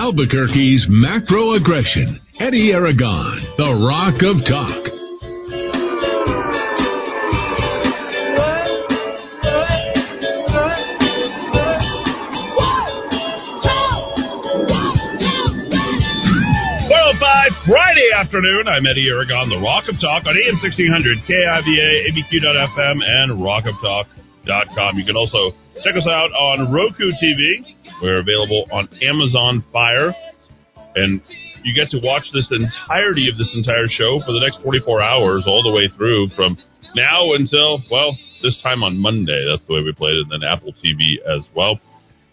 Albuquerque's 0.00 0.88
macro 0.88 1.52
aggression. 1.60 2.18
Eddy 2.40 2.72
Aragon, 2.72 3.36
the 3.60 3.68
Rock 3.84 4.16
of 4.24 4.40
Talk. 4.48 4.96
Friday 17.68 18.08
afternoon. 18.16 18.66
I'm 18.66 18.82
Eddy 18.86 19.06
Aragon, 19.06 19.50
the 19.50 19.60
Rock 19.60 19.84
of 19.86 20.00
Talk 20.00 20.24
on 20.26 20.34
AM 20.34 20.56
1600, 20.64 21.22
KIVA, 21.28 21.86
ABQ.FM, 22.08 22.98
and 23.04 23.38
rockoftalk.com. 23.38 24.96
You 24.96 25.04
can 25.04 25.14
also 25.14 25.54
check 25.84 25.94
us 25.94 26.08
out 26.08 26.32
on 26.32 26.72
Roku 26.72 27.12
TV. 27.22 27.79
We're 28.02 28.20
available 28.20 28.66
on 28.72 28.88
Amazon 29.02 29.64
Fire. 29.72 30.14
And 30.96 31.20
you 31.62 31.74
get 31.74 31.90
to 31.90 32.00
watch 32.02 32.24
this 32.32 32.50
entirety 32.50 33.28
of 33.30 33.38
this 33.38 33.52
entire 33.54 33.86
show 33.88 34.20
for 34.24 34.32
the 34.32 34.40
next 34.40 34.62
44 34.62 35.02
hours, 35.02 35.44
all 35.46 35.62
the 35.62 35.70
way 35.70 35.88
through 35.96 36.30
from 36.34 36.58
now 36.96 37.34
until, 37.34 37.82
well, 37.90 38.16
this 38.42 38.58
time 38.62 38.82
on 38.82 38.98
Monday. 38.98 39.38
That's 39.50 39.66
the 39.66 39.74
way 39.74 39.82
we 39.82 39.92
played 39.92 40.16
it. 40.16 40.26
And 40.30 40.42
then 40.42 40.48
Apple 40.48 40.72
TV 40.72 41.20
as 41.22 41.46
well 41.54 41.78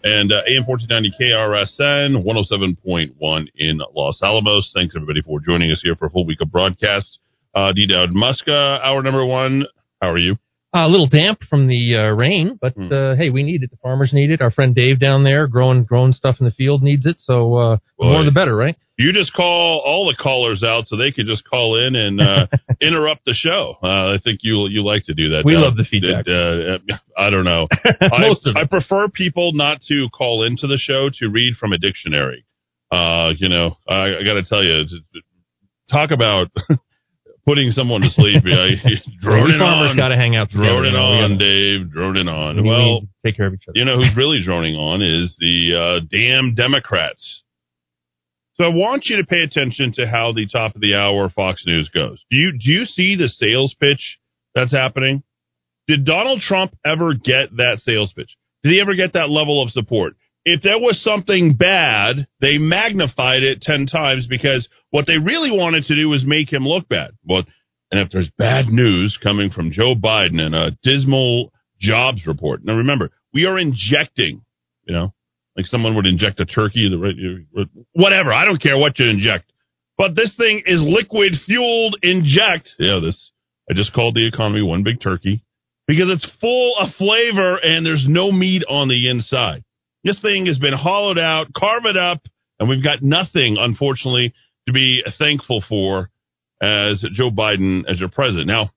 and 0.04 0.32
uh, 0.32 0.46
AM 0.46 0.64
1490 0.66 1.12
KRSN 1.18 2.22
107.1 2.24 3.46
in 3.56 3.80
Los 3.94 4.20
Alamos. 4.22 4.70
Thanks 4.74 4.94
everybody 4.94 5.22
for 5.22 5.40
joining 5.40 5.72
us 5.72 5.80
here 5.82 5.96
for 5.96 6.06
a 6.06 6.10
full 6.10 6.26
week 6.26 6.40
of 6.40 6.50
broadcast. 6.50 7.18
Uh, 7.54 7.72
D. 7.72 7.86
Dowd 7.86 8.10
Muska, 8.10 8.80
hour 8.80 9.02
number 9.02 9.24
one. 9.24 9.64
How 10.00 10.10
are 10.10 10.18
you? 10.18 10.36
Uh, 10.74 10.86
a 10.86 10.88
little 10.88 11.08
damp 11.08 11.38
from 11.48 11.66
the 11.66 11.96
uh, 11.96 12.14
rain, 12.14 12.58
but 12.60 12.74
hmm. 12.74 12.92
uh, 12.92 13.16
hey, 13.16 13.30
we 13.30 13.42
need 13.42 13.62
it. 13.62 13.70
The 13.70 13.78
farmers 13.78 14.10
need 14.12 14.30
it. 14.30 14.42
Our 14.42 14.50
friend 14.50 14.74
Dave 14.74 15.00
down 15.00 15.24
there 15.24 15.46
growing 15.46 15.84
growing 15.84 16.12
stuff 16.12 16.36
in 16.40 16.44
the 16.44 16.52
field 16.52 16.82
needs 16.82 17.06
it. 17.06 17.16
So 17.20 17.54
uh, 17.54 17.76
more 17.98 18.22
the 18.22 18.32
better, 18.32 18.54
right? 18.54 18.76
You 18.98 19.14
just 19.14 19.32
call 19.32 19.80
all 19.82 20.06
the 20.06 20.22
callers 20.22 20.62
out 20.62 20.86
so 20.86 20.96
they 20.98 21.10
can 21.10 21.26
just 21.26 21.48
call 21.48 21.86
in 21.86 21.96
and 21.96 22.20
uh, 22.20 22.46
interrupt 22.82 23.24
the 23.24 23.32
show. 23.32 23.76
Uh, 23.82 24.12
I 24.12 24.16
think 24.22 24.40
you 24.42 24.68
you 24.68 24.84
like 24.84 25.04
to 25.06 25.14
do 25.14 25.30
that. 25.30 25.42
We 25.46 25.56
love 25.56 25.76
the 25.76 25.84
feedback. 25.84 26.26
I 27.16 27.30
don't 27.30 27.44
know. 27.44 27.66
Most 28.18 28.46
I, 28.46 28.50
of 28.50 28.56
I 28.56 28.64
prefer 28.66 29.08
people 29.08 29.52
not 29.54 29.80
to 29.88 30.08
call 30.12 30.44
into 30.44 30.66
the 30.66 30.76
show 30.76 31.08
to 31.18 31.28
read 31.30 31.54
from 31.58 31.72
a 31.72 31.78
dictionary. 31.78 32.44
you 32.92 33.48
know, 33.48 33.78
I, 33.88 34.20
I 34.20 34.22
got 34.22 34.34
to 34.34 34.44
tell 34.46 34.62
you, 34.62 34.84
talk 35.90 36.10
about 36.10 36.48
putting 37.48 37.70
someone 37.70 38.02
to 38.02 38.10
sleep. 38.10 38.44
yeah, 38.44 38.76
drone 39.20 39.50
it 39.50 39.58
farmers 39.58 39.96
got 39.96 40.08
to 40.08 40.16
hang 40.16 40.36
out. 40.36 40.50
Drone 40.50 40.84
it 40.84 40.94
on, 40.94 41.38
Dave. 41.38 41.90
Drone 41.90 42.16
it 42.18 42.28
on. 42.28 42.62
We 42.62 42.68
well, 42.68 43.00
take 43.24 43.36
care 43.36 43.46
of 43.46 43.54
each 43.54 43.64
other. 43.66 43.72
You 43.74 43.86
know 43.86 43.96
who's 43.96 44.14
really 44.16 44.40
droning 44.44 44.76
on 44.76 45.00
is 45.00 45.34
the 45.40 45.72
uh, 45.72 46.06
damn 46.12 46.54
Democrats. 46.54 47.42
So 48.56 48.64
I 48.64 48.68
want 48.68 49.06
you 49.06 49.16
to 49.16 49.24
pay 49.24 49.40
attention 49.40 49.92
to 49.94 50.06
how 50.06 50.32
the 50.32 50.46
top 50.50 50.74
of 50.74 50.82
the 50.82 50.94
hour 50.94 51.30
Fox 51.30 51.62
News 51.64 51.88
goes. 51.88 52.22
Do 52.30 52.36
you 52.36 52.52
do 52.52 52.70
you 52.70 52.84
see 52.84 53.16
the 53.16 53.28
sales 53.28 53.74
pitch 53.80 54.18
that's 54.54 54.72
happening? 54.72 55.22
Did 55.86 56.04
Donald 56.04 56.42
Trump 56.42 56.76
ever 56.84 57.14
get 57.14 57.56
that 57.56 57.78
sales 57.78 58.12
pitch? 58.14 58.36
Did 58.62 58.72
he 58.72 58.80
ever 58.80 58.94
get 58.94 59.14
that 59.14 59.30
level 59.30 59.62
of 59.62 59.70
support? 59.70 60.14
If 60.54 60.62
there 60.62 60.78
was 60.78 61.02
something 61.02 61.54
bad, 61.54 62.26
they 62.40 62.58
magnified 62.58 63.42
it 63.42 63.62
10 63.62 63.86
times 63.86 64.26
because 64.28 64.68
what 64.90 65.06
they 65.06 65.18
really 65.18 65.50
wanted 65.50 65.84
to 65.86 65.96
do 65.96 66.08
was 66.08 66.24
make 66.24 66.52
him 66.52 66.66
look 66.66 66.88
bad. 66.88 67.10
But, 67.24 67.44
and 67.90 68.00
if 68.00 68.10
there's 68.10 68.30
bad 68.38 68.66
news 68.66 69.18
coming 69.22 69.50
from 69.50 69.72
Joe 69.72 69.94
Biden 69.94 70.40
and 70.40 70.54
a 70.54 70.70
dismal 70.82 71.52
jobs 71.80 72.26
report. 72.26 72.64
Now 72.64 72.76
remember, 72.76 73.10
we 73.32 73.46
are 73.46 73.58
injecting, 73.58 74.42
you 74.86 74.94
know, 74.94 75.12
like 75.56 75.66
someone 75.66 75.96
would 75.96 76.06
inject 76.06 76.40
a 76.40 76.44
turkey, 76.44 76.88
whatever. 77.92 78.32
I 78.32 78.44
don't 78.44 78.62
care 78.62 78.78
what 78.78 78.98
you 78.98 79.08
inject. 79.08 79.52
But 79.96 80.14
this 80.14 80.32
thing 80.36 80.62
is 80.66 80.80
liquid 80.80 81.32
fueled 81.46 81.96
inject. 82.02 82.70
Yeah, 82.78 83.00
this, 83.02 83.32
I 83.68 83.74
just 83.74 83.92
called 83.92 84.14
the 84.14 84.28
economy 84.28 84.62
one 84.62 84.84
big 84.84 85.00
turkey 85.00 85.42
because 85.88 86.08
it's 86.10 86.28
full 86.40 86.76
of 86.78 86.94
flavor 86.96 87.58
and 87.60 87.84
there's 87.84 88.06
no 88.06 88.30
meat 88.30 88.62
on 88.68 88.88
the 88.88 89.08
inside. 89.10 89.64
This 90.04 90.20
thing 90.22 90.46
has 90.46 90.58
been 90.58 90.74
hollowed 90.74 91.18
out, 91.18 91.52
carved 91.54 91.96
up, 91.96 92.22
and 92.58 92.68
we've 92.68 92.84
got 92.84 93.02
nothing, 93.02 93.56
unfortunately, 93.58 94.32
to 94.66 94.72
be 94.72 95.02
thankful 95.18 95.62
for 95.68 96.10
as 96.62 97.04
Joe 97.14 97.30
Biden 97.30 97.82
as 97.90 98.00
your 98.00 98.08
president. 98.08 98.46
Now, 98.46 98.70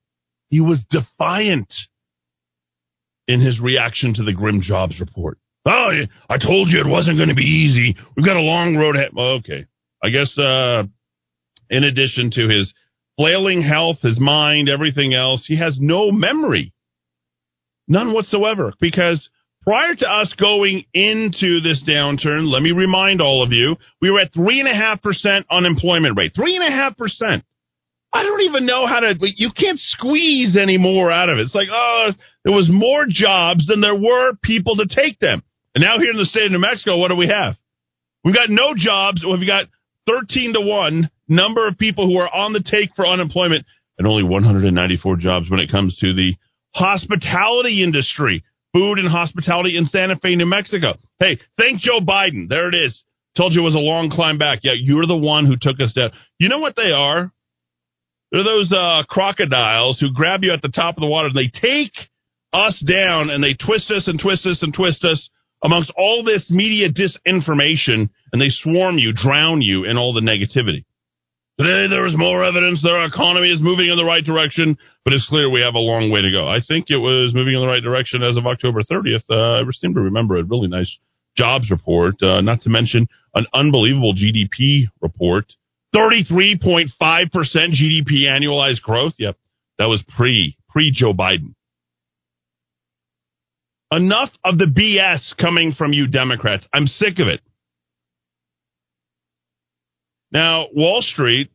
he 0.50 0.60
was 0.60 0.86
defiant 0.90 1.72
in 3.28 3.42
his 3.42 3.60
reaction 3.60 4.14
to 4.16 4.24
the 4.24 4.34
grim 4.34 4.62
jobs 4.62 5.00
report. 5.00 5.38
Oh, 5.66 5.92
I 6.30 6.38
told 6.38 6.70
you 6.70 6.82
it 6.82 6.88
wasn't 6.88 7.18
going 7.18 7.30
to 7.30 7.36
be 7.36 7.44
easy. 7.44 7.96
We've 8.16 8.26
got 8.26 8.36
a 8.36 8.42
long 8.42 8.76
road 8.78 8.96
ahead. 8.96 9.12
Okay. 9.18 9.66
I 10.04 10.10
guess, 10.10 10.36
uh, 10.38 10.84
in 11.70 11.84
addition 11.84 12.32
to 12.32 12.48
his 12.48 12.74
flailing 13.16 13.62
health, 13.62 13.98
his 14.02 14.20
mind, 14.20 14.70
everything 14.70 15.14
else, 15.14 15.46
he 15.48 15.58
has 15.58 15.78
no 15.80 16.12
memory. 16.12 16.74
None 17.88 18.12
whatsoever. 18.14 18.74
Because 18.82 19.30
Prior 19.64 19.94
to 19.94 20.08
us 20.08 20.34
going 20.40 20.86
into 20.94 21.62
this 21.62 21.84
downturn, 21.88 22.52
let 22.52 22.64
me 22.64 22.72
remind 22.72 23.22
all 23.22 23.44
of 23.44 23.52
you, 23.52 23.76
we 24.02 24.10
were 24.10 24.20
at 24.20 24.34
3.5% 24.34 25.44
unemployment 25.52 26.18
rate. 26.18 26.34
3.5%. 26.34 27.44
I 28.14 28.24
don't 28.24 28.42
even 28.42 28.66
know 28.66 28.88
how 28.88 29.02
to, 29.02 29.16
you 29.22 29.52
can't 29.56 29.80
squeeze 29.80 30.58
any 30.60 30.78
more 30.78 31.12
out 31.12 31.30
of 31.30 31.38
it. 31.38 31.44
It's 31.44 31.56
like, 31.56 31.70
oh, 31.72 32.10
there 32.44 32.54
was 32.54 32.70
more 32.72 33.06
jobs 33.08 33.68
than 33.68 33.82
there 33.82 33.96
were 33.96 34.34
people 34.44 34.78
to 34.78 34.88
take 34.88 35.20
them. 35.20 35.44
And 35.76 35.84
now 35.84 36.00
here 36.00 36.12
in 36.12 36.18
the 36.18 36.26
state 36.26 36.48
of 36.48 36.52
New 36.52 36.60
Mexico, 36.60 36.98
what 36.98 37.10
do 37.10 37.16
we 37.16 37.28
have? 37.28 37.56
We've 38.24 38.36
got 38.36 38.50
no 38.50 38.74
jobs. 38.76 39.24
We've 39.24 39.48
got 39.48 39.68
13 40.08 40.54
to 40.54 40.62
1 40.62 41.10
number 41.28 41.68
of 41.68 41.78
people 41.78 42.08
who 42.08 42.18
are 42.18 42.28
on 42.28 42.52
the 42.52 42.64
take 42.64 42.96
for 42.96 43.08
unemployment 43.08 43.66
and 43.98 44.08
only 44.08 44.24
194 44.24 45.16
jobs 45.18 45.50
when 45.50 45.60
it 45.60 45.72
comes 45.72 45.96
to 45.98 46.14
the 46.14 46.34
hospitality 46.74 47.84
industry 47.84 48.44
food 48.74 49.00
and 49.00 49.10
hospitality 49.10 49.78
in 49.78 49.88
Santa 49.88 50.16
Fe, 50.18 50.36
New 50.36 50.46
Mexico. 50.46 50.94
Hey, 51.20 51.40
thank 51.58 51.82
Joe 51.82 52.00
Biden. 52.00 52.48
There 52.48 52.70
it 52.70 52.76
is. 52.76 53.04
Told 53.38 53.54
you 53.54 53.62
it 53.62 53.64
was 53.64 53.76
a 53.76 53.80
long 53.80 54.10
climb 54.10 54.38
back. 54.38 54.60
Yeah, 54.64 54.74
you're 54.78 55.06
the 55.06 55.16
one 55.16 55.46
who 55.46 55.56
took 55.60 55.80
us 55.80 55.94
down. 55.94 56.12
You 56.38 56.50
know 56.50 56.60
what 56.60 56.76
they 56.76 56.92
are? 56.92 57.32
They're 58.32 58.44
those 58.44 58.72
uh, 58.72 59.04
crocodiles 59.10 60.00
who 60.00 60.14
grab 60.14 60.44
you 60.44 60.54
at 60.54 60.62
the 60.62 60.70
top 60.70 60.98
of 60.98 61.02
the 61.02 61.08
water. 61.08 61.28
And 61.28 61.38
they 61.38 61.50
take 61.50 61.94
us 62.54 62.84
down 62.86 63.30
and 63.30 63.44
they 63.44 63.54
twist 63.54 63.92
us 63.92 64.08
and 64.08 64.20
twist 64.20 64.46
us 64.46 64.60
and 64.62 64.74
twist 64.74 65.04
us 65.06 65.30
amongst 65.64 65.92
all 65.96 66.24
this 66.24 66.50
media 66.50 66.90
disinformation 66.90 68.10
and 68.32 68.42
they 68.42 68.50
swarm 68.50 68.98
you, 68.98 69.14
drown 69.14 69.62
you 69.62 69.86
in 69.86 69.98
all 69.98 70.14
the 70.14 70.22
negativity. 70.22 70.86
Today 71.62 71.94
there 71.94 72.08
is 72.08 72.18
more 72.18 72.44
evidence 72.44 72.82
that 72.82 72.90
our 72.90 73.06
economy 73.06 73.50
is 73.50 73.62
moving 73.62 73.86
in 73.86 73.96
the 73.96 74.04
right 74.04 74.26
direction, 74.26 74.80
but 75.06 75.14
it's 75.14 75.28
clear 75.30 75.48
we 75.48 75.62
have 75.62 75.76
a 75.76 75.78
long 75.78 76.10
way 76.10 76.20
to 76.20 76.32
go. 76.32 76.48
I 76.48 76.58
think 76.58 76.90
it 76.90 76.98
was 76.98 77.36
moving 77.36 77.54
in 77.54 77.62
the 77.62 77.68
right 77.68 77.84
direction 77.84 78.24
as 78.24 78.36
of 78.36 78.48
October 78.48 78.82
30th. 78.82 79.30
Uh, 79.30 79.62
I 79.62 79.70
seem 79.78 79.94
to 79.94 80.02
remember 80.02 80.40
a 80.40 80.44
really 80.44 80.68
nice 80.68 80.90
jobs 81.38 81.70
report, 81.70 82.16
uh, 82.24 82.42
not 82.42 82.62
to 82.62 82.70
mention 82.70 83.08
an 83.36 83.46
unbelievable 83.54 84.16
GDP 84.16 84.90
report. 85.02 85.54
33.5% 85.96 86.90
GDP 87.30 88.26
annualized 88.26 88.82
growth. 88.82 89.14
Yep. 89.20 89.38
That 89.78 89.86
was 89.86 90.04
pre, 90.18 90.58
pre 90.68 90.92
Joe 90.92 91.14
Biden. 91.14 91.54
Enough 93.92 94.30
of 94.44 94.58
the 94.58 94.66
BS 94.66 95.38
coming 95.38 95.76
from 95.78 95.94
you 95.94 96.08
Democrats. 96.08 96.66
I'm 96.74 96.88
sick 96.88 97.20
of 97.20 97.28
it. 97.28 97.42
Now, 100.32 100.68
Wall 100.74 101.02
Street 101.02 101.52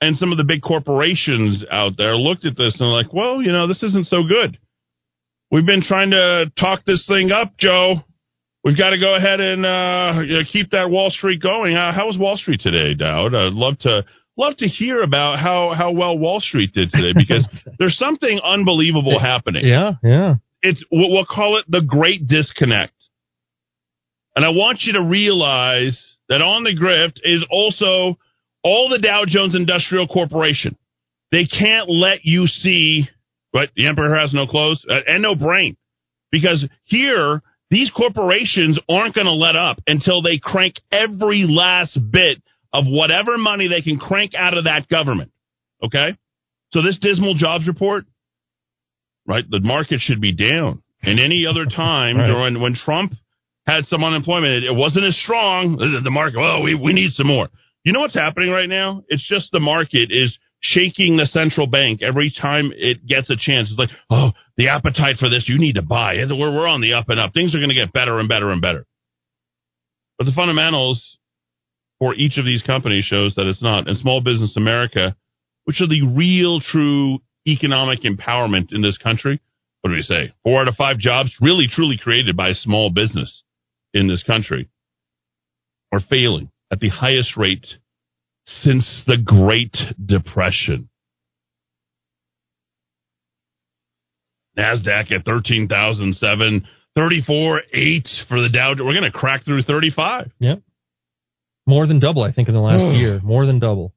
and 0.00 0.16
some 0.16 0.32
of 0.32 0.38
the 0.38 0.44
big 0.44 0.62
corporations 0.62 1.64
out 1.70 1.92
there 1.96 2.16
looked 2.16 2.44
at 2.44 2.56
this 2.56 2.76
and 2.78 2.88
are 2.88 2.92
like, 2.92 3.12
well, 3.12 3.42
you 3.42 3.50
know, 3.52 3.66
this 3.66 3.82
isn't 3.82 4.06
so 4.06 4.22
good. 4.22 4.58
We've 5.50 5.66
been 5.66 5.82
trying 5.82 6.10
to 6.10 6.50
talk 6.58 6.84
this 6.84 7.04
thing 7.06 7.30
up, 7.30 7.56
Joe. 7.58 7.96
We've 8.64 8.76
got 8.76 8.90
to 8.90 8.98
go 8.98 9.14
ahead 9.14 9.40
and 9.40 9.64
uh, 9.64 10.44
keep 10.52 10.72
that 10.72 10.90
Wall 10.90 11.10
Street 11.10 11.40
going. 11.40 11.74
How, 11.74 11.92
how 11.94 12.06
was 12.06 12.18
Wall 12.18 12.36
Street 12.36 12.60
today, 12.60 12.94
Dowd? 12.98 13.34
I'd 13.34 13.52
love 13.52 13.78
to 13.80 14.04
love 14.36 14.56
to 14.58 14.66
hear 14.66 15.02
about 15.02 15.38
how 15.38 15.72
how 15.72 15.92
well 15.92 16.18
Wall 16.18 16.40
Street 16.40 16.72
did 16.72 16.90
today 16.90 17.12
because 17.14 17.46
there's 17.78 17.96
something 17.96 18.40
unbelievable 18.44 19.20
happening. 19.20 19.64
Yeah, 19.64 19.92
yeah. 20.02 20.34
It's 20.62 20.82
we'll 20.90 21.26
call 21.26 21.58
it 21.58 21.64
the 21.68 21.80
Great 21.80 22.26
Disconnect, 22.26 22.94
and 24.34 24.44
I 24.44 24.48
want 24.48 24.80
you 24.82 24.94
to 24.94 25.02
realize 25.02 26.05
that 26.28 26.42
on 26.42 26.64
the 26.64 26.74
grift 26.74 27.20
is 27.22 27.44
also 27.50 28.18
all 28.62 28.88
the 28.88 28.98
Dow 28.98 29.24
Jones 29.26 29.54
Industrial 29.54 30.06
Corporation. 30.08 30.76
They 31.32 31.46
can't 31.46 31.88
let 31.88 32.24
you 32.24 32.46
see, 32.46 33.08
but 33.52 33.70
the 33.76 33.86
emperor 33.86 34.16
has 34.16 34.32
no 34.32 34.46
clothes 34.46 34.84
uh, 34.88 35.00
and 35.06 35.22
no 35.22 35.34
brain. 35.34 35.76
Because 36.30 36.64
here, 36.84 37.42
these 37.70 37.90
corporations 37.90 38.78
aren't 38.88 39.14
going 39.14 39.26
to 39.26 39.32
let 39.32 39.56
up 39.56 39.78
until 39.86 40.22
they 40.22 40.38
crank 40.42 40.74
every 40.90 41.44
last 41.48 41.98
bit 42.10 42.42
of 42.72 42.84
whatever 42.86 43.38
money 43.38 43.68
they 43.68 43.82
can 43.82 43.98
crank 43.98 44.32
out 44.36 44.56
of 44.56 44.64
that 44.64 44.88
government. 44.88 45.30
Okay? 45.82 46.16
So 46.72 46.82
this 46.82 46.98
dismal 47.00 47.34
jobs 47.34 47.66
report, 47.66 48.04
right? 49.26 49.44
The 49.48 49.60
market 49.60 50.00
should 50.00 50.20
be 50.20 50.34
down. 50.34 50.82
And 51.02 51.20
any 51.20 51.44
other 51.48 51.64
time 51.66 52.18
right. 52.18 52.42
when, 52.42 52.60
when 52.60 52.74
Trump 52.74 53.14
had 53.66 53.86
some 53.86 54.04
unemployment. 54.04 54.64
It 54.64 54.74
wasn't 54.74 55.06
as 55.06 55.16
strong. 55.16 55.76
The 55.76 56.10
market, 56.10 56.38
oh, 56.38 56.60
we, 56.62 56.74
we 56.74 56.92
need 56.92 57.12
some 57.12 57.26
more. 57.26 57.48
You 57.84 57.92
know 57.92 58.00
what's 58.00 58.14
happening 58.14 58.50
right 58.50 58.68
now? 58.68 59.02
It's 59.08 59.26
just 59.28 59.50
the 59.52 59.60
market 59.60 60.08
is 60.10 60.36
shaking 60.60 61.16
the 61.16 61.26
central 61.26 61.66
bank 61.66 62.02
every 62.02 62.32
time 62.40 62.72
it 62.74 63.06
gets 63.06 63.30
a 63.30 63.36
chance. 63.36 63.68
It's 63.70 63.78
like, 63.78 63.90
oh, 64.10 64.32
the 64.56 64.68
appetite 64.68 65.16
for 65.18 65.28
this, 65.28 65.44
you 65.46 65.58
need 65.58 65.74
to 65.74 65.82
buy. 65.82 66.14
We're, 66.28 66.54
we're 66.54 66.66
on 66.66 66.80
the 66.80 66.94
up 66.94 67.08
and 67.08 67.20
up. 67.20 67.34
Things 67.34 67.54
are 67.54 67.58
going 67.58 67.70
to 67.70 67.74
get 67.74 67.92
better 67.92 68.18
and 68.18 68.28
better 68.28 68.50
and 68.50 68.60
better. 68.60 68.86
But 70.18 70.24
the 70.24 70.32
fundamentals 70.32 71.18
for 71.98 72.14
each 72.14 72.38
of 72.38 72.44
these 72.44 72.62
companies 72.62 73.04
shows 73.04 73.34
that 73.34 73.46
it's 73.46 73.62
not. 73.62 73.88
And 73.88 73.98
Small 73.98 74.20
Business 74.20 74.56
America, 74.56 75.14
which 75.64 75.80
are 75.80 75.88
the 75.88 76.02
real, 76.02 76.60
true 76.60 77.18
economic 77.46 78.00
empowerment 78.02 78.72
in 78.72 78.82
this 78.82 78.98
country, 78.98 79.40
what 79.82 79.90
do 79.90 79.96
we 79.96 80.02
say? 80.02 80.32
Four 80.42 80.62
out 80.62 80.68
of 80.68 80.74
five 80.74 80.98
jobs 80.98 81.30
really, 81.40 81.66
truly 81.70 81.98
created 82.02 82.36
by 82.36 82.52
small 82.52 82.90
business 82.90 83.42
in 83.96 84.08
this 84.08 84.22
country 84.22 84.68
are 85.92 86.00
failing 86.00 86.50
at 86.70 86.80
the 86.80 86.88
highest 86.88 87.36
rate 87.36 87.66
since 88.44 89.04
the 89.06 89.16
Great 89.16 89.76
Depression. 90.04 90.88
NASDAQ 94.58 95.12
at 95.12 95.24
13,007, 95.24 96.66
34, 96.94 97.62
8 97.74 98.08
for 98.28 98.42
the 98.42 98.48
Dow. 98.48 98.70
We're 98.70 98.94
going 98.94 99.02
to 99.02 99.10
crack 99.10 99.44
through 99.44 99.62
35. 99.62 100.30
Yep. 100.38 100.62
More 101.66 101.86
than 101.86 101.98
double, 101.98 102.22
I 102.22 102.32
think, 102.32 102.48
in 102.48 102.54
the 102.54 102.60
last 102.60 102.96
year. 102.96 103.20
More 103.22 103.44
than 103.44 103.58
double. 103.58 103.92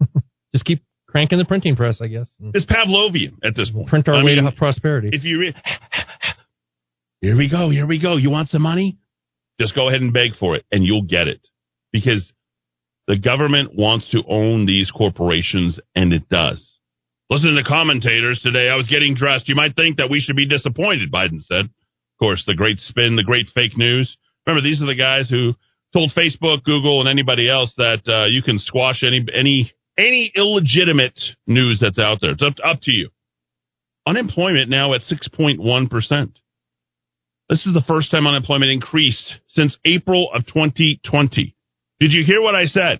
Just 0.54 0.64
keep 0.64 0.82
cranking 1.08 1.38
the 1.38 1.44
printing 1.44 1.76
press, 1.76 2.00
I 2.00 2.06
guess. 2.06 2.28
It's 2.54 2.64
Pavlovian 2.66 3.34
at 3.42 3.54
this 3.56 3.70
point. 3.70 3.88
Print 3.88 4.08
our 4.08 4.14
I 4.14 4.24
way 4.24 4.36
mean, 4.36 4.44
to 4.44 4.52
prosperity. 4.52 5.10
If 5.12 5.24
you 5.24 5.40
re- 5.40 5.54
here 7.24 7.36
we 7.38 7.48
go, 7.48 7.70
here 7.70 7.86
we 7.86 7.98
go. 7.98 8.16
You 8.16 8.28
want 8.28 8.50
some 8.50 8.60
money? 8.60 8.98
Just 9.58 9.74
go 9.74 9.88
ahead 9.88 10.02
and 10.02 10.12
beg 10.12 10.36
for 10.38 10.56
it, 10.56 10.64
and 10.70 10.84
you'll 10.84 11.08
get 11.08 11.26
it 11.26 11.40
because 11.90 12.30
the 13.06 13.16
government 13.16 13.74
wants 13.74 14.10
to 14.10 14.22
own 14.28 14.66
these 14.66 14.90
corporations, 14.90 15.80
and 15.94 16.12
it 16.12 16.28
does. 16.28 16.62
Listen 17.30 17.54
to 17.54 17.64
commentators 17.64 18.40
today. 18.42 18.68
I 18.68 18.76
was 18.76 18.88
getting 18.88 19.14
dressed. 19.14 19.48
You 19.48 19.54
might 19.54 19.74
think 19.74 19.96
that 19.96 20.10
we 20.10 20.20
should 20.20 20.36
be 20.36 20.46
disappointed, 20.46 21.10
Biden 21.10 21.42
said. 21.46 21.64
Of 21.64 22.18
course, 22.20 22.44
the 22.46 22.54
great 22.54 22.78
spin, 22.80 23.16
the 23.16 23.24
great 23.24 23.48
fake 23.54 23.76
news. 23.78 24.14
Remember, 24.46 24.62
these 24.62 24.82
are 24.82 24.86
the 24.86 24.94
guys 24.94 25.30
who 25.30 25.54
told 25.94 26.12
Facebook, 26.14 26.62
Google, 26.64 27.00
and 27.00 27.08
anybody 27.08 27.48
else 27.48 27.72
that 27.78 28.02
uh, 28.06 28.26
you 28.26 28.42
can 28.42 28.58
squash 28.58 29.02
any 29.02 29.24
any 29.34 29.72
any 29.96 30.30
illegitimate 30.36 31.18
news 31.46 31.78
that's 31.80 31.98
out 31.98 32.18
there. 32.20 32.32
It's 32.32 32.42
up, 32.42 32.54
up 32.62 32.80
to 32.82 32.92
you. 32.92 33.08
Unemployment 34.06 34.68
now 34.68 34.92
at 34.92 35.02
6.1%. 35.02 36.32
This 37.54 37.66
is 37.66 37.72
the 37.72 37.84
first 37.86 38.10
time 38.10 38.26
unemployment 38.26 38.72
increased 38.72 39.36
since 39.50 39.76
April 39.84 40.28
of 40.34 40.44
2020. 40.44 41.54
Did 42.00 42.12
you 42.12 42.24
hear 42.26 42.42
what 42.42 42.56
I 42.56 42.64
said? 42.64 42.98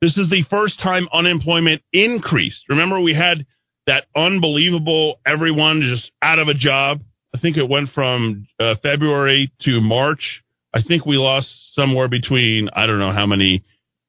This 0.00 0.16
is 0.16 0.30
the 0.30 0.46
first 0.48 0.80
time 0.80 1.06
unemployment 1.12 1.82
increased. 1.92 2.64
Remember, 2.70 2.98
we 2.98 3.12
had 3.12 3.44
that 3.86 4.04
unbelievable 4.16 5.20
everyone 5.26 5.82
just 5.82 6.10
out 6.22 6.38
of 6.38 6.48
a 6.48 6.54
job. 6.54 7.02
I 7.34 7.38
think 7.38 7.58
it 7.58 7.68
went 7.68 7.90
from 7.94 8.48
uh, 8.58 8.76
February 8.82 9.52
to 9.60 9.78
March. 9.82 10.42
I 10.72 10.80
think 10.80 11.04
we 11.04 11.16
lost 11.18 11.50
somewhere 11.74 12.08
between, 12.08 12.70
I 12.74 12.86
don't 12.86 12.98
know 12.98 13.12
how 13.12 13.26
many, 13.26 13.62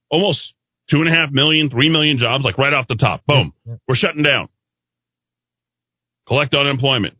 almost 0.09 0.53
two 0.89 1.01
and 1.01 1.09
a 1.09 1.11
half 1.11 1.29
million, 1.29 1.69
three 1.69 1.89
million 1.89 2.19
jobs, 2.19 2.45
like 2.45 2.57
right 2.57 2.71
off 2.71 2.87
the 2.87 2.95
top. 2.95 3.23
Boom. 3.27 3.51
We're 3.85 3.97
shutting 3.97 4.23
down. 4.23 4.47
Collect 6.25 6.55
unemployment. 6.55 7.18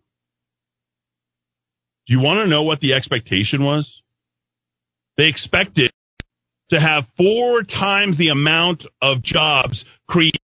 Do 2.09 2.15
you 2.15 2.21
want 2.21 2.39
to 2.39 2.49
know 2.49 2.63
what 2.63 2.79
the 2.79 2.93
expectation 2.93 3.63
was? 3.63 3.87
They 5.15 5.25
expected 5.25 5.91
to 6.71 6.79
have 6.79 7.03
four 7.15 7.61
times 7.61 8.17
the 8.17 8.29
amount 8.29 8.83
of 8.99 9.21
jobs 9.21 9.85
created 10.07 10.41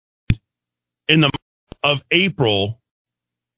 in 1.09 1.19
the 1.19 1.27
month 1.27 1.83
of 1.83 1.97
April 2.13 2.79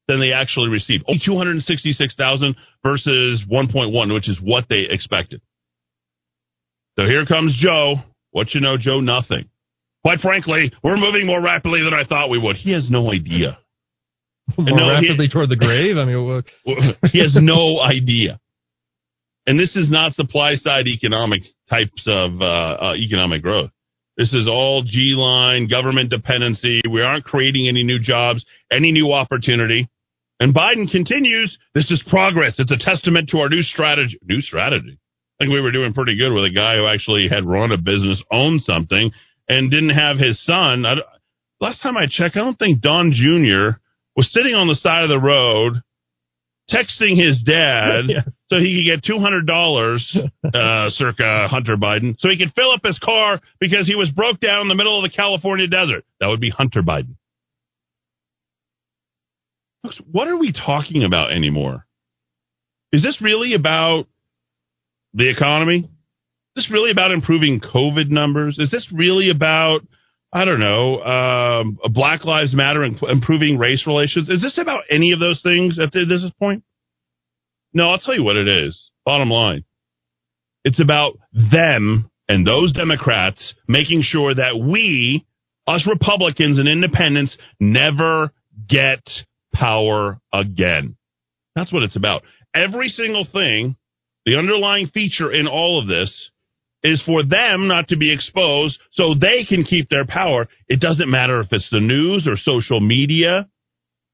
than 0.08 0.18
they 0.18 0.32
actually 0.32 0.68
received. 0.68 1.04
Only 1.06 1.20
266,000 1.24 2.56
versus 2.82 3.42
1.1, 3.48 4.14
which 4.14 4.28
is 4.28 4.38
what 4.42 4.64
they 4.68 4.84
expected. 4.90 5.40
So 6.98 7.04
here 7.04 7.24
comes 7.24 7.56
Joe. 7.56 8.02
What 8.32 8.52
you 8.52 8.60
know, 8.60 8.76
Joe? 8.78 8.98
Nothing. 8.98 9.48
Quite 10.02 10.18
frankly, 10.18 10.72
we're 10.82 10.96
moving 10.96 11.24
more 11.24 11.40
rapidly 11.40 11.82
than 11.84 11.94
I 11.94 12.04
thought 12.04 12.30
we 12.30 12.38
would. 12.38 12.56
He 12.56 12.72
has 12.72 12.90
no 12.90 13.12
idea. 13.12 13.58
More 14.58 14.78
no, 14.78 14.88
rapidly 14.88 15.26
he, 15.26 15.32
toward 15.32 15.48
the 15.48 15.56
grave? 15.56 15.96
I 15.96 16.04
mean, 16.04 16.42
he 17.12 17.20
has 17.20 17.36
no 17.40 17.80
idea. 17.80 18.40
And 19.46 19.58
this 19.58 19.74
is 19.74 19.90
not 19.90 20.14
supply 20.14 20.54
side 20.56 20.86
economic 20.86 21.42
types 21.68 22.04
of 22.06 22.40
uh, 22.40 22.44
uh, 22.44 22.94
economic 22.94 23.42
growth. 23.42 23.70
This 24.16 24.32
is 24.32 24.46
all 24.46 24.82
G 24.82 25.14
line, 25.16 25.68
government 25.68 26.10
dependency. 26.10 26.80
We 26.88 27.02
aren't 27.02 27.24
creating 27.24 27.66
any 27.66 27.82
new 27.82 27.98
jobs, 27.98 28.44
any 28.70 28.92
new 28.92 29.12
opportunity. 29.12 29.88
And 30.38 30.54
Biden 30.54 30.90
continues, 30.90 31.56
this 31.74 31.90
is 31.90 32.02
progress. 32.08 32.56
It's 32.58 32.70
a 32.70 32.76
testament 32.76 33.30
to 33.30 33.38
our 33.38 33.48
new 33.48 33.62
strategy. 33.62 34.18
New 34.24 34.40
strategy. 34.40 34.98
I 35.40 35.44
think 35.44 35.52
we 35.52 35.60
were 35.60 35.72
doing 35.72 35.94
pretty 35.94 36.16
good 36.16 36.32
with 36.32 36.44
a 36.44 36.54
guy 36.54 36.76
who 36.76 36.86
actually 36.86 37.28
had 37.30 37.46
run 37.46 37.72
a 37.72 37.78
business, 37.78 38.22
owned 38.30 38.62
something, 38.62 39.10
and 39.48 39.70
didn't 39.70 39.96
have 39.96 40.18
his 40.18 40.42
son. 40.44 40.84
I, 40.84 40.94
last 41.60 41.82
time 41.82 41.96
I 41.96 42.06
checked, 42.08 42.36
I 42.36 42.40
don't 42.40 42.58
think 42.58 42.80
Don 42.80 43.12
Jr. 43.12 43.78
was 44.16 44.30
sitting 44.32 44.54
on 44.54 44.68
the 44.68 44.74
side 44.74 45.04
of 45.04 45.08
the 45.08 45.18
road 45.18 45.82
texting 46.70 47.16
his 47.16 47.42
dad 47.42 48.04
yes. 48.08 48.28
so 48.48 48.58
he 48.58 48.76
could 48.76 49.02
get 49.02 49.04
two 49.04 49.18
hundred 49.18 49.46
dollars, 49.46 50.16
uh, 50.44 50.90
circa 50.90 51.48
Hunter 51.48 51.76
Biden, 51.76 52.16
so 52.18 52.28
he 52.28 52.38
could 52.38 52.52
fill 52.54 52.70
up 52.70 52.84
his 52.84 52.98
car 52.98 53.40
because 53.60 53.86
he 53.86 53.94
was 53.94 54.10
broke 54.10 54.40
down 54.40 54.62
in 54.62 54.68
the 54.68 54.74
middle 54.74 55.02
of 55.02 55.10
the 55.10 55.14
California 55.14 55.66
desert. 55.66 56.04
That 56.20 56.28
would 56.28 56.40
be 56.40 56.50
Hunter 56.50 56.82
Biden. 56.82 57.16
Folks, 59.82 60.00
what 60.10 60.28
are 60.28 60.36
we 60.36 60.52
talking 60.52 61.02
about 61.02 61.32
anymore? 61.32 61.86
Is 62.92 63.02
this 63.02 63.20
really 63.20 63.54
about 63.54 64.06
the 65.14 65.28
economy? 65.28 65.88
Is 66.54 66.64
this 66.64 66.70
really 66.70 66.90
about 66.90 67.10
improving 67.10 67.60
COVID 67.60 68.10
numbers? 68.10 68.58
Is 68.58 68.70
this 68.70 68.86
really 68.92 69.30
about 69.30 69.80
I 70.32 70.46
don't 70.46 70.60
know, 70.60 71.02
um, 71.02 71.78
Black 71.92 72.24
Lives 72.24 72.54
Matter 72.54 72.82
and 72.82 72.98
improving 73.02 73.58
race 73.58 73.84
relations. 73.86 74.30
Is 74.30 74.40
this 74.40 74.56
about 74.56 74.84
any 74.90 75.12
of 75.12 75.20
those 75.20 75.42
things 75.42 75.78
at 75.78 75.92
this 75.92 76.24
point? 76.38 76.64
No, 77.74 77.90
I'll 77.90 77.98
tell 77.98 78.14
you 78.14 78.24
what 78.24 78.36
it 78.36 78.48
is. 78.48 78.90
Bottom 79.04 79.30
line. 79.30 79.64
It's 80.64 80.80
about 80.80 81.18
them 81.32 82.10
and 82.28 82.46
those 82.46 82.72
Democrats 82.72 83.54
making 83.68 84.02
sure 84.02 84.34
that 84.34 84.58
we, 84.58 85.26
us 85.66 85.86
Republicans 85.86 86.58
and 86.58 86.68
independents, 86.68 87.36
never 87.60 88.30
get 88.68 89.02
power 89.52 90.18
again. 90.32 90.96
That's 91.54 91.72
what 91.72 91.82
it's 91.82 91.96
about. 91.96 92.22
Every 92.54 92.88
single 92.88 93.26
thing, 93.30 93.76
the 94.24 94.36
underlying 94.36 94.88
feature 94.88 95.30
in 95.30 95.46
all 95.46 95.80
of 95.80 95.88
this 95.88 96.30
is 96.82 97.02
for 97.06 97.22
them 97.22 97.68
not 97.68 97.88
to 97.88 97.96
be 97.96 98.12
exposed 98.12 98.78
so 98.92 99.14
they 99.14 99.44
can 99.44 99.64
keep 99.64 99.88
their 99.88 100.06
power. 100.06 100.48
It 100.68 100.80
doesn't 100.80 101.10
matter 101.10 101.40
if 101.40 101.48
it's 101.52 101.68
the 101.70 101.80
news 101.80 102.26
or 102.26 102.36
social 102.36 102.80
media 102.80 103.48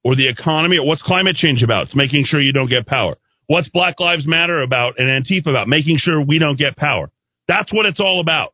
or 0.05 0.17
the 0.17 0.29
economy 0.29 0.77
or 0.77 0.87
what's 0.87 1.03
climate 1.03 1.37
change 1.37 1.63
about. 1.63 1.87
It's 1.87 1.97
making 1.97 2.25
sure 2.25 2.41
you 2.41 2.53
don't 2.53 2.71
get 2.71 2.87
power. 2.87 3.17
What's 3.47 3.69
Black 3.71 3.99
Lives 3.99 4.27
Matter 4.27 4.61
about 4.63 4.95
and 4.99 5.09
Antifa 5.09 5.49
about? 5.49 5.69
Making 5.69 5.97
sure 5.99 6.21
we 6.21 6.39
don't 6.39 6.59
get 6.59 6.77
power. 6.77 7.11
That's 7.47 7.73
what 7.73 7.87
it's 7.87 8.01
all 8.01 8.21
about. 8.21 8.53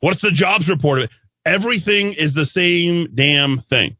What's 0.00 0.22
the 0.22 0.32
jobs 0.34 0.66
report? 0.68 1.10
Everything 1.44 2.14
is 2.16 2.32
the 2.32 2.46
same 2.46 3.14
damn 3.14 3.62
thing. 3.68 3.96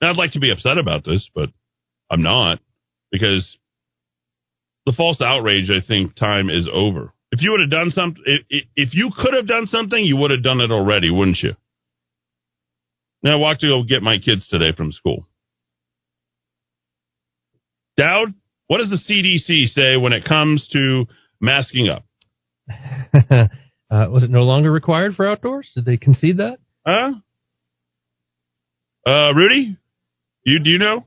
Now, 0.00 0.10
I'd 0.10 0.16
like 0.16 0.32
to 0.32 0.40
be 0.40 0.50
upset 0.50 0.78
about 0.78 1.04
this, 1.04 1.28
but 1.34 1.50
I'm 2.10 2.22
not 2.22 2.58
because 3.12 3.56
the 4.84 4.92
false 4.92 5.20
outrage, 5.20 5.70
I 5.70 5.86
think, 5.86 6.16
time 6.16 6.50
is 6.50 6.68
over. 6.72 7.12
If 7.36 7.42
you 7.42 7.50
would 7.50 7.60
have 7.60 7.70
done 7.70 7.90
something, 7.90 8.22
if 8.48 8.94
you 8.94 9.10
could 9.14 9.34
have 9.34 9.46
done 9.46 9.66
something, 9.66 10.02
you 10.02 10.16
would 10.16 10.30
have 10.30 10.42
done 10.42 10.62
it 10.62 10.70
already, 10.70 11.10
wouldn't 11.10 11.36
you? 11.42 11.52
Now, 13.22 13.32
I 13.32 13.36
walked 13.36 13.60
to 13.60 13.66
go 13.66 13.82
get 13.82 14.02
my 14.02 14.16
kids 14.16 14.48
today 14.48 14.74
from 14.74 14.90
school. 14.90 15.26
Dowd, 17.98 18.32
what 18.68 18.78
does 18.78 18.88
the 18.88 18.96
CDC 18.96 19.66
say 19.74 19.98
when 19.98 20.14
it 20.14 20.24
comes 20.24 20.66
to 20.72 21.04
masking 21.38 21.90
up? 21.90 22.06
uh, 22.70 24.06
was 24.08 24.22
it 24.22 24.30
no 24.30 24.40
longer 24.40 24.72
required 24.72 25.14
for 25.14 25.28
outdoors? 25.28 25.70
Did 25.74 25.84
they 25.84 25.98
concede 25.98 26.38
that? 26.38 26.56
Huh? 26.86 27.12
Uh, 29.06 29.34
Rudy, 29.34 29.76
you 30.44 30.58
do 30.58 30.70
you 30.70 30.78
know? 30.78 31.04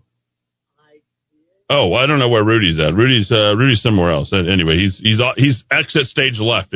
Oh, 1.71 1.93
I 1.93 2.07
don't 2.07 2.17
know 2.17 2.29
where 2.29 2.43
Rudy's 2.43 2.79
at. 2.79 2.95
Rudy's 2.95 3.31
uh, 3.31 3.55
Rudy's 3.55 3.81
somewhere 3.81 4.11
else. 4.11 4.31
Anyway, 4.33 4.73
he's 4.75 4.97
he's 4.97 5.19
he's 5.37 5.63
exit 5.71 6.07
stage 6.07 6.39
left. 6.39 6.75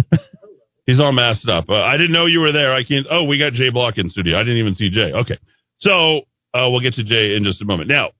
he's 0.86 1.00
all 1.00 1.12
masked 1.12 1.48
up. 1.48 1.68
Uh, 1.68 1.74
I 1.74 1.96
didn't 1.96 2.12
know 2.12 2.26
you 2.26 2.40
were 2.40 2.52
there. 2.52 2.72
I 2.72 2.84
can't. 2.84 3.06
Oh, 3.10 3.24
we 3.24 3.38
got 3.38 3.54
Jay 3.54 3.70
Block 3.70 3.98
in 3.98 4.08
studio. 4.08 4.38
I 4.38 4.42
didn't 4.42 4.58
even 4.58 4.74
see 4.74 4.90
Jay. 4.90 5.12
Okay, 5.12 5.38
so 5.80 6.20
uh, 6.54 6.70
we'll 6.70 6.80
get 6.80 6.94
to 6.94 7.04
Jay 7.04 7.34
in 7.36 7.42
just 7.42 7.60
a 7.60 7.64
moment. 7.64 7.88
Now, 7.88 8.10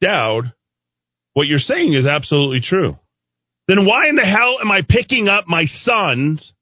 Dowd, 0.00 0.52
what 1.34 1.48
you're 1.48 1.58
saying 1.58 1.94
is 1.94 2.06
absolutely 2.06 2.60
true. 2.60 2.96
Then 3.66 3.86
why 3.86 4.08
in 4.08 4.16
the 4.16 4.22
hell 4.22 4.58
am 4.60 4.70
I 4.70 4.82
picking 4.88 5.28
up 5.28 5.46
my 5.46 5.64
sons 5.64 6.52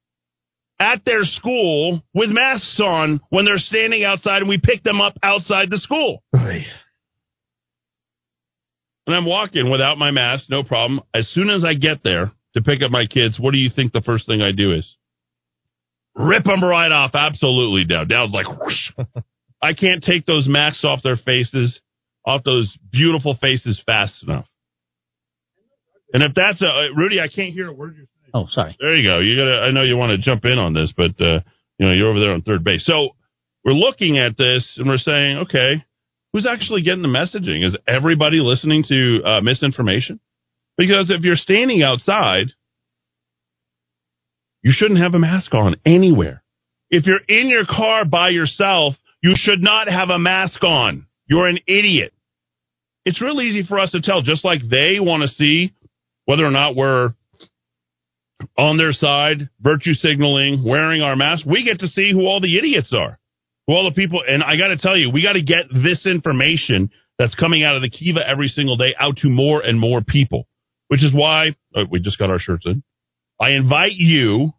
at 0.81 1.05
their 1.05 1.25
school 1.25 2.03
with 2.15 2.31
masks 2.31 2.81
on 2.85 3.21
when 3.31 3.45
they're 3.45 3.59
standing 3.59 4.05
outside 4.05 4.39
and 4.39 4.49
we 4.49 4.59
pick 4.59 4.83
them 4.83 5.01
up 5.01 5.15
outside 5.23 5.71
the 5.71 5.79
school? 5.79 6.23
Right. 6.33 6.67
And 9.09 9.17
I'm 9.17 9.25
walking 9.25 9.71
without 9.71 9.97
my 9.97 10.11
mask, 10.11 10.51
no 10.51 10.63
problem. 10.63 11.01
As 11.15 11.27
soon 11.33 11.49
as 11.49 11.65
I 11.65 11.73
get 11.73 12.05
there 12.05 12.31
to 12.55 12.61
pick 12.61 12.83
up 12.83 12.91
my 12.91 13.07
kids, 13.07 13.41
what 13.41 13.55
do 13.55 13.59
you 13.59 13.71
think 13.75 13.95
the 13.95 14.03
first 14.03 14.27
thing 14.27 14.43
I 14.43 14.53
do 14.53 14.75
is? 14.75 14.87
Rip 16.15 16.45
them 16.45 16.63
right 16.63 16.93
off. 16.93 17.13
Absolutely 17.15 17.85
down. 17.85 18.07
Down's 18.09 18.35
like, 18.35 18.47
whoosh. 18.47 18.93
I 19.63 19.73
can't 19.73 20.05
take 20.05 20.27
those 20.27 20.47
masks 20.47 20.85
off 20.85 21.01
their 21.03 21.17
faces, 21.17 21.81
off 22.27 22.43
those 22.45 22.77
beautiful 22.93 23.35
faces 23.41 23.81
fast 23.87 24.23
enough. 24.23 24.45
And 26.13 26.23
if 26.23 26.33
that's 26.37 26.61
a 26.61 26.89
Rudy, 26.95 27.19
I 27.19 27.29
can't 27.29 27.55
hear 27.55 27.69
a 27.69 27.73
word 27.73 27.95
you're 27.97 28.07
saying. 28.07 28.33
Oh, 28.35 28.47
sorry. 28.51 28.77
There 28.79 28.95
you 28.95 29.09
go. 29.09 29.21
You 29.21 29.37
gotta. 29.37 29.69
I 29.69 29.71
know 29.71 29.85
you 29.85 29.97
want 29.97 30.11
to 30.11 30.19
jump 30.19 30.45
in 30.45 30.59
on 30.59 30.75
this, 30.75 30.93
but 30.95 31.19
uh, 31.19 31.41
you 31.79 31.87
know 31.87 31.93
you're 31.93 32.11
over 32.11 32.21
there 32.21 32.33
on 32.33 32.43
third 32.43 32.63
base. 32.63 32.85
So 32.85 33.17
we're 33.65 33.73
looking 33.73 34.19
at 34.19 34.37
this 34.37 34.77
and 34.77 34.87
we're 34.87 34.99
saying, 34.99 35.39
okay, 35.49 35.85
who's 36.33 36.47
actually 36.47 36.83
getting 36.83 37.03
the 37.03 37.09
messaging? 37.09 37.67
Is 37.67 37.77
everybody 37.87 38.39
listening 38.41 38.85
to 38.89 39.21
uh, 39.25 39.41
misinformation? 39.41 40.21
Because 40.77 41.11
if 41.11 41.23
you're 41.23 41.37
standing 41.37 41.83
outside, 41.83 42.49
you 44.63 44.73
shouldn't 44.75 45.01
have 45.01 45.15
a 45.15 45.19
mask 45.19 45.55
on 45.55 45.77
anywhere. 45.85 46.43
If 46.91 47.07
you're 47.07 47.21
in 47.29 47.49
your 47.49 47.65
car 47.67 48.05
by 48.05 48.31
yourself, 48.31 48.95
you 49.23 49.35
should 49.37 49.61
not 49.61 49.89
have 49.89 50.11
a 50.11 50.19
mask 50.19 50.63
on. 50.63 51.07
You're 51.27 51.49
an 51.49 51.59
idiot. 51.67 52.13
It's 53.05 53.21
real 53.21 53.41
easy 53.41 53.67
for 53.67 53.79
us 53.79 53.91
to 53.93 54.01
tell, 54.01 54.23
just 54.23 54.45
like 54.45 54.61
they 54.69 55.01
want 55.01 55.23
to 55.23 55.29
see 55.29 55.73
whether 56.27 56.45
or 56.45 56.51
not 56.51 56.77
we're 56.77 57.15
on 58.57 58.77
their 58.77 58.93
side, 58.93 59.49
virtue 59.61 59.95
signaling, 59.95 60.63
wearing 60.65 61.03
our 61.03 61.17
mask. 61.17 61.45
We 61.47 61.65
get 61.65 61.81
to 61.81 61.89
see 61.89 62.13
who 62.13 62.27
all 62.27 62.41
the 62.41 62.59
idiots 62.59 62.93
are, 62.93 63.18
who 63.69 63.75
all 63.75 63.85
the 63.85 63.95
people. 63.95 64.23
And 64.27 64.43
I 64.43 64.57
got 64.57 64.69
to 64.69 64.79
tell 64.79 64.97
you, 64.97 65.11
we 65.11 65.23
got 65.23 65.35
to 65.35 65.43
get 65.43 65.71
this 65.71 66.07
information 66.07 66.91
that's 67.19 67.35
coming 67.37 67.63
out 67.63 67.77
of 67.77 67.83
the 67.83 67.91
Kiva 67.91 68.21
every 68.27 68.49
single 68.49 68.77
day 68.77 68.95
out 68.99 69.19
to 69.19 69.29
more 69.29 69.61
and 69.61 69.79
more 69.79 70.01
people, 70.01 70.49
which 70.89 71.05
is 71.05 71.13
why 71.15 71.51
oh, 71.77 71.85
we 71.89 72.01
just 72.01 72.19
got 72.19 72.31
our 72.31 72.41
shirts 72.41 72.65
in. 72.67 72.83
I 73.41 73.51
invite 73.51 73.93
you 73.95 74.53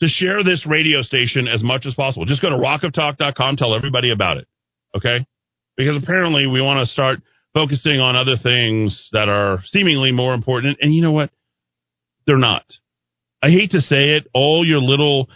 to 0.00 0.08
share 0.08 0.42
this 0.42 0.66
radio 0.66 1.02
station 1.02 1.46
as 1.46 1.62
much 1.62 1.86
as 1.86 1.94
possible. 1.94 2.24
Just 2.24 2.42
go 2.42 2.48
to 2.48 2.56
rockoftalk.com, 2.56 3.56
tell 3.56 3.76
everybody 3.76 4.10
about 4.10 4.38
it. 4.38 4.48
Okay? 4.96 5.24
Because 5.76 6.02
apparently 6.02 6.46
we 6.46 6.60
want 6.60 6.84
to 6.84 6.92
start 6.92 7.20
focusing 7.54 8.00
on 8.00 8.16
other 8.16 8.36
things 8.42 9.08
that 9.12 9.28
are 9.28 9.62
seemingly 9.70 10.10
more 10.10 10.34
important. 10.34 10.78
And 10.80 10.94
you 10.94 11.02
know 11.02 11.12
what? 11.12 11.30
They're 12.26 12.38
not. 12.38 12.64
I 13.42 13.50
hate 13.50 13.72
to 13.72 13.80
say 13.80 13.98
it, 13.98 14.26
all 14.32 14.66
your 14.66 14.80
little 14.80 15.28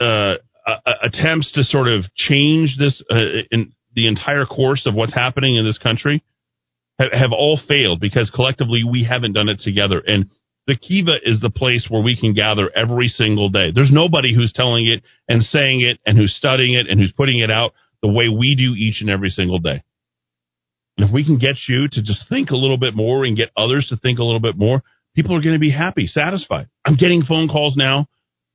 uh, 0.00 0.34
uh, 0.66 0.76
attempts 1.02 1.52
to 1.52 1.62
sort 1.62 1.88
of 1.88 2.04
change 2.14 2.76
this 2.78 3.00
uh, 3.10 3.16
in 3.50 3.72
the 3.94 4.08
entire 4.08 4.44
course 4.44 4.86
of 4.86 4.94
what's 4.94 5.14
happening 5.14 5.56
in 5.56 5.64
this 5.64 5.78
country 5.78 6.22
have, 6.98 7.12
have 7.12 7.32
all 7.32 7.58
failed 7.68 8.00
because 8.00 8.30
collectively 8.34 8.82
we 8.84 9.04
haven't 9.04 9.32
done 9.32 9.48
it 9.48 9.60
together. 9.60 10.02
And 10.04 10.30
the 10.66 10.76
Kiva 10.76 11.12
is 11.22 11.40
the 11.40 11.50
place 11.50 11.86
where 11.88 12.02
we 12.02 12.18
can 12.18 12.34
gather 12.34 12.70
every 12.74 13.08
single 13.08 13.48
day. 13.48 13.70
There's 13.72 13.92
nobody 13.92 14.34
who's 14.34 14.52
telling 14.52 14.86
it 14.86 15.02
and 15.28 15.42
saying 15.42 15.82
it 15.82 16.00
and 16.04 16.18
who's 16.18 16.34
studying 16.36 16.74
it 16.74 16.86
and 16.88 16.98
who's 16.98 17.12
putting 17.16 17.38
it 17.38 17.50
out 17.50 17.72
the 18.02 18.08
way 18.08 18.28
we 18.28 18.54
do 18.56 18.74
each 18.74 19.00
and 19.00 19.08
every 19.08 19.30
single 19.30 19.58
day. 19.58 19.82
And 20.98 21.06
if 21.06 21.12
we 21.12 21.24
can 21.24 21.38
get 21.38 21.56
you 21.68 21.88
to 21.92 22.02
just 22.02 22.28
think 22.28 22.50
a 22.50 22.56
little 22.56 22.78
bit 22.78 22.94
more 22.94 23.24
and 23.24 23.36
get 23.36 23.50
others 23.56 23.86
to 23.90 23.96
think 23.96 24.18
a 24.18 24.24
little 24.24 24.40
bit 24.40 24.56
more, 24.56 24.82
people 25.14 25.36
are 25.36 25.42
going 25.42 25.54
to 25.54 25.60
be 25.60 25.70
happy, 25.70 26.06
satisfied. 26.06 26.68
I'm 26.84 26.96
getting 26.96 27.22
phone 27.22 27.48
calls 27.48 27.76
now 27.76 28.08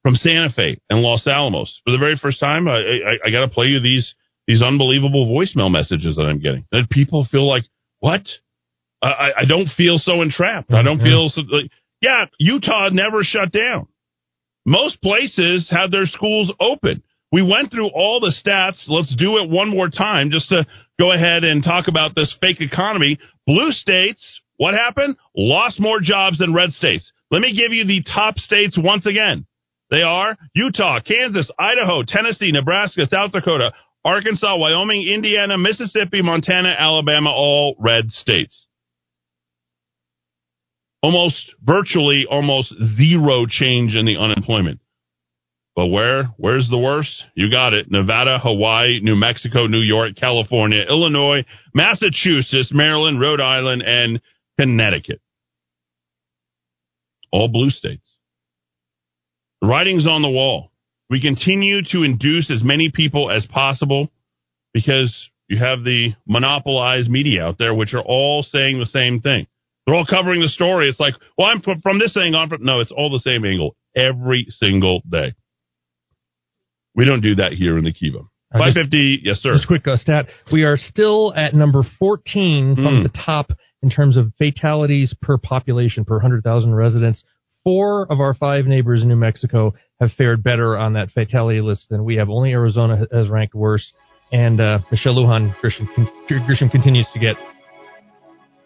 from 0.03 0.15
Santa 0.15 0.49
Fe 0.55 0.79
and 0.89 1.01
Los 1.01 1.25
Alamos 1.27 1.79
for 1.83 1.91
the 1.91 1.97
very 1.97 2.17
first 2.17 2.39
time. 2.39 2.67
I, 2.67 2.77
I, 2.77 3.27
I 3.27 3.31
got 3.31 3.41
to 3.41 3.49
play 3.49 3.67
you 3.67 3.79
these 3.79 4.13
these 4.47 4.61
unbelievable 4.61 5.27
voicemail 5.27 5.71
messages 5.71 6.15
that 6.15 6.23
I'm 6.23 6.39
getting. 6.39 6.65
That 6.71 6.89
people 6.89 7.27
feel 7.31 7.47
like, 7.47 7.63
what? 7.99 8.23
I, 9.01 9.31
I 9.39 9.45
don't 9.47 9.69
feel 9.69 9.97
so 9.97 10.21
entrapped. 10.21 10.71
I 10.71 10.83
don't 10.83 10.97
mm-hmm. 10.97 11.07
feel 11.07 11.29
so. 11.29 11.41
Like, 11.41 11.71
yeah, 12.01 12.25
Utah 12.39 12.89
never 12.91 13.23
shut 13.23 13.51
down. 13.51 13.87
Most 14.65 15.01
places 15.01 15.67
had 15.69 15.91
their 15.91 16.05
schools 16.05 16.51
open. 16.59 17.03
We 17.31 17.41
went 17.41 17.71
through 17.71 17.89
all 17.93 18.19
the 18.19 18.33
stats. 18.33 18.83
Let's 18.87 19.15
do 19.15 19.37
it 19.37 19.49
one 19.49 19.69
more 19.69 19.89
time 19.89 20.31
just 20.31 20.49
to 20.49 20.65
go 20.99 21.11
ahead 21.11 21.43
and 21.43 21.63
talk 21.63 21.87
about 21.87 22.13
this 22.13 22.35
fake 22.41 22.59
economy. 22.59 23.17
Blue 23.47 23.71
states, 23.71 24.41
what 24.57 24.73
happened? 24.73 25.15
Lost 25.35 25.79
more 25.79 25.99
jobs 25.99 26.39
than 26.39 26.53
red 26.53 26.71
states. 26.71 27.11
Let 27.31 27.41
me 27.41 27.55
give 27.55 27.71
you 27.71 27.85
the 27.85 28.03
top 28.03 28.37
states 28.37 28.77
once 28.77 29.05
again. 29.05 29.45
They 29.91 30.01
are 30.01 30.37
Utah, 30.55 30.99
Kansas, 31.01 31.51
Idaho, 31.59 32.03
Tennessee, 32.07 32.51
Nebraska, 32.51 33.07
South 33.11 33.33
Dakota, 33.33 33.71
Arkansas, 34.03 34.57
Wyoming, 34.57 35.05
Indiana, 35.07 35.57
Mississippi, 35.57 36.21
Montana, 36.23 36.73
Alabama, 36.79 37.29
all 37.29 37.75
red 37.77 38.09
states 38.09 38.65
almost 41.03 41.53
virtually 41.63 42.25
almost 42.29 42.73
zero 42.97 43.45
change 43.49 43.95
in 43.95 44.05
the 44.05 44.17
unemployment. 44.17 44.79
But 45.75 45.87
where? 45.87 46.25
Where's 46.37 46.67
the 46.69 46.77
worst? 46.77 47.23
You 47.33 47.49
got 47.49 47.73
it. 47.73 47.89
Nevada, 47.89 48.37
Hawaii, 48.39 48.99
New 49.01 49.15
Mexico, 49.15 49.67
New 49.67 49.79
York, 49.79 50.15
California, 50.19 50.79
Illinois, 50.87 51.45
Massachusetts, 51.73 52.71
Maryland, 52.73 53.21
Rhode 53.21 53.39
Island, 53.39 53.81
and 53.85 54.21
Connecticut. 54.59 55.21
All 57.31 57.47
blue 57.47 57.69
states. 57.69 58.10
The 59.61 59.67
writing's 59.67 60.07
on 60.07 60.21
the 60.21 60.29
wall. 60.29 60.71
We 61.09 61.21
continue 61.21 61.81
to 61.91 62.03
induce 62.03 62.49
as 62.49 62.63
many 62.63 62.91
people 62.93 63.29
as 63.29 63.45
possible 63.45 64.09
because 64.73 65.13
you 65.47 65.57
have 65.57 65.83
the 65.83 66.13
monopolized 66.25 67.09
media 67.09 67.43
out 67.43 67.57
there, 67.59 67.73
which 67.73 67.93
are 67.93 68.01
all 68.01 68.43
saying 68.43 68.79
the 68.79 68.85
same 68.85 69.19
thing. 69.19 69.47
They're 69.85 69.95
all 69.95 70.05
covering 70.05 70.41
the 70.41 70.47
story. 70.47 70.89
It's 70.89 70.99
like, 70.99 71.15
well, 71.37 71.47
I'm 71.47 71.61
from, 71.61 71.81
from 71.81 71.99
this 71.99 72.15
angle. 72.15 72.45
From, 72.47 72.63
no, 72.63 72.79
it's 72.79 72.91
all 72.91 73.11
the 73.11 73.19
same 73.19 73.43
angle 73.45 73.75
every 73.95 74.47
single 74.49 75.01
day. 75.09 75.33
We 76.95 77.05
don't 77.05 77.21
do 77.21 77.35
that 77.35 77.53
here 77.53 77.77
in 77.77 77.83
the 77.83 77.91
Kiva. 77.91 78.19
Uh, 78.53 78.57
550, 78.57 79.21
yes, 79.23 79.37
sir. 79.37 79.53
Just 79.53 79.67
quick 79.67 79.87
uh, 79.87 79.97
stat. 79.97 80.27
We 80.51 80.63
are 80.63 80.77
still 80.77 81.33
at 81.35 81.53
number 81.53 81.83
14 81.99 82.75
from 82.75 82.85
mm. 82.85 83.03
the 83.03 83.09
top 83.09 83.51
in 83.81 83.89
terms 83.89 84.17
of 84.17 84.31
fatalities 84.37 85.13
per 85.21 85.37
population 85.37 86.05
per 86.05 86.15
100,000 86.15 86.75
residents. 86.75 87.23
Four 87.63 88.11
of 88.11 88.19
our 88.19 88.33
five 88.33 88.65
neighbors 88.65 89.03
in 89.03 89.07
New 89.07 89.15
Mexico 89.15 89.73
have 89.99 90.11
fared 90.17 90.43
better 90.43 90.77
on 90.77 90.93
that 90.93 91.11
fatality 91.11 91.61
list 91.61 91.87
than 91.89 92.03
we 92.03 92.15
have. 92.15 92.29
Only 92.29 92.51
Arizona 92.53 93.05
has 93.11 93.29
ranked 93.29 93.53
worse. 93.53 93.85
And 94.31 94.59
uh, 94.59 94.79
Michelle 94.89 95.13
Lujan 95.15 95.53
Grisham, 95.61 95.85
Grisham 96.27 96.71
continues 96.71 97.05
to 97.13 97.19
get 97.19 97.35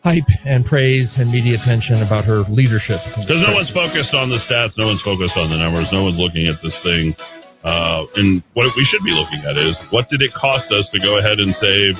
hype 0.05 0.29
and 0.45 0.63
praise 0.63 1.11
and 1.17 1.33
media 1.33 1.57
attention 1.59 2.05
about 2.05 2.23
her 2.23 2.45
leadership. 2.47 3.01
Because 3.19 3.41
no 3.41 3.57
one's 3.57 3.73
focused 3.73 4.13
on 4.13 4.29
the 4.29 4.37
stats, 4.45 4.77
no 4.77 4.87
one's 4.87 5.01
focused 5.01 5.33
on 5.35 5.49
the 5.49 5.57
numbers, 5.57 5.89
no 5.91 6.05
one's 6.05 6.21
looking 6.21 6.45
at 6.45 6.61
this 6.61 6.77
thing. 6.85 7.17
Uh, 7.65 8.05
and 8.21 8.45
what 8.53 8.69
we 8.77 8.85
should 8.85 9.01
be 9.01 9.11
looking 9.11 9.41
at 9.43 9.57
is 9.57 9.73
what 9.89 10.05
did 10.07 10.21
it 10.21 10.29
cost 10.37 10.69
us 10.71 10.85
to 10.93 11.01
go 11.01 11.17
ahead 11.17 11.41
and 11.41 11.51
save 11.57 11.93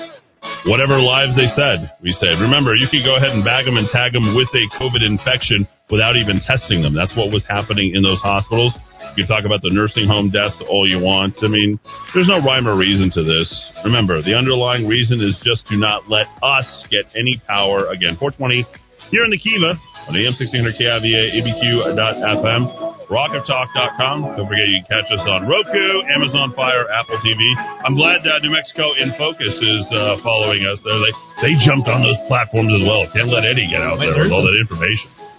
whatever 0.69 1.01
lives 1.01 1.33
they 1.33 1.49
said 1.57 1.89
we 2.05 2.13
saved. 2.21 2.37
Remember, 2.39 2.77
you 2.77 2.85
could 2.87 3.01
go 3.01 3.17
ahead 3.17 3.33
and 3.33 3.41
bag 3.41 3.65
them 3.65 3.75
and 3.75 3.89
tag 3.89 4.13
them 4.13 4.37
with 4.37 4.47
a 4.53 4.63
COVID 4.77 5.01
infection 5.01 5.65
without 5.91 6.17
even 6.17 6.41
testing 6.41 6.81
them. 6.81 6.93
That's 6.93 7.15
what 7.15 7.31
was 7.31 7.45
happening 7.47 7.93
in 7.93 8.01
those 8.01 8.19
hospitals. 8.19 8.73
You 9.15 9.27
talk 9.27 9.45
about 9.45 9.61
the 9.61 9.69
nursing 9.69 10.07
home 10.07 10.33
deaths 10.33 10.57
all 10.65 10.89
you 10.89 10.99
want. 10.99 11.37
I 11.45 11.47
mean, 11.47 11.79
there's 12.13 12.27
no 12.27 12.41
rhyme 12.41 12.67
or 12.67 12.75
reason 12.75 13.11
to 13.13 13.23
this. 13.23 13.47
Remember, 13.85 14.21
the 14.21 14.33
underlying 14.33 14.87
reason 14.87 15.21
is 15.21 15.37
just 15.45 15.67
to 15.69 15.77
not 15.77 16.09
let 16.09 16.25
us 16.41 16.67
get 16.89 17.05
any 17.13 17.39
power. 17.47 17.87
Again, 17.93 18.17
420 18.17 18.65
here 19.13 19.23
in 19.23 19.29
the 19.29 19.37
Kiva 19.37 19.77
on 20.09 20.17
AM 20.17 20.33
1600 20.33 20.73
KIVA, 20.75 21.21
ABQ.FM, 21.37 22.61
rockoftalk.com. 23.07 24.17
Don't 24.33 24.49
forget 24.49 24.65
you 24.73 24.81
can 24.81 24.89
catch 24.89 25.09
us 25.13 25.21
on 25.21 25.45
Roku, 25.45 25.85
Amazon 26.09 26.53
Fire, 26.57 26.89
Apple 26.89 27.21
TV. 27.21 27.41
I'm 27.85 27.93
glad 27.93 28.25
uh, 28.25 28.41
New 28.41 28.53
Mexico 28.53 28.97
in 28.97 29.13
Focus 29.17 29.53
is 29.53 29.85
uh, 29.93 30.17
following 30.25 30.65
us. 30.65 30.81
They, 30.81 31.13
they 31.45 31.53
jumped 31.61 31.87
on 31.87 32.01
those 32.01 32.17
platforms 32.25 32.73
as 32.73 32.83
well. 32.85 33.05
Can't 33.13 33.29
let 33.29 33.45
Eddy 33.45 33.69
get 33.69 33.81
out 33.85 34.01
there 34.01 34.17
with 34.17 34.33
all 34.33 34.41
that 34.41 34.57
information. 34.57 35.25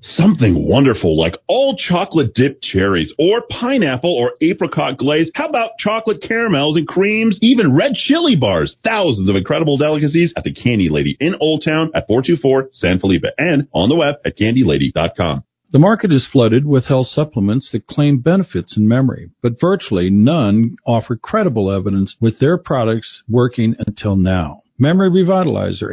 Something 0.00 0.68
wonderful 0.68 1.18
like 1.18 1.34
all 1.48 1.76
chocolate 1.76 2.32
dipped 2.32 2.62
cherries 2.62 3.12
or 3.18 3.42
pineapple 3.50 4.14
or 4.14 4.34
apricot 4.40 4.96
glaze. 4.96 5.28
How 5.34 5.48
about 5.48 5.72
chocolate 5.80 6.22
caramels 6.22 6.76
and 6.76 6.86
creams? 6.86 7.36
Even 7.42 7.74
red 7.74 7.94
chili 7.94 8.36
bars. 8.36 8.76
Thousands 8.84 9.28
of 9.28 9.34
incredible 9.34 9.76
delicacies 9.76 10.32
at 10.36 10.44
the 10.44 10.54
Candy 10.54 10.88
Lady 10.88 11.16
in 11.18 11.34
Old 11.40 11.64
Town 11.64 11.90
at 11.96 12.06
424 12.06 12.68
San 12.72 13.00
Felipe 13.00 13.24
and 13.38 13.66
on 13.72 13.88
the 13.88 13.96
web 13.96 14.16
at 14.24 14.38
candylady.com. 14.38 15.42
The 15.70 15.78
market 15.80 16.12
is 16.12 16.28
flooded 16.30 16.64
with 16.64 16.86
health 16.86 17.08
supplements 17.08 17.70
that 17.72 17.88
claim 17.88 18.20
benefits 18.20 18.76
in 18.76 18.86
memory, 18.86 19.30
but 19.42 19.60
virtually 19.60 20.10
none 20.10 20.76
offer 20.86 21.16
credible 21.16 21.70
evidence 21.72 22.16
with 22.20 22.38
their 22.38 22.56
products 22.56 23.24
working 23.28 23.74
until 23.86 24.14
now. 24.14 24.62
Memory 24.80 25.10
Revitalizer 25.10 25.90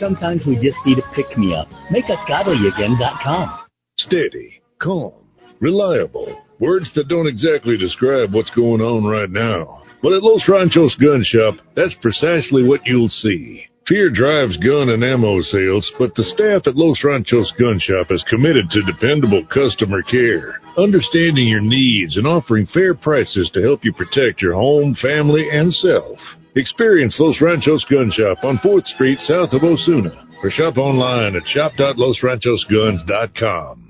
Sometimes 0.00 0.46
we 0.46 0.54
just 0.56 0.78
need 0.86 0.98
a 0.98 1.14
pick 1.14 1.36
me 1.36 1.54
up. 1.54 1.68
MakeUsGodlyAgain.com. 1.92 3.60
Steady, 3.98 4.62
calm, 4.80 5.12
reliable. 5.60 6.40
Words 6.58 6.90
that 6.94 7.08
don't 7.08 7.26
exactly 7.26 7.76
describe 7.76 8.32
what's 8.32 8.50
going 8.56 8.80
on 8.80 9.04
right 9.04 9.30
now. 9.30 9.82
But 10.02 10.14
at 10.14 10.22
Los 10.22 10.48
Ranchos 10.48 10.96
Gun 10.96 11.22
Shop, 11.22 11.56
that's 11.76 11.94
precisely 12.00 12.64
what 12.64 12.80
you'll 12.86 13.08
see. 13.08 13.66
Fear 13.86 14.10
drives 14.10 14.56
gun 14.58 14.88
and 14.88 15.04
ammo 15.04 15.40
sales, 15.42 15.90
but 15.98 16.14
the 16.14 16.24
staff 16.24 16.62
at 16.66 16.76
Los 16.76 17.04
Ranchos 17.04 17.52
Gun 17.58 17.78
Shop 17.78 18.10
is 18.10 18.24
committed 18.30 18.70
to 18.70 18.82
dependable 18.82 19.44
customer 19.52 20.02
care, 20.02 20.60
understanding 20.78 21.48
your 21.48 21.60
needs 21.60 22.16
and 22.16 22.26
offering 22.26 22.66
fair 22.72 22.94
prices 22.94 23.50
to 23.52 23.62
help 23.62 23.84
you 23.84 23.92
protect 23.92 24.40
your 24.40 24.54
home, 24.54 24.94
family, 24.94 25.48
and 25.50 25.72
self. 25.72 26.18
Experience 26.56 27.16
Los 27.20 27.40
Ranchos 27.40 27.86
Gun 27.90 28.10
Shop 28.10 28.38
on 28.42 28.58
4th 28.58 28.86
Street 28.86 29.20
south 29.20 29.52
of 29.52 29.62
Osuna 29.62 30.26
or 30.42 30.50
shop 30.50 30.78
online 30.78 31.36
at 31.36 31.46
shop.losranchosguns.com. 31.46 33.86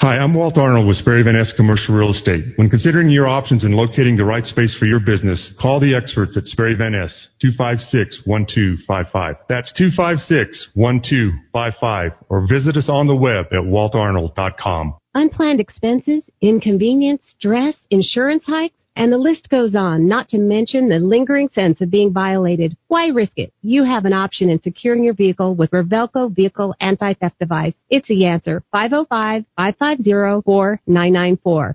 Hi, 0.00 0.18
I'm 0.18 0.32
Walt 0.32 0.56
Arnold 0.56 0.86
with 0.86 0.98
Sperry 0.98 1.24
Van 1.24 1.34
Ness 1.34 1.52
Commercial 1.56 1.92
Real 1.92 2.12
Estate. 2.12 2.44
When 2.54 2.70
considering 2.70 3.10
your 3.10 3.26
options 3.26 3.64
and 3.64 3.74
locating 3.74 4.16
the 4.16 4.24
right 4.24 4.44
space 4.44 4.72
for 4.78 4.84
your 4.84 5.00
business, 5.00 5.52
call 5.60 5.80
the 5.80 5.92
experts 5.92 6.36
at 6.36 6.44
Sperry 6.44 6.76
Van 6.76 6.92
Ness, 6.92 7.26
256-1255. 7.44 9.38
That's 9.48 9.72
256-1255 10.76 12.14
or 12.28 12.46
visit 12.46 12.76
us 12.76 12.88
on 12.88 13.08
the 13.08 13.16
web 13.16 13.46
at 13.46 13.64
waltarnold.com. 13.64 14.96
Unplanned 15.14 15.58
expenses, 15.58 16.30
inconvenience, 16.40 17.22
stress, 17.36 17.74
insurance 17.90 18.44
hikes, 18.46 18.77
and 18.98 19.10
the 19.12 19.16
list 19.16 19.48
goes 19.48 19.74
on, 19.76 20.08
not 20.08 20.28
to 20.30 20.38
mention 20.38 20.88
the 20.88 20.98
lingering 20.98 21.48
sense 21.54 21.80
of 21.80 21.88
being 21.88 22.12
violated. 22.12 22.76
Why 22.88 23.06
risk 23.06 23.34
it? 23.36 23.52
You 23.62 23.84
have 23.84 24.04
an 24.04 24.12
option 24.12 24.50
in 24.50 24.60
securing 24.60 25.04
your 25.04 25.14
vehicle 25.14 25.54
with 25.54 25.70
Revelco 25.70 26.34
Vehicle 26.34 26.74
Anti-Theft 26.80 27.38
Device. 27.38 27.74
It's 27.88 28.08
the 28.08 28.26
answer. 28.26 28.64
505-550-4994. 28.74 31.74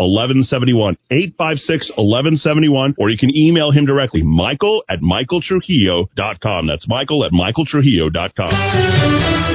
1171. 0.00 0.96
856 1.10 1.90
1171. 1.96 2.94
Or 2.98 3.10
you 3.10 3.18
can 3.18 3.36
email 3.36 3.70
him 3.70 3.86
directly, 3.86 4.22
michael 4.22 4.82
at 4.88 5.00
michaeltrujillo.com. 5.00 6.66
That's 6.66 6.88
michael 6.88 7.24
at 7.24 7.32
michaeltrujillo.com. 7.32 9.50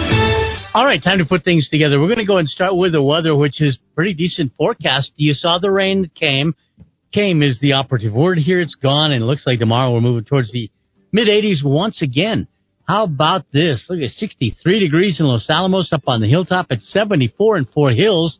All 0.75 0.85
right, 0.85 1.01
time 1.01 1.19
to 1.19 1.25
put 1.25 1.45
things 1.45 1.69
together. 1.69 2.01
We're 2.01 2.07
going 2.07 2.19
to 2.19 2.25
go 2.25 2.37
and 2.37 2.49
start 2.49 2.75
with 2.75 2.91
the 2.91 3.01
weather, 3.01 3.33
which 3.33 3.61
is 3.61 3.79
pretty 3.95 4.13
decent 4.13 4.51
forecast. 4.57 5.13
You 5.15 5.33
saw 5.33 5.57
the 5.57 5.71
rain 5.71 6.01
that 6.01 6.13
came. 6.13 6.53
Came 7.13 7.41
is 7.41 7.57
the 7.61 7.73
operative 7.73 8.11
word 8.11 8.39
here. 8.39 8.59
It's 8.59 8.75
gone, 8.75 9.13
and 9.13 9.23
it 9.23 9.25
looks 9.25 9.47
like 9.47 9.59
tomorrow 9.59 9.93
we're 9.93 10.01
moving 10.01 10.25
towards 10.25 10.51
the 10.51 10.69
mid 11.13 11.29
80s 11.29 11.63
once 11.63 12.01
again. 12.01 12.49
How 12.85 13.05
about 13.05 13.45
this? 13.53 13.85
Look 13.87 14.01
at 14.01 14.11
63 14.11 14.79
degrees 14.79 15.17
in 15.19 15.25
Los 15.25 15.49
Alamos, 15.49 15.93
up 15.93 16.03
on 16.07 16.19
the 16.19 16.27
hilltop 16.27 16.67
at 16.71 16.81
74 16.81 17.57
in 17.57 17.65
Four 17.65 17.91
Hills. 17.91 18.37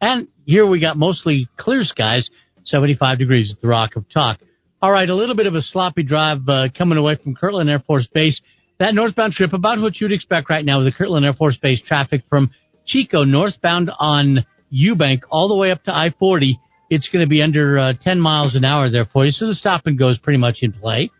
And 0.00 0.28
here 0.44 0.66
we 0.66 0.80
got 0.80 0.96
mostly 0.96 1.48
clear 1.56 1.82
skies, 1.84 2.28
75 2.64 3.18
degrees 3.18 3.50
at 3.52 3.60
the 3.60 3.68
Rock 3.68 3.96
of 3.96 4.04
Talk. 4.12 4.38
All 4.82 4.92
right, 4.92 5.08
a 5.08 5.14
little 5.14 5.34
bit 5.34 5.46
of 5.46 5.54
a 5.54 5.62
sloppy 5.62 6.02
drive 6.02 6.46
uh, 6.48 6.68
coming 6.76 6.98
away 6.98 7.16
from 7.16 7.34
Kirtland 7.34 7.70
Air 7.70 7.82
Force 7.86 8.06
Base. 8.12 8.40
That 8.78 8.94
northbound 8.94 9.32
trip, 9.32 9.54
about 9.54 9.80
what 9.80 9.98
you'd 9.98 10.12
expect 10.12 10.50
right 10.50 10.64
now 10.64 10.78
with 10.78 10.86
the 10.86 10.92
Kirtland 10.92 11.24
Air 11.24 11.32
Force 11.32 11.56
Base 11.56 11.80
traffic 11.86 12.22
from 12.28 12.50
Chico 12.86 13.24
northbound 13.24 13.90
on 13.98 14.44
Eubank 14.72 15.22
all 15.30 15.48
the 15.48 15.54
way 15.54 15.70
up 15.70 15.82
to 15.84 15.96
I-40. 15.96 16.52
It's 16.90 17.08
going 17.08 17.24
to 17.24 17.28
be 17.28 17.42
under 17.42 17.78
uh, 17.78 17.92
10 18.02 18.20
miles 18.20 18.54
an 18.54 18.64
hour 18.64 18.90
there 18.90 19.06
for 19.10 19.24
you, 19.24 19.32
so 19.32 19.46
the 19.46 19.54
stop 19.54 19.86
and 19.86 19.98
go 19.98 20.10
is 20.10 20.18
pretty 20.18 20.38
much 20.38 20.58
in 20.60 20.72
play. 20.72 21.10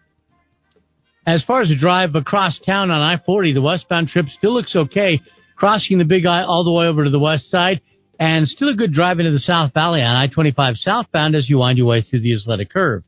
As 1.27 1.43
far 1.45 1.63
as 1.63 1.69
the 1.69 1.77
drive 1.77 2.15
across 2.15 2.61
town 2.65 2.91
on 2.91 3.01
I-40, 3.01 3.55
the 3.55 3.63
westbound 3.63 4.09
trip 4.09 4.27
still 4.37 4.53
looks 4.53 4.77
okay, 4.77 5.19
crossing 5.57 5.99
the 5.99 6.05
Big 6.05 6.27
I 6.27 6.43
all 6.43 6.63
the 6.63 6.71
way 6.71 6.87
over 6.87 7.05
to 7.05 7.11
the 7.11 7.19
west 7.19 7.51
side 7.51 7.81
and 8.19 8.49
still 8.49 8.69
a 8.69 8.75
good 8.75 8.93
drive 8.93 9.19
into 9.19 9.33
the 9.33 9.39
South 9.39 9.75
Valley 9.75 10.03
on 10.03 10.17
I-25 10.17 10.77
southbound 10.77 11.35
as 11.35 11.49
you 11.49 11.59
wind 11.59 11.79
your 11.79 11.87
way 11.87 12.03
through 12.03 12.21
the 12.21 12.33
Isleta 12.33 12.69
Curve. 12.69 13.03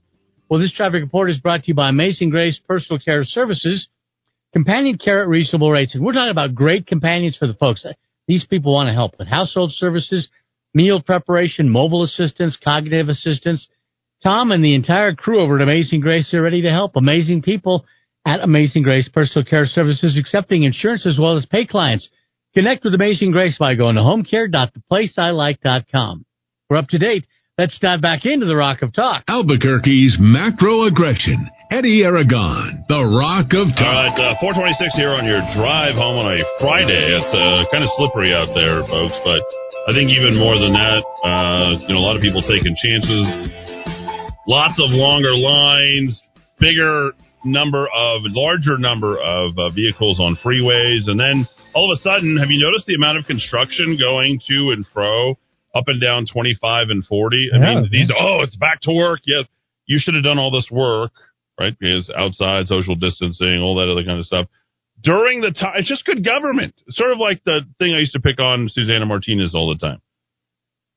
Well, 0.48 0.60
this 0.60 0.72
traffic 0.72 1.02
report 1.02 1.30
is 1.30 1.38
brought 1.38 1.62
to 1.64 1.68
you 1.68 1.74
by 1.74 1.88
Amazing 1.88 2.30
Grace 2.30 2.58
Personal 2.66 2.98
Care 2.98 3.24
Services, 3.24 3.88
companion 4.52 4.98
care 4.98 5.22
at 5.22 5.28
reasonable 5.28 5.70
rates. 5.70 5.94
And 5.94 6.04
we're 6.04 6.12
talking 6.12 6.30
about 6.30 6.54
great 6.54 6.86
companions 6.86 7.36
for 7.36 7.46
the 7.46 7.54
folks. 7.54 7.84
These 8.26 8.46
people 8.46 8.72
want 8.72 8.88
to 8.88 8.94
help 8.94 9.18
with 9.18 9.28
household 9.28 9.72
services, 9.72 10.28
meal 10.74 11.02
preparation, 11.02 11.68
mobile 11.68 12.02
assistance, 12.02 12.56
cognitive 12.62 13.08
assistance. 13.08 13.68
Tom 14.22 14.50
and 14.50 14.64
the 14.64 14.74
entire 14.74 15.14
crew 15.14 15.40
over 15.40 15.56
at 15.56 15.62
Amazing 15.62 16.00
Grace 16.00 16.32
are 16.34 16.42
ready 16.42 16.62
to 16.62 16.70
help. 16.70 16.96
Amazing 16.96 17.42
people 17.42 17.84
at 18.26 18.40
Amazing 18.40 18.82
Grace 18.82 19.08
Personal 19.08 19.44
Care 19.44 19.66
Services, 19.66 20.18
accepting 20.18 20.64
insurance 20.64 21.06
as 21.06 21.18
well 21.18 21.36
as 21.36 21.46
pay 21.46 21.64
clients. 21.66 22.08
Connect 22.58 22.82
with 22.82 22.90
Amazing 22.90 23.30
Grace 23.30 23.54
by 23.54 23.78
going 23.78 23.94
to 23.94 24.02
homecare.theplaceilike.com. 24.02 26.26
We're 26.68 26.76
up 26.76 26.88
to 26.88 26.98
date 26.98 27.24
Let's 27.56 27.78
dive 27.78 28.02
back 28.02 28.26
into 28.26 28.46
the 28.46 28.54
Rock 28.54 28.82
of 28.82 28.92
Talk. 28.92 29.24
Albuquerque's 29.26 30.18
macro 30.18 30.82
aggression. 30.90 31.48
Eddy 31.70 32.02
Aragon, 32.02 32.82
the 32.88 33.02
Rock 33.02 33.54
of 33.54 33.68
Talk. 33.78 34.18
right, 34.18 34.34
uh, 34.34 34.42
426 34.42 34.94
here 34.98 35.14
on 35.14 35.22
your 35.22 35.38
drive 35.54 35.94
home 35.94 36.18
on 36.18 36.34
a 36.34 36.42
Friday. 36.58 36.98
It's 36.98 37.30
uh, 37.30 37.62
kind 37.70 37.86
of 37.86 37.94
slippery 37.94 38.34
out 38.34 38.50
there, 38.58 38.82
folks, 38.90 39.14
but 39.22 39.38
I 39.86 39.94
think 39.94 40.10
even 40.10 40.34
more 40.38 40.58
than 40.58 40.74
that, 40.74 41.02
uh, 41.02 41.78
you 41.86 41.94
know, 41.94 42.02
a 42.02 42.06
lot 42.10 42.18
of 42.18 42.22
people 42.22 42.42
taking 42.42 42.74
chances. 42.74 43.54
Lots 44.50 44.74
of 44.82 44.90
longer 44.94 45.34
lines, 45.34 46.22
bigger 46.58 47.14
number 47.42 47.86
of, 47.86 48.22
larger 48.34 48.78
number 48.78 49.14
of 49.14 49.54
uh, 49.58 49.70
vehicles 49.74 50.18
on 50.18 50.34
freeways, 50.42 51.06
and 51.06 51.18
then 51.18 51.46
all 51.74 51.92
of 51.92 51.98
a 51.98 52.02
sudden, 52.02 52.38
have 52.38 52.50
you 52.50 52.58
noticed 52.60 52.86
the 52.86 52.94
amount 52.94 53.18
of 53.18 53.24
construction 53.26 53.98
going 54.00 54.40
to 54.48 54.70
and 54.72 54.86
fro 54.92 55.32
up 55.74 55.84
and 55.86 56.00
down 56.00 56.26
25 56.32 56.88
and 56.90 57.04
40? 57.06 57.36
I 57.52 57.56
Yeah, 57.58 57.80
mean, 57.80 57.88
these, 57.92 58.10
oh, 58.18 58.40
it's 58.42 58.56
back 58.56 58.80
to 58.82 58.92
work. 58.92 59.20
Yes, 59.24 59.44
you 59.86 59.98
should 60.00 60.14
have 60.14 60.24
done 60.24 60.38
all 60.38 60.50
this 60.50 60.68
work 60.70 61.12
right? 61.58 61.76
Because 61.78 62.10
outside 62.16 62.68
social 62.68 62.94
distancing, 62.94 63.60
all 63.60 63.76
that 63.76 63.90
other 63.90 64.04
kind 64.04 64.18
of 64.18 64.26
stuff. 64.26 64.46
During 65.02 65.40
the 65.40 65.50
time, 65.52 65.74
it's 65.76 65.88
just 65.88 66.04
good 66.04 66.24
government. 66.24 66.74
Sort 66.88 67.12
of 67.12 67.18
like 67.18 67.42
the 67.44 67.60
thing 67.78 67.94
I 67.94 68.00
used 68.00 68.12
to 68.12 68.20
pick 68.20 68.40
on 68.40 68.68
Susana 68.70 69.06
Martinez 69.06 69.54
all 69.54 69.72
the 69.74 69.78
time. 69.84 70.00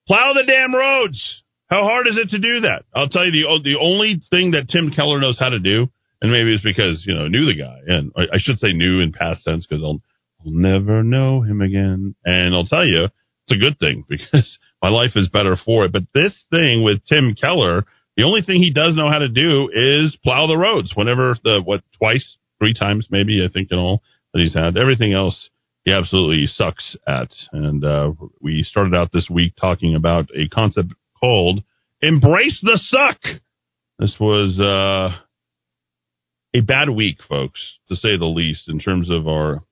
Plow 0.07 0.33
the 0.33 0.43
damn 0.45 0.73
roads. 0.73 1.41
How 1.69 1.83
hard 1.83 2.07
is 2.07 2.17
it 2.17 2.29
to 2.31 2.39
do 2.39 2.61
that? 2.61 2.83
I'll 2.93 3.09
tell 3.09 3.25
you 3.25 3.31
the 3.31 3.59
the 3.63 3.77
only 3.79 4.21
thing 4.29 4.51
that 4.51 4.69
Tim 4.69 4.91
Keller 4.91 5.19
knows 5.19 5.39
how 5.39 5.49
to 5.49 5.59
do, 5.59 5.87
and 6.21 6.31
maybe 6.31 6.51
it's 6.53 6.63
because 6.63 7.03
you 7.07 7.13
know 7.13 7.27
knew 7.27 7.45
the 7.45 7.55
guy, 7.55 7.77
and 7.87 8.11
I, 8.17 8.35
I 8.35 8.37
should 8.39 8.59
say 8.59 8.73
knew 8.73 8.99
in 9.01 9.13
past 9.13 9.43
tense 9.45 9.65
because 9.67 9.83
I'll, 9.83 10.01
I'll 10.45 10.51
never 10.51 11.03
know 11.03 11.41
him 11.41 11.61
again. 11.61 12.15
And 12.25 12.55
I'll 12.55 12.65
tell 12.65 12.85
you, 12.85 13.05
it's 13.05 13.51
a 13.51 13.63
good 13.63 13.79
thing 13.79 14.05
because 14.09 14.57
my 14.81 14.89
life 14.89 15.11
is 15.15 15.29
better 15.29 15.57
for 15.63 15.85
it. 15.85 15.91
But 15.91 16.03
this 16.13 16.37
thing 16.49 16.83
with 16.83 17.05
Tim 17.07 17.35
Keller, 17.39 17.85
the 18.17 18.25
only 18.25 18.41
thing 18.41 18.61
he 18.61 18.73
does 18.73 18.95
know 18.95 19.09
how 19.09 19.19
to 19.19 19.29
do 19.29 19.69
is 19.73 20.17
plow 20.23 20.47
the 20.47 20.57
roads. 20.57 20.93
Whenever 20.95 21.35
the 21.43 21.61
what 21.63 21.81
twice, 21.97 22.37
three 22.59 22.73
times 22.73 23.07
maybe 23.09 23.43
I 23.43 23.51
think 23.51 23.69
in 23.71 23.77
all 23.77 24.01
that 24.33 24.41
he's 24.41 24.53
had. 24.53 24.77
Everything 24.77 25.13
else 25.13 25.49
he 25.83 25.93
absolutely 25.93 26.47
sucks 26.47 26.95
at. 27.07 27.31
And 27.51 27.83
uh, 27.83 28.11
we 28.39 28.63
started 28.63 28.93
out 28.93 29.11
this 29.11 29.27
week 29.29 29.53
talking 29.59 29.95
about 29.95 30.29
a 30.35 30.47
concept 30.47 30.93
called 31.19 31.63
"Embrace 32.01 32.59
the 32.61 32.79
Suck." 32.81 33.19
This 33.99 34.15
was 34.19 34.59
uh, 34.59 35.15
a 36.55 36.61
bad 36.61 36.89
week, 36.89 37.17
folks, 37.27 37.61
to 37.89 37.95
say 37.95 38.17
the 38.17 38.25
least, 38.25 38.67
in 38.67 38.79
terms 38.79 39.09
of 39.11 39.27
our 39.27 39.63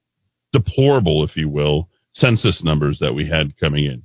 deplorable, 0.52 1.24
if 1.24 1.36
you 1.36 1.48
will, 1.48 1.88
census 2.14 2.62
numbers 2.62 2.98
that 3.00 3.12
we 3.12 3.28
had 3.28 3.58
coming 3.58 3.84
in. 3.84 4.02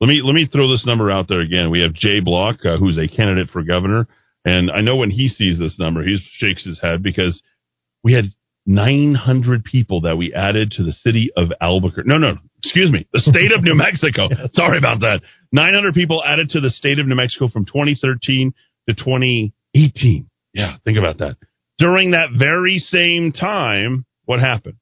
Let 0.00 0.08
me 0.08 0.22
let 0.24 0.34
me 0.34 0.48
throw 0.50 0.70
this 0.70 0.84
number 0.86 1.10
out 1.10 1.28
there 1.28 1.40
again. 1.40 1.70
We 1.70 1.80
have 1.80 1.94
Jay 1.94 2.20
Block, 2.20 2.56
uh, 2.64 2.76
who's 2.76 2.98
a 2.98 3.08
candidate 3.08 3.48
for 3.50 3.62
governor, 3.62 4.06
and 4.44 4.70
I 4.70 4.80
know 4.80 4.96
when 4.96 5.10
he 5.10 5.28
sees 5.28 5.58
this 5.58 5.78
number, 5.78 6.02
he 6.02 6.18
shakes 6.36 6.64
his 6.64 6.78
head 6.80 7.02
because 7.02 7.40
we 8.02 8.12
had 8.12 8.26
900 8.66 9.64
people 9.64 10.02
that 10.02 10.16
we 10.16 10.34
added 10.34 10.72
to 10.72 10.82
the 10.82 10.92
city 10.92 11.30
of 11.36 11.48
Albuquerque. 11.60 12.08
No, 12.08 12.18
no, 12.18 12.34
excuse 12.62 12.90
me, 12.90 13.06
the 13.12 13.20
state 13.20 13.52
of 13.56 13.62
New 13.62 13.74
Mexico. 13.76 14.28
Sorry 14.52 14.78
about 14.78 15.00
that. 15.00 15.20
900 15.52 15.94
people 15.94 16.22
added 16.24 16.50
to 16.50 16.60
the 16.60 16.70
state 16.70 16.98
of 16.98 17.06
New 17.06 17.14
Mexico 17.14 17.48
from 17.48 17.64
2013 17.64 18.52
to 18.88 18.94
2018. 18.94 20.28
Yeah, 20.52 20.76
think 20.84 20.98
about 20.98 21.18
that. 21.18 21.36
During 21.78 22.12
that 22.12 22.28
very 22.36 22.78
same 22.78 23.32
time, 23.32 24.04
what 24.24 24.40
happened? 24.40 24.76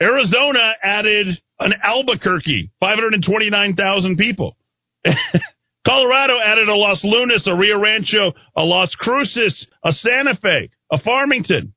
Arizona 0.00 0.74
added 0.82 1.40
an 1.58 1.72
Albuquerque, 1.82 2.70
529,000 2.80 4.16
people. 4.16 4.56
Colorado 5.86 6.38
added 6.38 6.68
a 6.68 6.74
Los 6.74 7.02
Lunas, 7.02 7.46
a 7.46 7.54
Rio 7.54 7.80
Rancho, 7.80 8.32
a 8.56 8.62
Las 8.62 8.94
Cruces, 8.94 9.66
a 9.84 9.92
Santa 9.92 10.36
Fe, 10.40 10.70
a 10.92 10.98
Farmington, 11.00 11.72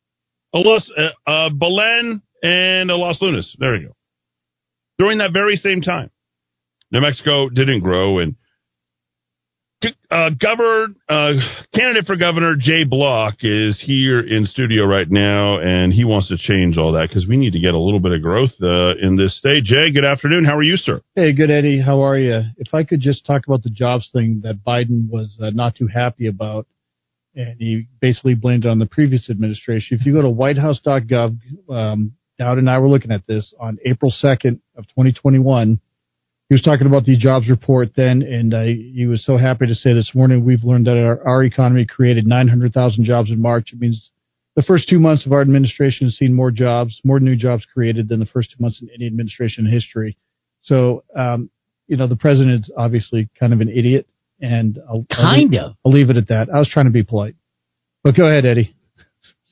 a 0.53 0.57
Los, 0.57 0.91
uh, 0.97 1.09
a 1.25 1.49
Belen, 1.49 2.21
and 2.43 2.91
a 2.91 2.95
Los 2.95 3.21
Lunas. 3.21 3.55
There 3.59 3.75
you 3.75 3.87
go. 3.87 3.95
During 4.99 5.19
that 5.19 5.31
very 5.33 5.55
same 5.55 5.81
time, 5.81 6.11
New 6.91 7.01
Mexico 7.01 7.49
didn't 7.49 7.79
grow, 7.79 8.19
and 8.19 8.35
uh, 10.09 10.29
governor, 10.29 10.87
uh, 11.09 11.33
candidate 11.73 12.05
for 12.05 12.15
governor 12.15 12.55
Jay 12.59 12.83
Block 12.83 13.35
is 13.41 13.81
here 13.85 14.19
in 14.19 14.45
studio 14.45 14.85
right 14.85 15.09
now, 15.09 15.59
and 15.59 15.93
he 15.93 16.03
wants 16.03 16.27
to 16.29 16.37
change 16.37 16.77
all 16.77 16.93
that 16.93 17.09
because 17.09 17.27
we 17.27 17.37
need 17.37 17.53
to 17.53 17.59
get 17.59 17.73
a 17.73 17.79
little 17.79 17.99
bit 17.99 18.11
of 18.11 18.21
growth 18.21 18.51
uh, 18.61 18.95
in 19.01 19.17
this 19.17 19.37
state. 19.37 19.63
Jay, 19.63 19.91
good 19.93 20.05
afternoon. 20.05 20.45
How 20.45 20.57
are 20.57 20.63
you, 20.63 20.77
sir? 20.77 21.01
Hey, 21.15 21.33
good, 21.33 21.49
Eddy. 21.49 21.81
How 21.81 22.01
are 22.01 22.17
you? 22.17 22.41
If 22.57 22.73
I 22.73 22.83
could 22.83 23.01
just 23.01 23.25
talk 23.25 23.45
about 23.47 23.63
the 23.63 23.69
jobs 23.69 24.09
thing 24.13 24.41
that 24.43 24.63
Biden 24.65 25.09
was 25.09 25.37
uh, 25.41 25.49
not 25.51 25.75
too 25.75 25.87
happy 25.87 26.27
about, 26.27 26.67
and 27.35 27.55
he 27.59 27.87
basically 27.99 28.35
blamed 28.35 28.65
it 28.65 28.69
on 28.69 28.79
the 28.79 28.85
previous 28.85 29.29
administration. 29.29 29.97
If 29.99 30.05
you 30.05 30.13
go 30.13 30.21
to 30.21 30.29
whitehouse.gov, 30.29 31.37
um, 31.69 32.13
Dowd 32.37 32.57
and 32.57 32.69
I 32.69 32.79
were 32.79 32.89
looking 32.89 33.11
at 33.11 33.27
this 33.27 33.53
on 33.59 33.77
April 33.85 34.11
2nd 34.11 34.59
of 34.75 34.87
2021. 34.87 35.79
He 36.51 36.55
was 36.55 36.63
talking 36.63 36.85
about 36.85 37.05
the 37.05 37.15
jobs 37.15 37.47
report 37.49 37.93
then, 37.95 38.21
and 38.23 38.53
uh, 38.53 38.63
he 38.63 39.05
was 39.07 39.23
so 39.23 39.37
happy 39.37 39.67
to 39.67 39.73
say 39.73 39.93
this 39.93 40.11
morning 40.13 40.43
we've 40.43 40.65
learned 40.65 40.85
that 40.87 40.97
our, 40.97 41.25
our 41.25 41.45
economy 41.45 41.85
created 41.85 42.27
900,000 42.27 43.05
jobs 43.05 43.31
in 43.31 43.41
March. 43.41 43.69
It 43.71 43.79
means 43.79 44.11
the 44.57 44.61
first 44.61 44.89
two 44.89 44.99
months 44.99 45.25
of 45.25 45.31
our 45.31 45.39
administration 45.39 46.07
has 46.07 46.17
seen 46.17 46.33
more 46.33 46.51
jobs, 46.51 46.99
more 47.05 47.21
new 47.21 47.37
jobs 47.37 47.65
created 47.73 48.09
than 48.09 48.19
the 48.19 48.25
first 48.25 48.51
two 48.51 48.61
months 48.61 48.81
in 48.81 48.89
any 48.93 49.07
administration 49.07 49.65
in 49.65 49.71
history. 49.71 50.17
So, 50.63 51.05
um, 51.15 51.49
you 51.87 51.95
know, 51.95 52.07
the 52.07 52.17
president's 52.17 52.69
obviously 52.77 53.29
kind 53.39 53.53
of 53.53 53.61
an 53.61 53.69
idiot, 53.69 54.09
and 54.41 54.77
I'll, 54.89 55.05
I'll 55.09 55.23
Kind 55.23 55.51
leave, 55.51 55.61
of. 55.61 55.75
I'll 55.85 55.93
leave 55.93 56.09
it 56.09 56.17
at 56.17 56.27
that. 56.27 56.49
I 56.53 56.59
was 56.59 56.67
trying 56.67 56.87
to 56.87 56.91
be 56.91 57.03
polite, 57.03 57.35
but 58.03 58.13
go 58.13 58.25
ahead, 58.25 58.45
Eddy. 58.45 58.75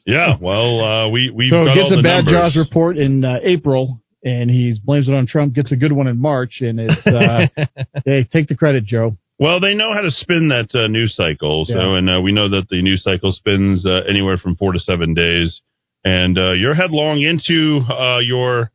Yeah, 0.05 0.35
well, 0.41 0.83
uh, 0.83 1.07
we 1.07 1.31
we 1.33 1.49
so 1.49 1.63
got 1.63 1.75
gets 1.75 1.91
all 1.93 1.99
a 1.99 2.03
bad 2.03 2.25
numbers. 2.25 2.33
jobs 2.33 2.55
report 2.57 2.97
in 2.97 3.23
uh, 3.23 3.37
April, 3.41 4.01
and 4.23 4.49
he 4.49 4.79
blames 4.83 5.07
it 5.07 5.13
on 5.15 5.27
Trump. 5.27 5.53
Gets 5.53 5.71
a 5.71 5.75
good 5.75 5.91
one 5.91 6.07
in 6.07 6.17
March, 6.17 6.61
and 6.61 6.79
it's 6.79 7.05
uh, 7.07 7.47
hey, 8.05 8.23
take 8.31 8.47
the 8.47 8.55
credit, 8.55 8.85
Joe. 8.85 9.13
Well, 9.39 9.59
they 9.61 9.73
know 9.73 9.93
how 9.93 10.01
to 10.01 10.11
spin 10.11 10.49
that 10.49 10.75
uh, 10.77 10.87
news 10.87 11.15
cycle. 11.15 11.65
So, 11.65 11.73
Yeah. 11.73 11.97
and 11.97 12.09
uh, 12.09 12.21
we 12.21 12.33
know 12.33 12.49
that 12.49 12.67
the 12.69 12.81
news 12.81 13.03
cycle 13.03 13.31
spins 13.31 13.85
uh, 13.85 14.01
anywhere 14.09 14.37
from 14.37 14.55
four 14.57 14.73
to 14.73 14.79
seven 14.79 15.13
days. 15.13 15.61
And 16.03 16.37
uh, 16.37 16.51
you're 16.53 16.73
headlong 16.75 17.21
into 17.21 17.79
uh, 17.89 18.19
your 18.19 18.71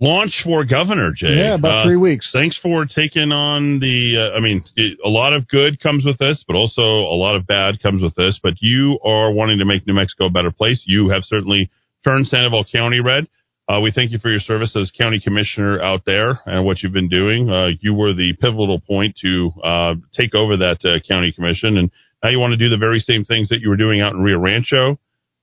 launch 0.00 0.40
for 0.44 0.64
governor, 0.64 1.12
Jay. 1.16 1.32
Yeah, 1.34 1.54
about 1.54 1.80
Uh, 1.80 1.84
three 1.88 1.96
weeks. 1.96 2.30
Thanks 2.32 2.58
for 2.62 2.86
taking 2.86 3.32
on 3.32 3.80
the. 3.80 4.30
Uh, 4.32 4.36
I 4.36 4.40
mean, 4.40 4.64
it, 4.76 4.98
a 5.04 5.08
lot 5.08 5.32
of 5.32 5.48
good 5.48 5.80
comes 5.80 6.04
with 6.04 6.18
this, 6.18 6.44
but 6.46 6.54
also 6.56 6.82
a 6.82 7.16
lot 7.18 7.36
of 7.36 7.46
bad 7.46 7.82
comes 7.82 8.02
with 8.02 8.14
this. 8.14 8.38
But 8.42 8.54
you 8.60 8.98
are 9.04 9.32
wanting 9.32 9.58
to 9.58 9.64
make 9.64 9.86
New 9.86 9.94
Mexico 9.94 10.26
a 10.26 10.30
better 10.30 10.50
place. 10.52 10.82
You 10.86 11.08
have 11.10 11.22
certainly 11.24 11.70
turned 12.06 12.26
Sandoval 12.28 12.64
County 12.70 13.00
red. 13.00 13.26
Uh, 13.66 13.80
we 13.80 13.90
thank 13.94 14.12
you 14.12 14.18
for 14.18 14.30
your 14.30 14.40
service 14.40 14.76
as 14.76 14.90
county 15.00 15.18
commissioner 15.22 15.80
out 15.80 16.02
there 16.04 16.40
and 16.44 16.66
what 16.66 16.82
you've 16.82 16.92
been 16.92 17.08
doing. 17.08 17.48
Uh, 17.48 17.68
you 17.80 17.94
were 17.94 18.12
the 18.12 18.34
pivotal 18.38 18.78
point 18.80 19.16
to 19.22 19.50
uh, 19.64 19.94
take 20.18 20.34
over 20.34 20.58
that 20.58 20.78
uh, 20.84 21.00
county 21.08 21.32
commission, 21.32 21.78
and 21.78 21.90
now 22.22 22.28
you 22.30 22.38
want 22.38 22.50
to 22.52 22.58
do 22.58 22.68
the 22.68 22.76
very 22.76 23.00
same 23.00 23.24
things 23.24 23.48
that 23.48 23.60
you 23.60 23.70
were 23.70 23.76
doing 23.76 24.02
out 24.02 24.12
in 24.12 24.20
Rio 24.20 24.38
Rancho 24.38 24.98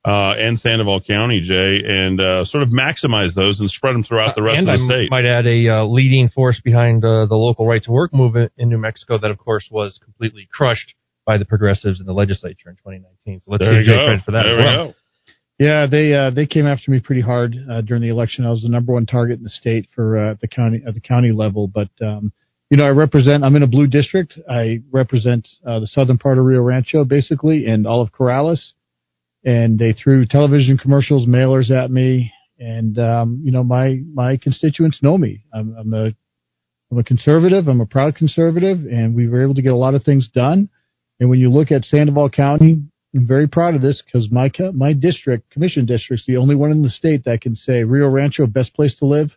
uh, 0.05 0.34
and 0.38 0.60
Sandoval 0.60 1.01
County, 1.01 1.41
Jay, 1.41 1.79
and 1.84 2.21
uh, 2.21 2.45
sort 2.45 2.62
of 2.62 2.69
maximize 2.69 3.34
those 3.34 3.60
and 3.60 3.69
spread 3.71 3.95
them 3.95 4.03
throughout 4.03 4.36
the 4.36 4.43
rest 4.43 4.60
of 4.60 4.65
the 4.67 4.71
I 4.71 4.88
state. 4.89 5.10
might 5.10 5.25
add 5.25 5.47
a 5.47 5.86
leading 5.86 6.29
force 6.29 6.62
behind 6.63 7.01
the 7.01 7.25
local 7.31 7.65
right 7.65 7.84
to 7.86 7.91
work 7.91 8.13
movement 8.13 8.51
in 8.55 8.69
New 8.69 8.77
Mexico 8.77 9.17
that, 9.17 9.31
of 9.31 9.39
course, 9.39 9.67
was 9.71 9.99
completely 10.03 10.47
crushed 10.51 10.93
by 11.25 11.38
the 11.39 11.45
progressives 11.45 11.99
in 11.99 12.05
the 12.05 12.13
legislature 12.13 12.69
in 12.69 12.75
2019. 12.77 13.41
So 13.45 13.51
let's 13.51 13.63
There 13.63 13.73
give 13.75 13.86
Jay 13.86 13.93
credit 13.93 14.23
for 14.25 14.31
that 14.31 14.43
There 14.43 14.60
as 14.60 14.65
we 14.65 14.77
well. 14.77 14.88
go. 14.89 14.93
Yeah, 15.62 15.86
they 15.86 16.12
uh, 16.12 16.32
they 16.32 16.47
came 16.47 16.65
after 16.65 16.89
me 16.89 17.00
pretty 17.00 17.21
hard 17.21 17.56
uh, 17.71 17.82
during 17.82 18.02
the 18.02 18.10
election. 18.10 18.47
I 18.47 18.50
was 18.50 18.63
the 18.63 18.67
number 18.67 18.93
one 18.93 19.06
target 19.06 19.38
in 19.38 19.43
the 19.43 19.50
state 19.52 19.88
for 19.93 20.17
uh, 20.17 20.36
the 20.41 20.47
county 20.47 20.82
at 20.88 20.95
the 20.95 21.00
county 21.00 21.32
level. 21.32 21.67
But 21.67 21.89
um, 22.02 22.34
you 22.71 22.78
know, 22.78 22.86
I 22.86 22.89
represent. 22.89 23.43
I'm 23.43 23.56
in 23.56 23.62
a 23.62 23.67
blue 23.67 23.86
district. 23.86 24.39
I 24.50 24.82
represent 24.89 25.47
uh, 25.63 25.80
the 25.80 25.86
southern 25.86 26.17
part 26.17 26.39
of 26.39 26.45
Rio 26.45 26.63
Rancho, 26.63 27.06
basically, 27.06 27.67
and 27.67 27.86
all 27.86 28.02
of 28.02 28.12
Corrales. 28.12 28.71
And 29.45 29.78
they 29.78 29.93
threw 29.93 30.26
television 30.26 30.80
commercials, 30.80 31.28
mailers 31.28 31.69
at 31.69 31.91
me, 31.91 32.32
and 32.58 32.97
um, 32.97 33.41
you 33.43 33.52
know, 33.52 33.63
my 33.63 34.00
my 34.12 34.38
constituents 34.38 34.97
know 35.04 35.15
me. 35.15 35.43
I'm, 35.54 35.76
I'm 35.78 35.93
a 35.93 36.06
I'm 36.91 36.97
a 36.97 37.04
conservative. 37.04 37.67
I'm 37.67 37.82
a 37.82 37.86
proud 37.86 38.15
conservative, 38.15 38.80
and 38.80 39.13
we 39.13 39.28
were 39.28 39.43
able 39.43 39.54
to 39.54 39.62
get 39.62 39.74
a 39.74 39.78
lot 39.78 39.93
of 39.93 40.04
things 40.04 40.28
done. 40.34 40.71
And 41.19 41.30
when 41.30 41.38
you 41.38 41.52
look 41.52 41.71
at 41.71 41.86
Sandoval 41.86 42.32
County, 42.32 42.82
I'm 43.13 43.28
very 43.28 43.47
proud 43.47 43.76
of 43.76 43.82
this 43.82 44.02
because 44.06 44.32
my 44.32 44.50
my 44.74 44.93
district, 44.93 45.52
commission 45.52 45.86
district's 45.86 46.26
the 46.26 46.38
only 46.38 46.56
one 46.56 46.71
in 46.71 46.82
the 46.82 46.89
state 46.89 47.26
that 47.26 47.41
can 47.41 47.56
say 47.56 47.84
Rio 47.84 48.08
Rancho, 48.08 48.47
best 48.47 48.74
place 48.74 48.95
to 49.00 49.06
live, 49.06 49.32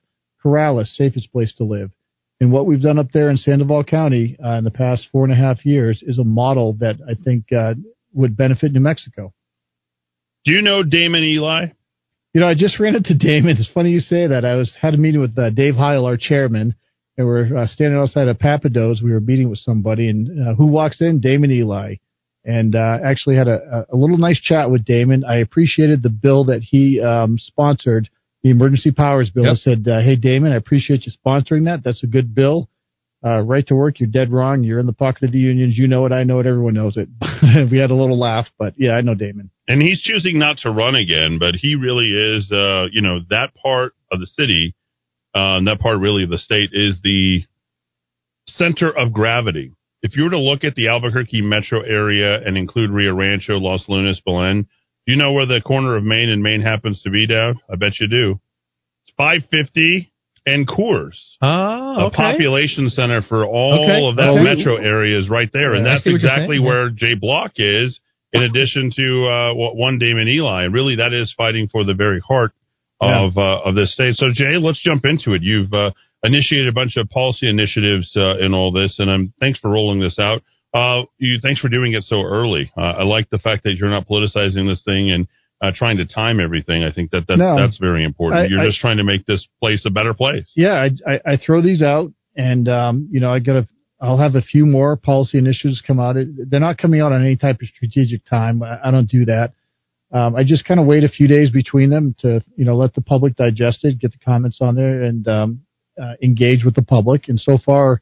Corrales, 0.45 0.87
safest 0.95 1.33
place 1.33 1.53
to 1.57 1.65
live. 1.65 1.91
And 2.41 2.53
what 2.53 2.67
we've 2.67 2.83
done 2.83 2.99
up 2.99 3.11
there 3.13 3.31
in 3.31 3.37
Sandoval 3.37 3.85
County 3.85 4.37
uh, 4.45 4.59
in 4.59 4.65
the 4.65 4.71
past 4.71 5.09
four 5.11 5.25
and 5.25 5.33
a 5.33 5.37
half 5.37 5.65
years 5.65 6.03
is 6.07 6.19
a 6.19 6.25
model 6.25 6.75
that 6.81 6.97
I 7.09 7.15
think 7.23 7.53
uh, 7.53 7.75
would 8.13 8.37
benefit 8.37 8.73
New 8.73 8.81
Mexico. 8.81 9.33
Do 10.45 10.53
you 10.53 10.63
know 10.63 10.83
Daymon 10.83 11.25
Ely? 11.25 11.73
You 12.33 12.41
know, 12.41 12.49
I 12.49 12.55
just 12.55 12.79
ran 12.79 12.97
into 12.97 13.15
Daymon. 13.15 13.59
It's 13.59 13.69
funny 13.73 13.91
you 13.91 14.01
say 14.01 14.27
that. 14.27 14.45
I 14.45 14.57
was 14.57 14.77
had 14.81 14.95
a 14.95 14.99
meeting 14.99 15.21
with 15.21 15.39
uh, 15.39 15.51
Dave 15.51 15.77
Heil, 15.77 16.05
our 16.05 16.17
chairman, 16.17 16.75
and 17.17 17.27
we're 17.27 17.57
uh, 17.57 17.67
standing 17.67 17.99
outside 17.99 18.29
of 18.29 18.39
Papados. 18.39 19.03
We 19.03 19.13
were 19.13 19.21
meeting 19.21 19.49
with 19.49 19.61
somebody, 19.61 20.09
and 20.11 20.49
uh, 20.49 20.55
who 20.55 20.67
walks 20.67 21.01
in? 21.01 21.21
Daymon 21.21 21.53
Ely, 21.53 21.97
and 22.45 22.75
uh, 22.75 22.99
actually 23.05 23.37
had 23.37 23.49
a, 23.49 23.87
a 23.93 23.97
little 23.97 24.19
nice 24.19 24.41
chat 24.41 24.71
with 24.71 24.85
Daymon. 24.85 25.25
I 25.27 25.37
appreciated 25.37 26.03
the 26.03 26.11
bill 26.11 26.45
that 26.45 26.63
he 26.63 27.01
um, 27.01 27.39
sponsored, 27.39 28.09
the 28.43 28.51
emergency 28.51 28.91
powers 28.91 29.31
bill. 29.31 29.45
Yep. 29.45 29.53
I 29.53 29.57
said, 29.57 29.89
uh, 29.89 30.01
"Hey, 30.01 30.17
Daymon, 30.17 30.53
I 30.53 30.57
appreciate 30.57 31.07
you 31.07 31.13
sponsoring 31.13 31.65
that. 31.65 31.83
That's 31.85 32.03
a 32.03 32.09
good 32.09 32.35
bill." 32.35 32.69
Uh, 33.25 33.41
right 33.41 33.67
to 33.67 33.75
work, 33.75 34.01
you're 34.01 34.09
dead 34.11 34.31
wrong. 34.31 34.63
You're 34.63 34.81
in 34.81 34.85
the 34.87 34.93
pocket 34.93 35.25
of 35.25 35.33
the 35.33 35.39
unions. 35.39 35.79
You 35.79 35.89
know 35.89 36.05
it. 36.05 36.13
I 36.13 36.25
know 36.25 36.41
it. 36.41 36.47
Everyone 36.47 36.75
knows 36.75 36.99
it. 36.99 37.09
we 37.71 37.79
had 37.79 37.91
a 37.91 37.95
little 37.95 38.19
laugh, 38.19 38.47
but 38.59 38.75
yeah, 38.77 38.93
I 38.93 39.01
know 39.01 39.15
Daymon. 39.15 39.49
And 39.67 39.81
he's 39.81 40.03
choosing 40.03 40.39
not 40.39 40.59
to 40.59 40.71
run 40.71 40.95
again, 40.95 41.39
but 41.39 41.55
he 41.55 41.75
really 41.75 42.11
is, 42.11 42.53
uh, 42.53 42.85
you 42.93 43.01
know, 43.01 43.21
that 43.31 43.55
part 43.55 43.95
of 44.13 44.21
the 44.21 44.27
city, 44.27 44.75
uh, 45.35 45.59
that 45.65 45.79
part 45.81 46.01
really 46.01 46.25
of 46.25 46.29
the 46.29 46.37
state 46.37 46.71
is 46.75 46.99
the 47.03 47.45
center 48.47 48.91
of 48.91 49.15
gravity. 49.15 49.73
If 50.05 50.17
you 50.19 50.25
were 50.25 50.31
to 50.31 50.39
look 50.39 50.65
at 50.65 50.75
the 50.75 50.89
Albuquerque 50.89 51.41
metro 51.41 51.81
area 51.81 52.39
and 52.45 52.59
include 52.59 52.91
Rio 52.91 53.15
Rancho, 53.15 53.55
Los 53.55 53.89
Lunas, 53.89 54.21
Belen, 54.25 54.65
do 55.07 55.13
you 55.13 55.17
know 55.17 55.33
where 55.33 55.47
the 55.47 55.63
corner 55.65 55.97
of 55.97 56.05
Main 56.05 56.29
and 56.29 56.43
Main 56.43 56.61
happens 56.61 57.01
to 57.03 57.11
be, 57.11 57.27
Dowd? 57.27 57.57
I 57.73 57.77
bet 57.77 57.99
you 57.99 58.07
do. 58.09 58.39
It's 59.05 59.15
550 59.17 60.13
and 60.45 60.69
Coors. 60.69 61.17
Oh, 61.41 61.49
a 61.49 62.05
okay. 62.09 62.17
population 62.17 62.91
center 62.91 63.23
for 63.23 63.47
all 63.47 63.73
Okay, 63.89 64.05
of 64.07 64.17
that 64.17 64.29
okay. 64.29 64.43
metro 64.43 64.77
area 64.77 65.19
is 65.19 65.31
right 65.31 65.49
there, 65.55 65.73
and 65.73 65.87
Yeah, 65.87 65.93
I 65.93 65.95
that's 65.95 66.05
see 66.05 66.13
what 66.13 66.21
you're 66.21 66.31
exactly 66.31 66.59
where 66.61 66.91
Jay 66.91 67.15
Block 67.19 67.53
is. 67.57 67.99
In 68.35 68.43
addition 68.43 68.91
to 68.97 69.27
uh, 69.29 69.55
what- 69.55 69.77
one 69.77 69.99
Daymon 69.99 70.29
Ely, 70.29 70.65
and 70.65 70.75
really 70.75 70.97
that 70.97 71.15
is 71.15 71.33
fighting 71.35 71.69
for 71.73 71.85
the 71.85 71.95
very 71.95 72.21
heart 72.21 72.53
Yeah. 73.01 73.27
of 73.27 73.39
uh, 73.39 73.61
of 73.65 73.75
this 73.75 73.95
state. 73.95 74.17
So 74.17 74.27
Jay, 74.35 74.59
let's 74.59 74.83
jump 74.83 75.07
into 75.07 75.33
it. 75.33 75.43
You've 75.43 75.73
uh, 75.73 75.93
initiated 76.25 76.69
a 76.69 76.73
bunch 76.73 76.97
of 76.97 77.09
policy 77.11 77.49
initiatives 77.49 78.11
uh, 78.17 78.39
in 78.39 78.55
all 78.55 78.73
this, 78.73 78.97
and 78.99 79.11
um, 79.11 79.33
thanks 79.41 79.59
for 79.61 79.71
rolling 79.71 80.01
this 80.01 80.19
out. 80.19 80.43
Uh, 80.73 81.03
you 81.19 81.39
thanks 81.41 81.61
for 81.61 81.69
doing 81.69 81.93
it 81.93 82.03
so 82.05 82.23
early. 82.23 82.73
Uh, 82.77 82.81
I 82.81 83.03
like 83.05 83.31
the 83.31 83.39
fact 83.39 83.63
that 83.65 83.75
you're 83.77 83.91
not 83.91 84.09
politicizing 84.09 84.69
this 84.69 84.83
thing 84.85 85.13
and 85.13 85.29
uh, 85.63 85.71
trying 85.75 85.99
to 85.99 86.05
time 86.07 86.41
everything. 86.41 86.83
I 86.83 86.91
think 86.93 87.13
that, 87.13 87.27
that 87.29 87.39
No. 87.39 87.57
that's 87.57 87.77
very 87.79 88.05
important. 88.05 88.43
I- 88.43 88.47
you're 88.47 88.61
I- 88.61 88.67
just 88.67 88.81
trying 88.81 88.97
to 88.97 89.05
make 89.05 89.25
this 89.27 89.47
place 89.61 89.85
a 89.87 89.91
better 89.91 90.13
place. 90.15 90.47
Yeah, 90.57 90.73
I, 90.73 90.91
I, 91.13 91.21
I 91.35 91.37
throw 91.37 91.63
these 91.63 91.81
out, 91.83 92.13
and 92.37 92.69
um, 92.69 93.09
you 93.13 93.21
know, 93.21 93.31
I 93.33 93.39
got 93.39 93.57
a, 93.57 93.69
I'll 94.01 94.19
have 94.19 94.35
a 94.35 94.43
few 94.43 94.67
more 94.67 94.97
policy 94.97 95.39
initiatives 95.39 95.81
come 95.87 96.01
out. 96.01 96.17
They're 96.17 96.59
not 96.61 96.79
coming 96.79 97.01
out 97.01 97.13
on 97.13 97.25
any 97.25 97.37
type 97.37 97.61
of 97.63 97.69
strategic 97.69 98.25
time. 98.27 98.63
I, 98.63 98.89
I 98.89 98.91
don't 98.91 99.09
do 99.09 99.27
that. 99.27 99.53
Um, 100.13 100.37
I 100.37 100.45
just 100.45 100.65
kind 100.65 100.79
of 100.81 100.87
wait 100.87 101.03
a 101.05 101.09
few 101.09 101.27
days 101.29 101.51
between 101.51 101.91
them 101.91 102.15
to, 102.21 102.41
you 102.57 102.65
know, 102.65 102.77
let 102.77 102.95
the 102.95 103.01
public 103.01 103.37
digest 103.37 103.85
it, 103.85 103.99
get 103.99 104.13
the 104.13 104.19
comments 104.25 104.59
on 104.61 104.75
there, 104.75 105.03
and 105.03 105.27
um, 105.29 105.61
uh, 106.01 106.15
engage 106.23 106.65
with 106.65 106.75
the 106.75 106.83
public. 106.83 107.29
And 107.29 107.39
so 107.41 107.59
far, 107.59 108.01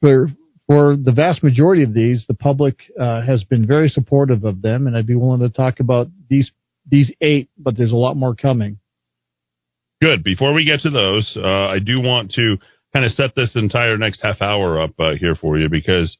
for 0.00 0.28
for 0.66 0.96
the 0.96 1.12
vast 1.12 1.42
majority 1.42 1.82
of 1.82 1.94
these, 1.94 2.24
the 2.28 2.34
public 2.34 2.80
uh, 3.00 3.22
has 3.22 3.42
been 3.44 3.66
very 3.66 3.88
supportive 3.88 4.44
of 4.44 4.60
them, 4.60 4.86
and 4.86 4.96
I'd 4.96 5.06
be 5.06 5.14
willing 5.14 5.40
to 5.40 5.48
talk 5.48 5.80
about 5.80 6.08
these 6.28 6.50
these 6.86 7.12
eight, 7.20 7.50
but 7.58 7.76
there's 7.76 7.92
a 7.92 7.96
lot 7.96 8.16
more 8.16 8.34
coming. 8.34 8.78
Good. 10.00 10.22
Before 10.22 10.52
we 10.52 10.64
get 10.64 10.80
to 10.80 10.90
those, 10.90 11.36
uh, 11.36 11.46
I 11.46 11.80
do 11.80 12.00
want 12.00 12.32
to 12.32 12.56
kind 12.94 13.04
of 13.04 13.12
set 13.12 13.34
this 13.34 13.52
entire 13.54 13.98
next 13.98 14.20
half 14.22 14.40
hour 14.40 14.80
up 14.80 14.92
uh, 14.98 15.12
here 15.18 15.34
for 15.34 15.58
you 15.58 15.68
because 15.68 16.16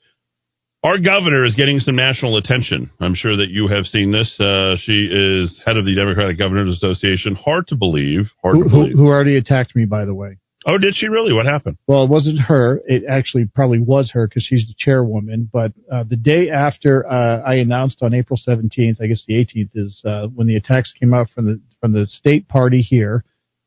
our 0.82 0.98
governor 0.98 1.44
is 1.44 1.54
getting 1.54 1.78
some 1.80 1.96
national 1.96 2.36
attention. 2.38 2.90
I'm 3.00 3.14
sure 3.14 3.36
that 3.36 3.48
you 3.50 3.68
have 3.68 3.84
seen 3.86 4.12
this. 4.12 4.34
Uh, 4.40 4.76
she 4.80 5.08
is 5.10 5.60
head 5.64 5.76
of 5.76 5.84
the 5.84 5.94
Democratic 5.94 6.38
Governors 6.38 6.76
Association. 6.76 7.34
Hard 7.34 7.68
to 7.68 7.76
believe. 7.76 8.30
Hard 8.42 8.56
Who, 8.56 8.64
to 8.64 8.68
who, 8.68 8.76
believe. 8.76 8.96
who 8.96 9.06
already 9.06 9.36
attacked 9.36 9.74
me, 9.76 9.84
by 9.84 10.04
the 10.04 10.14
way. 10.14 10.38
Oh, 10.70 10.76
did 10.76 10.94
she 10.96 11.08
really? 11.08 11.32
What 11.32 11.46
happened? 11.46 11.78
Well, 11.86 12.04
it 12.04 12.10
wasn't 12.10 12.40
her. 12.40 12.82
It 12.86 13.04
actually 13.08 13.46
probably 13.46 13.80
was 13.80 14.10
her 14.12 14.28
because 14.28 14.44
she's 14.44 14.66
the 14.66 14.74
chairwoman. 14.76 15.48
But 15.50 15.72
uh, 15.90 16.04
the 16.04 16.16
day 16.16 16.50
after 16.50 17.10
uh, 17.10 17.42
I 17.42 17.54
announced 17.54 17.98
on 18.02 18.12
April 18.12 18.38
17th, 18.46 19.00
I 19.00 19.06
guess 19.06 19.24
the 19.26 19.34
18th 19.34 19.70
is 19.74 20.02
uh, 20.04 20.26
when 20.26 20.46
the 20.46 20.56
attacks 20.56 20.92
came 21.00 21.14
out 21.14 21.28
from 21.34 21.46
the 21.46 21.60
from 21.80 21.92
the 21.92 22.06
state 22.06 22.48
party 22.48 22.82
here, 22.82 23.24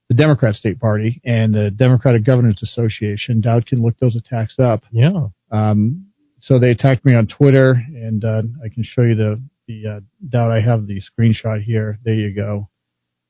the 0.10 0.16
Democrat 0.16 0.54
state 0.54 0.80
party, 0.80 1.22
and 1.26 1.56
the 1.56 1.72
Democratic 1.72 2.24
Governors 2.24 2.60
Association. 2.62 3.42
Dowd 3.42 3.66
can 3.66 3.82
look 3.82 3.98
those 3.98 4.16
attacks 4.16 4.60
up. 4.60 4.84
Yeah. 4.92 5.30
Um, 5.50 6.08
so 6.42 6.60
they 6.60 6.70
attacked 6.70 7.04
me 7.04 7.16
on 7.16 7.26
Twitter, 7.26 7.72
and 7.72 8.24
uh, 8.24 8.44
I 8.64 8.70
can 8.70 8.84
show 8.84 9.02
you 9.02 9.16
the 9.16 9.42
the 9.68 9.88
uh, 9.88 10.00
Dowd. 10.30 10.52
I 10.52 10.62
have 10.62 10.86
the 10.86 11.02
screenshot 11.02 11.64
here. 11.64 11.98
There 12.04 12.14
you 12.14 12.36
go, 12.36 12.70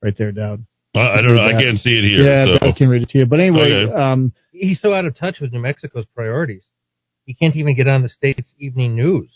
right 0.04 0.18
there, 0.18 0.34
Dowd. 0.34 0.66
Uh, 0.96 1.00
I 1.00 1.22
don't 1.22 1.36
know. 1.36 1.44
I 1.46 1.54
can't 1.62 1.78
see 1.80 1.90
it 1.92 2.04
here. 2.20 2.30
Yeah, 2.32 2.46
so. 2.46 2.68
I 2.68 2.72
can 2.74 2.90
read 2.90 3.04
it 3.04 3.10
to 3.10 3.20
you. 3.20 3.26
But 3.26 3.40
anyway, 3.40 3.62
Okay. 3.88 3.94
um, 3.94 4.34
He's 4.52 4.80
so 4.82 4.94
out 4.94 5.06
of 5.06 5.16
touch 5.16 5.40
with 5.40 5.52
New 5.54 5.62
Mexico's 5.62 6.06
priorities. 6.14 6.64
He 7.26 7.34
can't 7.34 7.56
even 7.56 7.76
get 7.76 7.88
on 7.88 8.02
the 8.04 8.10
state's 8.10 8.54
evening 8.60 8.96
news. 8.96 9.30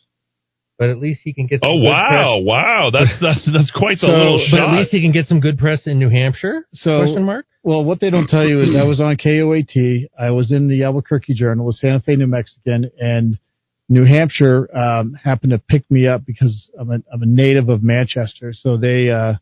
But 0.77 0.89
at 0.89 0.97
least 0.99 1.21
he 1.23 1.33
can 1.33 1.47
get. 1.47 1.61
Some 1.63 1.69
Oh 1.71 1.77
good 1.79 1.89
wow, 1.89 2.35
press. 2.39 2.45
wow! 2.45 2.89
That's 2.91 3.11
that's 3.21 3.45
that's 3.53 3.71
quite 3.71 3.97
the 4.01 4.07
So- 4.07 4.13
little 4.13 4.45
But 4.51 4.57
shot. 4.57 4.73
at 4.73 4.77
least 4.79 4.91
he 4.91 5.01
can 5.01 5.13
get 5.13 5.25
some 5.27 5.39
good 5.39 5.57
press 5.57 5.87
in 5.87 5.97
New 5.99 6.09
Hampshire. 6.09 6.67
So, 6.73 6.99
question 6.99 7.23
mark. 7.23 7.45
Well, 7.63 7.85
what 7.85 8.01
they 8.01 8.09
don't 8.09 8.27
tell 8.27 8.45
you 8.45 8.59
is 8.61 8.75
I 8.75 8.83
was 8.83 8.99
on 8.99 9.15
KOAT. 9.15 10.09
I 10.19 10.31
was 10.31 10.51
in 10.51 10.67
the 10.67 10.83
Albuquerque 10.83 11.33
Journal 11.33 11.65
with 11.65 11.77
Santa 11.77 12.01
Fe, 12.01 12.17
New 12.17 12.27
Mexican, 12.27 12.91
and 12.99 13.39
New 13.87 14.03
Hampshire 14.03 14.67
um, 14.77 15.13
happened 15.13 15.51
to 15.51 15.59
pick 15.59 15.89
me 15.89 16.05
up 16.07 16.25
because 16.25 16.69
I'm 16.77 16.91
a, 16.91 16.95
I'm 17.11 17.23
a 17.23 17.25
native 17.25 17.69
of 17.69 17.81
Manchester. 17.81 18.51
So 18.53 18.75
they 18.77 19.09
uh, 19.09 19.35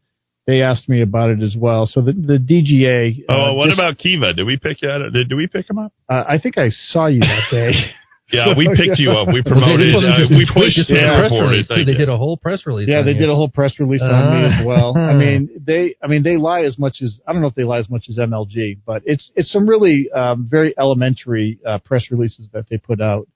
they 0.45 0.61
asked 0.61 0.89
me 0.89 1.01
about 1.01 1.29
it 1.29 1.41
as 1.41 1.55
well. 1.57 1.85
So 1.85 2.01
the 2.01 2.13
the 2.13 2.37
DGA. 2.37 3.25
oh, 3.29 3.33
uh, 3.33 3.53
what 3.53 3.69
just- 3.69 3.79
about 3.79 3.97
Kiva? 3.97 4.33
Did 4.33 4.45
we 4.45 4.57
pick 4.57 4.81
you? 4.81 4.89
Out? 4.89 5.01
Did, 5.13 5.29
did 5.29 5.35
we 5.35 5.47
pick 5.47 5.69
him 5.69 5.77
up? 5.77 5.93
Uh, 6.09 6.23
I 6.27 6.37
think 6.39 6.57
I 6.57 6.69
saw 6.69 7.07
you 7.07 7.21
that 7.21 7.47
day. 7.51 7.71
Yeah, 8.31 8.47
we 8.57 8.65
picked 8.75 8.99
you 8.99 9.11
up. 9.11 9.27
We 9.31 9.43
promoted. 9.43 9.79
did 9.79 9.93
one 9.95 10.05
uh, 10.05 10.17
we 10.29 10.47
pushed 10.51 10.77
just 10.77 10.89
and 10.89 11.19
press 11.19 11.31
release, 11.31 11.67
too. 11.67 11.85
They 11.85 11.93
did 11.93 12.09
a 12.09 12.17
whole 12.17 12.37
press 12.37 12.65
release. 12.65 12.87
Yeah, 12.89 13.03
they 13.03 13.11
you. 13.11 13.19
did 13.19 13.29
a 13.29 13.35
whole 13.35 13.49
press 13.49 13.79
release 13.79 14.01
on 14.01 14.09
me 14.09 14.47
as 14.47 14.65
well. 14.65 14.97
I 14.97 15.13
mean, 15.13 15.49
they, 15.61 15.95
I 16.01 16.07
mean, 16.07 16.23
they 16.23 16.37
lie 16.37 16.61
as 16.61 16.79
much 16.79 17.01
as 17.03 17.21
I 17.27 17.33
don't 17.33 17.41
know 17.41 17.49
if 17.49 17.55
they 17.55 17.63
lie 17.63 17.79
as 17.79 17.89
much 17.89 18.05
as 18.09 18.17
MLG, 18.17 18.79
but 18.85 19.03
it's 19.05 19.29
it's 19.35 19.51
some 19.51 19.67
really 19.69 20.09
um, 20.11 20.47
very 20.49 20.73
elementary 20.79 21.59
uh, 21.65 21.79
press 21.79 22.05
releases 22.09 22.49
that 22.53 22.67
they 22.69 22.77
put 22.77 23.01
out, 23.01 23.27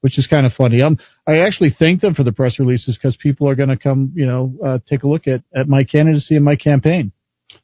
which 0.00 0.18
is 0.18 0.26
kind 0.26 0.46
of 0.46 0.52
funny. 0.52 0.82
Um, 0.82 0.98
I 1.26 1.38
actually 1.40 1.74
thank 1.78 2.00
them 2.00 2.14
for 2.14 2.22
the 2.22 2.32
press 2.32 2.58
releases 2.58 2.96
because 2.96 3.16
people 3.16 3.48
are 3.48 3.54
going 3.54 3.68
to 3.68 3.76
come, 3.76 4.12
you 4.14 4.26
know, 4.26 4.54
uh, 4.64 4.78
take 4.88 5.02
a 5.02 5.08
look 5.08 5.26
at 5.26 5.42
at 5.54 5.68
my 5.68 5.84
candidacy 5.84 6.36
and 6.36 6.44
my 6.44 6.56
campaign. 6.56 7.12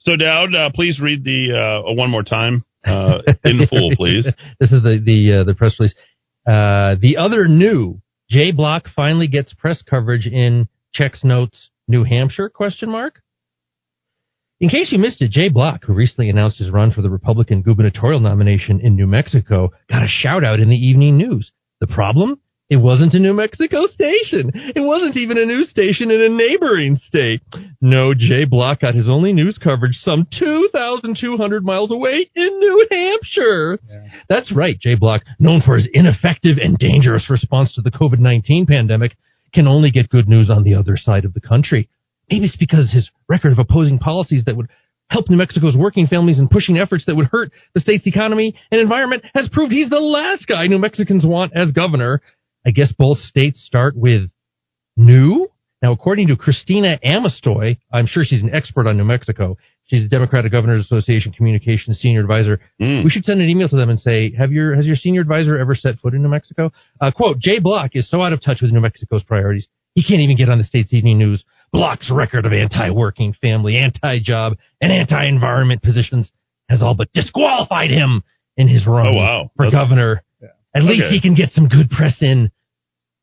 So, 0.00 0.16
Dowd, 0.16 0.54
uh, 0.54 0.70
please 0.74 1.00
read 1.00 1.24
the 1.24 1.82
uh, 1.86 1.92
one 1.94 2.10
more 2.10 2.22
time 2.22 2.64
uh, 2.84 3.18
in 3.44 3.66
full, 3.66 3.92
please. 3.96 4.26
this 4.58 4.72
is 4.72 4.82
the 4.82 5.00
the 5.04 5.40
uh, 5.40 5.44
the 5.44 5.54
press 5.54 5.76
release. 5.78 5.94
Uh, 6.46 6.96
the 7.00 7.16
other 7.18 7.46
new 7.46 8.00
Jay 8.30 8.50
Block 8.50 8.86
finally 8.94 9.28
gets 9.28 9.52
press 9.54 9.82
coverage 9.82 10.26
in 10.26 10.68
checks 10.92 11.22
notes 11.22 11.70
New 11.88 12.04
Hampshire 12.04 12.48
question 12.48 12.90
mark. 12.90 13.20
In 14.60 14.68
case 14.68 14.92
you 14.92 14.98
missed 14.98 15.20
it, 15.20 15.32
Jay 15.32 15.48
Block, 15.48 15.84
who 15.84 15.92
recently 15.92 16.30
announced 16.30 16.58
his 16.58 16.70
run 16.70 16.92
for 16.92 17.02
the 17.02 17.10
Republican 17.10 17.62
gubernatorial 17.62 18.20
nomination 18.20 18.78
in 18.80 18.94
New 18.94 19.08
Mexico, 19.08 19.72
got 19.90 20.04
a 20.04 20.08
shout 20.08 20.44
out 20.44 20.60
in 20.60 20.68
the 20.68 20.76
evening 20.76 21.18
news. 21.18 21.50
The 21.82 21.88
problem? 21.88 22.38
It 22.70 22.76
wasn't 22.76 23.12
a 23.14 23.18
New 23.18 23.34
Mexico 23.34 23.86
station. 23.86 24.52
It 24.54 24.78
wasn't 24.78 25.16
even 25.16 25.36
a 25.36 25.44
news 25.44 25.68
station 25.68 26.12
in 26.12 26.22
a 26.22 26.28
neighboring 26.28 26.96
state. 26.96 27.40
No, 27.80 28.14
Jay 28.14 28.44
Block 28.44 28.78
got 28.78 28.94
his 28.94 29.08
only 29.08 29.32
news 29.32 29.58
coverage 29.58 29.96
some 29.96 30.28
2,200 30.38 31.64
miles 31.64 31.90
away 31.90 32.30
in 32.36 32.60
New 32.60 32.86
Hampshire. 32.88 33.80
That's 34.28 34.54
right, 34.54 34.78
Jay 34.78 34.94
Block, 34.94 35.22
known 35.40 35.60
for 35.60 35.74
his 35.74 35.88
ineffective 35.92 36.56
and 36.62 36.78
dangerous 36.78 37.28
response 37.28 37.74
to 37.74 37.82
the 37.82 37.90
COVID 37.90 38.20
19 38.20 38.66
pandemic, 38.66 39.16
can 39.52 39.66
only 39.66 39.90
get 39.90 40.08
good 40.08 40.28
news 40.28 40.50
on 40.50 40.62
the 40.62 40.76
other 40.76 40.96
side 40.96 41.24
of 41.24 41.34
the 41.34 41.40
country. 41.40 41.88
Maybe 42.30 42.46
it's 42.46 42.54
because 42.54 42.92
his 42.92 43.10
record 43.28 43.50
of 43.50 43.58
opposing 43.58 43.98
policies 43.98 44.44
that 44.44 44.56
would 44.56 44.68
help 45.10 45.28
New 45.28 45.36
Mexico's 45.36 45.76
working 45.76 46.06
families 46.06 46.38
and 46.38 46.50
pushing 46.50 46.78
efforts 46.78 47.04
that 47.06 47.14
would 47.14 47.26
hurt 47.26 47.52
the 47.74 47.80
state's 47.80 48.06
economy 48.06 48.54
and 48.70 48.80
environment 48.80 49.24
has 49.34 49.48
proved 49.52 49.72
he's 49.72 49.90
the 49.90 49.96
last 49.96 50.46
guy 50.46 50.66
New 50.66 50.78
Mexicans 50.78 51.24
want 51.24 51.52
as 51.54 51.70
governor. 51.72 52.22
I 52.66 52.70
guess 52.70 52.92
both 52.96 53.18
states 53.18 53.62
start 53.64 53.96
with 53.96 54.30
new. 54.96 55.48
Now, 55.82 55.90
according 55.92 56.28
to 56.28 56.36
Christina 56.36 56.98
Amestoy, 57.04 57.76
I'm 57.92 58.06
sure 58.06 58.24
she's 58.24 58.42
an 58.42 58.54
expert 58.54 58.86
on 58.86 58.96
New 58.96 59.04
Mexico. 59.04 59.58
She's 59.86 60.04
the 60.04 60.08
Democratic 60.08 60.52
Governors 60.52 60.84
Association 60.84 61.32
Communications 61.32 61.98
Senior 61.98 62.20
Advisor. 62.20 62.60
Mm. 62.80 63.02
We 63.02 63.10
should 63.10 63.24
send 63.24 63.42
an 63.42 63.48
email 63.48 63.68
to 63.68 63.76
them 63.76 63.90
and 63.90 64.00
say, 64.00 64.32
"Have 64.38 64.52
your 64.52 64.76
has 64.76 64.86
your 64.86 64.94
senior 64.94 65.20
advisor 65.20 65.58
ever 65.58 65.74
set 65.74 65.98
foot 65.98 66.14
in 66.14 66.22
New 66.22 66.28
Mexico?" 66.28 66.72
Uh, 67.00 67.10
quote: 67.10 67.40
Jay 67.40 67.58
Block 67.58 67.90
is 67.94 68.08
so 68.08 68.22
out 68.22 68.32
of 68.32 68.40
touch 68.40 68.62
with 68.62 68.70
New 68.70 68.80
Mexico's 68.80 69.24
priorities, 69.24 69.66
he 69.94 70.02
can't 70.02 70.20
even 70.20 70.36
get 70.36 70.48
on 70.48 70.58
the 70.58 70.64
state's 70.64 70.94
evening 70.94 71.18
news. 71.18 71.44
Block's 71.72 72.10
record 72.10 72.44
of 72.46 72.52
anti-working 72.52 73.34
family, 73.40 73.76
anti-job, 73.78 74.56
and 74.80 74.92
anti-environment 74.92 75.82
positions 75.82 76.30
has 76.68 76.82
all 76.82 76.94
but 76.94 77.12
disqualified 77.12 77.90
him 77.90 78.22
in 78.56 78.68
his 78.68 78.86
run 78.86 79.06
Oh, 79.08 79.18
wow. 79.18 79.50
for 79.56 79.66
That's- 79.66 79.72
governor. 79.82 80.22
At 80.74 80.84
least 80.84 81.04
he 81.10 81.20
can 81.20 81.34
get 81.34 81.50
some 81.52 81.68
good 81.68 81.90
press 81.90 82.16
in 82.22 82.50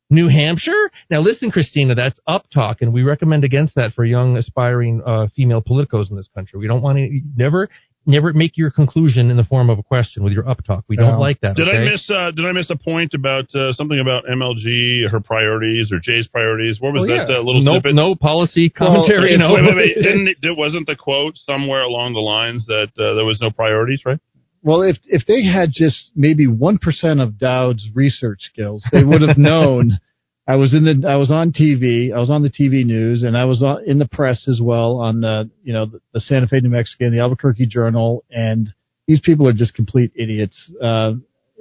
New 0.08 0.28
Hampshire. 0.28 0.90
Now, 1.10 1.20
listen, 1.20 1.50
Christina, 1.50 1.94
that's 1.96 2.18
up 2.26 2.46
talk, 2.52 2.80
and 2.80 2.92
we 2.92 3.02
recommend 3.02 3.42
against 3.44 3.74
that 3.76 3.92
for 3.92 4.04
young, 4.04 4.36
aspiring 4.36 5.02
uh, 5.04 5.26
female 5.34 5.60
politicos 5.60 6.10
in 6.10 6.16
this 6.16 6.28
country. 6.34 6.58
We 6.60 6.66
don't 6.68 6.80
want 6.82 6.98
to 6.98 7.20
never 7.36 7.68
never 8.06 8.32
make 8.32 8.56
your 8.56 8.70
conclusion 8.70 9.30
in 9.30 9.36
the 9.36 9.44
form 9.44 9.70
of 9.70 9.78
a 9.78 9.82
question 9.82 10.22
with 10.24 10.32
your 10.32 10.48
up 10.48 10.64
talk. 10.64 10.84
We 10.88 10.96
don't 10.96 11.18
like 11.18 11.40
that. 11.42 11.56
Did 11.56 11.68
okay? 11.68 11.78
I 11.78 11.84
miss? 11.90 12.08
Uh, 12.10 12.30
did 12.30 12.44
I 12.46 12.52
miss 12.52 12.70
a 12.70 12.76
point 12.76 13.14
about 13.14 13.54
uh, 13.54 13.72
something 13.74 14.00
about 14.00 14.24
MLG, 14.24 15.08
her 15.10 15.20
priorities, 15.20 15.92
or 15.92 16.00
Jay's 16.00 16.26
priorities? 16.28 16.80
What 16.80 16.92
was 16.94 17.04
Oh, 17.04 17.06
that 17.14 17.28
yeah. 17.28 17.36
uh, 17.36 17.42
little 17.42 17.62
no, 17.62 17.72
snippet? 17.72 17.94
no 17.94 18.14
policy 18.14 18.70
commentary. 18.70 19.30
Wait, 19.32 19.38
no. 19.38 19.52
wait, 19.52 19.64
wait, 19.64 19.76
wait. 19.76 19.94
Didn't 20.02 20.28
it, 20.28 20.36
it- 20.42 20.56
wasn't 20.56 20.86
the 20.86 20.96
quote 20.96 21.36
somewhere 21.36 21.82
along 21.82 22.12
the 22.14 22.20
lines 22.20 22.66
that 22.66 22.88
uh, 22.98 23.14
there 23.14 23.24
was 23.24 23.40
no 23.40 23.50
priorities, 23.50 24.02
right? 24.04 24.18
Well, 24.62 24.82
if 24.82 24.98
if 25.06 25.24
they 25.26 25.44
had 25.44 25.70
just 25.72 26.10
maybe 26.14 26.46
one 26.46 26.76
percent 26.78 27.20
of 27.20 27.38
Dowd's 27.38 27.88
research 27.94 28.40
skills, 28.42 28.84
they 28.92 29.04
would 29.04 29.22
have 29.22 29.38
known. 29.38 29.98
I 30.50 30.56
was 30.56 30.74
in 30.74 30.84
the 30.84 31.08
I 31.08 31.14
was 31.16 31.30
on 31.30 31.52
TV. 31.52 32.12
I 32.12 32.18
was 32.18 32.28
on 32.30 32.42
the 32.42 32.50
TV 32.50 32.84
news, 32.84 33.22
and 33.22 33.36
I 33.36 33.44
was 33.44 33.62
on, 33.62 33.84
in 33.86 33.98
the 33.98 34.08
press 34.08 34.48
as 34.48 34.60
well 34.60 34.96
on 34.96 35.20
the 35.20 35.48
you 35.62 35.72
know 35.72 35.86
the, 35.86 36.00
the 36.12 36.20
Santa 36.20 36.48
Fe 36.48 36.60
New 36.60 36.70
Mexican, 36.70 37.12
the 37.14 37.20
Albuquerque 37.20 37.66
Journal, 37.66 38.24
and 38.30 38.68
these 39.06 39.20
people 39.20 39.46
are 39.48 39.52
just 39.52 39.74
complete 39.74 40.10
idiots. 40.16 40.58
Uh, 40.82 41.12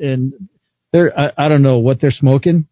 and 0.02 0.34
they're 0.92 1.18
I, 1.18 1.32
I 1.38 1.50
don't 1.50 1.62
know 1.62 1.78
what 1.78 2.02
they're 2.02 2.10
smoking. 2.10 2.68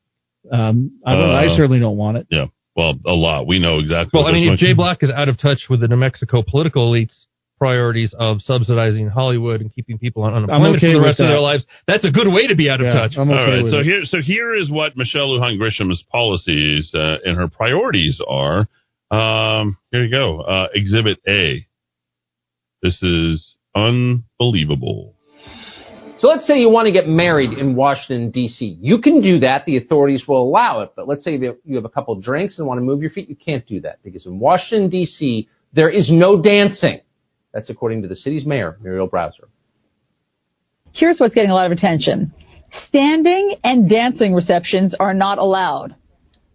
Um, 0.51 0.99
I 1.05 1.13
don't. 1.13 1.29
I 1.29 1.45
Uh, 1.47 1.57
certainly 1.57 1.79
don't 1.79 1.97
want 1.97 2.17
it. 2.17 2.27
Yeah. 2.31 2.45
Well, 2.75 2.93
a 3.05 3.13
lot. 3.13 3.45
We 3.45 3.59
know 3.59 3.77
exactly. 3.77 4.11
Well, 4.13 4.23
what 4.23 4.33
I 4.33 4.37
mean, 4.37 4.53
if 4.53 4.59
Jay 4.59 4.67
smoking. 4.67 4.75
Block 4.77 5.03
is 5.03 5.11
out 5.11 5.29
of 5.29 5.37
touch 5.37 5.65
with 5.69 5.81
the 5.81 5.87
New 5.87 5.97
Mexico 5.97 6.41
political 6.41 6.91
elites' 6.91 7.25
priorities 7.57 8.13
of 8.17 8.41
subsidizing 8.41 9.07
Hollywood 9.09 9.61
and 9.61 9.73
keeping 9.73 9.97
people 9.97 10.23
on 10.23 10.33
unemployment 10.33 10.77
okay 10.77 10.93
for 10.93 10.99
the 10.99 11.05
rest 11.05 11.19
of 11.19 11.27
their 11.27 11.39
lives, 11.39 11.65
that's 11.87 12.05
a 12.05 12.11
good 12.11 12.27
way 12.27 12.47
to 12.47 12.55
be 12.55 12.69
out 12.69 12.79
of 12.81 12.85
Yeah, 12.87 12.93
touch. 12.93 13.13
I'm 13.17 13.29
okay 13.29 13.39
All 13.39 13.51
right. 13.51 13.63
with 13.63 13.71
So 13.73 13.79
it. 13.79 13.83
here, 13.85 14.01
so 14.05 14.17
here 14.21 14.55
is 14.55 14.69
what 14.69 14.95
Michelle 14.95 15.29
Lujan 15.29 15.57
Grisham's 15.57 16.03
policies 16.11 16.91
uh, 16.93 17.17
and 17.25 17.37
her 17.37 17.47
priorities 17.47 18.19
are. 18.27 18.67
Um, 19.09 19.77
here 19.91 20.03
you 20.03 20.11
go. 20.11 20.41
Uh, 20.41 20.67
exhibit 20.73 21.17
A. 21.27 21.65
This 22.83 23.01
is 23.01 23.55
unbelievable. 23.75 25.15
So 26.19 26.27
let's 26.29 26.47
say 26.47 26.55
you 26.57 26.69
want 26.69 26.87
to 26.87 26.91
get 26.91 27.07
married 27.07 27.53
in 27.53 27.75
Washington, 27.75 28.31
D.C. 28.31 28.77
You 28.81 28.99
can 29.01 29.21
do 29.21 29.39
that. 29.39 29.65
The 29.65 29.77
authorities 29.77 30.23
will 30.27 30.41
allow 30.41 30.81
it. 30.81 30.93
But 30.95 31.07
let's 31.07 31.23
say 31.23 31.37
you 31.63 31.75
have 31.75 31.85
a 31.85 31.89
couple 31.89 32.19
drinks 32.19 32.57
and 32.57 32.67
want 32.67 32.79
to 32.79 32.81
move 32.83 33.01
your 33.01 33.11
feet. 33.11 33.29
You 33.29 33.35
can't 33.35 33.65
do 33.67 33.81
that 33.81 33.99
because 34.03 34.25
in 34.25 34.39
Washington, 34.39 34.89
D.C., 34.89 35.47
there 35.73 35.89
is 35.89 36.09
no 36.11 36.41
dancing. 36.41 37.01
That's 37.53 37.69
according 37.69 38.01
to 38.03 38.07
the 38.07 38.15
city's 38.15 38.45
mayor, 38.45 38.77
Muriel 38.81 39.07
Bowser. 39.07 39.49
Here's 40.93 41.19
what's 41.19 41.35
getting 41.35 41.51
a 41.51 41.55
lot 41.55 41.65
of 41.65 41.71
attention. 41.71 42.33
Standing 42.87 43.55
and 43.63 43.89
dancing 43.89 44.33
receptions 44.33 44.95
are 44.99 45.13
not 45.13 45.37
allowed. 45.37 45.95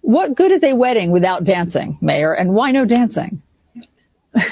What 0.00 0.36
good 0.36 0.50
is 0.50 0.62
a 0.64 0.74
wedding 0.74 1.12
without 1.12 1.44
dancing, 1.44 1.98
Mayor? 2.00 2.32
And 2.32 2.52
why 2.54 2.72
no 2.72 2.84
dancing? 2.84 3.42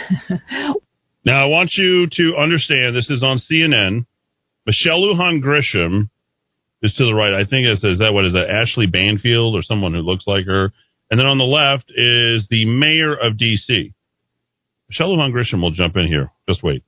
Now, 1.24 1.44
I 1.44 1.48
want 1.48 1.72
you 1.74 2.06
to 2.10 2.36
understand 2.40 2.96
this 2.96 3.10
is 3.10 3.22
on 3.22 3.38
CNN. 3.38 4.06
Michelle 4.66 5.00
Lujan 5.02 5.42
Grisham 5.42 6.08
is 6.82 6.94
to 6.94 7.04
the 7.04 7.12
right. 7.12 7.34
I 7.34 7.44
think 7.44 7.66
it's, 7.66 7.84
is 7.84 7.98
that 7.98 8.12
what 8.12 8.24
is 8.24 8.32
that? 8.32 8.48
Ashley 8.48 8.86
Banfield 8.86 9.54
or 9.54 9.62
someone 9.62 9.92
who 9.92 10.00
looks 10.00 10.24
like 10.26 10.46
her. 10.46 10.72
And 11.10 11.20
then 11.20 11.26
on 11.26 11.36
the 11.36 11.44
left 11.44 11.90
is 11.90 12.46
the 12.48 12.64
mayor 12.64 13.14
of 13.14 13.36
D.C. 13.36 13.92
Michelle 14.90 15.16
Lujan 15.16 15.32
Grisham 15.32 15.62
will 15.62 15.70
jump 15.70 15.96
in 15.96 16.08
here. 16.08 16.32
Just 16.48 16.64
wait. 16.64 16.82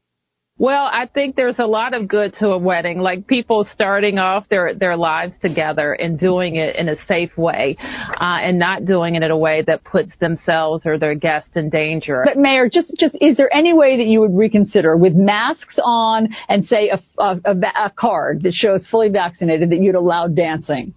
Well, 0.58 0.84
I 0.84 1.06
think 1.06 1.34
there's 1.34 1.58
a 1.58 1.66
lot 1.66 1.94
of 1.94 2.08
good 2.08 2.34
to 2.40 2.48
a 2.48 2.58
wedding, 2.58 2.98
like 2.98 3.26
people 3.26 3.66
starting 3.72 4.18
off 4.18 4.48
their 4.48 4.74
their 4.74 4.96
lives 4.96 5.32
together 5.40 5.92
and 5.94 6.18
doing 6.18 6.56
it 6.56 6.76
in 6.76 6.88
a 6.88 6.96
safe 7.06 7.36
way, 7.38 7.76
uh, 7.80 8.38
and 8.42 8.58
not 8.58 8.84
doing 8.84 9.14
it 9.14 9.22
in 9.22 9.30
a 9.30 9.36
way 9.36 9.62
that 9.66 9.82
puts 9.82 10.10
themselves 10.20 10.84
or 10.84 10.98
their 10.98 11.14
guests 11.14 11.50
in 11.54 11.70
danger. 11.70 12.22
But 12.26 12.36
Mayor, 12.36 12.68
just 12.68 12.92
just 12.98 13.16
is 13.20 13.36
there 13.36 13.52
any 13.52 13.72
way 13.72 13.96
that 13.96 14.06
you 14.06 14.20
would 14.20 14.36
reconsider 14.36 14.96
with 14.96 15.14
masks 15.14 15.78
on 15.82 16.28
and 16.48 16.64
say 16.64 16.90
a, 16.90 17.00
a, 17.22 17.40
a, 17.44 17.86
a 17.86 17.90
card 17.96 18.42
that 18.42 18.52
shows 18.52 18.86
fully 18.90 19.08
vaccinated 19.08 19.70
that 19.70 19.80
you'd 19.80 19.94
allow 19.94 20.26
dancing? 20.26 20.94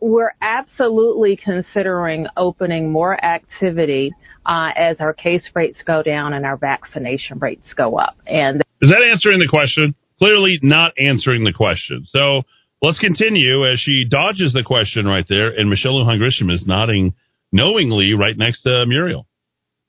We're 0.00 0.32
absolutely 0.40 1.36
considering 1.36 2.26
opening 2.36 2.92
more 2.92 3.22
activity 3.22 4.12
uh, 4.46 4.70
as 4.76 5.00
our 5.00 5.12
case 5.12 5.48
rates 5.54 5.78
go 5.84 6.02
down 6.02 6.32
and 6.32 6.46
our 6.46 6.56
vaccination 6.56 7.38
rates 7.38 7.72
go 7.76 7.98
up. 7.98 8.16
And 8.26 8.62
Is 8.80 8.90
that 8.90 9.02
answering 9.02 9.40
the 9.40 9.48
question? 9.48 9.94
Clearly 10.18 10.58
not 10.62 10.92
answering 10.98 11.44
the 11.44 11.52
question. 11.52 12.06
So 12.08 12.42
let's 12.82 12.98
continue 12.98 13.70
as 13.70 13.80
she 13.80 14.04
dodges 14.08 14.52
the 14.52 14.64
question 14.64 15.06
right 15.06 15.26
there, 15.28 15.50
and 15.56 15.68
Michelle 15.68 15.92
Lujan 15.92 16.18
Grisham 16.18 16.52
is 16.52 16.64
nodding 16.66 17.14
knowingly 17.52 18.12
right 18.14 18.36
next 18.36 18.62
to 18.62 18.84
Muriel. 18.86 19.26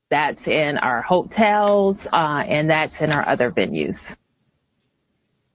that's 0.10 0.46
in 0.48 0.78
our 0.82 1.02
hotels 1.02 1.98
uh, 2.12 2.44
and 2.48 2.70
that's 2.70 2.94
in 3.00 3.12
our 3.12 3.28
other 3.28 3.52
venues. 3.52 3.98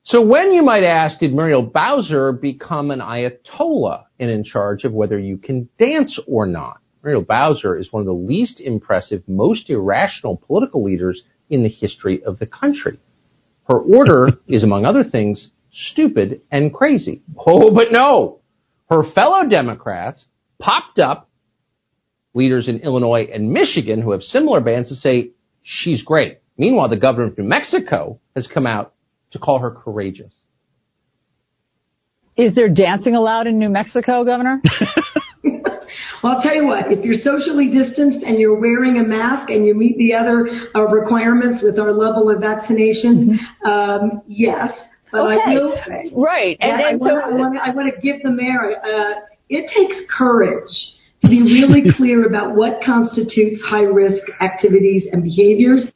So 0.07 0.21
when, 0.21 0.53
you 0.53 0.63
might 0.63 0.85
ask, 0.85 1.19
did 1.19 1.33
Muriel 1.33 1.63
Bowser 1.63 2.33
become 2.33 2.91
an 2.91 3.01
Ayatollah 3.01 4.05
and 4.21 4.31
in 4.31 4.45
charge 4.45 4.85
of 4.85 4.93
whether 4.93 5.19
you 5.19 5.39
can 5.39 5.71
dance 5.79 6.21
or 6.27 6.47
not? 6.47 6.81
Muriel 7.03 7.23
Bowser 7.23 7.79
is 7.79 7.91
one 7.91 8.03
of 8.03 8.07
the 8.07 8.13
least 8.13 8.61
impressive, 8.61 9.23
most 9.27 9.71
irrational 9.71 10.37
political 10.47 10.85
leaders 10.85 11.23
in 11.49 11.63
the 11.63 11.71
history 11.71 12.23
of 12.23 12.39
the 12.39 12.47
country. 12.47 12.99
Her 13.67 13.79
order 13.79 14.29
is, 14.47 14.63
among 14.63 14.85
other 14.85 15.05
things, 15.05 15.49
stupid 15.73 16.43
and 16.51 16.75
crazy. 16.75 17.23
Oh, 17.39 17.75
but 17.75 17.91
no! 17.91 18.41
Her 18.91 19.11
fellow 19.15 19.49
Democrats 19.49 20.27
popped 20.59 20.99
up, 20.99 21.31
leaders 22.35 22.69
in 22.69 22.81
Illinois 22.81 23.27
and 23.33 23.53
Michigan 23.53 24.03
who 24.03 24.11
have 24.11 24.23
similar 24.23 24.61
bans 24.61 24.91
to 24.91 24.97
say 24.97 25.31
she's 25.63 26.03
great. 26.03 26.41
Meanwhile, 26.59 26.91
the 26.91 26.97
governor 26.97 27.29
of 27.29 27.39
New 27.39 27.45
Mexico 27.45 28.21
has 28.37 28.47
come 28.47 28.67
out 28.67 28.94
to 29.35 29.39
call 29.39 29.59
her 29.59 29.71
courageous. 29.71 30.33
Is 32.37 32.55
there 32.55 32.69
dancing 32.69 33.15
allowed 33.15 33.47
in 33.47 33.59
New 33.59 33.69
Mexico, 33.69 34.25
Governor? 34.25 34.61
Well, 36.23 36.37
I'll 36.37 36.43
tell 36.43 36.55
you 36.55 36.67
what, 36.67 36.91
if 36.91 37.05
you're 37.05 37.21
socially 37.23 37.69
distanced 37.71 38.25
and 38.25 38.39
you're 38.39 38.59
wearing 38.59 38.97
a 38.97 39.05
mask 39.05 39.51
and 39.51 39.67
you 39.67 39.75
meet 39.75 39.97
the 39.99 40.15
other 40.15 40.49
uh, 40.75 40.87
requirements 40.89 41.63
with 41.63 41.79
our 41.79 41.93
level 41.93 42.31
of 42.31 42.39
vaccinations, 42.39 43.37
um, 43.67 44.23
yes. 44.27 44.73
But 45.13 45.21
I 45.21 45.37
Okay. 45.37 45.55
will 45.55 45.77
say, 45.87 46.11
Right. 46.17 46.57
And- 46.61 46.81
that 46.81 46.93
and 46.95 46.95
I 46.95 46.97
wanna- 46.97 47.15
I 47.27 47.31
want 47.39 47.55
to 47.57 47.61
I 47.63 47.71
want 47.75 47.95
to 47.95 48.01
give 48.01 48.23
the 48.23 48.31
mayor, 48.31 48.73
uh, 48.83 49.21
it 49.51 49.71
takes 49.77 50.01
courage 50.11 50.73
to 51.23 51.29
be 51.29 51.43
really 51.43 51.85
clear 51.97 52.27
about 52.27 52.57
what 52.57 52.81
constitutes 52.83 53.61
high 53.63 53.83
risk 53.85 54.23
activities 54.41 55.07
and 55.13 55.23
behaviors. 55.23 55.93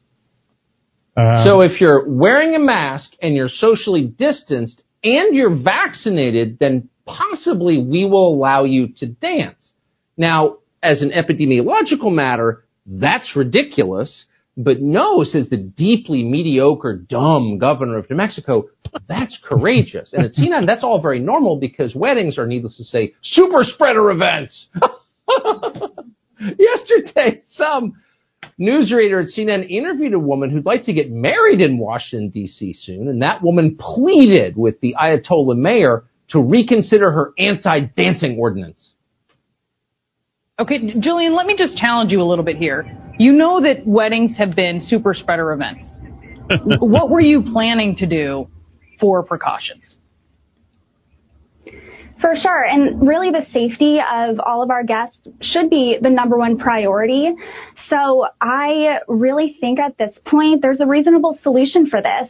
Um, 1.19 1.45
so 1.45 1.61
if 1.61 1.81
you're 1.81 2.07
wearing 2.07 2.55
a 2.55 2.59
mask 2.59 3.11
and 3.21 3.35
you're 3.35 3.49
socially 3.49 4.07
distanced 4.17 4.83
and 5.03 5.35
you're 5.35 5.55
vaccinated, 5.55 6.57
then 6.59 6.89
possibly 7.05 7.83
we 7.83 8.05
will 8.05 8.33
allow 8.33 8.63
you 8.63 8.89
to 8.97 9.07
dance. 9.07 9.73
Now, 10.17 10.57
as 10.81 11.01
an 11.01 11.11
epidemiological 11.11 12.13
matter, 12.13 12.63
that's 12.85 13.35
ridiculous. 13.35 14.25
But 14.55 14.81
no, 14.81 15.23
says 15.23 15.49
the 15.49 15.57
deeply 15.57 16.23
mediocre, 16.23 16.95
dumb 16.97 17.59
governor 17.59 17.97
of 17.97 18.09
New 18.09 18.17
Mexico, 18.17 18.69
that's 19.07 19.39
courageous. 19.43 20.11
And 20.13 20.25
at 20.25 20.31
CNN, 20.37 20.65
that's 20.67 20.83
all 20.83 21.01
very 21.01 21.19
normal 21.19 21.57
because 21.57 21.95
weddings 21.95 22.37
are, 22.37 22.45
needless 22.45 22.77
to 22.77 22.83
say, 22.83 23.13
super 23.23 23.63
spreader 23.63 24.11
events. 24.11 24.67
Yesterday, 26.39 27.41
some 27.47 27.93
news 28.59 28.93
reader 28.95 29.21
at 29.21 29.27
CNN 29.27 29.67
interviewed 29.69 30.13
a 30.13 30.19
woman 30.19 30.51
who'd 30.51 30.65
like 30.65 30.83
to 30.83 30.93
get 30.93 31.09
married 31.09 31.61
in 31.61 31.79
Washington, 31.79 32.29
D.C. 32.29 32.73
soon, 32.73 33.07
and 33.07 33.21
that 33.21 33.41
woman 33.41 33.77
pleaded 33.79 34.55
with 34.55 34.79
the 34.81 34.95
Ayatollah 35.01 35.57
mayor 35.57 36.03
to 36.29 36.39
reconsider 36.39 37.11
her 37.11 37.33
anti-dancing 37.39 38.37
ordinance. 38.37 38.93
Okay, 40.59 40.93
Julian, 40.99 41.35
let 41.35 41.45
me 41.45 41.55
just 41.57 41.77
challenge 41.77 42.11
you 42.11 42.21
a 42.21 42.27
little 42.27 42.43
bit 42.43 42.57
here. 42.57 42.85
You 43.17 43.31
know 43.31 43.61
that 43.61 43.87
weddings 43.87 44.37
have 44.37 44.55
been 44.55 44.81
super 44.81 45.13
spreader 45.13 45.53
events. 45.53 45.85
what 46.79 47.09
were 47.09 47.21
you 47.21 47.43
planning 47.51 47.95
to 47.95 48.05
do 48.05 48.47
for 48.99 49.23
precautions? 49.23 49.98
For 52.21 52.35
sure. 52.35 52.65
And 52.65 53.07
really 53.07 53.31
the 53.31 53.45
safety 53.53 53.99
of 53.99 54.39
all 54.39 54.61
of 54.61 54.69
our 54.69 54.83
guests 54.83 55.17
should 55.41 55.69
be 55.69 55.97
the 56.01 56.09
number 56.09 56.37
one 56.37 56.57
priority. 56.57 57.31
So 57.89 58.27
I 58.41 58.99
really 59.07 59.57
think 59.61 59.79
at 59.79 59.97
this 59.97 60.17
point 60.25 60.61
there's 60.61 60.81
a 60.81 60.85
reasonable 60.85 61.39
solution 61.41 61.87
for 61.89 62.01
this. 62.01 62.29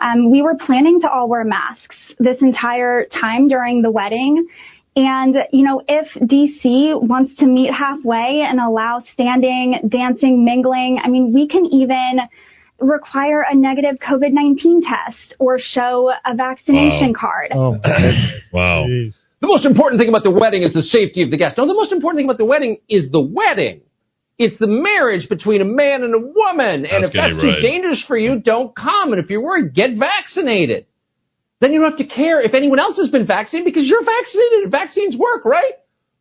Um, 0.00 0.30
we 0.30 0.42
were 0.42 0.56
planning 0.56 1.00
to 1.02 1.10
all 1.10 1.28
wear 1.28 1.44
masks 1.44 1.96
this 2.18 2.36
entire 2.40 3.06
time 3.06 3.48
during 3.48 3.82
the 3.82 3.90
wedding. 3.90 4.48
And, 4.96 5.36
you 5.52 5.64
know, 5.64 5.82
if 5.86 6.08
DC 6.28 7.00
wants 7.00 7.36
to 7.36 7.46
meet 7.46 7.72
halfway 7.72 8.44
and 8.48 8.58
allow 8.58 9.04
standing, 9.12 9.88
dancing, 9.88 10.44
mingling, 10.44 11.00
I 11.02 11.08
mean, 11.08 11.32
we 11.32 11.46
can 11.46 11.64
even 11.66 12.20
require 12.80 13.44
a 13.48 13.54
negative 13.54 13.96
COVID-19 14.00 14.80
test 14.82 15.34
or 15.38 15.60
show 15.60 16.12
a 16.24 16.34
vaccination 16.34 17.14
card. 17.14 17.52
wow. 18.52 18.86
The 19.40 19.46
most 19.46 19.64
important 19.64 20.00
thing 20.00 20.08
about 20.08 20.24
the 20.24 20.30
wedding 20.30 20.62
is 20.62 20.72
the 20.72 20.82
safety 20.82 21.22
of 21.22 21.30
the 21.30 21.36
guest. 21.36 21.56
No, 21.58 21.66
the 21.66 21.74
most 21.74 21.92
important 21.92 22.18
thing 22.18 22.26
about 22.26 22.38
the 22.38 22.44
wedding 22.44 22.78
is 22.88 23.10
the 23.10 23.20
wedding. 23.20 23.82
It's 24.36 24.58
the 24.58 24.66
marriage 24.66 25.28
between 25.28 25.60
a 25.60 25.64
man 25.64 26.02
and 26.02 26.14
a 26.14 26.18
woman. 26.18 26.86
and 26.86 27.04
if 27.04 27.12
getting 27.12 27.36
that's 27.36 27.42
too 27.42 27.48
right. 27.48 27.62
dangerous 27.62 28.04
for 28.06 28.16
you, 28.16 28.40
don't 28.40 28.74
come. 28.74 29.12
And 29.12 29.22
if 29.22 29.30
you're 29.30 29.42
worried, 29.42 29.74
get 29.74 29.96
vaccinated. 29.98 30.86
Then 31.60 31.72
you 31.72 31.80
don't 31.80 31.90
have 31.90 31.98
to 31.98 32.14
care 32.14 32.40
if 32.40 32.54
anyone 32.54 32.78
else 32.78 32.96
has 32.98 33.10
been 33.10 33.26
vaccinated 33.26 33.72
because 33.72 33.88
you're 33.88 34.04
vaccinated 34.04 34.62
and 34.62 34.70
vaccines 34.70 35.16
work, 35.16 35.44
right? 35.44 35.74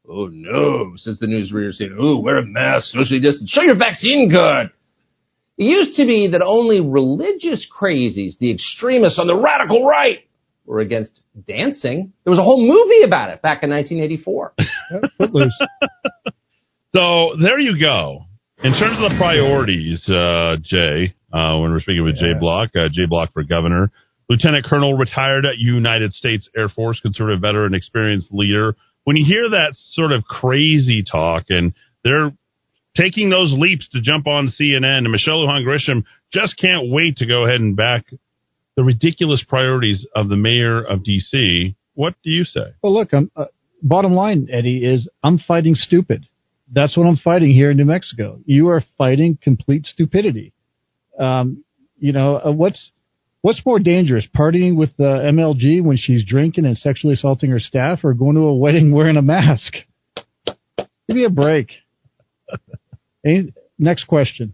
Oh 0.09 0.27
no, 0.31 0.93
says 0.95 1.19
the 1.19 1.27
newsreader 1.27 1.73
saying, 1.73 1.95
oh, 1.99 2.17
wear 2.19 2.37
a 2.37 2.45
mask, 2.45 2.87
socially 2.87 3.19
distance, 3.19 3.51
show 3.51 3.61
your 3.61 3.75
vaccine 3.75 4.31
card. 4.33 4.71
It 5.57 5.65
used 5.65 5.97
to 5.97 6.05
be 6.05 6.29
that 6.31 6.41
only 6.41 6.79
religious 6.79 7.67
crazies, 7.69 8.37
the 8.39 8.51
extremists 8.51 9.19
on 9.19 9.27
the 9.27 9.35
radical 9.35 9.85
right, 9.85 10.19
were 10.67 10.79
against 10.79 11.21
dancing. 11.47 12.13
There 12.23 12.31
was 12.31 12.39
a 12.39 12.43
whole 12.43 12.61
movie 12.61 13.03
about 13.03 13.31
it 13.31 13.41
back 13.41 13.63
in 13.63 13.71
1984. 13.71 14.53
So 16.95 17.35
there 17.39 17.59
you 17.59 17.79
go. 17.79 18.25
In 18.63 18.71
terms 18.71 18.97
of 18.97 19.11
the 19.11 19.17
priorities, 19.19 20.01
uh, 20.09 20.55
Jay, 20.63 21.13
uh, 21.31 21.59
when 21.59 21.71
we're 21.71 21.79
speaking 21.81 22.03
with 22.03 22.15
Jay 22.15 22.33
Block, 22.39 22.69
uh, 22.75 22.89
Jay 22.91 23.05
Block 23.07 23.33
for 23.33 23.43
governor, 23.43 23.91
Lieutenant 24.29 24.65
Colonel, 24.65 24.97
retired 24.97 25.45
at 25.45 25.59
United 25.59 26.13
States 26.13 26.49
Air 26.57 26.69
Force, 26.69 26.99
conservative 26.99 27.39
veteran, 27.39 27.75
experienced 27.75 28.29
leader. 28.31 28.75
When 29.03 29.15
you 29.15 29.25
hear 29.27 29.49
that 29.49 29.75
sort 29.91 30.11
of 30.11 30.23
crazy 30.23 31.03
talk 31.03 31.45
and 31.49 31.73
they're 32.03 32.31
taking 32.95 33.29
those 33.29 33.53
leaps 33.55 33.87
to 33.89 34.01
jump 34.01 34.25
on 34.25 34.47
CNN 34.47 35.05
and 35.05 35.11
Michelle 35.11 35.45
Lujan 35.45 35.65
Grisham 35.65 36.03
just 36.33 36.57
can't 36.59 36.89
wait 36.89 37.17
to 37.17 37.27
go 37.27 37.45
ahead 37.45 37.61
and 37.61 37.75
back 37.75 38.05
the 38.77 38.83
ridiculous 38.83 39.43
priorities 39.45 40.05
of 40.15 40.29
the 40.29 40.37
mayor 40.37 40.81
of 40.81 40.99
DC, 40.99 41.75
what 41.95 42.13
do 42.23 42.29
you 42.29 42.45
say? 42.45 42.73
Well, 42.81 42.93
look, 42.93 43.11
I'm, 43.11 43.29
uh, 43.35 43.45
bottom 43.81 44.13
line, 44.13 44.47
Eddy, 44.51 44.85
is 44.85 45.09
I'm 45.23 45.39
fighting 45.39 45.75
stupid. 45.75 46.27
That's 46.71 46.95
what 46.95 47.07
I'm 47.07 47.17
fighting 47.17 47.49
here 47.49 47.71
in 47.71 47.77
New 47.77 47.85
Mexico. 47.85 48.39
You 48.45 48.69
are 48.69 48.83
fighting 48.97 49.37
complete 49.41 49.85
stupidity. 49.87 50.53
Um, 51.17 51.63
you 51.99 52.11
know, 52.13 52.35
uh, 52.45 52.51
what's 52.51 52.91
what's 53.41 53.65
more 53.65 53.79
dangerous, 53.79 54.27
partying 54.37 54.75
with 54.77 54.95
the 54.97 55.03
MLG 55.33 55.83
when 55.83 55.97
she's 55.97 56.23
drinking 56.25 56.65
and 56.65 56.77
sexually 56.77 57.15
assaulting 57.15 57.49
her 57.49 57.59
staff, 57.59 58.03
or 58.03 58.13
going 58.13 58.35
to 58.35 58.41
a 58.41 58.53
wedding 58.55 58.91
wearing 58.93 59.17
a 59.17 59.21
mask? 59.23 59.73
Give 60.45 61.15
me 61.15 61.23
a 61.23 61.29
break. 61.29 61.69
Ain't- 63.25 63.53
Next 63.79 64.05
question. 64.05 64.53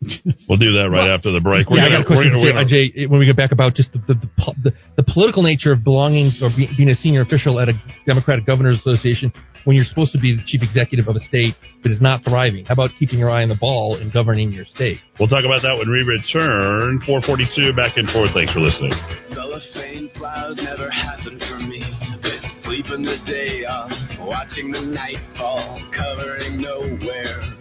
We'll 0.48 0.58
do 0.58 0.72
that 0.80 0.88
right 0.90 1.10
after 1.10 1.30
the 1.32 1.40
break. 1.40 1.66
Yeah, 1.70 1.84
I 1.84 1.88
got 1.90 2.00
a 2.00 2.04
question 2.04 2.32
we're 2.40 2.48
for 2.48 2.52
gonna- 2.54 2.64
Jay, 2.64 2.88
uh, 2.88 3.04
Jay, 3.04 3.06
when 3.06 3.18
we 3.20 3.26
get 3.26 3.36
back 3.36 3.52
about 3.52 3.74
just 3.74 3.92
the 3.92 3.98
the, 4.06 4.14
the, 4.14 4.70
the, 4.70 4.72
the 4.96 5.02
political 5.02 5.42
nature 5.42 5.72
of 5.72 5.84
belonging 5.84 6.32
or 6.40 6.48
be, 6.50 6.70
being 6.76 6.88
a 6.88 6.94
senior 6.94 7.20
official 7.22 7.60
at 7.60 7.68
a 7.68 7.74
Democratic 8.06 8.46
Governors 8.46 8.78
Association 8.78 9.32
when 9.64 9.76
you're 9.76 9.84
supposed 9.84 10.12
to 10.12 10.18
be 10.18 10.34
the 10.34 10.42
chief 10.46 10.62
executive 10.62 11.08
of 11.08 11.16
a 11.16 11.20
state 11.20 11.52
that 11.82 11.92
is 11.92 12.00
not 12.00 12.24
thriving. 12.24 12.64
How 12.64 12.72
about 12.72 12.90
keeping 12.98 13.18
your 13.18 13.28
eye 13.28 13.42
on 13.42 13.50
the 13.50 13.56
ball 13.60 13.96
and 14.00 14.10
governing 14.12 14.52
your 14.52 14.64
state? 14.64 14.98
We'll 15.20 15.28
talk 15.28 15.44
about 15.44 15.60
that 15.60 15.76
when 15.76 15.90
we 15.90 16.00
return. 16.06 17.02
442 17.04 17.74
back 17.76 17.98
and 17.98 18.08
forth. 18.08 18.30
Thanks 18.32 18.52
for 18.54 18.60
listening. 18.60 18.94
Cellophane 19.34 20.08
flowers 20.16 20.56
never 20.62 20.88
happened 20.88 21.42
for 21.44 21.58
me. 21.58 21.84
Been 22.22 22.40
sleeping 22.64 23.02
the 23.04 23.18
day 23.26 23.66
off, 23.66 23.92
watching 24.20 24.70
the 24.70 24.80
night 24.80 25.20
fall, 25.36 25.82
covering 25.92 26.62
nowhere. 26.62 27.57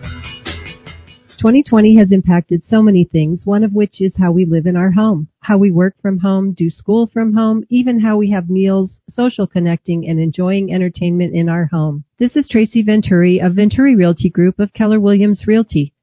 2020 1.38 1.96
has 1.98 2.12
impacted 2.12 2.64
so 2.64 2.82
many 2.82 3.04
things, 3.04 3.44
one 3.46 3.64
of 3.64 3.72
which 3.72 4.02
is 4.02 4.18
how 4.18 4.32
we 4.32 4.44
live 4.44 4.66
in 4.66 4.76
our 4.76 4.90
home, 4.90 5.28
how 5.42 5.56
we 5.56 5.70
work 5.70 5.94
from 6.02 6.18
home, 6.18 6.52
do 6.54 6.68
school 6.68 7.06
from 7.06 7.32
home, 7.32 7.64
even 7.70 8.00
how 8.00 8.18
we 8.18 8.32
have 8.32 8.50
meals, 8.50 9.02
social 9.08 9.46
connecting, 9.46 10.08
and 10.10 10.20
enjoying 10.20 10.74
entertainment 10.74 11.36
in 11.36 11.48
our 11.48 11.66
home. 11.66 12.04
This 12.18 12.36
is 12.36 12.48
Tracy 12.50 12.82
Venturi 12.82 13.40
of 13.40 13.54
Venturi 13.54 13.96
Realty 13.96 14.32
Group 14.32 14.60
of 14.60 14.74
Keller 14.74 15.00
Williams 15.00 15.46
Realty. 15.46 15.94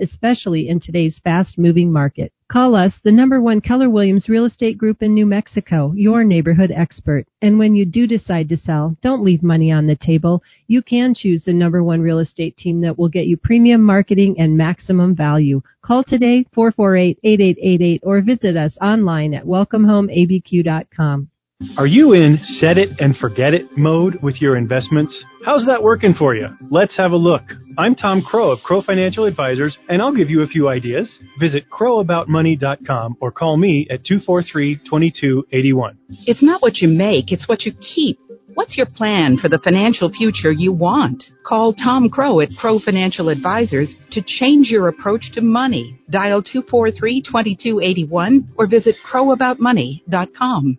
especially 0.00 0.68
in 0.68 0.80
today's 0.80 1.18
fast 1.22 1.58
moving 1.58 1.92
market. 1.92 2.32
Call 2.50 2.74
us, 2.76 2.92
the 3.02 3.10
number 3.10 3.40
one 3.40 3.60
Keller 3.60 3.88
Williams 3.90 4.28
Real 4.28 4.44
Estate 4.44 4.78
Group 4.78 5.02
in 5.02 5.14
New 5.14 5.26
Mexico, 5.26 5.92
your 5.96 6.24
neighborhood 6.24 6.70
expert. 6.70 7.26
And 7.42 7.58
when 7.58 7.74
you 7.74 7.84
do 7.84 8.06
decide 8.06 8.48
to 8.50 8.56
sell, 8.56 8.96
don't 9.02 9.24
leave 9.24 9.42
money 9.42 9.72
on 9.72 9.86
the 9.86 9.96
table. 9.96 10.42
You 10.66 10.82
can 10.82 11.14
choose 11.14 11.44
the 11.44 11.52
number 11.52 11.82
one 11.82 12.00
real 12.00 12.18
estate 12.18 12.56
team 12.56 12.80
that 12.82 12.98
will 12.98 13.08
get 13.08 13.26
you 13.26 13.36
premium 13.36 13.82
marketing 13.82 14.36
and 14.38 14.56
maximum 14.56 15.16
value. 15.16 15.62
Call 15.82 16.04
today, 16.04 16.46
448-8888, 16.56 18.00
or 18.02 18.20
visit 18.20 18.56
us 18.56 18.76
online 18.80 19.34
at 19.34 19.44
welcomehomeabq.com. 19.44 21.30
Are 21.78 21.86
you 21.86 22.14
in 22.14 22.38
set 22.58 22.78
it 22.78 22.88
and 22.98 23.16
forget 23.16 23.54
it 23.54 23.66
mode 23.76 24.18
with 24.22 24.42
your 24.42 24.56
investments? 24.56 25.14
How's 25.46 25.64
that 25.66 25.84
working 25.84 26.12
for 26.12 26.34
you? 26.34 26.48
Let's 26.68 26.96
have 26.96 27.12
a 27.12 27.16
look. 27.16 27.42
I'm 27.78 27.94
Tom 27.94 28.22
Crow 28.22 28.50
of 28.50 28.58
Crow 28.64 28.82
Financial 28.82 29.24
Advisors, 29.24 29.78
and 29.88 30.02
I'll 30.02 30.14
give 30.14 30.30
you 30.30 30.42
a 30.42 30.48
few 30.48 30.68
ideas. 30.68 31.16
Visit 31.38 31.70
crowaboutmoney.com 31.70 33.18
or 33.20 33.30
call 33.30 33.56
me 33.56 33.86
at 33.88 34.00
243-2281. 34.04 35.96
It's 36.26 36.42
not 36.42 36.60
what 36.60 36.78
you 36.78 36.88
make, 36.88 37.30
it's 37.30 37.48
what 37.48 37.62
you 37.62 37.72
keep. 37.94 38.18
What's 38.54 38.76
your 38.76 38.86
plan 38.86 39.36
for 39.36 39.48
the 39.48 39.58
financial 39.58 40.10
future 40.10 40.52
you 40.52 40.72
want? 40.72 41.24
Call 41.44 41.72
Tom 41.72 42.08
Crow 42.08 42.40
at 42.40 42.50
Crow 42.58 42.78
Financial 42.78 43.28
Advisors 43.28 43.94
to 44.12 44.22
change 44.24 44.68
your 44.70 44.86
approach 44.88 45.32
to 45.34 45.40
money. 45.40 45.98
Dial 46.10 46.42
243-2281 46.42 48.48
or 48.56 48.66
visit 48.68 48.94
crowaboutmoney.com. 49.12 50.78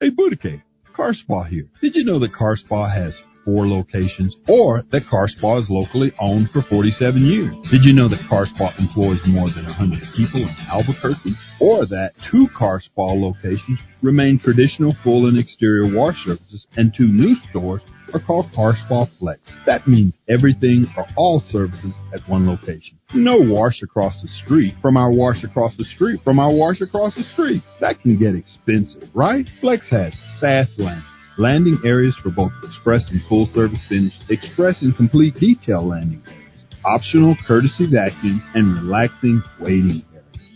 Hey, 0.00 0.10
Boudica, 0.10 0.62
Car 0.94 1.12
Spa 1.12 1.42
here. 1.42 1.64
Did 1.82 1.96
you 1.96 2.04
know 2.04 2.20
that 2.20 2.32
Car 2.32 2.54
Spa 2.54 2.88
has 2.88 3.16
four 3.44 3.66
locations 3.66 4.36
or 4.46 4.84
that 4.92 5.08
Car 5.10 5.26
Spa 5.26 5.58
is 5.58 5.66
locally 5.68 6.12
owned 6.20 6.50
for 6.52 6.62
47 6.62 7.20
years? 7.20 7.50
Did 7.72 7.82
you 7.82 7.94
know 7.94 8.08
that 8.08 8.22
Car 8.28 8.46
Spa 8.46 8.70
employs 8.78 9.18
more 9.26 9.50
than 9.50 9.64
100 9.64 9.98
people 10.14 10.42
in 10.42 10.54
Albuquerque 10.70 11.34
or 11.60 11.84
that 11.86 12.12
two 12.30 12.46
Car 12.56 12.78
Spa 12.78 13.10
locations 13.10 13.80
remain 14.00 14.38
traditional 14.38 14.94
full 15.02 15.26
and 15.26 15.36
exterior 15.36 15.92
wash 15.92 16.22
services 16.24 16.68
and 16.76 16.94
two 16.96 17.08
new 17.08 17.34
stores 17.50 17.82
are 18.14 18.20
called 18.20 18.46
Spa 18.52 19.06
Flex. 19.18 19.40
That 19.66 19.86
means 19.86 20.18
everything 20.28 20.86
or 20.96 21.06
all 21.16 21.42
services 21.48 21.94
at 22.14 22.20
one 22.28 22.46
location. 22.46 22.98
No 23.14 23.38
wash 23.40 23.82
across 23.82 24.20
the 24.22 24.28
street 24.44 24.74
from 24.82 24.96
our 24.96 25.10
wash 25.12 25.42
across 25.44 25.76
the 25.76 25.84
street 25.84 26.20
from 26.24 26.38
our 26.38 26.52
wash 26.52 26.80
across 26.80 27.14
the 27.14 27.22
street. 27.34 27.62
That 27.80 28.00
can 28.00 28.18
get 28.18 28.34
expensive, 28.34 29.08
right? 29.14 29.46
Flex 29.60 29.88
has 29.90 30.12
fast 30.40 30.78
lanes, 30.78 31.04
landing 31.38 31.78
areas 31.84 32.16
for 32.22 32.30
both 32.30 32.52
express 32.62 33.08
and 33.10 33.20
full 33.28 33.48
service 33.54 33.80
finish, 33.88 34.14
express 34.28 34.82
and 34.82 34.96
complete 34.96 35.34
detail 35.34 35.86
landing 35.86 36.22
areas, 36.26 36.64
optional 36.84 37.36
courtesy 37.46 37.86
vacuum, 37.90 38.42
and 38.54 38.82
relaxing 38.82 39.42
waiting. 39.60 40.04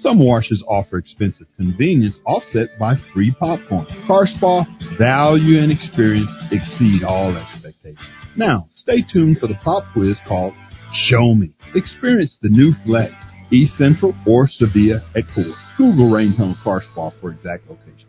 Some 0.03 0.19
washes 0.19 0.65
offer 0.67 0.99
expensive 0.99 1.47
convenience 1.57 2.19
offset 2.27 2.77
by 2.77 2.95
free 3.15 3.33
popcorn. 3.39 3.87
Car 4.09 4.27
Spa, 4.27 4.65
value 4.99 5.61
and 5.61 5.71
experience 5.71 6.31
exceed 6.51 7.05
all 7.05 7.37
expectations. 7.37 8.01
Now, 8.37 8.67
stay 8.73 9.05
tuned 9.13 9.39
for 9.39 9.47
the 9.47 9.55
pop 9.63 9.85
quiz 9.93 10.19
called 10.27 10.55
Show 10.93 11.35
Me. 11.35 11.53
Experience 11.77 12.37
the 12.43 12.49
new 12.49 12.73
Flex, 12.85 13.13
East 13.53 13.75
Central 13.79 14.13
or 14.27 14.49
Sevilla 14.49 15.07
at 15.15 15.23
Coors. 15.37 15.55
Google 15.79 16.11
Raintone 16.11 16.61
Car 16.65 16.83
Spa 16.83 17.11
for 17.21 17.31
exact 17.31 17.71
location. 17.71 18.09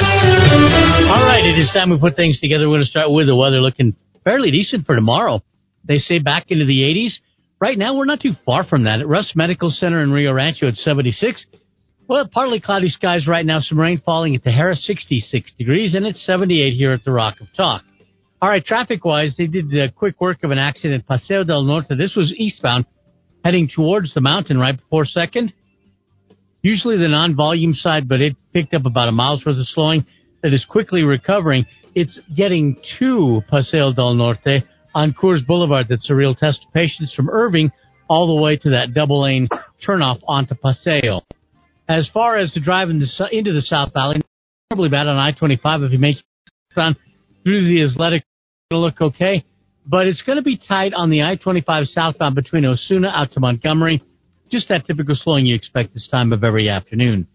All 0.00 1.22
right, 1.22 1.44
it 1.44 1.60
is 1.60 1.70
time 1.72 1.90
we 1.90 1.98
put 1.98 2.16
things 2.16 2.40
together. 2.40 2.68
We're 2.68 2.76
going 2.76 2.84
to 2.84 2.90
start 2.90 3.10
with 3.10 3.26
the 3.26 3.36
weather 3.36 3.60
looking 3.60 3.96
fairly 4.24 4.50
decent 4.50 4.86
for 4.86 4.94
tomorrow. 4.94 5.42
They 5.84 5.98
say 5.98 6.18
back 6.18 6.46
into 6.48 6.64
the 6.64 6.80
80s. 6.80 7.12
Right 7.60 7.78
now, 7.78 7.94
we're 7.96 8.04
not 8.04 8.20
too 8.20 8.32
far 8.44 8.64
from 8.64 8.84
that. 8.84 9.00
At 9.00 9.08
Rust 9.08 9.36
Medical 9.36 9.70
Center 9.70 10.02
in 10.02 10.12
Rio 10.12 10.32
Rancho 10.32 10.68
at 10.68 10.76
76. 10.76 11.44
Well, 12.08 12.28
partly 12.30 12.60
cloudy 12.60 12.88
skies 12.88 13.26
right 13.26 13.46
now, 13.46 13.60
some 13.60 13.78
rain 13.80 14.02
falling 14.04 14.34
at 14.34 14.44
the 14.44 14.50
Harris, 14.50 14.84
66 14.86 15.52
degrees, 15.56 15.94
and 15.94 16.04
it's 16.04 16.24
78 16.26 16.74
here 16.74 16.92
at 16.92 17.04
the 17.04 17.12
Rock 17.12 17.40
of 17.40 17.46
Talk. 17.56 17.82
All 18.42 18.48
right, 18.50 18.64
traffic 18.64 19.04
wise, 19.04 19.34
they 19.38 19.46
did 19.46 19.74
a 19.74 19.90
quick 19.90 20.20
work 20.20 20.44
of 20.44 20.50
an 20.50 20.58
accident 20.58 21.06
Paseo 21.06 21.44
del 21.44 21.62
Norte. 21.62 21.96
This 21.96 22.14
was 22.14 22.34
eastbound, 22.36 22.84
heading 23.42 23.70
towards 23.74 24.12
the 24.12 24.20
mountain 24.20 24.58
right 24.58 24.76
before 24.76 25.06
second. 25.06 25.54
Usually 26.64 26.96
the 26.96 27.08
non-volume 27.08 27.74
side, 27.74 28.08
but 28.08 28.22
it 28.22 28.36
picked 28.54 28.72
up 28.72 28.86
about 28.86 29.08
a 29.08 29.12
mile's 29.12 29.44
worth 29.44 29.58
of 29.58 29.68
slowing 29.68 30.06
that 30.42 30.54
is 30.54 30.64
quickly 30.64 31.02
recovering. 31.02 31.66
It's 31.94 32.18
getting 32.34 32.78
to 32.98 33.42
Paseo 33.50 33.92
del 33.92 34.14
Norte 34.14 34.64
on 34.94 35.12
Coors 35.12 35.46
Boulevard. 35.46 35.88
That's 35.90 36.08
a 36.08 36.14
real 36.14 36.34
test 36.34 36.64
of 36.66 36.72
patience 36.72 37.12
from 37.12 37.28
Irving 37.28 37.70
all 38.08 38.34
the 38.34 38.42
way 38.42 38.56
to 38.56 38.70
that 38.70 38.94
double 38.94 39.24
lane 39.24 39.46
turnoff 39.86 40.20
onto 40.26 40.54
Paseo. 40.54 41.20
As 41.86 42.08
far 42.14 42.38
as 42.38 42.54
the 42.54 42.60
drive 42.60 42.88
in 42.88 42.98
the, 42.98 43.28
into 43.30 43.52
the 43.52 43.60
South 43.60 43.92
Valley, 43.92 44.22
probably 44.70 44.88
bad 44.88 45.06
on 45.06 45.18
I-25 45.18 45.84
if 45.84 45.92
you 45.92 45.98
make 45.98 46.16
it 46.16 46.96
through 47.42 47.68
the 47.68 47.82
athletic, 47.82 48.24
it'll 48.70 48.80
look 48.80 49.02
okay. 49.02 49.44
But 49.86 50.06
it's 50.06 50.22
going 50.22 50.36
to 50.36 50.42
be 50.42 50.56
tight 50.56 50.94
on 50.94 51.10
the 51.10 51.24
I-25 51.24 51.88
southbound 51.88 52.34
between 52.34 52.64
Osuna 52.64 53.08
out 53.08 53.32
to 53.32 53.40
Montgomery. 53.40 54.00
Just 54.50 54.68
that 54.68 54.86
typical 54.86 55.14
slowing 55.16 55.46
you 55.46 55.54
expect 55.54 55.94
this 55.94 56.08
time 56.10 56.32
of 56.32 56.44
every 56.44 56.68
afternoon. 56.68 57.26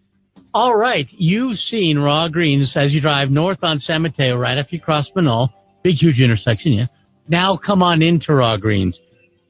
All 0.52 0.74
right, 0.74 1.06
you've 1.10 1.58
seen 1.58 1.98
raw 1.98 2.28
greens 2.28 2.72
as 2.76 2.92
you 2.92 3.00
drive 3.00 3.30
north 3.30 3.58
on 3.62 3.78
San 3.78 4.02
Mateo 4.02 4.36
right 4.36 4.58
after 4.58 4.74
you 4.74 4.82
cross 4.82 5.08
Menaul. 5.16 5.48
Big, 5.84 5.94
huge 5.94 6.20
intersection, 6.20 6.72
yeah. 6.72 6.86
Now 7.28 7.56
come 7.56 7.82
on 7.82 8.02
into 8.02 8.34
raw 8.34 8.56
greens. 8.56 8.98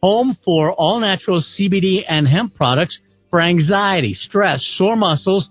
Home 0.02 0.36
for 0.44 0.72
all 0.72 1.00
natural 1.00 1.42
CBD 1.42 2.04
and 2.08 2.28
hemp 2.28 2.54
products 2.54 2.98
for 3.30 3.40
anxiety, 3.40 4.14
stress, 4.14 4.66
sore 4.76 4.96
muscles, 4.96 5.48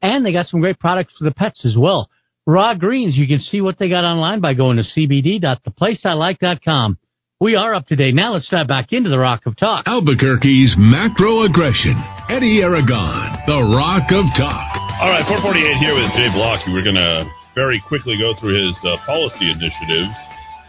and 0.00 0.24
they 0.24 0.32
got 0.32 0.46
some 0.46 0.60
great 0.60 0.78
products 0.78 1.14
for 1.18 1.24
the 1.24 1.32
pets 1.32 1.64
as 1.64 1.76
well. 1.76 2.08
Raw 2.46 2.74
Greens, 2.74 3.16
you 3.16 3.28
can 3.28 3.38
see 3.38 3.60
what 3.60 3.78
they 3.78 3.88
got 3.88 4.04
online 4.04 4.40
by 4.40 4.54
going 4.54 4.76
to 4.76 4.82
cbd.theplaceilike.com. 4.82 6.98
We 7.42 7.58
are 7.58 7.74
up 7.74 7.90
to 7.90 7.96
date. 7.98 8.14
Now 8.14 8.38
let's 8.38 8.46
dive 8.46 8.68
back 8.68 8.92
into 8.92 9.10
the 9.10 9.18
Rock 9.18 9.46
of 9.50 9.58
Talk. 9.58 9.82
Albuquerque's 9.90 10.78
macro 10.78 11.42
aggression. 11.42 11.98
Eddy 12.30 12.62
Aragon, 12.62 13.34
the 13.50 13.58
Rock 13.66 14.06
of 14.14 14.30
Talk. 14.38 14.70
All 15.02 15.10
right, 15.10 15.26
448 15.26 15.82
here 15.82 15.90
with 15.90 16.06
Jay 16.14 16.30
Block. 16.38 16.62
We're 16.70 16.86
going 16.86 17.02
to 17.02 17.26
very 17.58 17.82
quickly 17.90 18.14
go 18.14 18.38
through 18.38 18.54
his 18.54 18.78
uh, 18.86 18.94
policy 19.02 19.50
initiatives. 19.50 20.14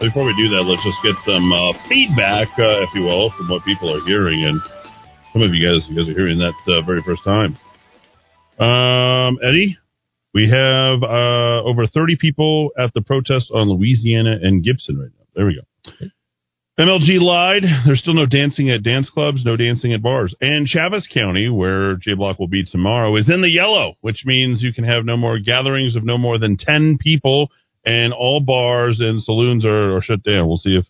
Before 0.01 0.25
we 0.25 0.33
do 0.33 0.49
that, 0.57 0.65
let's 0.65 0.81
just 0.81 0.97
get 1.05 1.13
some 1.29 1.45
uh, 1.53 1.77
feedback, 1.85 2.49
uh, 2.57 2.81
if 2.81 2.89
you 2.97 3.05
will, 3.05 3.29
from 3.37 3.53
what 3.53 3.61
people 3.69 3.93
are 3.93 4.01
hearing. 4.09 4.41
And 4.41 4.57
some 5.29 5.45
of 5.45 5.53
you 5.53 5.61
guys, 5.61 5.85
you 5.85 5.93
guys 5.93 6.09
are 6.09 6.17
hearing 6.17 6.41
that 6.41 6.57
uh, 6.73 6.81
very 6.89 7.05
first 7.05 7.21
time. 7.21 7.53
Um, 8.57 9.37
Eddy, 9.45 9.77
we 10.33 10.49
have 10.49 11.05
uh, 11.05 11.69
over 11.69 11.85
30 11.85 12.17
people 12.17 12.73
at 12.81 12.89
the 12.97 13.05
protest 13.05 13.53
on 13.53 13.69
Louisiana 13.69 14.41
and 14.41 14.65
Gibson 14.65 14.97
right 14.97 15.13
now. 15.13 15.25
There 15.37 15.45
we 15.45 15.61
go. 15.61 16.09
MLG 16.79 17.21
lied. 17.21 17.63
There's 17.85 17.99
still 17.99 18.15
no 18.15 18.25
dancing 18.25 18.71
at 18.71 18.81
dance 18.81 19.09
clubs, 19.09 19.45
no 19.45 19.55
dancing 19.55 19.93
at 19.93 20.01
bars. 20.01 20.33
And 20.41 20.67
Chaves 20.67 21.03
County, 21.13 21.47
where 21.49 21.95
Jay 21.97 22.15
Block 22.15 22.39
will 22.39 22.47
be 22.47 22.63
tomorrow, 22.65 23.15
is 23.15 23.29
in 23.29 23.41
the 23.41 23.51
yellow, 23.51 23.93
which 24.01 24.23
means 24.25 24.63
you 24.63 24.73
can 24.73 24.83
have 24.83 25.05
no 25.05 25.15
more 25.15 25.37
gatherings 25.37 25.95
of 25.95 26.03
no 26.03 26.17
more 26.17 26.39
than 26.39 26.57
10 26.57 26.97
people, 26.99 27.49
and 27.85 28.11
all 28.11 28.39
bars 28.39 28.99
and 28.99 29.21
saloons 29.21 29.65
are, 29.65 29.97
are 29.97 30.01
shut 30.01 30.23
down. 30.23 30.47
We'll 30.47 30.57
see 30.57 30.77
if 30.79 30.85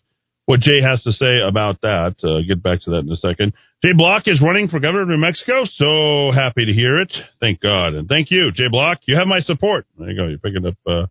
what 0.46 0.60
Jay 0.60 0.80
has 0.82 1.02
to 1.02 1.12
say 1.12 1.40
about 1.46 1.80
that. 1.82 2.16
Uh, 2.22 2.46
get 2.46 2.62
back 2.62 2.80
to 2.82 2.90
that 2.90 3.00
in 3.00 3.10
a 3.10 3.16
second. 3.16 3.52
Jay 3.82 3.92
Block 3.94 4.24
is 4.26 4.40
running 4.40 4.68
for 4.68 4.80
governor 4.80 5.02
of 5.02 5.08
New 5.08 5.18
Mexico. 5.18 5.64
So 5.66 6.32
happy 6.32 6.64
to 6.64 6.72
hear 6.72 7.00
it. 7.00 7.12
Thank 7.40 7.60
God. 7.60 7.94
And 7.94 8.08
thank 8.08 8.30
you, 8.30 8.50
Jay 8.54 8.68
Block. 8.70 9.00
You 9.06 9.16
have 9.16 9.26
my 9.26 9.40
support. 9.40 9.86
There 9.98 10.10
you 10.10 10.16
go. 10.16 10.28
You're 10.28 10.38
picking 10.38 10.66
up, 10.66 10.76
uh, 10.86 11.06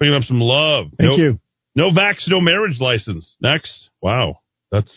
picking 0.00 0.14
up 0.14 0.22
some 0.24 0.40
love. 0.40 0.86
Thank 0.98 1.10
no, 1.10 1.16
you. 1.16 1.40
No 1.74 1.90
vax, 1.90 2.28
no 2.28 2.40
marriage 2.40 2.78
license. 2.80 3.34
Next. 3.40 3.88
Wow. 4.00 4.40
That's, 4.70 4.92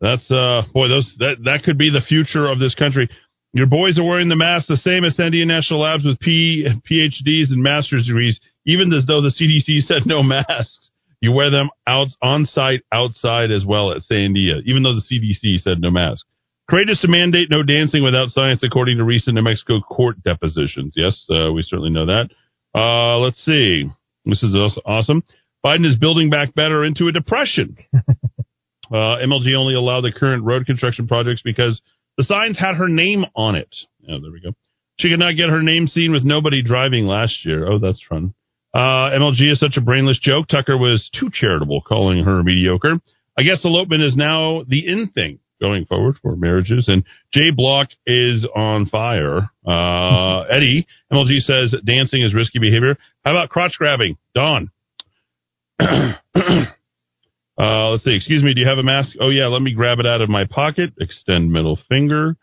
that's, 0.00 0.30
uh, 0.30 0.62
boy, 0.72 0.88
those, 0.88 1.12
that, 1.18 1.36
that 1.44 1.62
could 1.64 1.78
be 1.78 1.90
the 1.90 2.00
future 2.06 2.46
of 2.48 2.58
this 2.58 2.74
country. 2.74 3.08
Your 3.52 3.66
boys 3.66 3.98
are 3.98 4.04
wearing 4.04 4.28
the 4.28 4.36
mask 4.36 4.68
the 4.68 4.76
same 4.76 5.04
as 5.04 5.16
Sandia 5.16 5.46
National 5.46 5.80
Labs 5.80 6.04
with 6.04 6.20
P, 6.20 6.66
PhDs 6.90 7.50
and 7.50 7.62
master's 7.62 8.06
degrees, 8.06 8.38
even 8.64 8.92
as 8.92 9.06
though 9.06 9.20
the 9.20 9.34
CDC 9.34 9.80
said 9.86 10.06
no 10.06 10.22
masks. 10.22 10.90
You 11.20 11.32
wear 11.32 11.50
them 11.50 11.68
out 11.86 12.08
on 12.22 12.46
site, 12.46 12.80
outside 12.92 13.50
as 13.50 13.64
well 13.66 13.90
at 13.90 14.02
Sandia, 14.10 14.62
even 14.64 14.82
though 14.82 14.94
the 14.94 15.02
CDC 15.02 15.60
said 15.60 15.80
no 15.80 15.90
mask. 15.90 16.24
Courageous 16.70 17.00
to 17.00 17.08
mandate 17.08 17.48
no 17.50 17.62
dancing 17.62 18.04
without 18.04 18.30
science, 18.30 18.62
according 18.62 18.98
to 18.98 19.04
recent 19.04 19.34
New 19.34 19.42
Mexico 19.42 19.80
court 19.80 20.22
depositions. 20.22 20.94
Yes, 20.96 21.26
uh, 21.28 21.52
we 21.52 21.62
certainly 21.62 21.90
know 21.90 22.06
that. 22.06 22.30
Uh, 22.74 23.18
let's 23.18 23.44
see. 23.44 23.90
This 24.24 24.42
is 24.42 24.54
also 24.54 24.80
awesome. 24.86 25.24
Biden 25.64 25.88
is 25.88 25.98
building 25.98 26.30
back 26.30 26.54
better 26.54 26.84
into 26.84 27.08
a 27.08 27.12
depression. 27.12 27.76
Uh, 28.90 29.22
MLG 29.22 29.54
only 29.56 29.74
allowed 29.74 30.00
the 30.00 30.10
current 30.10 30.42
road 30.42 30.66
construction 30.66 31.06
projects 31.06 31.42
because 31.44 31.80
the 32.18 32.24
signs 32.24 32.58
had 32.58 32.74
her 32.74 32.88
name 32.88 33.24
on 33.36 33.54
it. 33.54 33.72
Oh, 34.08 34.20
there 34.20 34.32
we 34.32 34.40
go. 34.40 34.50
She 34.98 35.08
could 35.08 35.20
not 35.20 35.36
get 35.36 35.48
her 35.48 35.62
name 35.62 35.86
seen 35.86 36.12
with 36.12 36.24
nobody 36.24 36.60
driving 36.62 37.06
last 37.06 37.46
year. 37.46 37.70
Oh, 37.70 37.78
that's 37.78 38.02
fun. 38.08 38.34
Uh, 38.74 39.14
MLG 39.14 39.52
is 39.52 39.60
such 39.60 39.76
a 39.76 39.80
brainless 39.80 40.18
joke. 40.20 40.48
Tucker 40.48 40.76
was 40.76 41.08
too 41.18 41.30
charitable 41.32 41.82
calling 41.82 42.24
her 42.24 42.42
mediocre. 42.42 43.00
I 43.38 43.42
guess 43.42 43.64
elopement 43.64 44.02
is 44.02 44.16
now 44.16 44.64
the 44.66 44.86
in 44.86 45.08
thing 45.14 45.38
going 45.60 45.86
forward 45.86 46.16
for 46.20 46.36
marriages. 46.36 46.86
And 46.88 47.04
Jay 47.32 47.50
Block 47.54 47.88
is 48.06 48.46
on 48.56 48.86
fire. 48.86 49.50
Uh, 49.66 50.42
Eddy, 50.50 50.86
MLG 51.12 51.40
says 51.40 51.74
dancing 51.84 52.22
is 52.22 52.34
risky 52.34 52.58
behavior. 52.58 52.96
How 53.24 53.32
about 53.32 53.50
crotch 53.50 53.74
grabbing? 53.78 54.18
Don. 54.34 54.70
Uh, 57.58 57.90
let's 57.90 58.04
see. 58.04 58.16
Excuse 58.16 58.42
me. 58.42 58.54
Do 58.54 58.62
you 58.62 58.66
have 58.66 58.78
a 58.78 58.82
mask? 58.82 59.16
Oh 59.20 59.28
yeah. 59.28 59.46
Let 59.48 59.60
me 59.60 59.74
grab 59.74 59.98
it 59.98 60.06
out 60.06 60.22
of 60.22 60.30
my 60.30 60.44
pocket. 60.48 60.94
Extend 60.98 61.52
middle 61.52 61.78
finger. 61.90 62.36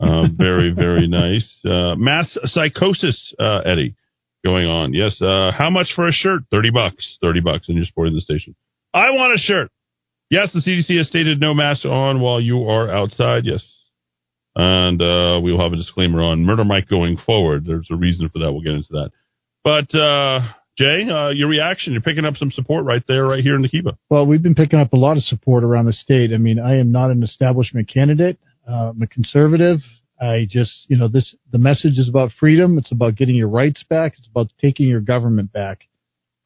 Uh, 0.00 0.24
very, 0.34 0.72
very 0.72 1.06
nice. 1.08 1.46
Uh, 1.64 1.94
mass 1.96 2.36
psychosis, 2.46 3.34
uh, 3.38 3.58
Eddy, 3.66 3.94
going 4.44 4.66
on. 4.66 4.94
Yes. 4.94 5.20
Uh, 5.20 5.52
how 5.56 5.68
much 5.70 5.88
for 5.94 6.08
a 6.08 6.12
shirt? 6.12 6.42
30 6.50 6.70
bucks. 6.70 7.18
30 7.22 7.40
bucks. 7.40 7.68
And 7.68 7.76
you're 7.76 7.86
supporting 7.86 8.14
the 8.14 8.22
station. 8.22 8.54
I 8.94 9.10
want 9.10 9.34
a 9.34 9.38
shirt. 9.38 9.70
Yes. 10.30 10.48
The 10.54 10.60
CDC 10.60 10.96
has 10.96 11.06
stated 11.08 11.38
no 11.38 11.52
mask 11.52 11.84
on 11.84 12.20
while 12.20 12.40
you 12.40 12.64
are 12.64 12.90
outside. 12.90 13.42
Yes. 13.44 13.62
And, 14.56 15.00
uh, 15.02 15.40
we 15.42 15.52
will 15.52 15.60
have 15.62 15.72
a 15.72 15.76
disclaimer 15.76 16.22
on 16.22 16.44
Murder 16.44 16.64
Mike 16.64 16.88
going 16.88 17.16
forward. 17.24 17.64
There's 17.66 17.88
a 17.90 17.96
reason 17.96 18.28
for 18.30 18.38
that. 18.40 18.52
We'll 18.52 18.62
get 18.62 18.72
into 18.74 18.92
that. 18.92 19.10
But, 19.64 19.94
uh, 19.94 20.48
Jay, 20.78 21.06
uh, 21.10 21.30
your 21.30 21.48
reaction, 21.48 21.92
you're 21.92 22.02
picking 22.02 22.24
up 22.24 22.36
some 22.36 22.50
support 22.50 22.84
right 22.84 23.02
there, 23.06 23.24
right 23.24 23.42
here 23.42 23.54
in 23.54 23.62
the 23.62 23.68
Kiva. 23.68 23.98
Well, 24.08 24.26
we've 24.26 24.42
been 24.42 24.54
picking 24.54 24.78
up 24.78 24.92
a 24.94 24.96
lot 24.96 25.18
of 25.18 25.22
support 25.24 25.64
around 25.64 25.84
the 25.84 25.92
state. 25.92 26.32
I 26.32 26.38
mean, 26.38 26.58
I 26.58 26.78
am 26.78 26.90
not 26.90 27.10
an 27.10 27.22
establishment 27.22 27.90
candidate. 27.92 28.38
Uh, 28.68 28.90
I'm 28.90 29.02
a 29.02 29.06
conservative. 29.06 29.80
I 30.20 30.46
just, 30.48 30.86
you 30.88 30.96
know, 30.96 31.08
this 31.08 31.34
the 31.50 31.58
message 31.58 31.98
is 31.98 32.08
about 32.08 32.30
freedom. 32.38 32.78
It's 32.78 32.92
about 32.92 33.16
getting 33.16 33.34
your 33.34 33.48
rights 33.48 33.84
back. 33.90 34.14
It's 34.16 34.28
about 34.30 34.48
taking 34.60 34.88
your 34.88 35.00
government 35.00 35.52
back. 35.52 35.80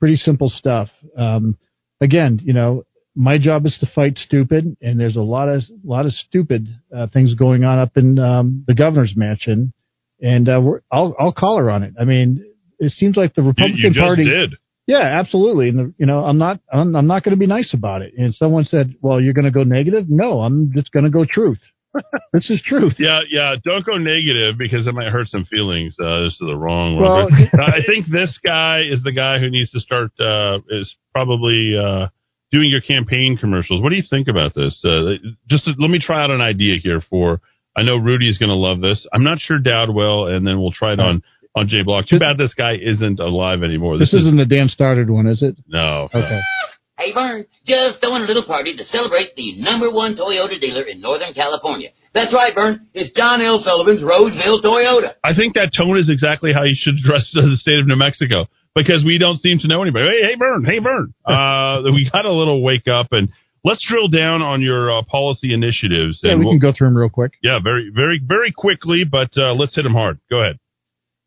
Pretty 0.01 0.17
simple 0.17 0.49
stuff. 0.49 0.89
Um, 1.17 1.57
again, 2.01 2.41
you 2.43 2.53
know, 2.53 2.85
my 3.15 3.39
job 3.39 3.65
is 3.67 3.77
to 3.81 3.87
fight 3.95 4.19
stupid, 4.19 4.77
and 4.81 4.99
there's 4.99 5.17
a 5.17 5.23
lot 5.23 5.49
of 5.49 5.63
lot 5.85 6.07
of 6.07 6.13
stupid 6.13 6.67
uh, 6.95 7.07
things 7.13 7.35
going 7.35 7.65
on 7.65 7.79
up 7.79 7.97
in 7.97 8.19
um, 8.19 8.65
the 8.67 8.75
governor's 8.75 9.15
mansion, 9.15 9.73
and 10.21 10.49
uh, 10.49 10.61
I'll 10.91 11.15
I'll 11.19 11.33
call 11.33 11.59
her 11.59 11.71
on 11.71 11.83
it. 11.83 11.95
I 12.01 12.05
mean, 12.05 12.45
it 12.79 12.93
seems 12.93 13.17
like 13.17 13.35
the 13.35 13.43
Republican 13.43 13.79
you 13.79 13.91
just 13.91 13.99
Party 13.99 14.25
did. 14.25 14.55
Yeah, 14.87 15.03
absolutely. 15.03 15.69
And 15.71 15.79
the, 15.79 15.95
you 15.99 16.07
know, 16.07 16.25
I'm 16.25 16.39
not 16.39 16.61
I'm, 16.73 16.95
I'm 16.95 17.07
not 17.07 17.25
going 17.25 17.35
to 17.35 17.39
be 17.39 17.47
nice 17.47 17.75
about 17.75 18.03
it. 18.03 18.15
And 18.17 18.35
someone 18.35 18.65
said, 18.65 18.95
"Well, 19.01 19.21
you're 19.21 19.35
going 19.35 19.45
to 19.47 19.51
go 19.51 19.65
negative." 19.65 20.07
No, 20.09 20.43
I'm 20.43 20.73
just 20.73 20.93
going 20.93 21.05
to 21.05 21.11
go 21.11 21.25
truth. 21.25 21.59
this 22.33 22.51
is 22.51 22.63
truth. 22.63 22.95
Yeah, 22.99 23.21
yeah. 23.31 23.55
Don't 23.65 23.85
go 23.85 23.97
negative 23.97 24.57
because 24.59 24.87
it 24.87 24.95
might 24.95 25.11
hurt 25.11 25.29
some 25.29 25.45
feelings. 25.47 25.95
Uh, 26.01 26.25
this 26.25 26.35
is 26.35 26.39
the 26.41 26.57
wrong 26.57 27.01
Well- 27.01 27.25
one. 27.25 27.49
But, 27.51 27.61
I 27.75 27.81
think 27.87 28.07
this 28.07 28.39
guy 28.45 28.83
is 28.89 29.03
the 29.03 29.13
guy 29.13 29.39
who 29.39 29.51
needs 29.51 29.71
to 29.73 29.81
start. 29.81 30.13
Uh, 30.21 30.59
is 30.69 30.95
probably 31.13 31.75
uh, 31.77 32.09
doing 32.53 32.71
your 32.71 32.81
campaign 32.83 33.37
commercials. 33.37 33.83
What 33.83 33.91
do 33.91 33.97
you 33.97 34.05
think 34.09 34.29
about 34.29 34.55
this? 34.55 34.79
Uh, 34.85 35.19
just 35.49 35.65
to, 35.65 35.73
let 35.79 35.91
me 35.91 35.99
try 35.99 36.23
out 36.23 36.31
an 36.31 36.41
idea 36.41 36.77
here. 36.81 37.03
For 37.11 37.41
I 37.77 37.83
know 37.83 37.97
Rudy's 37.97 38.39
going 38.39 38.51
to 38.51 38.55
love 38.57 38.81
this. 38.81 39.07
I'm 39.13 39.25
not 39.25 39.39
sure 39.41 39.59
Dowd 39.59 39.91
will, 39.91 40.27
and 40.27 40.47
then 40.47 40.61
we'll 40.61 40.73
try 40.73 40.93
it 40.93 41.01
on 41.01 41.23
on 41.57 41.67
Jay 41.69 41.83
Block. 41.83 42.07
Too 42.07 42.19
bad 42.21 42.39
this 42.39 42.55
guy 42.55 42.77
isn't 42.81 43.19
alive 43.19 43.63
anymore. 43.65 43.99
This, 43.99 44.13
isn't 44.15 44.37
the 44.37 44.47
damn 44.47 44.69
started 44.69 45.11
one, 45.11 45.27
is 45.27 45.43
it? 45.43 45.57
no. 45.67 46.09
Okay. 46.15 46.41
Hey, 46.99 47.13
Vern, 47.13 47.45
just 47.67 48.01
throwing 48.01 48.23
a 48.23 48.25
little 48.25 48.47
party 48.47 48.75
to 48.75 48.83
celebrate 48.85 49.37
the 49.37 49.61
number 49.61 49.93
one 49.93 50.17
Toyota 50.17 50.59
dealer 50.59 50.81
in 50.85 51.03
Northern 51.03 51.35
California. 51.35 51.91
That's 52.15 52.33
right, 52.33 52.55
Vern. 52.55 52.87
It's 52.95 53.11
John 53.15 53.43
L. 53.43 53.61
Sullivan's 53.63 54.03
Roseville 54.03 54.63
Toyota. 54.65 55.13
I 55.23 55.35
think 55.37 55.57
that 55.57 55.73
tone 55.77 55.99
is 55.99 56.09
exactly 56.09 56.55
how 56.55 56.63
you 56.63 56.73
should 56.75 56.95
address 57.05 57.29
the 57.35 57.55
state 57.61 57.81
of 57.81 57.87
New 57.87 57.97
Mexico 57.97 58.47
because 58.75 59.05
we 59.05 59.19
don't 59.19 59.37
seem 59.37 59.59
to 59.59 59.69
know 59.69 59.83
anybody. 59.83 60.07
Hey, 60.09 60.23
hey, 60.33 60.35
Vern, 60.39 60.65
hey, 60.65 60.79
Vern. 60.79 61.13
Uh, 61.29 61.83
we 61.93 62.09
got 62.11 62.25
a 62.25 62.33
little 62.33 62.63
wake 62.63 62.89
up 62.89 63.09
and 63.11 63.29
let's 63.63 63.85
drill 63.87 64.09
down 64.09 64.41
on 64.41 64.63
your 64.63 64.91
uh, 64.97 65.03
policy 65.03 65.53
initiatives. 65.53 66.21
Yeah, 66.23 66.31
and 66.31 66.41
we 66.41 66.47
we'll- 66.47 66.55
can 66.55 66.61
go 66.61 66.73
through 66.73 66.87
them 66.89 66.97
real 66.97 67.11
quick. 67.11 67.33
yeah, 67.43 67.59
very, 67.63 67.91
very, 67.95 68.23
very 68.27 68.53
quickly, 68.53 69.05
but 69.05 69.37
uh, 69.37 69.53
let's 69.53 69.75
hit 69.77 69.83
them 69.83 69.93
hard. 69.93 70.19
Go 70.31 70.41
ahead. 70.41 70.59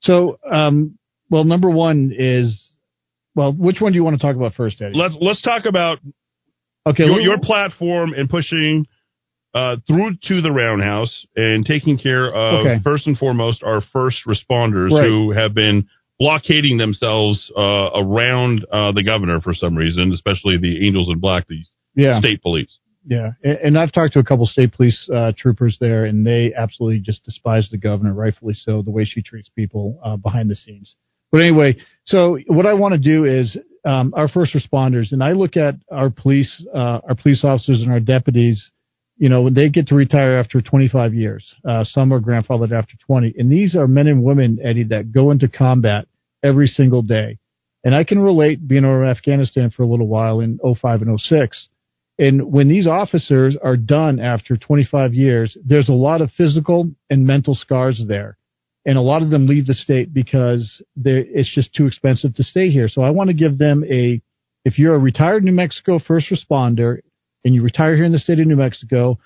So, 0.02 0.40
um, 0.50 0.98
well, 1.30 1.44
number 1.44 1.70
one 1.70 2.14
is, 2.18 2.72
well, 3.36 3.54
which 3.54 3.80
one 3.82 3.92
do 3.92 3.98
you 3.98 4.04
want 4.04 4.20
to 4.20 4.26
talk 4.26 4.36
about 4.36 4.54
first, 4.54 4.82
Eddy? 4.82 4.96
Let's 4.98 5.16
let's 5.20 5.42
talk 5.42 5.66
about 5.66 6.00
Okay, 6.88 7.06
your, 7.06 7.20
your 7.20 7.40
platform 7.40 8.14
and 8.14 8.30
pushing 8.30 8.88
uh, 9.54 9.78
through 9.88 10.12
to 10.24 10.42
the 10.42 10.52
roundhouse 10.52 11.26
and 11.36 11.66
taking 11.66 11.98
care 11.98 12.34
of 12.34 12.62
Okay. 12.66 12.80
first 12.84 13.06
and 13.08 13.18
foremost 13.18 13.64
our 13.64 13.82
first 13.94 14.20
responders 14.26 14.92
Right. 14.92 15.06
who 15.06 15.32
have 15.32 15.54
been 15.54 15.88
blockading 16.20 16.78
themselves 16.78 17.52
uh, 17.56 17.90
around 17.96 18.66
uh, 18.72 18.92
the 18.92 19.04
governor 19.04 19.40
for 19.42 19.54
some 19.54 19.76
reason, 19.76 20.12
especially 20.14 20.58
the 20.58 20.86
Angels 20.86 21.10
in 21.12 21.20
Black, 21.20 21.48
the 21.48 21.64
Yeah. 21.96 22.20
state 22.20 22.42
police. 22.42 22.78
Yeah, 23.10 23.32
and, 23.44 23.76
I've 23.76 23.92
talked 23.92 24.14
to 24.14 24.20
a 24.20 24.24
couple 24.24 24.46
state 24.46 24.72
police 24.72 25.10
uh, 25.12 25.32
troopers 25.36 25.78
there, 25.82 26.06
and 26.06 26.24
they 26.24 26.54
absolutely 26.56 27.00
just 27.00 27.26
despise 27.26 27.68
the 27.72 27.78
governor, 27.78 28.14
rightfully 28.14 28.54
so, 28.54 28.84
the 28.84 28.92
way 28.92 29.04
she 29.04 29.24
treats 29.24 29.50
people 29.50 30.00
uh, 30.06 30.16
behind 30.16 30.48
the 30.48 30.56
scenes. 30.56 30.96
But 31.32 31.42
anyway, 31.42 31.78
so 32.06 32.38
what 32.46 32.68
I 32.68 32.76
want 32.76 32.94
to 32.94 33.00
do 33.00 33.26
is 33.26 33.58
um, 33.84 34.14
our 34.16 34.28
first 34.28 34.54
responders, 34.54 35.12
and 35.12 35.24
I 35.24 35.32
look 35.32 35.58
at 35.58 35.74
our 35.92 36.12
police, 36.12 36.64
uh, 36.72 37.00
our 37.08 37.16
police 37.16 37.44
officers 37.44 37.82
and 37.82 37.92
our 37.92 38.00
deputies. 38.00 38.70
You 39.18 39.30
know, 39.30 39.42
when 39.42 39.56
they 39.56 39.70
get 39.70 39.88
to 39.88 39.96
retire 39.96 40.38
after 40.38 40.62
25 40.62 41.16
years, 41.16 41.52
uh, 41.68 41.84
some 41.86 42.14
are 42.14 42.20
grandfathered 42.20 42.72
after 42.72 42.94
20, 43.08 43.34
and 43.40 43.52
these 43.52 43.76
are 43.76 43.88
men 43.88 44.06
and 44.06 44.24
women, 44.24 44.60
Eddy, 44.64 44.84
that 44.84 45.12
go 45.12 45.32
into 45.32 45.48
combat 45.48 46.06
every 46.44 46.68
single 46.68 47.02
day. 47.02 47.40
And 47.84 47.96
I 47.96 48.04
can 48.04 48.20
relate 48.20 48.68
being 48.68 48.86
over 48.86 49.04
in 49.04 49.10
Afghanistan 49.10 49.72
for 49.72 49.82
a 49.82 49.88
little 49.88 50.08
while 50.08 50.42
in 50.42 50.60
05 50.60 51.02
and 51.02 51.20
06. 51.20 51.70
And 52.20 52.52
when 52.52 52.68
these 52.68 52.86
officers 52.86 53.56
are 53.64 53.78
done 53.78 54.20
after 54.20 54.58
25 54.58 55.14
years, 55.14 55.58
there's 55.66 55.88
a 55.88 55.94
lot 55.94 56.20
of 56.20 56.30
physical 56.32 56.92
and 57.10 57.26
mental 57.26 57.56
scars 57.56 58.04
there. 58.08 58.38
And 58.86 58.98
a 58.98 59.02
lot 59.02 59.22
of 59.22 59.30
them 59.30 59.48
leave 59.48 59.68
the 59.68 59.74
state 59.74 60.14
because 60.14 60.82
it's 60.98 61.54
just 61.54 61.74
too 61.74 61.88
expensive 61.88 62.36
to 62.36 62.44
stay 62.44 62.70
here. 62.70 62.90
So 62.90 63.02
I 63.02 63.10
want 63.12 63.30
to 63.30 63.34
give 63.34 63.58
them 63.58 63.86
a, 63.90 64.22
if 64.66 64.78
you're 64.78 64.96
a 64.96 65.00
retired 65.00 65.46
New 65.46 65.54
Mexico 65.54 65.98
first 65.98 66.28
responder 66.30 66.98
and 67.46 67.56
you 67.56 67.64
retire 67.64 67.96
here 67.96 68.06
in 68.06 68.12
the 68.12 68.20
state 68.20 68.40
of 68.40 68.48
New 68.48 68.58
Mexico, 68.58 69.18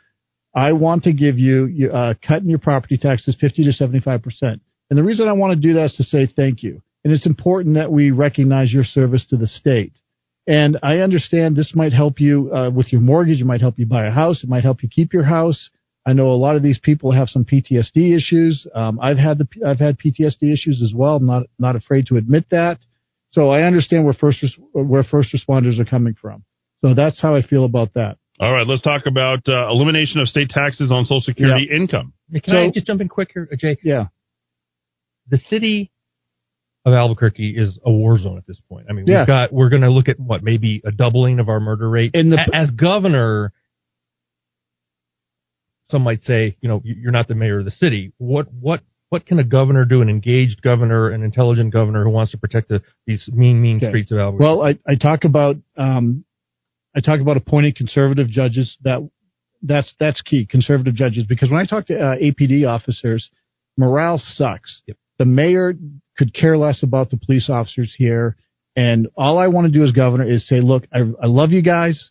I 0.55 0.73
want 0.73 1.03
to 1.03 1.13
give 1.13 1.39
you 1.39 1.89
a 1.91 1.95
uh, 1.95 2.13
cut 2.25 2.43
in 2.43 2.49
your 2.49 2.59
property 2.59 2.97
taxes 2.97 3.35
50 3.41 3.63
to 3.63 3.71
75 3.71 4.21
percent. 4.21 4.61
And 4.89 4.99
the 4.99 5.03
reason 5.03 5.27
I 5.27 5.33
want 5.33 5.53
to 5.53 5.67
do 5.67 5.73
that 5.73 5.85
is 5.85 5.93
to 5.93 6.03
say 6.03 6.27
thank 6.27 6.61
you. 6.61 6.83
And 7.03 7.11
it's 7.11 7.25
important 7.25 7.75
that 7.75 7.91
we 7.91 8.11
recognize 8.11 8.71
your 8.71 8.83
service 8.83 9.25
to 9.29 9.37
the 9.37 9.47
state. 9.47 9.93
And 10.45 10.77
I 10.83 10.97
understand 10.97 11.55
this 11.55 11.73
might 11.73 11.93
help 11.93 12.19
you 12.19 12.53
uh, 12.53 12.69
with 12.69 12.91
your 12.91 13.01
mortgage. 13.01 13.39
It 13.39 13.45
might 13.45 13.61
help 13.61 13.79
you 13.79 13.85
buy 13.85 14.05
a 14.05 14.11
house. 14.11 14.43
It 14.43 14.49
might 14.49 14.63
help 14.63 14.83
you 14.83 14.89
keep 14.89 15.13
your 15.13 15.23
house. 15.23 15.69
I 16.05 16.11
know 16.11 16.31
a 16.31 16.33
lot 16.33 16.57
of 16.57 16.63
these 16.63 16.79
people 16.79 17.11
have 17.13 17.29
some 17.29 17.45
PTSD 17.45 18.15
issues. 18.15 18.67
Um, 18.75 18.99
I've 19.01 19.17
had 19.17 19.37
the 19.37 19.47
I've 19.65 19.79
had 19.79 19.97
PTSD 19.97 20.51
issues 20.51 20.81
as 20.83 20.93
well. 20.93 21.15
I'm 21.15 21.25
not 21.25 21.43
not 21.57 21.77
afraid 21.77 22.07
to 22.07 22.17
admit 22.17 22.45
that. 22.51 22.79
So 23.31 23.49
I 23.49 23.61
understand 23.61 24.03
where 24.03 24.13
first 24.13 24.43
res- 24.43 24.57
where 24.73 25.03
first 25.03 25.33
responders 25.33 25.79
are 25.79 25.85
coming 25.85 26.15
from. 26.21 26.43
So 26.83 26.93
that's 26.93 27.21
how 27.21 27.35
I 27.35 27.41
feel 27.41 27.63
about 27.63 27.93
that. 27.93 28.17
All 28.39 28.51
right, 28.51 28.67
let's 28.67 28.81
talk 28.81 29.03
about 29.05 29.47
uh, 29.47 29.69
elimination 29.69 30.19
of 30.19 30.27
state 30.27 30.49
taxes 30.49 30.91
on 30.91 31.05
Social 31.05 31.21
Security 31.21 31.69
income. 31.73 32.13
Can 32.43 32.55
I 32.57 32.69
just 32.71 32.87
jump 32.87 32.99
in 32.99 33.07
quick 33.07 33.29
here, 33.33 33.47
Jay? 33.57 33.77
Yeah. 33.83 34.07
The 35.29 35.37
city 35.37 35.91
of 36.85 36.93
Albuquerque 36.93 37.55
is 37.57 37.79
a 37.85 37.91
war 37.91 38.17
zone 38.17 38.37
at 38.37 38.45
this 38.45 38.59
point. 38.67 38.87
I 38.89 38.93
mean, 38.93 39.05
Yeah. 39.07 39.19
we've 39.21 39.27
got 39.27 39.53
we're 39.53 39.69
going 39.69 39.83
to 39.83 39.89
look 39.89 40.09
at 40.09 40.19
what 40.19 40.43
maybe 40.43 40.81
a 40.85 40.91
doubling 40.91 41.39
of 41.39 41.47
our 41.49 41.59
murder 41.59 41.89
rate. 41.89 42.11
In 42.13 42.29
the- 42.29 42.49
as 42.53 42.69
governor, 42.71 43.53
some 45.89 46.01
might 46.03 46.21
say, 46.23 46.55
you 46.61 46.67
know, 46.69 46.81
you- 46.83 46.95
you're 46.95 47.11
not 47.11 47.27
the 47.27 47.35
mayor 47.35 47.59
of 47.59 47.65
the 47.65 47.71
city. 47.71 48.11
What 48.17 48.51
what 48.53 48.81
what 49.09 49.25
can 49.27 49.37
a 49.39 49.43
governor 49.43 49.85
do? 49.85 50.01
An 50.01 50.09
engaged 50.09 50.61
governor, 50.63 51.09
an 51.09 51.21
intelligent 51.23 51.71
governor 51.71 52.03
who 52.03 52.09
wants 52.09 52.31
to 52.31 52.37
protect 52.37 52.69
the, 52.69 52.81
these 53.05 53.29
mean 53.31 53.61
mean 53.61 53.77
Okay. 53.77 53.89
streets 53.89 54.11
of 54.11 54.17
Albuquerque. 54.17 54.43
Well, 54.49 54.63
I, 54.65 54.79
I 54.87 54.95
talk 54.95 55.23
about 55.23 55.55
um, 55.77 56.25
I 56.95 56.99
talk 56.99 57.19
about 57.21 57.37
appointing 57.37 57.73
conservative 57.73 58.27
judges. 58.27 58.75
That 58.81 59.07
that's 59.61 59.93
that's 59.99 60.21
key, 60.21 60.45
conservative 60.47 60.95
judges, 60.95 61.25
because 61.25 61.49
when 61.51 61.59
I 61.59 61.65
talk 61.65 61.85
to 61.87 61.97
uh, 61.99 62.15
APD 62.17 62.67
officers, 62.67 63.29
morale 63.77 64.17
sucks. 64.17 64.81
The 65.23 65.29
mayor 65.29 65.73
could 66.17 66.33
care 66.33 66.57
less 66.57 66.83
about 66.83 67.09
the 67.09 67.15
police 67.15 67.49
officers 67.49 67.95
here, 67.97 68.35
and 68.75 69.07
all 69.15 69.37
I 69.37 69.47
want 69.47 69.67
to 69.67 69.71
do 69.71 69.85
as 69.85 69.91
governor 69.93 70.29
is 70.29 70.45
say, 70.49 70.59
look, 70.59 70.83
I, 70.93 70.99
I 70.99 71.27
love 71.27 71.51
you 71.51 71.61
guys, 71.61 72.09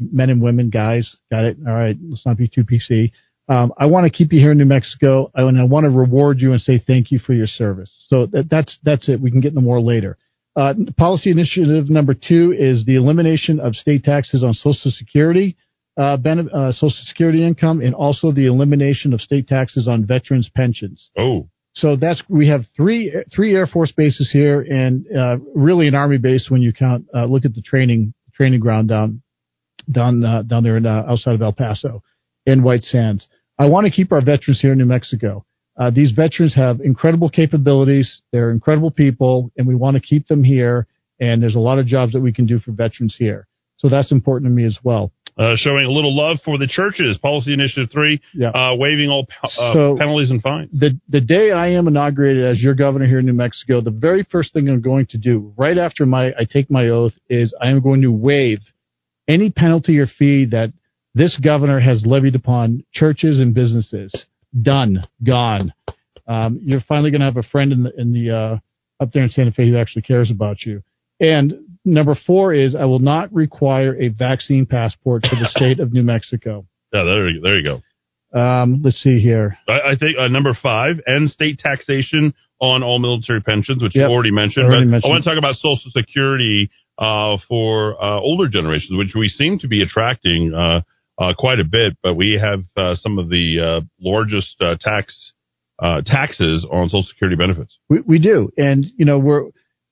men 0.00 0.28
and 0.28 0.42
women, 0.42 0.68
guys, 0.68 1.14
got 1.30 1.44
it. 1.44 1.56
All 1.64 1.72
right, 1.72 1.96
let's 2.02 2.26
not 2.26 2.36
be 2.36 2.48
too 2.48 2.64
PC. 2.64 3.12
Um, 3.48 3.72
I 3.78 3.86
want 3.86 4.06
to 4.06 4.10
keep 4.10 4.32
you 4.32 4.40
here 4.40 4.50
in 4.50 4.58
New 4.58 4.64
Mexico, 4.64 5.30
and 5.36 5.56
I 5.56 5.62
want 5.62 5.84
to 5.84 5.90
reward 5.90 6.40
you 6.40 6.50
and 6.50 6.60
say 6.60 6.82
thank 6.84 7.12
you 7.12 7.20
for 7.20 7.32
your 7.32 7.46
service. 7.46 7.92
So 8.08 8.26
that, 8.26 8.50
that's 8.50 8.76
that's 8.82 9.08
it. 9.08 9.20
We 9.20 9.30
can 9.30 9.40
get 9.40 9.50
into 9.50 9.60
more 9.60 9.80
later. 9.80 10.18
Uh, 10.56 10.74
policy 10.96 11.30
initiative 11.30 11.88
number 11.88 12.12
two 12.12 12.52
is 12.58 12.84
the 12.86 12.96
elimination 12.96 13.60
of 13.60 13.76
state 13.76 14.02
taxes 14.02 14.42
on 14.42 14.52
Social 14.52 14.90
Security, 14.90 15.56
uh, 15.96 16.16
uh, 16.24 16.72
Social 16.72 17.04
Security 17.06 17.46
income, 17.46 17.80
and 17.80 17.94
also 17.94 18.32
the 18.32 18.46
elimination 18.46 19.12
of 19.12 19.20
state 19.20 19.46
taxes 19.46 19.86
on 19.86 20.04
veterans' 20.04 20.50
pensions. 20.52 21.10
Oh, 21.16 21.48
So 21.78 21.94
that's 21.96 22.22
we 22.28 22.48
have 22.48 22.62
three 22.76 23.14
three 23.34 23.54
Air 23.54 23.66
Force 23.66 23.92
bases 23.92 24.30
here, 24.32 24.60
and 24.60 25.06
uh, 25.16 25.36
really 25.54 25.86
an 25.86 25.94
Army 25.94 26.18
base 26.18 26.46
when 26.48 26.60
you 26.60 26.72
count 26.72 27.06
uh, 27.14 27.24
look 27.24 27.44
at 27.44 27.54
the 27.54 27.62
training 27.62 28.14
training 28.34 28.60
ground 28.60 28.88
down 28.88 29.22
down 29.90 30.24
uh, 30.24 30.42
down 30.42 30.64
there 30.64 30.76
in, 30.76 30.86
uh, 30.86 31.04
outside 31.08 31.34
of 31.34 31.42
El 31.42 31.52
Paso 31.52 32.02
in 32.46 32.62
White 32.62 32.82
Sands. 32.82 33.28
I 33.58 33.68
want 33.68 33.86
to 33.86 33.92
keep 33.92 34.12
our 34.12 34.20
veterans 34.20 34.60
here 34.60 34.72
in 34.72 34.78
New 34.78 34.86
Mexico. 34.86 35.44
Uh, 35.76 35.90
these 35.90 36.10
veterans 36.10 36.54
have 36.56 36.80
incredible 36.80 37.30
capabilities. 37.30 38.22
They're 38.32 38.50
incredible 38.50 38.90
people, 38.90 39.52
and 39.56 39.66
we 39.66 39.76
want 39.76 39.94
to 39.94 40.00
keep 40.00 40.26
them 40.26 40.42
here. 40.42 40.88
And 41.20 41.40
there's 41.40 41.54
a 41.54 41.60
lot 41.60 41.78
of 41.78 41.86
jobs 41.86 42.12
that 42.12 42.20
we 42.20 42.32
can 42.32 42.46
do 42.46 42.58
for 42.58 42.72
veterans 42.72 43.14
here. 43.16 43.46
So 43.78 43.88
that's 43.88 44.10
important 44.10 44.50
to 44.50 44.54
me 44.54 44.64
as 44.64 44.76
well. 44.82 45.12
Uh, 45.38 45.54
showing 45.56 45.84
a 45.86 45.90
little 45.90 46.16
love 46.16 46.38
for 46.44 46.58
the 46.58 46.66
churches. 46.66 47.16
Policy 47.18 47.52
Initiative 47.52 47.88
3, 47.92 48.20
Yeah. 48.34 48.48
uh, 48.48 48.74
waiving 48.74 49.08
all 49.08 49.28
uh, 49.44 49.48
So- 49.72 49.96
penalties 49.96 50.30
and 50.30 50.42
fines. 50.42 50.68
the 50.72 50.98
the 51.08 51.20
day 51.20 51.52
I 51.52 51.68
am 51.68 51.86
inaugurated 51.86 52.44
as 52.44 52.60
your 52.60 52.74
governor 52.74 53.06
here 53.06 53.20
in 53.20 53.26
New 53.26 53.32
Mexico, 53.34 53.80
the 53.80 53.92
very 53.92 54.24
first 54.24 54.52
thing 54.52 54.68
I'm 54.68 54.80
going 54.80 55.06
to 55.10 55.18
do 55.18 55.52
right 55.56 55.78
after 55.78 56.04
my 56.06 56.34
I 56.36 56.42
take 56.44 56.70
my 56.72 56.88
oath 56.88 57.12
is 57.30 57.54
I 57.62 57.68
am 57.68 57.80
going 57.80 58.02
to 58.02 58.10
waive 58.10 58.58
any 59.28 59.50
penalty 59.50 60.00
or 60.00 60.06
fee 60.08 60.46
that 60.46 60.72
this 61.14 61.36
governor 61.36 61.78
has 61.78 62.04
levied 62.04 62.34
upon 62.34 62.82
churches 62.92 63.38
and 63.38 63.54
businesses. 63.54 64.12
Done, 64.60 65.04
gone. 65.22 65.72
Um, 66.26 66.60
you're 66.64 66.80
finally 66.80 67.10
going 67.12 67.20
to 67.20 67.26
have 67.26 67.36
a 67.36 67.42
friend 67.44 67.72
in 67.72 67.82
the 67.84 67.92
in 68.00 68.12
the 68.12 68.30
uh, 68.30 68.58
up 69.00 69.12
there 69.12 69.22
in 69.22 69.28
Santa 69.30 69.52
Fe 69.52 69.68
who 69.70 69.76
actually 69.76 70.02
cares 70.02 70.30
about 70.32 70.64
you. 70.64 70.82
And 71.20 71.54
number 71.92 72.16
four 72.26 72.52
is 72.54 72.74
I 72.74 72.84
will 72.84 72.98
not 72.98 73.32
require 73.32 73.94
a 74.00 74.08
vaccine 74.08 74.66
passport 74.66 75.22
for 75.28 75.36
the 75.36 75.48
state 75.56 75.80
of 75.80 75.92
New 75.92 76.02
Mexico. 76.02 76.66
Yeah, 76.92 77.04
there, 77.04 77.28
you- 77.28 77.40
there 77.40 77.58
you 77.58 77.64
go. 77.64 77.82
Um, 78.38 78.82
let's 78.84 79.02
see 79.02 79.20
here. 79.20 79.56
I, 79.66 79.92
I 79.92 79.96
think 79.98 80.18
uh, 80.18 80.28
number 80.28 80.52
five, 80.62 80.96
end 81.08 81.30
state 81.30 81.58
taxation 81.60 82.34
on 82.60 82.82
all 82.82 82.98
military 82.98 83.40
pensions, 83.40 83.82
which 83.82 83.94
Yep. 83.96 84.08
you 84.08 84.12
already 84.14 84.30
mentioned. 84.32 84.66
Already 84.66 84.84
mentioned. 84.86 85.10
I 85.10 85.14
want 85.14 85.24
to 85.24 85.30
talk 85.30 85.38
about 85.38 85.54
Social 85.56 85.90
Security 85.96 86.70
uh, 86.98 87.38
for 87.48 87.94
uh, 88.02 88.20
older 88.20 88.46
generations, 88.48 88.90
which 88.98 89.14
we 89.18 89.28
seem 89.28 89.58
to 89.60 89.68
be 89.68 89.80
attracting 89.82 90.52
uh, 90.52 90.80
uh, 91.22 91.32
quite 91.38 91.58
a 91.58 91.64
bit. 91.64 91.96
But 92.02 92.14
we 92.14 92.38
have 92.38 92.64
uh, 92.76 92.96
some 92.96 93.18
of 93.18 93.30
the 93.30 93.80
uh, 93.80 93.86
largest 94.00 94.56
uh, 94.60 94.76
tax 94.78 95.32
uh, 95.78 96.02
taxes 96.04 96.66
on 96.70 96.88
Social 96.88 97.04
Security 97.04 97.36
benefits. 97.36 97.78
We, 97.88 98.00
we 98.00 98.18
do, 98.18 98.50
and 98.58 98.84
you 98.98 99.06
know 99.06 99.18
we're 99.18 99.44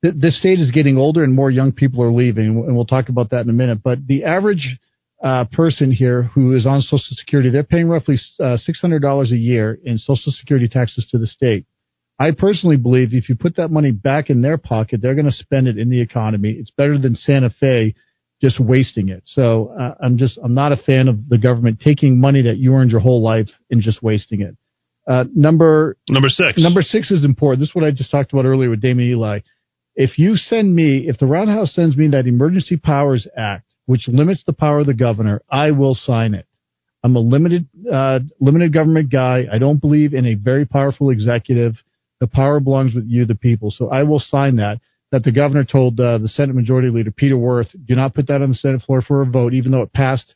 th- 0.02 0.14
this 0.16 0.38
state 0.38 0.60
is 0.60 0.70
getting 0.70 0.96
older, 0.96 1.24
and 1.24 1.34
more 1.34 1.50
young 1.50 1.72
people 1.72 2.02
are 2.02 2.12
leaving, 2.12 2.46
and 2.46 2.74
we'll 2.76 2.86
talk 2.86 3.08
about 3.08 3.30
that 3.30 3.42
in 3.42 3.50
a 3.50 3.54
minute. 3.54 3.82
But 3.82 4.06
the 4.06 4.24
average 4.24 4.78
uh, 5.22 5.44
person 5.52 5.92
here 5.92 6.22
who 6.22 6.54
is 6.54 6.66
on 6.66 6.82
Social 6.82 7.16
Security, 7.16 7.50
they're 7.50 7.64
paying 7.64 7.88
roughly 7.88 8.18
uh, 8.40 8.56
six 8.56 8.80
hundred 8.80 9.00
dollars 9.00 9.32
a 9.32 9.36
year 9.36 9.78
in 9.84 9.98
Social 9.98 10.32
Security 10.32 10.68
taxes 10.68 11.06
to 11.10 11.18
the 11.18 11.26
state. 11.26 11.66
I 12.18 12.30
personally 12.30 12.76
believe 12.76 13.12
if 13.12 13.28
you 13.28 13.36
put 13.36 13.56
that 13.56 13.70
money 13.70 13.90
back 13.90 14.30
in 14.30 14.40
their 14.40 14.56
pocket, 14.56 15.02
they're 15.02 15.14
going 15.14 15.26
to 15.26 15.32
spend 15.32 15.68
it 15.68 15.78
in 15.78 15.90
the 15.90 16.00
economy. 16.00 16.56
It's 16.58 16.70
better 16.70 16.98
than 16.98 17.14
Santa 17.14 17.50
Fe 17.50 17.94
just 18.40 18.60
wasting 18.60 19.08
it. 19.08 19.22
So 19.26 19.74
uh, 19.78 19.94
I'm 20.02 20.18
just 20.18 20.38
I'm 20.42 20.54
not 20.54 20.72
a 20.72 20.76
fan 20.76 21.08
of 21.08 21.28
the 21.28 21.38
government 21.38 21.80
taking 21.80 22.20
money 22.20 22.42
that 22.42 22.58
you 22.58 22.74
earned 22.74 22.90
your 22.90 23.00
whole 23.00 23.22
life 23.22 23.48
and 23.70 23.82
just 23.82 24.02
wasting 24.02 24.42
it. 24.42 24.56
Uh, 25.08 25.24
number 25.34 25.96
number 26.08 26.28
six. 26.28 26.54
Number 26.58 26.82
six 26.82 27.10
is 27.10 27.24
important. 27.24 27.60
This 27.60 27.68
is 27.70 27.74
what 27.74 27.84
I 27.84 27.90
just 27.90 28.10
talked 28.10 28.32
about 28.32 28.44
earlier 28.44 28.68
with 28.68 28.82
Daymon 28.82 29.02
Ely. 29.02 29.40
If 29.96 30.18
you 30.18 30.36
send 30.36 30.74
me, 30.74 31.08
if 31.08 31.18
the 31.18 31.26
Roundhouse 31.26 31.74
sends 31.74 31.96
me 31.96 32.08
that 32.08 32.26
Emergency 32.26 32.76
Powers 32.76 33.26
Act, 33.36 33.64
which 33.86 34.08
limits 34.08 34.44
the 34.46 34.52
power 34.52 34.80
of 34.80 34.86
the 34.86 34.94
governor, 34.94 35.40
I 35.50 35.70
will 35.70 35.94
sign 35.94 36.34
it. 36.34 36.46
I'm 37.02 37.16
a 37.16 37.20
limited 37.20 37.66
uh, 37.90 38.18
limited 38.40 38.74
government 38.74 39.10
guy. 39.10 39.44
I 39.50 39.58
don't 39.58 39.80
believe 39.80 40.12
in 40.12 40.26
a 40.26 40.34
very 40.34 40.66
powerful 40.66 41.10
executive. 41.10 41.74
The 42.20 42.26
power 42.26 42.60
belongs 42.60 42.94
with 42.94 43.06
you, 43.06 43.24
the 43.24 43.34
people. 43.34 43.70
So 43.70 43.88
I 43.88 44.02
will 44.02 44.20
sign 44.20 44.56
that. 44.56 44.80
That 45.12 45.22
the 45.22 45.32
governor 45.32 45.64
told 45.64 46.00
uh, 46.00 46.18
the 46.18 46.28
Senate 46.28 46.56
Majority 46.56 46.88
Leader 46.88 47.12
Peter 47.12 47.38
Wirth, 47.38 47.68
do 47.86 47.94
not 47.94 48.14
put 48.14 48.26
that 48.26 48.42
on 48.42 48.48
the 48.48 48.56
Senate 48.56 48.82
floor 48.82 49.02
for 49.02 49.22
a 49.22 49.26
vote, 49.26 49.54
even 49.54 49.70
though 49.70 49.82
it 49.82 49.92
passed 49.92 50.34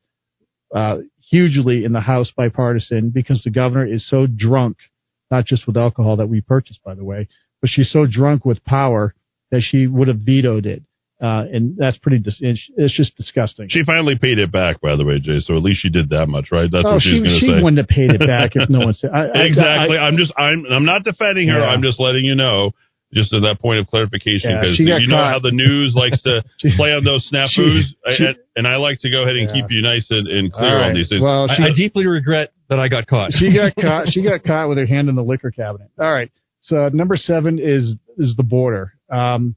uh, 0.73 0.99
hugely 1.29 1.85
in 1.85 1.93
the 1.93 2.01
House 2.01 2.33
bipartisan, 2.35 3.11
because 3.11 3.43
the 3.43 3.51
governor 3.51 3.85
is 3.85 4.09
so 4.09 4.29
drunk, 4.29 4.77
not 5.31 5.45
just 5.45 5.67
with 5.67 5.77
alcohol 5.77 6.17
that 6.19 6.29
we 6.29 6.41
purchased, 6.41 6.83
by 6.85 6.95
the 6.95 7.05
way, 7.05 7.29
but 7.61 7.69
she's 7.69 7.91
so 7.91 8.07
drunk 8.09 8.45
with 8.45 8.65
power 8.65 9.13
that 9.51 9.63
she 9.63 9.87
would 9.87 10.09
have 10.09 10.19
vetoed 10.19 10.67
it. 10.67 10.83
Uh, 11.21 11.45
and 11.53 11.77
that's 11.77 11.99
pretty, 11.99 12.19
dis- 12.19 12.39
it's, 12.41 12.63
it's 12.79 12.97
just 12.97 13.15
disgusting. 13.15 13.69
She 13.69 13.85
finally 13.85 14.17
paid 14.17 14.39
it 14.39 14.51
back, 14.51 14.81
by 14.81 14.97
the 14.97 15.05
way, 15.05 15.19
Jay. 15.21 15.41
So 15.41 15.55
at 15.55 15.63
least 15.63 15.81
she 15.83 15.91
did 15.91 16.09
that 16.11 16.29
much, 16.29 16.49
right? 16.51 16.71
That's 16.73 16.87
oh, 16.87 16.95
what 16.95 17.03
she, 17.03 17.11
she, 17.11 17.21
was 17.21 17.29
going 17.29 17.35
to 17.35 17.41
she 17.41 17.47
say. 17.53 17.63
wouldn't 17.63 17.77
have 17.79 17.89
paid 17.89 18.11
it 18.13 18.21
back 18.21 18.53
if 18.55 18.71
no 18.71 18.79
one 18.81 18.95
said. 19.01 19.11
I, 19.13 19.27
I- 19.29 19.45
exactly. 19.45 19.99
I- 19.99 20.07
I, 20.07 20.09
am 20.09 20.17
just 20.17 20.33
I'm 20.39 20.65
I'm 20.75 20.87
not 20.87 21.05
defending 21.05 21.49
her. 21.49 21.61
Yeah. 21.61 21.67
I'm 21.67 21.83
just 21.83 22.01
letting 22.01 22.25
you 22.25 22.35
know. 22.37 22.73
Just 23.13 23.35
at 23.35 23.43
that 23.43 23.59
point 23.61 23.81
of 23.81 23.89
clarification, 23.89 24.55
because 24.55 24.77
she 24.77 24.87
got 24.87 25.01
you 25.03 25.09
know 25.09 25.17
how 25.19 25.41
the 25.41 25.51
news 25.51 25.95
likes 25.99 26.23
to 26.23 26.45
play 26.77 26.95
on 26.95 27.03
those 27.03 27.29
snafus, 27.29 27.51
She- 27.51 27.95
she- 28.17 28.25
and, 28.25 28.37
and 28.55 28.69
I 28.69 28.77
like 28.77 29.01
to 29.01 29.11
go 29.11 29.23
ahead 29.25 29.35
and 29.35 29.49
Yeah. 29.49 29.55
keep 29.61 29.65
you 29.69 29.83
nice 29.83 30.07
and, 30.11 30.29
and 30.29 30.53
clear 30.53 30.79
All 30.79 30.85
on 30.85 30.95
these 30.95 31.09
things. 31.09 31.21
Well, 31.21 31.51
I- 31.51 31.57
she- 31.57 31.63
I- 31.65 31.67
I 31.67 31.73
deeply 31.75 32.07
regret 32.07 32.53
that 32.69 32.79
I 32.79 32.87
got 32.87 33.09
caught. 33.09 33.33
she 33.33 33.53
got 33.53 33.75
caught. 33.75 34.07
She 34.15 34.23
got 34.23 34.45
caught 34.45 34.69
with 34.69 34.79
her 34.79 34.87
hand 34.87 35.09
in 35.09 35.17
the 35.17 35.25
liquor 35.25 35.51
cabinet. 35.51 35.91
All 35.99 36.11
right. 36.11 36.31
So 36.63 36.89
number 36.95 37.17
seven 37.17 37.59
is 37.59 37.97
is 38.17 38.37
the 38.37 38.45
border. 38.45 38.95
Um, 39.11 39.57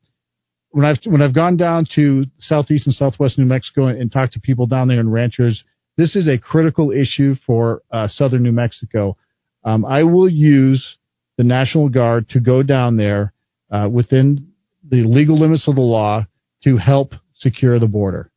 when 0.72 0.86
I've 0.86 0.98
when 1.06 1.22
I've 1.22 1.36
gone 1.36 1.56
down 1.58 1.86
to 1.96 2.26
southeast 2.40 2.88
and 2.88 2.96
southwest 2.96 3.38
New 3.38 3.46
Mexico 3.46 3.88
and 3.88 4.12
talked 4.12 4.34
to 4.34 4.40
people 4.40 4.66
down 4.66 4.88
there 4.88 5.00
and 5.00 5.12
ranchers, 5.14 5.64
this 5.98 6.16
is 6.16 6.28
a 6.28 6.38
critical 6.38 6.92
issue 6.92 7.36
for 7.46 7.82
uh, 7.92 8.08
southern 8.08 8.42
New 8.44 8.52
Mexico. 8.52 9.16
Um, 9.64 9.86
I 9.86 10.04
will 10.04 10.28
use 10.30 10.98
the 11.38 11.44
National 11.44 11.90
Guard 11.90 12.30
to 12.30 12.40
go 12.40 12.64
down 12.64 12.98
there 12.98 13.34
uh, 13.72 13.88
within 13.92 14.50
the 14.90 15.04
legal 15.04 15.40
limits 15.40 15.68
of 15.68 15.76
the 15.76 15.82
law 15.82 16.26
to 16.64 16.78
help 16.78 17.14
secure 17.38 17.78
the 17.80 17.88
border. 17.88 18.32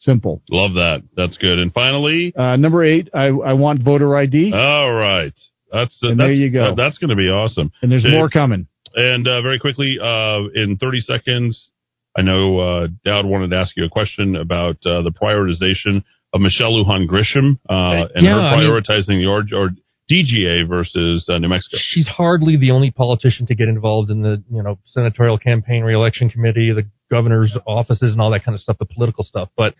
Simple. 0.00 0.42
Love 0.50 0.72
that. 0.74 1.02
That's 1.16 1.36
good. 1.36 1.58
And 1.58 1.72
finally, 1.72 2.34
Uh, 2.36 2.56
number 2.56 2.82
eight, 2.82 3.08
I, 3.14 3.26
I 3.26 3.52
want 3.52 3.82
voter 3.82 4.16
ID. 4.16 4.52
all 4.52 4.92
right, 4.92 5.32
that's 5.72 5.96
And 6.02 6.18
that's, 6.18 6.26
there 6.28 6.32
you 6.32 6.50
go. 6.50 6.68
that- 6.70 6.76
that's 6.76 6.98
going 6.98 7.10
to 7.10 7.16
be 7.16 7.28
awesome. 7.28 7.70
and 7.82 7.92
there's 7.92 8.04
more 8.12 8.28
coming. 8.28 8.66
And 8.94 9.26
uh, 9.26 9.42
very 9.42 9.58
quickly, 9.58 9.98
uh, 10.00 10.48
in 10.54 10.76
30 10.80 11.00
seconds, 11.00 11.70
I 12.16 12.22
know 12.22 12.58
uh, 12.58 12.86
Dowd 13.04 13.26
wanted 13.26 13.50
to 13.50 13.56
ask 13.56 13.76
you 13.76 13.84
a 13.84 13.88
question 13.88 14.36
about 14.36 14.76
uh, 14.84 15.02
the 15.02 15.12
prioritization 15.12 16.04
of 16.34 16.40
Michelle 16.40 16.72
Lujan 16.72 17.06
Grisham 17.06 17.58
uh, 17.68 18.08
and 18.14 18.24
Yeah, 18.24 18.34
her 18.34 18.40
I 18.40 18.56
mean- 18.56 18.70
prioritizing 18.70 19.20
the 19.20 19.26
or, 19.26 19.44
or 19.58 19.70
DGA 20.10 20.68
versus 20.68 21.26
uh, 21.28 21.38
New 21.38 21.48
Mexico. 21.48 21.76
She's 21.80 22.06
hardly 22.08 22.56
the 22.56 22.70
only 22.72 22.90
politician 22.90 23.46
to 23.46 23.54
get 23.54 23.68
involved 23.68 24.10
in 24.10 24.22
the 24.22 24.42
you 24.50 24.62
know 24.62 24.78
senatorial 24.84 25.38
campaign, 25.38 25.84
reelection 25.84 26.28
committee, 26.28 26.72
the 26.74 26.86
governor's 27.10 27.56
offices, 27.66 28.12
and 28.12 28.20
all 28.20 28.30
that 28.32 28.44
kind 28.44 28.54
of 28.54 28.60
stuff, 28.60 28.76
the 28.78 28.84
political 28.84 29.24
stuff. 29.24 29.48
But 29.56 29.74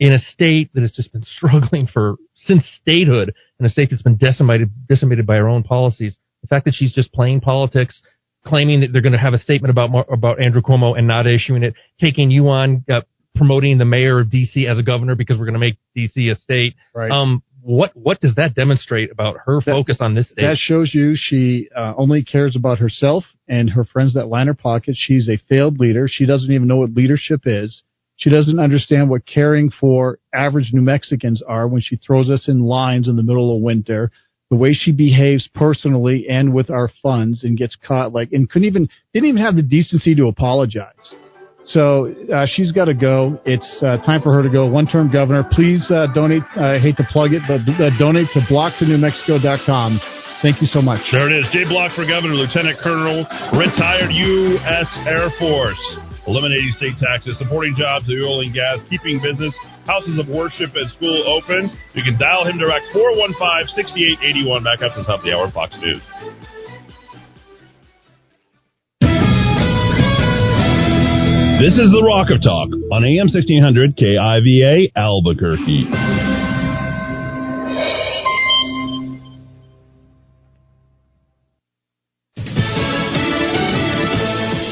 in 0.00 0.12
a 0.12 0.18
state 0.18 0.70
that 0.74 0.80
has 0.80 0.92
just 0.92 1.12
been 1.12 1.24
struggling 1.36 1.86
for 1.86 2.16
since 2.34 2.64
statehood, 2.80 3.34
in 3.58 3.66
a 3.66 3.68
state 3.68 3.90
that's 3.90 4.02
been 4.02 4.16
decimated 4.16 4.70
decimated 4.88 5.26
by 5.26 5.36
her 5.36 5.48
own 5.48 5.64
policies, 5.64 6.16
the 6.42 6.46
fact 6.48 6.64
that 6.64 6.74
she's 6.74 6.94
just 6.94 7.12
playing 7.12 7.40
politics, 7.40 8.00
claiming 8.48 8.80
that 8.80 8.92
they're 8.92 9.02
going 9.02 9.12
to 9.12 9.18
have 9.18 9.34
a 9.34 9.38
statement 9.38 9.70
about 9.70 10.12
about 10.12 10.44
Andrew 10.44 10.62
Cuomo 10.62 10.96
and 10.96 11.06
not 11.06 11.26
issuing 11.26 11.62
it, 11.62 11.74
taking 12.00 12.30
you 12.30 12.48
on. 12.48 12.84
Uh, 12.92 13.00
promoting 13.34 13.78
the 13.78 13.84
mayor 13.84 14.18
of 14.18 14.26
DC 14.26 14.68
as 14.68 14.78
a 14.78 14.82
governor 14.82 15.14
because 15.14 15.38
we're 15.38 15.46
going 15.46 15.60
to 15.60 15.60
make 15.60 15.78
DC 15.96 16.28
a 16.28 16.34
state. 16.34 16.74
Right. 16.92 17.08
Um, 17.08 17.44
what 17.62 17.92
what 17.94 18.20
does 18.20 18.34
that 18.36 18.54
demonstrate 18.54 19.10
about 19.10 19.36
her 19.44 19.60
focus 19.60 19.98
on 20.00 20.14
this 20.14 20.30
state? 20.30 20.42
That 20.42 20.56
shows 20.56 20.92
you 20.94 21.14
she 21.16 21.68
uh, 21.76 21.94
only 21.96 22.24
cares 22.24 22.56
about 22.56 22.78
herself 22.78 23.24
and 23.46 23.70
her 23.70 23.84
friends 23.84 24.14
that 24.14 24.26
line 24.26 24.46
her 24.46 24.54
pockets. 24.54 24.98
She's 25.00 25.28
a 25.28 25.38
failed 25.48 25.78
leader. 25.78 26.08
She 26.10 26.26
doesn't 26.26 26.50
even 26.50 26.66
know 26.66 26.76
what 26.76 26.92
leadership 26.92 27.42
is. 27.44 27.82
She 28.16 28.30
doesn't 28.30 28.58
understand 28.58 29.10
what 29.10 29.26
caring 29.26 29.70
for 29.70 30.18
average 30.34 30.70
New 30.72 30.82
Mexicans 30.82 31.42
are 31.46 31.68
when 31.68 31.80
she 31.80 31.96
throws 31.96 32.30
us 32.30 32.48
in 32.48 32.60
lines 32.60 33.08
in 33.08 33.16
the 33.16 33.22
middle 33.22 33.54
of 33.54 33.62
winter. 33.62 34.10
The 34.50 34.56
way 34.56 34.72
she 34.72 34.92
behaves 34.92 35.48
personally 35.54 36.26
and 36.28 36.54
with 36.54 36.70
our 36.70 36.90
funds 37.02 37.44
and 37.44 37.56
gets 37.56 37.76
caught 37.86 38.12
like 38.12 38.32
and 38.32 38.48
couldn't 38.48 38.66
even 38.66 38.88
didn't 39.12 39.28
even 39.28 39.42
have 39.42 39.56
the 39.56 39.62
decency 39.62 40.14
to 40.14 40.28
apologize. 40.28 40.94
So 41.68 42.14
uh, 42.32 42.46
she's 42.48 42.72
got 42.72 42.86
to 42.86 42.94
go. 42.94 43.38
It's 43.44 43.68
uh, 43.82 43.98
time 43.98 44.22
for 44.22 44.32
her 44.32 44.42
to 44.42 44.48
go. 44.48 44.66
One-term 44.66 45.12
governor. 45.12 45.44
Please 45.52 45.84
uh, 45.90 46.06
donate. 46.14 46.42
I 46.56 46.78
hate 46.78 46.96
to 46.96 47.04
plug 47.12 47.34
it, 47.34 47.42
but 47.46 47.60
uh, 47.60 47.92
donate 47.98 48.28
to 48.32 48.40
blockthenewmexico.com. 48.48 50.00
Thank 50.40 50.62
you 50.62 50.68
so 50.68 50.80
much. 50.80 51.00
There 51.12 51.28
it 51.28 51.36
is. 51.36 51.44
Jay 51.52 51.68
Block 51.68 51.92
for 51.94 52.06
governor, 52.06 52.34
lieutenant 52.34 52.78
colonel, 52.80 53.26
retired 53.52 54.12
U.S. 54.12 54.88
Air 55.04 55.28
Force. 55.38 55.80
Eliminating 56.26 56.72
state 56.76 56.96
taxes, 56.96 57.36
supporting 57.38 57.74
jobs 57.76 58.08
in 58.08 58.20
oil 58.22 58.40
and 58.40 58.52
gas, 58.52 58.78
keeping 58.88 59.20
business, 59.20 59.52
houses 59.88 60.20
of 60.20 60.28
worship, 60.28 60.76
and 60.76 60.92
school 60.92 61.24
open. 61.24 61.72
You 61.96 62.04
can 62.04 62.20
dial 62.20 62.44
him 62.44 62.60
direct 62.60 62.84
415-6881. 62.92 64.62
Back 64.62 64.84
up 64.84 64.92
to 64.94 65.00
the 65.00 65.08
top 65.08 65.20
of 65.20 65.24
the 65.24 65.32
hour, 65.32 65.50
Fox 65.50 65.74
News. 65.80 66.04
This 71.58 71.74
is 71.74 71.90
the 71.90 72.04
Rock 72.06 72.30
of 72.30 72.38
Talk 72.38 72.70
on 72.92 73.02
AM 73.02 73.26
1600 73.32 73.96
KIVA 73.96 74.92
Albuquerque. 74.94 76.37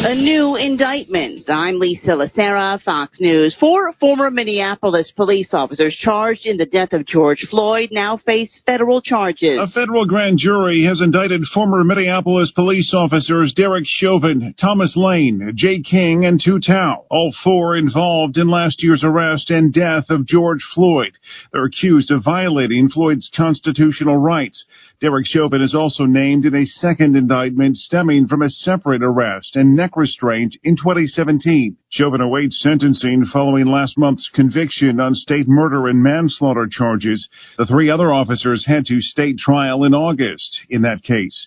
A 0.07 0.15
new 0.15 0.55
indictment. 0.55 1.51
I'm 1.51 1.81
Lisa 1.81 2.11
Lacera, 2.11 2.81
Fox 2.81 3.19
News. 3.19 3.57
Four 3.59 3.93
former 3.95 4.31
Minneapolis 4.31 5.13
police 5.17 5.49
officers 5.53 5.97
charged 6.01 6.47
in 6.47 6.59
the 6.59 6.65
death 6.65 6.93
of 6.93 7.05
George 7.07 7.45
Floyd 7.51 7.89
now 7.91 8.17
face 8.17 8.57
federal 8.65 9.01
charges. 9.01 9.59
A 9.59 9.67
federal 9.67 10.07
grand 10.07 10.39
jury 10.39 10.85
has 10.85 11.01
indicted 11.01 11.43
former 11.53 11.83
Minneapolis 11.83 12.53
police 12.55 12.95
officers 12.95 13.53
Derek 13.57 13.83
Chauvin, 13.85 14.55
Thomas 14.61 14.97
Lane, 14.97 15.53
Jay 15.57 15.81
King, 15.83 16.25
and 16.25 16.41
Tou 16.41 16.61
Thao. 16.61 17.05
All 17.11 17.35
four 17.43 17.77
involved 17.77 18.37
in 18.37 18.49
last 18.49 18.85
year's 18.85 19.03
arrest 19.03 19.51
and 19.51 19.73
death 19.73 20.05
of 20.09 20.25
George 20.25 20.65
Floyd. 20.73 21.19
They're 21.53 21.65
accused 21.65 22.13
of 22.13 22.23
violating 22.23 22.91
Floyd's 22.91 23.29
constitutional 23.37 24.19
rights. 24.19 24.67
Derek 24.99 25.27
Chauvin 25.27 25.61
is 25.61 25.75
also 25.75 26.05
named 26.05 26.47
in 26.47 26.55
a 26.55 26.65
second 26.65 27.17
indictment 27.17 27.77
stemming 27.77 28.29
from 28.29 28.41
a 28.41 28.49
separate 28.49 29.03
arrest 29.03 29.55
and 29.55 29.77
neck 29.77 29.95
restraint 29.95 30.57
in 30.65 30.75
2017. 30.75 31.77
Chauvin 31.91 32.23
awaits 32.23 32.63
sentencing 32.63 33.27
following 33.31 33.67
last 33.67 33.99
month's 33.99 34.31
conviction 34.33 34.99
on 34.99 35.15
state 35.15 35.47
murder 35.49 35.87
and 35.89 36.03
manslaughter 36.03 36.67
charges. 36.71 37.29
The 37.59 37.67
three 37.67 37.91
other 37.91 38.11
officers 38.11 38.65
head 38.67 38.87
to 38.87 39.03
state 39.03 39.37
trial 39.37 39.85
in 39.85 39.93
August 39.93 40.61
in 40.71 40.81
that 40.83 41.03
case. 41.03 41.47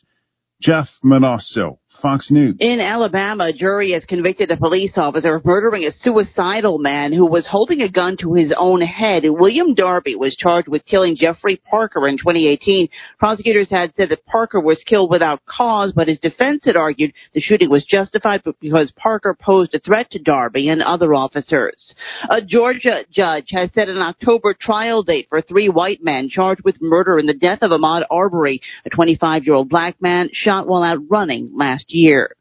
Jeff 0.62 0.90
Monosso, 1.04 1.79
Fox 2.02 2.30
News. 2.32 2.56
In 2.60 2.80
Alabama, 2.80 3.46
a 3.46 3.54
jury 3.54 3.92
has 3.94 4.06
convicted 4.06 4.52
a 4.52 4.58
police 4.58 4.94
officer 4.98 5.36
of 5.36 5.46
murdering 5.46 5.84
a 5.84 5.92
suicidal 5.92 6.78
man 6.78 7.12
who 7.12 7.26
was 7.26 7.48
holding 7.48 7.82
a 7.82 7.90
gun 7.90 8.18
to 8.18 8.34
his 8.34 8.54
own 8.58 8.82
head. 8.82 9.24
William 9.26 9.74
Darby 9.74 10.16
was 10.16 10.36
charged 10.36 10.68
with 10.68 10.86
killing 10.86 11.16
Jeffrey 11.16 11.62
Parker 11.70 12.08
in 12.08 12.18
2018. 12.18 12.88
Prosecutors 13.20 13.70
had 13.70 13.94
said 13.96 14.10
that 14.10 14.26
Parker 14.26 14.60
was 14.60 14.84
killed 14.86 15.12
without 15.12 15.46
cause, 15.46 15.92
but 15.94 16.08
his 16.08 16.20
defense 16.20 16.64
had 16.66 16.76
argued 16.76 17.14
the 17.34 17.42
shooting 17.42 17.70
was 17.70 17.86
justified 17.86 18.42
because 18.62 18.92
Parker 18.96 19.36
posed 19.40 19.74
a 19.74 19.80
threat 19.80 20.10
to 20.12 20.20
Darby 20.20 20.70
and 20.70 20.82
other 20.82 21.14
officers. 21.14 21.94
A 22.30 22.42
Georgia 22.42 23.06
judge 23.12 23.48
has 23.52 23.72
set 23.74 23.90
an 23.90 23.98
October 23.98 24.56
trial 24.60 25.04
date 25.04 25.28
for 25.30 25.42
three 25.42 25.70
white 25.70 26.04
men 26.04 26.30
charged 26.30 26.64
with 26.64 26.82
murder 26.82 27.20
in 27.20 27.26
the 27.26 27.34
death 27.34 27.60
of 27.62 27.72
Ahmaud 27.72 28.06
Arbery, 28.10 28.62
a 28.86 28.90
25 28.90 29.44
year 29.44 29.56
old 29.56 29.70
black 29.70 30.02
man 30.02 30.30
shot 30.32 30.68
while 30.68 30.84
out 30.84 31.00
running 31.10 31.52
last 31.56 31.89
year. 31.90 32.36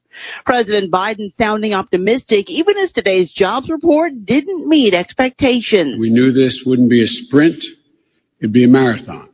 President 0.44 0.90
Biden 0.90 1.32
sounding 1.38 1.74
optimistic 1.74 2.50
even 2.50 2.76
as 2.78 2.90
today's 2.92 3.30
jobs 3.32 3.68
report 3.70 4.12
didn't 4.24 4.66
meet 4.66 4.94
expectations. 4.94 5.96
We 6.00 6.10
knew 6.10 6.32
this 6.32 6.62
wouldn't 6.66 6.90
be 6.90 7.02
a 7.02 7.06
sprint, 7.06 7.62
it'd 8.40 8.52
be 8.52 8.64
a 8.64 8.68
marathon. 8.68 9.30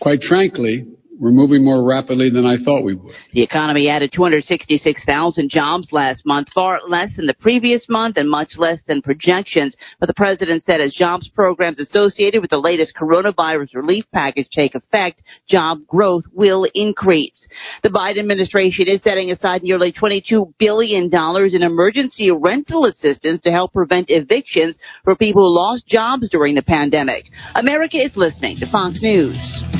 Quite 0.00 0.22
frankly, 0.22 0.86
we're 1.20 1.30
moving 1.30 1.62
more 1.62 1.86
rapidly 1.86 2.30
than 2.30 2.46
I 2.46 2.56
thought 2.64 2.82
we 2.82 2.94
would. 2.94 3.14
The 3.34 3.42
economy 3.42 3.90
added 3.90 4.10
266,000 4.12 5.50
jobs 5.50 5.88
last 5.92 6.24
month, 6.24 6.48
far 6.54 6.80
less 6.88 7.10
than 7.14 7.26
the 7.26 7.34
previous 7.34 7.86
month 7.90 8.16
and 8.16 8.28
much 8.28 8.48
less 8.56 8.80
than 8.88 9.02
projections. 9.02 9.76
But 10.00 10.06
the 10.06 10.14
president 10.14 10.64
said 10.64 10.80
as 10.80 10.94
jobs 10.94 11.28
programs 11.28 11.78
associated 11.78 12.40
with 12.40 12.48
the 12.48 12.58
latest 12.58 12.94
coronavirus 12.98 13.74
relief 13.74 14.06
package 14.14 14.48
take 14.50 14.74
effect, 14.74 15.22
job 15.46 15.86
growth 15.86 16.24
will 16.32 16.66
increase. 16.74 17.46
The 17.82 17.90
Biden 17.90 18.20
administration 18.20 18.88
is 18.88 19.02
setting 19.02 19.30
aside 19.30 19.62
nearly 19.62 19.92
$22 19.92 20.54
billion 20.58 21.10
in 21.12 21.62
emergency 21.62 22.30
rental 22.30 22.86
assistance 22.86 23.42
to 23.42 23.50
help 23.50 23.74
prevent 23.74 24.08
evictions 24.08 24.78
for 25.04 25.14
people 25.16 25.42
who 25.42 25.54
lost 25.54 25.86
jobs 25.86 26.30
during 26.30 26.54
the 26.54 26.62
pandemic. 26.62 27.24
America 27.54 27.98
is 27.98 28.16
listening 28.16 28.56
to 28.58 28.70
Fox 28.70 29.00
News. 29.02 29.79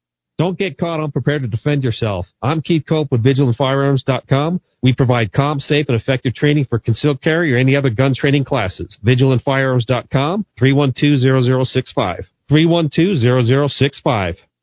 Don't 0.41 0.57
get 0.57 0.79
caught 0.79 0.99
unprepared 0.99 1.43
to 1.43 1.47
defend 1.47 1.83
yourself. 1.83 2.25
I'm 2.41 2.63
Keith 2.63 2.85
Cope 2.89 3.11
with 3.11 3.23
VigilantFirearms.com. 3.23 4.59
We 4.81 4.91
provide 4.91 5.31
calm, 5.33 5.59
safe, 5.59 5.85
and 5.87 5.95
effective 5.95 6.33
training 6.33 6.65
for 6.67 6.79
concealed 6.79 7.21
carry 7.21 7.53
or 7.53 7.57
any 7.59 7.75
other 7.75 7.91
gun 7.91 8.15
training 8.15 8.45
classes. 8.45 8.97
VigilantFirearms.com, 9.05 10.47
312-0065. 10.59 12.23
312-0065. 12.49 14.37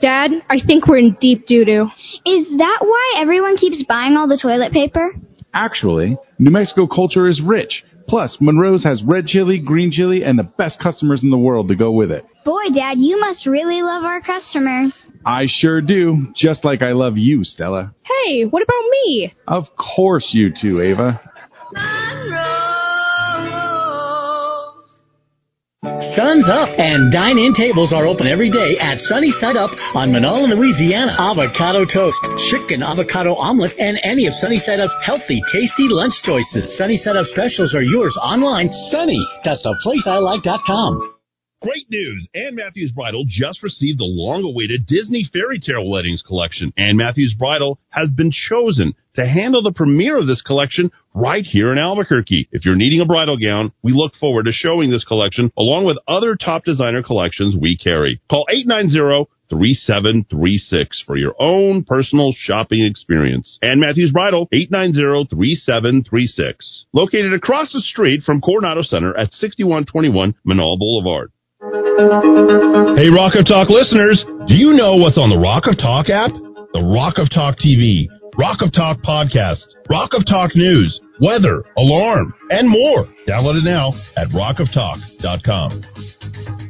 Dad, 0.00 0.30
I 0.48 0.58
think 0.66 0.86
we're 0.86 0.98
in 0.98 1.16
deep 1.20 1.46
doo 1.46 1.64
doo. 1.64 1.88
Is 2.24 2.46
that 2.58 2.78
why 2.80 3.14
everyone 3.18 3.56
keeps 3.56 3.82
buying 3.88 4.16
all 4.16 4.28
the 4.28 4.38
toilet 4.40 4.72
paper? 4.72 5.14
Actually, 5.52 6.16
New 6.38 6.50
Mexico 6.50 6.86
culture 6.86 7.28
is 7.28 7.40
rich. 7.44 7.84
Plus, 8.08 8.36
Monroe's 8.40 8.82
has 8.82 9.02
red 9.06 9.26
chili, 9.26 9.58
green 9.58 9.92
chili, 9.92 10.24
and 10.24 10.38
the 10.38 10.42
best 10.42 10.80
customers 10.80 11.22
in 11.22 11.30
the 11.30 11.38
world 11.38 11.68
to 11.68 11.76
go 11.76 11.92
with 11.92 12.10
it. 12.10 12.24
Boy, 12.44 12.64
Dad, 12.74 12.98
you 12.98 13.20
must 13.20 13.46
really 13.46 13.82
love 13.82 14.02
our 14.02 14.20
customers. 14.20 14.96
I 15.24 15.44
sure 15.46 15.80
do, 15.80 16.26
just 16.34 16.64
like 16.64 16.82
I 16.82 16.92
love 16.92 17.16
you, 17.16 17.44
Stella. 17.44 17.94
Hey, 18.02 18.44
what 18.44 18.62
about 18.62 18.90
me? 18.90 19.34
Of 19.46 19.64
course 19.76 20.30
you 20.32 20.50
too, 20.60 20.80
Ava. 20.80 21.20
Sun's 25.90 26.44
up 26.44 26.68
and 26.76 27.10
dine-in 27.10 27.54
tables 27.54 27.90
are 27.92 28.04
open 28.04 28.26
every 28.26 28.50
day 28.50 28.76
at 28.78 28.98
Sunny 29.08 29.30
Side 29.40 29.56
Up 29.56 29.70
on 29.96 30.12
Manola, 30.12 30.52
Louisiana. 30.52 31.16
Avocado 31.18 31.86
toast, 31.88 32.20
chicken 32.50 32.82
avocado 32.82 33.34
omelet, 33.34 33.72
and 33.78 33.98
any 34.04 34.26
of 34.26 34.34
Sunny 34.34 34.58
Side 34.58 34.78
Up's 34.78 34.92
healthy, 35.02 35.40
tasty 35.50 35.88
lunch 35.88 36.12
choices. 36.22 36.76
Sunny 36.76 36.98
Side 36.98 37.16
Up 37.16 37.24
specials 37.32 37.74
are 37.74 37.82
yours 37.82 38.14
online. 38.20 38.70
Sunny, 38.90 39.26
that's 39.42 39.62
the 39.62 39.74
place 39.82 40.02
I 40.04 40.18
like.com. 40.18 41.19
Great 41.62 41.90
news! 41.90 42.26
Ann 42.34 42.54
Matthews 42.54 42.90
Bridal 42.90 43.26
just 43.28 43.62
received 43.62 43.98
the 43.98 44.06
long-awaited 44.06 44.86
Disney 44.86 45.28
Fairy 45.30 45.60
Tale 45.60 45.90
Weddings 45.90 46.22
collection. 46.26 46.72
Ann 46.78 46.96
Matthews 46.96 47.34
Bridal 47.38 47.78
has 47.90 48.08
been 48.08 48.32
chosen 48.32 48.94
to 49.16 49.26
handle 49.26 49.60
the 49.60 49.70
premiere 49.70 50.16
of 50.16 50.26
this 50.26 50.40
collection 50.40 50.90
right 51.14 51.44
here 51.44 51.70
in 51.70 51.76
Albuquerque. 51.76 52.48
If 52.50 52.64
you're 52.64 52.76
needing 52.76 53.02
a 53.02 53.04
bridal 53.04 53.36
gown, 53.36 53.72
we 53.82 53.92
look 53.92 54.14
forward 54.14 54.46
to 54.46 54.52
showing 54.52 54.90
this 54.90 55.04
collection 55.04 55.52
along 55.54 55.84
with 55.84 55.98
other 56.08 56.34
top 56.34 56.64
designer 56.64 57.02
collections 57.02 57.54
we 57.60 57.76
carry. 57.76 58.22
Call 58.30 58.46
890 58.48 59.28
3736 59.50 61.02
for 61.06 61.18
your 61.18 61.34
own 61.38 61.84
personal 61.84 62.32
shopping 62.38 62.86
experience. 62.86 63.58
Ann 63.60 63.80
Matthews 63.80 64.12
Bridal, 64.12 64.48
890-3736. 64.48 66.84
Located 66.94 67.34
across 67.34 67.70
the 67.70 67.82
street 67.82 68.22
from 68.22 68.40
Coronado 68.40 68.82
Center 68.82 69.14
at 69.14 69.34
6121 69.34 70.36
Menaul 70.46 70.78
Boulevard. 70.78 71.30
Hey, 71.60 73.12
Rock 73.12 73.36
of 73.36 73.44
Talk 73.44 73.68
listeners, 73.68 74.24
do 74.48 74.56
you 74.56 74.72
know 74.72 74.94
what's 74.94 75.18
on 75.20 75.28
the 75.28 75.36
Rock 75.36 75.66
of 75.66 75.76
Talk 75.76 76.08
app? 76.08 76.32
The 76.72 76.80
Rock 76.80 77.18
of 77.18 77.28
Talk 77.28 77.58
TV, 77.60 78.08
Rock 78.38 78.62
of 78.62 78.72
Talk 78.72 78.96
podcast, 79.04 79.60
Rock 79.90 80.14
of 80.14 80.24
Talk 80.24 80.56
news, 80.56 80.98
weather, 81.20 81.62
alarm, 81.76 82.32
and 82.48 82.66
more. 82.66 83.04
Download 83.28 83.60
it 83.60 83.64
now 83.64 83.92
at 84.16 84.28
rockoftalk.com. 84.28 86.69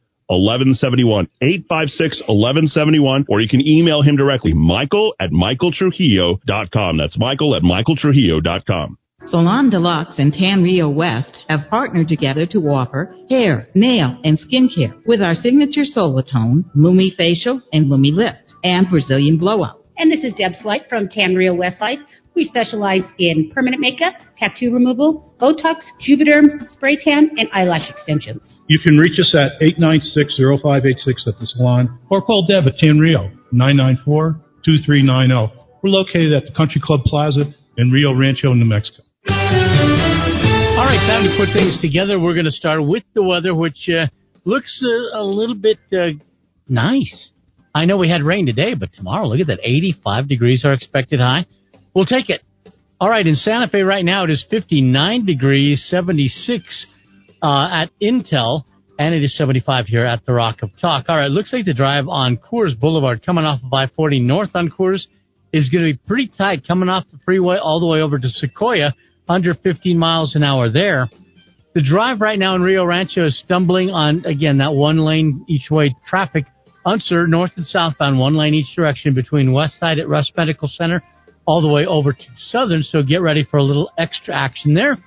1171 0.31 1.27
856 1.41 2.21
1171 2.27 3.25
or 3.29 3.41
you 3.41 3.47
can 3.47 3.65
email 3.65 4.01
him 4.01 4.15
directly 4.15 4.53
michael 4.53 5.13
at 5.19 5.31
michaeltrujillo.com 5.31 6.97
that's 6.97 7.17
michael 7.17 7.55
at 7.55 7.63
michaeltrujillo.com 7.63 8.97
Salon 9.27 9.69
Deluxe 9.69 10.17
and 10.17 10.33
Tan 10.33 10.63
Rio 10.63 10.89
West 10.89 11.43
have 11.47 11.69
partnered 11.69 12.07
together 12.07 12.47
to 12.47 12.57
offer 12.59 13.15
hair, 13.29 13.67
nail, 13.75 14.19
and 14.23 14.37
skincare 14.39 14.95
with 15.05 15.21
our 15.21 15.35
signature 15.35 15.83
Solatone, 15.83 16.65
Lumi 16.75 17.15
Facial, 17.15 17.61
and 17.71 17.85
Lumi 17.85 18.11
Lift, 18.11 18.55
and 18.63 18.89
Brazilian 18.89 19.37
Blowout. 19.37 19.85
And 19.97 20.11
this 20.11 20.23
is 20.23 20.33
Deb 20.33 20.53
Slight 20.61 20.89
from 20.89 21.07
Tan 21.07 21.35
Rio 21.35 21.53
Westlight. 21.53 21.99
We 22.35 22.45
specialize 22.45 23.03
in 23.19 23.51
permanent 23.53 23.81
makeup, 23.81 24.15
tattoo 24.37 24.73
removal, 24.73 25.35
Botox, 25.39 25.81
Juvederm, 26.07 26.67
spray 26.71 26.97
tan, 27.03 27.29
and 27.37 27.49
eyelash 27.53 27.89
extensions. 27.89 28.41
You 28.71 28.79
can 28.79 28.95
reach 28.97 29.19
us 29.19 29.35
at 29.35 29.59
896-0586 29.59 31.27
at 31.27 31.37
the 31.37 31.45
salon 31.45 31.99
or 32.09 32.21
call 32.21 32.47
Deb 32.47 32.63
at 32.67 32.77
Tan 32.77 32.99
Rio, 32.99 33.29
994-2390. 33.53 35.51
We're 35.83 35.89
located 35.89 36.31
at 36.31 36.45
the 36.45 36.53
Country 36.55 36.79
Club 36.81 37.01
Plaza 37.03 37.53
in 37.75 37.91
Rio 37.91 38.17
Rancho, 38.17 38.53
New 38.53 38.63
Mexico. 38.63 39.03
All 39.27 40.85
right, 40.87 41.03
time 41.05 41.27
to 41.27 41.35
put 41.37 41.51
things 41.51 41.81
together. 41.81 42.17
We're 42.17 42.33
going 42.33 42.45
to 42.45 42.51
start 42.51 42.87
with 42.87 43.03
the 43.13 43.21
weather, 43.21 43.53
which 43.53 43.89
uh, 43.89 44.07
looks 44.45 44.81
uh, 44.81 45.19
a 45.19 45.23
little 45.25 45.55
bit 45.55 45.79
uh, 45.91 46.11
nice. 46.69 47.31
I 47.75 47.83
know 47.83 47.97
we 47.97 48.07
had 48.07 48.23
rain 48.23 48.45
today, 48.45 48.73
but 48.73 48.93
tomorrow, 48.93 49.27
look 49.27 49.41
at 49.41 49.47
that. 49.47 49.59
85 49.61 50.29
degrees 50.29 50.63
are 50.63 50.71
expected 50.71 51.19
high. 51.19 51.45
We'll 51.93 52.05
take 52.05 52.29
it. 52.29 52.39
All 53.01 53.09
right, 53.09 53.27
in 53.27 53.35
Santa 53.35 53.67
Fe 53.67 53.81
right 53.81 54.05
now, 54.05 54.23
it 54.23 54.29
is 54.29 54.45
59 54.49 55.25
degrees, 55.25 55.85
76 55.89 56.85
uh, 57.41 57.67
at 57.71 57.89
Intel, 58.01 58.63
and 58.99 59.15
it 59.15 59.23
is 59.23 59.35
75 59.35 59.87
here 59.87 60.03
at 60.03 60.25
the 60.25 60.33
Rock 60.33 60.61
of 60.61 60.69
Talk. 60.79 61.05
All 61.09 61.17
right, 61.17 61.31
looks 61.31 61.51
like 61.53 61.65
the 61.65 61.73
drive 61.73 62.07
on 62.07 62.37
Coors 62.37 62.79
Boulevard 62.79 63.25
coming 63.25 63.45
off 63.45 63.61
of 63.63 63.73
I-40 63.73 64.21
north 64.21 64.51
on 64.53 64.69
Coors 64.69 65.01
is 65.53 65.69
going 65.69 65.85
to 65.85 65.93
be 65.93 65.99
pretty 66.07 66.31
tight 66.37 66.65
coming 66.67 66.89
off 66.89 67.05
the 67.11 67.19
freeway 67.25 67.57
all 67.57 67.79
the 67.79 67.85
way 67.85 68.01
over 68.01 68.17
to 68.19 68.29
Sequoia, 68.29 68.93
under 69.27 69.53
15 69.53 69.97
miles 69.97 70.35
an 70.35 70.43
hour 70.43 70.69
there. 70.69 71.09
The 71.73 71.81
drive 71.81 72.19
right 72.19 72.37
now 72.37 72.55
in 72.55 72.61
Rio 72.61 72.83
Rancho 72.83 73.25
is 73.25 73.39
stumbling 73.39 73.89
on, 73.89 74.25
again, 74.25 74.57
that 74.57 74.73
one 74.73 74.97
lane 74.97 75.45
each 75.47 75.69
way 75.71 75.95
traffic. 76.07 76.45
Unser, 76.85 77.27
north 77.27 77.51
and 77.55 77.65
southbound, 77.65 78.19
one 78.19 78.35
lane 78.35 78.55
each 78.55 78.75
direction 78.75 79.13
between 79.13 79.53
West 79.53 79.79
Side 79.79 79.99
at 79.99 80.09
Rust 80.09 80.33
Medical 80.35 80.67
Center 80.67 81.03
all 81.45 81.61
the 81.61 81.67
way 81.67 81.85
over 81.85 82.13
to 82.13 82.25
Southern, 82.49 82.83
so 82.83 83.01
get 83.03 83.21
ready 83.21 83.43
for 83.43 83.57
a 83.57 83.63
little 83.63 83.91
extra 83.97 84.35
action 84.35 84.73
there. 84.73 84.97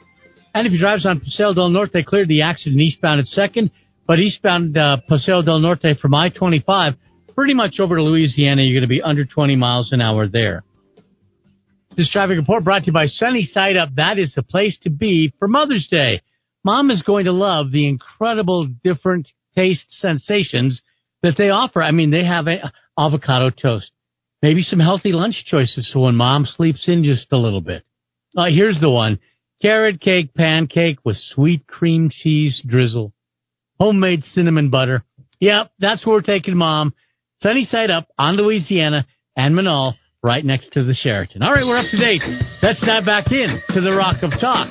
And 0.55 0.69
if 0.69 0.73
you 0.73 0.79
drives 0.79 1.05
on 1.05 1.21
Paseo 1.21 1.53
del 1.53 1.69
Norte, 1.71 1.93
they 1.93 2.05
cleared 2.05 2.29
the 2.29 2.43
accident 2.43 2.81
eastbound 2.81 3.21
at 3.21 3.27
second, 3.27 3.73
but 4.07 4.21
eastbound 4.21 4.79
uh, 4.79 4.99
Paseo 5.09 5.43
del 5.43 5.59
Norte 5.59 5.99
from 6.01 6.15
I-25, 6.15 6.97
pretty 7.35 7.55
much 7.55 7.81
over 7.81 7.97
to 7.97 8.03
Louisiana, 8.03 8.63
you're 8.63 8.81
going 8.81 8.89
to 8.89 8.95
be 8.95 9.03
under 9.03 9.25
20 9.25 9.57
miles 9.57 9.91
an 9.93 10.01
hour 10.01 10.29
there. 10.29 10.63
This 11.97 12.09
traffic 12.11 12.39
report 12.39 12.63
brought 12.63 12.81
to 12.81 12.87
you 12.87 12.93
by 12.93 13.07
Sunny 13.07 13.49
Side 13.53 13.77
Up. 13.77 13.91
That 13.97 14.19
is 14.19 14.33
the 14.35 14.43
place 14.45 14.79
to 14.83 14.91
be 14.91 15.33
for 15.39 15.49
Mother's 15.49 15.89
Day. 15.89 16.23
Mom 16.65 16.91
is 16.91 17.03
going 17.03 17.25
to 17.25 17.33
love 17.33 17.73
the 17.73 17.89
incredible 17.89 18.69
different 18.83 19.29
taste 19.57 19.87
sensations 20.01 20.83
that 21.23 21.35
they 21.37 21.51
offer. 21.51 21.83
I 21.83 21.91
mean, 21.91 22.11
they 22.11 22.25
have 22.25 22.47
a 22.47 22.73
avocado 22.99 23.51
toast, 23.51 23.91
maybe 24.41 24.63
some 24.63 24.81
healthy 24.81 25.13
lunch 25.13 25.45
choices 25.47 25.91
so 25.93 26.01
when 26.01 26.15
mom 26.15 26.47
sleeps 26.47 26.89
in 26.89 27.05
just 27.05 27.33
a 27.33 27.37
little 27.37 27.61
bit. 27.61 27.85
Uh, 28.37 28.47
here's 28.47 28.81
the 28.81 28.91
one. 28.91 29.19
Carrot 29.65 29.99
cake 29.99 30.35
pancake 30.35 30.99
with 31.05 31.17
sweet 31.17 31.67
cream 31.67 32.11
cheese 32.11 32.61
drizzle. 32.67 33.15
Homemade 33.81 34.23
cinnamon 34.35 34.69
butter. 34.69 35.05
Yep, 35.41 35.71
that's 35.79 36.05
where 36.05 36.17
we're 36.17 36.21
taking 36.21 36.55
mom. 36.55 36.93
Sunny 37.43 37.65
side 37.65 37.91
up 37.91 38.07
on 38.19 38.37
Louisiana 38.37 39.07
and 39.35 39.55
Menaul 39.55 39.95
right 40.23 40.45
next 40.45 40.73
to 40.73 40.85
the 40.85 40.93
Sheraton. 40.93 41.43
All 41.43 41.51
right, 41.51 41.65
we're 41.65 41.79
up 41.79 41.91
to 41.91 41.99
date. 41.99 42.21
Let's 42.63 42.81
dive 42.85 43.07
back 43.07 43.33
in 43.33 43.63
to 43.71 43.81
the 43.81 43.93
Rock 43.93 44.23
of 44.23 44.33
Talk. 44.39 44.71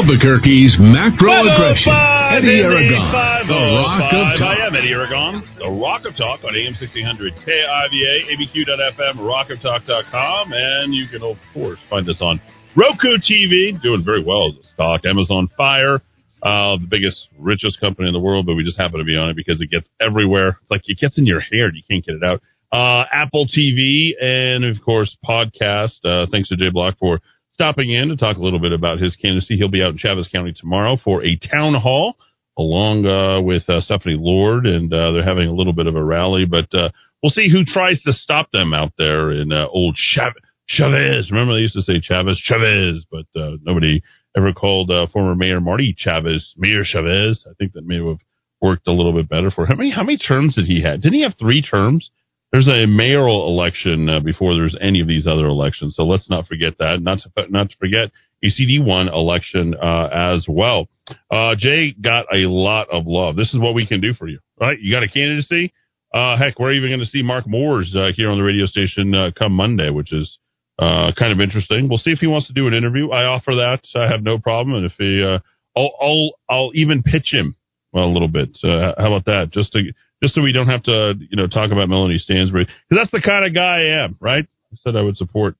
Albuquerque's 0.00 0.80
macro 0.80 1.44
aggression. 1.44 1.92
Eddy 2.32 2.56
Aragon, 2.64 3.04
the 3.44 3.60
Rock 3.84 4.08
of 4.08 4.40
talk. 4.40 4.48
I 4.48 4.66
am 4.66 4.74
Eddy 4.74 4.92
Aragon, 4.96 5.44
the 5.60 5.68
Rock 5.76 6.06
of 6.06 6.16
Talk 6.16 6.40
on 6.40 6.56
AM 6.56 6.72
1600 6.72 7.34
KIVA, 7.44 8.14
ABQ.FM, 8.32 9.20
rockoftalk.com, 9.20 10.52
and 10.56 10.94
you 10.94 11.06
can, 11.06 11.22
of 11.22 11.36
course, 11.52 11.78
find 11.90 12.08
us 12.08 12.16
on 12.22 12.40
Roku 12.74 13.20
TV, 13.20 13.76
doing 13.82 14.02
very 14.02 14.24
well 14.24 14.48
as 14.48 14.56
a 14.56 14.72
stock. 14.72 15.02
Amazon 15.04 15.50
Fire, 15.54 15.96
uh, 15.96 16.80
the 16.80 16.88
biggest, 16.88 17.28
richest 17.38 17.78
company 17.78 18.08
in 18.08 18.14
the 18.14 18.20
world, 18.20 18.46
but 18.46 18.54
we 18.54 18.64
just 18.64 18.80
happen 18.80 19.00
to 19.00 19.04
be 19.04 19.18
on 19.18 19.28
it 19.28 19.36
because 19.36 19.60
it 19.60 19.68
gets 19.68 19.90
everywhere. 20.00 20.56
It's 20.62 20.70
like 20.70 20.80
it 20.86 20.96
gets 20.96 21.18
in 21.18 21.26
your 21.26 21.40
hair, 21.40 21.68
you 21.74 21.82
can't 21.90 22.02
get 22.02 22.14
it 22.14 22.24
out. 22.24 22.40
Uh, 22.72 23.04
Apple 23.12 23.46
TV, 23.46 24.12
and 24.18 24.64
of 24.64 24.82
course, 24.82 25.14
podcast. 25.28 26.00
Uh, 26.02 26.24
thanks 26.32 26.48
to 26.48 26.56
Jay 26.56 26.70
Block 26.72 26.96
for 26.98 27.20
stopping 27.60 27.92
in 27.92 28.08
to 28.08 28.16
talk 28.16 28.38
a 28.38 28.42
little 28.42 28.58
bit 28.58 28.72
about 28.72 28.98
his 29.00 29.14
candidacy. 29.16 29.58
He'll 29.58 29.68
be 29.68 29.82
out 29.82 29.92
in 29.92 29.98
Chaves 29.98 30.32
County 30.32 30.54
tomorrow 30.56 30.96
for 30.96 31.22
a 31.22 31.36
town 31.36 31.74
hall 31.74 32.16
along 32.56 33.04
uh, 33.04 33.42
with 33.42 33.68
uh, 33.68 33.82
Stephanie 33.82 34.16
Lord, 34.18 34.64
and 34.64 34.90
uh, 34.90 35.12
they're 35.12 35.24
having 35.24 35.46
a 35.46 35.52
little 35.52 35.74
bit 35.74 35.86
of 35.86 35.94
a 35.94 36.02
rally. 36.02 36.46
But 36.46 36.72
uh, 36.72 36.88
we'll 37.22 37.28
see 37.28 37.50
who 37.52 37.66
tries 37.66 38.00
to 38.04 38.14
stop 38.14 38.50
them 38.50 38.72
out 38.72 38.94
there 38.96 39.30
in 39.30 39.52
uh, 39.52 39.66
old 39.68 39.98
Chav- 40.16 40.40
Chavez. 40.68 41.30
Remember 41.30 41.52
they 41.52 41.60
used 41.60 41.74
to 41.74 41.82
say 41.82 42.00
Chavez, 42.02 42.40
Chavez, 42.42 43.04
but 43.10 43.26
uh, 43.38 43.56
nobody 43.62 44.00
ever 44.34 44.54
called 44.54 44.90
former 45.12 45.34
Mayor 45.34 45.60
Marty 45.60 45.94
Chavez 45.98 46.54
Mayor 46.56 46.82
Chavez. 46.82 47.44
I 47.46 47.52
think 47.58 47.74
that 47.74 47.86
may 47.86 48.02
have 48.02 48.20
worked 48.62 48.88
a 48.88 48.92
little 48.92 49.12
bit 49.12 49.28
better 49.28 49.50
for 49.50 49.64
him. 49.64 49.72
How 49.72 49.76
many, 49.76 49.90
how 49.90 50.02
many 50.02 50.16
terms 50.16 50.54
did 50.54 50.64
he 50.64 50.82
have? 50.82 51.02
Didn't 51.02 51.14
he 51.14 51.24
have 51.24 51.34
three 51.38 51.60
terms? 51.60 52.10
There's 52.52 52.68
a 52.68 52.86
mayoral 52.86 53.48
election 53.48 54.08
uh, 54.08 54.20
before 54.20 54.56
there's 54.56 54.76
any 54.80 55.00
of 55.00 55.06
these 55.06 55.26
other 55.26 55.46
elections, 55.46 55.94
so 55.94 56.02
let's 56.02 56.28
not 56.28 56.48
forget 56.48 56.74
that. 56.80 57.00
Not 57.00 57.20
to 57.20 57.30
not 57.48 57.70
to 57.70 57.76
forget 57.78 58.10
a 58.42 58.48
CD1 58.48 59.12
election 59.12 59.74
uh, 59.80 60.08
as 60.34 60.46
well. 60.48 60.88
Uh, 61.30 61.54
Jay 61.56 61.92
got 61.92 62.26
a 62.32 62.48
lot 62.48 62.88
of 62.90 63.04
love. 63.06 63.36
This 63.36 63.54
is 63.54 63.60
what 63.60 63.74
we 63.74 63.86
can 63.86 64.00
do 64.00 64.14
for 64.14 64.26
you, 64.26 64.40
right? 64.60 64.78
You 64.80 64.92
got 64.92 65.04
a 65.04 65.08
candidacy. 65.08 65.72
Uh, 66.12 66.36
heck, 66.36 66.58
we're 66.58 66.72
even 66.72 66.90
going 66.90 67.00
to 67.00 67.06
see 67.06 67.22
Mark 67.22 67.46
Moores 67.46 67.94
uh, 67.96 68.08
here 68.16 68.30
on 68.30 68.38
the 68.38 68.44
radio 68.44 68.66
station 68.66 69.14
uh, 69.14 69.30
come 69.38 69.52
Monday, 69.52 69.90
which 69.90 70.12
is 70.12 70.38
kind 70.80 71.32
of 71.32 71.40
interesting. 71.40 71.88
We'll 71.88 71.98
see 71.98 72.10
if 72.10 72.18
he 72.18 72.26
wants 72.26 72.48
to 72.48 72.52
do 72.52 72.66
an 72.66 72.74
interview. 72.74 73.10
I 73.10 73.26
offer 73.26 73.54
that. 73.56 73.82
I 73.94 74.10
have 74.10 74.22
no 74.22 74.38
problem, 74.38 74.76
and 74.76 74.86
if 74.86 74.92
he, 74.98 75.38
I'll, 75.76 75.92
I'll, 76.00 76.30
I'll 76.48 76.70
even 76.74 77.04
pitch 77.04 77.28
him 77.30 77.54
a 77.94 78.00
little 78.00 78.28
bit. 78.28 78.58
How 78.62 78.94
about 78.96 79.26
that? 79.26 79.50
Just 79.52 79.72
to 79.74 79.92
just 80.22 80.34
so 80.34 80.42
we 80.42 80.52
don't 80.52 80.68
have 80.68 80.82
to, 80.84 81.14
you 81.18 81.36
know, 81.36 81.46
talk 81.46 81.70
about 81.72 81.88
Melanie 81.88 82.18
Stansbury 82.18 82.64
because 82.64 83.02
that's 83.02 83.10
the 83.10 83.22
kind 83.22 83.46
of 83.46 83.54
guy 83.54 83.82
I 83.82 84.04
am, 84.04 84.16
right? 84.20 84.46
I 84.72 84.76
said 84.84 84.96
I 84.96 85.02
would 85.02 85.16
support. 85.16 85.56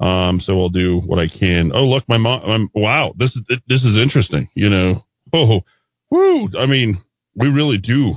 Um, 0.00 0.40
so 0.40 0.60
I'll 0.60 0.70
do 0.70 1.00
what 1.04 1.18
I 1.18 1.28
can. 1.28 1.70
Oh, 1.74 1.84
look, 1.84 2.04
my 2.08 2.16
mom. 2.16 2.42
I'm, 2.44 2.68
wow, 2.74 3.14
this 3.16 3.34
is 3.36 3.42
this 3.68 3.84
is 3.84 3.98
interesting. 3.98 4.48
You 4.54 4.68
know, 4.68 5.04
oh, 5.32 5.60
woo. 6.10 6.48
I 6.58 6.66
mean, 6.66 7.02
we 7.36 7.48
really 7.48 7.78
do 7.78 8.12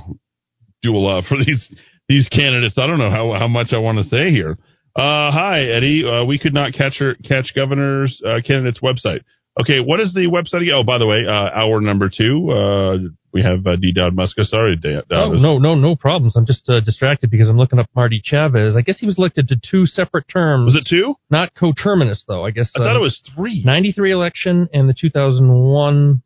do 0.82 0.96
a 0.96 0.98
lot 0.98 1.24
for 1.28 1.38
these 1.38 1.68
these 2.08 2.28
candidates. 2.28 2.78
I 2.78 2.86
don't 2.86 2.98
know 2.98 3.10
how 3.10 3.34
how 3.38 3.48
much 3.48 3.72
I 3.72 3.78
want 3.78 3.98
to 3.98 4.08
say 4.08 4.30
here. 4.30 4.58
Uh, 4.96 5.30
hi, 5.30 5.62
Eddy. 5.62 6.04
Uh, 6.04 6.24
we 6.24 6.40
could 6.40 6.54
not 6.54 6.72
catch 6.72 6.98
her, 6.98 7.14
catch 7.14 7.52
governor's 7.54 8.20
uh, 8.26 8.40
candidate's 8.44 8.80
website. 8.80 9.20
Okay, 9.60 9.80
what 9.80 9.98
is 10.00 10.14
the 10.14 10.26
website 10.30 10.62
again? 10.62 10.74
Oh, 10.76 10.84
by 10.84 10.98
the 10.98 11.06
way, 11.06 11.24
uh, 11.26 11.32
hour 11.32 11.80
number 11.80 12.08
two. 12.08 12.50
Uh, 12.50 12.98
we 13.32 13.42
have 13.42 13.66
uh, 13.66 13.76
D. 13.76 13.92
Dowd 13.92 14.14
Muska. 14.16 14.44
Sorry, 14.44 14.76
D. 14.76 15.00
Dowd. 15.10 15.12
Oh, 15.12 15.32
no, 15.32 15.58
no, 15.58 15.74
no 15.74 15.96
problems. 15.96 16.36
I'm 16.36 16.46
just 16.46 16.68
uh, 16.68 16.80
distracted 16.80 17.30
because 17.30 17.48
I'm 17.48 17.58
looking 17.58 17.78
up 17.78 17.86
Marty 17.94 18.22
Chavez. 18.24 18.76
I 18.76 18.82
guess 18.82 18.98
he 19.00 19.06
was 19.06 19.18
elected 19.18 19.48
to 19.48 19.56
two 19.56 19.86
separate 19.86 20.26
terms. 20.28 20.66
Was 20.66 20.76
it 20.76 20.86
two? 20.88 21.14
Not 21.28 21.54
coterminous, 21.54 22.24
though. 22.28 22.44
I 22.44 22.52
guess. 22.52 22.70
I 22.76 22.78
thought 22.78 22.96
it 22.96 23.00
was 23.00 23.20
three. 23.34 23.62
93 23.64 24.12
election 24.12 24.68
and 24.72 24.88
the 24.88 24.94
2001 24.94 26.22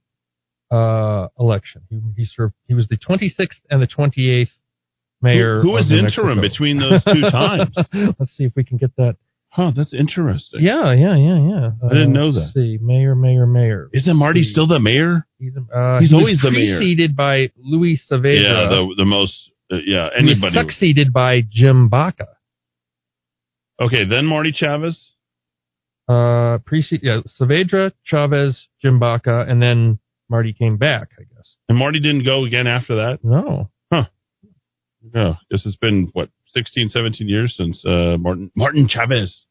uh, 0.71 1.29
election. 1.39 1.83
He, 1.89 2.01
he 2.17 2.25
served. 2.27 2.55
He 2.69 2.75
was 2.75 2.87
the 2.89 2.99
26th 2.99 3.61
and 3.71 3.81
the 3.81 3.87
28th 3.87 4.49
mayor. 5.23 5.57
Who, 5.63 5.69
who 5.69 5.71
was 5.71 5.91
interim 5.91 6.41
Mexico. 6.41 6.41
between 6.41 6.79
those 6.79 7.03
two 7.05 7.21
times? 7.31 7.75
Let's 8.19 8.37
see 8.37 8.45
if 8.45 8.53
we 8.57 8.65
can 8.65 8.77
get 8.77 8.95
that. 8.97 9.17
Huh, 9.55 9.71
that's 9.77 9.93
interesting. 9.93 10.61
Yeah, 10.63 10.95
yeah, 10.95 11.15
yeah, 11.15 11.39
yeah. 11.39 11.71
I 11.85 11.89
didn't 11.93 12.17
Uh, 12.17 12.21
know 12.21 12.27
let's 12.29 12.55
See, 12.55 12.79
mayor, 12.81 13.15
mayor, 13.15 13.47
mayor. 13.47 13.91
Isn't 13.93 14.17
Marty 14.17 14.45
still 14.45 14.67
the 14.67 14.81
mayor? 14.81 15.27
He's, 15.39 15.53
uh, 15.55 16.01
He's 16.01 16.09
he 16.09 16.15
was 16.17 16.23
always 16.23 16.41
the 16.41 16.51
mayor. 16.51 16.63
He's 16.65 16.77
preceded 16.79 17.15
by 17.15 17.51
Luis 17.59 18.03
Saavedra. 18.11 18.43
Yeah, 18.43 18.69
the 18.71 18.95
the 18.97 19.05
most. 19.05 19.35
Uh, 19.71 19.77
yeah, 19.85 20.09
He 20.19 20.25
was 20.25 20.33
anybody. 20.35 20.55
succeeded 20.55 21.13
by 21.13 21.43
Jim 21.51 21.89
Baca. 21.91 22.29
okay, 23.81 24.05
then 24.09 24.25
Marty 24.27 24.53
Chavez. 24.53 24.99
Uh, 26.09 26.59
precede, 26.65 27.01
yeah, 27.03 27.21
Saavedra, 27.39 27.93
Chavez, 28.05 28.67
Jim 28.81 28.99
Baca, 28.99 29.45
and 29.49 29.61
then 29.63 29.99
Marty 30.29 30.53
came 30.53 30.77
back, 30.79 31.09
I 31.19 31.23
guess. 31.35 31.57
And 31.69 31.77
Marty 31.79 32.01
didn't 32.01 32.25
go 32.25 32.45
again 32.45 32.67
after 32.67 32.97
that? 32.97 33.21
No. 33.23 33.71
Huh. 33.93 34.07
Yeah, 35.15 35.35
guess 35.51 35.65
it's 35.67 35.77
been, 35.77 36.09
what, 36.13 36.29
16, 36.55 36.91
17 36.91 37.29
years 37.29 37.55
since 37.57 37.83
uh, 37.85 38.17
Martin 38.19 38.51
Martin 38.55 38.89
Chavez 38.89 39.45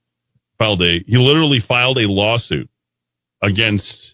filed 0.57 0.81
a, 0.81 0.99
he 1.05 1.17
literally 1.17 1.59
filed 1.67 1.97
a 1.97 2.07
lawsuit 2.07 2.69
against 3.41 4.13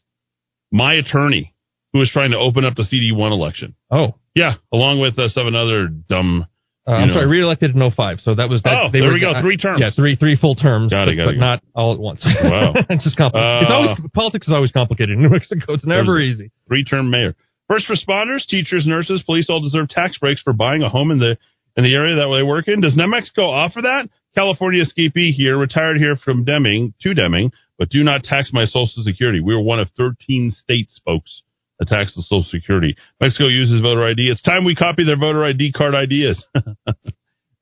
my 0.72 0.94
attorney 0.94 1.54
who 1.94 2.00
was 2.00 2.10
trying 2.12 2.32
to 2.32 2.38
open 2.38 2.66
up 2.66 2.76
the 2.76 2.84
CD1 2.84 3.32
election. 3.32 3.76
Oh. 3.92 4.16
Yeah, 4.36 4.56
along 4.72 5.00
with 5.00 5.18
uh, 5.18 5.30
seven 5.30 5.56
other 5.56 5.88
dumb. 5.88 6.46
Uh, 6.88 6.92
I'm 6.92 7.08
know- 7.10 7.16
sorry, 7.16 7.28
reelected 7.28 7.76
in 7.76 7.92
05. 7.92 8.20
So 8.22 8.36
that 8.36 8.50
was 8.50 8.62
that. 8.64 8.74
Oh, 8.86 8.90
there 8.92 9.12
we 9.12 9.20
go, 9.20 9.34
three 9.42 9.58
terms. 9.58 9.80
Yeah, 9.82 9.90
three 9.96 10.16
three 10.16 10.38
full 10.40 10.56
terms. 10.56 10.92
Got 10.92 11.10
it, 11.10 11.18
but, 11.18 11.24
got 11.24 11.30
it, 11.32 11.36
but 11.36 11.40
got 11.40 11.54
it. 11.56 11.64
not 11.76 11.82
all 11.82 11.94
at 11.94 12.00
once. 12.00 12.22
Wow. 12.24 12.74
it's 12.90 13.04
just 13.04 13.18
complicated. 13.18 13.64
it's 13.64 13.72
Uh, 13.72 13.74
always 13.74 13.98
politics 14.14 14.48
is 14.48 14.54
always 14.54 14.72
complicated 14.72 15.18
in 15.18 15.24
New 15.24 15.30
Mexico. 15.30 15.74
It's 15.74 15.86
never 15.86 16.20
easy. 16.20 16.52
Three 16.68 16.84
term 16.84 17.10
mayor. 17.10 17.36
First 17.68 17.88
responders, 17.90 18.46
teachers, 18.48 18.86
nurses, 18.86 19.22
police 19.24 19.48
all 19.50 19.60
deserve 19.60 19.90
tax 19.90 20.18
breaks 20.20 20.42
for 20.42 20.54
buying 20.54 20.84
a 20.84 20.90
home 20.90 21.12
in 21.12 21.20
the 21.20 21.38
in 21.78 21.84
the 21.84 21.94
area 21.94 22.16
that 22.16 22.28
they 22.36 22.44
work 22.44 22.68
in. 22.68 22.82
Does 22.82 22.98
New 22.98 23.08
Mexico 23.08 23.44
offer 23.50 23.82
that? 23.84 24.10
California 24.36 24.84
escapee 24.84 25.32
here, 25.32 25.58
retired 25.58 25.98
here 25.98 26.16
from 26.16 26.44
Deming 26.44 26.94
to 27.02 27.14
Deming, 27.14 27.52
but 27.78 27.90
do 27.90 28.04
not 28.04 28.24
tax 28.24 28.52
my 28.52 28.66
Social 28.66 29.04
Security. 29.04 29.40
We 29.40 29.54
are 29.54 29.62
one 29.62 29.80
of 29.80 29.90
13 29.98 30.54
states, 30.58 31.00
folks, 31.06 31.44
that 31.80 31.88
tax 31.88 32.14
the 32.16 32.24
Social 32.24 32.46
Security. 32.50 32.96
Mexico 33.22 33.48
uses 33.48 33.82
voter 33.82 34.06
ID. 34.06 34.30
It's 34.30 34.42
time 34.42 34.66
we 34.66 34.76
copy 34.76 35.06
their 35.06 35.18
voter 35.18 35.44
ID 35.46 35.72
card 35.72 35.96
ideas. 35.96 36.44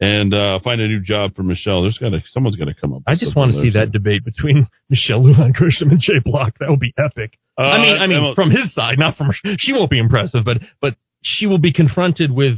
and 0.01 0.33
uh, 0.33 0.59
find 0.63 0.81
a 0.81 0.87
new 0.87 0.99
job 1.01 1.35
for 1.35 1.43
Michelle. 1.43 1.83
There's 1.83 1.97
got 1.97 2.09
to 2.09 2.21
someone's 2.31 2.57
got 2.57 2.65
to 2.65 2.73
come 2.73 2.93
up. 2.93 3.03
I 3.07 3.15
just 3.15 3.35
want 3.35 3.53
to 3.53 3.61
see 3.61 3.71
that 3.71 3.91
debate 3.91 4.25
between 4.25 4.67
Michelle 4.89 5.21
Lujan 5.21 5.55
Grisham 5.55 5.91
and 5.91 5.99
Jay 5.99 6.19
Block. 6.23 6.55
That 6.59 6.69
would 6.69 6.79
be 6.79 6.93
epic. 6.97 7.37
Uh, 7.57 7.61
I 7.61 7.81
mean, 7.81 7.93
I 7.93 8.07
mean, 8.07 8.35
from 8.35 8.51
his 8.51 8.73
side, 8.73 8.99
not 8.99 9.15
from 9.15 9.27
her. 9.27 9.55
She 9.57 9.71
won't 9.71 9.89
be 9.89 9.99
impressive, 9.99 10.43
but 10.43 10.57
but 10.81 10.95
she 11.21 11.47
will 11.47 11.59
be 11.59 11.71
confronted 11.71 12.31
with 12.31 12.55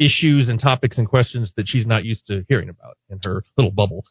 issues 0.00 0.48
and 0.48 0.58
topics 0.58 0.98
and 0.98 1.06
questions 1.06 1.52
that 1.56 1.66
she's 1.66 1.86
not 1.86 2.04
used 2.04 2.26
to 2.26 2.44
hearing 2.48 2.70
about 2.70 2.96
in 3.10 3.20
her 3.22 3.44
little 3.56 3.70
bubble. 3.70 4.04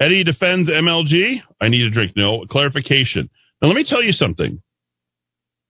Eddy 0.00 0.22
defends 0.22 0.70
MLG. 0.70 1.42
I 1.60 1.68
need 1.68 1.86
a 1.86 1.90
drink. 1.90 2.12
No 2.16 2.44
clarification. 2.48 3.30
Now 3.60 3.68
let 3.68 3.76
me 3.76 3.84
tell 3.86 4.02
you 4.02 4.12
something. 4.12 4.62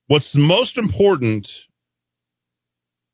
What's 0.06 0.30
most 0.34 0.76
important? 0.76 1.48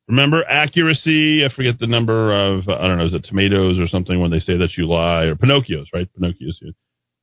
Remember 0.08 0.44
accuracy. 0.48 1.44
I 1.44 1.54
forget 1.54 1.78
the 1.78 1.86
number 1.86 2.32
of 2.32 2.68
I 2.68 2.86
don't 2.86 2.98
know. 2.98 3.06
Is 3.06 3.14
it 3.14 3.24
tomatoes 3.24 3.78
or 3.78 3.88
something 3.88 4.20
when 4.20 4.30
they 4.30 4.38
say 4.38 4.56
that 4.56 4.70
you 4.76 4.88
lie 4.88 5.24
or 5.24 5.34
Pinocchios? 5.34 5.86
Right, 5.92 6.08
Pinocchios. 6.18 6.60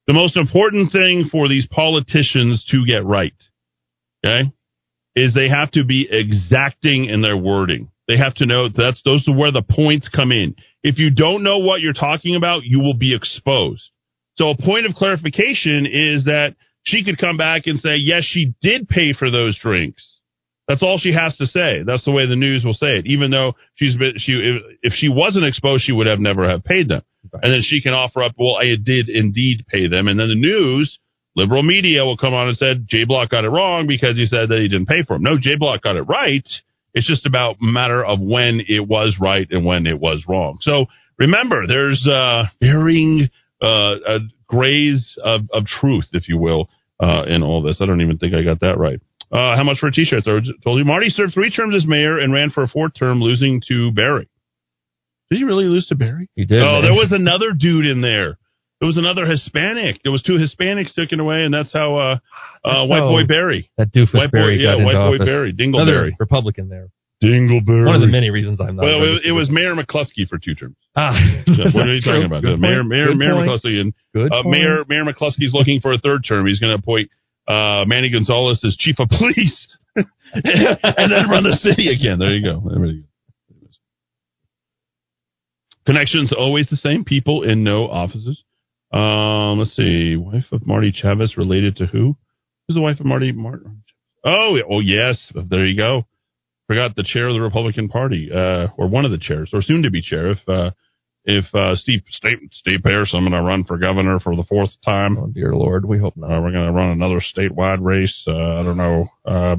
The 0.06 0.14
most 0.14 0.36
important 0.36 0.92
thing 0.92 1.30
for 1.32 1.48
these 1.48 1.66
politicians 1.68 2.66
to 2.72 2.86
get 2.86 3.06
right, 3.06 3.34
okay, 4.26 4.52
is 5.16 5.34
they 5.34 5.48
have 5.48 5.72
to 5.72 5.86
be 5.86 6.08
exacting 6.12 7.06
in 7.06 7.22
their 7.22 7.38
wording. 7.38 7.90
They 8.08 8.18
have 8.18 8.36
to 8.36 8.46
know 8.46 8.68
that's 8.70 9.02
those 9.06 9.26
are 9.28 9.36
where 9.36 9.52
the 9.52 9.62
points 9.62 10.10
come 10.10 10.32
in. 10.32 10.56
If 10.84 10.98
you 10.98 11.10
don't 11.10 11.44
know 11.44 11.60
what 11.60 11.82
you're 11.82 11.94
talking 11.94 12.36
about, 12.36 12.64
you 12.66 12.80
will 12.80 12.98
be 12.98 13.16
exposed. 13.16 13.90
So 14.36 14.50
a 14.50 14.58
point 14.58 14.86
of 14.86 14.96
clarification 14.96 15.86
is 15.86 16.26
that 16.26 16.56
she 16.84 17.04
could 17.04 17.18
come 17.18 17.38
back 17.38 17.64
and 17.66 17.80
say, 17.80 17.96
yes, 17.96 18.24
she 18.26 18.54
did 18.62 18.90
pay 18.90 19.14
for 19.14 19.32
those 19.32 19.58
drinks. 19.58 20.04
That's 20.68 20.84
all 20.84 20.98
she 20.98 21.14
has 21.14 21.36
to 21.38 21.48
say. 21.48 21.84
That's 21.86 22.06
the 22.06 22.12
way 22.12 22.26
the 22.26 22.36
news 22.36 22.64
will 22.64 22.74
say 22.74 23.00
it. 23.00 23.06
Even 23.06 23.32
though 23.32 23.54
she's 23.76 23.96
been, 23.96 24.14
she 24.18 24.32
if, 24.32 24.78
if 24.82 24.94
she 24.94 25.10
wasn't 25.10 25.46
exposed, 25.46 25.84
she 25.84 25.92
would 25.92 26.08
have 26.08 26.20
never 26.20 26.48
have 26.48 26.64
paid 26.64 26.90
them. 26.90 27.04
And 27.32 27.54
then 27.54 27.62
she 27.64 27.82
can 27.82 27.94
offer 27.94 28.24
up, 28.24 28.34
well, 28.38 28.56
I 28.56 28.76
did 28.82 29.10
indeed 29.10 29.66
pay 29.68 29.88
them. 29.88 30.08
And 30.08 30.20
then 30.20 30.30
the 30.30 30.36
news, 30.36 31.00
liberal 31.36 31.64
media 31.64 32.04
will 32.06 32.18
come 32.18 32.34
on 32.34 32.50
and 32.50 32.58
said 32.58 32.88
Jay 32.88 33.06
Block 33.06 33.30
got 33.30 33.46
it 33.46 33.50
wrong 33.50 33.88
because 33.88 34.18
he 34.18 34.26
said 34.26 34.50
that 34.50 34.60
he 34.60 34.68
didn't 34.68 34.88
pay 34.88 35.04
for 35.06 35.16
them. 35.16 35.24
No, 35.24 35.38
Jay 35.40 35.56
Block 35.58 35.82
got 35.82 35.96
it 35.96 36.04
right. 36.04 36.48
It's 36.94 37.08
just 37.08 37.26
about 37.26 37.58
matter 37.60 38.04
of 38.04 38.20
when 38.20 38.62
it 38.68 38.88
was 38.88 39.18
right 39.20 39.48
and 39.50 39.66
when 39.66 39.88
it 39.88 40.00
was 40.00 40.24
wrong. 40.28 40.60
So 40.62 40.86
remember, 41.18 41.66
there's 41.68 42.06
uh, 42.08 42.44
varying 42.62 43.30
uh, 43.62 43.96
uh, 44.08 44.20
grays 44.48 45.18
of, 45.24 45.42
of 45.52 45.66
truth, 45.66 46.06
if 46.14 46.28
you 46.28 46.38
will, 46.38 46.70
uh, 47.00 47.24
in 47.28 47.42
all 47.42 47.64
this. 47.64 47.78
I 47.82 47.86
don't 47.86 48.02
even 48.02 48.18
think 48.18 48.34
I 48.36 48.44
got 48.44 48.60
that 48.60 48.78
right. 48.78 49.00
Uh, 49.32 49.56
how 49.56 49.64
much 49.64 49.80
for 49.80 49.88
a 49.88 49.92
T-shirt? 49.92 50.28
I 50.28 50.40
told 50.64 50.78
you. 50.78 50.86
Marty 50.86 51.10
served 51.10 51.34
three 51.34 51.50
terms 51.50 51.76
as 51.76 51.88
mayor 51.88 52.20
and 52.20 52.32
ran 52.32 52.52
for 52.52 52.64
a 52.64 52.68
fourth 52.68 52.94
term, 52.98 53.20
losing 53.20 53.62
to 53.68 53.92
Berry. 53.92 54.30
Did 55.32 55.38
he 55.40 55.44
really 55.44 55.66
lose 55.66 55.88
to 55.88 55.96
Berry? 55.96 56.30
He 56.36 56.46
did. 56.46 56.62
Oh, 56.62 56.74
man. 56.74 56.86
there 56.86 56.94
was 56.94 57.12
another 57.12 57.52
dude 57.58 57.88
in 57.88 58.02
there. 58.02 58.38
There 58.84 58.92
was 58.92 58.98
another 58.98 59.26
Hispanic. 59.26 60.04
There 60.04 60.12
was 60.12 60.22
two 60.24 60.36
Hispanics 60.36 60.94
taken 60.94 61.22
away, 61.22 61.48
and 61.48 61.54
that's 61.54 61.72
how 61.72 61.96
uh, 61.96 62.20
uh, 62.68 62.84
White 62.84 63.08
Boy 63.08 63.24
Berry. 63.26 63.72
That 63.78 63.94
doofus 63.94 64.12
White 64.14 64.30
boy, 64.30 64.60
yeah, 64.60 64.76
White 64.76 65.00
Boy 65.00 65.16
office. 65.16 65.26
Berry, 65.26 65.56
Another 65.56 66.12
Dingleberry, 66.12 66.12
Republican 66.20 66.68
there. 66.68 66.90
Dingleberry. 67.24 67.86
One 67.86 67.96
of 67.96 68.02
the 68.02 68.12
many 68.12 68.30
reasons 68.30 68.60
I'm 68.60 68.76
not. 68.76 68.84
Well, 68.84 69.16
it, 69.16 69.28
it 69.28 69.32
was 69.32 69.48
Mayor 69.50 69.74
McCluskey 69.74 70.28
for 70.28 70.38
two 70.38 70.54
terms. 70.54 70.76
Ah, 70.98 71.16
what 71.16 71.16
are 71.16 71.96
you 71.96 72.04
that's 72.04 72.04
true. 72.04 72.12
talking 72.12 72.26
about? 72.26 72.44
Good 72.44 72.60
Mayor 72.60 72.84
point. 72.84 72.90
Mayor 72.90 73.08
Good 73.08 73.20
Mayor 73.24 73.36
point. 73.36 73.48
McCluskey 73.48 73.80
and 73.80 73.94
Good 74.12 74.34
uh. 74.34 74.44
Mayor 74.44 74.84
Mayor 74.90 75.08
McCluskey's 75.08 75.54
looking 75.56 75.80
for 75.80 75.94
a 75.94 75.98
third 75.98 76.26
term. 76.28 76.46
He's 76.46 76.60
going 76.60 76.76
to 76.76 76.84
appoint 76.84 77.08
uh, 77.48 77.88
Manny 77.88 78.12
Gonzales 78.12 78.60
as 78.68 78.76
chief 78.76 79.00
of 79.00 79.08
police, 79.08 79.68
and 79.96 81.08
then 81.08 81.32
run 81.32 81.48
the 81.48 81.56
city 81.64 81.88
again. 81.88 82.20
There 82.20 82.36
you 82.36 82.44
go. 82.44 82.60
There 82.68 82.84
you 82.84 83.04
go. 83.04 83.08
Connections 85.86 86.34
always 86.38 86.68
the 86.68 86.76
same 86.76 87.06
people 87.06 87.44
in 87.44 87.64
no 87.64 87.88
offices. 87.88 88.43
Um, 88.94 89.60
let's 89.60 89.76
see. 89.76 90.16
Wife 90.16 90.46
of 90.52 90.68
Marty 90.68 90.92
Chavez 90.96 91.36
related 91.38 91.78
to 91.78 91.88
who? 91.88 92.16
Who's 92.68 92.76
the 92.76 92.82
wife 92.82 93.00
of 93.00 93.06
Marty 93.06 93.32
Martin? 93.32 93.84
Oh, 94.24 94.58
oh 94.70 94.80
yes. 94.80 95.32
There 95.34 95.66
you 95.66 95.76
go. 95.76 96.06
Forgot 96.68 96.96
the 96.96 97.04
chair 97.04 97.28
of 97.28 97.34
the 97.34 97.42
Republican 97.42 97.90
Party, 97.90 98.30
uh, 98.34 98.68
or 98.78 98.88
one 98.88 99.04
of 99.04 99.12
the 99.12 99.18
chairs, 99.18 99.50
or 99.52 99.62
soon 99.62 99.84
to 99.84 99.92
be 99.92 100.02
chair. 100.02 100.32
If 100.32 100.40
uh, 100.48 100.72
if 101.26 101.46
uh, 101.54 101.76
Steve 101.76 102.04
Steve 102.10 102.38
Steve 102.52 102.80
Pearce, 102.84 103.12
I'm 103.14 103.28
going 103.28 103.32
to 103.34 103.48
run 103.48 103.64
for 103.64 103.78
governor 103.78 104.20
for 104.20 104.36
the 104.36 104.46
fourth 104.46 104.72
time. 104.84 105.18
Oh 105.18 105.28
dear 105.28 105.54
Lord, 105.54 105.86
we 105.86 106.00
hope 106.00 106.16
not. 106.16 106.32
Uh, 106.32 106.42
we're 106.42 106.52
going 106.52 106.68
to 106.68 106.72
run 106.72 106.92
another 106.92 107.22
statewide 107.22 107.80
race. 107.82 108.24
Uh, 108.28 108.60
I 108.60 108.64
don't 108.64 108.78
know. 108.78 109.08
Uh, 109.26 109.56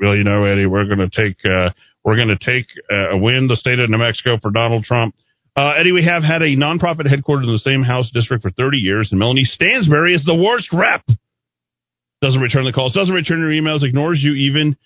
well, 0.00 0.16
you 0.16 0.24
know, 0.24 0.44
Eddy, 0.44 0.66
we're 0.66 0.86
going 0.86 0.98
to 0.98 1.10
take 1.10 1.38
uh, 1.44 1.70
we're 2.04 2.16
going 2.16 2.36
to 2.36 2.38
take 2.38 2.66
uh, 2.90 3.16
win 3.16 3.48
the 3.48 3.56
state 3.56 3.78
of 3.78 3.90
New 3.90 3.98
Mexico 3.98 4.38
for 4.40 4.50
Donald 4.50 4.84
Trump. 4.84 5.14
Uh, 5.56 5.72
Eddy, 5.78 5.92
we 5.92 6.04
have 6.04 6.22
had 6.22 6.42
a 6.42 6.54
nonprofit 6.54 7.06
headquartered 7.06 7.44
in 7.44 7.52
the 7.52 7.60
same 7.64 7.82
House 7.82 8.10
district 8.12 8.42
for 8.42 8.50
30 8.50 8.76
years, 8.76 9.08
and 9.10 9.18
Melanie 9.18 9.44
Stansbury 9.44 10.14
is 10.14 10.22
the 10.24 10.34
worst 10.34 10.68
rep. 10.70 11.02
Doesn't 12.20 12.40
return 12.40 12.64
the 12.64 12.72
calls, 12.72 12.92
doesn't 12.92 13.14
return 13.14 13.40
your 13.40 13.50
emails, 13.50 13.82
ignores 13.82 14.22
you 14.22 14.32
even. 14.32 14.76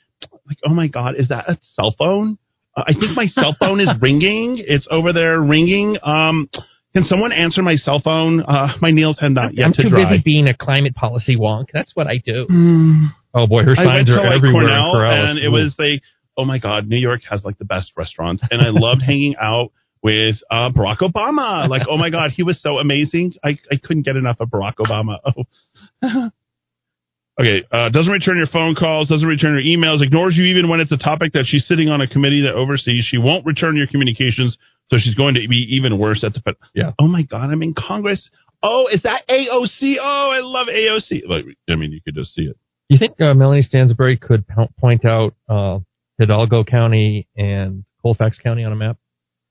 Like, 0.47 0.59
oh 0.65 0.73
my 0.73 0.87
God, 0.87 1.17
is 1.17 1.29
that 1.29 1.49
a 1.49 1.59
cell 1.63 1.95
phone? 1.99 2.39
Uh, 2.77 2.85
I 2.87 2.93
think 2.93 3.17
my 3.17 3.27
cell 3.27 3.57
phone 3.59 3.81
is 3.81 3.89
ringing. 4.01 4.63
It's 4.65 4.87
over 4.91 5.13
there 5.13 5.41
ringing. 5.41 5.97
Um, 6.03 6.49
can 6.93 7.05
someone 7.05 7.33
answer 7.33 7.63
my 7.63 7.77
cell 7.77 8.01
phone? 8.03 8.41
Uh, 8.41 8.69
my 8.81 8.91
nails 8.91 9.19
have 9.21 9.33
not 9.33 9.55
yet 9.55 9.67
I'm 9.67 9.73
to 9.73 9.83
too 9.83 9.91
busy 9.91 10.23
being 10.25 10.49
a 10.49 10.55
climate 10.55 10.95
policy 10.95 11.37
wonk. 11.37 11.67
That's 11.73 11.93
what 11.95 12.07
I 12.07 12.19
do. 12.25 12.47
Oh 13.35 13.47
boy, 13.47 13.63
her 13.65 13.75
I 13.77 13.87
went 13.87 14.07
signs 14.07 14.09
to 14.09 14.15
are 14.15 14.27
like 14.27 14.37
everywhere. 14.37 14.67
Cornell, 14.67 14.93
and 14.97 15.39
it 15.39 15.49
was 15.49 15.75
like, 15.79 16.03
oh 16.37 16.45
my 16.45 16.59
god, 16.59 16.87
New 16.89 16.99
York 16.99 17.23
has 17.31 17.45
like 17.45 17.59
the 17.59 17.65
best 17.65 17.93
restaurants, 17.97 18.43
and 18.51 18.61
I 18.61 18.71
loved 18.71 19.03
hanging 19.07 19.37
out 19.41 19.71
with 20.03 20.37
uh, 20.51 20.71
Barack 20.71 20.99
Obama. 20.99 21.69
Like, 21.69 21.83
oh 21.89 21.97
my 21.97 22.11
god, 22.11 22.31
he 22.31 22.43
was 22.43 22.61
so 22.63 22.79
amazing. 22.79 23.35
I 23.45 23.59
I 23.71 23.77
couldn't 23.83 24.03
get 24.03 24.17
enough 24.17 24.37
of 24.41 24.49
Barack 24.49 24.77
Obama. 24.77 25.19
Oh. 25.25 25.45
okay, 27.41 27.65
uh, 27.71 27.91
doesn't 27.91 28.13
return 28.13 28.37
your 28.37 28.47
phone 28.47 28.75
calls, 28.75 29.09
doesn't 29.09 29.29
return 29.29 29.55
your 29.55 29.65
emails, 29.65 30.03
ignores 30.03 30.37
you 30.37 30.45
even 30.47 30.69
when 30.69 30.81
it's 30.81 30.93
a 30.93 30.99
topic 30.99 31.33
that 31.35 31.45
she's 31.47 31.67
sitting 31.67 31.89
on 31.89 32.01
a 32.01 32.07
committee 32.07 32.43
that 32.43 32.55
oversees. 32.55 33.07
She 33.09 33.19
won't 33.19 33.45
return 33.45 33.77
your 33.77 33.87
communications, 33.87 34.57
so 34.91 34.99
she's 34.99 35.15
going 35.15 35.35
to 35.35 35.47
be 35.49 35.77
even 35.77 35.99
worse 35.99 36.25
at 36.25 36.35
the. 36.35 36.55
Yeah. 36.75 36.93
Oh 36.99 37.07
my 37.07 37.23
god, 37.23 37.51
I'm 37.51 37.63
in 37.63 37.75
Congress. 37.75 38.31
Oh, 38.63 38.89
is 38.93 39.03
that 39.05 39.23
AOC? 39.29 39.97
Oh, 40.01 40.31
I 40.33 40.41
love 40.41 40.67
AOC. 40.69 41.23
Like, 41.27 41.47
I 41.69 41.77
mean, 41.77 41.93
you 41.93 42.01
could 42.05 42.15
just 42.15 42.35
see 42.35 42.43
it. 42.43 42.59
You 42.91 42.99
think 42.99 43.21
uh, 43.21 43.33
Melanie 43.35 43.63
Stansbury 43.63 44.19
could 44.19 44.47
po- 44.47 44.69
point 44.79 45.05
out 45.05 45.35
uh, 45.49 45.79
Hidalgo 46.19 46.65
County 46.65 47.29
and 47.37 47.85
Colfax 48.03 48.39
County 48.39 48.65
on 48.65 48.73
a 48.73 48.77
map? 48.77 48.99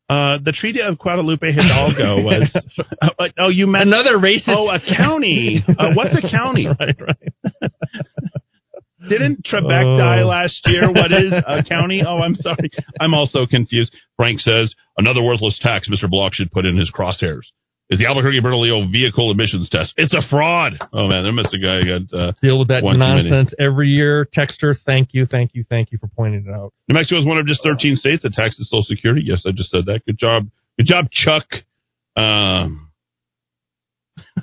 Uh, 0.10 0.40
the 0.44 0.52
Treaty 0.52 0.82
of 0.82 0.98
Guadalupe 0.98 1.52
Hidalgo 1.52 2.22
was. 2.24 2.52
uh, 3.02 3.28
oh, 3.38 3.50
you 3.50 3.68
meant 3.68 3.88
Another 3.90 4.18
racist. 4.18 4.48
Oh, 4.48 4.68
a 4.70 4.80
county. 4.98 5.64
Uh, 5.68 5.92
what's 5.94 6.16
a 6.18 6.28
county? 6.30 6.66
right, 6.80 6.96
right. 7.00 7.72
Didn't 9.08 9.46
Trebek 9.46 9.86
Oh. 9.96 9.98
die 9.98 10.24
last 10.24 10.62
year? 10.66 10.92
What 10.92 11.12
is 11.12 11.32
a 11.32 11.64
county? 11.64 12.02
Oh, 12.06 12.18
I'm 12.20 12.36
sorry. 12.36 12.70
I'm 13.00 13.14
also 13.14 13.46
confused. 13.46 13.94
Frank 14.18 14.40
says 14.42 14.74
another 14.98 15.22
worthless 15.22 15.58
tax 15.62 15.88
Mr. 15.90 16.10
Block 16.10 16.34
should 16.34 16.52
put 16.52 16.66
in 16.66 16.76
his 16.78 16.92
crosshairs 16.92 17.44
is 17.90 17.98
the 17.98 18.06
Albuquerque 18.06 18.40
Bernalillo 18.42 18.92
vehicle 18.92 19.32
emissions 19.32 19.70
test. 19.70 19.94
It's 19.98 20.14
a 20.14 20.22
fraud. 20.30 20.74
Oh 20.94 21.08
man, 21.08 21.24
there 21.24 21.32
must 21.32 21.54
a 21.54 21.58
guy 21.58 21.82
got 21.82 22.18
uh, 22.18 22.32
Deal 22.42 22.60
with 22.60 22.68
that 22.68 22.84
one 22.84 22.96
too 22.96 23.00
many. 23.00 23.30
nonsense 23.30 23.54
every 23.60 23.90
year. 23.90 24.28
Texter, 24.36 24.76
thank 24.86 25.10
you, 25.14 25.26
thank 25.26 25.56
you, 25.56 25.66
thank 25.70 25.92
you 25.92 25.98
for 25.98 26.08
pointing 26.08 26.46
it 26.48 26.54
out. 26.54 26.72
New 26.88 26.94
Mexico 26.94 27.20
is 27.20 27.26
one 27.26 27.38
of 27.38 27.48
just 27.48 27.64
13 27.64 27.96
states 27.96 28.24
that 28.24 28.34
taxes 28.34 28.70
Social 28.70 28.84
Security. 28.84 29.24
Yes, 29.26 29.44
I 29.46 29.52
just 29.52 29.72
said 29.72 29.86
that. 29.88 30.06
Good 30.06 30.20
job. 30.20 30.50
Good 30.78 30.88
job, 30.88 31.10
Chuck. 31.12 31.46
Um, 32.16 32.92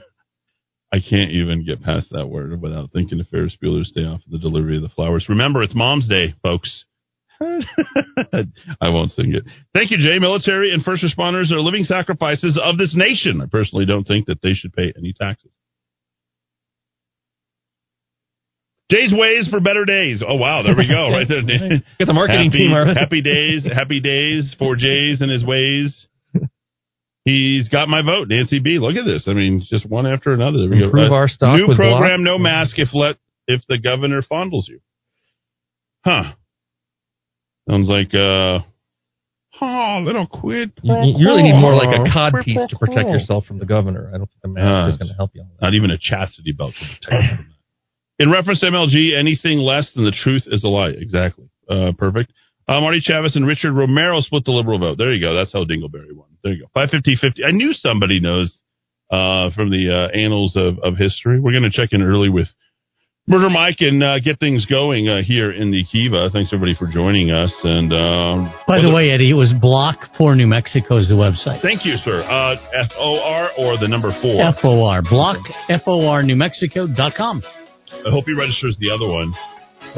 I 0.92 0.98
can't 0.98 1.30
even 1.30 1.64
get 1.64 1.82
past 1.82 2.08
that 2.10 2.26
word 2.26 2.60
without 2.60 2.90
thinking 2.92 3.20
of 3.20 3.28
Ferris 3.28 3.56
Bueller's 3.62 3.92
Day 3.92 4.02
Off 4.02 4.22
of 4.26 4.32
the 4.32 4.38
delivery 4.38 4.76
of 4.76 4.82
the 4.82 4.88
flowers. 4.88 5.26
Remember, 5.28 5.62
it's 5.62 5.74
Mom's 5.74 6.08
Day, 6.08 6.34
folks. 6.42 6.84
I 8.80 8.88
won't 8.88 9.12
sing 9.12 9.34
it. 9.34 9.44
Thank 9.74 9.90
you, 9.90 9.98
Jay. 9.98 10.18
Military 10.18 10.72
and 10.72 10.82
first 10.84 11.04
responders 11.04 11.50
are 11.52 11.60
living 11.60 11.84
sacrifices 11.84 12.58
of 12.62 12.78
this 12.78 12.94
nation. 12.96 13.40
I 13.42 13.46
personally 13.46 13.86
don't 13.86 14.06
think 14.06 14.26
that 14.26 14.40
they 14.42 14.52
should 14.52 14.72
pay 14.72 14.92
any 14.96 15.12
taxes. 15.12 15.50
Jay's 18.90 19.12
ways 19.12 19.48
for 19.50 19.58
better 19.60 19.84
days. 19.84 20.22
Oh 20.26 20.36
wow, 20.36 20.62
there 20.62 20.76
we 20.76 20.88
go. 20.88 21.08
Right 21.12 21.26
there. 21.28 21.42
Get 21.42 22.06
the 22.06 22.12
marketing 22.14 22.52
happy, 22.52 22.58
team 22.58 22.72
already. 22.72 22.98
Happy 22.98 23.22
days, 23.22 23.64
happy 23.64 24.00
days 24.00 24.54
for 24.58 24.76
Jay's 24.76 25.20
and 25.20 25.30
his 25.30 25.44
ways. 25.44 26.06
He's 27.24 27.68
got 27.68 27.88
my 27.88 28.02
vote, 28.02 28.28
Nancy 28.28 28.60
B. 28.60 28.78
Look 28.78 28.94
at 28.94 29.04
this. 29.04 29.24
I 29.26 29.32
mean, 29.32 29.66
just 29.68 29.84
one 29.84 30.06
after 30.06 30.32
another. 30.32 30.58
There 30.58 30.70
we 30.70 30.84
Improve 30.84 31.10
go. 31.10 31.16
our 31.16 31.28
stock 31.28 31.58
New 31.58 31.74
program, 31.74 32.22
no 32.22 32.38
mask 32.38 32.78
if 32.78 32.94
let 32.94 33.16
if 33.48 33.62
the 33.68 33.78
governor 33.78 34.22
fondles 34.22 34.68
you. 34.68 34.78
Huh. 36.04 36.34
Sounds 37.68 37.88
like 37.88 38.14
uh 38.14 38.60
Oh, 39.58 40.02
little 40.04 40.26
quid. 40.26 40.72
You, 40.82 40.94
you 41.16 41.26
really 41.28 41.42
need 41.42 41.58
more 41.58 41.72
like 41.72 41.88
a 41.88 42.12
cod 42.12 42.34
piece 42.44 42.60
to 42.68 42.76
protect 42.78 43.08
yourself 43.08 43.46
from 43.46 43.58
the 43.58 43.64
governor. 43.64 44.08
I 44.14 44.18
don't 44.18 44.28
think 44.28 44.42
the 44.42 44.48
mask 44.48 44.84
Uh, 44.84 44.92
is 44.92 44.98
going 44.98 45.08
to 45.08 45.14
help 45.14 45.30
you. 45.34 45.44
Not 45.62 45.72
even 45.72 45.90
a 45.90 45.96
chastity 45.98 46.52
belt 46.52 46.74
to 46.78 46.84
protect 46.84 47.22
you 47.22 47.36
from 47.36 47.46
that. 48.18 48.22
In 48.24 48.30
reference 48.30 48.60
to 48.60 48.66
MLG, 48.66 49.18
anything 49.18 49.58
less 49.58 49.90
than 49.94 50.04
the 50.04 50.10
truth 50.12 50.42
is 50.46 50.62
a 50.62 50.68
lie. 50.68 50.90
Exactly. 50.90 51.48
Uh, 51.70 51.92
perfect. 51.96 52.32
Uh, 52.68 52.80
Marty 52.80 53.00
Chavez 53.00 53.34
and 53.36 53.46
Richard 53.46 53.72
Romero 53.72 54.20
split 54.20 54.44
the 54.44 54.50
liberal 54.52 54.78
vote. 54.78 54.98
There 54.98 55.12
you 55.14 55.20
go. 55.20 55.34
That's 55.34 55.52
how 55.52 55.64
Dingleberry 55.64 56.12
won. 56.12 56.28
There 56.44 56.52
you 56.52 56.62
go. 56.62 56.70
550 56.74 57.42
I 57.44 57.52
knew 57.52 57.72
somebody 57.72 58.20
knows 58.20 58.58
uh, 59.10 59.50
from 59.54 59.70
the 59.70 59.88
uh, 60.12 60.18
annals 60.18 60.56
of, 60.56 60.78
of 60.80 60.96
history. 60.98 61.40
We're 61.40 61.52
going 61.54 61.70
to 61.70 61.70
check 61.70 61.90
in 61.92 62.02
early 62.02 62.28
with 62.28 62.48
Murder 63.28 63.50
Mike 63.50 63.78
and 63.80 64.04
uh, 64.04 64.20
get 64.20 64.38
things 64.38 64.66
going 64.66 65.08
uh, 65.08 65.18
here 65.26 65.50
in 65.50 65.72
the 65.74 65.82
Kiva. 65.90 66.30
Thanks 66.30 66.54
everybody 66.54 66.78
for 66.78 66.86
joining 66.86 67.32
us. 67.34 67.50
And 67.64 67.90
um, 67.90 68.54
By 68.70 68.78
the 68.78 68.94
way, 68.94 69.10
Eddy, 69.10 69.30
it 69.30 69.34
was 69.34 69.50
Block 69.60 69.98
for 70.16 70.36
New 70.38 70.46
Mexico 70.46 70.98
is 71.02 71.08
the 71.10 71.18
website. 71.18 71.58
thank 71.60 71.84
you, 71.84 71.98
sir. 72.06 72.22
Uh, 72.22 72.54
F 72.70 72.94
O 72.94 73.18
R 73.18 73.50
or 73.58 73.78
the 73.82 73.88
number 73.90 74.14
four. 74.22 74.38
F 74.46 74.62
O 74.62 74.86
R 74.86 75.02
Block 75.02 75.42
F 75.68 75.82
O 75.90 76.06
R 76.06 76.22
New 76.22 76.36
Mexico 76.36 76.86
dot 76.86 77.14
com. 77.18 77.42
I 78.06 78.10
hope 78.14 78.26
he 78.30 78.34
registers 78.38 78.76
the 78.78 78.94
other 78.94 79.10
one 79.10 79.34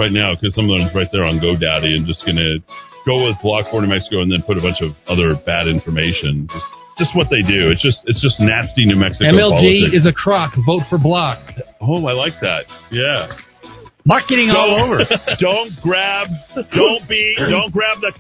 right 0.01 0.13
now 0.13 0.33
because 0.33 0.57
some 0.57 0.65
of 0.65 0.81
them's 0.81 0.95
right 0.97 1.09
there 1.13 1.25
on 1.29 1.37
GoDaddy 1.37 2.01
and 2.01 2.09
just 2.09 2.25
gonna 2.25 2.65
go 3.05 3.29
with 3.29 3.37
Block 3.45 3.69
for 3.71 3.85
New 3.85 3.93
Mexico 3.93 4.25
and 4.25 4.33
then 4.33 4.41
put 4.49 4.57
a 4.57 4.65
bunch 4.65 4.81
of 4.81 4.97
other 5.05 5.37
bad 5.45 5.69
information. 5.69 6.49
Just, 6.49 6.65
just 6.99 7.15
what 7.17 7.29
they 7.31 7.43
do. 7.47 7.71
It's 7.71 7.83
just 7.83 7.99
it's 8.07 8.21
just 8.21 8.39
nasty 8.41 8.85
New 8.87 8.97
Mexico. 8.97 9.31
MLG 9.31 9.89
politics. 9.89 9.95
is 9.95 10.07
a 10.07 10.13
crock. 10.13 10.53
Vote 10.67 10.83
for 10.91 10.99
Block. 10.99 11.39
Oh, 11.81 12.05
I 12.07 12.13
like 12.13 12.35
that. 12.43 12.65
Yeah. 12.91 13.33
Marketing 14.05 14.51
all 14.51 14.67
Don't- 14.77 14.91
over. 14.91 14.99
don't 15.41 15.71
grab. 15.83 16.29
Don't 16.75 17.09
be. 17.09 17.35
Don't 17.39 17.73
grab 17.73 18.01
the. 18.01 18.13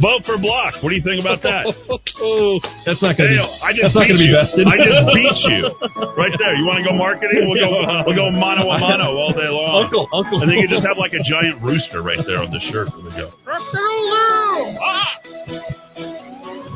Vote 0.00 0.24
for 0.24 0.40
Block. 0.40 0.80
What 0.80 0.88
do 0.88 0.96
you 0.96 1.04
think 1.04 1.20
about 1.20 1.44
that? 1.44 1.68
That's 2.88 3.04
not 3.04 3.20
going 3.20 3.28
to 3.28 3.36
be. 3.36 3.44
I 3.60 3.76
just 3.76 3.92
that's 3.92 4.00
not 4.00 4.08
beat 4.08 4.16
going 4.16 4.16
to 4.16 4.24
be 4.24 4.32
you. 4.32 4.40
vested. 4.40 4.64
I 4.64 4.76
just 4.80 5.00
beat 5.12 5.36
you 5.52 5.60
right 6.16 6.32
there. 6.40 6.56
You 6.56 6.64
want 6.64 6.80
to 6.80 6.86
go 6.88 6.96
marketing? 6.96 7.44
We'll 7.44 7.60
go. 7.60 7.68
We'll 8.08 8.16
go 8.16 8.32
mano 8.32 8.64
a 8.64 8.80
mano 8.80 9.12
all 9.12 9.36
day 9.36 9.44
long. 9.52 9.84
Uncle, 9.84 10.08
uncle. 10.16 10.40
And 10.40 10.48
then 10.48 10.56
you 10.56 10.72
just 10.72 10.88
have 10.88 10.96
like 10.96 11.12
a 11.12 11.20
giant 11.20 11.60
rooster 11.60 12.00
right 12.00 12.16
there 12.24 12.40
on 12.40 12.48
the 12.48 12.64
shirt. 12.72 12.88
There 12.96 13.04
we 13.04 13.12
go. 13.12 13.28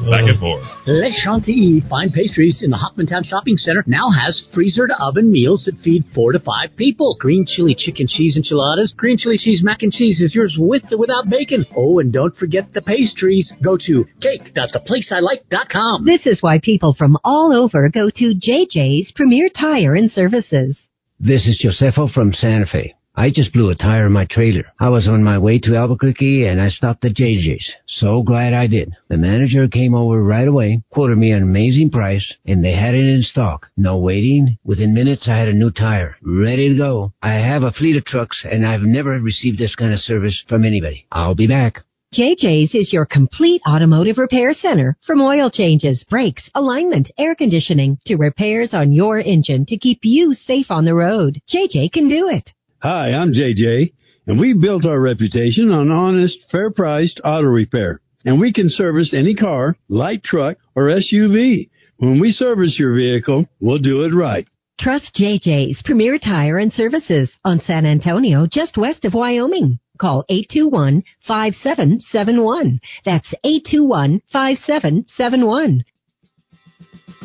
Uh, 0.04 0.10
Back 0.10 0.28
and 0.28 0.38
forth. 0.38 0.62
Le 0.86 1.10
Chantilly 1.12 1.82
Fine 1.88 2.10
Pastries 2.10 2.62
in 2.62 2.70
the 2.70 2.76
Hoffmantown 2.76 3.24
Shopping 3.24 3.56
Center 3.56 3.82
now 3.86 4.10
has 4.10 4.42
freezer 4.52 4.86
to 4.86 4.94
oven 5.00 5.30
meals 5.32 5.64
that 5.64 5.80
feed 5.82 6.04
four 6.14 6.32
to 6.32 6.38
five 6.40 6.76
people. 6.76 7.16
Green 7.18 7.46
chili 7.46 7.74
chicken 7.76 8.06
cheese 8.08 8.36
enchiladas, 8.36 8.92
green 8.96 9.16
chili 9.16 9.38
cheese 9.38 9.62
mac 9.64 9.82
and 9.82 9.92
cheese 9.92 10.20
is 10.20 10.34
yours 10.34 10.56
with 10.58 10.92
or 10.92 10.98
without 10.98 11.28
bacon. 11.30 11.64
Oh, 11.76 12.00
and 12.00 12.12
don't 12.12 12.36
forget 12.36 12.72
the 12.72 12.82
pastries. 12.82 13.50
Go 13.62 13.78
to 13.86 14.04
cake.theplaceilike.com. 14.20 16.04
This 16.04 16.26
is 16.26 16.42
why 16.42 16.58
people 16.62 16.94
from 16.96 17.16
all 17.24 17.52
over 17.54 17.88
go 17.88 18.10
to 18.10 18.34
JJ's 18.34 19.12
Premier 19.12 19.48
Tire 19.48 19.94
and 19.94 20.10
Services. 20.10 20.78
This 21.18 21.46
is 21.46 21.64
Josefo 21.64 22.12
from 22.12 22.32
Santa 22.34 22.66
Fe. 22.66 22.94
I 23.16 23.30
just 23.30 23.52
blew 23.52 23.70
a 23.70 23.76
tire 23.76 24.06
in 24.06 24.12
my 24.12 24.24
trailer. 24.28 24.64
I 24.80 24.88
was 24.88 25.06
on 25.06 25.22
my 25.22 25.38
way 25.38 25.60
to 25.60 25.76
Albuquerque 25.76 26.46
and 26.46 26.60
I 26.60 26.68
stopped 26.68 27.04
at 27.04 27.14
JJ's. 27.14 27.72
So 27.86 28.24
glad 28.24 28.52
I 28.54 28.66
did. 28.66 28.92
The 29.08 29.16
manager 29.16 29.68
came 29.68 29.94
over 29.94 30.20
right 30.20 30.48
away, 30.48 30.82
quoted 30.90 31.16
me 31.16 31.30
an 31.30 31.44
amazing 31.44 31.90
price, 31.90 32.34
and 32.44 32.64
they 32.64 32.72
had 32.72 32.96
it 32.96 33.04
in 33.04 33.22
stock. 33.22 33.68
No 33.76 33.98
waiting. 33.98 34.58
Within 34.64 34.94
minutes 34.94 35.28
I 35.28 35.36
had 35.38 35.46
a 35.46 35.52
new 35.52 35.70
tire, 35.70 36.16
ready 36.22 36.70
to 36.70 36.76
go. 36.76 37.12
I 37.22 37.34
have 37.34 37.62
a 37.62 37.70
fleet 37.70 37.96
of 37.96 38.04
trucks 38.04 38.44
and 38.50 38.66
I've 38.66 38.82
never 38.82 39.20
received 39.20 39.60
this 39.60 39.76
kind 39.76 39.92
of 39.92 40.00
service 40.00 40.42
from 40.48 40.64
anybody. 40.64 41.06
I'll 41.12 41.36
be 41.36 41.46
back. 41.46 41.84
JJ's 42.12 42.74
is 42.74 42.92
your 42.92 43.06
complete 43.06 43.62
automotive 43.68 44.18
repair 44.18 44.54
center. 44.54 44.96
From 45.06 45.20
oil 45.20 45.50
changes, 45.52 46.04
brakes, 46.10 46.50
alignment, 46.56 47.12
air 47.16 47.36
conditioning, 47.36 47.98
to 48.06 48.16
repairs 48.16 48.74
on 48.74 48.92
your 48.92 49.20
engine 49.20 49.66
to 49.66 49.78
keep 49.78 50.00
you 50.02 50.32
safe 50.32 50.72
on 50.72 50.84
the 50.84 50.94
road. 50.94 51.40
JJ 51.48 51.92
can 51.92 52.08
do 52.08 52.28
it. 52.28 52.50
Hi, 52.84 53.14
I'm 53.14 53.32
JJ, 53.32 53.94
and 54.26 54.38
we 54.38 54.52
built 54.52 54.84
our 54.84 55.00
reputation 55.00 55.70
on 55.70 55.90
honest, 55.90 56.36
fair 56.52 56.70
priced 56.70 57.18
auto 57.24 57.46
repair. 57.46 58.02
And 58.26 58.38
we 58.38 58.52
can 58.52 58.68
service 58.68 59.14
any 59.14 59.34
car, 59.34 59.74
light 59.88 60.22
truck, 60.22 60.58
or 60.76 60.90
SUV. 60.90 61.70
When 61.96 62.20
we 62.20 62.30
service 62.30 62.78
your 62.78 62.94
vehicle, 62.94 63.46
we'll 63.58 63.78
do 63.78 64.04
it 64.04 64.14
right. 64.14 64.46
Trust 64.78 65.18
JJ's 65.18 65.80
Premier 65.82 66.18
Tire 66.18 66.58
and 66.58 66.70
Services 66.70 67.32
on 67.42 67.58
San 67.60 67.86
Antonio, 67.86 68.46
just 68.46 68.76
west 68.76 69.06
of 69.06 69.14
Wyoming. 69.14 69.78
Call 69.98 70.26
821-5771. 70.30 72.80
That's 73.06 73.32
821-5771. 73.46 75.80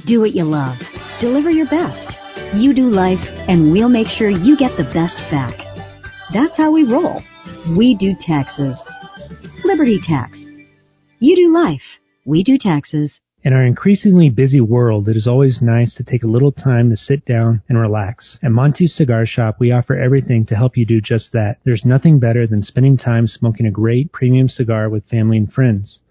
Do 0.08 0.22
what 0.22 0.34
you 0.34 0.46
love. 0.46 0.78
Deliver 1.20 1.52
your 1.52 1.68
best. 1.68 2.16
You 2.56 2.74
do 2.74 2.90
life, 2.90 3.20
and 3.48 3.72
we'll 3.72 3.90
make 3.90 4.08
sure 4.08 4.28
you 4.28 4.58
get 4.58 4.72
the 4.76 4.92
best 4.92 5.18
back. 5.30 5.56
That's 6.34 6.58
how 6.58 6.72
we 6.72 6.84
roll. 6.84 7.22
We 7.78 7.94
do 7.94 8.16
taxes. 8.20 8.76
Liberty 9.64 10.00
Tax. 10.04 10.36
You 11.20 11.36
do 11.36 11.54
life. 11.54 11.84
We 12.26 12.44
do 12.44 12.58
taxes. 12.58 13.20
In 13.44 13.54
our 13.54 13.64
increasingly 13.64 14.30
busy 14.30 14.62
world, 14.62 15.08
it 15.08 15.16
is 15.16 15.28
always 15.28 15.62
nice 15.62 15.94
to 15.96 16.04
take 16.04 16.24
a 16.24 16.28
little 16.28 16.52
time 16.52 16.90
to 16.90 16.98
sit 16.98 17.24
down 17.24 17.62
and 17.70 17.78
relax. 17.78 18.40
At 18.42 18.52
Monty's 18.52 18.96
Cigar 18.96 19.28
Shop, 19.28 19.58
we 19.60 19.72
offer 19.72 19.96
everything 19.96 20.48
to 20.48 20.56
help 20.56 20.76
you 20.76 20.88
do 20.88 21.00
just 21.00 21.32
that. 21.34 21.58
There's 21.66 21.86
nothing 21.86 22.18
better 22.18 22.48
than 22.48 22.64
spending 22.64 22.98
time 22.98 23.28
smoking 23.28 23.68
a 23.68 23.72
great 23.72 24.12
premium 24.12 24.50
cigar 24.50 24.90
with 24.90 25.08
family 25.08 25.38
and 25.38 25.54
friends. 25.54 26.00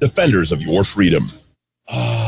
defenders 0.00 0.52
of 0.52 0.60
your 0.60 0.84
freedom. 0.94 1.30
Ah. 1.88 2.27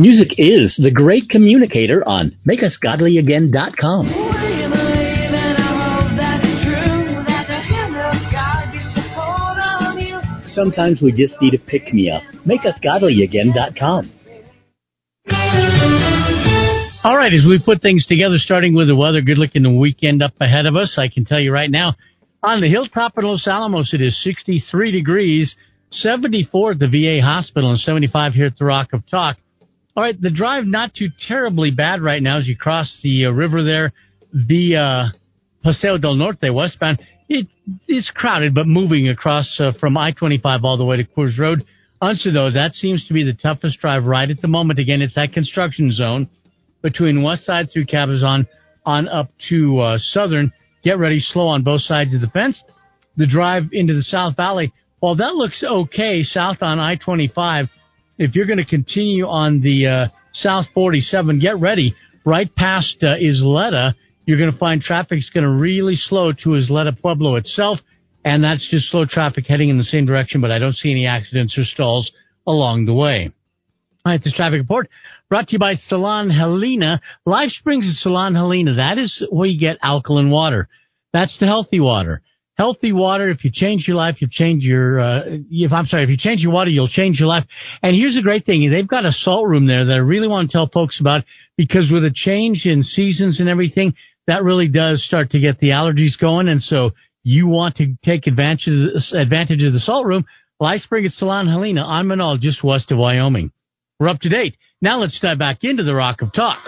Music 0.00 0.30
is 0.38 0.80
the 0.82 0.90
great 0.90 1.28
communicator 1.28 2.02
on 2.08 2.34
makeusgodlyagain.com. 2.48 4.06
Sometimes 10.46 11.02
we 11.02 11.12
just 11.12 11.34
need 11.42 11.52
a 11.52 11.58
pick 11.58 11.92
me 11.92 12.10
up. 12.10 12.22
MakeUsGodlyAgain.com. 12.46 14.10
All 17.04 17.16
right, 17.18 17.34
as 17.34 17.44
we 17.46 17.62
put 17.62 17.82
things 17.82 18.06
together, 18.06 18.38
starting 18.38 18.74
with 18.74 18.88
the 18.88 18.96
weather, 18.96 19.20
good 19.20 19.36
looking 19.36 19.62
the 19.64 19.70
weekend 19.70 20.22
up 20.22 20.32
ahead 20.40 20.64
of 20.64 20.76
us. 20.76 20.96
I 20.96 21.08
can 21.08 21.26
tell 21.26 21.40
you 21.40 21.52
right 21.52 21.70
now, 21.70 21.94
on 22.42 22.62
the 22.62 22.70
hilltop 22.70 23.18
in 23.18 23.24
Los 23.24 23.46
Alamos, 23.46 23.92
it 23.92 24.00
is 24.00 24.18
63 24.24 24.92
degrees, 24.92 25.54
74 25.90 26.70
at 26.70 26.78
the 26.78 26.88
VA 26.88 27.22
hospital, 27.22 27.70
and 27.70 27.78
75 27.78 28.32
here 28.32 28.46
at 28.46 28.56
the 28.56 28.64
Rock 28.64 28.94
of 28.94 29.06
Talk. 29.06 29.36
All 30.00 30.06
right, 30.06 30.18
the 30.18 30.30
drive 30.30 30.64
not 30.64 30.94
too 30.94 31.08
terribly 31.28 31.70
bad 31.70 32.00
right 32.00 32.22
now 32.22 32.38
as 32.38 32.46
you 32.46 32.56
cross 32.56 33.00
the 33.02 33.26
uh, 33.26 33.32
river 33.32 33.62
there 33.62 33.92
via 34.32 35.12
Paseo 35.62 35.98
del 35.98 36.14
Norte 36.14 36.54
westbound. 36.54 37.02
It 37.28 37.48
is 37.86 38.10
crowded, 38.14 38.54
but 38.54 38.66
moving 38.66 39.10
across 39.10 39.60
uh, 39.60 39.72
from 39.78 39.98
I-25 39.98 40.64
all 40.64 40.78
the 40.78 40.86
way 40.86 40.96
to 40.96 41.04
Coors 41.04 41.38
Road. 41.38 41.66
Unser, 42.00 42.32
though, 42.32 42.50
that 42.50 42.72
seems 42.72 43.06
to 43.08 43.12
be 43.12 43.24
the 43.24 43.34
toughest 43.34 43.78
drive 43.80 44.04
right 44.04 44.30
at 44.30 44.40
the 44.40 44.48
moment. 44.48 44.78
Again, 44.78 45.02
it's 45.02 45.16
that 45.16 45.34
construction 45.34 45.92
zone 45.92 46.30
between 46.80 47.22
West 47.22 47.44
Side 47.44 47.68
through 47.70 47.84
Cabezon 47.84 48.46
on 48.86 49.06
up 49.06 49.28
to 49.50 49.80
uh, 49.80 49.98
Southern. 49.98 50.50
Get 50.82 50.98
ready, 50.98 51.20
slow 51.20 51.48
on 51.48 51.62
both 51.62 51.82
sides 51.82 52.14
of 52.14 52.22
the 52.22 52.28
fence. 52.28 52.64
The 53.18 53.26
drive 53.26 53.64
into 53.72 53.92
the 53.92 54.02
South 54.02 54.34
Valley, 54.34 54.72
while 55.00 55.16
that 55.16 55.34
looks 55.34 55.62
okay 55.62 56.22
south 56.22 56.62
on 56.62 56.78
I-25, 56.78 57.68
if 58.20 58.34
you're 58.34 58.46
going 58.46 58.58
to 58.58 58.66
continue 58.66 59.26
on 59.26 59.62
the 59.62 59.86
uh, 59.86 60.08
South 60.34 60.66
47, 60.74 61.40
get 61.40 61.58
ready. 61.58 61.94
Right 62.26 62.54
past 62.54 62.98
uh, 63.02 63.14
Isleta, 63.16 63.94
you're 64.26 64.36
going 64.36 64.52
to 64.52 64.58
find 64.58 64.82
traffic's 64.82 65.30
going 65.30 65.44
to 65.44 65.50
really 65.50 65.96
slow 65.96 66.30
to 66.32 66.50
Isleta 66.50 66.92
Pueblo 67.00 67.36
itself, 67.36 67.78
and 68.22 68.44
that's 68.44 68.68
just 68.70 68.90
slow 68.90 69.06
traffic 69.06 69.46
heading 69.48 69.70
in 69.70 69.78
the 69.78 69.84
same 69.84 70.04
direction, 70.04 70.42
but 70.42 70.50
I 70.50 70.58
don't 70.58 70.76
see 70.76 70.90
any 70.90 71.06
accidents 71.06 71.56
or 71.56 71.64
stalls 71.64 72.12
along 72.46 72.84
the 72.84 72.92
way. 72.92 73.32
All 74.04 74.12
right, 74.12 74.22
this 74.22 74.34
traffic 74.34 74.60
report 74.60 74.90
brought 75.30 75.48
to 75.48 75.52
you 75.54 75.58
by 75.58 75.74
Salon 75.76 76.28
Helena. 76.28 77.00
Life 77.24 77.50
Springs 77.52 77.88
at 77.88 78.02
Salon 78.02 78.34
Helena. 78.34 78.74
That 78.74 78.98
is 78.98 79.24
where 79.30 79.48
you 79.48 79.58
get 79.58 79.78
alkaline 79.82 80.30
water. 80.30 80.68
That's 81.14 81.36
the 81.38 81.46
healthy 81.46 81.80
water. 81.80 82.20
Healthy 82.60 82.92
water. 82.92 83.30
If 83.30 83.42
you 83.42 83.50
change 83.50 83.88
your 83.88 83.96
life, 83.96 84.16
you've 84.20 84.32
changed 84.32 84.66
your. 84.66 85.00
Uh, 85.00 85.22
if 85.50 85.72
I'm 85.72 85.86
sorry, 85.86 86.04
if 86.04 86.10
you 86.10 86.18
change 86.18 86.42
your 86.42 86.52
water, 86.52 86.68
you'll 86.68 86.88
change 86.88 87.18
your 87.18 87.26
life. 87.26 87.44
And 87.82 87.96
here's 87.96 88.18
a 88.18 88.20
great 88.20 88.44
thing: 88.44 88.70
they've 88.70 88.86
got 88.86 89.06
a 89.06 89.12
salt 89.12 89.48
room 89.48 89.66
there 89.66 89.86
that 89.86 89.94
I 89.94 89.96
really 89.96 90.28
want 90.28 90.50
to 90.50 90.52
tell 90.52 90.68
folks 90.68 91.00
about 91.00 91.24
because 91.56 91.90
with 91.90 92.04
a 92.04 92.12
change 92.14 92.66
in 92.66 92.82
seasons 92.82 93.40
and 93.40 93.48
everything, 93.48 93.94
that 94.26 94.44
really 94.44 94.68
does 94.68 95.02
start 95.02 95.30
to 95.30 95.40
get 95.40 95.58
the 95.58 95.70
allergies 95.70 96.20
going. 96.20 96.48
And 96.48 96.60
so 96.60 96.90
you 97.22 97.46
want 97.46 97.76
to 97.76 97.94
take 98.04 98.26
advantage 98.26 98.66
of 98.66 98.74
the, 98.74 99.18
advantage 99.18 99.62
of 99.62 99.72
the 99.72 99.80
salt 99.80 100.04
room. 100.04 100.26
Life 100.60 100.82
Spring 100.82 101.06
at 101.06 101.12
Salon 101.12 101.48
Helena. 101.48 101.86
I'm 101.86 102.08
Menaul, 102.08 102.38
just 102.38 102.62
west 102.62 102.90
of 102.90 102.98
Wyoming. 102.98 103.52
We're 103.98 104.10
up 104.10 104.20
to 104.20 104.28
date. 104.28 104.56
Now 104.82 104.98
let's 104.98 105.18
dive 105.18 105.38
back 105.38 105.60
into 105.62 105.82
the 105.82 105.94
Rock 105.94 106.20
of 106.20 106.30
Talk. 106.34 106.58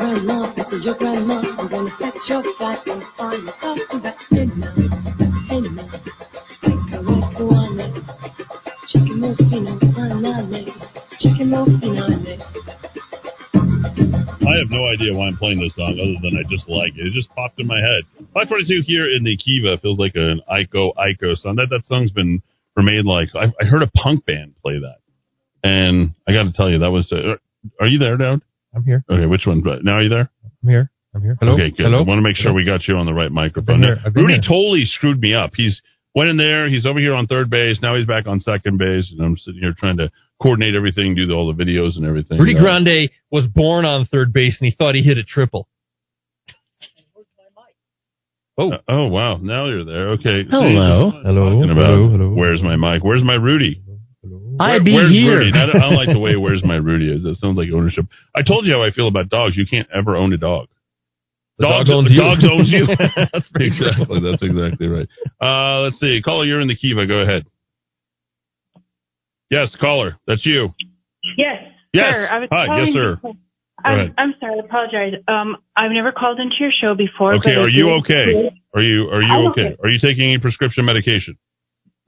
Grandma, 0.00 0.54
this 0.56 0.66
is 0.72 0.82
your 0.86 0.96
grandma. 0.96 1.42
I'm 1.58 1.68
gonna 1.68 1.90
fetch 1.98 2.14
your 2.26 2.42
fire. 2.58 2.80
Kakawakuane, 6.64 7.84
chicken. 8.88 9.22
I 14.40 14.56
have 14.56 14.70
no 14.70 14.88
idea 14.88 15.12
why 15.12 15.26
I'm 15.26 15.36
playing 15.36 15.60
this 15.60 15.76
song 15.76 15.92
other 16.00 16.16
than 16.22 16.38
I 16.38 16.48
just 16.48 16.66
like 16.66 16.96
it. 16.96 17.08
It 17.08 17.12
just 17.12 17.28
popped 17.34 17.60
in 17.60 17.66
my 17.66 17.76
head. 17.76 18.04
542 18.32 18.80
here 18.86 19.04
in 19.04 19.22
the 19.22 19.36
Kiva 19.36 19.76
feels 19.82 19.98
like 19.98 20.12
an 20.14 20.40
Iko 20.50 20.94
Iko 20.96 21.36
song. 21.36 21.56
That 21.56 21.68
that 21.68 21.82
song's 21.84 22.10
been 22.10 22.42
remade 22.74 23.04
like 23.04 23.28
I, 23.34 23.52
I 23.62 23.66
heard 23.66 23.82
a 23.82 23.90
punk 23.94 24.24
band 24.24 24.54
play 24.62 24.78
that, 24.78 25.00
and 25.62 26.14
I 26.26 26.32
got 26.32 26.44
to 26.44 26.52
tell 26.52 26.70
you 26.70 26.78
that 26.78 26.90
was. 26.90 27.12
Uh, 27.12 27.36
are 27.78 27.90
you 27.90 27.98
there, 27.98 28.16
Dowd? 28.16 28.40
I'm 28.74 28.84
here. 28.84 29.04
Okay, 29.10 29.26
which 29.26 29.46
one? 29.46 29.62
But 29.62 29.84
Now 29.84 29.98
are 29.98 30.02
you 30.02 30.08
there? 30.08 30.30
I'm 30.62 30.68
here. 30.68 30.90
I'm 31.14 31.22
here. 31.22 31.36
Hello. 31.40 31.54
Okay, 31.54 31.70
good. 31.70 31.84
Hello. 31.84 31.98
I 31.98 32.02
want 32.02 32.18
to 32.18 32.22
make 32.22 32.36
sure 32.36 32.52
we 32.52 32.64
got 32.64 32.86
you 32.86 32.96
on 32.96 33.06
the 33.06 33.14
right 33.14 33.32
microphone. 33.32 33.76
I've 33.76 33.82
been 33.82 33.88
here. 33.88 34.02
I've 34.06 34.14
been 34.14 34.22
Rudy 34.24 34.34
here. 34.34 34.42
totally 34.46 34.84
screwed 34.84 35.20
me 35.20 35.34
up. 35.34 35.52
He's 35.54 35.80
went 36.14 36.30
in 36.30 36.36
there. 36.36 36.68
He's 36.68 36.86
over 36.86 37.00
here 37.00 37.14
on 37.14 37.26
third 37.26 37.50
base. 37.50 37.78
Now 37.82 37.96
he's 37.96 38.06
back 38.06 38.26
on 38.26 38.40
second 38.40 38.78
base, 38.78 39.10
and 39.10 39.20
I'm 39.20 39.36
sitting 39.36 39.60
here 39.60 39.74
trying 39.76 39.96
to 39.98 40.10
coordinate 40.40 40.74
everything, 40.74 41.14
do 41.14 41.30
all 41.32 41.52
the 41.52 41.64
videos 41.64 41.96
and 41.96 42.06
everything. 42.06 42.38
Rudy 42.38 42.56
Uh, 42.56 42.60
Grande 42.60 43.10
was 43.30 43.46
born 43.46 43.84
on 43.84 44.06
third 44.06 44.32
base 44.32 44.56
and 44.60 44.70
he 44.70 44.74
thought 44.74 44.94
he 44.94 45.02
hit 45.02 45.18
a 45.18 45.24
triple. 45.24 45.68
Oh. 48.58 48.72
oh 48.88 49.06
wow! 49.06 49.38
Now 49.38 49.68
you're 49.68 49.86
there. 49.86 50.10
Okay. 50.10 50.44
Hello. 50.50 51.10
Hello. 51.24 51.62
Hello, 51.62 52.10
hello. 52.10 52.34
where's 52.34 52.62
my 52.62 52.76
mic? 52.76 53.02
Where's 53.02 53.24
my 53.24 53.34
Rudy? 53.34 53.80
I 54.60 54.72
Where- 54.72 54.84
be 54.84 54.92
where's 54.92 55.12
here. 55.12 55.38
Rudy? 55.38 55.50
I 55.58 55.66
don't, 55.66 55.76
I 55.76 55.88
don't 55.88 55.96
like 55.96 56.12
the 56.12 56.18
way 56.18 56.36
"Where's 56.36 56.62
my 56.72 56.76
Rudy" 56.76 57.10
is. 57.10 57.22
That 57.24 57.36
sounds 57.40 57.56
like 57.56 57.68
ownership. 57.72 58.04
I 58.34 58.42
told 58.42 58.66
you 58.66 58.74
how 58.74 58.82
I 58.82 58.90
feel 58.90 59.08
about 59.08 59.28
dogs. 59.30 59.56
You 59.56 59.64
can't 59.66 59.88
ever 59.94 60.16
own 60.16 60.32
a 60.32 60.36
dog. 60.36 60.68
The 61.58 61.66
dog 61.66 61.86
dogs 61.86 61.92
owns 61.94 62.14
you. 62.14 62.20
Dogs 62.20 62.44
owns 62.50 62.68
you. 62.70 62.86
That's 63.32 63.48
very 63.52 63.68
exactly. 63.68 64.20
That's 64.20 64.42
exactly 64.42 64.86
right. 64.86 65.08
Uh, 65.40 65.80
let's 65.88 65.98
see. 66.00 66.20
Caller, 66.22 66.44
you're 66.44 66.60
in 66.60 66.68
the 66.68 66.76
Kiva. 66.76 67.06
Go 67.06 67.20
ahead. 67.20 67.44
Yes, 69.50 69.74
caller. 69.80 70.16
That's 70.26 70.44
you. 70.46 70.68
Yes. 71.36 71.62
Yes. 71.92 72.12
Sir, 72.14 72.28
I 72.30 72.38
was 72.38 72.48
Hi. 72.52 72.84
Yes, 72.84 72.94
sir. 72.94 73.16
Because- 73.16 73.36
I'm. 73.82 74.14
I'm 74.18 74.34
sorry. 74.38 74.60
I 74.60 74.64
apologize. 74.66 75.14
Um, 75.26 75.56
I've 75.74 75.90
never 75.90 76.12
called 76.12 76.38
into 76.38 76.54
your 76.60 76.70
show 76.70 76.94
before. 76.94 77.34
Okay. 77.36 77.54
Are 77.56 77.70
you 77.70 77.90
okay? 78.00 78.52
Are 78.74 78.82
you 78.82 79.08
Are 79.08 79.22
you 79.22 79.32
I'm 79.32 79.46
okay? 79.52 79.60
okay. 79.72 79.76
Are 79.82 79.88
you 79.88 79.98
taking 79.98 80.24
any 80.26 80.38
prescription 80.38 80.84
medication? 80.84 81.38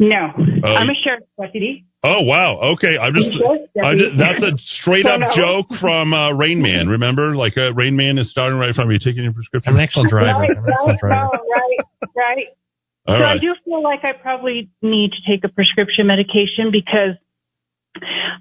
No. 0.03 0.35
Oh, 0.65 0.69
I'm 0.69 0.91
a 0.91 0.99
sheriff's 1.05 1.27
deputy. 1.41 1.87
Oh 2.05 2.23
wow. 2.23 2.75
Okay. 2.75 2.99
I'm 2.99 3.15
just. 3.15 3.31
Yes, 3.31 3.85
I 3.85 3.95
just 3.95 4.19
that's 4.19 4.43
a 4.43 4.53
straight 4.83 5.07
up 5.07 5.21
No, 5.23 5.27
no. 5.29 5.37
joke 5.37 5.79
from 5.81 6.13
uh, 6.13 6.33
Rain 6.33 6.61
Man. 6.61 6.89
Remember, 6.89 7.37
like 7.37 7.57
uh, 7.57 7.73
Rain 7.75 7.95
Man 7.95 8.19
is 8.19 8.29
starting 8.29 8.59
right 8.59 8.75
from 8.75 8.91
you 8.91 8.99
taking 8.99 9.23
your 9.23 9.33
prescription. 9.33 9.73
I'm 9.73 9.79
an 9.79 9.85
excellent 9.85 10.11
driver. 10.11 10.41
Right, 10.41 10.51
I'm 10.51 10.65
an 10.65 10.71
excellent 10.73 11.03
right, 11.03 11.31
driver. 11.31 11.45
right, 11.55 11.79
right. 12.17 12.47
All 13.07 13.15
so 13.17 13.21
right. 13.23 13.37
I 13.37 13.39
do 13.39 13.55
feel 13.65 13.83
like 13.83 14.01
I 14.03 14.13
probably 14.21 14.71
need 14.83 15.13
to 15.13 15.31
take 15.31 15.45
a 15.45 15.49
prescription 15.49 16.07
medication 16.07 16.71
because 16.73 17.15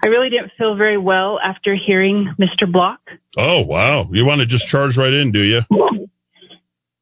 I 0.03 0.07
really 0.07 0.29
didn't 0.29 0.51
feel 0.57 0.75
very 0.75 0.97
well 0.97 1.39
after 1.43 1.75
hearing 1.75 2.33
Mr. 2.39 2.71
Block. 2.71 3.01
Oh 3.37 3.61
wow. 3.61 4.07
You 4.11 4.25
want 4.25 4.41
to 4.41 4.47
just 4.47 4.67
charge 4.69 4.97
right 4.97 5.13
in, 5.13 5.31
do 5.31 5.41
you? 5.43 5.61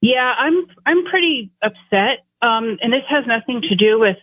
Yeah, 0.02 0.34
I'm 0.38 0.65
I'm 0.86 1.06
pretty 1.10 1.52
upset. 1.64 2.26
Um, 2.41 2.77
and 2.81 2.91
this 2.91 3.03
has 3.10 3.26
nothing 3.27 3.61
to 3.69 3.76
do 3.76 3.99
with 3.99 4.15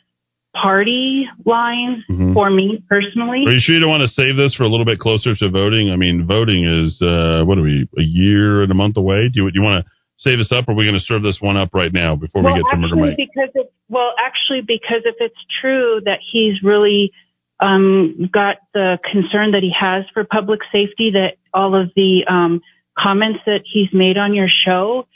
party 0.61 1.29
lines 1.45 2.03
Mhm. 2.11 2.33
for 2.35 2.51
me 2.51 2.83
personally. 2.89 3.45
Are 3.47 3.53
you 3.53 3.61
sure 3.61 3.75
you 3.75 3.81
don't 3.81 3.91
want 3.91 4.03
to 4.03 4.09
save 4.09 4.37
this 4.37 4.55
for 4.55 4.65
a 4.65 4.69
little 4.69 4.87
bit 4.87 4.99
closer 4.99 5.35
to 5.35 5.49
voting? 5.49 5.91
I 5.91 5.97
mean, 5.97 6.27
voting 6.27 6.65
is 6.65 7.01
uh, 7.03 7.43
what 7.45 7.59
are 7.59 7.63
we 7.63 7.87
a 7.99 8.03
year 8.03 8.63
and 8.63 8.71
a 8.71 8.75
month 8.75 8.97
away? 8.97 9.29
Do 9.29 9.45
you, 9.45 9.51
do 9.51 9.61
you 9.61 9.63
want 9.65 9.85
to 9.85 9.91
save 10.19 10.39
this 10.39 10.51
up, 10.53 10.69
or 10.69 10.73
are 10.73 10.75
we 10.75 10.85
going 10.85 10.99
to 10.99 11.05
serve 11.05 11.23
this 11.23 11.39
one 11.41 11.57
up 11.57 11.71
right 11.75 11.93
now 11.93 12.17
before 12.17 12.43
well, 12.43 12.55
we 12.55 12.63
get 12.63 12.71
to 12.71 12.77
Murder 12.77 12.95
actually, 12.95 13.09
Mike? 13.11 13.17
because 13.19 13.51
it, 13.55 13.73
well, 13.89 14.13
actually, 14.19 14.63
because 14.63 15.03
if 15.05 15.17
it's 15.21 15.39
true 15.61 16.01
that 16.05 16.21
he's 16.33 16.63
really 16.63 17.13
um, 17.61 18.29
got 18.33 18.57
the 18.75 18.99
concern 19.11 19.53
that 19.53 19.63
he 19.63 19.73
has 19.79 20.05
for 20.13 20.25
public 20.25 20.61
safety, 20.73 21.13
that 21.13 21.37
all 21.55 21.75
of 21.81 21.91
the 21.97 22.25
um, 22.29 22.61
comments 22.99 23.41
that 23.47 23.61
he's 23.65 23.89
made 23.93 24.19
on 24.19 24.35
your 24.35 24.49
show, 24.49 25.07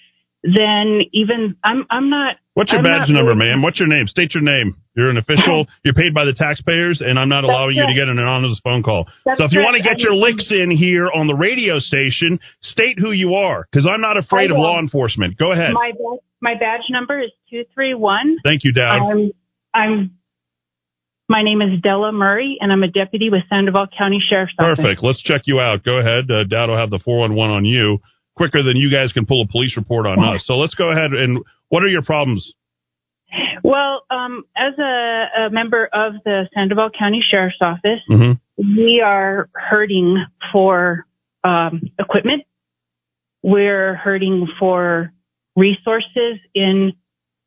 then 0.42 1.02
even 1.12 1.56
I'm 1.62 1.86
I'm 1.90 2.08
not. 2.10 2.36
What's 2.54 2.72
your 2.72 2.78
I'm 2.78 2.84
badge 2.84 3.08
number, 3.08 3.32
really- 3.32 3.50
ma'am? 3.50 3.62
What's 3.62 3.78
your 3.78 3.88
name? 3.88 4.06
State 4.06 4.34
your 4.34 4.42
name. 4.42 4.76
You're 4.96 5.08
an 5.10 5.18
official. 5.18 5.66
You're 5.84 5.94
paid 5.94 6.12
by 6.14 6.24
the 6.24 6.34
taxpayers, 6.34 7.00
and 7.00 7.18
I'm 7.18 7.28
not 7.28 7.44
allowing 7.44 7.76
you 7.76 7.86
to 7.86 7.94
get 7.94 8.08
an 8.08 8.18
anonymous 8.18 8.60
phone 8.64 8.82
call. 8.82 9.06
That's 9.24 9.38
so 9.38 9.44
if 9.46 9.52
you 9.52 9.60
right. 9.60 9.64
want 9.64 9.76
to 9.76 9.82
get 9.82 9.96
I 9.98 10.00
your 10.00 10.12
mean- 10.12 10.22
licks 10.22 10.50
in 10.50 10.70
here 10.70 11.08
on 11.14 11.26
the 11.26 11.34
radio 11.34 11.78
station, 11.78 12.40
state 12.60 12.98
who 12.98 13.12
you 13.12 13.34
are, 13.34 13.66
because 13.70 13.86
I'm 13.90 14.00
not 14.00 14.16
afraid 14.16 14.50
of 14.50 14.56
law 14.56 14.78
enforcement. 14.78 15.36
Go 15.38 15.52
ahead. 15.52 15.72
My 15.72 15.92
badge, 15.92 16.20
my 16.40 16.54
badge 16.54 16.84
number 16.90 17.20
is 17.22 17.30
two 17.48 17.64
three 17.74 17.94
one. 17.94 18.36
Thank 18.44 18.64
you, 18.64 18.72
Dad. 18.72 18.98
I'm 18.98 19.30
I'm. 19.74 20.10
My 21.28 21.44
name 21.44 21.62
is 21.62 21.80
Della 21.80 22.10
Murray, 22.10 22.56
and 22.60 22.72
I'm 22.72 22.82
a 22.82 22.88
deputy 22.88 23.30
with 23.30 23.42
Sandoval 23.48 23.86
County 23.96 24.18
Sheriff's 24.28 24.52
Office. 24.58 24.78
Perfect. 24.82 25.02
Let's 25.04 25.22
check 25.22 25.42
you 25.44 25.60
out. 25.60 25.84
Go 25.84 25.98
ahead. 25.98 26.28
Uh, 26.28 26.42
Dowd 26.42 26.70
will 26.70 26.76
have 26.76 26.90
the 26.90 26.98
411 26.98 27.54
on 27.54 27.64
you 27.64 27.98
quicker 28.40 28.62
than 28.62 28.76
you 28.76 28.90
guys 28.90 29.12
can 29.12 29.26
pull 29.26 29.42
a 29.42 29.46
police 29.46 29.76
report 29.76 30.06
on 30.06 30.18
us. 30.24 30.46
So 30.46 30.54
let's 30.54 30.74
go 30.74 30.90
ahead 30.90 31.12
and 31.12 31.44
what 31.68 31.82
are 31.82 31.88
your 31.88 32.00
problems? 32.00 32.54
Well, 33.62 34.04
um, 34.10 34.44
as 34.56 34.78
a, 34.78 35.26
a 35.46 35.50
member 35.50 35.84
of 35.92 36.14
the 36.24 36.48
Sandoval 36.54 36.88
County 36.98 37.20
Sheriff's 37.30 37.60
Office, 37.60 38.00
Mm-hmm. 38.10 38.78
we 38.78 39.02
are 39.04 39.50
hurting 39.52 40.24
for 40.52 41.04
um, 41.44 41.82
equipment. 41.98 42.44
We're 43.42 43.94
hurting 43.94 44.48
for 44.58 45.12
resources 45.54 46.40
in 46.54 46.94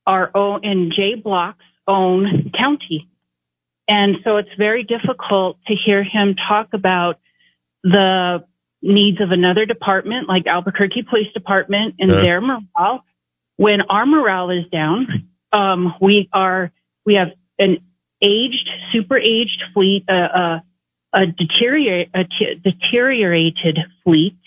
our 0.06 0.30
own 0.36 0.64
in 0.64 0.92
Jay 0.96 1.16
Block's 1.16 1.66
own 1.88 2.52
county. 2.56 3.10
And 3.88 4.18
so 4.24 4.38
it's 4.38 4.50
very 4.60 4.84
difficult 4.84 5.58
to 5.68 5.74
hear 5.74 6.04
him 6.04 6.36
talk 6.48 6.70
about 6.74 7.20
the 7.84 8.46
needs 8.84 9.22
of 9.22 9.32
another 9.32 9.66
department 9.66 10.28
like 10.28 10.46
Albuquerque 10.46 11.04
Police 11.10 11.32
Department 11.34 11.96
and 12.00 12.12
Yeah. 12.12 12.22
their 12.24 12.42
morale 12.42 13.06
when 13.56 13.82
our 13.82 14.06
morale 14.06 14.50
is 14.50 14.66
down. 14.70 15.08
Um, 15.52 15.96
we 16.02 16.30
are 16.34 16.72
we 17.06 17.16
have 17.16 17.32
an 17.60 17.78
aged, 18.22 18.70
super 18.92 19.18
aged 19.18 19.64
fleet, 19.74 20.04
uh, 20.10 20.14
uh, 20.14 20.60
a 21.14 21.26
deteriorate 21.28 22.10
a 22.14 22.24
t- 22.26 22.56
deteriorated 22.64 23.80
fleet. 24.04 24.38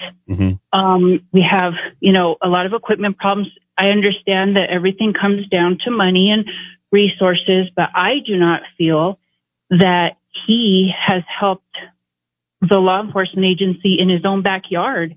Um, 0.73 1.21
we 1.33 1.43
have, 1.43 1.75
you 2.01 2.13
know, 2.13 2.37
a 2.43 2.49
lot 2.49 2.67
of 2.67 2.73
equipment 2.75 3.17
problems. 3.19 3.49
I 3.79 3.89
understand 3.89 4.57
that 4.57 4.69
everything 4.71 5.13
comes 5.13 5.47
down 5.49 5.79
to 5.85 5.91
money 5.91 6.31
and 6.31 6.49
resources, 6.93 7.71
but 7.75 7.89
I 7.95 8.19
do 8.27 8.37
not 8.37 8.63
feel 8.77 9.19
that 9.71 10.17
he 10.47 10.93
has 10.99 11.23
helped 11.41 11.77
the 12.69 12.79
law 12.79 13.03
enforcement 13.03 13.47
agency 13.47 13.97
in 13.99 14.09
his 14.09 14.23
own 14.25 14.43
backyard 14.43 15.17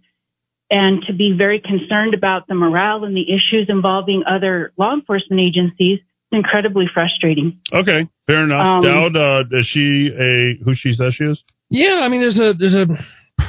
and 0.69 1.03
to 1.07 1.13
be 1.13 1.33
very 1.37 1.59
concerned 1.59 2.13
about 2.13 2.47
the 2.47 2.55
morale 2.55 3.03
and 3.03 3.15
the 3.15 3.23
issues 3.23 3.67
involving 3.69 4.23
other 4.29 4.71
law 4.77 4.93
enforcement 4.93 5.41
agencies 5.41 5.99
is 5.99 6.05
incredibly 6.31 6.85
frustrating. 6.93 7.59
Okay, 7.73 8.07
fair 8.27 8.43
enough. 8.43 8.61
Um, 8.61 8.83
Dowd, 8.83 9.15
uh, 9.15 9.43
is 9.51 9.67
she 9.67 10.11
a 10.13 10.63
who 10.63 10.73
she 10.75 10.93
says 10.93 11.15
she 11.15 11.25
is? 11.25 11.41
Yeah, 11.69 12.01
I 12.03 12.09
mean, 12.09 12.21
there's 12.21 12.39
a 12.39 12.53
there's 12.57 12.75
a 12.75 12.87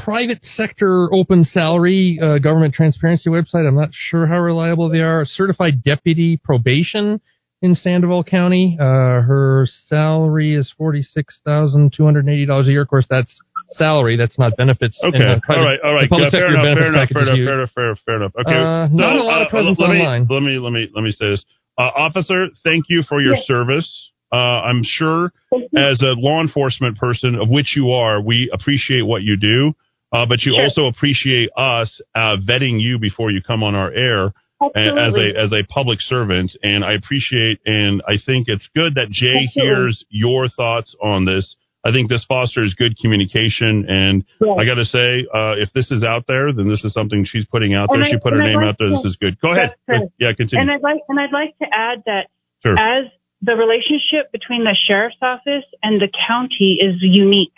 private 0.04 0.40
sector 0.42 1.12
open 1.12 1.44
salary 1.44 2.18
uh, 2.22 2.38
government 2.38 2.74
transparency 2.74 3.28
website. 3.28 3.66
I'm 3.66 3.74
not 3.74 3.90
sure 3.92 4.26
how 4.26 4.38
reliable 4.38 4.88
they 4.88 5.00
are. 5.00 5.24
Certified 5.26 5.82
deputy 5.82 6.38
probation 6.42 7.20
in 7.62 7.74
Sandoval 7.74 8.24
County. 8.24 8.78
Uh, 8.80 8.84
her 9.20 9.66
salary 9.86 10.54
is 10.54 10.72
forty 10.76 11.02
six 11.02 11.40
thousand 11.44 11.92
two 11.94 12.04
hundred 12.04 12.28
eighty 12.28 12.46
dollars 12.46 12.68
a 12.68 12.70
year. 12.70 12.82
Of 12.82 12.88
course, 12.88 13.06
that's 13.10 13.38
salary. 13.72 14.16
That's 14.16 14.38
not 14.38 14.56
benefits. 14.56 14.98
Okay, 15.02 15.16
And, 15.18 15.24
uh, 15.24 15.40
all 15.48 15.62
right. 15.62 15.80
All 15.82 15.94
right. 15.94 16.08
Yeah, 16.10 16.30
fair 16.30 16.48
enough, 16.50 16.62
fair 16.64 16.88
enough, 16.88 17.08
fair 17.10 17.22
enough, 17.22 17.36
fair 17.44 17.54
enough, 17.58 17.70
fair 17.74 17.84
enough, 17.86 17.98
fair 18.06 18.16
enough. 18.16 18.32
Okay, 18.40 18.56
Uh, 18.56 18.88
not 18.92 19.16
a 19.16 19.22
lot 19.22 19.42
of 19.42 19.48
presence 19.48 19.78
let 19.78 19.90
me, 19.90 20.00
online. 20.00 20.26
Let 20.30 20.42
me 20.42 20.58
let 20.58 20.72
me 20.72 20.88
let 20.94 21.02
me 21.02 21.12
say 21.12 21.30
this, 21.30 21.44
uh, 21.78 21.82
officer. 21.96 22.48
Thank 22.64 22.84
you 22.88 23.02
for 23.08 23.20
your 23.22 23.36
Yes. 23.36 23.46
service. 23.46 24.10
Uh, 24.32 24.36
I'm 24.36 24.82
sure, 24.84 25.32
as 25.76 26.00
a 26.02 26.14
law 26.16 26.40
enforcement 26.40 26.98
person, 26.98 27.34
of 27.34 27.48
which 27.48 27.74
you 27.76 27.90
are, 27.90 28.20
we 28.20 28.48
appreciate 28.52 29.02
what 29.02 29.22
you 29.22 29.36
do. 29.36 29.72
Uh, 30.12 30.26
but 30.26 30.42
you 30.44 30.52
Sure. 30.54 30.64
also 30.64 30.86
appreciate 30.86 31.50
us 31.56 32.00
uh, 32.16 32.36
vetting 32.38 32.80
you 32.80 32.98
before 32.98 33.30
you 33.30 33.40
come 33.42 33.62
on 33.62 33.74
our 33.76 33.90
air 33.92 34.32
a- 34.62 34.78
as 35.00 35.14
a 35.16 35.32
as 35.38 35.52
a 35.52 35.62
public 35.72 36.00
servant, 36.00 36.54
and 36.62 36.84
I 36.84 36.92
appreciate 36.94 37.58
and 37.64 38.02
I 38.06 38.18
think 38.18 38.46
it's 38.48 38.68
good 38.74 38.96
that 38.96 39.08
Jay 39.10 39.32
Absolutely. 39.46 39.62
hears 39.62 40.04
your 40.10 40.48
thoughts 40.48 40.94
on 41.02 41.24
this. 41.24 41.56
I 41.82 41.92
think 41.92 42.10
this 42.10 42.24
fosters 42.28 42.74
good 42.74 42.98
communication, 42.98 43.86
and 43.88 44.24
I 44.42 44.64
got 44.66 44.74
to 44.74 44.84
say, 44.84 45.24
uh, 45.32 45.56
if 45.56 45.72
this 45.72 45.90
is 45.90 46.02
out 46.04 46.24
there, 46.28 46.52
then 46.52 46.68
this 46.68 46.84
is 46.84 46.92
something 46.92 47.24
she's 47.24 47.46
putting 47.46 47.74
out 47.74 47.88
there. 47.88 47.96
And 47.96 48.04
I- 48.04 48.10
she 48.10 48.18
put 48.18 48.34
her 48.34 48.42
I'd 48.42 48.46
name 48.46 48.56
like 48.56 48.66
out 48.68 48.76
there. 48.78 48.90
This 48.90 49.04
is 49.06 49.16
good. 49.16 49.40
Go 49.40 49.52
ahead. 49.52 49.74
Correct. 49.86 50.12
Yeah, 50.18 50.32
continue. 50.34 50.60
And 50.60 50.70
I'd 50.70 50.82
like 50.82 51.00
and 51.08 51.18
I'd 51.18 51.32
like 51.32 51.56
to 51.58 51.66
add 51.72 52.02
that 52.06 52.26
Sure. 52.62 52.78
as 52.78 53.06
the 53.40 53.56
relationship 53.56 54.30
between 54.32 54.64
the 54.64 54.76
sheriff's 54.86 55.16
office 55.22 55.64
and 55.82 55.98
the 56.00 56.08
county 56.28 56.78
is 56.82 56.96
unique 57.00 57.54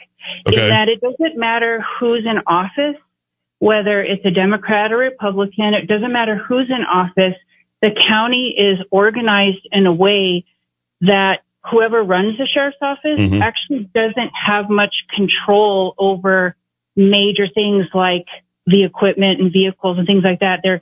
Okay. 0.48 0.62
in 0.62 0.68
that 0.68 0.88
it 0.88 1.00
doesn't 1.00 1.36
matter 1.36 1.84
who's 1.98 2.24
in 2.24 2.38
office, 2.46 2.96
whether 3.58 4.00
it's 4.00 4.24
a 4.24 4.30
Democrat 4.30 4.92
or 4.92 4.98
Republican, 4.98 5.74
it 5.74 5.88
doesn't 5.88 6.12
matter 6.12 6.36
who's 6.36 6.70
in 6.70 6.84
office. 6.84 7.34
The 7.80 7.90
county 7.90 8.54
is 8.56 8.78
organized 8.92 9.66
in 9.72 9.86
a 9.86 9.92
way 9.92 10.44
that 11.00 11.40
whoever 11.70 12.02
runs 12.02 12.36
the 12.38 12.46
sheriff's 12.46 12.76
office 12.80 13.18
Mhm. 13.18 13.40
actually 13.40 13.88
doesn't 13.94 14.30
have 14.34 14.68
much 14.68 14.94
control 15.14 15.94
over 15.98 16.56
major 16.96 17.46
things 17.48 17.86
like 17.94 18.26
the 18.66 18.84
equipment 18.84 19.40
and 19.40 19.52
vehicles 19.52 19.98
and 19.98 20.06
things 20.06 20.24
like 20.24 20.40
that. 20.40 20.60
They're 20.62 20.80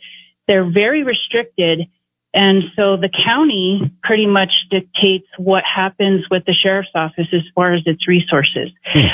they're 0.49 0.65
very 0.65 1.03
restricted. 1.05 1.87
And 2.33 2.65
so 2.77 2.97
the 2.97 3.09
county 3.25 3.91
pretty 4.03 4.27
much 4.27 4.51
dictates 4.71 5.27
what 5.37 5.65
happens 5.65 6.25
with 6.31 6.45
the 6.45 6.53
sheriff's 6.55 6.91
office 6.95 7.27
as 7.33 7.43
far 7.55 7.75
as 7.75 7.83
its 7.87 8.07
resources. 8.09 8.71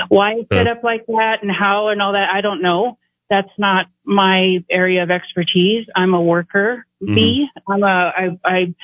Why 0.08 0.32
it's 0.34 0.48
set 0.48 0.66
up 0.66 0.82
like 0.84 1.06
that 1.06 1.42
and 1.42 1.50
how 1.50 1.88
and 1.88 2.00
all 2.00 2.12
that, 2.12 2.28
I 2.32 2.40
don't 2.42 2.62
know. 2.62 2.98
That's 3.28 3.50
not 3.58 3.86
my 4.04 4.64
area 4.70 5.02
of 5.02 5.10
expertise. 5.10 5.86
I'm 5.96 6.14
a 6.14 6.22
worker 6.22 6.86
bee. 7.00 7.48
I'm 7.68 7.82
a, 7.82 7.86
I, 7.86 8.38
I, 8.44 8.74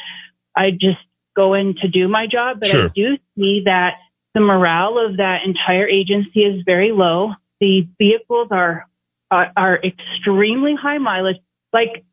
I 0.56 0.70
just 0.72 0.98
go 1.34 1.54
in 1.54 1.74
to 1.82 1.88
do 1.88 2.08
my 2.08 2.26
job, 2.30 2.60
but 2.60 2.70
Sure. 2.70 2.86
I 2.86 2.92
do 2.94 3.16
see 3.36 3.62
that 3.64 3.94
the 4.34 4.40
morale 4.40 4.98
of 4.98 5.18
that 5.18 5.40
entire 5.44 5.86
agency 5.86 6.40
is 6.40 6.62
very 6.64 6.92
low. 6.92 7.32
The 7.60 7.86
vehicles 7.98 8.48
are, 8.50 8.86
are, 9.30 9.52
are 9.56 9.78
extremely 9.82 10.74
high 10.74 10.98
mileage. 10.98 11.36
Like 11.72 12.04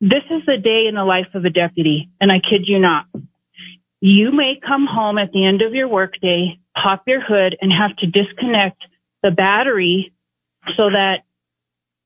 this 0.00 0.24
is 0.30 0.42
a 0.48 0.60
day 0.60 0.86
in 0.88 0.94
the 0.94 1.04
life 1.04 1.28
of 1.34 1.44
a 1.44 1.50
deputy, 1.50 2.10
and 2.20 2.30
I 2.30 2.36
kid 2.38 2.64
you 2.66 2.78
not. 2.78 3.06
You 4.00 4.32
may 4.32 4.58
come 4.66 4.86
home 4.86 5.16
at 5.16 5.30
the 5.30 5.46
end 5.46 5.62
of 5.62 5.74
your 5.74 5.86
workday, 5.88 6.58
pop 6.74 7.04
your 7.06 7.20
hood, 7.20 7.56
and 7.60 7.72
have 7.72 7.96
to 7.98 8.06
disconnect 8.06 8.82
the 9.22 9.30
battery 9.30 10.12
so 10.76 10.90
that 10.90 11.22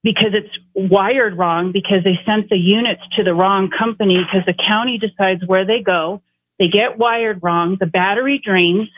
because 0.06 0.34
it's 0.34 0.54
wired 0.74 1.36
wrong, 1.36 1.72
because 1.72 2.04
they 2.04 2.14
sent 2.24 2.48
the 2.48 2.56
units 2.56 3.02
to 3.16 3.24
the 3.24 3.34
wrong 3.34 3.70
company, 3.76 4.22
because 4.22 4.46
the 4.46 4.54
county 4.54 4.98
decides 5.02 5.42
where 5.44 5.66
they 5.66 5.82
go, 5.84 6.22
they 6.60 6.68
get 6.68 6.96
wired 6.96 7.40
wrong, 7.42 7.76
the 7.78 7.86
battery 7.86 8.40
drains 8.42 8.88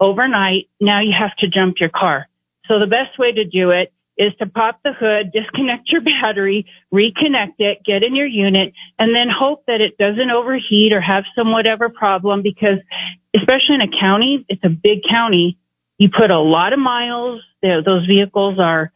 overnight. 0.00 0.68
Now 0.80 1.02
you 1.02 1.14
have 1.16 1.36
to 1.38 1.46
jump 1.46 1.76
your 1.78 1.88
car. 1.88 2.26
So 2.66 2.80
the 2.80 2.90
best 2.90 3.16
way 3.16 3.30
to 3.30 3.44
do 3.44 3.70
it 3.70 3.92
is 4.18 4.32
to 4.40 4.46
pop 4.46 4.80
the 4.82 4.92
hood, 4.92 5.30
disconnect 5.30 5.88
your 5.88 6.00
battery, 6.20 6.66
reconnect 6.92 7.60
it, 7.60 7.78
get 7.86 8.02
in 8.02 8.16
your 8.16 8.26
unit, 8.26 8.74
and 8.98 9.14
then 9.14 9.28
hope 9.30 9.64
that 9.66 9.80
it 9.80 9.96
doesn't 9.98 10.30
overheat 10.30 10.92
or 10.92 11.00
have 11.00 11.22
some 11.38 11.52
whatever 11.52 11.90
problem 11.90 12.42
because 12.42 12.82
especially 13.36 13.76
in 13.76 13.82
a 13.82 14.00
county, 14.00 14.44
it's 14.48 14.64
a 14.64 14.68
big 14.68 15.06
county. 15.08 15.58
You 15.98 16.08
put 16.10 16.32
a 16.32 16.40
lot 16.40 16.72
of 16.72 16.80
miles. 16.80 17.40
Those 17.62 18.06
vehicles 18.06 18.58
are, 18.58 18.92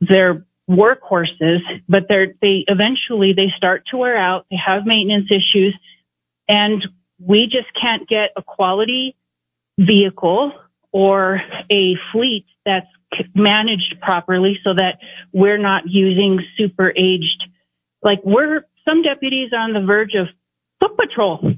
they're 0.00 0.44
workhorses, 0.70 1.58
but 1.88 2.04
they're, 2.08 2.28
they 2.40 2.64
eventually 2.68 3.32
they 3.34 3.52
start 3.56 3.82
to 3.90 3.96
wear 3.96 4.16
out. 4.16 4.46
They 4.50 4.56
have 4.64 4.86
maintenance 4.86 5.28
issues 5.30 5.74
and 6.48 6.82
we 7.18 7.44
just 7.50 7.68
can't 7.80 8.08
get 8.08 8.30
a 8.36 8.42
quality 8.42 9.16
vehicle 9.78 10.52
or 10.92 11.40
a 11.70 11.94
fleet 12.12 12.46
that's 12.64 12.86
managed 13.34 13.96
properly 14.00 14.58
so 14.64 14.70
that 14.74 14.98
we're 15.32 15.58
not 15.58 15.84
using 15.86 16.40
super 16.56 16.90
aged 16.90 17.42
like 18.02 18.18
we're 18.24 18.62
some 18.84 19.02
deputies 19.02 19.50
are 19.52 19.60
on 19.60 19.72
the 19.72 19.80
verge 19.80 20.14
of 20.14 20.26
foot 20.80 20.96
patrol 20.96 21.54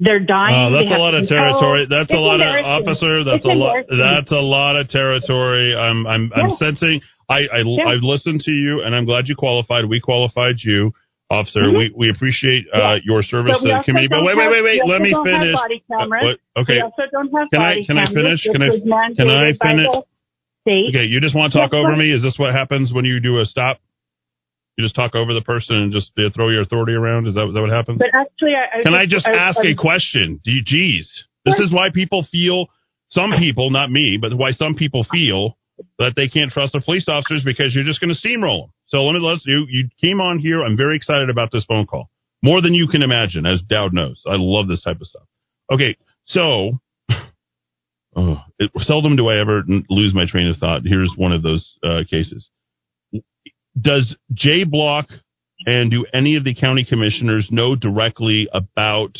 they're 0.00 0.20
dying 0.20 0.72
They 0.72 0.80
that's 0.84 0.96
a 0.96 0.98
lot 0.98 1.14
of 1.14 1.28
territory. 1.28 1.86
That's 1.88 2.10
a 2.10 2.16
lot 2.16 2.40
of 2.40 2.64
officer. 2.64 3.22
That's 3.22 3.44
a 3.44 3.54
lot. 3.54 3.84
That's 3.88 4.32
a 4.32 4.42
lot 4.42 4.74
of 4.74 4.88
territory. 4.88 5.74
I'm 5.76 6.04
I'm 6.06 6.32
I'm 6.34 6.50
Yeah. 6.50 6.56
sensing. 6.58 7.00
I 7.28 7.40
I 7.52 7.60
Yeah. 7.64 7.88
I've 7.88 8.02
listened 8.02 8.42
to 8.44 8.50
you, 8.50 8.82
and 8.82 8.94
I'm 8.94 9.04
glad 9.04 9.28
you 9.28 9.36
qualified. 9.36 9.84
We 9.86 10.00
qualified 10.00 10.56
you, 10.62 10.92
officer. 11.30 11.62
Mhm. 11.62 11.78
We 11.78 11.92
we 11.96 12.10
appreciate 12.10 12.66
uh, 12.72 12.78
Yeah. 12.78 12.98
your 13.04 13.22
service 13.22 13.52
to 13.60 13.66
the 13.66 13.82
community. 13.84 14.08
But 14.08 14.24
wait, 14.24 14.36
wait, 14.36 14.44
have- 14.44 14.52
wait, 14.52 14.62
wait. 14.64 14.80
Let 14.86 15.00
me 15.00 15.12
finish. 15.24 15.54
Uh, 15.56 16.34
Okay. 16.60 16.74
We 16.76 16.80
also 16.82 17.02
don't 17.12 17.32
have 17.34 17.48
Can 17.52 17.62
I 17.62 17.84
can 17.84 17.98
I 17.98 18.06
finish? 18.06 18.42
Can 18.44 18.62
I 18.62 18.68
can 19.16 19.30
I 19.30 19.52
finish? 19.54 19.86
Okay, 20.66 21.04
you 21.04 21.20
just 21.20 21.34
want 21.34 21.52
to 21.52 21.58
talk 21.58 21.72
Yes, 21.72 21.78
over 21.78 21.92
sir. 21.92 21.96
me? 21.98 22.10
Is 22.10 22.22
this 22.22 22.38
what 22.38 22.52
happens 22.54 22.92
when 22.92 23.04
you 23.04 23.20
do 23.20 23.40
a 23.40 23.44
stop? 23.44 23.80
You 24.76 24.84
just 24.84 24.94
talk 24.94 25.14
over 25.14 25.32
the 25.34 25.42
person 25.42 25.76
and 25.76 25.92
just 25.92 26.10
uh, 26.18 26.30
throw 26.34 26.48
your 26.48 26.62
authority 26.62 26.94
around. 26.94 27.28
Is 27.28 27.34
that, 27.34 27.46
is 27.46 27.54
that 27.54 27.60
what 27.60 27.70
happens? 27.70 27.98
But 27.98 28.08
actually, 28.14 28.54
I, 28.56 28.80
I 28.80 28.82
Can 28.82 28.94
I 28.94 29.06
just 29.06 29.26
ask 29.26 29.58
I, 29.60 29.68
a 29.68 29.74
question? 29.76 30.40
Do 30.42 30.50
you, 30.50 30.62
geez, 30.64 31.06
this 31.44 31.58
is 31.60 31.70
why 31.72 31.90
people 31.90 32.26
feel. 32.30 32.66
Some 33.10 33.32
people, 33.38 33.70
not 33.70 33.92
me, 33.92 34.18
but 34.20 34.34
why 34.36 34.50
some 34.52 34.74
people 34.74 35.04
feel 35.12 35.56
that 35.98 36.14
they 36.16 36.28
can't 36.28 36.50
trust 36.50 36.72
the 36.72 36.80
police 36.80 37.06
officers 37.08 37.42
because 37.44 37.74
you're 37.74 37.84
just 37.84 38.00
going 38.00 38.14
to 38.14 38.28
steamroll 38.28 38.64
them. 38.64 38.72
So 38.88 39.04
let 39.04 39.14
me 39.14 39.20
let's 39.20 39.42
you. 39.46 39.66
You 39.68 39.88
came 40.00 40.20
on 40.20 40.38
here. 40.38 40.62
I'm 40.62 40.76
very 40.76 40.96
excited 40.96 41.30
about 41.30 41.50
this 41.52 41.64
phone 41.64 41.86
call, 41.86 42.10
more 42.42 42.60
than 42.60 42.74
you 42.74 42.86
can 42.88 43.02
imagine, 43.02 43.46
as 43.46 43.60
Dowd 43.62 43.92
knows. 43.92 44.20
I 44.26 44.36
love 44.36 44.68
this 44.68 44.82
type 44.82 45.00
of 45.00 45.06
stuff. 45.06 45.24
Okay, 45.72 45.96
so 46.26 46.72
oh, 48.16 48.36
it, 48.58 48.70
seldom 48.82 49.16
do 49.16 49.28
I 49.28 49.40
ever 49.40 49.62
lose 49.88 50.14
my 50.14 50.26
train 50.28 50.48
of 50.48 50.58
thought. 50.58 50.82
Here's 50.84 51.12
one 51.16 51.32
of 51.32 51.42
those 51.42 51.76
uh, 51.82 52.00
cases. 52.08 52.48
Does 53.80 54.16
Jay 54.32 54.64
Block 54.64 55.06
and 55.66 55.90
do 55.90 56.06
any 56.12 56.36
of 56.36 56.44
the 56.44 56.54
county 56.54 56.86
commissioners 56.88 57.48
know 57.50 57.74
directly 57.74 58.48
about 58.52 59.16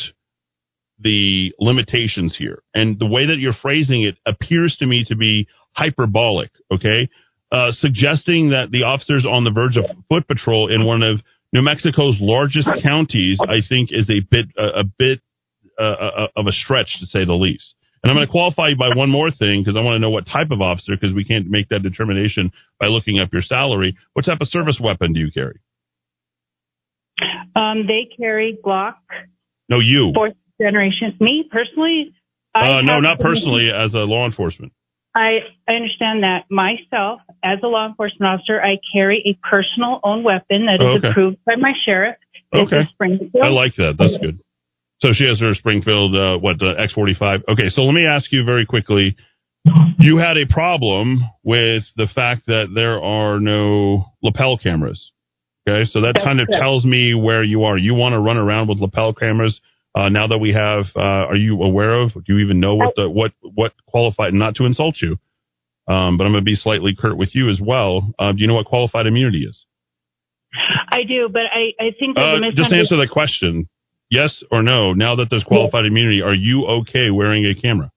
the 0.99 1.53
limitations 1.59 2.35
here? 2.37 2.63
And 2.73 2.97
the 2.97 3.07
way 3.07 3.25
that 3.25 3.39
you're 3.39 3.53
phrasing 3.53 4.03
it 4.03 4.15
appears 4.25 4.77
to 4.79 4.85
me 4.85 5.03
to 5.07 5.15
be 5.17 5.47
hyperbolic, 5.75 6.51
okay? 6.71 7.09
Uh, 7.51 7.71
suggesting 7.73 8.49
that 8.49 8.71
the 8.71 8.83
officers 8.83 9.25
on 9.29 9.43
the 9.43 9.51
verge 9.51 9.77
of 9.77 9.85
foot 10.09 10.27
patrol 10.27 10.73
in 10.73 10.85
one 10.85 11.03
of 11.03 11.21
New 11.53 11.61
Mexico's 11.61 12.17
largest 12.19 12.67
counties, 12.81 13.37
I 13.39 13.59
think, 13.67 13.89
is 13.91 14.09
a 14.09 14.19
bit 14.29 14.47
a, 14.57 14.79
a 14.81 14.83
bit 14.83 15.21
uh, 15.79 15.83
uh, 15.83 16.27
of 16.35 16.47
a 16.47 16.51
stretch 16.51 16.97
to 16.99 17.05
say 17.05 17.23
the 17.25 17.33
least. 17.33 17.75
And 18.03 18.11
I'm 18.11 18.17
going 18.17 18.27
to 18.27 18.31
qualify 18.31 18.69
you 18.69 18.77
by 18.77 18.95
one 18.95 19.09
more 19.09 19.31
thing 19.31 19.61
because 19.61 19.77
I 19.77 19.81
want 19.81 19.95
to 19.95 19.99
know 19.99 20.09
what 20.09 20.25
type 20.27 20.51
of 20.51 20.61
officer 20.61 20.93
because 20.99 21.15
we 21.15 21.23
can't 21.23 21.47
make 21.49 21.69
that 21.69 21.81
determination 21.81 22.51
by 22.79 22.87
looking 22.87 23.19
up 23.19 23.29
your 23.33 23.41
salary. 23.41 23.97
What 24.13 24.25
type 24.25 24.39
of 24.41 24.47
service 24.49 24.77
weapon 24.81 25.13
do 25.13 25.19
you 25.19 25.31
carry? 25.31 25.59
Um, 27.55 27.87
they 27.87 28.09
carry 28.17 28.57
Glock 28.63 28.95
No, 29.69 29.77
you. 29.79 30.11
fourth 30.13 30.33
generation. 30.61 31.15
Me 31.19 31.47
personally, 31.49 32.13
I 32.53 32.79
Uh, 32.79 32.81
no, 32.81 32.99
not 32.99 33.19
personally 33.19 33.71
as 33.75 33.93
a 33.93 33.99
law 33.99 34.25
enforcement. 34.25 34.73
I, 35.15 35.39
I 35.67 35.73
understand 35.73 36.23
that 36.23 36.43
myself, 36.49 37.21
as 37.43 37.59
a 37.63 37.67
law 37.67 37.87
enforcement 37.87 38.33
officer, 38.33 38.61
I 38.61 38.77
carry 38.93 39.23
a 39.25 39.47
personal 39.47 40.01
owned 40.03 40.25
weapon 40.25 40.65
that 40.65 40.81
is 40.81 40.99
okay. 40.99 41.07
approved 41.09 41.37
by 41.45 41.55
my 41.55 41.71
sheriff. 41.85 42.17
It's 42.51 42.71
Okay. 42.71 42.83
Springfield. 42.93 43.31
I 43.43 43.47
like 43.49 43.75
that. 43.77 43.95
That's 43.97 44.17
good. 44.17 44.41
So 45.01 45.13
she 45.13 45.25
has 45.27 45.39
her 45.39 45.53
Springfield, 45.55 46.15
uh, 46.15 46.37
what, 46.37 46.59
the 46.59 46.73
X45? 46.79 47.43
Okay, 47.49 47.69
so 47.69 47.83
let 47.83 47.93
me 47.93 48.05
ask 48.05 48.31
you 48.31 48.43
very 48.45 48.65
quickly. 48.65 49.15
You 49.99 50.17
had 50.17 50.37
a 50.37 50.45
problem 50.45 51.19
with 51.43 51.83
the 51.95 52.07
fact 52.13 52.45
that 52.47 52.67
there 52.75 53.01
are 53.01 53.39
no 53.39 54.05
lapel 54.21 54.57
cameras. 54.57 55.11
Okay, 55.67 55.89
so 55.89 56.01
that 56.01 56.13
That's 56.15 56.25
kind 56.25 56.39
of 56.39 56.47
correct. 56.47 56.61
tells 56.61 56.85
me 56.85 57.13
where 57.15 57.43
you 57.43 57.63
are. 57.63 57.77
You 57.77 57.93
want 57.95 58.13
to 58.13 58.19
run 58.19 58.37
around 58.37 58.67
with 58.67 58.79
lapel 58.79 59.13
cameras. 59.13 59.59
Uh, 59.95 60.09
now 60.09 60.27
that 60.27 60.39
we 60.39 60.51
have, 60.51 60.85
uh, 60.95 60.99
are 61.29 61.37
you 61.37 61.61
aware 61.63 61.93
of? 61.93 62.13
Do 62.13 62.35
you 62.35 62.39
even 62.39 62.59
know 62.59 62.75
what 62.75 62.95
the 62.95 63.09
what 63.09 63.31
what 63.41 63.71
qualified? 63.87 64.33
Not 64.33 64.55
to 64.55 64.65
insult 64.65 64.97
you, 65.01 65.11
um, 65.87 66.17
but 66.17 66.25
I'm 66.25 66.33
going 66.33 66.43
to 66.43 66.51
be 66.51 66.55
slightly 66.55 66.93
curt 66.95 67.17
with 67.17 67.33
you 67.33 67.49
as 67.49 67.61
well. 67.61 68.13
Uh, 68.19 68.33
do 68.33 68.39
you 68.39 68.47
know 68.47 68.55
what 68.55 68.65
qualified 68.65 69.07
immunity 69.07 69.45
is? 69.45 69.65
I 70.89 71.03
do, 71.07 71.29
but 71.31 71.43
I, 71.53 71.71
I 71.79 71.91
think 71.97 72.17
Uh, 72.17 72.39
just 72.55 72.73
answer 72.73 72.97
the 72.97 73.07
question. 73.11 73.67
Yes 74.09 74.43
or 74.51 74.61
no. 74.61 74.93
Now 74.93 75.15
that 75.15 75.29
there's 75.29 75.43
qualified 75.43 75.85
immunity, 75.85 76.21
are 76.21 76.33
you 76.33 76.65
okay 76.65 77.09
wearing 77.09 77.45
a 77.45 77.59
camera? 77.59 77.91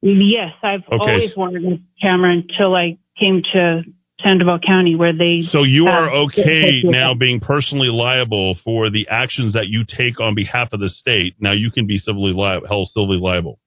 Yes, 0.00 0.52
I've 0.62 0.82
Okay. 0.90 0.98
always 0.98 1.36
worn 1.36 1.56
a 1.56 1.78
camera 2.00 2.32
until 2.32 2.74
I 2.74 2.98
came 3.18 3.42
to 3.52 3.82
Sandoval 4.20 4.58
County, 4.64 4.94
where 4.94 5.12
they. 5.12 5.42
So 5.50 5.62
you 5.62 5.86
are 5.86 6.10
okay 6.26 6.82
now 6.84 7.14
being 7.14 7.40
personally 7.40 7.88
liable 7.90 8.56
for 8.64 8.90
the 8.90 9.08
actions 9.10 9.54
that 9.54 9.66
you 9.68 9.84
take 9.84 10.20
on 10.20 10.34
behalf 10.34 10.72
of 10.72 10.80
the 10.80 10.90
state. 10.90 11.34
Now 11.40 11.52
you 11.52 11.70
can 11.70 11.86
be 11.86 11.98
civilly 11.98 12.32
liable, 12.32 12.68
held 12.68 12.88
civilly 12.88 13.18
liable. 13.20 13.58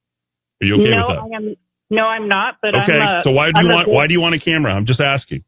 Are 0.61 0.65
you 0.65 0.75
okay 0.75 0.91
no, 0.91 1.07
with 1.07 1.17
that? 1.17 1.21
I 1.21 1.35
am. 1.35 1.55
No, 1.89 2.03
I'm 2.03 2.27
not. 2.27 2.55
But 2.61 2.75
okay. 2.75 2.93
I'm 2.93 3.19
a, 3.19 3.23
so 3.23 3.31
why 3.31 3.47
do 3.51 3.57
I'm 3.57 3.65
you 3.65 3.71
want 3.71 3.85
good- 3.85 3.93
why 3.93 4.07
do 4.07 4.13
you 4.13 4.21
want 4.21 4.35
a 4.35 4.39
camera? 4.39 4.73
I'm 4.73 4.85
just 4.85 5.01
asking. 5.01 5.43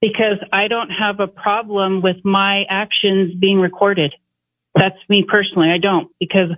Because 0.00 0.38
I 0.50 0.68
don't 0.68 0.88
have 0.88 1.20
a 1.20 1.26
problem 1.26 2.00
with 2.00 2.24
my 2.24 2.62
actions 2.70 3.34
being 3.38 3.58
recorded. 3.58 4.14
That's 4.74 4.96
me 5.10 5.26
personally. 5.28 5.68
I 5.68 5.78
don't 5.78 6.10
because 6.18 6.50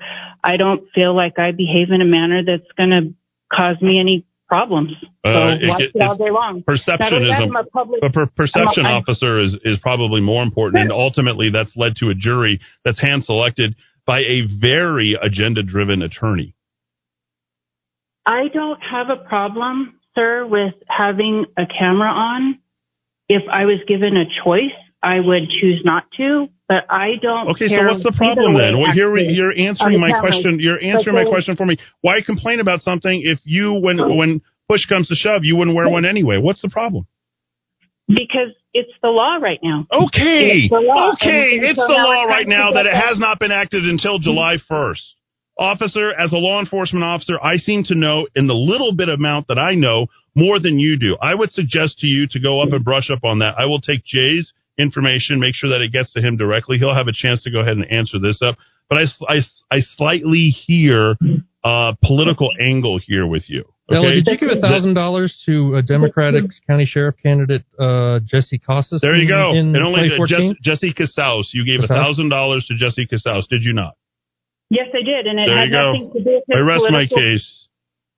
I 0.44 0.56
don't 0.56 0.82
feel 0.94 1.16
like 1.16 1.38
I 1.38 1.50
behave 1.50 1.90
in 1.90 2.00
a 2.00 2.04
manner 2.04 2.42
that's 2.44 2.70
going 2.76 2.90
to 2.90 3.14
cause 3.52 3.80
me 3.82 3.98
any 3.98 4.24
problems. 4.52 4.92
So 5.24 5.30
Uh, 5.30 5.56
it- 5.58 5.66
watch 5.66 5.80
it- 5.80 5.92
it 5.94 6.02
all 6.02 6.14
day 6.14 6.30
long. 6.30 6.62
Perception 6.62 7.22
is 7.22 7.28
a, 7.30 7.44
a 7.44 7.64
public. 7.72 8.02
a 8.02 8.10
per- 8.10 8.26
perception 8.26 8.84
a- 8.84 8.90
officer 8.90 9.40
is, 9.40 9.54
is 9.64 9.78
probably 9.78 10.20
more 10.20 10.42
important, 10.42 10.82
and 10.82 10.92
ultimately 10.92 11.48
that's 11.48 11.74
led 11.74 11.96
to 11.96 12.10
a 12.10 12.14
jury 12.14 12.60
that's 12.84 13.00
hand 13.00 13.24
selected 13.24 13.74
by 14.04 14.18
a 14.20 14.42
very 14.42 15.16
agenda 15.22 15.62
driven 15.62 16.02
attorney. 16.02 16.52
I 18.26 18.48
don't 18.52 18.80
have 18.82 19.08
a 19.08 19.16
problem, 19.16 19.98
sir, 20.14 20.44
with 20.44 20.74
having 20.86 21.46
a 21.56 21.64
camera 21.66 22.10
on. 22.10 22.58
If 23.30 23.44
I 23.50 23.64
was 23.64 23.78
given 23.88 24.18
a 24.18 24.26
choice, 24.44 24.78
I 25.02 25.18
would 25.18 25.50
choose 25.60 25.82
not 25.84 26.04
to, 26.16 26.48
but 26.68 26.84
I 26.88 27.18
don't 27.20 27.48
Okay, 27.50 27.68
so 27.68 27.82
what's 27.84 28.04
the 28.04 28.14
problem 28.16 28.56
then? 28.56 28.80
Well, 28.80 28.94
you're 28.94 29.18
you're 29.18 29.52
answering 29.52 30.00
my 30.00 30.20
question. 30.20 30.58
You're 30.60 30.80
answering 30.80 31.16
my 31.16 31.24
question 31.24 31.56
for 31.56 31.66
me. 31.66 31.76
Why 32.00 32.20
complain 32.24 32.60
about 32.60 32.82
something 32.82 33.20
if 33.24 33.40
you, 33.44 33.74
when 33.74 33.98
oh. 33.98 34.14
when 34.14 34.40
push 34.68 34.86
comes 34.86 35.08
to 35.08 35.14
shove, 35.14 35.42
you 35.44 35.56
wouldn't 35.56 35.76
wear 35.76 35.88
one 35.88 36.06
anyway? 36.06 36.38
What's 36.38 36.62
the 36.62 36.68
problem? 36.68 37.06
Because 38.06 38.54
it's 38.74 38.92
the 39.02 39.08
law 39.08 39.36
right 39.36 39.58
now. 39.62 39.86
Okay, 39.90 40.64
It's 40.64 40.70
the 40.70 40.80
law. 40.80 41.12
okay, 41.12 41.58
it's 41.60 41.78
so 41.78 41.86
the 41.86 41.92
law 41.92 42.24
right 42.24 42.48
now 42.48 42.72
that 42.72 42.86
it 42.86 42.94
has 42.94 43.18
not 43.18 43.38
been 43.38 43.52
acted 43.52 43.84
until 43.84 44.18
July 44.18 44.56
1st. 44.70 45.02
Officer, 45.58 46.10
as 46.18 46.32
a 46.32 46.36
law 46.36 46.60
enforcement 46.60 47.04
officer, 47.04 47.38
I 47.42 47.58
seem 47.58 47.84
to 47.84 47.94
know 47.94 48.26
in 48.34 48.46
the 48.46 48.54
little 48.54 48.94
bit 48.94 49.08
amount 49.08 49.48
that 49.48 49.58
I 49.58 49.74
know 49.74 50.06
more 50.34 50.58
than 50.58 50.78
you 50.78 50.98
do. 50.98 51.16
I 51.20 51.34
would 51.34 51.52
suggest 51.52 51.98
to 51.98 52.06
you 52.06 52.26
to 52.30 52.40
go 52.40 52.62
up 52.62 52.72
and 52.72 52.82
brush 52.84 53.10
up 53.10 53.24
on 53.24 53.40
that. 53.40 53.54
I 53.58 53.66
will 53.66 53.80
take 53.80 54.04
Jay's 54.04 54.52
information, 54.78 55.40
make 55.40 55.54
sure 55.54 55.70
that 55.70 55.80
it 55.82 55.92
gets 55.92 56.12
to 56.14 56.20
him 56.20 56.36
directly. 56.36 56.78
He'll 56.78 56.94
have 56.94 57.08
a 57.08 57.12
chance 57.12 57.42
to 57.44 57.50
go 57.50 57.60
ahead 57.60 57.76
and 57.76 57.86
answer 57.92 58.18
this 58.18 58.40
up. 58.42 58.56
But 58.88 58.98
I, 59.00 59.34
I, 59.34 59.36
I 59.70 59.80
slightly 59.96 60.48
hear 60.66 61.16
a 61.64 61.96
political 62.02 62.50
angle 62.60 62.98
here 63.06 63.26
with 63.26 63.44
you. 63.48 63.64
Ella, 63.90 64.06
Okay? 64.08 64.22
did 64.22 64.26
you 64.28 64.38
give 64.48 64.56
a 64.56 64.60
thousand 64.60 64.94
dollars 64.94 65.42
to 65.46 65.74
a 65.76 65.82
Democratic 65.82 66.44
county 66.66 66.84
sheriff 66.86 67.16
candidate, 67.22 67.64
uh, 67.78 68.20
Jesse 68.24 68.58
Casas? 68.58 69.00
There 69.02 69.16
you 69.16 69.28
go. 69.28 69.52
In 69.52 69.74
and 69.74 69.84
only 69.84 70.08
2014? 70.08 70.56
Jess, 70.62 70.80
Jesse 70.80 70.94
Casaus. 70.94 71.44
You 71.52 71.64
gave 71.66 71.84
a 71.84 71.88
thousand 71.88 72.28
dollars 72.28 72.64
to 72.68 72.76
Jesse 72.76 73.06
Casaus, 73.06 73.46
did 73.48 73.62
you 73.62 73.72
not? 73.72 73.94
Yes, 74.70 74.88
I 74.94 75.04
did, 75.04 75.26
and 75.26 75.38
it 75.38 75.48
There 75.48 75.58
had 75.58 75.64
you 75.68 75.72
go. 75.72 75.92
nothing 75.92 76.12
to 76.12 76.24
do 76.24 76.30
with 76.36 76.44
his 76.48 76.56
I 76.56 76.60
rest 76.60 76.84
my 76.90 77.06
case. 77.06 77.68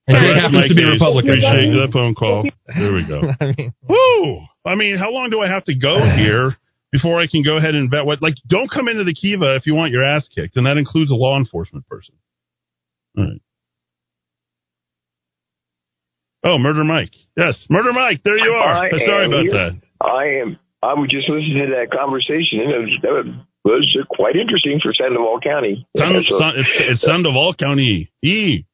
And 0.06 0.16
I 0.18 0.20
rest 0.28 0.40
happens 0.40 0.59
my 0.60 0.68
to 0.68 0.74
be 0.74 0.81
case. 0.82 0.90
Republican. 0.93 1.31
Appreciate 1.31 1.72
the 1.72 1.89
phone 1.93 2.14
call. 2.14 2.44
There 2.78 2.93
we 2.93 3.06
go. 3.09 3.22
I 3.40 3.44
mean, 3.56 3.72
Woo! 3.89 4.40
I 4.66 4.74
mean, 4.77 4.97
how 4.97 5.11
long 5.11 5.31
do 5.31 5.41
I 5.41 5.49
have 5.49 5.65
to 5.65 5.74
go 5.74 5.99
here 6.16 6.57
before 6.93 7.20
I 7.20 7.27
can 7.27 7.43
go 7.43 7.57
ahead 7.57 7.74
and 7.74 7.91
vet 7.91 8.07
what? 8.07 8.23
Like, 8.23 8.35
don't 8.47 8.70
come 8.70 8.89
into 8.89 9.05
the 9.05 9.15
Kiva 9.15 9.57
if 9.57 9.66
you 9.66 9.74
want 9.74 9.93
your 9.93 10.05
ass 10.05 10.28
kicked, 10.35 10.57
and 10.57 10.66
that 10.66 10.77
includes 10.77 11.11
a 11.11 11.15
law 11.15 11.36
enforcement 11.36 11.86
person. 11.89 12.15
All 13.19 13.24
right. 13.24 13.41
Oh, 16.45 16.59
Murder 16.59 16.85
Mike. 16.85 17.12
Yes, 17.36 17.55
Murder 17.70 17.93
Mike. 17.93 18.20
There 18.24 18.36
you 18.39 18.53
are. 18.53 18.85
I 18.86 18.91
Sorry 18.91 19.27
about 19.27 19.43
here. 19.43 19.53
that. 19.53 19.73
I 20.01 20.24
am. 20.43 20.59
I 20.82 20.93
was 20.95 21.09
just 21.11 21.28
listening 21.28 21.65
to 21.70 21.74
that 21.81 21.91
conversation, 21.97 22.61
and 22.61 22.70
it 22.70 22.78
was, 22.78 22.93
that 23.03 23.12
was 23.65 23.99
quite 24.11 24.36
interesting 24.36 24.78
for 24.82 24.93
Sandoval 24.93 25.41
County. 25.41 25.86
Son, 25.97 26.12
Yeah, 26.12 26.20
so- 26.28 26.39
son, 26.39 26.53
it's, 26.57 26.70
it's 26.74 27.01
Sandoval 27.03 27.55
County. 27.55 28.12
E. 28.23 28.65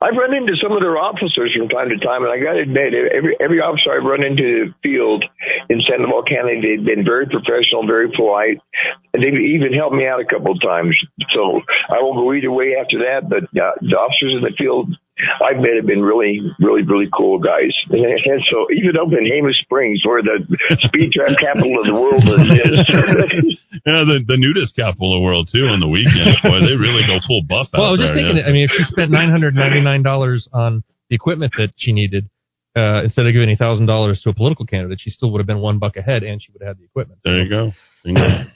I've 0.00 0.14
run 0.14 0.30
into 0.30 0.54
some 0.62 0.70
of 0.70 0.80
their 0.80 0.94
officers 0.94 1.50
from 1.58 1.68
time 1.68 1.90
to 1.90 1.98
time, 1.98 2.22
and 2.22 2.30
I 2.30 2.38
got 2.38 2.54
to 2.54 2.62
admit, 2.62 2.94
every 2.94 3.34
every 3.42 3.58
officer 3.58 3.90
I've 3.90 4.06
run 4.06 4.22
into 4.22 4.70
the 4.70 4.74
field 4.78 5.24
in 5.68 5.82
Sandoval 5.82 6.22
County, 6.22 6.62
they've 6.62 6.86
been 6.86 7.02
very 7.02 7.26
professional, 7.26 7.82
very 7.82 8.06
polite, 8.14 8.62
and 9.10 9.18
they've 9.18 9.34
even 9.34 9.74
helped 9.74 9.98
me 9.98 10.06
out 10.06 10.22
a 10.22 10.30
couple 10.30 10.54
of 10.54 10.62
times. 10.62 10.94
So 11.34 11.66
I 11.90 11.98
won't 11.98 12.14
go 12.14 12.30
either 12.30 12.52
way 12.54 12.78
after 12.78 13.10
that. 13.10 13.26
But 13.26 13.50
uh, 13.58 13.74
the 13.82 13.98
officers 13.98 14.38
in 14.38 14.46
the 14.46 14.54
field 14.54 14.94
I've 15.42 15.58
met 15.58 15.74
have 15.76 15.86
been 15.86 16.02
really, 16.02 16.40
really, 16.60 16.82
really 16.82 17.08
cool 17.10 17.38
guys. 17.38 17.74
And, 17.90 18.04
and 18.04 18.40
so 18.50 18.66
even 18.74 18.96
up 18.96 19.08
in 19.10 19.26
Jemez 19.26 19.54
Springs, 19.66 20.00
where 20.06 20.22
the 20.22 20.38
speed 20.86 21.12
trap 21.12 21.34
capital 21.40 21.74
of 21.80 21.86
the 21.86 21.94
world 21.96 22.22
is, 22.22 23.58
Yeah, 23.86 24.02
the, 24.04 24.18
the 24.26 24.38
nudist 24.38 24.74
capital 24.76 25.14
of 25.14 25.20
the 25.20 25.24
world, 25.24 25.48
too, 25.52 25.64
on 25.70 25.80
the 25.80 25.88
weekends. 25.88 26.36
Boy, 26.42 26.58
they 26.66 26.74
really 26.76 27.02
go 27.06 27.18
full 27.26 27.42
buff 27.48 27.68
out 27.74 27.78
well, 27.78 27.88
I 27.88 27.92
was 27.92 28.00
just 28.00 28.14
there, 28.14 28.22
thinking. 28.26 28.36
yeah. 28.42 28.48
I 28.48 28.52
mean, 28.52 28.64
if 28.64 28.72
she 28.74 28.82
spent 28.90 29.10
nine 29.10 29.30
hundred 29.30 29.54
ninety 29.54 29.80
nine 29.80 30.02
dollars 30.02 30.48
on 30.52 30.82
the 31.10 31.14
equipment 31.16 31.52
that 31.58 31.72
she 31.76 31.92
needed, 31.92 32.28
uh, 32.76 33.04
instead 33.04 33.26
of 33.26 33.32
giving 33.32 33.50
a 33.50 33.56
thousand 33.56 33.86
dollars 33.86 34.20
to 34.22 34.30
a 34.30 34.34
political 34.34 34.66
candidate, 34.66 34.98
she 35.00 35.10
still 35.10 35.30
would 35.32 35.38
have 35.38 35.46
been 35.46 35.60
one 35.60 35.78
buck 35.78 35.96
ahead, 35.96 36.22
and 36.22 36.42
she 36.42 36.50
would 36.52 36.62
have 36.62 36.76
had 36.76 36.78
the 36.78 36.84
equipment. 36.84 37.20
There 37.24 37.38
you 37.42 37.48
go. 37.48 37.72
Bingo. 38.04 38.50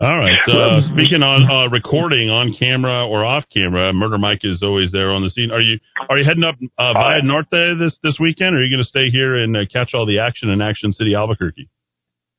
All 0.00 0.16
right. 0.16 0.38
Uh, 0.48 0.80
speaking 0.94 1.22
on 1.22 1.44
uh, 1.44 1.68
recording 1.68 2.30
on 2.30 2.56
camera 2.58 3.06
or 3.06 3.22
off 3.22 3.44
camera, 3.52 3.92
Murder 3.92 4.16
Mike 4.16 4.40
is 4.44 4.62
always 4.62 4.90
there 4.92 5.12
on 5.12 5.22
the 5.22 5.28
scene. 5.28 5.50
Are 5.50 5.60
you 5.60 5.78
are 6.08 6.16
you 6.16 6.24
heading 6.24 6.42
up 6.42 6.54
uh, 6.78 6.94
Via 6.94 7.20
Norte 7.22 7.76
this 7.78 7.98
this 8.02 8.16
weekend, 8.18 8.56
or 8.56 8.60
are 8.60 8.62
you 8.62 8.74
going 8.74 8.82
to 8.82 8.88
stay 8.88 9.10
here 9.10 9.36
and 9.36 9.54
uh, 9.54 9.60
catch 9.70 9.90
all 9.92 10.06
the 10.06 10.20
action 10.20 10.48
in 10.48 10.62
Action 10.62 10.94
City, 10.94 11.14
Albuquerque? 11.14 11.68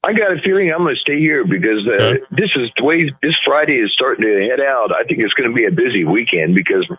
I 0.04 0.14
got 0.14 0.34
a 0.34 0.42
feeling 0.42 0.74
I'm 0.74 0.82
going 0.82 0.96
to 0.96 1.02
stay 1.02 1.20
here 1.20 1.46
because 1.46 1.86
uh, 1.86 2.26
this 2.32 2.50
is 2.58 2.74
the 2.76 2.84
way 2.84 3.06
this 3.22 3.38
Friday 3.46 3.78
is 3.78 3.94
starting 3.94 4.26
to 4.26 4.50
head 4.50 4.60
out. 4.60 4.90
I 4.90 5.06
think 5.06 5.20
it's 5.22 5.34
going 5.38 5.50
to 5.50 5.56
be 5.56 5.70
a 5.70 5.72
busy 5.72 6.06
weekend 6.06 6.56
because 6.56 6.90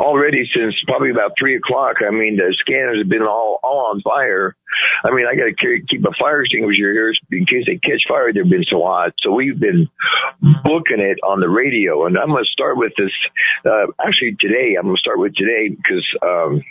already 0.00 0.42
since 0.50 0.74
probably 0.86 1.10
about 1.10 1.38
three 1.38 1.54
o'clock, 1.54 2.02
I 2.02 2.10
mean, 2.10 2.34
the 2.34 2.50
scanners 2.58 2.98
have 2.98 3.08
been 3.08 3.22
all, 3.22 3.60
all 3.62 3.94
on 3.94 4.02
fire. 4.02 4.56
I 5.06 5.14
mean, 5.14 5.26
I 5.30 5.38
got 5.38 5.54
to 5.54 5.54
keep 5.86 6.02
a 6.02 6.10
fire 6.18 6.42
extinguisher 6.42 6.90
here 6.90 7.14
in 7.30 7.46
case 7.46 7.62
they 7.70 7.78
catch 7.78 8.02
fire. 8.08 8.32
They've 8.32 8.42
been 8.42 8.66
so 8.66 8.82
hot. 8.82 9.14
So 9.22 9.30
we've 9.30 9.58
been 9.58 9.86
booking 10.66 10.98
it 10.98 11.18
on 11.22 11.38
the 11.38 11.48
radio 11.48 12.06
and 12.06 12.18
I'm 12.18 12.34
going 12.34 12.42
to 12.42 12.50
start 12.50 12.76
with 12.76 12.90
this, 12.98 13.14
uh, 13.66 13.86
actually 14.02 14.34
today, 14.40 14.74
I'm 14.74 14.90
going 14.90 14.96
to 14.96 15.00
start 15.00 15.20
with 15.20 15.34
today 15.36 15.70
because, 15.70 16.06
um, 16.26 16.64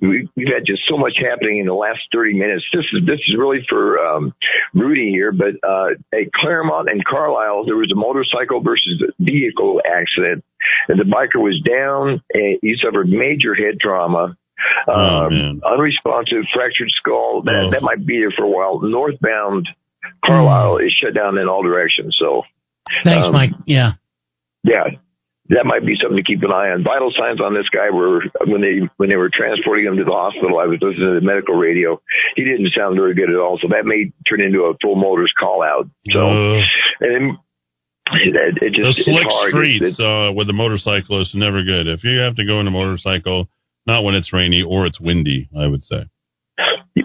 we, 0.00 0.28
we've 0.34 0.48
had 0.48 0.66
just 0.66 0.82
so 0.88 0.96
much 0.96 1.14
happening 1.18 1.58
in 1.58 1.66
the 1.66 1.74
last 1.74 2.00
30 2.12 2.34
minutes. 2.34 2.64
This 2.72 2.84
is 2.92 3.06
this 3.06 3.20
is 3.28 3.36
really 3.38 3.64
for 3.68 3.98
um, 3.98 4.34
Rudy 4.74 5.10
here, 5.10 5.32
but 5.32 5.56
uh, 5.66 5.90
at 6.12 6.32
Claremont 6.32 6.88
and 6.90 7.04
Carlisle, 7.04 7.64
there 7.66 7.76
was 7.76 7.90
a 7.92 7.96
motorcycle 7.96 8.60
versus 8.60 9.02
vehicle 9.18 9.80
accident, 9.84 10.44
and 10.88 10.98
the 10.98 11.04
biker 11.04 11.40
was 11.40 11.60
down. 11.64 12.22
And 12.32 12.58
he 12.62 12.74
suffered 12.82 13.08
major 13.08 13.54
head 13.54 13.78
trauma. 13.80 14.36
Um, 14.88 15.60
unresponsive, 15.64 16.44
fractured 16.54 16.88
skull. 16.98 17.42
That, 17.44 17.68
that 17.72 17.82
might 17.82 18.06
be 18.06 18.18
there 18.18 18.32
for 18.36 18.44
a 18.44 18.48
while. 18.48 18.80
Northbound 18.80 19.68
Carlisle 20.24 20.78
is 20.78 20.94
shut 21.02 21.14
down 21.14 21.36
in 21.38 21.46
all 21.46 21.62
directions. 21.62 22.16
So, 22.18 22.42
Thanks, 23.04 23.26
um, 23.26 23.32
Mike. 23.32 23.50
Yeah. 23.66 23.92
yeah, 24.64 24.84
that 25.50 25.64
might 25.66 25.84
be 25.86 25.94
something 26.00 26.16
to 26.16 26.22
keep 26.26 26.42
an 26.42 26.50
eye 26.50 26.70
on. 26.70 26.82
Vital 26.82 27.12
signs 27.16 27.40
on 27.40 27.54
this 27.54 27.68
guy 27.68 27.90
were 27.90 28.22
when 28.46 28.60
they 28.60 28.88
when 28.96 29.08
they 29.08 29.16
were 29.16 29.30
transporting 29.32 29.86
him 29.86 29.96
to 29.96 30.04
the 30.04 30.10
hospital. 30.12 30.58
I 30.58 30.66
was 30.66 30.78
listening 30.82 31.14
to 31.14 31.20
the 31.20 31.26
medical 31.26 31.54
radio. 31.54 32.00
He 32.34 32.44
didn't 32.44 32.68
sound 32.76 32.96
very 32.96 33.14
good 33.14 33.30
at 33.30 33.36
all. 33.36 33.58
So 33.62 33.68
that 33.68 33.86
may 33.86 34.12
turn 34.28 34.40
into 34.40 34.64
a 34.66 34.74
full 34.82 34.96
motors 34.96 35.32
call 35.38 35.62
out. 35.62 35.88
So 36.10 36.20
Uh, 36.20 36.60
and 37.00 37.10
then, 37.14 37.24
it, 38.12 38.58
it 38.62 38.74
the 38.74 38.82
just 38.94 39.04
slick 39.04 39.22
it's 39.24 39.32
hard. 39.32 39.50
streets 39.50 39.84
It's- 39.84 40.00
uh, 40.00 40.32
with 40.32 40.46
the 40.46 40.52
motorcyclists 40.52 41.34
never 41.34 41.62
good. 41.62 41.86
If 41.86 42.04
you 42.04 42.18
have 42.20 42.36
to 42.36 42.44
go 42.44 42.60
in 42.60 42.66
a 42.66 42.70
motorcycle, 42.70 43.48
not 43.86 44.04
when 44.04 44.14
it's 44.14 44.32
rainy 44.32 44.62
or 44.62 44.86
it's 44.86 45.00
windy, 45.00 45.48
I 45.56 45.66
would 45.66 45.82
say. 45.84 46.04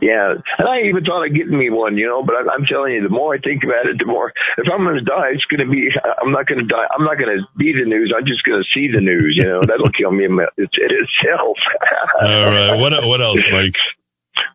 Yeah, 0.02 0.40
and 0.57 0.68
I 0.68 0.88
even 0.88 1.03
thought 1.03 1.28
of 1.28 1.36
getting 1.36 1.57
me 1.57 1.69
one, 1.69 1.98
you 1.98 2.07
know. 2.07 2.23
But 2.23 2.36
I, 2.36 2.53
I'm 2.56 2.65
telling 2.65 2.94
you, 2.94 3.03
the 3.03 3.11
more 3.11 3.36
I 3.36 3.40
think 3.40 3.64
about 3.64 3.86
it, 3.86 3.99
the 3.99 4.06
more. 4.07 4.32
If 4.57 4.65
I'm 4.72 4.84
going 4.84 4.95
to 4.95 5.03
die, 5.03 5.36
it's 5.36 5.44
going 5.45 5.60
to 5.60 5.69
be. 5.69 5.91
I'm 6.23 6.32
not 6.32 6.48
going 6.48 6.60
to 6.60 6.65
die. 6.65 6.88
I'm 6.95 7.03
not 7.03 7.19
going 7.19 7.36
to 7.38 7.44
be 7.57 7.73
the 7.76 7.84
news. 7.84 8.14
I'm 8.15 8.26
just 8.26 8.44
going 8.44 8.64
to 8.64 8.68
see 8.73 8.88
the 8.88 9.02
news. 9.03 9.36
You 9.36 9.48
know, 9.52 9.61
that'll 9.68 9.91
kill 9.91 10.11
me 10.11 10.26
in 10.26 10.34
my- 10.40 10.48
it 10.57 10.72
itself. 10.72 11.57
All 12.22 12.49
right. 12.49 12.80
What 12.80 12.94
what 13.03 13.22
else, 13.22 13.44
Mike? 13.52 13.76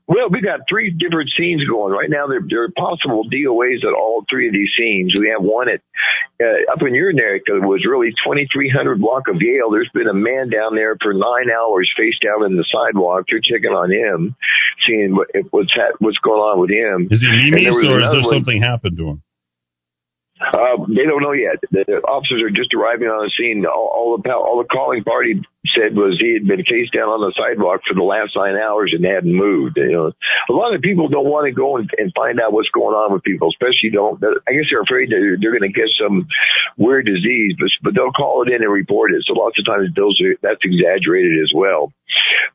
Well, 0.09 0.31
we 0.31 0.41
got 0.41 0.61
three 0.71 0.91
different 0.91 1.31
scenes 1.37 1.67
going 1.67 1.93
right 1.93 2.09
now. 2.09 2.29
There, 2.29 2.41
there 2.49 2.63
are 2.63 2.71
possible 2.71 3.25
DOAs 3.29 3.83
at 3.83 3.93
all 3.93 4.25
three 4.31 4.47
of 4.47 4.53
these 4.55 4.71
scenes. 4.79 5.17
We 5.19 5.35
have 5.35 5.43
one 5.43 5.69
at 5.69 5.81
uh, 6.41 6.73
up 6.73 6.81
in 6.87 6.95
your 6.95 7.13
neck 7.13 7.43
that 7.47 7.59
was 7.67 7.85
really 7.85 8.11
2300 8.23 9.01
block 9.01 9.27
of 9.27 9.43
Yale. 9.43 9.71
There's 9.71 9.91
been 9.93 10.07
a 10.07 10.15
man 10.15 10.49
down 10.49 10.77
there 10.77 10.97
for 11.03 11.13
nine 11.13 11.51
hours, 11.51 11.91
face 11.97 12.15
down 12.23 12.45
in 12.47 12.57
the 12.57 12.65
sidewalk. 12.71 13.25
They're 13.29 13.43
checking 13.43 13.75
on 13.75 13.91
him, 13.91 14.37
seeing 14.87 15.17
what 15.17 15.27
what's 15.51 15.73
ha- 15.75 15.97
what's 15.99 16.19
going 16.19 16.39
on 16.41 16.61
with 16.61 16.71
him. 16.71 17.09
Is 17.11 17.21
he 17.21 17.51
memes 17.51 17.75
or 17.75 17.81
is 17.83 17.89
there 17.89 18.23
one- 18.23 18.31
something 18.31 18.63
happened 18.63 18.99
to 18.99 19.09
him? 19.11 19.23
uh, 20.39 20.77
they 20.87 21.03
don't 21.09 21.23
know 21.23 21.33
yet. 21.33 21.57
The 21.71 21.97
officers 22.07 22.43
are 22.43 22.51
just 22.51 22.75
arriving 22.75 23.09
on 23.09 23.25
the 23.25 23.33
scene. 23.37 23.65
All, 23.67 23.89
all 23.89 24.19
the 24.23 24.31
all 24.31 24.59
the 24.63 24.69
calling 24.69 25.03
party 25.03 25.41
said 25.75 25.97
was 25.97 26.19
he 26.21 26.35
had 26.35 26.47
been 26.47 26.65
face 26.65 26.91
down 26.91 27.09
on 27.09 27.21
the 27.21 27.35
sidewalk 27.35 27.83
for 27.87 27.95
the 27.95 28.07
last 28.07 28.37
nine 28.37 28.57
hours 28.57 28.93
and 28.95 29.05
hadn't 29.05 29.33
moved. 29.33 29.77
You 29.77 29.93
know, 29.93 30.13
a 30.13 30.53
lot 30.53 30.75
of 30.75 30.83
people 30.83 31.09
don't 31.09 31.29
want 31.29 31.47
to 31.47 31.55
go 31.55 31.77
and, 31.77 31.89
and 31.99 32.13
find 32.15 32.41
out 32.41 32.53
what's 32.53 32.71
going 32.71 32.95
on 32.95 33.13
with 33.13 33.23
people, 33.23 33.49
especially 33.49 33.91
don't. 33.91 34.23
I 34.23 34.53
guess 34.53 34.69
they're 34.71 34.85
afraid 34.85 35.11
that 35.11 35.21
they're, 35.21 35.39
they're 35.41 35.57
going 35.57 35.71
to 35.71 35.75
get 35.75 35.91
some 35.99 36.29
weird 36.77 37.07
disease, 37.07 37.55
but 37.59 37.71
but 37.83 37.95
they'll 37.95 38.15
call 38.15 38.43
it 38.43 38.53
in 38.53 38.63
and 38.63 38.73
report 38.73 39.13
it. 39.13 39.25
So 39.27 39.35
lots 39.35 39.59
of 39.59 39.67
times 39.67 39.91
those 39.97 40.19
are, 40.23 40.37
that's 40.43 40.63
exaggerated 40.65 41.43
as 41.43 41.53
well. 41.55 41.93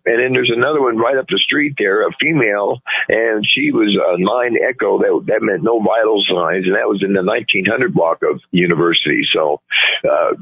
And 0.05 0.17
then 0.17 0.33
there's 0.33 0.51
another 0.53 0.81
one 0.81 0.97
right 0.97 1.17
up 1.17 1.27
the 1.27 1.37
street 1.37 1.75
there, 1.77 2.07
a 2.07 2.11
female, 2.19 2.81
and 3.09 3.45
she 3.45 3.71
was 3.71 3.93
a 3.93 4.17
nine 4.17 4.57
echo. 4.57 4.97
That 4.97 5.25
that 5.27 5.41
meant 5.41 5.63
no 5.63 5.79
vital 5.79 6.23
signs, 6.25 6.65
and 6.65 6.75
that 6.75 6.89
was 6.89 7.03
in 7.05 7.13
the 7.13 7.23
1900 7.23 7.93
block 7.93 8.23
of 8.23 8.41
university. 8.51 9.21
So 9.33 9.61
uh, 10.03 10.35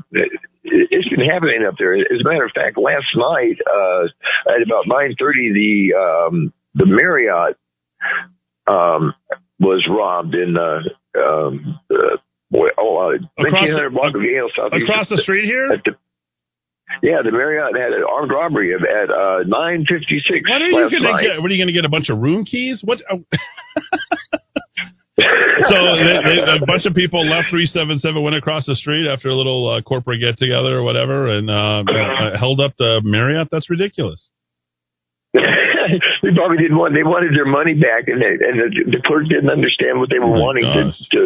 it's 0.63 1.09
been 1.09 1.27
happening 1.27 1.65
up 1.67 1.75
there. 1.77 1.95
As 1.95 2.21
a 2.21 2.23
matter 2.23 2.45
of 2.45 2.51
fact, 2.53 2.77
last 2.77 3.07
night 3.15 3.57
uh, 3.65 4.03
at 4.53 4.61
about 4.61 4.85
9:30, 4.85 5.53
the 5.53 5.93
um, 5.95 6.53
the 6.75 6.85
Marriott 6.85 7.57
um, 8.67 9.13
was 9.59 9.87
robbed 9.89 10.35
in 10.35 10.55
uh, 10.57 11.19
um, 11.19 11.79
uh, 11.91 12.17
boy, 12.51 12.67
oh, 12.77 12.97
uh, 12.97 13.15
Across 13.41 13.53
1900 13.53 13.93
block 13.93 14.15
of 14.15 14.21
Yale. 14.21 14.49
Across 14.57 15.09
the 15.09 15.17
street 15.17 15.45
here? 15.45 15.69
The, 15.83 15.95
yeah, 17.03 17.21
the 17.23 17.31
Marriott 17.31 17.77
had 17.77 17.93
an 17.93 18.03
armed 18.03 18.31
robbery 18.31 18.73
at 18.73 18.81
uh, 18.81 19.43
9:56 19.45 19.51
What 19.51 20.61
are 20.61 20.65
you 20.65 20.89
going 20.89 21.03
to 21.03 21.21
get? 21.21 21.41
What 21.41 21.51
are 21.51 21.53
you 21.53 21.59
going 21.59 21.67
to 21.67 21.73
get? 21.73 21.85
A 21.85 21.89
bunch 21.89 22.09
of 22.09 22.19
room 22.19 22.45
keys? 22.45 22.81
What? 22.83 22.99
so 25.69 25.75
they, 25.99 26.17
they, 26.23 26.37
a 26.41 26.65
bunch 26.65 26.85
of 26.85 26.93
people 26.93 27.25
left 27.27 27.49
377, 27.51 28.21
went 28.21 28.35
across 28.35 28.65
the 28.65 28.75
street 28.75 29.07
after 29.07 29.29
a 29.29 29.35
little 29.35 29.69
uh, 29.69 29.81
corporate 29.81 30.21
get 30.21 30.37
together 30.37 30.77
or 30.77 30.83
whatever, 30.83 31.27
and 31.35 31.49
uh, 31.49 31.83
uh, 31.83 32.37
held 32.37 32.61
up 32.61 32.73
the 32.77 33.01
Marriott. 33.03 33.49
That's 33.51 33.69
ridiculous. 33.69 34.21
they 35.33 36.33
probably 36.33 36.57
didn't 36.57 36.77
want. 36.77 36.97
They 36.97 37.05
wanted 37.05 37.37
their 37.37 37.45
money 37.45 37.77
back, 37.77 38.09
and 38.09 38.17
they, 38.17 38.33
and 38.33 38.55
the, 38.57 38.97
the 38.97 39.01
clerk 39.05 39.29
didn't 39.29 39.53
understand 39.53 40.01
what 40.01 40.09
they 40.09 40.17
were 40.17 40.33
Oh 40.33 40.41
wanting 40.41 40.65
to, 40.65 40.83
gosh. 40.89 41.01
to 41.13 41.21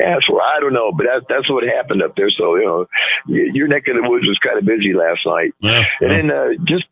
ask 0.00 0.24
for. 0.24 0.40
I 0.40 0.56
don't 0.60 0.72
know, 0.72 0.92
but 0.96 1.04
that, 1.04 1.28
that's 1.28 1.48
what 1.52 1.64
happened 1.64 2.00
up 2.00 2.16
there. 2.16 2.32
So 2.32 2.56
you 2.56 2.64
know, 2.64 2.80
your 3.28 3.68
neck 3.68 3.84
of 3.92 4.00
the 4.00 4.08
woods 4.08 4.24
was 4.24 4.40
kind 4.40 4.56
of 4.56 4.64
busy 4.64 4.96
last 4.96 5.20
night. 5.28 5.52
Yeah, 5.60 5.84
and 6.00 6.08
then 6.08 6.26
uh, 6.32 6.48
just 6.64 6.88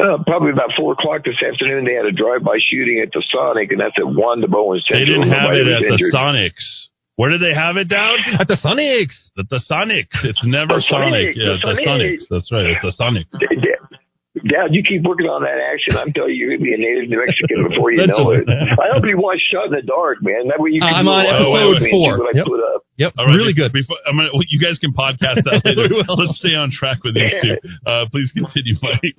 uh, 0.00 0.18
probably 0.24 0.50
about 0.50 0.72
four 0.76 0.92
o'clock 0.96 1.22
this 1.28 1.36
afternoon, 1.44 1.84
they 1.84 1.94
had 1.94 2.08
a 2.08 2.16
drive-by 2.16 2.56
shooting 2.72 3.04
at 3.04 3.12
the 3.12 3.22
Sonic, 3.28 3.70
and 3.70 3.80
that's 3.80 3.94
at 4.00 4.08
Wandabo 4.08 4.72
in 4.74 4.80
They 4.88 5.04
didn't 5.04 5.28
have 5.28 5.52
Nobody 5.52 5.60
it 5.60 5.64
was 5.68 5.74
at 5.76 5.82
the 5.84 5.92
injured. 6.00 6.14
Sonics. 6.16 6.66
Where 7.20 7.28
did 7.28 7.44
they 7.44 7.52
have 7.52 7.76
it 7.76 7.88
down? 7.92 8.16
At 8.40 8.48
the 8.48 8.56
Sonics. 8.56 9.28
At 9.36 9.52
the 9.52 9.60
Sonics. 9.60 10.16
It's 10.24 10.40
never 10.40 10.80
The 10.80 10.86
Sonic. 10.88 11.36
Sonics, 11.36 11.36
Yeah, 11.36 11.60
the 11.60 11.68
the 11.68 11.82
Sonics. 11.84 11.84
Sonics. 11.84 12.24
That's 12.32 12.48
right. 12.48 12.66
It's 12.72 12.80
the 12.80 12.94
Sonics. 12.96 13.28
Dad, 14.46 14.70
you 14.70 14.86
keep 14.86 15.02
working 15.02 15.26
on 15.26 15.42
that 15.42 15.58
action. 15.58 15.98
I'm 15.98 16.14
telling 16.14 16.32
you, 16.32 16.46
you're 16.46 16.54
gonna 16.54 16.64
be 16.64 16.72
a 16.72 16.78
native 16.80 17.10
New 17.10 17.18
Mexican 17.18 17.66
before 17.66 17.90
you 17.90 18.06
know 18.06 18.30
it. 18.30 18.46
I 18.46 18.94
hope 18.94 19.02
you 19.02 19.18
watch 19.18 19.42
Shot 19.50 19.68
in 19.68 19.74
the 19.74 19.82
Dark, 19.82 20.22
man. 20.22 20.46
That 20.48 20.62
way 20.62 20.70
you 20.70 20.80
can 20.80 20.86
I'm 20.86 21.10
on 21.10 21.26
episode 21.26 21.50
along 21.50 21.66
with 21.74 21.82
me 21.82 21.90
see 21.90 21.98
four. 21.98 22.14
What 22.22 22.30
I 22.30 22.38
Yep. 22.38 22.46
Yep, 23.00 23.12
All 23.18 23.26
right, 23.26 23.36
really 23.36 23.52
good. 23.58 23.74
Before, 23.74 23.98
I'm 24.06 24.16
gonna, 24.16 24.30
well, 24.32 24.46
you 24.46 24.62
guys 24.62 24.78
can 24.78 24.94
podcast 24.94 25.42
that 25.44 25.60
later. 25.66 25.90
Let's 26.06 26.38
stay 26.38 26.54
on 26.54 26.70
track 26.70 27.02
with 27.02 27.18
these 27.18 27.34
two. 27.42 27.58
Uh, 27.84 28.06
please 28.08 28.30
continue, 28.30 28.78
Mike. 28.80 29.18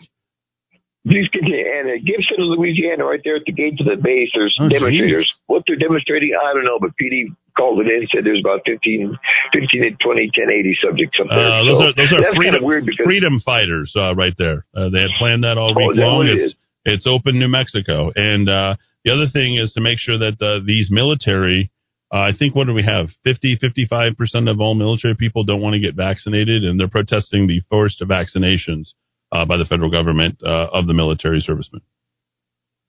Please 1.08 1.26
continue. 1.34 1.66
And 1.66 1.90
Gibson, 2.06 2.38
Louisiana, 2.46 3.06
right 3.06 3.20
there 3.26 3.36
at 3.36 3.46
the 3.50 3.52
gate 3.52 3.74
to 3.80 3.84
the 3.84 3.98
base, 3.98 4.30
there's 4.38 4.54
Oh, 4.62 4.70
demonstrators. 4.70 5.26
What 5.48 5.64
they're 5.66 5.76
demonstrating, 5.82 6.38
I 6.38 6.54
don't 6.54 6.64
know, 6.66 6.78
but 6.80 6.92
PD 6.94 7.34
called 7.58 7.82
it 7.82 7.90
in 7.90 8.06
and 8.06 8.10
said 8.14 8.22
there's 8.24 8.40
about 8.40 8.62
15, 8.70 9.18
15 9.50 9.82
to 9.82 9.90
20, 9.98 9.98
1080 9.98 10.78
subjects 10.78 11.18
up 11.20 11.28
there. 11.28 11.42
Uh, 11.42 11.64
those 11.66 11.74
so 11.74 11.90
are 11.90 11.94
those 11.98 12.12
are 12.14 12.22
that's 12.22 12.38
kind 12.38 12.38
freedom 12.38 12.62
of 12.62 12.70
weird 12.70 12.86
because 12.86 13.04
freedom 13.04 13.42
fighters 13.42 13.90
uh, 13.98 14.14
right 14.14 14.38
there. 14.38 14.64
Uh, 14.78 14.94
they 14.94 15.02
had 15.02 15.10
planned 15.18 15.42
that 15.44 15.58
all 15.58 15.74
Oh, 15.74 15.90
week 15.90 15.98
that 15.98 16.06
long. 16.06 16.28
it 16.30 16.38
It's 16.38 16.56
it's 16.86 17.06
open 17.10 17.38
New 17.42 17.50
Mexico, 17.50 18.12
and 18.16 18.46
uh, 18.50 18.78
the 19.04 19.12
other 19.14 19.26
thing 19.34 19.58
is 19.58 19.74
to 19.74 19.82
make 19.82 19.98
sure 19.98 20.18
that 20.22 20.38
uh, 20.42 20.62
these 20.66 20.90
military. 20.94 21.72
Uh, 22.14 22.28
I 22.28 22.32
think 22.38 22.54
what 22.56 22.68
do 22.68 22.74
we 22.74 22.84
have? 22.84 23.08
50, 23.24 23.56
55 23.62 24.18
percent 24.18 24.50
of 24.50 24.60
all 24.60 24.76
military 24.76 25.16
people 25.16 25.46
don't 25.46 25.62
want 25.62 25.74
to 25.76 25.80
get 25.80 25.96
vaccinated, 25.96 26.64
and 26.66 26.78
they're 26.78 26.90
protesting 26.92 27.48
the 27.48 27.62
forced 27.70 28.02
vaccinations 28.02 28.92
uh, 29.32 29.46
by 29.46 29.58
the 29.58 29.66
federal 29.66 29.90
government 29.90 30.38
uh, 30.44 30.68
of 30.74 30.88
the 30.88 30.94
military 30.94 31.42
servicemen. 31.42 31.82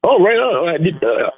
Oh, 0.04 0.22
right 0.22 0.36
on. 0.36 0.82
Did, 0.82 0.96
uh, 1.02 1.30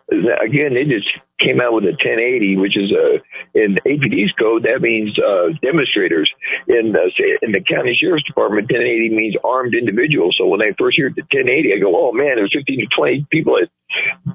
again, 0.42 0.74
they 0.74 0.84
just 0.84 1.08
came 1.40 1.60
out 1.60 1.74
with 1.74 1.84
a 1.84 1.96
1080, 1.98 2.56
which 2.58 2.76
is 2.76 2.92
uh, 2.94 3.18
in 3.54 3.74
APD's 3.82 4.32
code. 4.38 4.62
That 4.64 4.80
means 4.80 5.16
uh, 5.18 5.50
demonstrators. 5.62 6.30
In 6.68 6.94
uh, 6.94 7.10
say 7.18 7.38
in 7.42 7.52
the 7.52 7.62
county 7.62 7.96
sheriff's 7.98 8.24
department, 8.24 8.70
1080 8.70 9.10
means 9.10 9.34
armed 9.42 9.74
individuals. 9.74 10.36
So 10.38 10.46
when 10.46 10.62
I 10.62 10.70
first 10.78 10.98
heard 10.98 11.14
the 11.16 11.26
1080, 11.26 11.74
I 11.74 11.78
go, 11.82 11.90
"Oh 11.94 12.12
man, 12.12 12.36
there's 12.36 12.54
15 12.54 12.86
to 12.86 12.88
20 12.94 13.26
people 13.30 13.58
that 13.58 13.70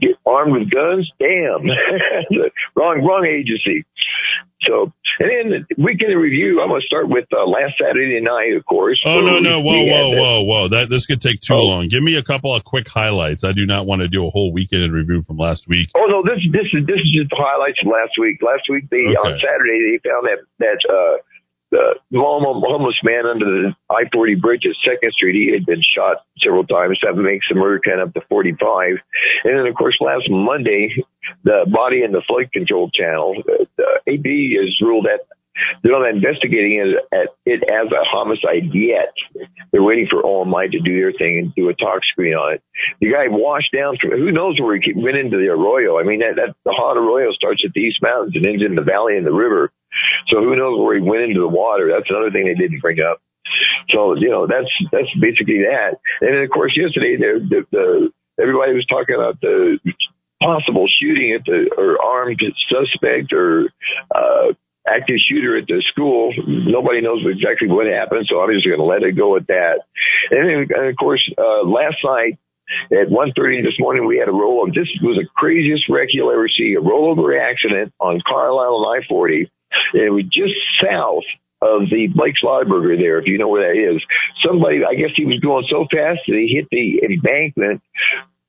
get 0.02 0.20
armed 0.26 0.54
with 0.54 0.70
guns. 0.70 1.08
Damn, 1.20 1.64
wrong, 2.76 3.04
wrong 3.04 3.26
agency." 3.26 3.86
So, 4.68 4.92
and 5.24 5.30
then 5.32 5.46
the 5.64 5.76
weekend 5.80 6.12
review, 6.20 6.60
I'm 6.60 6.68
going 6.68 6.82
to 6.82 6.86
start 6.86 7.08
with 7.08 7.32
uh, 7.32 7.48
last 7.48 7.80
Saturday 7.80 8.20
night, 8.20 8.60
of 8.60 8.66
course. 8.66 9.00
Oh 9.08 9.24
no 9.24 9.40
no 9.40 9.64
whoa 9.64 9.80
whoa 9.88 10.10
whoa 10.12 10.42
whoa 10.44 10.64
that 10.76 10.92
this 10.92 11.06
could 11.08 11.22
take 11.22 11.40
too 11.40 11.56
long. 11.56 11.88
Give 11.88 12.04
me 12.04 12.20
a 12.20 12.24
couple 12.24 12.52
of 12.52 12.68
quick 12.68 12.84
highlights. 12.88 13.48
I 13.48 13.56
do 13.56 13.64
not 13.66 13.88
want 13.88 14.02
to 14.02 14.12
do 14.12 14.28
a 14.28 14.30
whole 14.30 14.52
weekend 14.52 14.92
review 14.92 15.24
from 15.24 15.38
last 15.38 15.64
week. 15.68 15.88
Oh 15.96 16.12
no, 16.12 16.24
this 16.28 16.44
this 16.52 16.68
is 16.76 16.84
this 16.84 16.99
is 17.00 17.12
just 17.16 17.30
the 17.30 17.40
highlights 17.40 17.80
from 17.80 17.92
last 17.92 18.14
week. 18.20 18.42
Last 18.42 18.68
week 18.70 18.90
they 18.90 19.16
on 19.16 19.40
Saturday 19.40 19.80
they 19.80 20.10
found 20.10 20.28
that 20.28 20.40
that 20.60 20.80
uh 20.88 21.18
the 21.72 21.94
homeless 22.12 23.00
man 23.04 23.26
under 23.26 23.46
the 23.46 23.76
I 23.90 24.10
forty 24.12 24.36
bridge 24.36 24.66
at 24.66 24.76
Second 24.84 25.14
Street. 25.14 25.36
He 25.36 25.54
had 25.54 25.66
been 25.66 25.82
shot 25.86 26.26
several 26.42 26.66
times. 26.66 27.00
That 27.04 27.16
makes 27.16 27.46
the 27.50 27.56
murder 27.56 27.80
count 27.80 28.02
up 28.02 28.14
to 28.14 28.22
forty 28.28 28.54
five. 28.60 28.98
And 29.44 29.58
then 29.58 29.68
of 29.68 29.76
course 29.76 29.98
last 30.02 30.30
Monday, 30.30 30.90
the 31.44 31.66
body 31.72 32.02
and 32.04 32.14
the 32.14 32.24
flood 32.28 32.52
control 32.52 32.90
channel, 32.90 33.36
uh, 33.48 33.66
the 33.78 33.88
AP 34.08 34.26
has 34.60 34.82
ruled 34.82 35.06
that 35.06 35.30
they're 35.84 35.98
not 35.98 36.10
investigating 36.10 36.80
it, 36.80 37.07
at, 37.11 37.27
it 37.45 37.64
as 37.69 37.91
a 37.91 38.03
homicide 38.03 38.73
yet. 38.73 39.14
They're 39.72 39.84
waiting 39.84 40.07
for 40.10 40.26
OMI 40.26 40.69
to 40.72 40.80
do 40.80 40.99
their 40.99 41.14
thing 41.14 41.40
and 41.40 41.56
do 41.56 41.69
a 41.69 41.76
tox 41.76 42.07
screen 42.11 42.34
on 42.34 42.56
it. 42.56 42.64
The 43.02 43.11
guy 43.11 43.27
washed 43.27 43.72
down 43.76 43.98
from 43.99 44.11
who 44.11 44.31
knows 44.31 44.60
where 44.60 44.80
he 44.80 44.94
went 44.95 45.18
into 45.18 45.38
the 45.38 45.49
arroyo. 45.49 45.99
I 45.99 46.03
mean, 46.03 46.19
that, 46.19 46.36
that 46.36 46.56
the 46.65 46.72
hot 46.72 46.98
arroyo 46.98 47.31
starts 47.34 47.64
at 47.65 47.73
the 47.73 47.81
East 47.81 47.99
Mountains 48.02 48.36
and 48.36 48.45
ends 48.45 48.64
in 48.64 48.76
the 48.76 48.81
valley 48.81 49.18
and 49.18 49.26
the 49.26 49.34
river. 49.34 49.72
So 50.30 50.40
who 50.40 50.56
knows 50.56 50.80
where 50.80 50.95
he 50.95 51.02
went 51.02 51.23
into 51.23 51.40
the 51.40 51.48
water? 51.48 51.90
That's 51.91 52.10
another 52.10 52.31
thing 52.31 52.45
they 52.45 52.53
didn't 52.53 52.81
bring 52.81 52.99
up. 52.99 53.22
So 53.90 54.15
you 54.15 54.30
know 54.30 54.45
that's 54.45 54.69
that's 54.91 55.10
basically 55.19 55.65
that. 55.65 55.98
And 56.22 56.36
then 56.36 56.44
of 56.44 56.49
course 56.52 56.77
yesterday 56.77 57.18
the 57.18 57.41
the, 57.49 57.65
the 57.72 58.10
everybody 58.41 58.73
was 58.73 58.86
talking 58.86 59.15
about 59.15 59.41
the 59.41 59.80
possible 60.41 60.88
shooting 60.88 61.34
at 61.34 61.45
the 61.45 61.69
or 61.77 62.02
armed 62.02 62.40
suspect 62.69 63.34
or 63.34 63.69
uh 64.14 64.53
active 64.88 65.18
shooter 65.30 65.57
at 65.57 65.68
the 65.68 65.84
school. 65.91 66.34
Nobody 66.47 67.01
knows 67.01 67.23
exactly 67.26 67.68
what 67.68 67.88
happened, 67.88 68.27
so 68.30 68.45
just 68.51 68.65
going 68.65 68.80
to 68.80 68.84
let 68.84 69.03
it 69.03 69.18
go 69.18 69.35
at 69.35 69.47
that. 69.47 69.81
And 70.31 70.47
then, 70.47 70.77
and 70.77 70.89
of 70.89 70.95
course, 70.97 71.22
uh, 71.38 71.68
last 71.68 71.97
night 72.03 72.39
At 72.91 73.10
1.30 73.10 73.64
this 73.64 73.80
morning, 73.80 74.06
we 74.06 74.18
had 74.18 74.30
a 74.30 74.31
roll. 74.31 74.65
This 74.68 74.89
was 75.01 75.18
the 75.18 75.27
craziest 75.35 75.89
wreck 75.89 76.10
you'll 76.11 76.31
ever 76.31 76.47
see. 76.47 76.76
A 76.77 76.81
rollover 76.81 77.34
accident 77.34 77.93
on 77.99 78.22
Carlisle 78.27 78.85
and 78.85 79.03
I-40. 79.03 79.49
And 79.93 80.03
it 80.03 80.10
was 80.10 80.26
just 80.26 80.53
south 80.81 81.26
of 81.61 81.89
the 81.89 82.07
Blake's 82.14 82.41
Lotaburger 82.43 82.97
there, 82.97 83.19
if 83.19 83.26
you 83.26 83.38
know 83.38 83.47
where 83.47 83.68
that 83.68 83.77
is. 83.77 84.01
Somebody, 84.45 84.81
I 84.85 84.95
guess 84.95 85.11
he 85.15 85.26
was 85.26 85.39
going 85.39 85.65
so 85.69 85.85
fast 85.91 86.22
that 86.27 86.38
he 86.38 86.56
hit 86.56 86.68
the 86.72 87.01
embankment, 87.03 87.81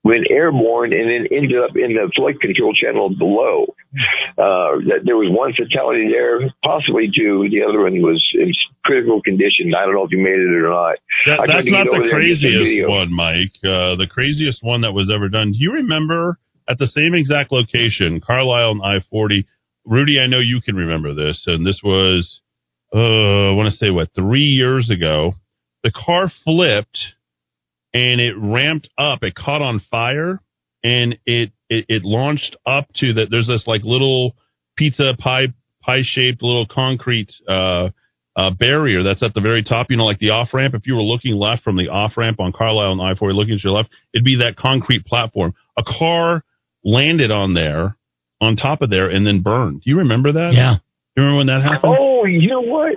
went 0.03 0.31
airborne, 0.31 0.93
and 0.93 1.09
then 1.09 1.29
ended 1.31 1.59
up 1.61 1.77
in 1.77 1.93
the 1.93 2.11
flight 2.17 2.41
control 2.41 2.73
channel 2.73 3.11
below. 3.11 3.75
Uh, 4.39 4.81
that 4.89 5.05
there 5.05 5.17
was 5.17 5.29
one 5.29 5.53
fatality 5.53 6.09
there, 6.09 6.49
possibly 6.65 7.11
two. 7.13 7.49
The 7.51 7.67
other 7.69 7.83
one 7.83 8.01
was 8.01 8.23
in 8.35 8.53
critical 8.85 9.21
condition. 9.21 9.75
I 9.77 9.85
don't 9.85 9.95
know 9.95 10.05
if 10.05 10.11
he 10.11 10.17
made 10.17 10.41
it 10.41 10.53
or 10.57 10.71
not. 10.71 10.97
That, 11.27 11.45
that's 11.47 11.69
not 11.69 11.85
the 11.85 11.91
there 11.91 12.01
and 12.01 12.29
get 12.33 12.41
some 12.41 12.55
craziest 12.57 12.89
one, 12.89 13.13
Mike. 13.13 13.55
Uh, 13.61 14.01
the 14.01 14.09
craziest 14.09 14.63
one 14.63 14.83
that 14.83 14.93
was 14.93 15.13
ever 15.13 15.29
done. 15.29 15.53
Do 15.53 15.59
you 15.61 15.85
remember 15.85 16.39
at 16.69 16.79
the 16.79 16.89
same 16.89 17.13
exact 17.13 17.53
location, 17.53 18.21
Carlisle 18.25 18.81
and 18.81 18.83
I 18.83 19.05
40? 19.11 19.45
Rudy, 19.85 20.21
I 20.21 20.27
know 20.27 20.41
you 20.41 20.61
can 20.65 20.77
remember 20.77 21.13
this, 21.15 21.45
and 21.47 21.67
this 21.67 21.81
was, 21.83 22.41
uh, 22.95 22.99
I 23.51 23.53
want 23.53 23.73
to 23.73 23.77
say 23.77 23.91
what, 23.91 24.15
three 24.15 24.49
years 24.49 24.89
ago. 24.89 25.35
The 25.83 25.91
car 25.93 26.31
flipped 26.45 26.99
and 27.93 28.21
it 28.21 28.35
ramped 28.37 28.89
up. 28.99 29.23
It 29.23 29.35
caught 29.35 29.63
on 29.63 29.81
fire 29.91 30.41
and 30.83 31.19
it, 31.27 31.53
it, 31.69 31.87
it 31.89 32.05
launched 32.05 32.57
up 32.67 32.89
to 32.97 33.15
that. 33.15 33.29
There's 33.31 33.47
this 33.47 33.65
like 33.67 33.83
little 33.85 34.35
pizza 34.77 35.15
pie, 35.19 35.49
pie 35.83 36.03
shaped 36.05 36.43
little 36.43 36.67
concrete, 36.71 37.31
uh, 37.49 37.91
uh, 38.37 38.51
barrier 38.51 39.03
that's 39.03 39.23
at 39.23 39.35
the 39.35 39.41
very 39.41 39.63
top, 39.63 39.89
you 39.91 39.97
know, 39.97 40.05
like 40.05 40.19
the 40.19 40.31
off 40.31 40.55
ramp. 40.55 40.75
If 40.75 40.87
you 40.87 40.95
were 40.95 41.03
looking 41.03 41.35
left 41.35 41.63
from 41.63 41.77
the 41.77 41.89
off 41.89 42.17
ramp 42.17 42.41
on 42.41 42.53
Carlisle 42.53 42.93
and 42.93 43.03
I 43.03 43.15
40, 43.15 43.35
looking 43.35 43.57
to 43.57 43.63
your 43.63 43.73
left, 43.73 43.91
it'd 44.15 44.25
be 44.25 44.39
that 44.39 44.57
concrete 44.57 45.05
platform. 45.05 45.55
A 45.77 45.83
car 45.83 46.45
landed 46.85 47.31
on 47.31 47.55
there, 47.55 47.97
on 48.41 48.57
top 48.57 48.83
of 48.83 48.91
there, 48.91 49.11
and 49.11 49.27
then 49.27 49.43
burned. 49.43 49.83
Do 49.83 49.91
you 49.91 49.99
remember 49.99 50.33
that? 50.33 50.53
Yeah. 50.55 50.77
You 51.17 51.25
remember 51.25 51.39
when 51.39 51.47
that 51.49 51.63
happened? 51.63 51.97
Oh, 51.99 52.25
you 52.25 52.49
know 52.49 52.61
what? 52.61 52.93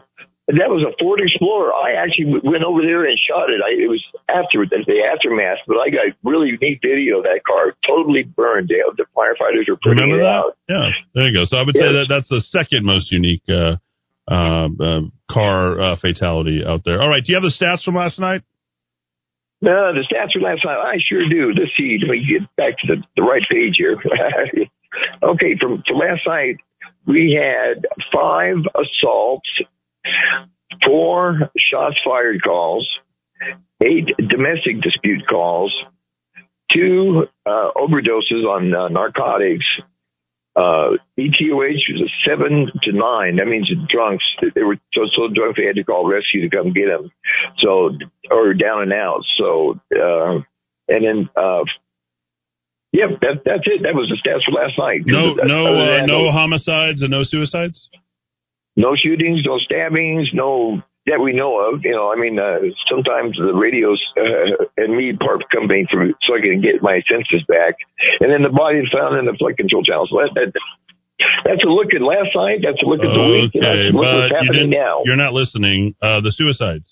That 0.51 0.67
was 0.67 0.83
a 0.83 0.91
Ford 0.99 1.23
Explorer. 1.23 1.71
I 1.71 1.95
actually 1.95 2.35
went 2.43 2.67
over 2.67 2.83
there 2.83 3.07
and 3.07 3.15
shot 3.15 3.47
it. 3.47 3.63
I, 3.63 3.79
it 3.79 3.87
was 3.87 4.03
after 4.27 4.67
the, 4.67 4.83
the 4.83 4.99
aftermath, 5.07 5.63
but 5.63 5.79
I 5.79 5.87
got 5.87 6.11
really 6.19 6.51
neat 6.59 6.83
video 6.83 7.19
of 7.19 7.23
that 7.23 7.47
car 7.47 7.71
totally 7.87 8.23
burned. 8.23 8.67
They, 8.67 8.83
the 8.99 9.07
firefighters 9.15 9.71
were 9.71 9.79
putting 9.79 10.03
Remember 10.03 10.19
it 10.19 10.27
that? 10.27 10.43
out. 10.43 10.57
Yeah, 10.67 10.91
there 11.15 11.29
you 11.31 11.33
go. 11.39 11.45
So 11.47 11.55
I 11.55 11.63
would 11.63 11.75
say 11.75 11.95
that 11.95 12.11
that's 12.11 12.27
the 12.27 12.43
second 12.51 12.83
most 12.83 13.07
unique 13.09 13.47
uh, 13.47 13.79
uh, 14.27 14.67
uh, 14.67 15.01
car 15.31 15.79
uh, 15.79 15.95
fatality 16.03 16.59
out 16.67 16.83
there. 16.83 17.01
All 17.01 17.07
right, 17.07 17.23
do 17.23 17.31
you 17.31 17.39
have 17.39 17.47
the 17.47 17.55
stats 17.55 17.83
from 17.83 17.95
last 17.95 18.19
night? 18.19 18.43
No, 19.63 19.95
the 19.95 20.03
stats 20.03 20.35
from 20.35 20.43
last 20.43 20.65
night. 20.65 20.75
I 20.75 20.99
sure 21.07 21.23
do. 21.29 21.55
Let's 21.55 21.71
see. 21.79 21.95
Let 22.03 22.11
me 22.11 22.19
get 22.19 22.43
back 22.57 22.75
to 22.83 22.95
the, 22.95 23.03
the 23.15 23.23
right 23.23 23.43
page 23.49 23.75
here. 23.79 23.95
okay, 25.23 25.55
from, 25.55 25.83
from 25.87 25.97
last 25.97 26.27
night, 26.27 26.57
we 27.07 27.31
had 27.31 27.87
five 28.11 28.57
assaults, 28.75 29.47
four 30.85 31.51
shots 31.57 31.95
fired 32.03 32.41
calls, 32.43 32.87
eight 33.83 34.09
domestic 34.17 34.81
dispute 34.81 35.23
calls, 35.29 35.73
two 36.73 37.27
uh, 37.45 37.69
overdoses 37.75 38.45
on 38.45 38.73
uh, 38.73 38.87
narcotics. 38.89 39.65
Uh, 40.55 40.97
ETOH 41.17 41.81
was 41.89 42.01
a 42.05 42.29
seven 42.29 42.71
to 42.83 42.91
nine. 42.91 43.37
That 43.37 43.47
means 43.47 43.69
the 43.69 43.87
drunks, 43.89 44.23
they 44.53 44.61
were 44.61 44.77
so, 44.93 45.01
so 45.15 45.27
drunk 45.33 45.57
they 45.57 45.65
had 45.65 45.75
to 45.77 45.83
call 45.83 46.07
rescue 46.07 46.47
to 46.47 46.55
come 46.55 46.73
get 46.73 46.87
them. 46.87 47.09
So, 47.57 47.97
or 48.29 48.53
down 48.53 48.83
and 48.83 48.93
out. 48.93 49.21
So, 49.37 49.79
uh, 49.91 50.41
and 50.87 51.05
then, 51.05 51.29
uh, 51.35 51.63
yeah, 52.91 53.07
that, 53.21 53.41
that's 53.43 53.65
it. 53.65 53.81
That 53.81 53.95
was 53.95 54.13
the 54.13 54.17
stats 54.21 54.45
for 54.45 54.53
last 54.53 54.77
night. 54.77 55.01
No, 55.07 55.33
no, 55.33 55.65
uh, 55.65 56.05
no 56.05 56.31
homicides 56.31 57.01
and 57.01 57.09
no 57.09 57.23
suicides. 57.23 57.89
No 58.75 58.95
shootings, 58.95 59.41
no 59.45 59.59
stabbings, 59.59 60.29
no 60.33 60.81
that 61.05 61.19
we 61.19 61.33
know 61.33 61.59
of. 61.59 61.83
You 61.83 61.91
know, 61.91 62.11
I 62.11 62.15
mean, 62.15 62.39
uh, 62.39 62.63
sometimes 62.89 63.35
the 63.35 63.53
radios 63.53 64.01
uh, 64.15 64.65
and 64.77 64.95
me 64.95 65.13
part 65.13 65.43
company 65.51 65.85
for 65.91 66.07
so 66.23 66.35
I 66.35 66.41
can 66.41 66.61
get 66.61 66.81
my 66.81 67.01
senses 67.09 67.43
back, 67.47 67.75
and 68.19 68.31
then 68.31 68.43
the 68.43 68.53
body 68.53 68.79
is 68.79 68.89
found 68.91 69.19
in 69.19 69.25
the 69.25 69.35
flight 69.37 69.57
control 69.57 69.83
channel. 69.83 70.07
So 70.09 70.23
that, 70.23 70.31
that 70.35 70.51
that's 71.45 71.63
a 71.63 71.71
look 71.71 71.93
at 71.93 72.01
last 72.01 72.31
night. 72.35 72.63
That's 72.63 72.81
a 72.81 72.87
look 72.87 73.03
at 73.03 73.11
the 73.11 73.25
week. 73.27 73.51
and 73.55 73.95
look 73.95 74.05
what's 74.05 74.31
you 74.31 74.35
happening 74.35 74.69
didn't, 74.71 74.81
now. 74.81 75.03
you're 75.05 75.19
not 75.19 75.33
listening. 75.33 75.95
Uh, 76.01 76.21
the 76.21 76.31
suicides. 76.31 76.87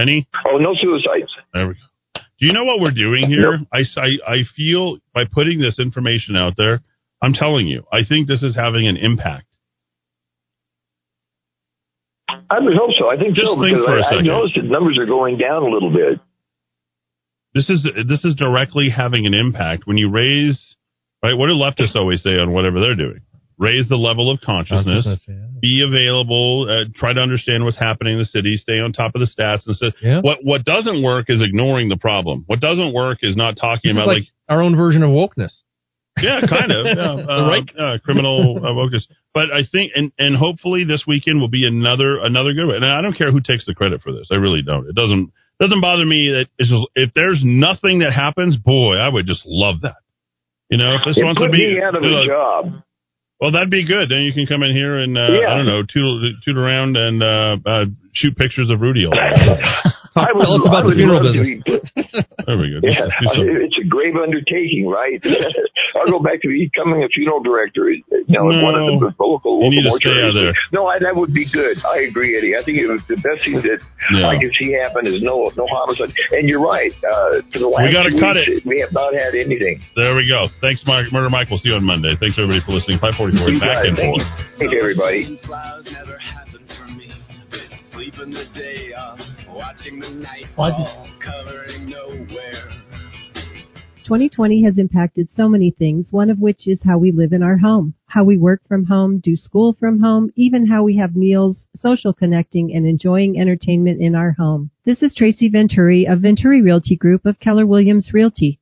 Any? 0.00 0.26
Oh, 0.48 0.56
no 0.56 0.74
suicides. 0.74 1.30
There 1.52 1.68
we 1.68 1.74
go. 1.74 1.80
Do 2.40 2.46
you 2.46 2.52
know 2.52 2.64
what 2.64 2.80
we're 2.80 2.96
doing 2.96 3.28
here? 3.28 3.60
I, 3.72 3.84
I, 3.96 4.08
I 4.26 4.36
feel 4.56 4.98
by 5.14 5.24
putting 5.30 5.60
this 5.60 5.78
information 5.78 6.34
out 6.34 6.54
there, 6.56 6.82
I'm 7.22 7.34
telling 7.34 7.66
you, 7.66 7.84
I 7.92 8.00
think 8.08 8.26
this 8.26 8.42
is 8.42 8.56
having 8.56 8.88
an 8.88 8.96
impact. 8.96 9.46
I 12.50 12.60
would 12.60 12.76
hope 12.76 12.90
so. 12.98 13.08
I 13.08 13.16
think 13.16 13.34
Just 13.34 13.46
so 13.46 13.60
think 13.60 13.76
because 13.76 13.86
for 13.86 13.98
a 13.98 14.02
I, 14.02 14.06
I 14.06 14.10
second. 14.10 14.30
I 14.30 14.34
noticed 14.34 14.56
that 14.56 14.64
numbers 14.64 14.98
are 14.98 15.06
going 15.06 15.38
down 15.38 15.62
a 15.62 15.70
little 15.70 15.92
bit. 15.92 16.20
This 17.54 17.68
is 17.68 17.86
this 18.08 18.24
is 18.24 18.34
directly 18.34 18.88
having 18.88 19.26
an 19.26 19.34
impact 19.34 19.86
when 19.86 19.98
you 19.98 20.10
raise 20.10 20.76
right. 21.22 21.34
What 21.34 21.48
do 21.48 21.54
leftists 21.54 21.96
always 21.96 22.22
say 22.22 22.30
on 22.30 22.52
whatever 22.52 22.80
they're 22.80 22.96
doing? 22.96 23.20
Raise 23.58 23.88
the 23.88 23.96
level 23.96 24.32
of 24.32 24.40
consciousness, 24.40 25.06
be 25.60 25.84
available, 25.86 26.66
uh, 26.68 26.88
try 26.96 27.12
to 27.12 27.20
understand 27.20 27.64
what's 27.64 27.78
happening 27.78 28.14
in 28.14 28.18
the 28.18 28.24
city, 28.24 28.56
stay 28.56 28.80
on 28.80 28.92
top 28.92 29.14
of 29.14 29.20
the 29.20 29.28
stats. 29.28 29.66
And 29.66 29.76
stuff. 29.76 29.94
What 30.24 30.38
what 30.42 30.64
doesn't 30.64 31.02
work 31.02 31.26
is 31.28 31.40
ignoring 31.42 31.88
the 31.88 31.98
problem. 31.98 32.44
What 32.46 32.60
doesn't 32.60 32.94
work 32.94 33.18
is 33.22 33.36
not 33.36 33.56
talking 33.56 33.94
This 33.94 33.96
about 33.96 34.08
like, 34.08 34.16
like 34.16 34.28
our 34.48 34.62
own 34.62 34.74
version 34.74 35.02
of 35.02 35.10
wokeness. 35.10 35.52
Yeah, 36.20 36.40
kind 36.48 36.70
of. 36.72 36.84
Yeah. 36.96 37.14
Uh, 37.24 37.46
right- 37.48 37.72
uh, 37.78 37.98
criminal 38.04 38.58
uh, 38.58 38.74
focus. 38.74 39.06
But 39.34 39.50
I 39.52 39.62
think, 39.70 39.92
and, 39.94 40.12
and 40.18 40.36
hopefully 40.36 40.84
this 40.84 41.04
weekend 41.06 41.40
will 41.40 41.48
be 41.48 41.66
another 41.66 42.20
another 42.20 42.52
good 42.52 42.66
one. 42.66 42.76
And 42.76 42.84
I 42.84 43.00
don't 43.00 43.16
care 43.16 43.32
who 43.32 43.40
takes 43.40 43.64
the 43.64 43.74
credit 43.74 44.02
for 44.02 44.12
this. 44.12 44.28
I 44.30 44.36
really 44.36 44.60
don't. 44.60 44.86
It 44.88 44.94
doesn't 44.94 45.32
doesn't 45.60 45.80
bother 45.80 46.04
me 46.04 46.28
that 46.36 46.46
it's 46.58 46.68
just, 46.68 46.82
if 46.96 47.10
there's 47.14 47.40
nothing 47.42 48.00
that 48.00 48.12
happens, 48.12 48.56
boy, 48.56 48.96
I 48.96 49.08
would 49.08 49.26
just 49.26 49.42
love 49.46 49.82
that. 49.82 49.96
You 50.68 50.78
know, 50.78 50.96
if 50.96 51.04
this 51.06 51.16
It 51.16 51.24
wants 51.24 51.40
to 51.40 51.48
be 51.48 51.80
out 51.82 51.94
of 51.94 52.02
a 52.02 52.06
uh, 52.06 52.26
job. 52.26 52.82
well, 53.40 53.52
that'd 53.52 53.70
be 53.70 53.86
good. 53.86 54.08
Then 54.10 54.20
you 54.20 54.32
can 54.32 54.46
come 54.46 54.62
in 54.62 54.74
here 54.74 54.98
and 54.98 55.16
uh, 55.16 55.20
Yeah. 55.32 55.52
I 55.52 55.56
don't 55.56 55.66
know, 55.66 55.82
toot, 55.82 56.34
toot 56.44 56.56
around 56.58 56.96
and 56.96 57.22
uh, 57.22 57.56
uh, 57.64 57.84
shoot 58.12 58.36
pictures 58.36 58.70
of 58.70 58.80
Rudy 58.80 59.04
all 59.06 59.12
day. 59.12 59.62
I 60.14 60.28
would, 60.34 60.44
Tell 60.48 60.54
us 60.60 60.66
about 60.68 60.84
I 60.84 60.90
the 60.90 60.96
funeral 60.96 61.22
business. 61.24 61.46
be- 61.64 61.64
There 62.46 62.58
we 62.58 62.68
go. 62.74 62.78
Yeah, 62.84 63.08
some- 63.32 63.48
it's 63.64 63.78
a 63.80 63.86
grave 63.88 64.12
undertaking, 64.16 64.84
right? 64.88 65.16
I'll 65.96 66.08
go 66.10 66.20
back 66.20 66.40
to 66.42 66.48
becoming 66.48 67.04
a 67.04 67.08
funeral 67.08 67.40
director. 67.40 67.88
You 67.92 68.02
know, 68.28 68.48
No. 68.48 68.64
one 68.64 68.74
of 68.76 68.84
the 69.00 69.12
local. 69.20 69.62
You 69.64 69.70
need 69.80 69.84
to 69.88 69.96
stay 70.00 70.12
out 70.24 70.32
there. 70.36 70.52
No, 70.72 70.86
I, 70.88 70.98
that 71.00 71.16
would 71.16 71.32
be 71.32 71.44
good. 71.48 71.78
I 71.84 72.04
agree, 72.08 72.36
Eddy. 72.36 72.56
I 72.56 72.64
think 72.64 72.76
it 72.78 72.88
was 72.88 73.00
the 73.08 73.16
best 73.20 73.44
thing 73.44 73.56
that 73.64 73.80
Yeah. 74.12 74.28
I 74.28 74.36
can 74.40 74.50
see 74.58 74.72
happen 74.76 75.06
is 75.06 75.22
no 75.22 75.48
no 75.56 75.64
homicide. 75.70 76.12
And 76.32 76.48
you're 76.48 76.60
right. 76.64 76.92
Uh, 77.04 77.40
for 77.52 77.58
the 77.60 77.68
last 77.68 77.84
we 77.88 77.92
gotta 77.92 78.12
cut 78.18 78.36
weeks, 78.36 78.64
We 78.66 78.80
have 78.80 78.92
not 78.92 79.12
had 79.14 79.32
anything. 79.36 79.80
There 79.96 80.12
we 80.16 80.28
go. 80.28 80.48
Thanks, 80.60 80.82
Mike. 80.86 81.08
Murder 81.12 81.30
Mike. 81.30 81.48
We'll 81.48 81.60
see 81.60 81.70
you 81.70 81.76
on 81.76 81.84
Monday. 81.84 82.12
Thanks, 82.20 82.36
everybody, 82.36 82.60
for 82.64 82.72
listening. 82.76 82.98
544 83.00 83.48
You 83.48 83.60
back 83.60 83.68
got 83.68 83.84
it. 83.84 83.88
and 83.88 83.96
Thank 83.96 84.12
forth. 84.12 84.26
you. 84.28 84.44
Thank 84.58 84.70
you, 84.72 84.80
everybody. 84.80 85.40
Sleeping 89.78 90.00
the 90.00 90.06
day 90.06 90.12
off, 90.12 90.16
watching 90.16 90.16
the 90.16 90.22
night 90.22 90.46
What? 90.56 91.20
covering 91.20 91.90
nowhere. 91.90 92.82
2020 94.04 94.64
has 94.64 94.78
impacted 94.78 95.30
so 95.30 95.48
many 95.48 95.70
things, 95.70 96.08
one 96.10 96.28
of 96.28 96.40
which 96.40 96.66
is 96.66 96.82
how 96.82 96.98
we 96.98 97.12
live 97.12 97.32
in 97.32 97.42
our 97.42 97.56
home, 97.58 97.94
how 98.06 98.24
we 98.24 98.36
work 98.36 98.60
from 98.66 98.84
home, 98.84 99.20
do 99.20 99.36
school 99.36 99.72
from 99.78 100.00
home, 100.00 100.30
even 100.34 100.66
how 100.66 100.82
we 100.82 100.96
have 100.96 101.14
meals, 101.14 101.68
social 101.76 102.12
connecting, 102.12 102.74
and 102.74 102.86
enjoying 102.86 103.38
entertainment 103.38 104.00
in 104.00 104.14
our 104.16 104.32
home. 104.32 104.70
This 104.84 105.02
is 105.02 105.14
Tracy 105.14 105.48
Venturi 105.48 106.06
of 106.06 106.20
Venturi 106.20 106.60
Realty 106.60 106.96
Group 106.96 107.24
of 107.24 107.38
Keller 107.38 107.64
Williams 107.64 108.10
Realty. 108.12 108.58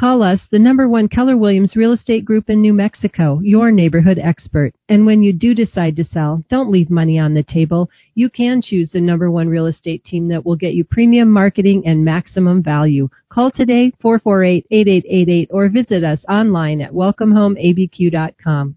Call 0.00 0.22
us, 0.22 0.40
the 0.50 0.58
number 0.58 0.88
one 0.88 1.08
Keller 1.08 1.36
Williams 1.36 1.76
Real 1.76 1.92
Estate 1.92 2.24
Group 2.24 2.48
in 2.48 2.62
New 2.62 2.72
Mexico, 2.72 3.38
your 3.42 3.70
neighborhood 3.70 4.18
expert. 4.18 4.72
And 4.88 5.04
when 5.04 5.22
you 5.22 5.34
do 5.34 5.52
decide 5.54 5.96
to 5.96 6.04
sell, 6.04 6.42
don't 6.48 6.70
leave 6.70 6.88
money 6.88 7.18
on 7.18 7.34
the 7.34 7.42
table. 7.42 7.90
You 8.14 8.30
can 8.30 8.62
choose 8.62 8.90
the 8.90 9.02
number 9.02 9.30
one 9.30 9.50
real 9.50 9.66
estate 9.66 10.02
team 10.02 10.28
that 10.28 10.46
will 10.46 10.56
get 10.56 10.72
you 10.72 10.84
premium 10.84 11.30
marketing 11.30 11.82
and 11.84 12.02
maximum 12.02 12.62
value. 12.62 13.10
Call 13.28 13.50
today 13.50 13.92
448-8888 14.02 15.48
or 15.50 15.68
visit 15.68 16.02
us 16.02 16.24
online 16.30 16.80
at 16.80 16.92
welcomehomeabq.com. 16.92 18.76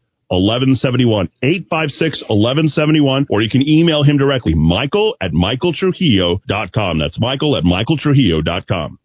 1171. 0.31 1.29
856 1.43 2.23
1171. 2.29 3.27
Or 3.29 3.41
you 3.41 3.49
can 3.49 3.67
email 3.67 4.03
him 4.03 4.17
directly, 4.17 4.53
michael 4.53 5.15
at 5.21 5.31
michaeltrujillo.com. 5.31 6.99
That's 6.99 7.19
michael 7.19 7.57
at 7.57 7.63
michaeltrujillo.com. 7.63 8.99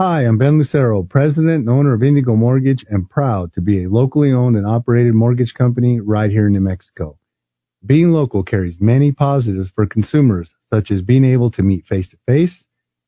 Hi, 0.00 0.26
I'm 0.26 0.38
Ben 0.38 0.58
Lucero, 0.58 1.02
president 1.02 1.66
and 1.66 1.68
owner 1.68 1.92
of 1.92 2.04
Indigo 2.04 2.36
Mortgage 2.36 2.84
and 2.88 3.10
proud 3.10 3.52
to 3.54 3.60
be 3.60 3.82
a 3.82 3.88
locally 3.88 4.30
owned 4.30 4.54
and 4.54 4.64
operated 4.64 5.12
mortgage 5.12 5.54
company 5.54 5.98
right 5.98 6.30
here 6.30 6.46
in 6.46 6.52
New 6.52 6.60
Mexico. 6.60 7.18
Being 7.84 8.12
local 8.12 8.44
carries 8.44 8.76
many 8.80 9.10
positives 9.10 9.70
for 9.74 9.86
consumers, 9.86 10.54
such 10.72 10.92
as 10.92 11.02
being 11.02 11.24
able 11.24 11.50
to 11.50 11.64
meet 11.64 11.86
face 11.86 12.08
to 12.10 12.16
face. 12.26 12.64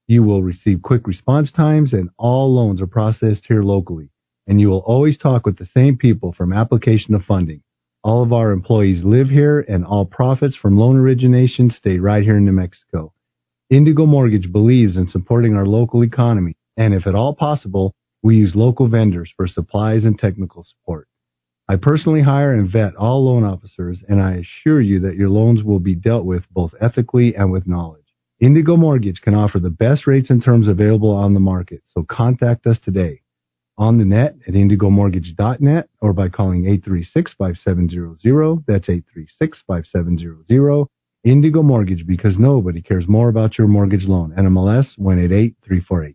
You 0.09 0.25
will 0.25 0.43
receive 0.43 0.83
quick 0.83 1.07
response 1.07 1.53
times 1.53 1.93
and 1.93 2.11
all 2.19 2.53
loans 2.53 2.81
are 2.81 2.89
processed 2.89 3.47
here 3.47 3.63
locally. 3.63 4.11
And 4.51 4.61
you 4.61 4.69
will 4.69 4.81
always 4.81 5.17
talk 5.17 5.47
with 5.47 5.59
the 5.59 5.65
same 5.65 5.97
people 5.97 6.33
from 6.33 6.53
application 6.53 7.13
to 7.13 7.25
funding. 7.25 7.63
All 8.03 8.25
of 8.25 8.33
our 8.33 8.51
employees 8.51 9.05
live 9.05 9.29
here 9.29 9.61
and 9.61 9.85
all 9.85 10.05
profits 10.05 10.57
from 10.57 10.77
loan 10.77 10.97
origination 10.97 11.71
stay 11.71 11.99
right 11.99 12.25
here 12.25 12.37
in 12.37 12.47
New 12.47 12.51
Mexico. 12.51 13.13
Indigo 13.71 14.07
Mortgage 14.07 14.51
believes 14.51 14.97
in 14.97 15.07
supporting 15.07 15.55
our 15.55 15.67
local 15.67 16.03
economy 16.03 16.57
and 16.77 16.93
if 16.95 17.07
at 17.07 17.15
all 17.15 17.33
possible, 17.33 17.95
we 18.25 18.39
use 18.39 18.57
local 18.57 18.89
vendors 18.89 19.33
for 19.37 19.47
supplies 19.47 20.05
and 20.05 20.19
technical 20.19 20.65
support. 20.65 21.07
I 21.69 21.77
personally 21.77 22.23
hire 22.23 22.53
and 22.53 22.69
vet 22.69 22.97
all 22.97 23.25
loan 23.25 23.45
officers, 23.45 24.03
and 24.09 24.21
I 24.21 24.43
assure 24.43 24.81
you 24.81 24.99
that 25.01 25.15
your 25.15 25.29
loans 25.29 25.63
will 25.63 25.79
be 25.79 25.95
dealt 25.95 26.25
with 26.25 26.43
both 26.51 26.75
ethically 26.81 27.37
and 27.37 27.53
with 27.53 27.69
knowledge. 27.69 28.03
Indigo 28.41 28.77
Mortgage 28.77 29.21
can 29.21 29.37
offer 29.37 29.61
the 29.61 29.71
best 29.71 30.09
rates 30.09 30.29
and 30.29 30.45
terms 30.45 30.67
available 30.67 31.13
on 31.13 31.35
the 31.35 31.41
market, 31.41 31.83
so 31.85 32.03
contact 32.03 32.67
us 32.67 32.81
today 32.83 33.20
on 33.81 33.99
the 33.99 34.05
net 34.05 34.37
at 34.47 34.55
indigomortgage.net 34.55 35.89
or 36.03 36.13
by 36.13 36.29
calling 36.29 36.65
836-5700. 36.65 38.65
That's 38.67 38.89
836-5700. 38.89 40.87
Indigo 41.25 41.63
Mortgage 41.63 42.07
because 42.07 42.39
nobody 42.39 42.81
cares 42.81 43.09
more 43.09 43.29
about 43.29 43.59
your 43.59 43.67
mortgage 43.67 44.05
loan. 44.05 44.31
NMLS 44.39 44.97
188348. 44.99 46.15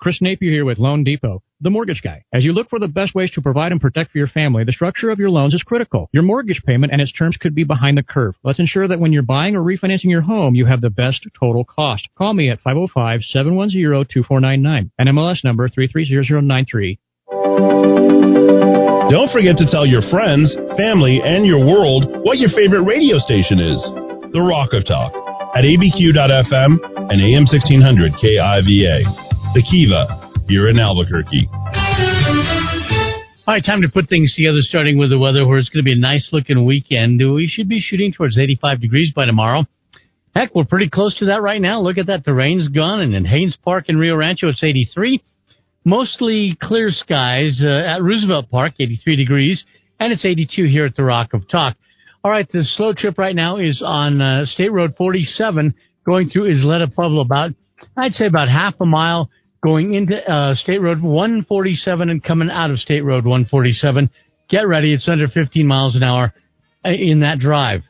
Chris 0.00 0.20
Napier 0.20 0.50
here 0.50 0.64
with 0.64 0.78
Loan 0.78 1.04
Depot, 1.04 1.42
the 1.60 1.70
mortgage 1.70 2.02
guy. 2.02 2.24
As 2.32 2.44
you 2.44 2.52
look 2.52 2.68
for 2.68 2.78
the 2.78 2.88
best 2.88 3.14
ways 3.14 3.30
to 3.32 3.40
provide 3.40 3.72
and 3.72 3.80
protect 3.80 4.12
for 4.12 4.18
your 4.18 4.26
family, 4.26 4.64
the 4.64 4.72
structure 4.72 5.08
of 5.10 5.18
your 5.18 5.30
loans 5.30 5.54
is 5.54 5.62
critical. 5.62 6.10
Your 6.12 6.22
mortgage 6.22 6.62
payment 6.66 6.92
and 6.92 7.00
its 7.00 7.12
terms 7.12 7.36
could 7.40 7.54
be 7.54 7.64
behind 7.64 7.96
the 7.96 8.02
curve. 8.02 8.34
Let's 8.42 8.58
ensure 8.58 8.88
that 8.88 9.00
when 9.00 9.12
you're 9.12 9.22
buying 9.22 9.56
or 9.56 9.62
refinancing 9.62 10.10
your 10.10 10.22
home, 10.22 10.54
you 10.54 10.66
have 10.66 10.80
the 10.80 10.90
best 10.90 11.26
total 11.38 11.64
cost. 11.64 12.08
Call 12.18 12.34
me 12.34 12.50
at 12.50 12.62
505-710-2499. 12.64 14.90
NMLS 15.00 15.44
number 15.44 15.68
330093. 15.68 16.98
Don't 19.10 19.30
forget 19.32 19.56
to 19.58 19.66
tell 19.70 19.86
your 19.86 20.02
friends, 20.10 20.54
family, 20.76 21.20
and 21.24 21.46
your 21.46 21.60
world 21.60 22.24
what 22.24 22.38
your 22.38 22.50
favorite 22.50 22.82
radio 22.82 23.18
station 23.18 23.60
is. 23.60 23.78
The 24.32 24.40
Rock 24.40 24.72
of 24.72 24.84
Talk 24.86 25.12
at 25.54 25.62
abq.fm 25.62 26.80
and 27.10 27.20
AM 27.20 27.46
1600 27.46 28.12
KIVA. 28.20 29.33
The 29.54 29.62
Kiva 29.62 30.34
here 30.48 30.68
in 30.68 30.80
Albuquerque. 30.80 31.48
All 33.46 33.54
right, 33.54 33.64
time 33.64 33.82
to 33.82 33.88
put 33.88 34.08
things 34.08 34.34
together, 34.34 34.58
starting 34.62 34.98
with 34.98 35.10
the 35.10 35.18
weather, 35.18 35.46
where 35.46 35.58
it's 35.58 35.68
going 35.68 35.84
to 35.84 35.88
be 35.88 35.96
a 35.96 36.00
nice 36.00 36.30
looking 36.32 36.66
weekend. 36.66 37.20
We 37.20 37.46
should 37.46 37.68
be 37.68 37.78
shooting 37.80 38.12
towards 38.12 38.36
85 38.36 38.80
degrees 38.80 39.12
by 39.14 39.26
tomorrow. 39.26 39.64
Heck, 40.34 40.54
we're 40.56 40.64
pretty 40.64 40.90
close 40.90 41.14
to 41.18 41.26
that 41.26 41.40
right 41.40 41.60
now. 41.60 41.78
Look 41.80 41.98
at 41.98 42.06
that. 42.08 42.24
The 42.24 42.34
rain's 42.34 42.66
gone, 42.66 43.00
and 43.00 43.14
in 43.14 43.24
Haynes 43.24 43.56
Park 43.62 43.84
in 43.88 43.96
Rio 43.96 44.16
Rancho, 44.16 44.48
it's 44.48 44.64
83. 44.64 45.22
Mostly 45.84 46.58
clear 46.60 46.88
skies 46.90 47.62
uh, 47.64 47.68
at 47.68 48.02
Roosevelt 48.02 48.50
Park, 48.50 48.72
83 48.80 49.14
degrees, 49.14 49.64
and 50.00 50.12
it's 50.12 50.24
82 50.24 50.64
here 50.64 50.86
at 50.86 50.96
the 50.96 51.04
Rock 51.04 51.32
of 51.32 51.48
Talk. 51.48 51.76
All 52.24 52.30
right, 52.32 52.50
the 52.50 52.64
slow 52.64 52.92
trip 52.92 53.18
right 53.18 53.36
now 53.36 53.58
is 53.58 53.80
on 53.86 54.20
uh, 54.20 54.46
State 54.46 54.72
Road 54.72 54.94
47, 54.96 55.74
going 56.04 56.28
through 56.28 56.52
Isleta 56.52 56.92
Pueblo, 56.92 57.20
about, 57.20 57.52
I'd 57.96 58.14
say 58.14 58.26
about 58.26 58.48
half 58.48 58.74
a 58.80 58.86
mile 58.86 59.30
going 59.64 59.94
into 59.94 60.16
uh, 60.30 60.54
State 60.54 60.82
Road 60.82 61.00
147 61.00 62.10
and 62.10 62.22
coming 62.22 62.50
out 62.50 62.70
of 62.70 62.78
State 62.78 63.00
Road 63.00 63.24
147. 63.24 64.10
Get 64.50 64.68
ready. 64.68 64.92
It's 64.92 65.08
under 65.08 65.26
15 65.26 65.66
miles 65.66 65.96
an 65.96 66.02
hour 66.02 66.34
uh, 66.84 66.90
in 66.90 67.20
that 67.20 67.38
drive. 67.38 67.80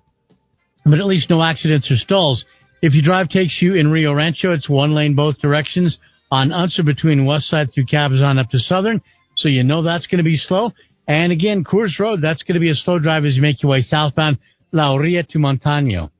But 0.84 1.00
at 1.00 1.06
least 1.06 1.30
no 1.30 1.42
accidents 1.42 1.90
or 1.90 1.96
stalls. 1.96 2.44
If 2.80 2.94
your 2.94 3.02
drive 3.02 3.28
takes 3.28 3.60
you 3.60 3.74
in 3.74 3.90
Rio 3.90 4.12
Rancho, 4.12 4.52
it's 4.52 4.68
one 4.68 4.94
lane 4.94 5.16
both 5.16 5.40
directions 5.40 5.98
on 6.30 6.52
Unser 6.52 6.84
between 6.84 7.26
West 7.26 7.46
Side 7.46 7.68
through 7.74 7.86
Cabezon 7.86 8.38
up 8.38 8.50
to 8.50 8.58
Southern. 8.58 9.00
So 9.36 9.48
you 9.48 9.64
know 9.64 9.82
that's 9.82 10.06
going 10.06 10.18
to 10.18 10.24
be 10.24 10.36
slow. 10.36 10.70
And 11.08 11.32
again, 11.32 11.64
Coors 11.64 11.98
Road, 11.98 12.20
that's 12.22 12.42
going 12.44 12.54
to 12.54 12.60
be 12.60 12.70
a 12.70 12.74
slow 12.74 13.00
drive 13.00 13.24
as 13.24 13.34
you 13.34 13.42
make 13.42 13.62
your 13.62 13.70
way 13.70 13.82
southbound 13.82 14.38
La 14.70 14.94
Orilla 14.94 15.26
to 15.28 15.38
Montano. 15.38 16.10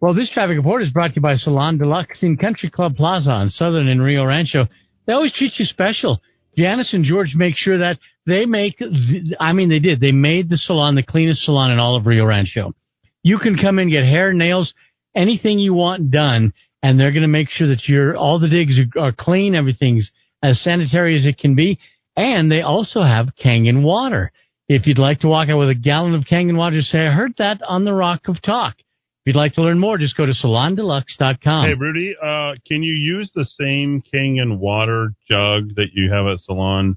Well, 0.00 0.14
this 0.14 0.30
traffic 0.32 0.56
report 0.56 0.82
is 0.82 0.90
brought 0.90 1.08
to 1.08 1.16
you 1.16 1.22
by 1.22 1.36
Salon 1.36 1.78
Deluxe 1.78 2.22
in 2.22 2.38
Country 2.38 2.70
Club 2.70 2.96
Plaza 2.96 3.30
on 3.30 3.48
Southern 3.50 3.86
in 3.86 4.00
Rio 4.00 4.24
Rancho. 4.24 4.66
They 5.06 5.12
always 5.12 5.32
treat 5.32 5.52
you 5.58 5.64
special. 5.64 6.20
Janice 6.56 6.92
and 6.92 7.04
George 7.04 7.32
make 7.34 7.56
sure 7.56 7.78
that 7.78 7.98
they 8.26 8.44
make, 8.44 8.78
the, 8.78 9.36
I 9.40 9.52
mean, 9.52 9.68
they 9.68 9.78
did. 9.78 10.00
They 10.00 10.12
made 10.12 10.48
the 10.48 10.56
salon 10.56 10.94
the 10.94 11.02
cleanest 11.02 11.44
salon 11.44 11.70
in 11.70 11.78
all 11.78 11.96
of 11.96 12.06
Rio 12.06 12.26
Rancho. 12.26 12.74
You 13.22 13.38
can 13.38 13.56
come 13.56 13.78
in, 13.78 13.90
get 13.90 14.04
hair, 14.04 14.32
nails, 14.32 14.72
anything 15.14 15.58
you 15.58 15.74
want 15.74 16.10
done, 16.10 16.52
and 16.82 16.98
they're 16.98 17.12
going 17.12 17.22
to 17.22 17.28
make 17.28 17.48
sure 17.50 17.68
that 17.68 17.88
your 17.88 18.16
all 18.16 18.38
the 18.38 18.48
digs 18.48 18.78
are, 18.78 19.00
are 19.00 19.12
clean, 19.12 19.54
everything's 19.54 20.10
as 20.42 20.62
sanitary 20.62 21.18
as 21.18 21.26
it 21.26 21.38
can 21.38 21.54
be, 21.54 21.78
and 22.16 22.50
they 22.50 22.62
also 22.62 23.02
have 23.02 23.28
Kangen 23.42 23.82
water. 23.82 24.32
If 24.68 24.86
you'd 24.86 24.98
like 24.98 25.20
to 25.20 25.28
walk 25.28 25.48
out 25.48 25.58
with 25.58 25.68
a 25.68 25.74
gallon 25.74 26.14
of 26.14 26.24
Kangen 26.24 26.56
water, 26.56 26.80
say, 26.80 27.06
I 27.06 27.12
heard 27.12 27.34
that 27.38 27.60
on 27.62 27.84
the 27.84 27.92
Rock 27.92 28.28
of 28.28 28.40
Talk. 28.40 28.76
If 29.22 29.34
you'd 29.34 29.36
like 29.36 29.52
to 29.54 29.62
learn 29.62 29.78
more, 29.78 29.98
just 29.98 30.16
go 30.16 30.24
to 30.24 30.32
salondeluxe.com. 30.32 31.66
Hey, 31.66 31.74
Rudy, 31.74 32.14
uh, 32.20 32.54
can 32.66 32.82
you 32.82 32.94
use 32.94 33.30
the 33.34 33.44
same 33.44 34.02
Kangen 34.12 34.58
water 34.58 35.12
jug 35.30 35.74
that 35.76 35.88
you 35.92 36.10
have 36.10 36.26
at 36.26 36.40
Salon 36.40 36.96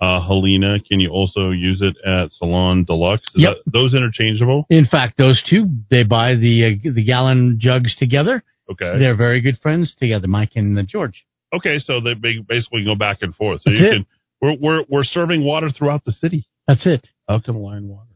uh, 0.00 0.20
Helena, 0.26 0.76
can 0.86 1.00
you 1.00 1.08
also 1.10 1.50
use 1.50 1.80
it 1.80 1.96
at 2.06 2.30
Salon 2.32 2.84
Deluxe? 2.84 3.22
Is 3.36 3.44
Yep. 3.44 3.56
that- 3.64 3.72
those 3.72 3.94
interchangeable? 3.94 4.66
In 4.68 4.86
fact, 4.86 5.16
those 5.16 5.42
two 5.48 5.66
they 5.90 6.02
buy 6.02 6.34
the 6.34 6.64
uh, 6.84 6.92
the 6.92 7.04
gallon 7.04 7.56
jugs 7.60 7.94
together. 7.96 8.42
Okay. 8.70 8.98
They're 8.98 9.16
very 9.16 9.40
good 9.40 9.58
friends 9.62 9.94
together, 9.98 10.26
Mike 10.26 10.52
and 10.56 10.78
uh, 10.78 10.82
George. 10.82 11.24
Okay, 11.54 11.78
so 11.78 12.00
they 12.00 12.14
basically 12.14 12.84
go 12.84 12.94
back 12.96 13.18
and 13.22 13.34
forth. 13.36 13.62
So 13.62 13.70
That's 13.70 13.80
you 13.80 13.86
it. 13.86 13.92
can 13.92 14.06
we're 14.42 14.56
we're 14.60 14.84
we're 14.88 15.04
serving 15.04 15.44
water 15.44 15.70
throughout 15.70 16.04
the 16.04 16.12
city. 16.12 16.46
That's 16.66 16.86
it. 16.86 17.06
Alkaline 17.28 17.88
water. 17.88 18.10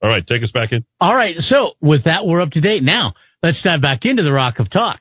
There 0.00 0.10
you 0.10 0.10
go. 0.10 0.10
All 0.10 0.10
right, 0.10 0.26
take 0.26 0.42
us 0.42 0.50
back 0.50 0.72
in. 0.72 0.84
All 1.00 1.14
right, 1.14 1.36
so 1.38 1.72
with 1.80 2.04
that, 2.04 2.26
we're 2.26 2.40
up 2.40 2.50
to 2.52 2.60
date. 2.60 2.82
Now, 2.82 3.14
let's 3.42 3.62
dive 3.62 3.82
back 3.82 4.04
into 4.04 4.22
the 4.22 4.32
Rock 4.32 4.58
of 4.58 4.70
Talk. 4.70 5.00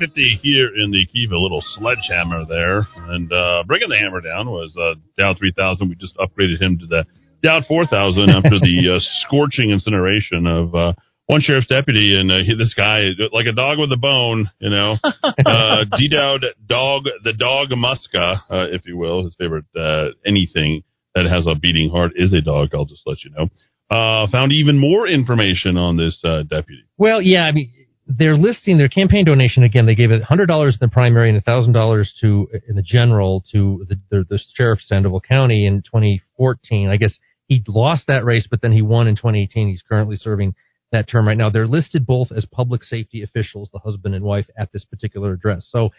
Five 0.00 0.08
fifty 0.08 0.38
here 0.42 0.68
in 0.68 0.90
the 0.90 1.06
Kiva, 1.12 1.34
a 1.34 1.36
little 1.36 1.62
sledgehammer 1.62 2.44
there, 2.46 2.86
and 3.08 3.30
uh, 3.32 3.64
bringing 3.66 3.88
the 3.88 3.98
hammer 3.98 4.20
down 4.20 4.48
was 4.48 4.74
uh, 4.76 4.94
Dow 5.18 5.34
three 5.34 5.52
thousand. 5.56 5.88
We 5.88 5.94
just 5.94 6.16
upgraded 6.16 6.60
him 6.60 6.78
to 6.78 6.86
the 6.86 7.04
down 7.42 7.64
four 7.68 7.86
thousand 7.86 8.30
after 8.36 8.58
the 8.60 8.96
uh, 8.96 9.00
scorching 9.24 9.70
incineration 9.70 10.46
of 10.46 10.74
uh, 10.74 10.92
one 11.26 11.40
sheriff's 11.42 11.66
deputy, 11.66 12.14
and 12.18 12.30
uh, 12.30 12.36
he, 12.44 12.54
this 12.54 12.74
guy 12.74 13.04
like 13.32 13.46
a 13.46 13.52
dog 13.52 13.78
with 13.78 13.92
a 13.92 13.96
bone, 13.96 14.50
you 14.58 14.70
know, 14.70 14.96
uh, 15.04 15.84
D-Dowd 15.98 16.44
dog, 16.66 17.02
the 17.24 17.32
dog 17.32 17.68
Muska, 17.70 18.40
uh, 18.50 18.72
if 18.72 18.86
you 18.86 18.96
will, 18.96 19.24
his 19.24 19.34
favorite 19.38 19.66
uh, 19.76 20.08
anything 20.26 20.82
that 21.14 21.26
has 21.26 21.46
a 21.46 21.54
beating 21.54 21.90
heart 21.90 22.12
is 22.14 22.32
a 22.32 22.40
dog. 22.40 22.70
I'll 22.74 22.84
just 22.84 23.02
let 23.06 23.18
you 23.24 23.30
know. 23.30 23.48
Uh, 23.90 24.28
found 24.30 24.52
even 24.52 24.78
more 24.78 25.08
information 25.08 25.76
on 25.76 25.96
this 25.96 26.22
uh, 26.24 26.42
deputy. 26.44 26.84
Well, 26.96 27.20
yeah, 27.20 27.42
I 27.42 27.50
mean, 27.50 27.72
they're 28.18 28.36
listing 28.36 28.78
their 28.78 28.88
campaign 28.88 29.24
donation 29.24 29.62
again. 29.62 29.86
They 29.86 29.94
gave 29.94 30.10
it 30.10 30.22
hundred 30.22 30.46
dollars 30.46 30.74
in 30.74 30.86
the 30.86 30.92
primary 30.92 31.30
and 31.30 31.42
thousand 31.44 31.72
dollars 31.72 32.12
to 32.20 32.48
in 32.68 32.74
the 32.74 32.82
general 32.82 33.44
to 33.52 33.86
the, 33.88 34.00
the, 34.10 34.26
the 34.28 34.40
sheriff 34.54 34.80
of 34.80 34.84
Sandoval 34.84 35.20
County 35.20 35.66
in 35.66 35.82
2014. 35.82 36.88
I 36.88 36.96
guess 36.96 37.16
he 37.46 37.62
lost 37.68 38.04
that 38.08 38.24
race, 38.24 38.46
but 38.50 38.62
then 38.62 38.72
he 38.72 38.82
won 38.82 39.06
in 39.06 39.16
2018. 39.16 39.68
He's 39.68 39.82
currently 39.82 40.16
serving 40.16 40.54
that 40.92 41.08
term 41.08 41.26
right 41.28 41.36
now. 41.36 41.50
They're 41.50 41.68
listed 41.68 42.04
both 42.04 42.32
as 42.32 42.46
public 42.46 42.82
safety 42.82 43.22
officials, 43.22 43.70
the 43.72 43.78
husband 43.78 44.14
and 44.14 44.24
wife, 44.24 44.46
at 44.58 44.72
this 44.72 44.84
particular 44.84 45.32
address. 45.32 45.66
So, 45.70 45.90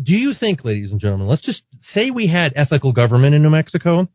do 0.00 0.14
you 0.14 0.32
think, 0.38 0.64
ladies 0.64 0.90
and 0.90 1.00
gentlemen, 1.00 1.28
let's 1.28 1.42
just 1.42 1.62
say 1.92 2.10
we 2.10 2.28
had 2.28 2.52
ethical 2.56 2.92
government 2.92 3.34
in 3.34 3.42
New 3.42 3.50
Mexico? 3.50 4.08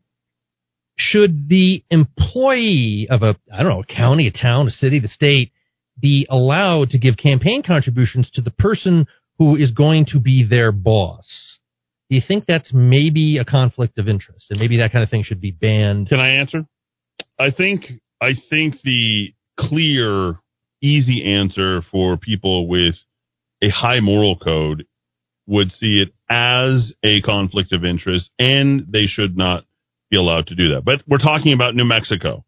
Should 0.96 1.48
the 1.48 1.82
employee 1.90 3.08
of 3.10 3.22
a, 3.22 3.36
I 3.52 3.62
don't 3.62 3.72
know, 3.72 3.80
a 3.80 3.86
county, 3.86 4.28
a 4.28 4.30
town, 4.30 4.68
a 4.68 4.70
city, 4.70 5.00
the 5.00 5.08
state, 5.08 5.52
be 6.00 6.26
allowed 6.30 6.90
to 6.90 6.98
give 6.98 7.16
campaign 7.16 7.62
contributions 7.66 8.30
to 8.34 8.40
the 8.40 8.50
person 8.50 9.06
who 9.38 9.56
is 9.56 9.70
going 9.72 10.06
to 10.06 10.20
be 10.20 10.46
their 10.48 10.72
boss? 10.72 11.58
Do 12.08 12.16
you 12.16 12.22
think 12.26 12.44
that's 12.46 12.72
maybe 12.72 13.38
a 13.38 13.44
conflict 13.44 13.98
of 13.98 14.08
interest, 14.08 14.46
and 14.50 14.60
maybe 14.60 14.76
that 14.78 14.92
kind 14.92 15.02
of 15.02 15.10
thing 15.10 15.22
should 15.24 15.40
be 15.40 15.50
banned? 15.50 16.08
Can 16.08 16.20
I 16.20 16.36
answer? 16.36 16.66
I 17.38 17.50
think 17.50 17.84
I 18.20 18.32
think 18.50 18.74
the 18.84 19.34
clear, 19.58 20.40
easy 20.82 21.24
answer 21.34 21.82
for 21.90 22.16
people 22.16 22.68
with 22.68 22.94
a 23.62 23.70
high 23.70 24.00
moral 24.00 24.36
code 24.36 24.86
would 25.46 25.70
see 25.72 26.02
it 26.02 26.14
as 26.28 26.92
a 27.02 27.20
conflict 27.22 27.72
of 27.72 27.84
interest, 27.84 28.30
and 28.38 28.86
they 28.88 29.04
should 29.06 29.36
not 29.36 29.64
be 30.10 30.18
allowed 30.18 30.46
to 30.48 30.54
do 30.54 30.74
that. 30.74 30.84
But 30.84 31.02
we're 31.08 31.18
talking 31.18 31.52
about 31.52 31.74
New 31.74 31.84
Mexico. 31.84 32.44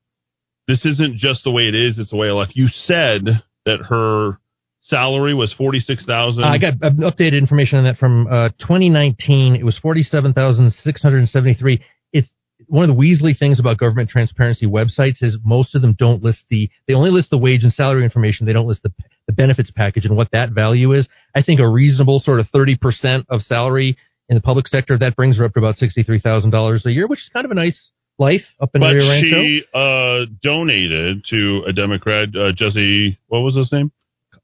This 0.69 0.85
isn't 0.85 1.17
just 1.19 1.43
the 1.45 1.51
way 1.51 1.63
it 1.63 1.75
is; 1.75 1.99
it's 1.99 2.11
the 2.11 2.17
way 2.17 2.29
of 2.29 2.37
life. 2.37 2.51
You 2.55 2.69
said 2.69 3.43
that 3.65 3.79
her 3.89 4.39
salary 4.83 5.35
was 5.35 5.53
forty 5.53 5.81
six 5.81 6.05
thousand. 6.05 6.45
Uh, 6.45 6.49
I 6.49 6.59
got 6.59 6.75
updated 6.81 7.39
information 7.39 7.79
on 7.79 7.85
that 7.85 7.97
from 7.99 8.27
uh, 8.27 8.49
2019. 8.61 9.57
It 9.57 9.65
was 9.65 9.79
47,673. 9.79 11.83
It's 12.13 12.29
one 12.67 12.89
of 12.89 12.97
the 12.97 13.01
Weasley 13.01 13.39
things 13.39 13.61
about 13.61 13.79
government 13.79 14.11
transparency 14.11 14.67
websites 14.67 15.23
is 15.23 15.37
most 15.45 15.75
of 15.75 15.83
them 15.83 15.95
don't 15.99 16.23
list 16.23 16.45
the, 16.49 16.71
they 16.89 16.95
only 16.95 17.11
list 17.11 17.31
the 17.31 17.39
wage 17.39 17.63
and 17.63 17.73
salary 17.73 18.03
information. 18.03 18.47
They 18.47 18.53
don't 18.53 18.67
list 18.67 18.83
the, 18.83 18.93
the 19.27 19.33
benefits 19.33 19.71
package 19.71 20.07
and 20.07 20.17
what 20.17 20.31
that 20.33 20.51
value 20.51 20.93
is. 20.93 21.07
I 21.35 21.43
think 21.43 21.61
a 21.61 21.69
reasonable 21.69 22.21
sort 22.21 22.41
of 22.41 22.47
30% 22.55 23.27
of 23.29 23.43
salary 23.43 23.97
in 24.29 24.35
the 24.35 24.41
public 24.41 24.67
sector, 24.67 24.99
that 24.99 25.15
brings 25.15 25.39
her 25.39 25.45
up 25.45 25.55
to 25.55 25.61
about 25.61 25.77
$63,000 25.77 26.85
a 26.85 26.93
year, 26.93 27.07
which 27.07 27.21
is 27.21 27.31
kind 27.33 27.45
of 27.45 27.53
a 27.53 27.55
nice 27.55 27.93
life 28.19 28.43
up 28.61 28.71
in 28.75 28.81
but 28.81 28.95
Rio 28.95 29.09
Rancho. 29.09 29.43
she 29.43 29.63
uh, 29.75 30.27
donated 30.43 31.25
to 31.31 31.63
a 31.69 31.73
Democrat, 31.73 32.29
uh, 32.35 32.53
Jesse. 32.55 33.19
What 33.29 33.41
was 33.41 33.57
his 33.57 33.71
name? 33.73 33.93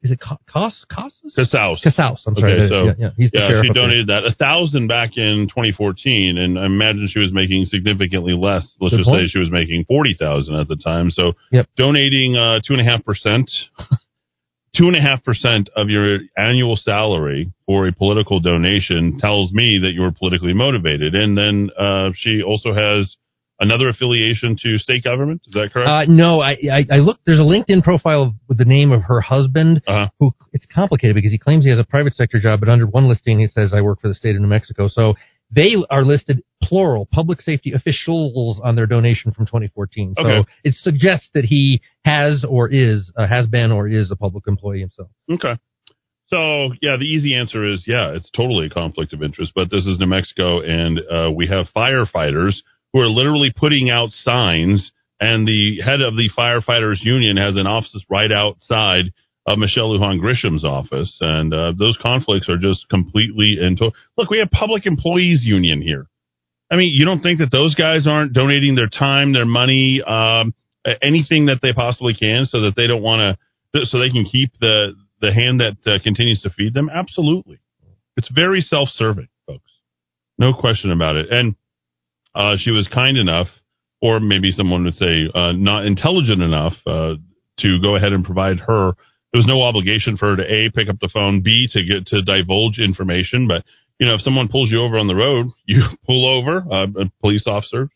Is 0.02 0.10
it 0.10 0.18
Cos 0.20 0.84
Casas? 0.90 1.32
Casaus. 1.38 1.78
Casaus. 1.84 2.18
I'm 2.26 2.34
sorry. 2.34 2.54
Okay, 2.62 2.68
so 2.68 2.84
yeah, 2.86 2.92
yeah, 2.98 3.08
he's 3.16 3.30
the 3.30 3.38
yeah, 3.38 3.48
sheriff 3.50 3.66
she 3.66 3.72
there. 3.72 3.86
donated 3.86 4.06
that 4.08 4.24
a 4.26 4.34
thousand 4.34 4.88
back 4.88 5.10
in 5.16 5.46
2014, 5.46 6.38
and 6.38 6.58
I 6.58 6.66
imagine 6.66 7.06
she 7.08 7.20
was 7.20 7.32
making 7.32 7.66
significantly 7.66 8.34
less. 8.36 8.66
Let's 8.80 8.94
Good 8.94 8.98
just 9.06 9.10
point. 9.10 9.28
say 9.28 9.30
she 9.30 9.38
was 9.38 9.52
making 9.52 9.84
forty 9.86 10.16
thousand 10.18 10.56
at 10.56 10.66
the 10.66 10.74
time. 10.74 11.12
So 11.12 11.34
Yep. 11.52 11.68
donating 11.76 12.34
uh, 12.36 12.58
two 12.66 12.74
and 12.74 12.80
a 12.80 12.90
half 12.90 13.04
percent, 13.04 13.48
two 14.76 14.88
and 14.88 14.96
a 14.96 15.00
half 15.00 15.22
percent 15.22 15.70
of 15.76 15.88
your 15.88 16.18
annual 16.36 16.74
salary 16.74 17.52
for 17.66 17.86
a 17.86 17.92
political 17.92 18.40
donation 18.40 19.18
tells 19.20 19.52
me 19.52 19.78
that 19.82 19.92
you 19.94 20.00
were 20.00 20.10
politically 20.10 20.52
motivated. 20.52 21.14
And 21.14 21.38
then 21.38 21.70
uh, 21.78 22.10
she 22.16 22.42
also 22.42 22.72
has 22.74 23.14
another 23.62 23.88
affiliation 23.88 24.56
to 24.62 24.76
state 24.76 25.04
government. 25.04 25.40
Is 25.46 25.54
that 25.54 25.70
correct? 25.72 25.88
Uh, 25.88 26.12
no, 26.12 26.40
I, 26.40 26.56
I, 26.70 26.86
I 26.90 26.96
looked. 26.96 27.24
There's 27.24 27.38
a 27.38 27.42
LinkedIn 27.42 27.82
profile 27.82 28.34
with 28.48 28.58
the 28.58 28.64
name 28.64 28.92
of 28.92 29.02
her 29.04 29.20
husband. 29.20 29.82
Uh-huh. 29.86 30.08
Who 30.18 30.34
it's 30.52 30.66
complicated 30.66 31.14
because 31.14 31.30
he 31.30 31.38
claims 31.38 31.64
he 31.64 31.70
has 31.70 31.78
a 31.78 31.84
private 31.84 32.14
sector 32.14 32.38
job, 32.38 32.60
but 32.60 32.68
under 32.68 32.86
one 32.86 33.08
listing 33.08 33.38
he 33.38 33.46
says 33.46 33.72
I 33.74 33.80
work 33.80 34.00
for 34.00 34.08
the 34.08 34.14
state 34.14 34.34
of 34.34 34.42
New 34.42 34.48
Mexico. 34.48 34.88
So 34.88 35.14
they 35.50 35.76
are 35.90 36.04
listed 36.04 36.42
plural 36.62 37.06
public 37.06 37.40
safety 37.40 37.72
officials 37.72 38.60
on 38.62 38.74
their 38.74 38.86
donation 38.86 39.32
from 39.32 39.46
2014. 39.46 40.14
So 40.16 40.26
Okay. 40.26 40.48
it 40.64 40.74
suggests 40.74 41.28
that 41.34 41.44
he 41.44 41.80
has 42.04 42.44
or 42.48 42.68
is 42.68 43.12
uh, 43.16 43.26
has 43.26 43.46
been 43.46 43.70
or 43.70 43.88
is 43.88 44.10
a 44.10 44.16
public 44.16 44.44
employee 44.46 44.80
himself. 44.80 45.08
Okay. 45.30 45.56
So 46.28 46.72
yeah, 46.80 46.96
the 46.96 47.04
easy 47.04 47.34
answer 47.34 47.70
is 47.70 47.84
yeah, 47.86 48.14
it's 48.16 48.30
totally 48.30 48.66
a 48.66 48.70
conflict 48.70 49.12
of 49.12 49.22
interest. 49.22 49.52
But 49.54 49.70
this 49.70 49.84
is 49.84 49.98
New 49.98 50.06
Mexico, 50.06 50.62
and 50.62 50.98
uh, 51.00 51.30
we 51.30 51.46
have 51.48 51.66
firefighters 51.76 52.54
who 52.92 53.00
are 53.00 53.08
literally 53.08 53.52
putting 53.54 53.90
out 53.90 54.10
signs, 54.12 54.92
and 55.20 55.46
the 55.46 55.80
head 55.84 56.00
of 56.00 56.16
the 56.16 56.30
firefighters 56.36 57.02
union 57.02 57.36
has 57.36 57.56
an 57.56 57.66
office 57.66 58.04
right 58.10 58.30
outside 58.30 59.12
of 59.46 59.58
Michelle 59.58 59.90
Lujan 59.90 60.20
Grisham's 60.20 60.64
office, 60.64 61.16
and 61.20 61.52
uh, 61.52 61.72
those 61.76 61.98
conflicts 62.00 62.48
are 62.48 62.58
just 62.58 62.88
completely 62.88 63.56
into. 63.60 63.90
Look, 64.16 64.30
we 64.30 64.38
have 64.38 64.50
public 64.50 64.86
employees 64.86 65.42
union 65.42 65.82
here. 65.82 66.06
I 66.70 66.76
mean, 66.76 66.90
you 66.94 67.04
don't 67.04 67.22
think 67.22 67.40
that 67.40 67.50
those 67.50 67.74
guys 67.74 68.06
aren't 68.06 68.32
donating 68.32 68.76
their 68.76 68.88
time, 68.88 69.32
their 69.32 69.44
money, 69.44 70.00
um, 70.06 70.54
anything 71.02 71.46
that 71.46 71.58
they 71.60 71.72
possibly 71.72 72.14
can, 72.14 72.46
so 72.46 72.62
that 72.62 72.76
they 72.76 72.86
don't 72.86 73.02
want 73.02 73.36
to, 73.74 73.86
so 73.86 73.98
they 73.98 74.10
can 74.10 74.24
keep 74.24 74.52
the 74.60 74.94
the 75.20 75.32
hand 75.32 75.60
that 75.60 75.76
uh, 75.86 76.02
continues 76.02 76.40
to 76.42 76.50
feed 76.50 76.74
them? 76.74 76.90
Absolutely, 76.92 77.58
it's 78.16 78.28
very 78.34 78.60
self-serving, 78.60 79.28
folks. 79.46 79.70
No 80.38 80.52
question 80.52 80.90
about 80.90 81.16
it. 81.16 81.26
And 81.30 81.56
uh, 82.34 82.56
she 82.58 82.70
was 82.70 82.88
kind 82.88 83.16
enough, 83.16 83.48
or 84.00 84.20
maybe 84.20 84.50
someone 84.50 84.84
would 84.84 84.96
say 84.96 85.28
uh, 85.34 85.52
not 85.52 85.86
intelligent 85.86 86.42
enough, 86.42 86.74
uh, 86.86 87.14
to 87.58 87.80
go 87.82 87.96
ahead 87.96 88.12
and 88.12 88.24
provide 88.24 88.58
her. 88.60 88.92
There 89.32 89.40
was 89.40 89.46
no 89.46 89.62
obligation 89.62 90.16
for 90.16 90.30
her 90.30 90.36
to 90.36 90.42
a 90.42 90.70
pick 90.74 90.88
up 90.88 91.00
the 91.00 91.10
phone, 91.12 91.42
b 91.42 91.68
to 91.72 91.84
get 91.84 92.06
to 92.08 92.22
divulge 92.22 92.78
information, 92.78 93.48
but 93.48 93.64
you 93.98 94.08
know, 94.08 94.14
if 94.14 94.22
someone 94.22 94.48
pulls 94.48 94.70
you 94.70 94.82
over 94.82 94.98
on 94.98 95.06
the 95.06 95.14
road, 95.14 95.46
you 95.66 95.82
pull 96.06 96.26
over, 96.26 96.64
uh, 96.70 96.86
a 96.98 97.10
police 97.20 97.44
officer, 97.46 97.88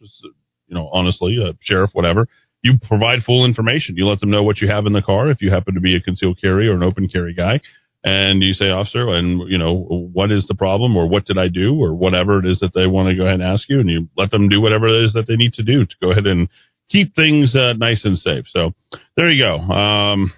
you 0.69 0.75
know, 0.75 0.89
honestly, 0.93 1.37
a 1.43 1.57
sheriff, 1.61 1.91
whatever, 1.95 2.29
you 2.63 2.79
provide 2.83 3.23
full 3.25 3.45
information. 3.45 3.97
You 3.97 4.07
let 4.07 4.21
them 4.21 4.31
know 4.31 4.43
what 4.43 4.61
you 4.61 4.69
have 4.69 4.87
in 4.87 4.93
the 4.93 5.03
car 5.03 5.31
if 5.31 5.41
you 5.41 5.51
happen 5.51 5.75
to 5.75 5.81
be 5.81 5.97
a 5.97 6.01
concealed 6.01 6.39
carry 6.41 6.69
or 6.69 6.75
an 6.75 6.83
open 6.83 7.09
carry 7.09 7.35
guy. 7.35 7.61
And 8.05 8.40
you 8.40 8.52
say, 8.55 8.66
officer, 8.66 9.09
and 9.09 9.51
you 9.51 9.59
know, 9.59 9.74
what 10.12 10.31
is 10.31 10.47
the 10.47 10.55
problem 10.55 10.97
or 10.97 11.09
what 11.09 11.24
did 11.24 11.39
I 11.39 11.48
do 11.48 11.74
or 11.74 11.93
whatever 11.94 12.39
it 12.39 12.47
is 12.47 12.60
that 12.60 12.73
they 12.73 12.86
want 12.86 13.09
to 13.09 13.16
go 13.16 13.23
ahead 13.23 13.40
and 13.40 13.43
ask 13.43 13.68
you 13.68 13.81
and 13.81 13.90
you 13.90 14.09
let 14.16 14.31
them 14.31 14.48
do 14.48 14.60
whatever 14.60 14.86
it 14.86 15.05
is 15.06 15.12
that 15.14 15.27
they 15.27 15.35
need 15.35 15.55
to 15.55 15.64
do 15.64 15.85
to 15.85 15.94
go 16.01 16.12
ahead 16.12 16.27
and 16.27 16.48
keep 16.89 17.16
things 17.16 17.56
uh, 17.56 17.73
nice 17.73 18.05
and 18.05 18.16
safe. 18.16 18.44
So 18.48 18.74
there 19.16 19.31
you 19.31 19.43
go. 19.43 19.56
Um, 19.56 20.32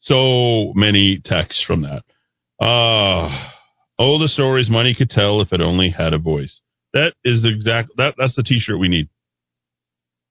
so 0.00 0.72
many 0.74 1.20
texts 1.22 1.62
from 1.66 1.82
that. 1.82 2.04
Uh, 2.58 3.50
Oh, 4.00 4.18
the 4.18 4.28
stories 4.28 4.70
money 4.70 4.94
could 4.96 5.10
tell 5.10 5.42
if 5.42 5.52
it 5.52 5.60
only 5.60 5.90
had 5.90 6.14
a 6.14 6.18
voice. 6.18 6.60
That 6.94 7.12
is 7.22 7.44
exactly 7.44 7.94
That 7.98 8.14
that's 8.16 8.34
the 8.34 8.42
T-shirt 8.42 8.78
we 8.78 8.88
need. 8.88 9.10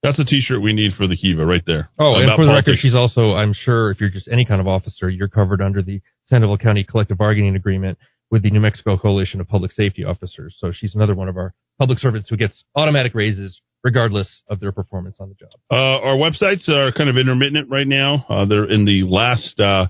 That's 0.01 0.17
the 0.17 0.25
T-shirt 0.25 0.59
we 0.59 0.73
need 0.73 0.93
for 0.97 1.07
the 1.07 1.15
Kiva 1.15 1.45
right 1.45 1.61
there. 1.67 1.91
Oh, 1.99 2.15
and 2.15 2.31
for 2.35 2.47
the 2.47 2.53
record, 2.53 2.77
she's 2.79 2.95
also, 2.95 3.33
I'm 3.33 3.53
sure, 3.53 3.91
if 3.91 3.99
you're 3.99 4.09
just 4.09 4.27
any 4.27 4.43
kind 4.43 4.59
of 4.59 4.67
officer, 4.67 5.07
you're 5.07 5.27
covered 5.27 5.61
under 5.61 5.83
the 5.83 6.01
Sandoval 6.29 6.57
County 6.57 6.83
Collective 6.83 7.17
Bargaining 7.17 7.55
Agreement 7.55 7.97
with 8.31 8.43
the 8.43 8.51
New 8.51 8.59
Mexico 8.59 8.97
Coalition 8.97 9.41
of 9.41 9.47
Public 9.47 9.71
Safety 9.71 10.03
Officers. 10.03 10.55
So 10.59 10.71
she's 10.71 10.93
another 10.93 11.15
one 11.15 11.27
of 11.27 11.37
our 11.37 11.53
public 11.79 11.97
servants 11.99 12.29
who 12.29 12.37
gets 12.37 12.63
automatic 12.75 13.15
raises 13.15 13.59
regardless 13.83 14.43
of 14.49 14.59
their 14.59 14.71
performance 14.71 15.17
on 15.19 15.29
the 15.29 15.35
job. 15.35 15.51
Uh, 15.71 16.05
our 16.05 16.15
websites 16.15 16.67
are 16.69 16.91
kind 16.91 17.09
of 17.09 17.17
intermittent 17.17 17.69
right 17.69 17.87
now. 17.87 18.25
Uh, 18.29 18.45
they're 18.45 18.69
in 18.69 18.85
the 18.85 19.03
last, 19.07 19.59
uh, 19.59 19.87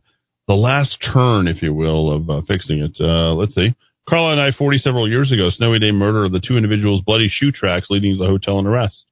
the 0.48 0.54
last 0.54 0.98
turn, 1.14 1.48
if 1.48 1.62
you 1.62 1.74
will, 1.74 2.16
of 2.16 2.30
uh, 2.30 2.42
fixing 2.48 2.80
it. 2.80 2.96
Uh, 3.00 3.34
let's 3.34 3.56
see. 3.56 3.76
Carla 4.08 4.32
and 4.32 4.42
I, 4.42 4.52
40 4.58 4.80
several 4.80 5.10
years 5.10 5.32
ago, 5.32 5.50
snowy 5.50 5.80
day 5.80 5.92
murder 5.92 6.26
of 6.26 6.32
the 6.32 6.42
two 6.46 6.56
individuals' 6.56 7.04
bloody 7.06 7.28
shoe 7.30 7.52
tracks 7.52 7.88
leading 7.90 8.14
to 8.14 8.18
the 8.18 8.30
hotel 8.30 8.58
and 8.58 8.68
arrest. 8.68 9.06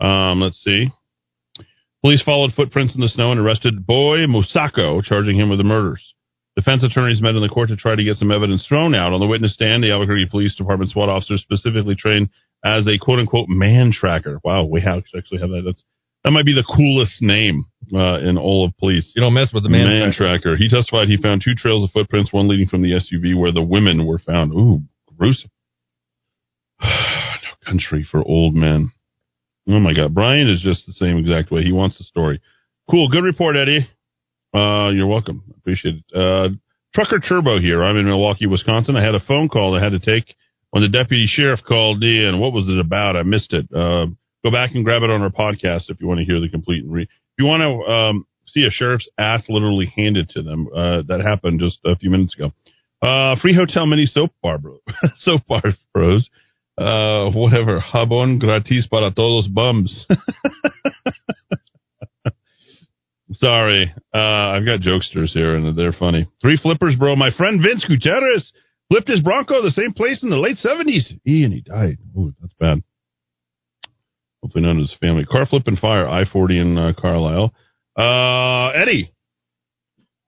Um, 0.00 0.40
let's 0.40 0.62
see. 0.62 0.90
Police 2.02 2.22
followed 2.22 2.54
footprints 2.54 2.94
in 2.94 3.02
the 3.02 3.08
snow 3.08 3.32
and 3.32 3.40
arrested 3.40 3.86
Boy 3.86 4.20
Musako, 4.20 5.02
charging 5.02 5.38
him 5.38 5.50
with 5.50 5.58
the 5.58 5.64
murders. 5.64 6.14
Defense 6.56 6.82
attorneys 6.82 7.22
met 7.22 7.36
in 7.36 7.42
the 7.42 7.48
court 7.48 7.68
to 7.68 7.76
try 7.76 7.94
to 7.94 8.04
get 8.04 8.16
some 8.16 8.32
evidence 8.32 8.66
thrown 8.66 8.94
out. 8.94 9.12
On 9.12 9.20
the 9.20 9.26
witness 9.26 9.54
stand, 9.54 9.82
the 9.82 9.92
Albuquerque 9.92 10.28
Police 10.30 10.56
Department 10.56 10.90
SWAT 10.90 11.08
officer 11.08 11.38
specifically 11.38 11.94
trained 11.94 12.28
as 12.64 12.86
a 12.86 12.98
quote 13.00 13.20
unquote 13.20 13.48
man 13.48 13.92
tracker. 13.92 14.40
Wow, 14.42 14.64
we 14.64 14.80
have 14.80 15.02
actually 15.16 15.40
have 15.40 15.50
that. 15.50 15.62
That's 15.64 15.84
that 16.24 16.32
might 16.32 16.44
be 16.44 16.52
the 16.52 16.66
coolest 16.76 17.22
name 17.22 17.64
uh, 17.94 18.20
in 18.20 18.36
all 18.36 18.66
of 18.66 18.76
police. 18.78 19.10
You 19.16 19.22
don't 19.22 19.32
mess 19.32 19.52
with 19.54 19.62
the 19.62 19.70
man 19.70 20.12
tracker. 20.12 20.56
He 20.56 20.68
testified 20.68 21.08
he 21.08 21.16
found 21.16 21.42
two 21.42 21.54
trails 21.54 21.84
of 21.84 21.90
footprints, 21.92 22.32
one 22.32 22.48
leading 22.48 22.68
from 22.68 22.82
the 22.82 22.92
SUV 22.92 23.38
where 23.38 23.52
the 23.52 23.62
women 23.62 24.06
were 24.06 24.18
found. 24.18 24.52
Ooh, 24.52 24.82
gruesome. 25.16 25.50
no 26.82 26.88
country 27.64 28.06
for 28.10 28.22
old 28.22 28.54
men. 28.54 28.90
Oh 29.68 29.78
my 29.78 29.94
God, 29.94 30.14
Brian 30.14 30.50
is 30.50 30.60
just 30.60 30.84
the 30.86 30.92
same 30.92 31.16
exact 31.16 31.50
way. 31.50 31.62
He 31.62 31.72
wants 31.72 31.96
the 31.96 32.04
story. 32.04 32.42
Cool, 32.90 33.08
good 33.08 33.24
report, 33.24 33.56
Eddy. 33.56 33.88
Uh, 34.52 34.90
you're 34.90 35.06
welcome. 35.06 35.42
Appreciate 35.58 35.96
it. 35.96 36.16
Uh, 36.16 36.48
Trucker 36.94 37.20
Turbo 37.20 37.60
here. 37.60 37.84
I'm 37.84 37.96
in 37.96 38.06
Milwaukee, 38.06 38.46
Wisconsin. 38.46 38.96
I 38.96 39.04
had 39.04 39.14
a 39.14 39.20
phone 39.20 39.48
call 39.48 39.76
I 39.76 39.82
had 39.82 39.92
to 39.92 40.00
take 40.00 40.34
when 40.70 40.82
the 40.82 40.88
deputy 40.88 41.26
sheriff 41.28 41.60
called 41.66 42.02
in. 42.02 42.38
What 42.40 42.52
was 42.52 42.68
it 42.68 42.78
about? 42.78 43.16
I 43.16 43.22
missed 43.22 43.52
it. 43.52 43.68
Uh, 43.72 44.06
go 44.42 44.50
back 44.50 44.74
and 44.74 44.84
grab 44.84 45.02
it 45.02 45.10
on 45.10 45.22
our 45.22 45.30
podcast 45.30 45.88
if 45.88 46.00
you 46.00 46.08
want 46.08 46.18
to 46.18 46.26
hear 46.26 46.40
the 46.40 46.48
complete. 46.48 46.84
Re- 46.86 47.04
if 47.04 47.38
you 47.38 47.44
want 47.44 47.62
to 47.62 47.92
um, 47.92 48.26
see 48.46 48.64
a 48.66 48.70
sheriff's 48.70 49.08
ass 49.18 49.44
literally 49.48 49.92
handed 49.96 50.30
to 50.30 50.42
them, 50.42 50.68
uh, 50.74 51.02
that 51.06 51.20
happened 51.20 51.60
just 51.60 51.78
a 51.84 51.96
few 51.96 52.10
minutes 52.10 52.34
ago. 52.34 52.52
Uh, 53.02 53.36
free 53.40 53.54
hotel 53.54 53.86
mini 53.86 54.06
soap 54.06 54.32
bar, 54.42 54.58
bro. 54.58 54.78
soap 55.18 55.42
bar 55.48 55.62
bros. 55.94 56.28
Uh, 56.76 57.30
whatever. 57.30 57.80
Jabón 57.80 58.40
gratis 58.40 58.86
para 58.88 59.12
todos 59.12 59.48
bums. 59.48 60.06
Sorry. 63.42 63.92
Uh, 64.14 64.18
I've 64.18 64.66
got 64.66 64.80
jokesters 64.80 65.30
here 65.30 65.54
and 65.54 65.76
they're 65.76 65.92
funny. 65.92 66.26
Three 66.42 66.58
flippers, 66.62 66.94
bro. 66.96 67.16
My 67.16 67.30
friend 67.30 67.60
Vince 67.62 67.84
Gutierrez 67.86 68.52
flipped 68.88 69.08
his 69.08 69.22
Bronco 69.22 69.62
the 69.62 69.70
same 69.70 69.92
place 69.92 70.22
in 70.22 70.30
the 70.30 70.36
late 70.36 70.58
70s. 70.62 71.18
He 71.24 71.44
and 71.44 71.54
he 71.54 71.62
died. 71.62 71.98
Ooh, 72.16 72.34
that's 72.40 72.52
bad. 72.60 72.82
Hopefully 74.42 74.64
none 74.64 74.76
of 74.76 74.82
his 74.82 74.96
family. 75.00 75.24
Car 75.24 75.46
flip 75.46 75.64
and 75.66 75.78
fire, 75.78 76.06
I 76.06 76.24
40 76.30 76.58
in 76.58 76.78
uh, 76.78 76.92
Carlisle. 76.98 77.52
Uh, 77.96 78.68
Eddy, 78.68 79.12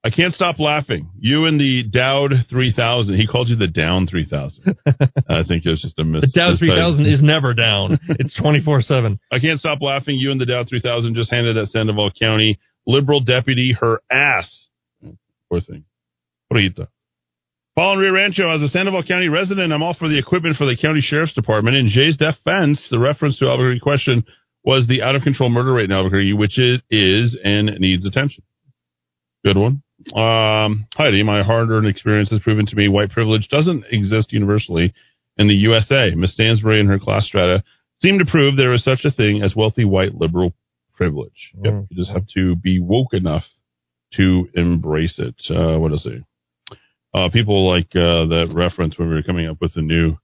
I 0.05 0.10
can't 0.10 0.34
stop 0.34 0.59
laughing. 0.59 1.10
You 1.18 1.44
and 1.44 1.60
the 1.60 1.84
Dowd 1.84 2.32
3000. 2.51 3.14
He 3.14 3.26
called 3.26 3.48
you 3.48 3.56
the 3.56 3.68
Down 3.68 4.06
3000. 4.06 4.76
I 4.86 5.44
think 5.47 5.64
it 5.64 5.70
was 5.70 5.80
just 5.80 5.98
a 5.98 6.05
mis. 6.05 6.22
The 6.22 6.32
Dow 6.34 6.52
mistype. 6.52 6.59
3000 6.59 7.06
is 7.06 7.22
never 7.22 7.55
down. 7.55 7.98
It's 8.09 8.34
24 8.40 8.82
7. 8.82 9.20
I 9.30 9.39
can't 9.39 9.60
stop 9.60 9.80
laughing. 9.80 10.16
You 10.18 10.30
and 10.30 10.40
the 10.40 10.47
Dowd 10.47 10.68
3000 10.68 11.14
just 11.14 11.30
handed 11.30 11.56
that 11.56 11.68
Sandoval 11.68 12.10
County 12.20 12.59
liberal 12.87 13.21
deputy 13.21 13.77
her 13.81 14.01
ass. 14.11 14.67
Poor 15.51 15.61
thing. 15.61 15.85
Porita. 16.53 16.89
Paul 17.75 17.97
Rio 17.97 18.13
Rancho, 18.13 18.51
as 18.51 18.61
a 18.61 18.69
Sandoval 18.69 19.05
County 19.05 19.29
resident, 19.29 19.73
I'm 19.73 19.83
all 19.83 19.95
for 19.95 20.09
the 20.09 20.19
equipment 20.19 20.57
for 20.57 20.67
the 20.67 20.77
county 20.77 21.01
sheriff's 21.01 21.33
department. 21.33 21.77
In 21.77 21.89
Jay's 21.89 22.19
defense, 22.19 22.87
the 22.91 22.99
reference 22.99 23.39
to 23.39 23.47
Albuquerque 23.47 23.81
question 23.81 24.25
was 24.63 24.87
the 24.87 25.03
out 25.03 25.17
of 25.17 25.23
control 25.23 25.49
murder 25.49 25.73
rate 25.73 25.87
in 25.87 25.93
Albuquerque, 25.93 26.35
which 26.35 26.59
it 26.59 26.83
is 26.91 27.37
and 27.43 27.71
needs 27.79 28.05
attention. 28.05 28.45
Good 29.45 29.57
one. 29.57 29.83
Um, 30.15 30.87
Heidi, 30.95 31.23
my 31.23 31.43
hard 31.43 31.71
earned 31.71 31.87
experience 31.87 32.31
has 32.31 32.41
proven 32.41 32.67
to 32.67 32.77
me 32.77 32.89
white 32.89 33.11
privilege 33.11 33.49
doesn't 33.49 33.85
exist 33.91 34.33
universally 34.33 34.93
in 35.39 35.49
the 35.49 35.55
USA. 35.55 36.15
Miss 36.15 36.35
Stansbury 36.35 36.81
and 36.81 36.89
her 36.91 36.99
class 36.99 37.27
strata 37.27 37.65
seem 38.01 38.19
to 38.19 38.31
prove 38.31 38.57
there 38.57 38.75
is 38.75 38.85
such 38.85 39.05
a 39.05 39.11
thing 39.11 39.43
as 39.43 39.57
wealthy 39.57 39.85
white 39.85 40.15
liberal 40.15 40.53
privilege. 41.03 41.53
Yep, 41.65 41.87
you 41.91 41.97
just 41.97 42.11
have 42.11 42.27
to 42.35 42.55
be 42.55 42.79
woke 42.79 43.12
enough 43.12 43.43
to 44.15 44.49
embrace 44.55 45.19
it. 45.19 45.35
Uh, 45.51 45.79
what 45.79 45.91
else? 45.91 46.05
Say? 46.05 46.23
Uh, 47.15 47.29
people 47.33 47.69
like 47.69 47.89
uh, 47.95 48.31
that 48.31 48.53
reference 48.55 48.97
when 48.99 49.09
we 49.09 49.15
were 49.15 49.23
coming 49.23 49.49
up 49.49 49.59
with 49.61 49.74
the 49.74 49.83
new, 49.83 50.16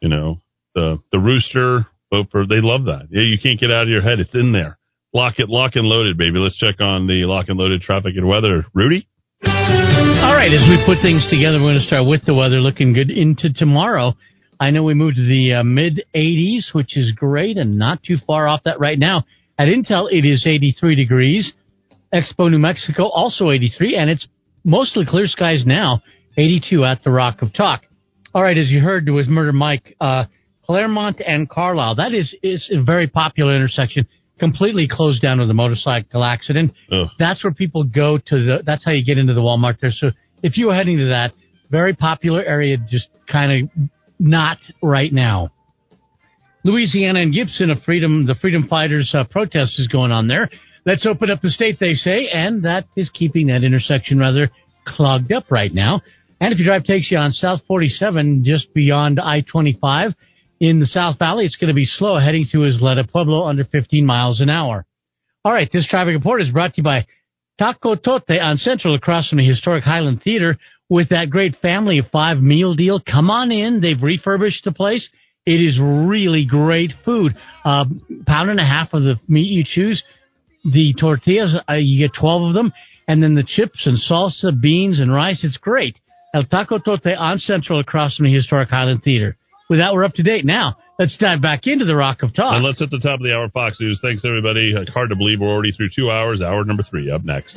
you 0.00 0.08
know, 0.08 0.42
the 0.74 0.98
the 1.10 1.18
rooster 1.18 1.86
vote 2.12 2.26
for. 2.30 2.46
They 2.46 2.60
love 2.60 2.84
that. 2.84 3.08
Yeah, 3.10 3.22
you 3.22 3.38
can't 3.42 3.58
get 3.58 3.72
out 3.72 3.84
of 3.84 3.88
your 3.88 4.02
head. 4.02 4.20
It's 4.20 4.34
in 4.34 4.52
there. 4.52 4.78
Lock 5.14 5.38
it, 5.38 5.48
lock 5.48 5.72
and 5.74 5.86
loaded, 5.86 6.18
baby. 6.18 6.38
Let's 6.38 6.58
check 6.58 6.80
on 6.80 7.06
the 7.06 7.24
lock 7.24 7.46
and 7.48 7.58
loaded 7.58 7.80
traffic 7.80 8.12
and 8.16 8.28
weather. 8.28 8.66
Rudy. 8.74 9.08
All 9.42 10.34
right, 10.34 10.52
as 10.52 10.68
we 10.68 10.82
put 10.84 11.00
things 11.02 11.26
together, 11.30 11.58
we're 11.58 11.72
going 11.72 11.80
to 11.80 11.86
start 11.86 12.06
with 12.06 12.24
the 12.26 12.34
weather 12.34 12.60
looking 12.60 12.92
good 12.92 13.10
into 13.10 13.52
tomorrow. 13.52 14.14
I 14.60 14.70
know 14.70 14.82
we 14.82 14.94
moved 14.94 15.16
to 15.16 15.26
the 15.26 15.54
uh, 15.54 15.62
mid 15.62 16.04
80s, 16.14 16.72
which 16.72 16.96
is 16.96 17.12
great 17.12 17.56
and 17.56 17.78
not 17.78 18.02
too 18.02 18.16
far 18.26 18.46
off 18.46 18.64
that 18.64 18.80
right 18.80 18.98
now. 18.98 19.24
At 19.58 19.68
Intel, 19.68 20.12
it 20.12 20.24
is 20.26 20.46
83 20.46 20.94
degrees. 20.94 21.52
Expo, 22.12 22.50
New 22.50 22.58
Mexico, 22.58 23.04
also 23.04 23.50
83, 23.50 23.96
and 23.96 24.10
it's 24.10 24.26
mostly 24.64 25.04
clear 25.06 25.26
skies 25.26 25.64
now, 25.66 26.02
82 26.36 26.84
at 26.84 27.02
the 27.02 27.10
Rock 27.10 27.42
of 27.42 27.52
Talk. 27.52 27.82
All 28.34 28.42
right, 28.42 28.56
as 28.56 28.70
you 28.70 28.80
heard 28.80 29.08
with 29.08 29.28
Murder 29.28 29.52
Mike, 29.52 29.96
uh, 30.00 30.24
Claremont 30.66 31.20
and 31.20 31.48
Carlisle, 31.48 31.96
that 31.96 32.12
is, 32.12 32.34
is 32.42 32.70
a 32.72 32.82
very 32.82 33.06
popular 33.06 33.56
intersection, 33.56 34.06
completely 34.38 34.86
closed 34.88 35.22
down 35.22 35.40
with 35.40 35.50
a 35.50 35.54
motorcycle 35.54 36.22
accident. 36.22 36.72
Ugh. 36.92 37.08
That's 37.18 37.42
where 37.42 37.52
people 37.52 37.84
go 37.84 38.18
to 38.18 38.44
the, 38.44 38.62
that's 38.64 38.84
how 38.84 38.92
you 38.92 39.04
get 39.04 39.18
into 39.18 39.34
the 39.34 39.40
Walmart 39.40 39.80
there. 39.80 39.92
So 39.92 40.10
if 40.42 40.56
you 40.56 40.66
were 40.66 40.74
heading 40.74 40.98
to 40.98 41.08
that, 41.08 41.32
very 41.70 41.94
popular 41.94 42.44
area, 42.44 42.76
just 42.88 43.08
kind 43.30 43.70
of 43.70 43.88
not 44.18 44.58
right 44.82 45.12
now. 45.12 45.50
Louisiana 46.66 47.20
and 47.20 47.32
Gibson, 47.32 47.70
of 47.70 47.80
freedom, 47.84 48.26
the 48.26 48.34
freedom 48.34 48.66
fighters 48.66 49.12
uh, 49.14 49.22
protest 49.30 49.78
is 49.78 49.86
going 49.86 50.10
on 50.10 50.26
there. 50.26 50.50
Let's 50.84 51.06
open 51.06 51.30
up 51.30 51.40
the 51.40 51.50
state, 51.50 51.78
they 51.78 51.94
say, 51.94 52.28
and 52.28 52.64
that 52.64 52.86
is 52.96 53.08
keeping 53.08 53.46
that 53.46 53.62
intersection 53.62 54.18
rather 54.18 54.50
clogged 54.84 55.30
up 55.30 55.44
right 55.48 55.72
now. 55.72 56.00
And 56.40 56.52
if 56.52 56.58
your 56.58 56.66
drive 56.66 56.82
takes 56.82 57.08
you 57.08 57.18
on 57.18 57.30
South 57.30 57.60
47, 57.68 58.42
just 58.44 58.74
beyond 58.74 59.20
I-25 59.20 60.14
in 60.58 60.80
the 60.80 60.86
South 60.86 61.20
Valley, 61.20 61.44
it's 61.44 61.54
going 61.54 61.68
to 61.68 61.74
be 61.74 61.86
slow 61.86 62.18
heading 62.18 62.46
to 62.50 62.58
Isleta 62.58 63.08
Pueblo 63.08 63.44
under 63.44 63.64
15 63.64 64.04
miles 64.04 64.40
an 64.40 64.50
hour. 64.50 64.84
All 65.44 65.52
right, 65.52 65.70
this 65.72 65.86
traffic 65.86 66.14
report 66.14 66.42
is 66.42 66.50
brought 66.50 66.74
to 66.74 66.80
you 66.80 66.84
by 66.84 67.06
Taco 67.60 67.94
Tote 67.94 68.28
on 68.28 68.56
Central 68.56 68.96
across 68.96 69.28
from 69.28 69.38
the 69.38 69.46
historic 69.46 69.84
Highland 69.84 70.22
Theater 70.24 70.58
with 70.88 71.10
that 71.10 71.30
great 71.30 71.54
family 71.62 71.98
of 71.98 72.08
five 72.08 72.38
meal 72.38 72.74
deal. 72.74 73.00
Come 73.00 73.30
on 73.30 73.52
in. 73.52 73.80
They've 73.80 74.02
refurbished 74.02 74.64
the 74.64 74.72
place. 74.72 75.08
It 75.46 75.60
is 75.60 75.78
really 75.80 76.44
great 76.44 76.92
food. 77.04 77.36
Uh, 77.64 77.84
pound 78.26 78.50
and 78.50 78.60
a 78.60 78.64
half 78.64 78.92
of 78.92 79.04
the 79.04 79.20
meat 79.28 79.46
you 79.46 79.64
choose. 79.64 80.02
The 80.64 80.92
tortillas, 80.98 81.54
uh, 81.68 81.74
you 81.74 82.06
get 82.06 82.16
12 82.18 82.48
of 82.48 82.54
them. 82.54 82.72
And 83.06 83.22
then 83.22 83.36
the 83.36 83.44
chips 83.44 83.86
and 83.86 83.96
salsa, 83.96 84.60
beans 84.60 84.98
and 84.98 85.14
rice. 85.14 85.44
It's 85.44 85.56
great. 85.56 85.96
El 86.34 86.44
Taco 86.44 86.78
Tote 86.78 87.06
on 87.16 87.38
Central 87.38 87.78
across 87.78 88.16
from 88.16 88.26
the 88.26 88.34
historic 88.34 88.68
Highland 88.68 89.04
Theater. 89.04 89.36
With 89.70 89.78
that, 89.78 89.94
we're 89.94 90.04
up 90.04 90.14
to 90.14 90.24
date. 90.24 90.44
Now, 90.44 90.76
let's 90.98 91.16
dive 91.16 91.40
back 91.40 91.66
into 91.66 91.84
the 91.84 91.94
Rock 91.94 92.22
of 92.24 92.34
Talk. 92.34 92.54
And 92.54 92.64
let's 92.64 92.80
hit 92.80 92.90
the 92.90 92.98
top 92.98 93.20
of 93.20 93.24
the 93.24 93.32
hour, 93.32 93.48
Fox 93.48 93.78
News. 93.80 94.00
Thanks, 94.02 94.24
everybody. 94.26 94.74
Hard 94.92 95.10
to 95.10 95.16
believe 95.16 95.40
we're 95.40 95.48
already 95.48 95.72
through 95.72 95.90
two 95.94 96.10
hours. 96.10 96.42
Hour 96.42 96.64
number 96.64 96.82
three 96.82 97.10
up 97.10 97.24
next. 97.24 97.56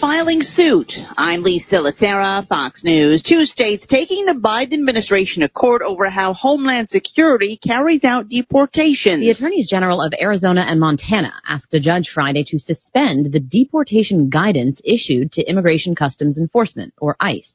Filing 0.00 0.40
suit. 0.42 0.92
I'm 1.16 1.42
Lisa 1.42 1.76
Lacera, 1.76 2.46
Fox 2.46 2.82
News. 2.84 3.22
Two 3.22 3.44
states 3.44 3.86
taking 3.88 4.26
the 4.26 4.32
Biden 4.32 4.74
administration 4.74 5.42
to 5.42 5.48
court 5.48 5.82
over 5.82 6.10
how 6.10 6.32
Homeland 6.32 6.88
Security 6.88 7.58
carries 7.64 8.04
out 8.04 8.28
deportations. 8.28 9.20
The 9.20 9.30
attorneys 9.30 9.68
general 9.68 10.02
of 10.02 10.12
Arizona 10.20 10.64
and 10.68 10.80
Montana 10.80 11.32
asked 11.46 11.72
a 11.74 11.80
judge 11.80 12.10
Friday 12.12 12.44
to 12.48 12.58
suspend 12.58 13.32
the 13.32 13.40
deportation 13.40 14.28
guidance 14.28 14.80
issued 14.84 15.32
to 15.32 15.48
Immigration 15.48 15.94
Customs 15.94 16.38
Enforcement, 16.38 16.92
or 16.98 17.16
ICE, 17.20 17.50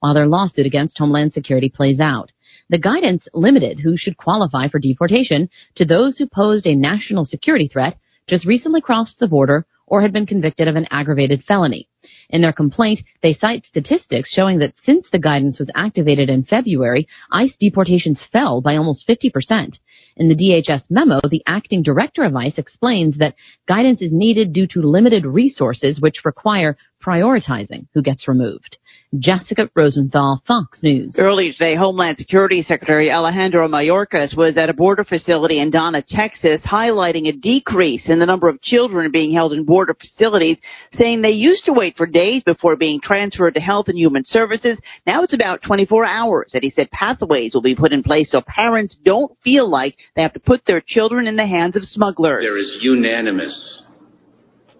while 0.00 0.14
their 0.14 0.26
lawsuit 0.26 0.66
against 0.66 0.98
Homeland 0.98 1.32
Security 1.32 1.68
plays 1.68 2.00
out. 2.00 2.32
The 2.70 2.78
guidance 2.78 3.26
limited 3.32 3.80
who 3.80 3.96
should 3.96 4.16
qualify 4.16 4.68
for 4.68 4.78
deportation 4.78 5.48
to 5.76 5.84
those 5.84 6.18
who 6.18 6.26
posed 6.26 6.66
a 6.66 6.74
national 6.74 7.24
security 7.24 7.68
threat, 7.68 7.96
just 8.28 8.46
recently 8.46 8.80
crossed 8.80 9.18
the 9.18 9.28
border, 9.28 9.64
or 9.88 10.02
had 10.02 10.12
been 10.12 10.26
convicted 10.26 10.68
of 10.68 10.76
an 10.76 10.86
aggravated 10.90 11.42
felony. 11.44 11.88
In 12.30 12.42
their 12.42 12.52
complaint, 12.52 13.00
they 13.22 13.32
cite 13.32 13.64
statistics 13.64 14.32
showing 14.32 14.58
that 14.58 14.74
since 14.84 15.08
the 15.10 15.18
guidance 15.18 15.58
was 15.58 15.70
activated 15.74 16.30
in 16.30 16.44
February, 16.44 17.08
ICE 17.32 17.56
deportations 17.58 18.24
fell 18.30 18.60
by 18.60 18.76
almost 18.76 19.08
50%. 19.08 19.78
In 20.16 20.28
the 20.28 20.36
DHS 20.36 20.84
memo, 20.90 21.20
the 21.28 21.42
acting 21.46 21.82
director 21.82 22.22
of 22.22 22.36
ICE 22.36 22.56
explains 22.56 23.18
that 23.18 23.34
guidance 23.66 24.02
is 24.02 24.12
needed 24.12 24.52
due 24.52 24.66
to 24.68 24.80
limited 24.80 25.24
resources 25.24 26.00
which 26.00 26.24
require 26.24 26.76
prioritizing 27.04 27.86
who 27.94 28.02
gets 28.02 28.28
removed. 28.28 28.78
Jessica 29.18 29.70
Rosenthal, 29.74 30.42
Fox 30.46 30.80
News. 30.82 31.16
Earlier 31.18 31.52
today, 31.52 31.74
Homeland 31.76 32.18
Security 32.18 32.62
Secretary 32.62 33.10
Alejandro 33.10 33.66
Mayorkas 33.66 34.36
was 34.36 34.58
at 34.58 34.68
a 34.68 34.74
border 34.74 35.02
facility 35.02 35.60
in 35.60 35.70
Donna, 35.70 36.02
Texas, 36.06 36.60
highlighting 36.62 37.26
a 37.26 37.32
decrease 37.32 38.08
in 38.08 38.18
the 38.18 38.26
number 38.26 38.48
of 38.48 38.60
children 38.60 39.10
being 39.10 39.32
held 39.32 39.54
in 39.54 39.64
border 39.64 39.94
facilities, 39.94 40.58
saying 40.92 41.22
they 41.22 41.30
used 41.30 41.64
to 41.64 41.72
wait 41.72 41.96
for 41.96 42.06
days 42.06 42.42
before 42.42 42.76
being 42.76 43.00
transferred 43.00 43.54
to 43.54 43.60
Health 43.60 43.88
and 43.88 43.96
Human 43.98 44.24
Services. 44.24 44.78
Now 45.06 45.22
it's 45.22 45.34
about 45.34 45.62
24 45.62 46.04
hours. 46.04 46.50
And 46.52 46.62
he 46.62 46.70
said 46.70 46.90
pathways 46.90 47.54
will 47.54 47.62
be 47.62 47.74
put 47.74 47.92
in 47.92 48.02
place 48.02 48.30
so 48.30 48.42
parents 48.42 48.98
don't 49.04 49.32
feel 49.42 49.70
like 49.70 49.96
they 50.16 50.22
have 50.22 50.34
to 50.34 50.40
put 50.40 50.66
their 50.66 50.82
children 50.86 51.26
in 51.26 51.36
the 51.36 51.46
hands 51.46 51.76
of 51.76 51.82
smugglers. 51.82 52.42
There 52.42 52.58
is 52.58 52.78
unanimous 52.82 53.84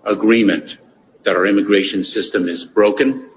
agreement 0.04 0.72
that 1.28 1.36
our 1.36 1.46
immigration 1.46 2.02
system 2.04 2.48
is 2.48 2.64
broken 2.74 3.28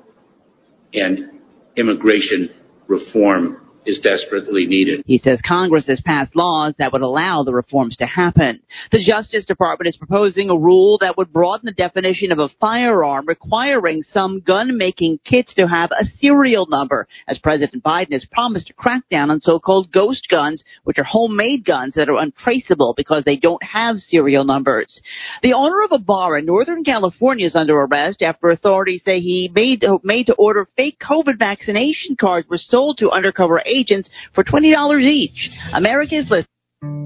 and 0.93 1.41
immigration 1.75 2.49
reform 2.87 3.60
is 3.85 3.99
desperately 3.99 4.65
needed. 4.67 5.03
He 5.05 5.17
says 5.17 5.39
Congress 5.47 5.87
has 5.87 6.01
passed 6.01 6.35
laws 6.35 6.75
that 6.77 6.91
would 6.93 7.01
allow 7.01 7.43
the 7.43 7.53
reforms 7.53 7.97
to 7.97 8.05
happen. 8.05 8.61
The 8.91 9.03
Justice 9.03 9.45
Department 9.45 9.87
is 9.87 9.97
proposing 9.97 10.49
a 10.49 10.57
rule 10.57 10.97
that 10.99 11.17
would 11.17 11.33
broaden 11.33 11.65
the 11.65 11.71
definition 11.73 12.31
of 12.31 12.39
a 12.39 12.49
firearm, 12.59 13.25
requiring 13.27 14.03
some 14.11 14.41
gun 14.41 14.77
making 14.77 15.19
kits 15.25 15.53
to 15.55 15.67
have 15.67 15.89
a 15.91 16.05
serial 16.05 16.67
number, 16.69 17.07
as 17.27 17.39
President 17.39 17.83
Biden 17.83 18.11
has 18.11 18.25
promised 18.31 18.67
to 18.67 18.73
crack 18.73 19.03
down 19.09 19.31
on 19.31 19.39
so-called 19.39 19.91
ghost 19.91 20.27
guns, 20.29 20.63
which 20.83 20.99
are 20.99 21.03
homemade 21.03 21.65
guns 21.65 21.95
that 21.95 22.09
are 22.09 22.19
untraceable 22.19 22.93
because 22.95 23.23
they 23.23 23.35
don't 23.35 23.63
have 23.63 23.97
serial 23.97 24.43
numbers. 24.43 25.01
The 25.41 25.53
owner 25.53 25.83
of 25.83 25.91
a 25.91 25.99
bar 26.03 26.37
in 26.37 26.45
Northern 26.45 26.83
California 26.83 27.47
is 27.47 27.55
under 27.55 27.79
arrest 27.79 28.21
after 28.21 28.51
authorities 28.51 29.03
say 29.03 29.19
he 29.19 29.51
made, 29.53 29.83
made 30.03 30.27
to 30.27 30.33
order 30.33 30.67
fake 30.75 30.97
COVID 31.01 31.39
vaccination 31.39 32.15
cards 32.19 32.47
were 32.49 32.57
sold 32.57 32.97
to 32.99 33.09
undercover 33.09 33.61
agents 33.73 34.09
for 34.33 34.43
$20 34.43 35.01
each. 35.03 35.49
America's 35.73 36.29
list. 36.29 36.47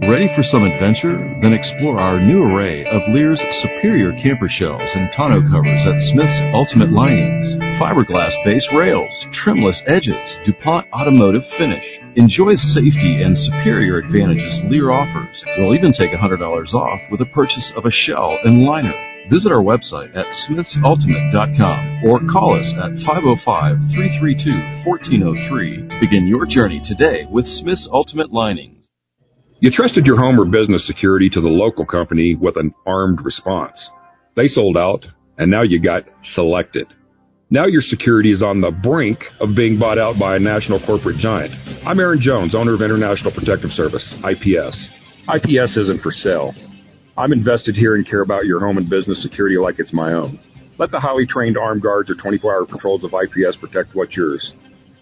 Ready 0.07 0.29
for 0.35 0.43
some 0.43 0.63
adventure? 0.63 1.17
Then 1.41 1.51
explore 1.51 1.99
our 1.99 2.19
new 2.19 2.43
array 2.43 2.85
of 2.85 3.01
Leer's 3.13 3.41
superior 3.61 4.13
camper 4.23 4.47
shells 4.47 4.89
and 4.93 5.11
tonneau 5.11 5.41
covers 5.51 5.81
at 5.83 5.99
Smith's 6.13 6.41
Ultimate 6.53 6.91
Linings, 6.91 7.57
fiberglass 7.81 8.31
base 8.45 8.65
rails, 8.73 9.11
trimless 9.43 9.81
edges, 9.87 10.37
DuPont 10.45 10.85
automotive 10.93 11.43
finish. 11.57 11.83
Enjoy 12.15 12.55
safety 12.55 13.21
and 13.21 13.37
superior 13.37 13.97
advantages 13.97 14.61
Lear 14.69 14.91
offers. 14.91 15.43
We'll 15.57 15.75
even 15.75 15.91
take 15.91 16.11
$100 16.11 16.73
off 16.73 17.01
with 17.11 17.19
a 17.19 17.25
purchase 17.25 17.73
of 17.75 17.85
a 17.85 17.91
shell 17.91 18.37
and 18.45 18.63
liner. 18.63 19.14
Visit 19.31 19.51
our 19.51 19.63
website 19.63 20.15
at 20.15 20.27
smithsultimate.com 20.47 22.03
or 22.05 22.19
call 22.31 22.53
us 22.53 22.71
at 22.77 22.91
505-332-1403 23.09 25.89
to 25.89 25.99
begin 25.99 26.27
your 26.27 26.45
journey 26.47 26.79
today 26.85 27.25
with 27.31 27.47
Smith's 27.47 27.89
Ultimate 27.91 28.31
Linings. 28.31 28.87
You 29.61 29.71
trusted 29.71 30.05
your 30.05 30.17
home 30.17 30.39
or 30.39 30.45
business 30.45 30.85
security 30.85 31.27
to 31.31 31.41
the 31.41 31.47
local 31.47 31.87
company 31.87 32.35
with 32.35 32.55
an 32.55 32.71
armed 32.85 33.25
response. 33.25 33.89
They 34.35 34.47
sold 34.47 34.77
out, 34.77 35.07
and 35.39 35.49
now 35.49 35.63
you 35.63 35.79
got 35.81 36.03
selected. 36.35 36.85
Now 37.49 37.65
your 37.65 37.81
security 37.81 38.31
is 38.31 38.43
on 38.43 38.61
the 38.61 38.69
brink 38.69 39.17
of 39.39 39.55
being 39.55 39.79
bought 39.79 39.97
out 39.97 40.19
by 40.19 40.35
a 40.35 40.39
national 40.39 40.85
corporate 40.85 41.17
giant. 41.17 41.55
I'm 41.83 41.99
Aaron 41.99 42.21
Jones, 42.21 42.53
owner 42.53 42.75
of 42.75 42.83
International 42.83 43.31
Protective 43.33 43.71
Service, 43.71 44.07
IPS. 44.23 44.77
IPS 45.33 45.77
isn't 45.77 46.03
for 46.03 46.11
sale. 46.11 46.53
I'm 47.17 47.31
invested 47.31 47.75
here 47.75 47.95
and 47.95 48.07
care 48.07 48.21
about 48.21 48.45
your 48.45 48.59
home 48.59 48.77
and 48.77 48.89
business 48.89 49.21
security 49.21 49.57
like 49.57 49.79
it's 49.79 49.93
my 49.93 50.11
own. 50.11 50.39
Let 50.77 50.91
the 50.91 50.99
highly 50.99 51.25
trained 51.25 51.57
armed 51.57 51.81
guards 51.81 52.09
or 52.09 52.15
24 52.15 52.53
hour 52.53 52.65
patrols 52.65 53.05
of 53.05 53.13
IPS 53.13 53.55
protect 53.57 53.95
what's 53.95 54.17
yours. 54.17 54.51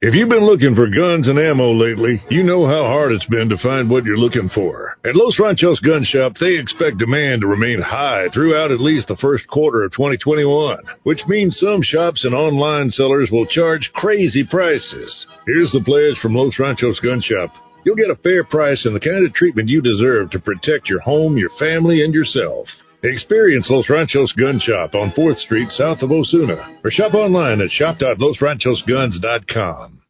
If 0.00 0.14
you've 0.14 0.28
been 0.28 0.46
looking 0.46 0.76
for 0.76 0.86
guns 0.86 1.26
and 1.26 1.40
ammo 1.40 1.74
lately, 1.74 2.22
you 2.30 2.44
know 2.44 2.64
how 2.68 2.86
hard 2.86 3.10
it's 3.10 3.26
been 3.26 3.48
to 3.48 3.58
find 3.58 3.90
what 3.90 4.04
you're 4.04 4.16
looking 4.16 4.48
for. 4.54 4.96
At 5.04 5.16
Los 5.16 5.40
Ranchos 5.40 5.80
Gun 5.80 6.04
Shop, 6.04 6.34
they 6.38 6.54
expect 6.54 6.98
demand 6.98 7.40
to 7.40 7.48
remain 7.48 7.82
high 7.82 8.28
throughout 8.32 8.70
at 8.70 8.78
least 8.78 9.08
the 9.08 9.16
first 9.16 9.48
quarter 9.48 9.82
of 9.82 9.90
2021, 9.90 10.78
which 11.02 11.26
means 11.26 11.58
some 11.58 11.82
shops 11.82 12.24
and 12.24 12.32
online 12.32 12.90
sellers 12.90 13.30
will 13.32 13.46
charge 13.46 13.90
crazy 13.92 14.46
prices. 14.48 15.26
Here's 15.48 15.72
the 15.72 15.82
pledge 15.82 16.14
from 16.22 16.36
Los 16.36 16.56
Ranchos 16.60 17.00
Gun 17.00 17.20
Shop. 17.20 17.50
You'll 17.84 17.96
get 17.96 18.14
a 18.14 18.22
fair 18.22 18.44
price 18.44 18.86
and 18.86 18.94
the 18.94 19.00
kind 19.00 19.26
of 19.26 19.34
treatment 19.34 19.68
you 19.68 19.82
deserve 19.82 20.30
to 20.30 20.38
protect 20.38 20.88
your 20.88 21.00
home, 21.00 21.36
your 21.36 21.50
family, 21.58 22.04
and 22.04 22.14
yourself. 22.14 22.68
Experience 23.02 23.68
Los 23.70 23.88
Ranchos 23.88 24.32
Gun 24.32 24.58
Shop 24.58 24.92
on 24.94 25.12
4th 25.12 25.38
Street 25.38 25.70
south 25.70 26.02
of 26.02 26.10
Osuna 26.10 26.80
or 26.82 26.90
shop 26.90 27.14
online 27.14 27.60
at 27.60 27.70
shop.losranchosguns.com. 27.70 30.02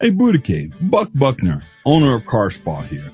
Hey, 0.00 0.10
Buddha 0.10 0.38
Buck 0.82 1.08
Buckner, 1.14 1.62
owner 1.86 2.16
of 2.16 2.26
Car 2.26 2.50
Spa 2.50 2.82
here. 2.82 3.10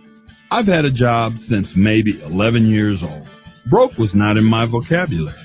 I've 0.51 0.67
had 0.67 0.85
a 0.85 0.93
job 0.93 1.35
since 1.47 1.73
maybe 1.77 2.21
11 2.21 2.69
years 2.69 3.01
old. 3.01 3.29
Broke 3.71 3.97
was 3.97 4.13
not 4.13 4.37
in 4.37 4.45
my 4.45 4.67
vocabulary. 4.69 5.39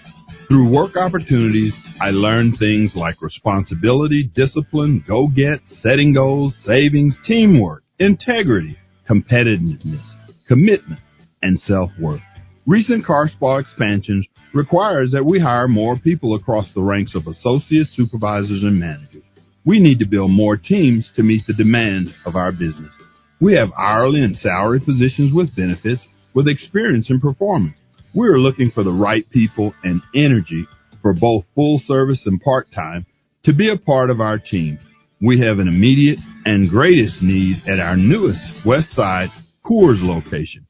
Through 0.47 0.71
work 0.71 0.97
opportunities, 0.97 1.73
I 2.01 2.09
learned 2.09 2.57
things 2.57 2.95
like 2.95 3.21
responsibility, 3.21 4.31
discipline, 4.33 5.03
go 5.07 5.27
get, 5.27 5.59
setting 5.67 6.15
goals, 6.15 6.55
savings, 6.65 7.19
teamwork 7.25 7.83
integrity, 7.99 8.77
competitiveness, 9.09 10.03
commitment, 10.47 10.99
and 11.41 11.59
self-worth. 11.61 12.21
Recent 12.67 13.05
car 13.05 13.27
spa 13.27 13.57
expansions 13.57 14.25
requires 14.53 15.11
that 15.11 15.25
we 15.25 15.39
hire 15.39 15.67
more 15.67 15.99
people 15.99 16.33
across 16.33 16.73
the 16.73 16.81
ranks 16.81 17.13
of 17.13 17.27
associates, 17.27 17.91
supervisors, 17.95 18.63
and 18.63 18.79
managers. 18.79 19.21
We 19.65 19.79
need 19.79 19.99
to 19.99 20.07
build 20.07 20.31
more 20.31 20.57
teams 20.57 21.11
to 21.15 21.21
meet 21.21 21.45
the 21.45 21.53
demand 21.53 22.15
of 22.25 22.35
our 22.35 22.51
business. 22.51 22.91
We 23.39 23.53
have 23.53 23.69
hourly 23.77 24.23
and 24.23 24.35
salary 24.35 24.79
positions 24.79 25.31
with 25.31 25.55
benefits 25.55 26.07
with 26.33 26.47
experience 26.47 27.09
and 27.11 27.21
performance. 27.21 27.75
We 28.15 28.27
are 28.27 28.39
looking 28.39 28.71
for 28.71 28.83
the 28.83 28.91
right 28.91 29.29
people 29.29 29.73
and 29.83 30.01
energy 30.15 30.65
for 31.03 31.13
both 31.13 31.45
full 31.53 31.81
service 31.85 32.21
and 32.25 32.41
part 32.41 32.67
time 32.73 33.05
to 33.43 33.53
be 33.53 33.71
a 33.71 33.77
part 33.77 34.09
of 34.09 34.21
our 34.21 34.39
team. 34.39 34.79
We 35.21 35.39
have 35.41 35.59
an 35.59 35.67
immediate 35.67 36.19
and 36.45 36.69
greatest 36.69 37.21
need 37.21 37.61
at 37.67 37.79
our 37.79 37.95
newest 37.95 38.41
West 38.65 38.89
Side 38.93 39.29
Coors 39.63 40.01
location, 40.01 40.64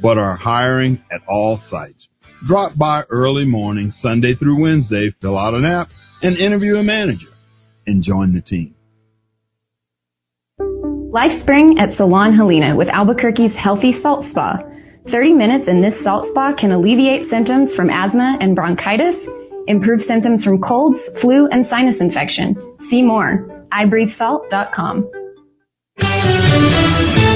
but 0.00 0.18
are 0.18 0.36
hiring 0.36 1.02
at 1.12 1.20
all 1.28 1.60
sites. 1.70 2.08
Drop 2.46 2.76
by 2.76 3.04
early 3.10 3.44
morning, 3.46 3.92
Sunday 4.00 4.34
through 4.34 4.62
Wednesday, 4.62 5.10
fill 5.20 5.38
out 5.38 5.54
an 5.54 5.64
app, 5.64 5.88
and 6.22 6.36
interview 6.36 6.76
a 6.76 6.82
manager, 6.82 7.28
and 7.86 8.02
join 8.02 8.34
the 8.34 8.42
team. 8.42 8.74
Life 11.10 11.40
Spring 11.42 11.78
at 11.78 11.96
Salon 11.96 12.34
Helena 12.34 12.76
with 12.76 12.88
Albuquerque's 12.88 13.54
Healthy 13.56 14.00
Salt 14.02 14.26
Spa. 14.30 14.58
30 15.10 15.34
minutes 15.34 15.68
in 15.68 15.82
this 15.82 15.94
salt 16.02 16.26
spa 16.30 16.54
can 16.58 16.72
alleviate 16.72 17.28
symptoms 17.28 17.70
from 17.76 17.90
asthma 17.90 18.38
and 18.40 18.56
bronchitis, 18.56 19.16
improve 19.66 20.00
symptoms 20.08 20.42
from 20.42 20.60
colds, 20.60 20.98
flu, 21.20 21.46
and 21.48 21.66
sinus 21.68 22.00
infection. 22.00 22.56
See 22.90 23.02
more. 23.02 23.66
iBreatheSalt.com. 23.72 25.10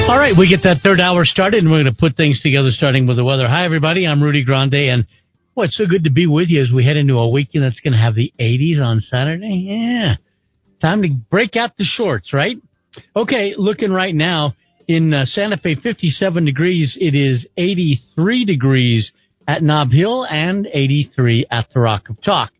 All 0.08 0.18
right, 0.18 0.32
we 0.34 0.48
get 0.48 0.62
that 0.62 0.78
third 0.82 1.02
hour 1.02 1.26
started, 1.26 1.58
and 1.58 1.70
we're 1.70 1.82
going 1.82 1.94
to 1.94 2.00
put 2.00 2.16
things 2.16 2.40
together, 2.40 2.70
starting 2.70 3.06
with 3.06 3.18
the 3.18 3.24
weather. 3.24 3.46
Hi, 3.46 3.66
everybody. 3.66 4.06
I'm 4.06 4.22
Rudy 4.22 4.42
Grande, 4.42 4.72
and 4.72 5.06
boy, 5.54 5.64
it's 5.64 5.76
so 5.76 5.84
good 5.84 6.04
to 6.04 6.10
be 6.10 6.26
with 6.26 6.48
you 6.48 6.62
as 6.62 6.72
we 6.72 6.82
head 6.82 6.96
into 6.96 7.18
a 7.18 7.28
weekend 7.28 7.62
that's 7.62 7.80
going 7.80 7.92
to 7.92 7.98
have 7.98 8.14
the 8.14 8.32
80s 8.40 8.80
on 8.82 9.00
Saturday. 9.00 9.66
Yeah, 9.68 10.14
time 10.80 11.02
to 11.02 11.10
break 11.30 11.56
out 11.56 11.76
the 11.76 11.84
shorts, 11.84 12.32
right? 12.32 12.56
Okay, 13.14 13.52
looking 13.58 13.92
right 13.92 14.14
now 14.14 14.54
in 14.86 15.12
uh, 15.12 15.26
Santa 15.26 15.58
Fe, 15.58 15.74
57 15.74 16.42
degrees. 16.42 16.96
It 16.98 17.14
is 17.14 17.46
83 17.58 18.46
degrees 18.46 19.12
at 19.46 19.62
Nob 19.62 19.90
Hill 19.90 20.24
and 20.24 20.66
83 20.72 21.48
at 21.50 21.66
the 21.74 21.80
Rock 21.80 22.08
of 22.08 22.22
Talk. 22.22 22.50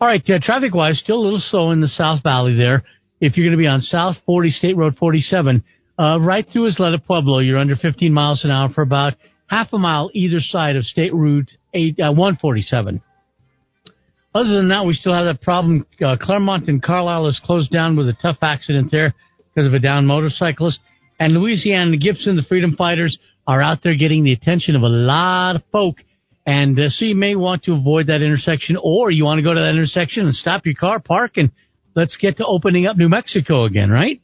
All 0.00 0.08
right, 0.08 0.28
uh, 0.28 0.40
traffic 0.42 0.74
wise, 0.74 0.98
still 0.98 1.20
a 1.20 1.22
little 1.22 1.42
slow 1.48 1.70
in 1.70 1.80
the 1.80 1.86
South 1.86 2.24
Valley 2.24 2.56
there. 2.56 2.82
If 3.20 3.36
you're 3.36 3.46
going 3.46 3.56
to 3.56 3.62
be 3.62 3.68
on 3.68 3.82
South 3.82 4.16
40 4.26 4.50
State 4.50 4.76
Road 4.76 4.96
47, 4.96 5.62
uh, 5.98 6.18
right 6.20 6.46
through 6.52 6.70
Isleta 6.70 6.98
Pueblo, 7.04 7.40
you're 7.40 7.58
under 7.58 7.76
15 7.76 8.12
miles 8.12 8.44
an 8.44 8.50
hour 8.50 8.68
for 8.68 8.82
about 8.82 9.14
half 9.48 9.72
a 9.72 9.78
mile 9.78 10.10
either 10.14 10.40
side 10.40 10.76
of 10.76 10.84
State 10.84 11.12
Route 11.12 11.50
8, 11.74 11.98
uh, 12.00 12.12
147. 12.12 13.02
Other 14.34 14.50
than 14.50 14.68
that, 14.68 14.84
we 14.84 14.94
still 14.94 15.14
have 15.14 15.24
that 15.24 15.42
problem. 15.42 15.86
Uh, 16.00 16.16
Claremont 16.20 16.68
and 16.68 16.82
Carlisle 16.82 17.26
is 17.28 17.40
closed 17.44 17.72
down 17.72 17.96
with 17.96 18.08
a 18.08 18.16
tough 18.22 18.36
accident 18.42 18.90
there 18.92 19.14
because 19.54 19.66
of 19.66 19.74
a 19.74 19.80
downed 19.80 20.06
motorcyclist. 20.06 20.78
And 21.18 21.34
Louisiana, 21.34 21.96
Gibson, 21.96 22.36
the 22.36 22.42
Freedom 22.42 22.76
Fighters 22.76 23.18
are 23.46 23.60
out 23.60 23.78
there 23.82 23.96
getting 23.96 24.22
the 24.22 24.32
attention 24.32 24.76
of 24.76 24.82
a 24.82 24.88
lot 24.88 25.56
of 25.56 25.62
folk. 25.72 25.96
And 26.46 26.78
uh, 26.78 26.88
so 26.88 27.06
you 27.06 27.16
may 27.16 27.34
want 27.34 27.64
to 27.64 27.72
avoid 27.72 28.06
that 28.06 28.22
intersection, 28.22 28.78
or 28.80 29.10
you 29.10 29.24
want 29.24 29.38
to 29.38 29.42
go 29.42 29.52
to 29.52 29.60
that 29.60 29.70
intersection 29.70 30.26
and 30.26 30.34
stop 30.34 30.64
your 30.64 30.74
car, 30.74 31.00
park, 31.00 31.32
and 31.36 31.50
let's 31.96 32.16
get 32.16 32.36
to 32.36 32.46
opening 32.46 32.86
up 32.86 32.96
New 32.96 33.08
Mexico 33.08 33.64
again, 33.64 33.90
right? 33.90 34.20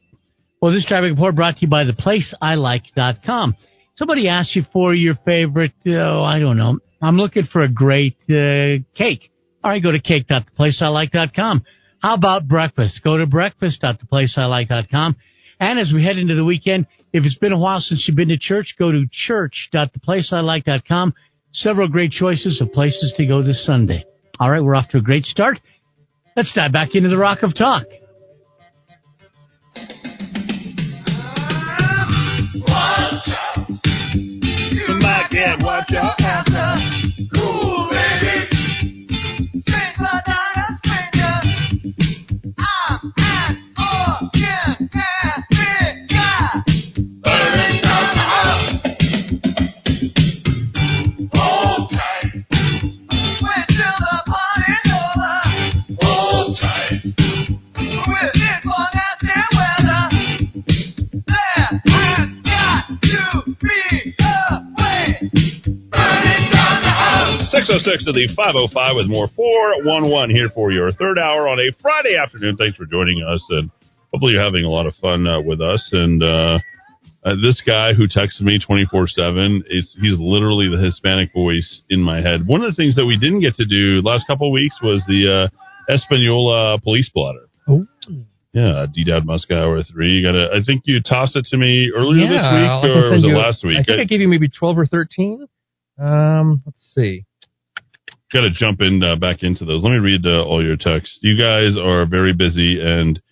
Well, 0.65 0.73
this 0.73 0.87
traffic 0.87 1.11
report 1.11 1.35
brought 1.35 1.59
to 1.59 1.67
you 1.67 1.69
by 1.69 1.85
theplaceilike.com. 1.85 3.55
Somebody 3.97 4.29
asked 4.29 4.57
you 4.57 4.65
for 4.73 4.95
your 4.95 5.15
favorite, 5.27 5.75
oh, 5.89 6.23
I 6.23 6.39
don't 6.39 6.57
know. 6.57 6.79
I'm 7.03 7.19
looking 7.19 7.45
for 7.53 7.61
a 7.61 7.69
great 7.69 8.17
uh, 8.31 8.81
cake. 8.97 9.31
All 9.63 9.73
right, 9.73 9.83
go 9.83 9.93
to 9.93 10.01
cake.theplaceilike.com. 10.01 11.65
How 11.99 12.15
about 12.15 12.49
breakfast? 12.49 13.03
Go 13.05 13.19
to 13.19 13.27
breakfast.theplaceilike.com. 13.27 15.17
And 15.61 15.79
as 15.79 15.93
we 15.93 16.03
head 16.03 16.17
into 16.17 16.35
the 16.35 16.47
weekend, 16.47 16.87
if 17.13 17.27
it's 17.27 17.37
been 17.37 17.53
a 17.53 17.59
while 17.59 17.81
since 17.81 18.07
you've 18.09 18.17
been 18.17 18.31
to 18.31 18.39
church, 18.39 18.75
go 18.79 18.91
to 18.91 19.05
church.theplaceilike.com. 19.27 21.13
Several 21.53 21.89
great 21.89 22.13
choices 22.13 22.63
of 22.63 22.73
places 22.73 23.13
to 23.19 23.27
go 23.27 23.43
this 23.43 23.67
Sunday. 23.67 24.07
All 24.41 24.51
right, 24.51 24.65
we're 24.65 24.77
off 24.77 24.89
to 24.93 24.97
a 24.97 25.03
great 25.03 25.27
start. 25.27 25.61
Let's 26.35 26.55
dive 26.55 26.73
back 26.73 26.95
into 26.95 27.11
the 27.11 27.19
Rock 27.19 27.43
of 27.43 27.55
Talk. 27.55 27.85
After. 37.33 37.64
606 67.75 68.05
to 68.07 68.13
the 68.13 68.31
505 68.39 68.71
with 68.95 69.09
more 69.11 69.27
411 69.35 70.31
here 70.31 70.49
for 70.55 70.71
your 70.71 70.93
third 70.93 71.19
hour 71.19 71.49
on 71.49 71.59
a 71.59 71.75
Friday 71.83 72.15
afternoon. 72.15 72.57
Thanks 72.57 72.77
for 72.77 72.87
joining 72.87 73.19
us, 73.27 73.43
and 73.51 73.71
hopefully 74.13 74.35
you're 74.35 74.45
having 74.45 74.65
a 74.65 74.71
lot 74.71 74.87
of 74.87 74.95
fun 75.03 75.27
uh, 75.27 75.43
with 75.43 75.61
us. 75.61 75.83
And 75.91 76.23
uh, 76.23 76.59
uh, 77.27 77.35
this 77.43 77.61
guy 77.67 77.91
who 77.93 78.07
texts 78.07 78.41
me 78.41 78.63
24 78.65 79.09
7, 79.09 79.65
he's 79.67 79.91
literally 80.23 80.71
the 80.71 80.79
Hispanic 80.79 81.35
voice 81.35 81.83
in 81.91 81.99
my 82.01 82.23
head. 82.23 82.47
One 82.47 82.63
of 82.63 82.71
the 82.71 82.79
things 82.79 82.95
that 82.95 83.07
we 83.07 83.19
didn't 83.19 83.41
get 83.41 83.59
to 83.59 83.67
do 83.67 84.07
last 84.07 84.27
couple 84.29 84.49
of 84.49 84.55
weeks 84.55 84.79
was 84.81 85.03
the 85.09 85.51
uh, 85.51 85.93
Espanola 85.93 86.79
police 86.79 87.11
blotter. 87.13 87.51
Oh. 87.67 87.87
Yeah, 88.55 88.87
D 88.87 89.03
Dad 89.03 89.27
Muskow 89.27 89.83
3. 89.83 90.09
You 90.15 90.23
gotta, 90.23 90.47
I 90.55 90.63
think 90.65 90.83
you 90.87 91.03
tossed 91.03 91.35
it 91.35 91.47
to 91.51 91.57
me 91.57 91.91
earlier 91.91 92.31
this 92.31 92.39
week, 92.39 92.71
I 92.71 92.87
or 92.87 93.11
was 93.19 93.25
it 93.25 93.27
you- 93.27 93.37
last 93.37 93.65
week? 93.65 93.79
I 93.79 93.83
think 93.83 93.99
I 93.99 94.05
gave 94.05 94.21
you 94.21 94.29
maybe 94.29 94.49
12 94.49 94.79
or 94.79 94.87
13. 94.87 95.49
Um, 95.99 96.63
let's 96.65 96.93
see. 96.95 97.25
Got 98.35 98.41
to 98.41 98.51
jump 98.51 98.81
in 98.81 99.01
uh, 99.03 99.15
back 99.15 99.43
into 99.43 99.65
those. 99.65 99.83
Let 99.83 99.91
me 99.91 99.99
read 99.99 100.27
uh, 100.27 100.43
all 100.43 100.63
your 100.63 100.77
texts. 100.77 101.19
You 101.23 101.41
guys 101.41 101.79
are 101.79 102.05
very 102.05 102.35
busy 102.35 102.81
and 102.83 103.23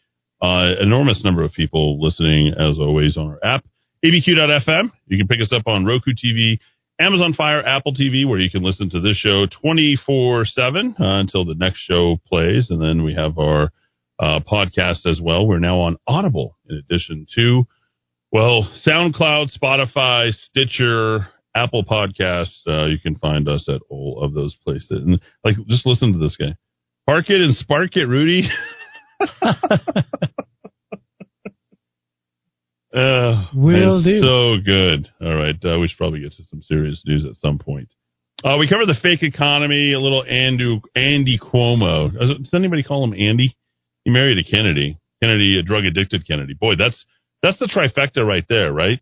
uh, 0.41 0.81
enormous 0.81 1.23
number 1.25 1.43
of 1.43 1.53
people 1.53 2.01
listening 2.01 2.55
as 2.57 2.79
always 2.79 3.17
on 3.17 3.27
our 3.27 3.39
app, 3.45 3.65
abq.fm. 4.05 4.93
You 5.07 5.19
can 5.19 5.27
pick 5.27 5.41
us 5.43 5.53
up 5.53 5.67
on 5.67 5.85
Roku 5.85 6.13
TV, 6.13 6.59
Amazon 7.01 7.35
Fire, 7.35 7.65
Apple 7.67 7.95
TV, 7.95 8.27
where 8.27 8.39
you 8.39 8.51
can 8.51 8.63
listen 8.63 8.91
to 8.91 9.01
this 9.01 9.17
show 9.17 9.47
24 9.61 10.45
7 10.45 10.95
uh, 10.99 11.05
until 11.21 11.45
the 11.45 11.55
next 11.57 11.81
show 11.81 12.19
plays. 12.29 12.69
And 12.71 12.81
then 12.81 13.05
we 13.05 13.15
have 13.15 13.39
our 13.39 13.73
uh, 14.21 14.39
podcast 14.41 15.05
as 15.07 15.21
well. 15.21 15.47
We're 15.47 15.59
now 15.59 15.81
on 15.81 15.97
Audible 16.07 16.57
in 16.71 16.77
addition 16.77 17.27
to, 17.35 17.65
well, 18.31 18.71
SoundCloud, 18.87 19.51
Spotify, 19.59 20.33
Stitcher, 20.33 21.27
Apple 21.55 21.85
Podcasts. 21.85 22.61
Uh, 22.67 22.87
you 22.87 22.99
can 22.99 23.17
find 23.17 23.49
us 23.49 23.67
at 23.69 23.81
all 23.91 24.21
of 24.23 24.35
those 24.35 24.57
places. 24.65 24.91
And 24.91 25.21
like, 25.45 25.57
just 25.69 25.87
listen 25.87 26.13
to 26.13 26.19
this 26.19 26.37
guy. 26.37 26.57
Park 27.07 27.27
it 27.29 27.41
and 27.41 27.55
spark 27.57 27.97
it, 27.97 28.07
Rudy. 28.07 28.49
Uh, 32.95 33.47
Will 33.55 34.03
do. 34.03 34.23
So 34.23 34.57
good. 34.65 35.09
All 35.21 35.35
right. 35.35 35.57
Uh, 35.65 35.79
we 35.79 35.89
should 35.89 35.99
probably 35.99 36.21
get 36.21 36.33
to 36.35 36.45
some 36.51 36.63
serious 36.63 37.03
news 37.07 37.25
at 37.25 37.37
some 37.37 37.59
point. 37.59 37.89
Uh, 38.45 38.57
we 38.59 38.69
covered 38.69 38.87
the 38.87 38.99
fake 39.03 39.23
economy, 39.23 39.93
a 39.93 40.01
little 40.01 40.25
Andy, 40.25 40.81
Andy 40.97 41.39
Cuomo. 41.39 42.13
Does, 42.13 42.39
does 42.39 42.55
anybody 42.55 42.83
call 42.83 43.05
him 43.05 43.13
Andy? 43.13 43.57
He 44.05 44.11
married 44.11 44.39
a 44.39 44.45
Kennedy. 44.45 44.99
Kennedy, 45.23 45.59
a 45.59 45.63
drug 45.63 45.85
addicted 45.85 46.27
Kennedy. 46.27 46.55
Boy, 46.55 46.75
that's 46.77 47.05
that's 47.43 47.59
the 47.61 47.67
trifecta 47.67 48.27
right 48.27 48.45
there, 48.49 48.73
right? 48.73 49.01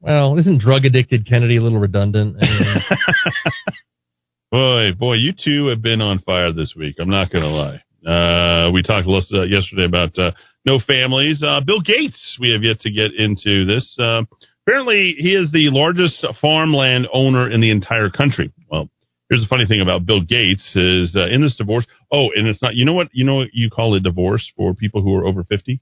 Well, 0.00 0.38
isn't 0.38 0.60
drug 0.60 0.84
addicted 0.84 1.26
Kennedy 1.26 1.56
a 1.56 1.62
little 1.62 1.78
redundant? 1.78 2.36
Boy, 4.50 4.92
boy, 4.98 5.14
you 5.14 5.32
two 5.32 5.66
have 5.66 5.82
been 5.82 6.00
on 6.00 6.20
fire 6.20 6.54
this 6.54 6.72
week. 6.74 6.96
I'm 6.98 7.10
not 7.10 7.30
going 7.30 7.44
to 7.44 7.50
lie. 7.50 7.82
Uh, 8.00 8.70
we 8.70 8.80
talked 8.80 9.06
uh, 9.06 9.42
yesterday 9.42 9.84
about 9.84 10.18
uh, 10.18 10.30
no 10.66 10.78
families. 10.78 11.42
Uh, 11.46 11.60
Bill 11.60 11.82
Gates, 11.82 12.38
we 12.40 12.52
have 12.52 12.62
yet 12.62 12.80
to 12.80 12.90
get 12.90 13.12
into 13.14 13.66
this. 13.66 13.94
Uh, 13.98 14.22
apparently, 14.66 15.16
he 15.18 15.34
is 15.34 15.52
the 15.52 15.68
largest 15.68 16.24
farmland 16.40 17.08
owner 17.12 17.50
in 17.50 17.60
the 17.60 17.70
entire 17.70 18.08
country. 18.08 18.50
Well, 18.70 18.88
here's 19.28 19.42
the 19.42 19.48
funny 19.48 19.66
thing 19.66 19.82
about 19.82 20.06
Bill 20.06 20.22
Gates 20.22 20.74
is 20.74 21.14
uh, 21.14 21.26
in 21.28 21.42
this 21.42 21.56
divorce. 21.56 21.84
Oh, 22.10 22.28
and 22.34 22.48
it's 22.48 22.62
not. 22.62 22.74
You 22.74 22.86
know 22.86 22.94
what? 22.94 23.08
You 23.12 23.26
know 23.26 23.34
what 23.34 23.48
you 23.52 23.68
call 23.68 23.94
a 23.96 24.00
divorce 24.00 24.50
for 24.56 24.72
people 24.72 25.02
who 25.02 25.14
are 25.14 25.26
over 25.26 25.44
50? 25.44 25.78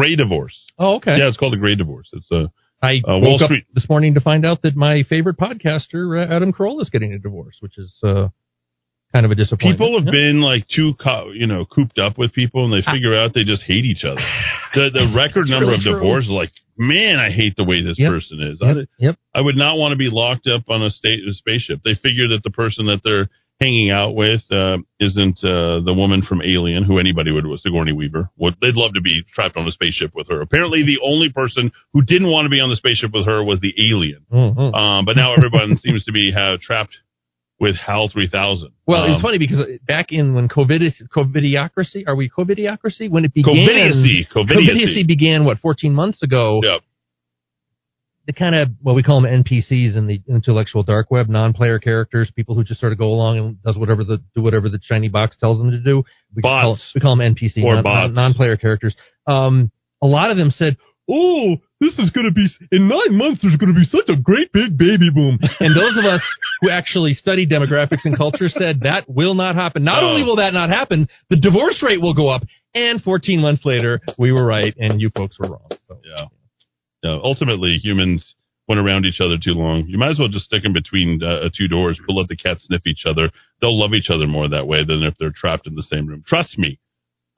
Gray 0.00 0.16
divorce. 0.16 0.56
Oh, 0.78 0.96
okay. 0.96 1.16
Yeah, 1.18 1.28
it's 1.28 1.36
called 1.36 1.54
a 1.54 1.56
gray 1.58 1.74
divorce. 1.74 2.08
It's 2.12 2.30
a 2.30 2.50
I 2.82 2.96
uh, 2.98 3.16
woke 3.18 3.22
Wall 3.22 3.42
up 3.44 3.48
Street. 3.48 3.64
this 3.74 3.88
morning 3.88 4.14
to 4.14 4.20
find 4.20 4.44
out 4.44 4.62
that 4.62 4.76
my 4.76 5.02
favorite 5.08 5.38
podcaster, 5.38 6.22
uh, 6.22 6.34
Adam 6.34 6.52
Carolla, 6.52 6.82
is 6.82 6.90
getting 6.90 7.12
a 7.14 7.18
divorce, 7.18 7.56
which 7.60 7.78
is 7.78 7.94
uh, 8.04 8.28
kind 9.14 9.24
of 9.24 9.30
a 9.32 9.34
disappointment. 9.34 9.78
People 9.78 9.98
have 9.98 10.06
Yeah. 10.06 10.12
been 10.12 10.40
like 10.42 10.66
too, 10.68 10.92
co- 11.02 11.30
you 11.34 11.46
know, 11.46 11.64
cooped 11.64 11.98
up 11.98 12.18
with 12.18 12.32
people, 12.34 12.64
and 12.64 12.72
they 12.74 12.84
figure 12.90 13.16
out 13.16 13.32
they 13.34 13.44
just 13.44 13.62
hate 13.62 13.84
each 13.84 14.04
other. 14.04 14.20
The 14.74 14.90
the 14.92 15.14
record 15.16 15.46
number 15.48 15.70
really 15.72 15.78
of 15.88 15.94
divorces, 16.00 16.28
like, 16.28 16.52
man, 16.76 17.16
I 17.18 17.30
hate 17.30 17.56
the 17.56 17.64
way 17.64 17.82
this 17.82 17.98
Yep. 17.98 18.10
person 18.12 18.42
is. 18.42 18.58
Yep. 18.60 18.76
I, 18.76 18.80
Yep. 18.98 19.16
I 19.34 19.40
would 19.40 19.56
not 19.56 19.78
want 19.78 19.92
to 19.92 19.96
be 19.96 20.10
locked 20.12 20.48
up 20.48 20.68
on 20.68 20.82
a 20.82 20.90
state 20.90 21.20
a 21.26 21.32
spaceship. 21.32 21.80
They 21.82 21.94
figure 21.94 22.28
that 22.36 22.42
the 22.44 22.50
person 22.50 22.84
that 22.86 23.00
they're 23.02 23.30
hanging 23.60 23.90
out 23.90 24.14
with 24.14 24.42
uh, 24.50 24.78
isn't 25.00 25.38
uh, 25.42 25.80
the 25.84 25.94
woman 25.96 26.22
from 26.22 26.42
Alien, 26.42 26.84
who 26.84 26.98
anybody 26.98 27.30
would 27.30 27.46
was 27.46 27.62
Sigourney 27.62 27.92
Weaver. 27.92 28.28
Would 28.36 28.54
they'd 28.60 28.74
love 28.74 28.92
to 28.94 29.00
be 29.00 29.22
trapped 29.32 29.56
on 29.56 29.66
a 29.66 29.72
spaceship 29.72 30.12
with 30.14 30.28
her? 30.28 30.40
Apparently, 30.40 30.82
the 30.84 30.98
only 31.04 31.30
person 31.30 31.72
who 31.92 32.02
didn't 32.02 32.30
want 32.30 32.46
to 32.46 32.50
be 32.50 32.60
on 32.60 32.68
the 32.70 32.76
spaceship 32.76 33.12
with 33.14 33.26
her 33.26 33.42
was 33.42 33.60
the 33.60 33.72
alien. 33.78 34.26
Mhm. 34.32 34.74
Um, 34.74 35.04
but 35.04 35.16
now 35.16 35.32
everyone 35.34 35.76
seems 35.82 36.04
to 36.04 36.12
be 36.12 36.32
have 36.32 36.60
trapped 36.60 36.96
with 37.58 37.76
HAL 37.76 38.10
three 38.12 38.28
thousand. 38.28 38.72
Well, 38.86 39.02
um, 39.02 39.12
it's 39.12 39.22
funny 39.22 39.38
because 39.38 39.64
back 39.86 40.12
in 40.12 40.34
when 40.34 40.48
COVID 40.48 40.82
is, 40.84 41.02
COVIDiocracy, 41.14 42.04
are 42.06 42.14
we 42.14 42.28
COVIDiocracy? 42.28 43.08
When 43.10 43.24
it 43.24 43.32
began, 43.32 43.56
Covidiacy, 43.56 44.28
Covidiacy. 44.30 45.06
began 45.06 45.44
what 45.44 45.58
14 45.58 45.94
months 45.94 46.22
ago. 46.22 46.60
Yep. 46.62 46.82
The 48.26 48.32
kind 48.32 48.54
of 48.56 48.68
what 48.82 48.96
we 48.96 49.02
call 49.04 49.20
them 49.20 49.44
NPCs 49.44 49.96
in 49.96 50.06
the 50.08 50.20
intellectual 50.28 50.82
dark 50.82 51.10
web, 51.12 51.28
non-player 51.28 51.78
characters, 51.78 52.30
people 52.34 52.56
who 52.56 52.64
just 52.64 52.80
sort 52.80 52.90
of 52.92 52.98
go 52.98 53.06
along 53.08 53.38
and 53.38 53.62
does 53.62 53.76
whatever 53.76 54.02
the 54.02 54.20
do 54.34 54.42
whatever 54.42 54.68
the 54.68 54.80
shiny 54.82 55.08
box 55.08 55.36
tells 55.36 55.58
them 55.58 55.70
to 55.70 55.78
do. 55.78 56.02
We 56.34 56.42
Call, 56.42 56.76
we 56.94 57.00
call 57.00 57.16
them 57.16 57.34
NPC, 57.34 57.62
Or 57.62 57.74
non, 57.74 57.84
bots. 57.84 58.12
non, 58.14 58.34
player 58.34 58.56
characters. 58.56 58.96
Um, 59.28 59.70
a 60.02 60.06
lot 60.08 60.32
of 60.32 60.36
them 60.36 60.50
said, 60.50 60.76
"Oh, 61.08 61.54
this 61.80 61.96
is 62.00 62.10
going 62.10 62.26
to 62.26 62.32
be 62.32 62.48
in 62.72 62.88
nine 62.88 63.14
months. 63.16 63.42
There's 63.42 63.54
going 63.56 63.72
to 63.72 63.78
be 63.78 63.84
such 63.86 64.08
a 64.08 64.16
great 64.20 64.50
big 64.52 64.76
baby 64.76 65.08
boom." 65.14 65.38
And 65.60 65.76
those 65.76 65.96
of 65.96 66.04
us 66.04 66.20
who 66.62 66.70
actually 66.70 67.12
study 67.14 67.46
demographics 67.46 68.04
and 68.04 68.16
culture 68.16 68.48
said 68.48 68.80
that 68.80 69.04
will 69.08 69.34
not 69.34 69.54
happen. 69.54 69.84
Not 69.84 70.02
Oh. 70.02 70.08
only 70.08 70.24
will 70.24 70.36
that 70.36 70.52
not 70.52 70.68
happen, 70.68 71.08
the 71.30 71.36
divorce 71.36 71.80
rate 71.80 72.00
will 72.00 72.14
go 72.14 72.28
up. 72.28 72.42
And 72.74 73.00
14 73.02 73.40
months 73.40 73.64
later, 73.64 74.00
we 74.18 74.32
were 74.32 74.44
right, 74.44 74.74
and 74.78 75.00
you 75.00 75.10
folks 75.16 75.38
were 75.38 75.48
wrong. 75.48 75.68
So 75.86 75.98
Yeah. 76.04 76.26
No, 77.02 77.20
ultimately, 77.22 77.78
humans 77.82 78.34
went 78.68 78.80
around 78.80 79.04
each 79.06 79.20
other 79.20 79.36
too 79.42 79.52
long. 79.52 79.84
You 79.86 79.96
might 79.98 80.10
as 80.10 80.18
well 80.18 80.28
just 80.28 80.46
stick 80.46 80.62
them 80.62 80.72
between 80.72 81.22
uh, 81.22 81.48
two 81.56 81.68
doors. 81.68 82.00
But 82.06 82.14
let 82.14 82.28
the 82.28 82.36
cats 82.36 82.64
sniff 82.66 82.82
each 82.86 83.04
other. 83.06 83.30
They'll 83.60 83.78
love 83.78 83.92
each 83.94 84.10
other 84.10 84.26
more 84.26 84.48
that 84.48 84.66
way 84.66 84.84
than 84.84 85.02
if 85.02 85.14
they're 85.18 85.30
trapped 85.34 85.66
in 85.66 85.74
the 85.76 85.84
same 85.84 86.06
room. 86.06 86.24
Trust 86.26 86.58
me, 86.58 86.80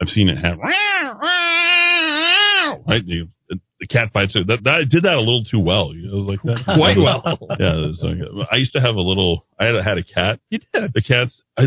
I've 0.01 0.09
seen 0.09 0.29
it 0.29 0.37
happen. 0.37 0.61
Right? 2.87 3.03
You, 3.05 3.29
the 3.81 3.87
cat 3.87 4.11
fights. 4.13 4.35
That, 4.35 4.47
that 4.65 4.71
I 4.73 4.81
did 4.89 5.05
that 5.05 5.15
a 5.15 5.21
little 5.21 5.45
too 5.45 5.61
well. 5.61 5.93
You 5.95 6.09
know, 6.09 6.13
it 6.15 6.21
was 6.21 6.27
like 6.29 6.43
that. 6.43 6.65
Quite 6.77 6.97
well. 6.99 7.39
Yeah. 7.61 7.75
like- 8.39 8.49
I 8.51 8.57
used 8.57 8.73
to 8.73 8.81
have 8.81 8.95
a 8.97 9.01
little. 9.01 9.45
I 9.59 9.67
had, 9.67 9.75
had 9.85 9.99
a 9.99 10.05
cat. 10.05 10.41
You 10.51 10.59
did. 10.73 10.93
The 10.95 11.03
cats. 11.03 11.43
I, 11.57 11.65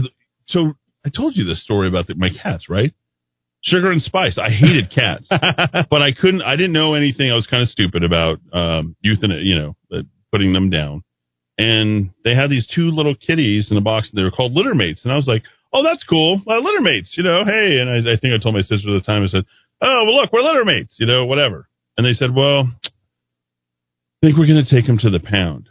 so 0.47 0.73
I 1.05 1.09
told 1.09 1.35
you 1.35 1.43
this 1.45 1.63
story 1.63 1.87
about 1.87 2.07
the, 2.07 2.15
my 2.15 2.29
cats, 2.29 2.67
right? 2.69 2.93
Sugar 3.63 3.91
and 3.91 4.01
spice. 4.01 4.39
I 4.39 4.49
hated 4.49 4.91
cats, 4.93 5.27
but 5.29 6.01
I 6.01 6.13
couldn't. 6.19 6.41
I 6.41 6.55
didn't 6.55 6.73
know 6.73 6.95
anything. 6.95 7.29
I 7.29 7.35
was 7.35 7.45
kind 7.45 7.61
of 7.61 7.69
stupid 7.69 8.03
about 8.03 8.39
um, 8.51 8.95
euthanasia. 9.01 9.43
You 9.43 9.55
know, 9.59 9.75
uh, 9.93 10.01
putting 10.31 10.53
them 10.53 10.69
down. 10.69 11.03
And 11.57 12.09
they 12.23 12.33
had 12.33 12.49
these 12.49 12.65
two 12.73 12.89
little 12.89 13.13
kitties 13.13 13.67
in 13.69 13.77
a 13.77 13.81
box, 13.81 14.09
and 14.09 14.17
they 14.17 14.23
were 14.23 14.31
called 14.31 14.53
litter 14.53 14.73
mates. 14.73 15.01
And 15.03 15.13
I 15.13 15.15
was 15.15 15.27
like, 15.27 15.43
"Oh, 15.71 15.83
that's 15.83 16.03
cool, 16.03 16.41
uh, 16.47 16.57
litter 16.57 16.81
mates." 16.81 17.13
You 17.15 17.23
know, 17.23 17.43
hey. 17.45 17.77
And 17.77 17.89
I, 17.89 18.13
I 18.13 18.17
think 18.17 18.33
I 18.33 18.41
told 18.41 18.55
my 18.55 18.61
sister 18.61 18.89
at 18.89 18.97
the 18.97 19.05
time. 19.05 19.23
I 19.23 19.27
said, 19.27 19.45
"Oh, 19.79 20.03
well, 20.07 20.15
look, 20.15 20.33
we're 20.33 20.41
litter 20.41 20.65
mates." 20.65 20.95
You 20.97 21.05
know, 21.05 21.25
whatever. 21.25 21.67
And 21.97 22.07
they 22.07 22.13
said, 22.13 22.33
"Well, 22.35 22.71
I 22.83 24.25
think 24.25 24.37
we're 24.37 24.47
going 24.47 24.63
to 24.63 24.69
take 24.69 24.89
him 24.89 24.97
to 24.99 25.11
the 25.11 25.19
pound." 25.19 25.69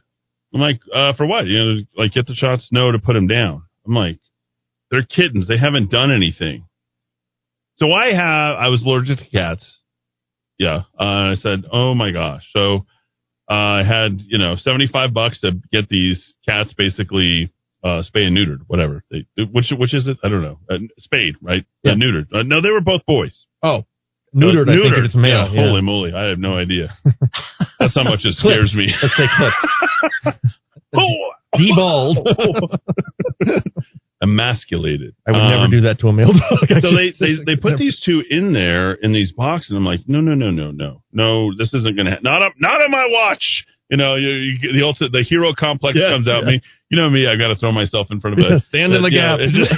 I'm 0.54 0.60
like, 0.60 0.80
uh, 0.94 1.14
"For 1.14 1.26
what? 1.26 1.46
You 1.46 1.58
know, 1.58 1.80
like 1.96 2.12
get 2.12 2.26
the 2.26 2.34
shots? 2.34 2.68
No, 2.70 2.92
to 2.92 3.00
put 3.00 3.16
him 3.16 3.26
down." 3.26 3.64
I'm 3.84 3.94
like, 3.94 4.20
"They're 4.92 5.02
kittens. 5.02 5.48
They 5.48 5.58
haven't 5.58 5.90
done 5.90 6.12
anything." 6.12 6.66
So 7.80 7.92
I 7.92 8.12
have, 8.12 8.56
I 8.60 8.68
was 8.68 8.82
allergic 8.84 9.18
to 9.18 9.30
cats. 9.30 9.64
Yeah. 10.58 10.82
Uh, 10.98 11.32
I 11.32 11.34
said, 11.36 11.64
oh 11.72 11.94
my 11.94 12.10
gosh. 12.10 12.42
So 12.52 12.86
uh, 13.50 13.80
I 13.80 13.82
had, 13.82 14.20
you 14.20 14.38
know, 14.38 14.56
75 14.56 15.14
bucks 15.14 15.40
to 15.40 15.52
get 15.72 15.88
these 15.88 16.34
cats 16.46 16.74
basically 16.76 17.50
uh, 17.82 18.02
spayed 18.02 18.26
and 18.26 18.36
neutered, 18.36 18.60
whatever. 18.66 19.02
They, 19.10 19.26
which 19.50 19.72
which 19.76 19.94
is 19.94 20.06
it? 20.06 20.18
I 20.22 20.28
don't 20.28 20.42
know. 20.42 20.58
Uh, 20.70 20.76
spayed, 20.98 21.36
right? 21.40 21.64
Yeah. 21.82 21.92
Uh, 21.92 21.94
neutered. 21.94 22.26
Uh, 22.32 22.42
no, 22.44 22.60
they 22.60 22.68
were 22.70 22.82
both 22.82 23.06
boys. 23.06 23.46
Oh, 23.62 23.86
neutered. 24.36 24.68
Uh, 24.68 24.72
I 24.72 24.74
think 24.74 25.06
it's 25.06 25.14
male. 25.14 25.48
Yeah, 25.48 25.52
yeah. 25.54 25.60
Holy 25.62 25.80
moly. 25.80 26.12
I 26.14 26.28
have 26.28 26.38
no 26.38 26.58
idea. 26.58 26.92
That's 27.80 27.94
how 27.94 28.04
much 28.04 28.20
it 28.24 28.34
scares 28.34 28.74
me. 28.76 28.92
Let's 29.02 29.16
say 29.16 29.24
clip. 29.34 30.34
oh, 30.98 31.32
Deballed. 31.56 32.78
emasculated. 34.22 35.14
I 35.26 35.32
would 35.32 35.50
never 35.50 35.64
Um, 35.64 35.70
do 35.70 35.80
that 35.82 35.98
to 36.00 36.08
a 36.08 36.12
male 36.12 36.32
dog. 36.32 36.68
I 36.70 36.80
so 36.80 36.94
they, 36.94 37.08
just- 37.08 37.20
they 37.20 37.34
they 37.46 37.56
put 37.56 37.78
these 37.78 38.00
two 38.04 38.22
in 38.28 38.52
there 38.52 38.92
in 38.94 39.12
these 39.12 39.32
boxes, 39.32 39.70
and 39.70 39.78
I'm 39.78 39.84
like, 39.84 40.00
no, 40.06 40.20
no, 40.20 40.34
no, 40.34 40.50
no, 40.50 40.70
no, 40.70 41.02
no, 41.12 41.54
this 41.56 41.72
isn't 41.74 41.96
gonna 41.96 42.10
ha- 42.12 42.22
not 42.22 42.42
on, 42.42 42.52
not 42.58 42.80
on 42.80 42.90
my 42.90 43.06
watch. 43.10 43.64
You 43.90 43.96
know, 43.96 44.14
you, 44.14 44.28
you, 44.28 44.72
the 44.78 44.84
ultimate, 44.86 45.10
the 45.10 45.24
hero 45.24 45.52
complex 45.58 45.98
Yeah, 46.00 46.10
comes 46.14 46.28
out. 46.28 46.44
yeah. 46.44 46.50
Me, 46.50 46.62
you 46.90 46.96
know 47.00 47.10
me, 47.10 47.26
I 47.26 47.34
got 47.34 47.48
to 47.48 47.56
throw 47.56 47.72
myself 47.72 48.06
in 48.12 48.20
front 48.20 48.38
of 48.38 48.44
a 48.46 48.60
Stand 48.70 48.92
in 48.92 49.02
the 49.02 49.10
yeah, 49.10 49.34
gap. 49.36 49.50
just- 49.50 49.74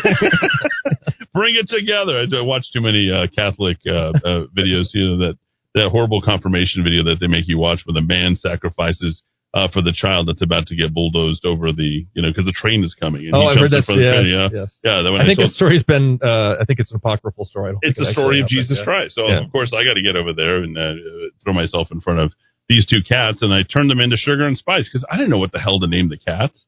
bring 1.34 1.56
it 1.56 1.68
together. 1.68 2.18
I, 2.20 2.24
I 2.36 2.42
watch 2.42 2.66
too 2.72 2.82
many 2.82 3.10
uh, 3.10 3.26
Catholic 3.34 3.78
uh, 3.86 4.12
uh, 4.12 4.44
videos. 4.52 4.92
You 4.92 5.16
know 5.16 5.18
that 5.28 5.38
that 5.74 5.88
horrible 5.90 6.20
confirmation 6.20 6.84
video 6.84 7.04
that 7.04 7.16
they 7.20 7.26
make 7.26 7.48
you 7.48 7.56
watch, 7.58 7.80
where 7.86 7.94
the 7.94 8.04
man 8.06 8.34
sacrifices. 8.36 9.22
Uh, 9.52 9.68
for 9.68 9.82
the 9.84 9.92
child 9.92 10.26
that's 10.26 10.40
about 10.40 10.64
to 10.66 10.74
get 10.74 10.94
bulldozed 10.94 11.44
over 11.44 11.76
the, 11.76 12.08
you 12.16 12.22
know, 12.24 12.30
because 12.32 12.46
the 12.48 12.56
train 12.56 12.82
is 12.82 12.96
coming. 12.96 13.28
And 13.28 13.36
Oh, 13.36 13.44
I've 13.44 13.60
heard 13.60 13.68
that. 13.76 13.84
Yes, 13.84 13.84
train, 13.84 14.24
yeah, 14.24 14.48
yes. 14.48 14.72
yeah. 14.80 15.04
that 15.04 15.12
when 15.12 15.20
I 15.20 15.28
think 15.28 15.44
the 15.44 15.52
story's 15.52 15.84
been. 15.84 16.16
Uh, 16.24 16.56
I 16.56 16.64
think 16.64 16.80
it's 16.80 16.90
an 16.90 16.96
apocryphal 16.96 17.44
story. 17.44 17.76
It's 17.82 17.98
the 17.98 18.08
story 18.16 18.40
of 18.40 18.48
Jesus 18.48 18.80
yeah. 18.80 18.84
Christ. 18.88 19.14
So 19.14 19.28
Yeah. 19.28 19.44
of 19.44 19.52
course 19.52 19.68
I 19.76 19.84
got 19.84 20.00
to 20.00 20.00
get 20.00 20.16
over 20.16 20.32
there 20.32 20.64
and 20.64 20.72
uh, 20.72 20.96
throw 21.44 21.52
myself 21.52 21.92
in 21.92 22.00
front 22.00 22.20
of 22.20 22.32
these 22.72 22.86
two 22.86 23.04
cats, 23.04 23.42
and 23.42 23.52
I 23.52 23.60
turned 23.68 23.90
them 23.90 24.00
into 24.00 24.16
sugar 24.16 24.48
and 24.48 24.56
spice 24.56 24.88
because 24.88 25.04
I 25.10 25.16
didn't 25.20 25.28
know 25.28 25.38
what 25.38 25.52
the 25.52 25.60
hell 25.60 25.78
to 25.80 25.86
name 25.86 26.08
the 26.08 26.16
cats. 26.16 26.64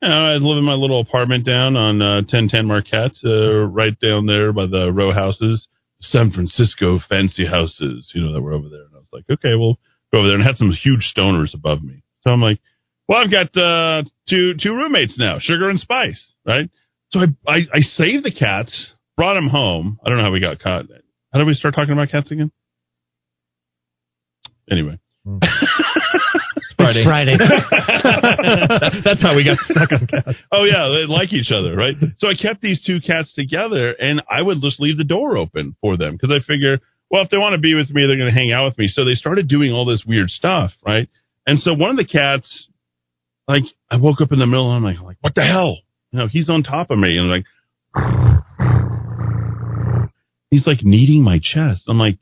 You 0.00 0.08
know, 0.08 0.16
I 0.16 0.40
live 0.40 0.56
in 0.56 0.64
my 0.64 0.72
little 0.72 1.00
apartment 1.00 1.44
down 1.44 1.76
on 1.76 2.00
uh, 2.00 2.24
1010 2.24 2.64
Marquette, 2.64 3.16
uh, 3.24 3.64
right 3.68 3.92
down 4.00 4.24
there 4.24 4.52
by 4.52 4.64
the 4.64 4.92
row 4.92 5.12
houses, 5.12 5.68
San 6.00 6.30
Francisco 6.30 6.98
fancy 7.08 7.44
houses, 7.44 8.10
you 8.14 8.22
know, 8.24 8.32
that 8.32 8.40
were 8.40 8.52
over 8.52 8.68
there. 8.68 8.88
And 8.88 8.94
I 8.94 8.98
was 8.98 9.12
like, 9.12 9.24
okay, 9.30 9.52
we'll 9.54 9.76
go 10.14 10.20
over 10.20 10.28
there 10.28 10.38
and 10.38 10.46
had 10.46 10.56
some 10.56 10.70
huge 10.70 11.12
stoners 11.16 11.52
above 11.52 11.82
me. 11.82 12.02
So 12.26 12.32
I'm 12.32 12.40
like, 12.40 12.58
well, 13.08 13.20
I've 13.20 13.30
got 13.30 13.56
uh, 13.56 14.02
two 14.28 14.54
two 14.60 14.74
roommates 14.74 15.16
now, 15.18 15.38
sugar 15.38 15.68
and 15.70 15.78
spice, 15.78 16.32
right? 16.44 16.68
So 17.12 17.20
I, 17.20 17.26
I 17.46 17.56
I 17.72 17.80
saved 17.80 18.24
the 18.24 18.32
cats, 18.32 18.92
brought 19.16 19.34
them 19.34 19.48
home. 19.48 20.00
I 20.04 20.08
don't 20.08 20.18
know 20.18 20.24
how 20.24 20.32
we 20.32 20.40
got 20.40 20.58
caught. 20.58 20.86
How 21.32 21.38
did 21.38 21.46
we 21.46 21.54
start 21.54 21.74
talking 21.74 21.92
about 21.92 22.10
cats 22.10 22.32
again? 22.32 22.50
Anyway, 24.70 24.98
Friday. 25.24 27.00
It's 27.00 27.06
Friday. 27.08 27.36
That's 29.04 29.22
how 29.22 29.34
we 29.34 29.44
got 29.44 29.58
stuck 29.64 29.92
on 29.92 30.06
cats. 30.06 30.38
oh 30.52 30.64
yeah, 30.64 30.88
they 30.88 31.06
like 31.06 31.32
each 31.32 31.50
other, 31.50 31.74
right? 31.74 31.94
So 32.18 32.28
I 32.28 32.34
kept 32.34 32.60
these 32.60 32.82
two 32.84 33.00
cats 33.00 33.32
together, 33.34 33.92
and 33.92 34.22
I 34.30 34.42
would 34.42 34.60
just 34.60 34.80
leave 34.80 34.96
the 34.96 35.04
door 35.04 35.36
open 35.36 35.76
for 35.80 35.96
them 35.96 36.12
because 36.12 36.30
I 36.30 36.44
figure, 36.46 36.78
well, 37.10 37.22
if 37.22 37.30
they 37.30 37.38
want 37.38 37.54
to 37.54 37.60
be 37.60 37.74
with 37.74 37.90
me, 37.90 38.06
they're 38.06 38.16
going 38.18 38.32
to 38.32 38.38
hang 38.38 38.52
out 38.52 38.66
with 38.66 38.78
me. 38.78 38.88
So 38.88 39.04
they 39.04 39.14
started 39.14 39.48
doing 39.48 39.72
all 39.72 39.84
this 39.84 40.04
weird 40.06 40.30
stuff, 40.30 40.72
right? 40.84 41.08
And 41.46 41.58
so 41.60 41.74
one 41.74 41.90
of 41.90 41.96
the 41.96 42.04
cats, 42.06 42.66
like, 43.48 43.62
I 43.90 43.96
woke 43.98 44.20
up 44.20 44.32
in 44.32 44.38
the 44.38 44.46
middle, 44.46 44.74
and 44.74 44.84
I'm 44.86 44.94
like, 44.94 45.02
like, 45.04 45.16
what 45.20 45.34
the 45.34 45.44
hell? 45.44 45.78
You 46.12 46.18
know, 46.20 46.26
he's 46.28 46.48
on 46.50 46.62
top 46.62 46.90
of 46.90 46.98
me, 46.98 47.16
and 47.18 47.28
like, 47.28 47.44
he's 50.50 50.66
like 50.66 50.82
kneading 50.82 51.22
my 51.22 51.38
chest. 51.42 51.84
I'm 51.88 51.98
like, 51.98 52.18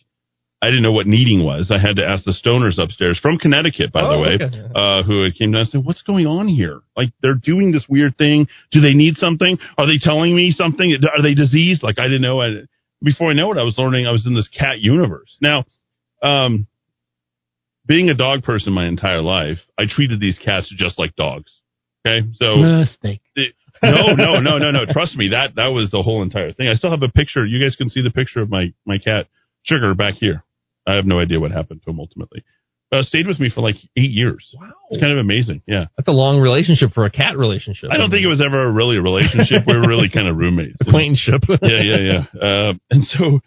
I 0.62 0.68
didn't 0.68 0.82
know 0.82 0.92
what 0.92 1.06
kneading 1.06 1.44
was. 1.44 1.70
I 1.70 1.78
had 1.78 1.96
to 1.96 2.06
ask 2.06 2.24
the 2.24 2.32
stoners 2.32 2.82
upstairs 2.82 3.18
from 3.20 3.36
Connecticut, 3.38 3.92
by 3.92 4.01
the 4.01 4.09
Oh, 4.09 4.20
way, 4.20 4.38
okay. 4.40 4.70
uh, 4.74 5.02
who 5.02 5.28
came 5.38 5.52
down 5.52 5.62
and 5.62 5.68
said, 5.70 5.84
"What's 5.84 6.01
going 6.02 6.26
on 6.26 6.48
here? 6.48 6.80
Like 6.96 7.10
they're 7.20 7.34
doing 7.34 7.70
this 7.70 7.84
weird 7.88 8.16
thing. 8.16 8.48
Do 8.70 8.80
they 8.80 8.94
need 8.94 9.16
something? 9.16 9.59
Are 9.76 9.86
they 9.86 9.98
telling 10.01 10.34
me 10.34 10.52
something? 10.56 10.96
Are 11.14 11.22
they 11.22 11.34
diseased? 11.34 11.82
Like 11.82 11.98
I 11.98 12.05
didn't 12.05 12.22
know. 12.22 12.40
I, 12.40 12.62
before 13.02 13.30
I 13.30 13.34
know 13.34 13.52
it, 13.52 13.59
I 13.59 13.62
was 13.62 13.74
learning 13.76 14.06
I 14.06 14.12
was 14.12 14.24
in 14.26 14.34
this 14.34 14.48
cat 14.48 14.80
universe. 14.80 15.36
Now, 15.42 15.64
um, 16.22 16.66
being 17.86 18.09
a 18.11 18.15
dog 18.15 18.43
person 18.43 18.73
my 18.73 18.86
entire 18.86 19.20
life, 19.23 19.59
I 19.78 19.85
treated 19.89 20.20
these 20.20 20.39
cats 20.39 20.73
just 20.77 20.98
like 20.98 21.15
dogs. 21.16 21.51
Okay, 22.06 22.27
so 22.35 22.55
Mistake. 22.56 23.20
it- 23.36 23.55
no, 23.82 24.15
no, 24.16 24.39
no, 24.39 24.56
no, 24.56 24.70
no. 24.70 24.86
Trust 24.90 25.16
me, 25.16 25.31
that 25.31 25.56
that 25.56 25.69
was 25.69 25.90
the 25.90 26.01
whole 26.01 26.23
entire 26.23 26.52
thing. 26.52 26.69
I 26.69 26.74
still 26.74 26.90
have 26.90 27.02
a 27.02 27.09
picture. 27.11 27.44
You 27.44 27.61
guys 27.61 27.77
can 27.77 27.90
see 27.90 28.02
the 28.02 28.11
picture 28.11 28.40
of 28.40 28.48
my 28.48 28.73
my 28.86 28.98
cat 28.98 29.27
Sugar 29.62 29.94
back 29.94 30.15
here. 30.15 30.43
I 30.86 30.94
have 30.94 31.05
no 31.06 31.19
idea 31.19 31.40
what 31.40 31.51
happened 31.51 31.82
to 31.85 31.90
him 31.90 31.98
ultimately. 32.01 32.44
Uh, 32.93 33.02
stayed 33.02 33.27
with 33.27 33.40
me 33.40 33.51
for 33.52 33.61
like 33.62 33.74
eight 33.97 34.11
years. 34.12 34.55
Wow, 34.59 34.70
it's 34.90 35.01
kind 35.02 35.12
of 35.12 35.19
amazing. 35.19 35.62
Yeah, 35.66 35.86
That's 35.97 36.06
a 36.09 36.12
long 36.12 36.39
relationship 36.40 36.93
for 36.93 37.05
a 37.06 37.11
cat 37.11 37.36
relationship. 37.36 37.90
I 37.90 37.97
don't 37.97 38.11
think 38.11 38.23
it 38.24 38.28
was 38.28 38.40
ever 38.44 38.70
really 38.70 38.97
a 38.98 39.02
relationship. 39.02 39.66
we 39.66 39.74
were 39.77 39.89
really 39.89 40.09
kind 40.09 40.28
of 40.28 40.36
roommates. 40.36 40.77
acquaintanceship. 40.81 41.43
yeah, 41.62 41.81
yeah, 41.82 41.98
yeah. 41.98 42.40
Uh, 42.40 42.73
and 42.90 43.05
so, 43.05 43.40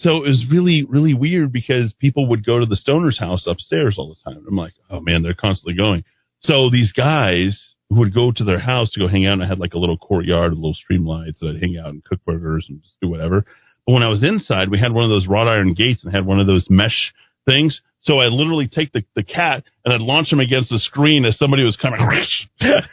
So 0.00 0.24
it 0.24 0.28
was 0.28 0.46
really, 0.50 0.84
really 0.84 1.12
weird 1.12 1.52
because 1.52 1.92
people 1.98 2.28
would 2.30 2.44
go 2.44 2.58
to 2.58 2.66
the 2.66 2.76
stoner's 2.76 3.18
house 3.18 3.46
upstairs 3.46 3.96
all 3.98 4.08
the 4.08 4.30
time. 4.30 4.44
I'm 4.48 4.56
like, 4.56 4.72
oh 4.88 5.00
man, 5.00 5.22
they're 5.22 5.34
constantly 5.34 5.74
going. 5.74 6.04
So 6.40 6.70
these 6.72 6.92
guys 6.92 7.74
would 7.90 8.14
go 8.14 8.32
to 8.32 8.44
their 8.44 8.58
house 8.58 8.90
to 8.92 9.00
go 9.00 9.08
hang 9.08 9.26
out 9.26 9.34
and 9.34 9.42
I 9.42 9.46
had 9.46 9.58
like 9.58 9.74
a 9.74 9.78
little 9.78 9.98
courtyard, 9.98 10.52
a 10.52 10.54
little 10.54 10.74
streamlights 10.74 11.38
so 11.38 11.48
I'd 11.48 11.60
hang 11.60 11.76
out 11.78 11.90
and 11.90 12.02
cook 12.02 12.24
burgers 12.24 12.66
and 12.68 12.82
just 12.82 12.94
do 13.02 13.08
whatever. 13.08 13.44
But 13.86 13.92
when 13.92 14.02
I 14.02 14.08
was 14.08 14.22
inside, 14.22 14.70
we 14.70 14.78
had 14.78 14.92
one 14.92 15.04
of 15.04 15.10
those 15.10 15.26
wrought 15.26 15.48
iron 15.48 15.74
gates 15.74 16.02
and 16.02 16.14
had 16.14 16.24
one 16.24 16.40
of 16.40 16.46
those 16.46 16.66
mesh 16.70 17.12
things. 17.46 17.82
So 18.02 18.20
I 18.20 18.26
literally 18.26 18.68
take 18.68 18.92
the, 18.92 19.04
the 19.14 19.22
cat 19.22 19.64
and 19.84 19.92
I'd 19.92 20.00
launch 20.00 20.32
him 20.32 20.40
against 20.40 20.70
the 20.70 20.78
screen 20.78 21.26
as 21.26 21.36
somebody 21.36 21.62
was 21.62 21.76
coming. 21.76 22.00
and 22.60 22.84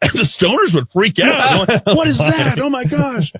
the 0.00 0.28
stoners 0.38 0.74
would 0.74 0.86
freak 0.92 1.16
out. 1.24 1.68
Like, 1.68 1.86
what 1.86 2.06
is 2.06 2.18
that? 2.18 2.60
Oh 2.62 2.70
my 2.70 2.84
gosh. 2.84 3.32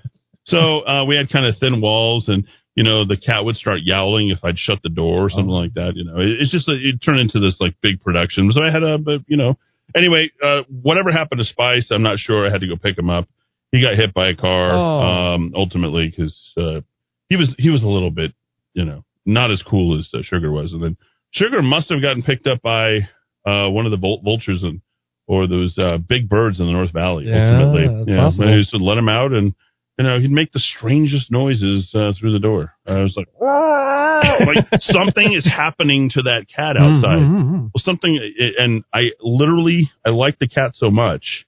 So 0.49 0.81
uh, 0.85 1.05
we 1.05 1.15
had 1.15 1.29
kind 1.29 1.45
of 1.45 1.55
thin 1.59 1.81
walls, 1.81 2.27
and 2.27 2.45
you 2.75 2.83
know 2.83 3.05
the 3.05 3.17
cat 3.17 3.43
would 3.45 3.55
start 3.55 3.79
yowling 3.83 4.29
if 4.29 4.39
I'd 4.43 4.57
shut 4.57 4.79
the 4.83 4.89
door 4.89 5.25
or 5.25 5.29
something 5.29 5.47
like 5.47 5.73
that. 5.75 5.93
You 5.95 6.05
know, 6.05 6.17
it, 6.19 6.41
it's 6.41 6.51
just 6.51 6.67
a, 6.67 6.73
it 6.73 7.01
turned 7.03 7.19
into 7.19 7.39
this 7.39 7.57
like 7.59 7.75
big 7.81 8.01
production. 8.01 8.51
So 8.51 8.63
I 8.63 8.71
had 8.71 8.83
a, 8.83 8.97
but 8.97 9.21
you 9.27 9.37
know, 9.37 9.57
anyway, 9.95 10.31
uh, 10.43 10.61
whatever 10.69 11.11
happened 11.11 11.39
to 11.39 11.45
Spice, 11.45 11.89
I'm 11.91 12.03
not 12.03 12.17
sure. 12.19 12.47
I 12.47 12.51
had 12.51 12.61
to 12.61 12.67
go 12.67 12.75
pick 12.75 12.97
him 12.97 13.09
up. 13.09 13.27
He 13.71 13.83
got 13.83 13.95
hit 13.95 14.13
by 14.13 14.29
a 14.29 14.35
car 14.35 14.73
Oh. 14.73 15.35
um, 15.35 15.53
ultimately 15.55 16.09
because 16.09 16.35
uh, 16.57 16.81
he 17.29 17.35
was 17.35 17.53
he 17.59 17.69
was 17.69 17.83
a 17.83 17.87
little 17.87 18.11
bit 18.11 18.33
you 18.73 18.85
know 18.85 19.03
not 19.25 19.51
as 19.51 19.61
cool 19.61 19.99
as 19.99 20.09
uh, 20.13 20.19
Sugar 20.23 20.51
was, 20.51 20.73
and 20.73 20.81
then 20.81 20.97
Sugar 21.31 21.61
must 21.61 21.89
have 21.89 22.01
gotten 22.01 22.23
picked 22.23 22.47
up 22.47 22.61
by 22.63 22.97
uh, 23.45 23.69
one 23.69 23.85
of 23.85 23.91
the 23.91 23.97
vul- 23.97 24.21
vultures 24.23 24.63
and 24.63 24.81
or 25.27 25.45
those 25.47 25.77
uh, 25.77 25.97
big 25.99 26.27
birds 26.27 26.59
in 26.59 26.65
the 26.65 26.71
North 26.71 26.91
Valley. 26.91 27.25
Yeah, 27.27 27.45
ultimately, 27.59 27.83
yeah, 28.13 28.21
they 28.49 28.55
used 28.55 28.71
let 28.79 28.97
him 28.97 29.09
out, 29.09 29.31
and 29.31 29.53
you 29.99 30.05
know 30.05 30.19
he'd 30.19 30.31
make 30.31 30.51
the 30.53 30.59
strangest 30.77 31.29
noises 31.29 31.91
uh, 31.93 32.13
through 32.17 32.31
the 32.33 32.39
door. 32.39 32.73
I 32.87 33.03
was 33.03 33.15
like, 33.17 33.27
like 33.41 34.81
something 34.81 35.33
is 35.33 35.45
happening 35.45 36.09
to 36.13 36.23
that 36.23 36.45
cat 36.53 36.77
outside. 36.77 37.19
Mm-hmm. 37.19 37.59
Well, 37.73 37.83
something, 37.83 38.33
and 38.57 38.83
I 38.93 39.11
literally 39.21 39.91
I 40.05 40.09
like 40.09 40.39
the 40.39 40.47
cat 40.47 40.71
so 40.75 40.89
much. 40.89 41.45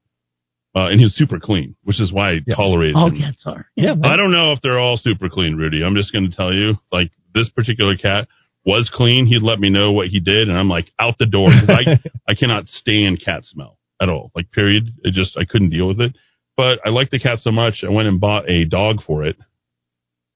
Uh, 0.74 0.88
and 0.88 1.02
he's 1.02 1.14
super 1.16 1.38
clean, 1.38 1.76
which 1.84 2.00
is 2.00 2.14
why 2.14 2.32
I 2.32 2.54
tolerated 2.56 2.96
All 2.96 3.10
him. 3.10 3.20
cats 3.20 3.44
are. 3.46 3.66
Yeah, 3.76 3.94
I 4.06 4.16
don't 4.16 4.32
know 4.32 4.54
if 4.54 4.62
they're 4.62 4.80
all 4.80 4.98
super 4.98 5.28
clean, 5.28 5.56
Rudy. 5.58 5.84
I'm 5.84 5.96
just 5.96 6.14
going 6.14 6.30
to 6.30 6.36
tell 6.36 6.54
you, 6.54 6.76
like 6.94 7.12
this 7.34 7.50
particular 7.50 7.98
cat 7.98 8.30
was 8.66 8.90
clean. 8.94 9.26
He'd 9.26 9.44
let 9.44 9.60
me 9.60 9.70
know 9.70 9.92
what 9.92 10.08
he 10.08 10.22
did, 10.22 10.48
and 10.48 10.58
I'm 10.58 10.70
like 10.70 10.90
out 10.98 11.16
the 11.20 11.26
door 11.26 11.50
because 11.50 11.70
I 11.70 12.00
I 12.32 12.36
cannot 12.36 12.68
stand 12.70 13.22
cat 13.24 13.44
smell 13.46 13.78
at 14.02 14.08
all. 14.08 14.32
Like 14.34 14.52
period. 14.52 14.94
It 15.04 15.14
just 15.14 15.38
I 15.38 15.44
couldn't 15.44 15.72
deal 15.72 15.88
with 15.90 16.00
it. 16.00 16.16
But 16.58 16.80
I 16.86 16.90
like 16.90 17.10
the 17.10 17.20
cat 17.20 17.40
so 17.42 17.52
much, 17.52 17.84
I 17.88 17.90
went 17.90 18.08
and 18.08 18.20
bought 18.20 18.50
a 18.50 18.66
dog 18.66 18.98
for 19.06 19.26
it. 19.26 19.36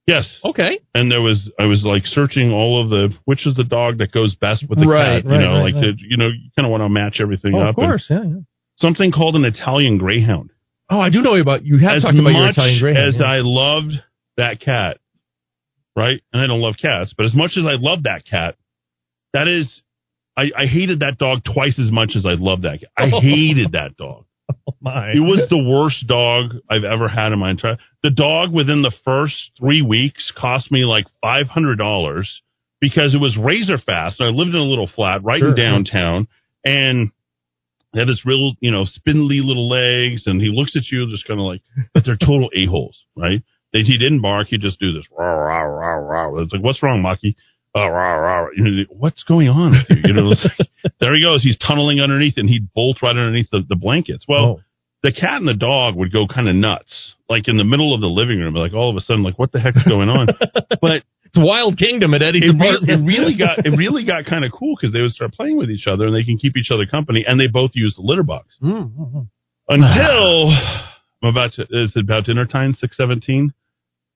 Yes. 0.08 0.40
Okay. 0.46 0.80
And 0.94 1.12
there 1.12 1.22
was 1.22 1.50
I 1.60 1.66
was 1.66 1.82
like 1.84 2.06
searching 2.06 2.52
all 2.52 2.82
of 2.82 2.90
the 2.90 3.14
which 3.26 3.48
is 3.48 3.56
the 3.56 3.64
dog 3.64 3.98
that 3.98 4.12
goes 4.12 4.36
best 4.36 4.64
with 4.70 4.80
the 4.80 4.86
Right, 4.88 5.24
cat. 5.24 5.30
right, 5.30 5.40
you 5.40 5.46
know, 5.46 5.54
right, 5.58 5.64
like 5.64 5.74
right. 5.76 5.82
the 5.82 5.94
you 5.98 6.18
know 6.18 6.28
you 6.28 6.50
kind 6.58 6.66
of 6.66 6.72
want 6.72 6.84
to 6.84 6.90
match 6.90 7.18
everything 7.20 7.54
Oh, 7.56 7.62
up. 7.62 7.70
of 7.70 7.76
course, 7.76 8.06
yeah, 8.10 8.24
yeah. 8.24 8.40
Something 8.78 9.12
called 9.12 9.36
an 9.36 9.46
Italian 9.46 9.98
Greyhound 9.98 10.52
Oh, 10.90 11.00
I 11.00 11.10
do 11.10 11.22
know 11.24 11.36
about 11.36 11.64
you. 11.66 11.80
Have 11.80 11.98
as 11.98 12.04
talked 12.04 12.18
about 12.20 12.34
your 12.34 12.48
Italian 12.48 12.80
Greyhound. 12.80 13.10
as 13.10 13.16
yeah. 13.20 13.26
I 13.26 13.38
loved 13.42 13.94
that 14.38 14.60
cat, 14.62 14.98
right? 15.96 16.22
And 16.32 16.40
I 16.42 16.46
don't 16.46 16.62
love 16.62 16.76
cats, 16.80 17.12
but 17.18 17.26
as 17.26 17.34
much 17.34 17.54
as 17.58 17.66
I 17.66 17.74
love 17.82 18.04
that 18.04 18.24
cat, 18.30 18.56
that 19.34 19.48
is, 19.48 19.82
I, 20.38 20.52
I 20.56 20.66
hated 20.68 21.00
that 21.00 21.18
dog 21.18 21.40
twice 21.44 21.80
as 21.80 21.92
much 21.92 22.12
as 22.16 22.24
I 22.28 22.36
loved 22.38 22.62
that 22.64 22.82
cat. 22.82 22.90
I 22.96 23.10
hated 23.22 23.72
that 23.72 23.98
dog. 23.98 24.26
Oh, 24.68 24.74
my. 24.82 25.10
It 25.12 25.20
was 25.20 25.48
the 25.50 25.58
worst 25.62 26.08
dog 26.08 26.56
I've 26.70 26.84
ever 26.84 27.08
had 27.08 27.32
in 27.32 27.40
my 27.40 27.52
entire. 27.52 27.78
The 28.04 28.10
dog 28.10 28.52
within 28.54 28.82
the 28.82 28.94
first 29.04 29.36
three 29.60 29.82
weeks 29.82 30.32
cost 30.36 30.72
me 30.72 30.86
like 30.86 31.06
five 31.22 31.48
hundred 31.48 31.78
dollars 31.78 32.42
because 32.82 33.14
it 33.16 33.20
was 33.22 33.38
razor 33.38 33.78
fast. 33.78 34.20
And 34.20 34.30
I 34.30 34.32
lived 34.32 34.50
in 34.56 34.62
a 34.62 34.64
little 34.64 34.88
flat 34.88 35.24
right 35.24 35.40
Sure. 35.40 35.50
in 35.50 35.56
downtown, 35.56 36.28
and 36.64 37.12
they 37.94 38.00
had 38.00 38.08
this 38.08 38.26
real, 38.26 38.54
you 38.60 38.72
know, 38.72 38.86
spindly 38.86 39.40
little 39.42 39.70
legs, 39.70 40.24
and 40.28 40.42
he 40.42 40.50
looks 40.52 40.76
at 40.76 40.84
you 40.92 41.08
just 41.10 41.26
kind 41.28 41.40
of 41.40 41.46
like, 41.46 41.62
but 41.94 42.04
they're 42.06 42.18
total 42.18 42.50
a 42.56 42.66
holes, 42.66 43.00
right? 43.16 43.42
They, 43.74 43.82
he 43.82 43.98
didn't 43.98 44.22
bark. 44.22 44.48
He 44.50 44.58
just 44.58 44.80
do 44.80 44.92
this. 44.94 45.06
Rah, 45.18 45.26
rah, 45.26 45.62
rah, 45.64 45.96
rah. 46.30 46.42
It's 46.44 46.54
like, 46.54 46.64
what's 46.64 46.82
wrong, 46.84 47.02
Maki? 47.04 47.36
Oh, 47.78 47.88
rah, 47.88 48.14
rah. 48.14 48.48
Know, 48.56 48.84
what's 48.90 49.24
going 49.24 49.50
on 49.50 49.74
you? 49.90 49.96
You 50.06 50.14
know, 50.14 50.22
like, 50.30 50.40
there 51.02 51.14
he 51.14 51.22
goes. 51.22 51.44
He's 51.44 51.58
tunneling 51.58 52.00
underneath, 52.00 52.36
and 52.38 52.48
he'd 52.50 52.72
bolt 52.74 53.02
right 53.02 53.10
underneath 53.12 53.50
the, 53.52 53.64
the 53.68 53.76
blankets. 53.76 54.24
Well, 54.28 54.62
the 55.04 55.12
cat 55.12 55.38
and 55.42 55.48
the 55.48 55.54
dog 55.56 55.96
would 55.96 56.12
go 56.12 56.26
kind 56.26 56.48
of 56.48 56.56
nuts, 56.56 57.14
like 57.30 57.48
in 57.50 57.58
the 57.58 57.66
middle 57.66 57.94
of 57.94 58.00
the 58.02 58.08
living 58.08 58.40
room. 58.40 58.54
Like 58.56 58.74
all 58.74 58.90
of 58.90 58.96
a 58.96 59.02
sudden, 59.02 59.24
like 59.24 59.38
what 59.38 59.52
the 59.52 59.60
heck's 59.60 59.84
going 59.88 60.08
on? 60.10 60.28
but 60.82 61.04
it's 61.26 61.36
Wild 61.38 61.78
Kingdom 61.78 62.14
at 62.14 62.24
Eddy's 62.24 62.44
it, 62.44 62.56
re- 62.58 62.70
apartment. 62.70 62.90
it 62.90 63.06
really 63.06 63.38
got 63.38 63.66
it 63.66 63.70
really 63.78 64.06
got 64.06 64.26
kind 64.26 64.46
of 64.46 64.52
cool 64.52 64.76
because 64.80 64.94
they 64.94 65.02
would 65.02 65.12
start 65.12 65.34
playing 65.34 65.58
with 65.58 65.70
each 65.70 65.86
other 65.86 66.08
and 66.08 66.16
they 66.16 66.24
can 66.24 66.38
keep 66.38 66.56
each 66.58 66.72
other 66.72 66.86
company, 66.86 67.26
and 67.28 67.38
they 67.40 67.48
both 67.52 67.72
use 67.76 67.94
the 67.96 68.02
litter 68.02 68.24
box 68.24 68.48
Mm-hmm. 68.64 69.20
until 69.70 70.50
I'm 71.22 71.30
about 71.30 71.54
to 71.54 71.64
is 71.70 71.92
it 71.96 72.04
about 72.06 72.26
dinner 72.26 72.46
time 72.46 72.74
six 72.74 72.96
seventeen. 72.98 73.54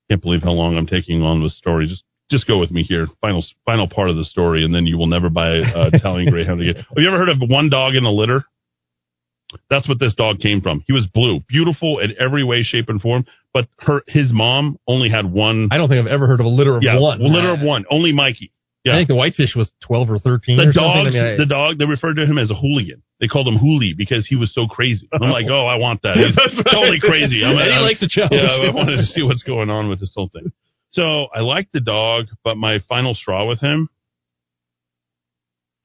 Can't 0.09 0.21
believe 0.21 0.41
how 0.43 0.51
long 0.51 0.75
I'm 0.77 0.87
taking 0.87 1.21
on 1.21 1.43
this 1.43 1.57
story. 1.57 1.87
Just 1.87 2.03
just 2.31 2.47
go 2.47 2.57
with 2.59 2.71
me 2.71 2.83
here. 2.83 3.07
Final 3.21 3.43
final 3.65 3.87
part 3.87 4.09
of 4.09 4.15
the 4.15 4.25
story, 4.25 4.63
and 4.63 4.73
then 4.73 4.85
you 4.85 4.97
will 4.97 5.07
never 5.07 5.29
buy 5.29 5.57
uh, 5.59 5.89
Italian 5.93 6.29
Greyhound 6.31 6.61
again. 6.61 6.75
Have 6.75 6.97
you 6.97 7.07
ever 7.07 7.17
heard 7.17 7.29
of 7.29 7.37
one 7.39 7.69
dog 7.69 7.95
in 7.95 8.05
a 8.05 8.11
litter? 8.11 8.43
That's 9.69 9.87
what 9.89 9.99
this 9.99 10.13
dog 10.13 10.39
came 10.39 10.61
from. 10.61 10.83
He 10.85 10.93
was 10.93 11.07
blue, 11.11 11.39
beautiful 11.47 11.99
in 11.99 12.13
every 12.19 12.43
way, 12.43 12.61
shape, 12.61 12.85
and 12.87 13.01
form. 13.01 13.25
But 13.51 13.65
her 13.79 14.03
his 14.07 14.31
mom 14.31 14.77
only 14.87 15.09
had 15.09 15.25
one. 15.25 15.69
I 15.71 15.77
don't 15.77 15.89
think 15.89 16.05
I've 16.05 16.11
ever 16.11 16.27
heard 16.27 16.39
of 16.39 16.45
a 16.45 16.49
litter 16.49 16.77
of 16.77 16.83
yeah, 16.83 16.99
one. 16.99 17.19
litter 17.19 17.49
of 17.53 17.61
one. 17.61 17.85
Only 17.89 18.13
Mikey. 18.13 18.51
Yeah. 18.85 18.93
I 18.93 18.99
think 18.99 19.09
the 19.09 19.15
whitefish 19.15 19.55
was 19.57 19.69
12 19.83 20.09
or 20.11 20.19
13 20.19 20.55
The 20.55 20.69
or 20.69 20.71
dog, 20.71 21.07
I 21.07 21.09
mean, 21.09 21.17
I- 21.25 21.35
the 21.35 21.45
dog, 21.45 21.77
they 21.79 21.85
referred 21.85 22.13
to 22.15 22.25
him 22.25 22.37
as 22.37 22.49
a 22.49 22.55
hooligan. 22.55 23.03
They 23.19 23.27
called 23.27 23.45
him 23.47 23.57
Hooli 23.59 23.91
because 23.97 24.25
he 24.25 24.37
was 24.37 24.53
so 24.53 24.67
crazy. 24.67 25.09
I'm 25.11 25.29
like, 25.31 25.47
oh, 25.51 25.65
I 25.65 25.75
want 25.75 26.01
that. 26.03 26.15
He's 26.15 26.63
totally 26.73 27.01
crazy. 27.01 27.43
I'm, 27.43 27.59
Eddy 27.59 27.71
I'm- 27.73 27.81
likes 27.83 28.01
a 28.01 28.07
challenge. 28.07 28.31
Yeah, 28.39 28.69
I 28.69 28.73
wanted 28.73 28.97
to 28.97 29.05
see 29.07 29.21
what's 29.23 29.43
going 29.43 29.69
on 29.69 29.89
with 29.89 29.99
this 29.99 30.13
whole 30.15 30.29
thing. 30.31 30.53
So 30.91 31.27
I 31.33 31.41
like 31.41 31.69
the 31.71 31.81
dog, 31.81 32.27
but 32.43 32.57
my 32.57 32.79
final 32.87 33.13
straw 33.13 33.47
with 33.47 33.59
him 33.59 33.89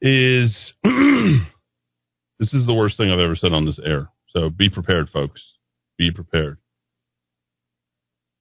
is 0.00 0.72
this 0.84 2.52
is 2.52 2.66
the 2.66 2.74
worst 2.74 2.96
thing 2.96 3.10
I've 3.10 3.18
ever 3.18 3.36
said 3.36 3.52
on 3.52 3.66
this 3.66 3.80
air. 3.84 4.08
So 4.28 4.50
be 4.50 4.70
prepared, 4.70 5.08
folks. 5.10 5.42
Be 5.98 6.10
prepared. 6.10 6.58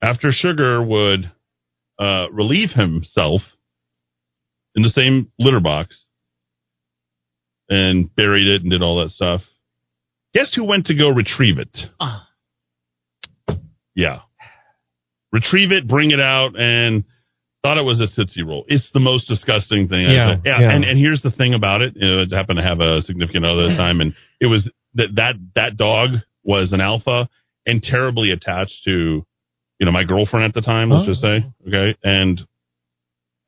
After 0.01 0.31
Sugar 0.31 0.83
would 0.83 1.31
uh, 1.99 2.29
relieve 2.31 2.71
himself 2.71 3.41
in 4.75 4.83
the 4.83 4.89
same 4.89 5.31
litter 5.37 5.59
box 5.59 5.97
and 7.69 8.13
buried 8.15 8.47
it 8.47 8.61
and 8.61 8.71
did 8.71 8.81
all 8.81 9.03
that 9.03 9.11
stuff. 9.11 9.41
Guess 10.33 10.53
who 10.55 10.63
went 10.63 10.87
to 10.87 10.95
go 10.95 11.09
retrieve 11.09 11.59
it? 11.59 11.77
Ah. 11.99 12.27
Yeah. 13.95 14.21
Retrieve 15.33 15.71
it, 15.71 15.87
bring 15.87 16.11
it 16.11 16.19
out, 16.21 16.51
and 16.57 17.03
thought 17.63 17.77
it 17.77 17.83
was 17.83 17.99
a 17.99 18.07
Tootsie 18.07 18.43
Roll. 18.43 18.65
It's 18.67 18.87
the 18.93 18.99
most 18.99 19.27
disgusting 19.27 19.87
thing. 19.87 20.07
Yeah, 20.09 20.35
yeah. 20.45 20.59
yeah. 20.61 20.69
And, 20.71 20.85
and 20.85 20.97
here's 20.99 21.21
the 21.21 21.31
thing 21.31 21.53
about 21.55 21.81
it. 21.81 21.93
You 21.95 22.07
know, 22.07 22.21
it 22.21 22.31
happened 22.31 22.57
to 22.59 22.63
have 22.63 22.79
a 22.79 23.01
significant 23.01 23.43
other 23.45 23.63
at 23.63 23.69
the 23.69 23.75
time, 23.77 23.99
and 23.99 24.13
it 24.39 24.45
was 24.45 24.69
that, 24.93 25.07
that, 25.15 25.33
that 25.55 25.75
dog 25.75 26.11
was 26.43 26.71
an 26.71 26.81
alpha 26.81 27.27
and 27.65 27.81
terribly 27.81 28.31
attached 28.31 28.83
to, 28.85 29.25
you 29.79 29.85
know, 29.85 29.91
my 29.91 30.03
girlfriend 30.03 30.45
at 30.45 30.53
the 30.53 30.61
time, 30.61 30.89
let's 30.91 31.07
Oh. 31.07 31.11
just 31.11 31.21
say. 31.21 31.43
Oh. 31.43 31.67
Okay. 31.67 31.97
And 32.03 32.41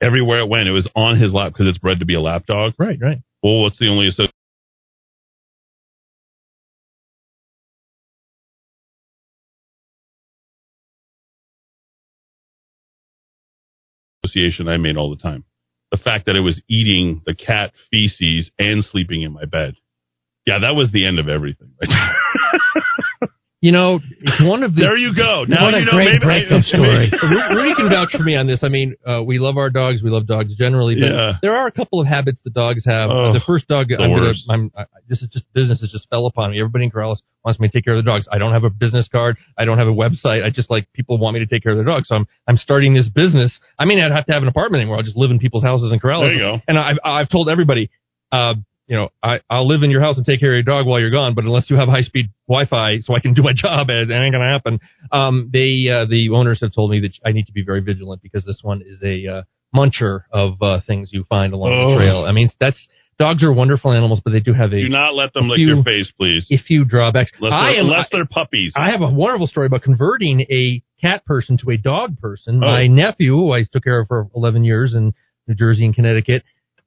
everywhere 0.01 0.39
it 0.39 0.49
went, 0.49 0.67
it 0.67 0.71
was 0.71 0.89
on 0.95 1.19
his 1.19 1.33
lap 1.33 1.53
because 1.53 1.67
it's 1.67 1.77
bred 1.77 1.99
to 1.99 2.05
be 2.05 2.15
a 2.15 2.21
lap 2.21 2.45
dog. 2.47 2.73
Right, 2.79 2.97
right. 2.99 3.19
Well, 3.43 3.61
what's 3.61 3.77
the 3.77 3.89
only 3.89 4.07
association? 14.35 14.67
I 14.67 14.77
made 14.77 14.97
all 14.97 15.09
the 15.09 15.21
time. 15.21 15.43
The 15.91 15.97
fact 15.97 16.25
that 16.25 16.35
it 16.35 16.41
was 16.41 16.61
eating 16.69 17.21
the 17.25 17.35
cat 17.35 17.71
feces 17.91 18.51
and 18.59 18.83
sleeping 18.83 19.21
in 19.21 19.33
my 19.33 19.45
bed. 19.45 19.75
Yeah, 20.45 20.59
that 20.59 20.75
was 20.75 20.91
the 20.91 21.05
end 21.05 21.19
of 21.19 21.29
everything. 21.29 21.71
You 23.65 23.71
know, 23.71 23.97
it's 24.21 24.43
one 24.45 24.61
of 24.61 24.75
the. 24.75 24.81
There 24.85 24.95
you 24.95 25.09
go. 25.17 25.41
Now 25.49 25.73
you 25.73 25.85
know. 25.85 25.91
great 25.97 26.21
maybe, 26.21 26.45
breakup 26.45 26.61
story. 26.69 27.09
Rudy 27.09 27.73
can 27.73 27.89
vouch 27.89 28.13
for 28.13 28.21
me 28.21 28.35
on 28.37 28.45
this. 28.45 28.61
I 28.61 28.69
mean, 28.69 28.93
uh, 29.01 29.23
we 29.25 29.39
love 29.39 29.57
our 29.57 29.71
dogs. 29.71 30.03
We 30.03 30.11
love 30.11 30.27
dogs 30.27 30.53
generally, 30.55 30.93
but 31.01 31.09
Yeah. 31.09 31.31
there 31.41 31.55
are 31.55 31.65
a 31.65 31.71
couple 31.71 31.99
of 31.99 32.05
habits 32.05 32.41
the 32.45 32.51
dogs 32.51 32.85
have. 32.85 33.09
Oh, 33.09 33.33
the 33.33 33.41
first 33.41 33.67
dog, 33.67 33.87
the 33.89 33.97
I'm 33.97 34.13
gonna. 34.15 34.33
I'm, 34.49 34.71
I, 34.77 34.85
this 35.09 35.23
is 35.23 35.29
just 35.33 35.51
business 35.53 35.81
has 35.81 35.89
just 35.89 36.07
fell 36.11 36.27
upon 36.27 36.51
me. 36.51 36.59
Everybody 36.59 36.85
in 36.85 36.91
Corrales 36.91 37.25
wants 37.43 37.59
me 37.59 37.67
to 37.67 37.71
take 37.73 37.85
care 37.85 37.97
of 37.97 38.05
the 38.05 38.07
dogs. 38.07 38.27
I 38.31 38.37
don't 38.37 38.53
have 38.53 38.65
a 38.65 38.69
business 38.69 39.07
card. 39.11 39.35
I 39.57 39.65
don't 39.65 39.79
have 39.79 39.87
a 39.87 39.97
website. 39.97 40.45
I 40.45 40.51
just 40.51 40.69
like 40.69 40.85
people 40.93 41.17
want 41.17 41.33
me 41.33 41.39
to 41.39 41.47
take 41.47 41.63
care 41.63 41.71
of 41.71 41.79
their 41.79 41.87
dogs. 41.89 42.09
So 42.09 42.17
I'm, 42.17 42.27
I'm 42.47 42.57
starting 42.57 42.93
this 42.93 43.09
business. 43.09 43.59
I 43.79 43.85
mean, 43.85 43.99
I'd 43.99 44.11
have 44.11 44.27
to 44.27 44.33
have 44.33 44.43
an 44.43 44.47
apartment 44.47 44.81
anymore. 44.81 44.97
I'll 44.97 45.03
just 45.03 45.17
live 45.17 45.31
in 45.31 45.39
people's 45.39 45.63
houses 45.63 45.91
in 45.91 45.99
Corrales. 45.99 46.25
There 46.27 46.33
you 46.33 46.39
go. 46.39 46.61
And 46.67 46.77
I've, 46.77 46.97
I've 47.03 47.29
told 47.29 47.49
everybody, 47.49 47.89
uh, 48.31 48.53
you 48.87 48.95
know, 48.95 49.09
I, 49.23 49.39
I'll 49.49 49.67
live 49.67 49.83
in 49.83 49.89
your 49.91 50.01
house 50.01 50.17
and 50.17 50.25
take 50.25 50.39
care 50.39 50.51
of 50.51 50.55
your 50.55 50.63
dog 50.75 50.85
while 50.85 50.99
you're 50.99 51.09
gone, 51.11 51.33
but 51.33 51.43
unless 51.43 51.69
you 51.69 51.75
have 51.77 51.87
high 51.87 52.01
speed 52.03 52.27
Wi-Fi 52.47 52.99
so 53.01 53.15
I 53.15 53.19
can 53.19 53.33
do 53.33 53.41
my 53.43 53.53
job, 53.55 53.89
it 53.89 54.11
ain't 54.11 54.33
gonna 54.33 54.51
happen. 54.51 54.79
Um, 55.11 55.49
they, 55.51 55.89
uh, 55.89 56.05
the 56.05 56.29
owners 56.33 56.59
have 56.61 56.73
told 56.73 56.91
me 56.91 56.99
that 57.01 57.11
I 57.27 57.31
need 57.31 57.47
to 57.47 57.51
be 57.51 57.63
very 57.63 57.81
vigilant 57.81 58.21
because 58.21 58.45
this 58.45 58.59
one 58.61 58.81
is 58.85 59.01
a, 59.03 59.27
uh, 59.27 59.41
muncher 59.75 60.21
of, 60.31 60.61
uh, 60.61 60.79
things 60.85 61.09
you 61.11 61.23
find 61.29 61.53
along 61.53 61.71
Oh. 61.73 61.89
the 61.91 61.97
trail. 61.97 62.23
I 62.25 62.31
mean, 62.31 62.49
that's, 62.59 62.77
dogs 63.19 63.43
are 63.43 63.51
wonderful 63.51 63.91
animals, 63.91 64.21
but 64.23 64.31
they 64.31 64.39
do 64.39 64.53
have 64.53 64.71
a, 64.71 64.81
Do 64.81 64.89
not 64.89 65.15
let 65.15 65.33
them 65.33 65.47
lick 65.49 65.57
few- 65.57 65.67
your 65.75 65.83
face, 65.83 66.11
please. 66.17 66.45
a 66.51 66.57
few 66.57 66.85
drawbacks. 66.85 67.31
Unless 67.39 67.53
I 67.53 67.71
they're, 67.71 67.79
am, 67.79 67.85
unless 67.87 68.07
they're 68.11 68.25
puppies. 68.25 68.73
I 68.75 68.91
have 68.91 69.01
a 69.01 69.09
wonderful 69.11 69.47
story 69.47 69.65
about 69.67 69.81
converting 69.83 70.41
a 70.41 70.81
cat 71.01 71.25
person 71.25 71.57
to 71.57 71.71
a 71.71 71.77
dog 71.77 72.19
person. 72.19 72.61
Oh. 72.63 72.67
My 72.67 72.87
nephew, 72.87 73.31
who 73.35 73.51
I 73.51 73.63
took 73.63 73.83
care 73.83 73.99
of 74.01 74.07
for 74.07 74.27
11 74.35 74.63
years 74.63 74.93
in 74.93 75.13
New 75.47 75.55
Jersey 75.55 75.85
and 75.85 75.93
Connecticut, 75.95 76.43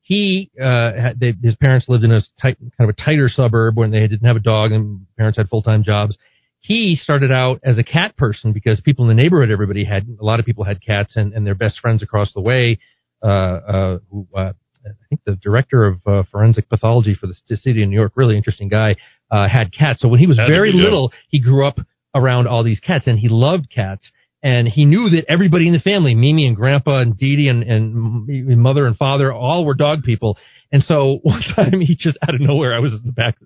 he, 0.08 0.50
uh, 0.58 0.94
had, 0.94 1.20
they, 1.20 1.34
his 1.42 1.54
parents 1.56 1.86
lived 1.86 2.02
in 2.02 2.10
a 2.10 2.22
tight, 2.40 2.56
kind 2.58 2.72
of 2.80 2.88
a 2.88 2.94
tighter 2.94 3.28
suburb 3.28 3.76
when 3.76 3.90
they 3.90 4.00
didn't 4.00 4.24
have 4.24 4.36
a 4.36 4.40
dog 4.40 4.72
and 4.72 5.06
parents 5.18 5.36
had 5.36 5.50
full-time 5.50 5.82
jobs. 5.82 6.16
He 6.60 6.96
started 6.96 7.30
out 7.30 7.60
as 7.62 7.76
a 7.76 7.84
cat 7.84 8.16
person 8.16 8.54
because 8.54 8.80
people 8.80 9.08
in 9.08 9.14
the 9.14 9.22
neighborhood, 9.22 9.50
everybody 9.50 9.84
had, 9.84 10.06
a 10.18 10.24
lot 10.24 10.40
of 10.40 10.46
people 10.46 10.64
had 10.64 10.80
cats 10.80 11.16
and, 11.16 11.34
and 11.34 11.46
their 11.46 11.54
best 11.54 11.78
friends 11.80 12.02
across 12.02 12.32
the 12.32 12.40
way, 12.40 12.78
uh, 13.22 13.26
uh, 13.26 13.98
who, 14.10 14.26
uh, 14.34 14.52
I 14.86 15.06
think 15.10 15.20
the 15.26 15.36
director 15.36 15.84
of 15.84 16.00
uh, 16.06 16.22
forensic 16.32 16.70
pathology 16.70 17.14
for 17.14 17.26
the 17.26 17.56
city 17.58 17.82
of 17.82 17.90
New 17.90 17.94
York, 17.94 18.12
really 18.16 18.38
interesting 18.38 18.70
guy, 18.70 18.96
uh, 19.30 19.46
had 19.46 19.74
cats. 19.74 20.00
So 20.00 20.08
when 20.08 20.20
he 20.20 20.26
was 20.26 20.38
to 20.38 20.46
very 20.48 20.72
little, 20.72 21.12
he 21.28 21.38
grew 21.38 21.68
up 21.68 21.80
around 22.14 22.48
all 22.48 22.64
these 22.64 22.80
cats 22.80 23.06
and 23.06 23.18
he 23.18 23.28
loved 23.28 23.68
cats. 23.68 24.10
And 24.42 24.68
he 24.68 24.84
knew 24.84 25.10
that 25.10 25.24
everybody 25.28 25.66
in 25.66 25.72
the 25.72 25.80
family, 25.80 26.14
Mimi 26.14 26.46
and 26.46 26.54
Grandpa 26.54 27.00
and 27.00 27.16
Dee 27.16 27.36
Dee 27.36 27.48
and, 27.48 27.62
and 27.64 28.58
mother 28.58 28.86
and 28.86 28.96
father, 28.96 29.32
all 29.32 29.64
were 29.64 29.74
dog 29.74 30.04
people. 30.04 30.38
And 30.70 30.82
so 30.82 31.18
one 31.22 31.42
time 31.56 31.80
he 31.80 31.96
just 31.96 32.18
out 32.22 32.34
of 32.34 32.40
nowhere, 32.40 32.74
I 32.74 32.78
was 32.78 32.92
in 32.92 33.02
the 33.04 33.12
back 33.12 33.36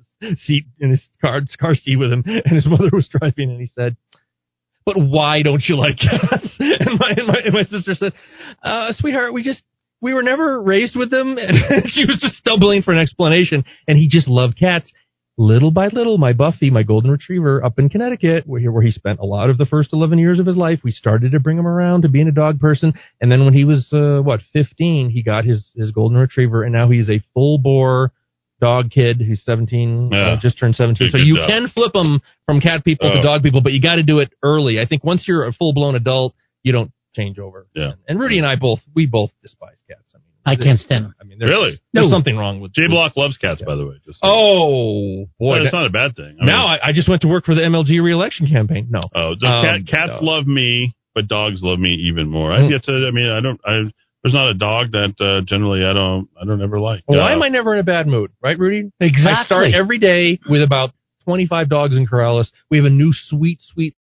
seat 0.45 0.65
in 0.81 0.91
his 0.91 1.03
car, 1.21 1.41
car 1.59 1.75
seat 1.75 1.97
with 1.97 2.13
him 2.13 2.23
and 2.27 2.55
his 2.55 2.67
mother 2.67 2.91
was 2.93 3.09
driving 3.09 3.51
and 3.51 3.61
he 3.61 3.67
said, 3.67 3.97
but 4.85 4.97
why 4.99 5.43
don't 5.43 5.63
you 5.69 5.77
like 5.77 5.97
cats? 5.99 6.49
And 6.59 6.99
my, 6.99 7.11
and 7.17 7.27
my, 7.27 7.41
and 7.45 7.55
my 7.55 7.63
sister 7.63 7.95
said, 7.95 8.13
uh, 8.63 8.93
sweetheart, 8.99 9.33
we 9.33 9.43
just, 9.43 9.63
we 10.01 10.13
were 10.13 10.23
never 10.23 10.61
raised 10.61 10.97
with 10.97 11.11
them. 11.11 11.37
And 11.39 11.85
she 11.89 12.05
was 12.05 12.19
just 12.21 12.35
stumbling 12.37 12.83
for 12.83 12.93
an 12.93 13.01
explanation. 13.01 13.65
And 13.87 13.97
he 13.97 14.09
just 14.09 14.29
loved 14.29 14.59
cats. 14.59 14.91
Little 15.39 15.71
by 15.71 15.87
little, 15.89 16.19
my 16.19 16.35
Buffy, 16.35 16.69
my 16.71 16.83
golden 16.83 17.11
retriever 17.11 17.65
up 17.65 17.79
in 17.79 17.89
Connecticut, 17.89 18.47
where 18.47 18.61
he, 18.61 18.69
where 18.69 18.83
he 18.83 18.91
spent 18.91 19.19
a 19.19 19.25
lot 19.25 19.49
of 19.49 19.57
the 19.57 19.65
first 19.65 19.93
11 19.95 20.19
years 20.19 20.39
of 20.39 20.45
his 20.45 20.57
life, 20.59 20.81
we 20.85 20.91
started 20.91 21.33
to 21.33 21.41
bring 21.41 21.59
him 21.59 21.67
around 21.67 22.03
to 22.03 22.09
being 22.11 22.29
a 22.29 22.33
dog 22.33 22.61
person. 22.61 22.93
And 23.21 23.33
then 23.33 23.43
when 23.45 23.55
he 23.55 23.65
was, 23.65 23.91
uh, 23.95 24.21
what, 24.23 24.41
15, 24.53 25.09
he 25.09 25.23
got 25.23 25.47
his, 25.47 25.71
his 25.75 25.91
golden 25.91 26.19
retriever 26.19 26.65
and 26.65 26.73
now 26.75 26.91
he's 26.91 27.09
a 27.09 27.23
full 27.33 27.57
bore 27.59 28.13
dog 28.61 28.91
kid 28.91 29.23
who's 29.23 29.43
17, 29.45 30.11
Yeah. 30.13 30.33
uh, 30.33 30.37
just 30.41 30.59
turned 30.59 30.77
17. 30.77 31.07
Did 31.11 31.13
So 31.19 31.25
you 31.25 31.37
job. 31.37 31.49
can 31.49 31.69
flip 31.69 31.95
them 31.95 32.21
from 32.45 32.61
cat 32.61 32.85
people 32.85 33.11
Oh. 33.11 33.17
to 33.17 33.23
dog 33.23 33.43
people, 33.43 33.63
but 33.63 33.73
you 33.73 33.81
got 33.81 33.97
to 33.97 34.03
do 34.03 34.19
it 34.19 34.31
early. 34.43 34.81
I 34.81 34.85
think 34.85 35.03
once 35.03 35.27
you're 35.27 35.47
a 35.47 35.53
full 35.53 35.73
blown 35.73 35.95
adult, 35.97 36.35
you 36.63 36.73
don't 36.73 36.93
change 37.17 37.39
over. 37.39 37.67
Yeah. 37.75 37.93
And 38.07 38.21
Rudy 38.21 38.37
and 38.39 38.47
I 38.47 38.57
both, 38.57 38.81
we 38.95 39.07
both 39.07 39.31
despise 39.43 39.83
cats. 39.89 40.13
I 40.15 40.19
mean, 40.19 40.27
I 40.45 40.57
can't 40.57 40.81
stand 40.81 41.05
them. 41.07 41.15
I 41.21 41.25
mean, 41.25 41.39
there's, 41.39 41.51
Really? 41.51 41.81
there's 41.93 42.07
No. 42.07 42.11
something 42.11 42.37
wrong 42.37 42.61
with 42.61 42.73
Jay 42.73 42.89
Block 42.89 43.17
loves 43.17 43.37
cats, 43.39 43.63
by 43.65 43.77
the 43.77 43.87
way. 43.87 43.95
Just 44.05 44.19
Oh 44.23 45.27
boy, 45.39 45.59
But 45.59 45.63
it's 45.63 45.73
not 45.73 45.87
a 45.87 45.91
bad 45.91 46.17
thing. 46.17 46.37
I 46.41 46.45
now 46.45 46.67
mean, 46.69 46.79
I, 46.83 46.89
I 46.89 46.93
just 46.93 47.09
went 47.09 47.23
to 47.23 47.29
work 47.29 47.45
for 47.45 47.55
the 47.55 47.61
MLG 47.63 48.03
reelection 48.03 48.49
campaign. 48.49 48.89
No, 48.91 49.03
oh, 49.15 49.35
the 49.39 49.47
Um, 49.47 49.65
cat, 49.65 49.81
cats 49.87 50.13
no. 50.21 50.27
love 50.33 50.47
me, 50.47 50.95
but 51.15 51.29
dogs 51.29 51.61
love 51.63 51.79
me 51.79 51.91
even 52.09 52.29
more. 52.29 52.53
I 52.53 52.61
Mm. 52.63 52.69
get 52.71 52.85
to. 52.85 52.93
I 52.93 53.11
mean, 53.13 53.29
I 53.31 53.41
don't. 53.41 53.61
I 53.65 53.91
there's 54.25 54.35
not 54.35 54.51
a 54.51 54.55
dog 54.55 54.93
that 54.93 55.15
uh, 55.21 55.45
generally 55.45 55.85
I 55.85 55.93
don't. 55.93 56.29
I 56.41 56.45
don't 56.45 56.63
ever 56.63 56.79
like. 56.81 57.03
Well, 57.07 57.21
why 57.21 57.33
Uh, 57.33 57.37
am 57.37 57.43
I 57.43 57.49
never 57.49 57.75
in 57.75 57.81
a 57.81 57.85
bad 57.85 58.07
mood, 58.07 58.31
right, 58.43 58.59
Rudy? 58.59 58.91
Exactly. 59.01 59.33
I 59.33 59.45
start 59.45 59.75
every 59.75 59.99
day 59.99 60.39
with 60.49 60.63
about 60.63 60.93
25 61.25 61.69
dogs 61.69 61.97
in 61.97 62.07
Corrales. 62.07 62.51
We 62.71 62.77
have 62.79 62.87
a 62.87 62.91
new 62.91 63.13
sweet, 63.13 63.61
sweet. 63.61 63.95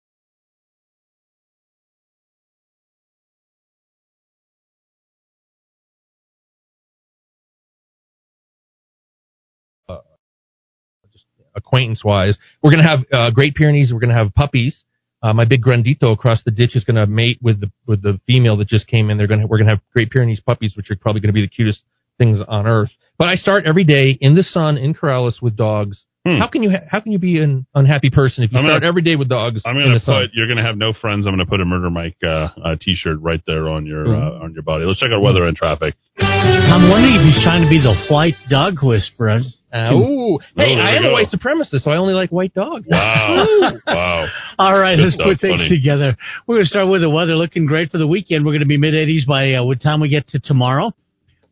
Acquaintance 11.59 12.03
wise, 12.03 12.39
we're 12.63 12.71
going 12.73 12.83
to 12.83 12.89
have 12.89 13.01
uh, 13.13 13.31
Great 13.31 13.55
Pyrenees. 13.55 13.93
We're 13.93 14.01
going 14.01 14.11
to 14.11 14.17
have 14.17 14.35
puppies. 14.35 14.83
Uh, 15.23 15.33
my 15.33 15.45
big 15.45 15.63
Grandito 15.63 16.13
across 16.13 16.43
the 16.45 16.51
ditch 16.53 16.77
is 16.77 16.85
going 16.85 16.95
to 16.97 17.07
mate 17.07 17.39
with 17.43 17.61
the 17.61 17.71
with 17.87 18.01
the 18.03 18.19
female 18.27 18.57
that 18.59 18.69
just 18.69 18.87
came 18.87 19.11
in. 19.11 19.19
They're 19.19 19.27
going 19.27 19.41
to 19.41 19.47
we're 19.47 19.59
going 19.59 19.67
to 19.67 19.73
have 19.75 19.83
Great 19.95 20.11
Pyrenees 20.11 20.41
puppies, 20.41 20.75
which 20.77 20.91
are 20.91 20.97
probably 20.97 21.21
going 21.21 21.29
to 21.35 21.35
be 21.35 21.43
the 21.43 21.49
cutest 21.49 21.83
things 22.19 22.39
on 22.49 22.67
earth. 22.67 22.91
But 23.19 23.29
I 23.29 23.35
start 23.35 23.65
every 23.67 23.85
day 23.85 24.17
in 24.21 24.35
the 24.37 24.43
sun 24.45 24.79
in 24.79 24.95
Corrales 24.95 25.43
with 25.43 25.57
dogs. 25.57 26.05
Hmm. 26.25 26.39
How 26.39 26.47
can 26.49 26.63
you 26.63 26.71
ha- 26.71 26.85
how 26.89 27.01
can 27.01 27.11
you 27.13 27.19
be 27.19 27.41
an 27.41 27.67
unhappy 27.75 28.11
person 28.11 28.45
if 28.45 28.53
you 28.53 28.59
I'm 28.59 28.65
start 28.65 28.81
gonna- 28.83 28.89
every 28.89 29.03
day 29.03 29.17
with 29.17 29.29
dogs 29.29 29.63
I'm 29.67 29.77
in 29.77 29.83
gonna 29.85 29.95
the 29.95 30.01
sun? 30.05 30.29
You're 30.35 30.47
gonna 30.49 30.63
have 30.67 30.77
no 30.77 30.93
friends. 30.93 31.27
I'm 31.27 31.33
gonna 31.33 31.47
put 31.47 31.61
a 31.61 31.65
Murder 31.65 31.91
Mike 31.91 32.17
uh, 32.25 32.49
uh, 32.63 32.77
T-shirt 32.81 33.19
right 33.21 33.41
there 33.47 33.69
on 33.69 33.87
your 33.87 34.05
Mhm. 34.05 34.23
uh, 34.41 34.45
on 34.45 34.53
your 34.53 34.63
body. 34.63 34.85
Let's 34.85 35.01
check 35.01 35.11
out 35.13 35.21
weather 35.23 35.47
and 35.47 35.57
traffic. 35.57 35.95
I'm 36.21 36.91
wondering 36.91 37.15
if 37.19 37.23
he's 37.27 37.43
trying 37.45 37.63
to 37.63 37.69
be 37.71 37.81
the 37.81 37.95
white 38.09 38.35
dog 38.49 38.83
whisperer. 38.83 39.41
Uh, 39.73 39.93
ooh, 39.93 40.39
hey, 40.57 40.75
there 40.75 40.81
I 40.83 40.97
am 40.97 41.03
go. 41.03 41.11
a 41.11 41.13
white 41.13 41.27
supremacist, 41.29 41.83
so 41.83 41.91
I 41.91 41.97
only 41.99 42.15
like 42.15 42.31
white 42.31 42.55
dogs. 42.55 42.89
Wow, 42.91 43.47
wow. 43.87 44.27
All 44.59 44.79
right, 44.79 44.97
Good 44.97 45.03
let's 45.05 45.15
stuff, 45.15 45.27
put 45.27 45.41
things 45.41 45.59
buddy. 45.59 45.69
together. 45.69 46.17
We're 46.47 46.57
going 46.57 46.65
to 46.65 46.69
start 46.69 46.89
with 46.89 47.03
the 47.03 47.11
weather 47.11 47.37
looking 47.37 47.67
great 47.67 47.91
for 47.91 47.99
the 47.99 48.07
weekend. 48.07 48.47
We're 48.47 48.53
going 48.53 48.61
to 48.61 48.67
be 48.67 48.79
mid 48.79 48.95
80s 48.95 49.27
by 49.27 49.53
uh, 49.55 49.65
what 49.65 49.83
time 49.83 50.01
we 50.01 50.09
get 50.09 50.27
to 50.29 50.39
tomorrow. 50.39 50.93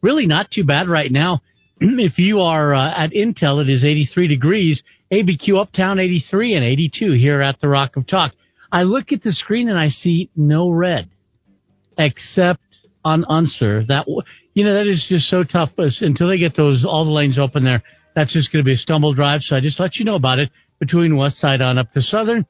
Really 0.00 0.26
not 0.26 0.50
too 0.50 0.64
bad 0.64 0.88
right 0.88 1.12
now. 1.12 1.42
if 1.80 2.18
you 2.18 2.40
are 2.40 2.74
uh, 2.74 2.90
at 3.04 3.10
Intel, 3.10 3.60
it 3.60 3.68
is 3.68 3.84
83 3.84 4.28
degrees. 4.28 4.82
ABQ 5.12 5.60
Uptown 5.60 6.00
83 6.00 6.54
and 6.54 6.64
82 6.64 7.12
here 7.12 7.42
at 7.42 7.60
the 7.60 7.68
Rock 7.68 7.96
of 7.96 8.06
Talk. 8.06 8.32
I 8.72 8.82
look 8.82 9.12
at 9.12 9.22
the 9.22 9.30
screen 9.32 9.68
and 9.68 9.78
I 9.78 9.90
see 9.90 10.30
no 10.34 10.70
red, 10.70 11.08
except 11.98 12.60
on 13.04 13.24
Unser. 13.28 13.84
That 13.86 14.06
you 14.54 14.64
know 14.64 14.74
that 14.74 14.86
is 14.86 15.06
just 15.08 15.26
so 15.28 15.44
tough. 15.44 15.70
But 15.76 15.90
until 16.00 16.28
they 16.28 16.38
get 16.38 16.56
those 16.56 16.84
all 16.84 17.04
the 17.04 17.12
lanes 17.12 17.38
open 17.38 17.62
there, 17.64 17.82
that's 18.16 18.32
just 18.32 18.50
going 18.50 18.64
to 18.64 18.66
be 18.66 18.72
a 18.72 18.78
stumble 18.78 19.12
drive. 19.12 19.42
So 19.42 19.54
I 19.54 19.60
just 19.60 19.78
let 19.78 19.96
you 19.96 20.04
know 20.04 20.16
about 20.16 20.38
it 20.38 20.50
between 20.80 21.16
West 21.16 21.38
Side 21.38 21.60
on 21.60 21.78
up 21.78 21.92
to 21.92 22.02
Southern. 22.02 22.46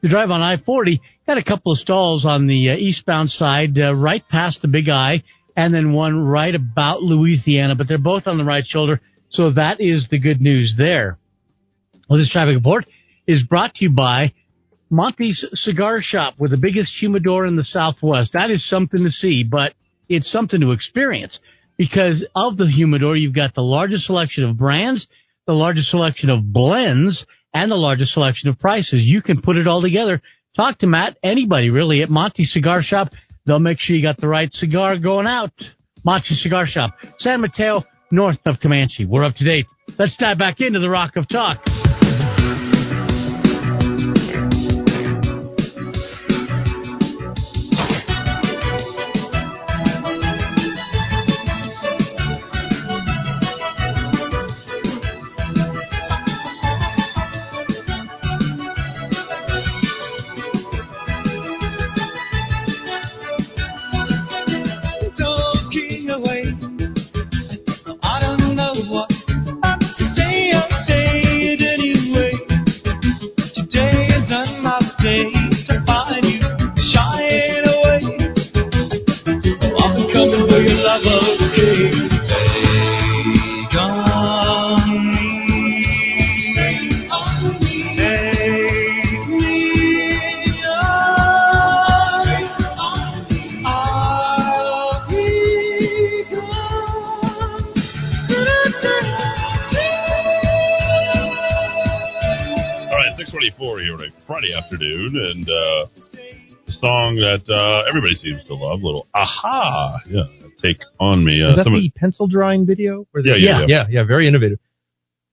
The 0.00 0.08
drive 0.08 0.30
on 0.30 0.40
I-40 0.40 1.00
got 1.26 1.38
a 1.38 1.44
couple 1.44 1.70
of 1.70 1.78
stalls 1.78 2.24
on 2.24 2.48
the 2.48 2.70
uh, 2.70 2.74
eastbound 2.74 3.30
side, 3.30 3.78
uh, 3.78 3.94
right 3.94 4.26
past 4.30 4.62
the 4.62 4.68
Big 4.68 4.88
I, 4.88 5.22
and 5.54 5.72
then 5.72 5.92
one 5.92 6.18
right 6.18 6.54
about 6.54 7.02
Louisiana, 7.02 7.76
but 7.76 7.86
they're 7.86 7.98
both 7.98 8.26
on 8.26 8.38
the 8.38 8.44
right 8.44 8.64
shoulder. 8.66 9.00
So 9.30 9.50
that 9.52 9.80
is 9.80 10.08
the 10.10 10.18
good 10.18 10.40
news 10.40 10.74
there. 10.76 11.18
Well, 12.08 12.18
this 12.18 12.30
traffic 12.30 12.56
report 12.56 12.86
is 13.26 13.42
brought 13.44 13.74
to 13.74 13.84
you 13.84 13.90
by 13.90 14.32
Monty's 14.90 15.44
Cigar 15.52 16.00
Shop 16.02 16.34
with 16.38 16.50
the 16.50 16.56
biggest 16.56 16.92
humidor 16.98 17.46
in 17.46 17.56
the 17.56 17.64
Southwest. 17.64 18.32
That 18.32 18.50
is 18.50 18.66
something 18.68 19.04
to 19.04 19.10
see, 19.10 19.44
but 19.44 19.74
it's 20.08 20.32
something 20.32 20.60
to 20.60 20.72
experience 20.72 21.38
because 21.76 22.24
of 22.34 22.56
the 22.56 22.66
humidor, 22.66 23.16
you've 23.16 23.34
got 23.34 23.54
the 23.54 23.62
largest 23.62 24.06
selection 24.06 24.44
of 24.44 24.56
brands, 24.56 25.06
the 25.46 25.52
largest 25.52 25.90
selection 25.90 26.30
of 26.30 26.52
blends, 26.52 27.24
and 27.54 27.70
the 27.70 27.76
largest 27.76 28.12
selection 28.12 28.48
of 28.48 28.58
prices. 28.58 29.02
You 29.02 29.22
can 29.22 29.42
put 29.42 29.56
it 29.56 29.66
all 29.66 29.82
together. 29.82 30.22
Talk 30.56 30.78
to 30.78 30.86
Matt, 30.86 31.16
anybody 31.22 31.70
really, 31.70 32.02
at 32.02 32.10
Monty 32.10 32.44
Cigar 32.44 32.82
Shop. 32.82 33.08
They'll 33.46 33.58
make 33.58 33.80
sure 33.80 33.96
you 33.96 34.02
got 34.02 34.18
the 34.18 34.28
right 34.28 34.52
cigar 34.52 34.98
going 34.98 35.26
out. 35.26 35.52
Monty 36.04 36.34
Cigar 36.34 36.66
Shop, 36.66 36.92
San 37.18 37.40
Mateo, 37.40 37.82
north 38.10 38.38
of 38.44 38.56
Comanche. 38.60 39.06
We're 39.06 39.24
up 39.24 39.34
to 39.36 39.44
date. 39.44 39.66
Let's 39.98 40.16
dive 40.18 40.38
back 40.38 40.60
into 40.60 40.78
the 40.78 40.90
Rock 40.90 41.16
of 41.16 41.28
Talk. 41.28 41.58
Mr. 75.72 75.86
Bob. 75.86 76.01
Afternoon, 104.76 105.16
and 105.16 105.48
uh, 105.48 105.86
the 106.66 106.72
song 106.72 107.16
that 107.16 107.44
uh, 107.52 107.88
everybody 107.88 108.14
seems 108.14 108.42
to 108.44 108.54
love, 108.54 108.80
little 108.82 109.06
aha, 109.14 109.98
yeah, 110.08 110.22
take 110.62 110.78
on 111.00 111.24
me. 111.24 111.42
Uh, 111.44 111.50
Is 111.50 111.56
that 111.56 111.64
the 111.64 111.90
pencil 111.96 112.26
drawing 112.26 112.66
video? 112.66 113.06
The- 113.12 113.22
Yeah, 113.24 113.34
yeah, 113.36 113.60
yeah, 113.60 113.66
yeah. 113.68 113.84
yeah, 113.90 114.04
Very 114.04 114.28
innovative. 114.28 114.58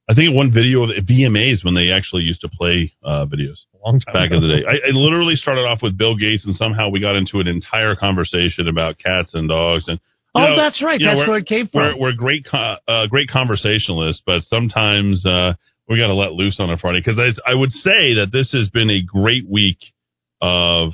I 0.09 0.16
think 0.16 0.35
one 0.35 0.51
video 0.51 0.82
of 0.84 0.90
the 0.90 1.01
VMAs 1.06 1.64
when 1.64 1.76
they 1.76 1.92
actually 1.95 2.24
used 2.24 2.42
to 2.42 2.50
play 2.50 2.92
uh, 3.06 3.26
videos 3.27 3.58
long 3.85 4.00
time 4.01 4.14
back 4.14 4.27
ago. 4.32 4.38
in 4.38 4.42
the 4.42 4.48
day. 4.58 4.64
I, 4.68 4.90
I 4.90 4.92
literally 4.92 5.35
started 5.35 5.61
off 5.61 5.80
with 5.84 5.98
Bill 5.98 6.16
Gates, 6.18 6.45
and 6.45 6.56
somehow 6.56 6.90
we 6.90 7.00
got 7.00 7.16
into 7.16 7.40
an 7.40 7.48
entire 7.48 7.95
conversation 7.95 8.68
about 8.68 8.98
cats 8.98 9.32
and 9.34 9.48
dogs. 9.48 9.85
And 9.88 10.00
Oh, 10.35 10.42
know, 10.42 10.58
that's 10.58 10.82
right. 10.84 11.00
know, 11.00 11.08
That's 11.08 11.18
we're- 11.19 11.30
where 11.30 11.38
it 11.40 11.48
came 11.48 11.68
from. 11.69 11.82
We're, 11.82 11.98
we're 11.98 12.11
great, 12.14 12.45
uh, 12.53 13.08
great 13.08 13.30
conversationalists, 13.30 14.22
but 14.26 14.43
sometimes 14.43 15.26
uh, 15.26 15.53
we 15.90 15.98
got 15.98 16.08
to 16.08 16.16
let 16.16 16.34
loose 16.34 16.59
on 16.59 16.69
a 16.69 16.77
Friday 16.77 17.00
because 17.03 17.19
I, 17.19 17.51
I 17.51 17.56
would 17.56 17.72
say 17.72 18.16
that 18.22 18.27
this 18.32 18.51
has 18.51 18.69
been 18.69 18.92
a 18.92 19.01
great 19.01 19.50
week 19.50 19.80
of 20.42 20.92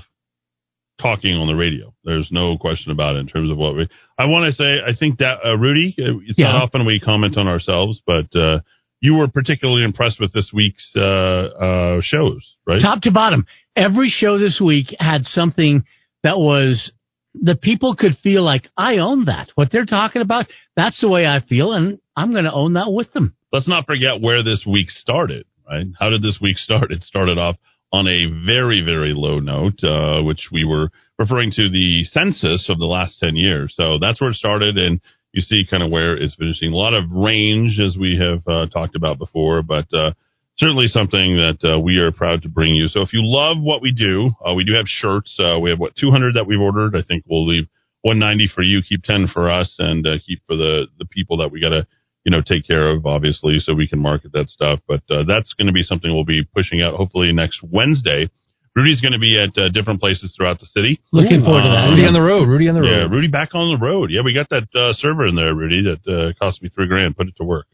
talking 1.01 1.33
on 1.33 1.47
the 1.47 1.53
radio. 1.53 1.93
There's 2.05 2.29
no 2.31 2.57
question 2.57 2.91
about 2.91 3.17
it 3.17 3.19
in 3.19 3.27
terms 3.27 3.51
of 3.51 3.57
what 3.57 3.75
we. 3.75 3.89
I 4.17 4.25
want 4.25 4.49
to 4.49 4.55
say, 4.55 4.79
I 4.85 4.97
think 4.97 5.19
that 5.19 5.39
uh, 5.45 5.57
Rudy, 5.57 5.95
uh, 5.99 6.19
it's 6.25 6.39
not 6.39 6.55
often 6.55 6.85
we 6.85 7.01
comment 7.03 7.37
on 7.37 7.47
ourselves, 7.47 8.01
but 8.07 8.33
uh, 8.33 8.59
you 9.01 9.15
were 9.15 9.27
particularly 9.27 9.83
impressed 9.83 10.19
with 10.19 10.31
this 10.33 10.51
week's 10.53 10.89
uh, 10.95 11.01
uh, 11.01 11.99
shows, 12.01 12.55
right? 12.65 12.81
Top 12.81 13.01
to 13.01 13.11
bottom. 13.11 13.45
Every 13.75 14.09
show 14.09 14.39
this 14.39 14.61
week 14.63 14.95
had 14.97 15.23
something 15.23 15.83
that 16.23 16.37
was 16.37 16.91
the 17.33 17.55
people 17.55 17.95
could 17.95 18.17
feel 18.23 18.43
like 18.43 18.69
I 18.77 18.97
own 18.97 19.25
that. 19.25 19.49
What 19.55 19.69
they're 19.71 19.85
talking 19.85 20.21
about, 20.21 20.45
that's 20.77 21.01
the 21.01 21.09
way 21.09 21.27
I 21.27 21.41
feel, 21.41 21.73
and 21.73 21.99
I'm 22.15 22.31
going 22.31 22.45
to 22.45 22.53
own 22.53 22.73
that 22.73 22.91
with 22.91 23.11
them. 23.11 23.35
Let's 23.55 23.69
not 23.69 23.85
forget 23.85 24.19
where 24.19 24.43
this 24.43 24.65
week 24.67 24.89
started, 24.89 25.45
right? 25.65 25.85
How 25.97 26.09
did 26.09 26.21
this 26.21 26.39
week 26.41 26.57
start? 26.57 26.91
It 26.91 27.03
started 27.03 27.37
off 27.37 27.55
on 27.93 28.05
a 28.05 28.27
very, 28.45 28.83
very 28.85 29.13
low 29.15 29.39
note, 29.39 29.81
uh, 29.81 30.21
which 30.23 30.49
we 30.51 30.65
were 30.65 30.89
referring 31.17 31.51
to 31.51 31.69
the 31.69 32.03
census 32.03 32.67
of 32.67 32.79
the 32.79 32.85
last 32.85 33.17
10 33.23 33.37
years. 33.37 33.73
So 33.77 33.97
that's 33.97 34.19
where 34.19 34.31
it 34.31 34.35
started, 34.35 34.77
and 34.77 34.99
you 35.31 35.41
see 35.41 35.63
kind 35.69 35.81
of 35.81 35.89
where 35.89 36.21
it's 36.21 36.35
finishing. 36.35 36.73
A 36.73 36.75
lot 36.75 36.93
of 36.93 37.09
range, 37.09 37.79
as 37.79 37.95
we 37.95 38.19
have 38.19 38.43
uh, 38.45 38.65
talked 38.67 38.97
about 38.97 39.19
before, 39.19 39.61
but 39.61 39.87
uh, 39.93 40.11
certainly 40.57 40.89
something 40.89 41.37
that 41.37 41.63
uh, 41.63 41.79
we 41.79 41.95
are 41.99 42.11
proud 42.11 42.41
to 42.41 42.49
bring 42.49 42.75
you. 42.75 42.89
So 42.89 43.03
if 43.03 43.13
you 43.13 43.21
love 43.23 43.55
what 43.61 43.81
we 43.81 43.93
do, 43.93 44.31
uh, 44.45 44.53
we 44.53 44.65
do 44.65 44.73
have 44.75 44.87
shirts. 44.87 45.33
Uh, 45.39 45.59
we 45.59 45.69
have, 45.69 45.79
what, 45.79 45.95
200 45.95 46.35
that 46.35 46.45
we've 46.45 46.59
ordered. 46.59 46.93
I 46.93 47.03
think 47.07 47.23
we'll 47.25 47.47
leave 47.47 47.69
190 48.01 48.51
for 48.53 48.63
you, 48.63 48.81
keep 48.81 49.03
10 49.03 49.29
for 49.33 49.49
us, 49.49 49.73
and 49.79 50.05
keep 50.27 50.41
for 50.45 50.57
the, 50.57 50.87
the 50.99 51.05
people 51.05 51.37
that 51.37 51.53
we 51.53 51.61
got 51.61 51.69
to 51.69 51.87
you 52.25 52.31
know, 52.31 52.41
take 52.41 52.67
care 52.67 52.89
of, 52.89 53.05
obviously, 53.05 53.59
so 53.59 53.73
we 53.73 53.87
can 53.87 53.99
market 53.99 54.31
that 54.33 54.49
stuff. 54.49 54.79
But 54.87 55.03
uh, 55.09 55.23
that's 55.23 55.53
going 55.53 55.67
to 55.67 55.73
be 55.73 55.83
something 55.83 56.13
we'll 56.13 56.25
be 56.25 56.41
pushing 56.53 56.81
out 56.81 56.95
hopefully 56.95 57.31
next 57.31 57.61
Wednesday. 57.63 58.29
Rudy's 58.75 58.99
going 58.99 59.13
to 59.13 59.19
be 59.19 59.37
at 59.37 59.55
uh, 59.57 59.69
different 59.69 60.01
places 60.01 60.33
throughout 60.35 60.59
the 60.59 60.65
city. 60.65 60.99
Looking 61.13 61.45
forward 61.45 61.63
to 61.63 61.69
that. 61.69 61.91
Rudy 61.91 62.05
on 62.05 62.13
the 62.13 62.21
road. 62.21 62.49
Rudy 62.49 62.67
on 62.67 62.75
the 62.75 62.81
road. 62.81 62.89
Yeah, 62.91 63.07
Rudy 63.07 63.29
back 63.29 63.55
on 63.55 63.79
the 63.79 63.85
road. 63.85 64.09
Yeah, 64.11 64.19
we 64.25 64.33
got 64.33 64.49
that 64.49 64.67
uh, 64.75 64.91
server 64.97 65.25
in 65.27 65.35
there, 65.35 65.53
Rudy, 65.55 65.81
that 65.83 66.03
uh, 66.11 66.33
cost 66.43 66.61
me 66.61 66.67
three 66.67 66.87
grand. 66.87 67.15
Put 67.15 67.27
it 67.27 67.37
to 67.37 67.45
work. 67.45 67.67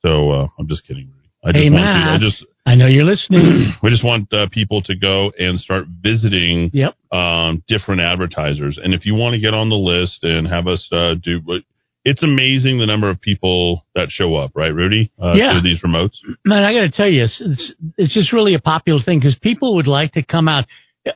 So 0.00 0.30
uh, 0.30 0.46
I'm 0.58 0.66
just 0.66 0.86
kidding, 0.86 1.12
Rudy. 1.12 1.28
I 1.44 1.52
just 1.52 1.62
hey, 1.64 1.70
want 1.70 1.84
Matt. 1.84 2.20
you, 2.20 2.26
I 2.26 2.30
just 2.30 2.44
I 2.64 2.74
know 2.74 2.86
you're 2.86 3.04
listening. 3.04 3.74
we 3.82 3.90
just 3.90 4.02
want 4.04 4.32
uh, 4.32 4.48
people 4.50 4.82
to 4.82 4.94
go 4.96 5.30
and 5.38 5.60
start 5.60 5.84
visiting 5.88 6.70
Yep. 6.72 6.96
um, 7.12 7.62
different 7.68 8.00
advertisers. 8.00 8.78
And 8.82 8.94
if 8.94 9.04
you 9.04 9.14
want 9.14 9.34
to 9.34 9.40
get 9.40 9.52
on 9.52 9.68
the 9.68 9.76
list 9.76 10.20
and 10.22 10.48
have 10.48 10.66
us 10.66 10.88
uh, 10.90 11.14
do, 11.22 11.40
but 11.40 11.62
it's 12.08 12.22
amazing 12.22 12.78
the 12.78 12.86
number 12.86 13.10
of 13.10 13.20
people 13.20 13.84
that 13.96 14.08
show 14.10 14.36
up, 14.36 14.52
right, 14.54 14.72
Rudy? 14.72 15.10
Uh, 15.20 15.32
Yeah. 15.34 15.54
To 15.54 15.60
these 15.60 15.80
remotes. 15.82 16.14
Man, 16.44 16.62
I 16.62 16.72
got 16.72 16.82
to 16.82 16.90
tell 16.90 17.08
you, 17.08 17.24
it's, 17.24 17.40
it's 17.44 17.72
it's 17.98 18.14
just 18.14 18.32
really 18.32 18.54
a 18.54 18.60
popular 18.60 19.00
thing 19.02 19.18
because 19.18 19.36
people 19.42 19.74
would 19.76 19.88
like 19.88 20.12
to 20.12 20.22
come 20.22 20.46
out 20.48 20.64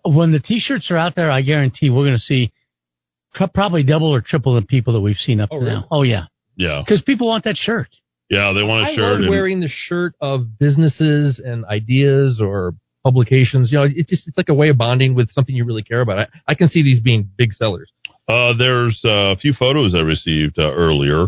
when 0.05 0.33
the 0.33 0.41
T-shirts 0.41 0.91
are 0.91 0.97
out 0.97 1.15
there. 1.15 1.31
I 1.31 1.43
guarantee 1.43 1.91
we're 1.91 2.05
going 2.05 2.17
to 2.17 2.29
see 2.33 2.53
probably 3.55 3.83
double 3.85 4.13
or 4.13 4.21
triple 4.21 4.55
the 4.57 4.63
people 4.63 4.93
that 4.95 5.01
we've 5.01 5.17
seen 5.17 5.41
up 5.41 5.51
Oh, 5.53 5.61
to 5.61 5.65
really? 5.65 5.77
now. 5.81 5.87
Oh 5.91 6.03
yeah, 6.03 6.25
Yeah. 6.57 6.83
because 6.85 7.03
people 7.03 7.29
want 7.29 7.45
that 7.45 7.57
shirt. 7.57 7.89
Yeah, 8.29 8.53
they 8.55 8.63
want 8.63 8.87
a 8.87 8.91
I 8.91 8.95
shirt. 8.95 9.05
love 9.13 9.21
and- 9.21 9.31
wearing 9.31 9.61
the 9.61 9.69
shirt 9.69 10.15
of 10.21 10.59
businesses 10.59 11.41
and 11.45 11.65
ideas 11.65 12.41
or 12.41 12.75
publications. 13.05 13.71
You 13.73 13.79
know, 13.79 13.85
it's 13.89 14.11
just 14.11 14.27
it's 14.29 14.37
like 14.37 14.49
a 14.49 14.55
way 14.55 14.69
of 14.69 14.77
bonding 14.77 15.15
with 15.15 15.31
something 15.31 15.55
you 15.55 15.65
really 15.65 15.83
care 15.83 16.01
about. 16.01 16.19
I, 16.19 16.27
I 16.49 16.55
can 16.55 16.69
see 16.69 16.83
these 16.83 17.01
being 17.01 17.29
big 17.37 17.53
sellers. 17.55 17.91
Uh, 18.31 18.53
there's 18.57 19.01
uh, 19.05 19.33
a 19.33 19.37
few 19.37 19.53
photos 19.53 19.95
I 19.95 20.01
received 20.01 20.59
uh, 20.59 20.71
earlier, 20.73 21.27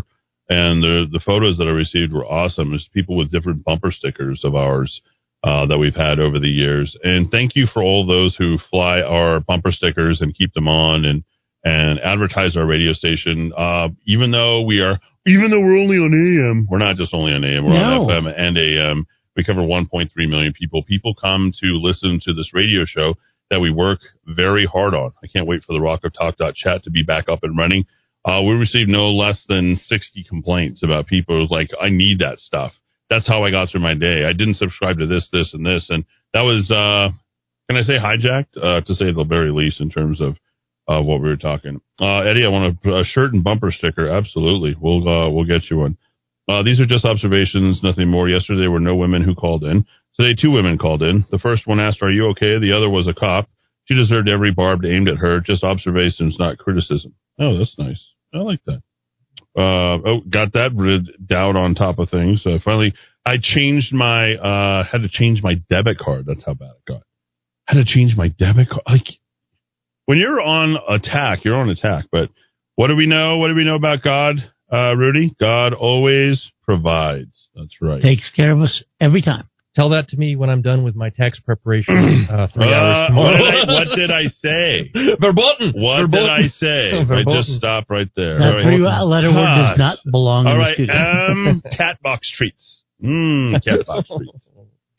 and 0.49 0.81
the 0.81 1.05
the 1.11 1.19
photos 1.25 1.57
that 1.57 1.67
I 1.67 1.71
received 1.71 2.13
were 2.13 2.25
awesome. 2.25 2.69
There's 2.69 2.87
people 2.93 3.17
with 3.17 3.31
different 3.31 3.63
bumper 3.65 3.91
stickers 3.91 4.41
of 4.45 4.55
ours 4.55 5.01
uh, 5.43 5.65
that 5.67 5.77
we've 5.77 5.95
had 5.95 6.19
over 6.19 6.39
the 6.39 6.47
years, 6.47 6.95
and 7.03 7.29
thank 7.29 7.55
you 7.55 7.67
for 7.73 7.83
all 7.83 8.05
those 8.05 8.35
who 8.37 8.57
fly 8.71 9.01
our 9.01 9.39
bumper 9.41 9.71
stickers 9.71 10.21
and 10.21 10.33
keep 10.35 10.53
them 10.53 10.67
on 10.67 11.03
and 11.05 11.23
and 11.65 11.99
advertise 11.99 12.55
our 12.57 12.65
radio 12.65 12.93
station. 12.93 13.51
Uh, 13.57 13.89
even 14.07 14.31
though 14.31 14.61
we 14.61 14.79
are, 14.79 14.99
even 15.27 15.49
though 15.51 15.59
we're 15.61 15.77
only 15.79 15.97
on 15.97 16.13
AM, 16.13 16.67
we're 16.69 16.77
not 16.77 16.95
just 16.95 17.13
only 17.13 17.33
on 17.33 17.43
AM. 17.43 17.65
We're 17.65 17.73
No. 17.73 18.03
on 18.03 18.07
FM 18.23 18.33
and 18.37 18.57
AM. 18.57 19.05
We 19.35 19.43
cover 19.43 19.61
1.3 19.61 20.09
million 20.29 20.53
people. 20.53 20.83
People 20.83 21.15
come 21.15 21.51
to 21.59 21.67
listen 21.81 22.19
to 22.23 22.33
this 22.33 22.53
radio 22.53 22.85
show 22.85 23.15
that 23.53 23.59
we 23.59 23.69
work 23.69 23.99
very 24.25 24.65
hard 24.65 24.95
on. 24.95 25.11
I 25.23 25.27
can't 25.27 25.47
wait 25.47 25.63
for 25.63 25.73
the 25.73 25.79
Rock 25.79 26.03
of 26.03 26.13
Talk 26.13 26.35
chat 26.55 26.83
to 26.83 26.89
be 26.89 27.03
back 27.03 27.29
up 27.29 27.43
and 27.43 27.55
running. 27.55 27.85
Uh, 28.25 28.41
we 28.41 28.53
received 28.53 28.89
no 28.89 29.09
less 29.09 29.43
than 29.47 29.75
60 29.75 30.25
complaints 30.27 30.81
about 30.81 31.05
people 31.05 31.39
who's 31.39 31.51
like, 31.51 31.69
I 31.79 31.89
need 31.89 32.19
that 32.19 32.39
stuff. 32.39 32.71
That's 33.11 33.27
how 33.27 33.43
I 33.43 33.51
got 33.51 33.69
through 33.69 33.81
my 33.81 33.93
day. 33.93 34.23
I 34.27 34.33
didn't 34.33 34.55
subscribe 34.55 34.97
to 34.97 35.07
this, 35.07 35.27
this, 35.31 35.53
and 35.53 35.63
this. 35.63 35.85
And 35.89 36.03
that 36.33 36.41
was, 36.41 36.71
uh, 36.71 37.13
can 37.69 37.77
I 37.77 37.83
say 37.83 37.99
hijacked, 37.99 38.57
uh, 38.57 38.81
to 38.81 38.95
say 38.95 39.11
the 39.11 39.25
very 39.27 39.51
least 39.51 39.79
in 39.79 39.91
terms 39.91 40.19
of, 40.19 40.35
uh, 40.87 41.01
what 41.01 41.21
we 41.21 41.29
were 41.29 41.37
talking. 41.37 41.79
Uh, 41.99 42.21
Eddy, 42.21 42.43
I 42.43 42.49
want 42.49 42.77
a, 42.83 42.89
a 43.01 43.03
shirt 43.05 43.33
and 43.33 43.43
bumper 43.43 43.71
sticker. 43.71 44.07
Absolutely. 44.07 44.75
We'll, 44.79 45.07
uh, 45.07 45.29
we'll 45.29 45.45
get 45.45 45.69
you 45.69 45.77
one. 45.77 45.97
Uh, 46.49 46.63
these 46.63 46.79
are 46.81 46.85
just 46.85 47.05
observations, 47.05 47.81
nothing 47.83 48.09
more. 48.09 48.27
Yesterday 48.27 48.61
there 48.61 48.71
were 48.71 48.79
no 48.79 48.95
women 48.95 49.23
who 49.23 49.35
called 49.35 49.63
in. 49.63 49.85
Today 50.19 50.35
two 50.39 50.51
women 50.51 50.77
called 50.77 51.01
in. 51.01 51.25
The 51.31 51.39
first 51.39 51.65
one 51.65 51.79
asked, 51.79 52.01
are 52.01 52.11
you 52.11 52.29
okay? 52.29 52.59
The 52.59 52.73
other 52.77 52.89
was 52.89 53.07
a 53.07 53.13
cop. 53.13 53.49
She 53.85 53.95
deserved 53.95 54.29
every 54.29 54.51
barb 54.51 54.85
aimed 54.85 55.07
at 55.09 55.17
her. 55.17 55.39
Just 55.39 55.63
observations, 55.63 56.37
not 56.39 56.57
criticism. 56.57 57.15
Oh, 57.39 57.57
that's 57.57 57.75
nice. 57.77 58.01
I 58.33 58.37
like 58.37 58.63
that. 58.65 58.81
Uh, 59.57 59.99
oh, 60.05 60.21
got 60.29 60.53
that 60.53 60.71
rid 60.75 61.27
doubt 61.27 61.55
on 61.55 61.75
top 61.75 61.99
of 61.99 62.09
things. 62.09 62.45
Uh, 62.45 62.59
finally, 62.63 62.93
I 63.25 63.37
changed 63.41 63.93
my, 63.93 64.33
uh, 64.35 64.83
had 64.83 65.01
to 65.01 65.09
change 65.09 65.41
my 65.43 65.55
debit 65.69 65.97
card. 65.97 66.25
That's 66.25 66.43
how 66.45 66.53
bad 66.53 66.71
it 66.77 66.85
got. 66.87 67.03
Had 67.67 67.75
to 67.75 67.85
change 67.85 68.15
my 68.15 68.27
debit 68.29 68.69
card. 68.69 68.83
Like, 68.87 69.07
when 70.05 70.17
you're 70.17 70.41
on 70.41 70.77
attack, 70.89 71.45
you're 71.45 71.55
on 71.55 71.69
attack. 71.69 72.05
But 72.11 72.29
what 72.75 72.87
do 72.87 72.95
we 72.95 73.07
know? 73.07 73.37
What 73.37 73.49
do 73.49 73.55
we 73.55 73.65
know 73.65 73.75
about 73.75 74.03
God, 74.03 74.37
uh, 74.71 74.95
Rudy? 74.95 75.35
God 75.39 75.73
always 75.73 76.51
provides. 76.63 77.47
That's 77.55 77.75
right. 77.81 78.01
Takes 78.01 78.31
care 78.35 78.51
of 78.51 78.61
us 78.61 78.83
every 78.99 79.21
time. 79.21 79.47
Tell 79.75 79.89
that 79.89 80.09
to 80.09 80.17
me 80.17 80.35
when 80.35 80.49
I'm 80.51 80.61
done 80.61 80.83
with 80.83 80.95
my 80.95 81.09
tax 81.09 81.39
preparation. 81.39 82.27
uh, 82.29 82.47
three 82.53 82.71
Uh, 82.71 82.75
hours 82.75 83.11
what, 83.15 83.31
did 83.37 83.41
I, 83.41 83.73
what 83.73 83.95
did 83.97 84.11
I 84.11 84.23
say? 84.27 84.91
Verboten. 85.19 85.73
What 85.75 86.11
did 86.11 86.29
I 86.29 86.47
say? 86.47 86.91
I 87.09 87.23
just 87.33 87.57
stop 87.57 87.89
right 87.89 88.09
there. 88.15 88.37
That 88.37 88.45
All 88.47 88.53
right. 88.55 88.63
three 88.63 88.77
letter 88.79 89.29
word 89.33 89.55
does 89.57 89.77
not 89.79 89.97
belong 90.09 90.45
All 90.45 90.53
in 90.53 90.59
right. 90.59 90.77
the 90.77 90.83
studio. 90.85 90.95
Um, 90.95 91.63
cat 91.77 91.97
box 92.03 92.31
treats. 92.37 92.81
Mmm, 93.03 93.63
cat 93.63 93.85
box 93.87 94.07
treats. 94.07 94.45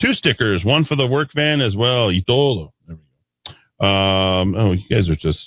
Two 0.02 0.12
stickers, 0.12 0.62
one 0.64 0.84
for 0.84 0.96
the 0.96 1.06
work 1.06 1.28
van 1.34 1.60
as 1.60 1.76
well. 1.76 2.10
Itolo. 2.10 2.72
There 2.86 2.96
we 2.96 3.54
go. 3.80 3.86
Um, 3.86 4.54
oh, 4.56 4.72
you 4.72 4.82
guys 4.90 5.08
are 5.08 5.14
just, 5.16 5.38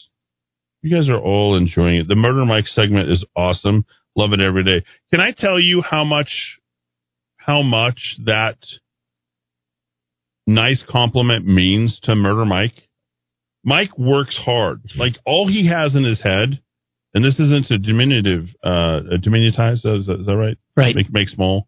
you 0.81 0.95
guys 0.95 1.09
are 1.09 1.19
all 1.19 1.57
enjoying 1.57 1.97
it. 1.97 2.07
The 2.07 2.15
Murder 2.15 2.45
Mike 2.45 2.65
segment 2.67 3.11
is 3.11 3.25
awesome. 3.35 3.85
Love 4.15 4.31
it 4.31 4.39
every 4.39 4.63
day. 4.63 4.85
Can 5.11 5.19
I 5.19 5.33
tell 5.37 5.59
you 5.59 5.81
how 5.81 6.05
much, 6.05 6.59
how 7.35 7.61
much 7.61 7.99
that 8.25 8.55
nice 10.47 10.83
compliment 10.89 11.45
means 11.45 11.99
to 12.03 12.15
Murder 12.15 12.45
Mike? 12.45 12.73
Mike 13.63 13.97
works 13.97 14.37
hard. 14.43 14.81
Like 14.95 15.17
all 15.25 15.47
he 15.47 15.67
has 15.67 15.95
in 15.95 16.03
his 16.03 16.21
head, 16.21 16.61
and 17.13 17.23
this 17.23 17.39
isn't 17.39 17.69
a 17.69 17.77
diminutive, 17.77 18.45
uh, 18.65 18.99
a 19.11 19.17
diminutize. 19.21 19.85
Is 19.85 20.05
that, 20.07 20.17
is 20.21 20.25
that 20.25 20.37
right? 20.37 20.57
Right. 20.75 20.95
Make, 20.95 21.11
make 21.11 21.29
small. 21.29 21.67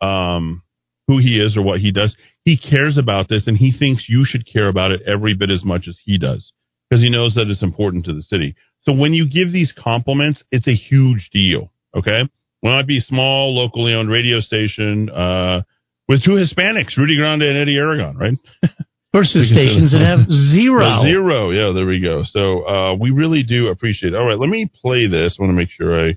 Um, 0.00 0.62
who 1.10 1.18
he 1.18 1.40
is 1.40 1.56
or 1.56 1.62
what 1.62 1.80
he 1.80 1.90
does. 1.90 2.16
He 2.44 2.56
cares 2.56 2.96
about 2.96 3.28
this, 3.28 3.46
and 3.46 3.56
he 3.56 3.72
thinks 3.76 4.06
you 4.08 4.24
should 4.24 4.46
care 4.50 4.68
about 4.68 4.92
it 4.92 5.02
every 5.06 5.34
bit 5.34 5.50
as 5.50 5.64
much 5.64 5.86
as 5.88 5.98
he 6.04 6.18
does 6.18 6.52
because 6.88 7.02
he 7.02 7.10
knows 7.10 7.34
that 7.34 7.48
it's 7.48 7.62
important 7.62 8.04
to 8.04 8.14
the 8.14 8.22
city. 8.22 8.54
So 8.88 8.94
when 8.94 9.12
you 9.12 9.28
give 9.28 9.52
these 9.52 9.72
compliments, 9.76 10.42
it's 10.50 10.68
a 10.68 10.74
huge 10.74 11.30
deal. 11.32 11.72
Okay, 11.96 12.22
well, 12.62 12.74
might 12.74 12.86
be 12.86 13.00
small, 13.00 13.56
locally 13.56 13.92
owned 13.92 14.08
radio 14.08 14.40
station 14.40 15.10
uh, 15.10 15.62
with 16.10 16.24
two 16.24 16.32
Hispanics, 16.32 16.96
Rudy 16.96 17.16
Grande 17.16 17.42
and 17.42 17.56
Eddy 17.56 17.76
Aragon, 17.76 18.16
right? 18.16 18.34
Versus 19.14 19.50
stations 19.50 19.92
that 19.92 20.02
have 20.02 20.28
zero. 20.28 20.84
Uh, 20.84 21.02
zero. 21.02 21.50
Yeah, 21.50 21.72
there 21.72 21.86
we 21.86 22.00
go. 22.00 22.22
So 22.24 22.66
uh, 22.66 22.94
we 22.94 23.10
really 23.10 23.44
do 23.44 23.68
appreciate 23.68 24.12
it. 24.12 24.16
All 24.16 24.26
right, 24.26 24.38
let 24.38 24.48
me 24.48 24.70
play 24.82 25.06
this. 25.06 25.36
I 25.38 25.42
want 25.42 25.50
to 25.50 25.56
make 25.56 25.70
sure 25.70 26.08
I 26.08 26.16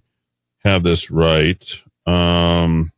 have 0.63 0.83
this 0.83 1.07
right. 1.11 1.63
Um, 2.05 2.91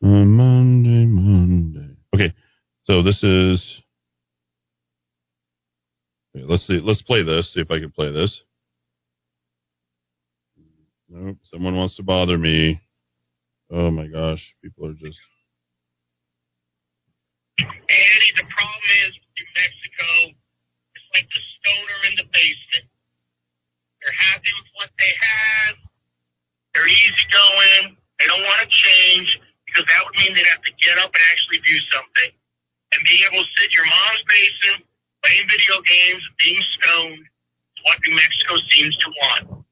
Monday, 0.00 1.06
Monday. 1.06 1.88
So 2.86 3.02
this 3.02 3.22
is. 3.22 3.62
okay, 6.34 6.46
Let's 6.48 6.66
see. 6.66 6.80
Let's 6.82 7.02
play 7.02 7.22
this. 7.22 7.52
See 7.52 7.60
if 7.60 7.70
I 7.70 7.80
can 7.80 7.90
play 7.90 8.10
this. 8.10 8.40
Nope. 11.10 11.36
Someone 11.52 11.76
wants 11.76 11.96
to 11.96 12.02
bother 12.02 12.38
me. 12.38 12.80
Oh 13.70 13.90
my 13.90 14.08
gosh. 14.08 14.40
People 14.64 14.88
are 14.88 14.96
just. 14.96 15.18
Eddy, 17.60 18.30
the 18.36 18.46
problem 18.48 18.84
is 19.04 19.12
New 19.16 19.48
Mexico, 19.56 20.08
it's 20.94 21.08
like 21.12 21.28
the 21.28 21.42
stoner 21.58 21.98
in 22.08 22.14
the 22.20 22.26
basement. 22.32 22.88
They're 24.00 24.20
happy 24.32 24.52
with 24.56 24.70
what 24.78 24.90
they 24.96 25.12
have. 25.12 25.74
They're 26.72 26.88
easygoing. 26.88 27.98
They 28.20 28.26
don't 28.30 28.44
want 28.46 28.62
to 28.62 28.70
change 28.70 29.28
because 29.66 29.84
that 29.90 30.00
would 30.06 30.16
mean 30.16 30.32
they'd 30.32 30.48
have 30.48 30.64
to 30.64 30.74
get 30.80 30.96
up 31.02 31.10
and 31.12 31.24
actually 31.28 31.60
do 31.60 31.76
something. 31.92 32.30
And 32.94 33.00
being 33.04 33.20
able 33.28 33.42
to 33.44 33.50
sit 33.58 33.68
in 33.68 33.74
your 33.74 33.84
mom's 33.84 34.24
basement, 34.24 34.80
playing 35.20 35.44
video 35.44 35.76
games, 35.84 36.22
being 36.40 36.62
stoned, 36.78 37.20
is 37.20 37.80
what 37.84 38.00
New 38.06 38.14
Mexico 38.16 38.52
seems 38.72 38.94
to 39.02 39.08
want. 39.12 39.67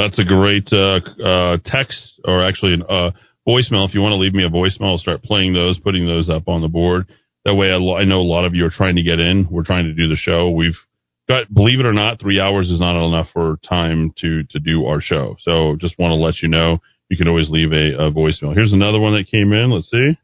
That's 0.00 0.18
a 0.18 0.24
great 0.24 0.68
uh, 0.72 1.00
uh, 1.22 1.56
text, 1.64 2.20
or 2.24 2.46
actually, 2.46 2.74
uh, 2.88 3.10
voicemail. 3.48 3.88
If 3.88 3.94
you 3.94 4.00
want 4.00 4.12
to 4.12 4.16
leave 4.16 4.34
me 4.34 4.44
a 4.44 4.48
voicemail, 4.48 4.92
I'll 4.92 4.98
start 4.98 5.24
playing 5.24 5.54
those, 5.54 5.78
putting 5.80 6.06
those 6.06 6.30
up 6.30 6.46
on 6.46 6.62
the 6.62 6.68
board. 6.68 7.08
That 7.46 7.56
way, 7.56 7.70
I, 7.72 7.76
I 7.76 8.04
know 8.04 8.20
a 8.20 8.22
lot 8.30 8.44
of 8.44 8.54
you 8.54 8.64
are 8.64 8.70
trying 8.70 8.94
to 8.96 9.02
get 9.02 9.18
in. 9.18 9.48
We're 9.50 9.64
trying 9.64 9.86
to 9.86 9.94
do 9.94 10.08
the 10.08 10.16
show. 10.16 10.50
We've 10.50 10.76
got, 11.28 11.52
believe 11.52 11.80
it 11.80 11.86
or 11.86 11.92
not, 11.92 12.20
three 12.20 12.38
hours 12.38 12.70
is 12.70 12.78
not 12.78 12.94
enough 12.94 13.26
for 13.32 13.58
time 13.68 14.12
to 14.18 14.44
to 14.44 14.60
do 14.60 14.86
our 14.86 15.00
show. 15.00 15.36
So, 15.40 15.76
just 15.80 15.98
want 15.98 16.12
to 16.12 16.16
let 16.16 16.42
you 16.42 16.48
know. 16.48 16.78
You 17.08 17.16
can 17.16 17.26
always 17.26 17.50
leave 17.50 17.72
a, 17.72 18.06
a 18.06 18.12
voicemail. 18.12 18.54
Here's 18.54 18.72
another 18.72 19.00
one 19.00 19.14
that 19.14 19.26
came 19.28 19.52
in. 19.52 19.70
Let's 19.72 19.90
see. 19.90 20.16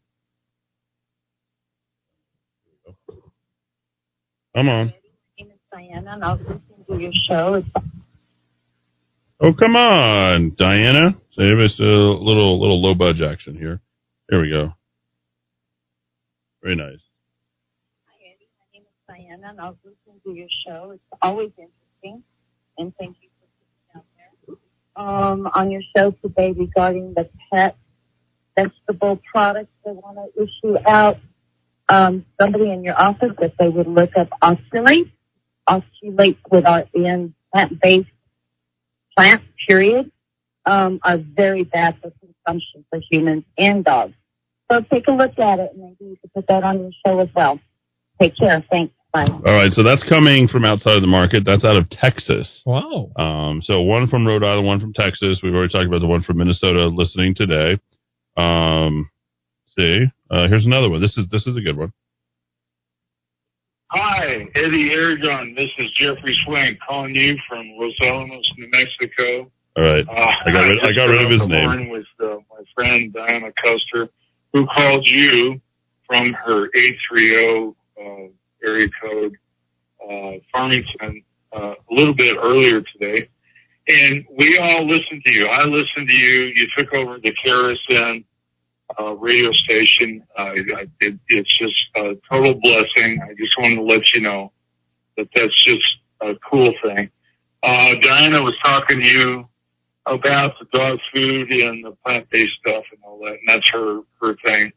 Come 4.54 4.68
on. 4.68 4.86
My 4.86 4.94
name 5.38 5.50
is 5.50 5.58
Diana, 5.72 6.12
and 6.12 6.24
I'll 6.24 6.36
listen 6.36 6.62
to 6.88 6.96
your 6.96 7.12
show. 7.26 7.54
It's 7.54 7.68
Oh, 9.44 9.52
come 9.52 9.76
on, 9.76 10.54
Diana. 10.56 11.10
Save 11.36 11.58
us 11.58 11.78
a 11.78 11.82
little 11.82 12.58
little 12.58 12.80
low 12.80 12.94
budge 12.94 13.20
action 13.20 13.54
here. 13.54 13.78
Here 14.30 14.40
we 14.40 14.48
go. 14.48 14.72
Very 16.62 16.76
nice. 16.76 16.96
Hi, 18.06 18.30
Andy. 18.30 18.48
My 18.58 18.64
name 18.72 18.84
is 18.84 18.96
Diana, 19.06 19.50
and 19.50 19.60
I'll 19.60 19.76
listen 19.84 20.18
to 20.24 20.32
your 20.32 20.48
show. 20.66 20.92
It's 20.92 21.02
always 21.20 21.50
interesting, 21.58 22.22
and 22.78 22.94
thank 22.98 23.16
you 23.20 23.28
for 23.38 23.46
sitting 23.60 23.96
out 23.96 24.04
there. 24.16 25.04
Um, 25.04 25.46
on 25.54 25.70
your 25.70 25.82
show 25.94 26.12
today 26.22 26.54
regarding 26.58 27.12
the 27.12 27.28
pet 27.52 27.76
vegetable 28.56 29.20
products 29.30 29.72
they 29.84 29.90
want 29.90 30.16
to 30.16 30.42
issue 30.42 30.78
out, 30.88 31.18
um, 31.90 32.24
somebody 32.40 32.70
in 32.70 32.82
your 32.82 32.98
office, 32.98 33.32
if 33.42 33.52
they 33.58 33.68
would 33.68 33.88
look 33.88 34.16
up 34.16 34.30
oxalate, 34.42 35.12
oxalates 35.68 36.38
with 36.50 36.64
our 36.64 36.84
in 36.94 37.34
plant-based 37.52 38.08
plants, 39.16 39.44
period, 39.66 40.10
um, 40.66 41.00
are 41.02 41.18
very 41.18 41.64
bad 41.64 41.96
for 42.00 42.12
consumption 42.20 42.84
for 42.90 43.00
humans 43.10 43.44
and 43.58 43.84
dogs. 43.84 44.14
So 44.70 44.80
take 44.90 45.06
a 45.08 45.12
look 45.12 45.38
at 45.38 45.58
it, 45.58 45.72
and 45.74 45.82
maybe 45.82 46.10
you 46.10 46.16
could 46.20 46.32
put 46.32 46.46
that 46.48 46.64
on 46.64 46.80
your 46.80 46.90
show 47.06 47.18
as 47.20 47.28
well. 47.34 47.60
Take 48.20 48.36
care. 48.36 48.64
Thanks. 48.70 48.94
Bye. 49.12 49.26
All 49.26 49.54
right, 49.54 49.72
so 49.72 49.84
that's 49.84 50.02
coming 50.08 50.48
from 50.48 50.64
outside 50.64 50.96
of 50.96 51.00
the 51.00 51.06
market. 51.06 51.44
That's 51.46 51.64
out 51.64 51.76
of 51.76 51.88
Texas. 51.88 52.62
Wow. 52.66 53.12
Um, 53.16 53.62
so 53.62 53.80
one 53.82 54.08
from 54.08 54.26
Rhode 54.26 54.42
Island, 54.42 54.66
one 54.66 54.80
from 54.80 54.92
Texas. 54.92 55.38
We've 55.40 55.54
already 55.54 55.72
talked 55.72 55.86
about 55.86 56.00
the 56.00 56.08
one 56.08 56.24
from 56.24 56.38
Minnesota 56.38 56.88
listening 56.88 57.36
today. 57.36 57.78
Um, 58.36 59.08
see, 59.78 60.06
uh, 60.30 60.48
here's 60.48 60.66
another 60.66 60.90
one. 60.90 61.00
This 61.00 61.16
is 61.16 61.26
this 61.30 61.46
is 61.46 61.56
a 61.56 61.60
good 61.60 61.76
one. 61.76 61.92
Hi, 63.96 64.44
Eddy 64.56 64.90
Aragon. 64.90 65.54
This 65.54 65.70
is 65.78 65.88
Jeffrey 65.92 66.36
Swank 66.44 66.80
calling 66.84 67.14
you 67.14 67.36
from 67.48 67.64
Los 67.76 67.94
Alamos, 68.02 68.44
New 68.58 68.68
Mexico. 68.72 69.48
All 69.76 69.84
right, 69.84 70.04
Uh, 70.08 70.32
I 70.46 70.50
got 70.50 70.62
rid, 70.62 70.78
I 70.82 70.86
just 70.86 70.96
got 70.96 71.04
rid 71.04 71.24
of 71.24 71.30
his 71.30 71.46
name. 71.46 71.88
With 71.90 72.06
uh, 72.18 72.38
my 72.50 72.64
friend 72.74 73.12
Diana 73.12 73.52
Custer, 73.52 74.08
who 74.52 74.66
called 74.66 75.06
you 75.06 75.60
from 76.08 76.32
her 76.32 76.66
830 76.74 77.74
uh, 77.96 78.66
area 78.66 78.88
code, 79.00 79.36
uh, 80.02 80.40
Farmington, 80.50 81.22
uh, 81.52 81.74
a 81.88 81.94
little 81.94 82.14
bit 82.14 82.36
earlier 82.42 82.82
today. 82.98 83.28
And 83.86 84.24
we 84.36 84.58
all 84.60 84.88
listened 84.88 85.22
to 85.24 85.30
you. 85.30 85.46
I 85.46 85.66
listened 85.66 86.08
to 86.08 86.14
you. 86.14 86.52
You 86.52 86.66
took 86.76 86.92
over 86.94 87.20
the 87.22 87.32
Kerosene 87.44 88.24
uh, 89.00 89.14
radio 89.14 89.50
station. 89.52 90.24
Uh, 90.38 90.52
it, 90.54 91.18
it's 91.28 91.58
just 91.58 91.74
a 91.96 92.14
total 92.30 92.54
blessing. 92.60 93.20
I 93.22 93.34
just 93.38 93.52
wanted 93.58 93.76
to 93.76 93.82
let 93.82 94.02
you 94.14 94.20
know 94.22 94.52
that 95.16 95.28
that's 95.34 95.64
just 95.64 95.84
a 96.20 96.34
cool 96.50 96.72
thing. 96.82 97.10
Uh, 97.62 97.94
Diana 98.02 98.42
was 98.42 98.54
talking 98.62 98.98
to 99.00 99.04
you 99.04 99.48
about 100.06 100.52
the 100.58 100.66
dog 100.76 100.98
food 101.12 101.50
and 101.50 101.84
the 101.84 101.96
plant-based 102.04 102.52
stuff 102.60 102.84
and 102.92 103.00
all 103.04 103.18
that, 103.20 103.38
and 103.38 103.48
that's 103.48 103.66
her 103.72 104.00
her 104.20 104.36
thing. 104.44 104.72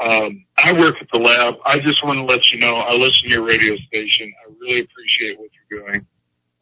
Um, 0.00 0.44
I 0.58 0.72
work 0.72 0.96
at 1.00 1.08
the 1.12 1.18
lab. 1.18 1.54
I 1.64 1.78
just 1.78 2.02
want 2.04 2.16
to 2.18 2.24
let 2.24 2.40
you 2.52 2.60
know 2.60 2.76
I 2.76 2.92
listen 2.94 3.22
to 3.24 3.28
your 3.28 3.44
radio 3.44 3.76
station. 3.86 4.32
I 4.44 4.52
really 4.60 4.80
appreciate 4.80 5.38
what 5.38 5.50
you're 5.70 5.80
doing. 5.82 6.06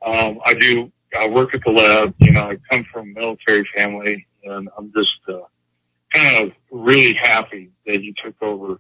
Um, 0.05 0.41
I 0.45 0.55
do. 0.55 0.91
I 1.19 1.29
work 1.29 1.55
at 1.55 1.61
the 1.65 1.71
lab. 1.71 2.15
You 2.19 2.33
know, 2.33 2.51
I 2.51 2.57
come 2.69 2.85
from 2.93 3.11
a 3.11 3.21
military 3.21 3.67
family, 3.75 4.27
and 4.45 4.69
I'm 4.77 4.93
just 4.93 5.09
uh, 5.29 5.47
kind 6.13 6.49
of 6.49 6.53
really 6.71 7.15
happy 7.15 7.71
that 7.87 8.03
you 8.03 8.15
took 8.25 8.41
over 8.43 8.75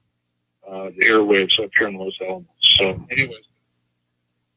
uh, 0.68 0.90
the 0.96 1.04
airwaves 1.06 1.62
up 1.62 1.70
here 1.76 1.88
in 1.88 1.96
Los 1.96 2.12
Alamos. 2.20 2.46
So, 2.78 2.86
anyways, 3.10 3.44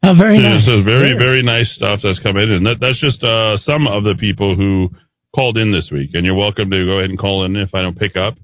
Oh, 0.05 0.13
very 0.17 0.37
Yeah, 0.37 0.59
nice. 0.59 0.67
So 0.67 0.83
very, 0.83 1.17
very 1.17 1.41
nice 1.41 1.73
stuff 1.75 2.01
that's 2.03 2.19
come 2.19 2.35
in. 2.35 2.51
And 2.51 2.65
that, 2.65 2.77
that's 2.81 2.99
just 2.99 3.23
uh, 3.23 3.55
some 3.57 3.87
of 3.87 4.03
the 4.03 4.15
people 4.19 4.55
who 4.55 4.89
called 5.33 5.57
in 5.57 5.71
this 5.71 5.89
week. 5.91 6.09
And 6.13 6.25
you're 6.25 6.35
welcome 6.35 6.69
to 6.69 6.85
go 6.85 6.99
ahead 6.99 7.09
and 7.09 7.17
call 7.17 7.45
in 7.45 7.55
if 7.55 7.73
I 7.73 7.81
don't 7.81 7.97
pick 7.97 8.17
up. 8.17 8.35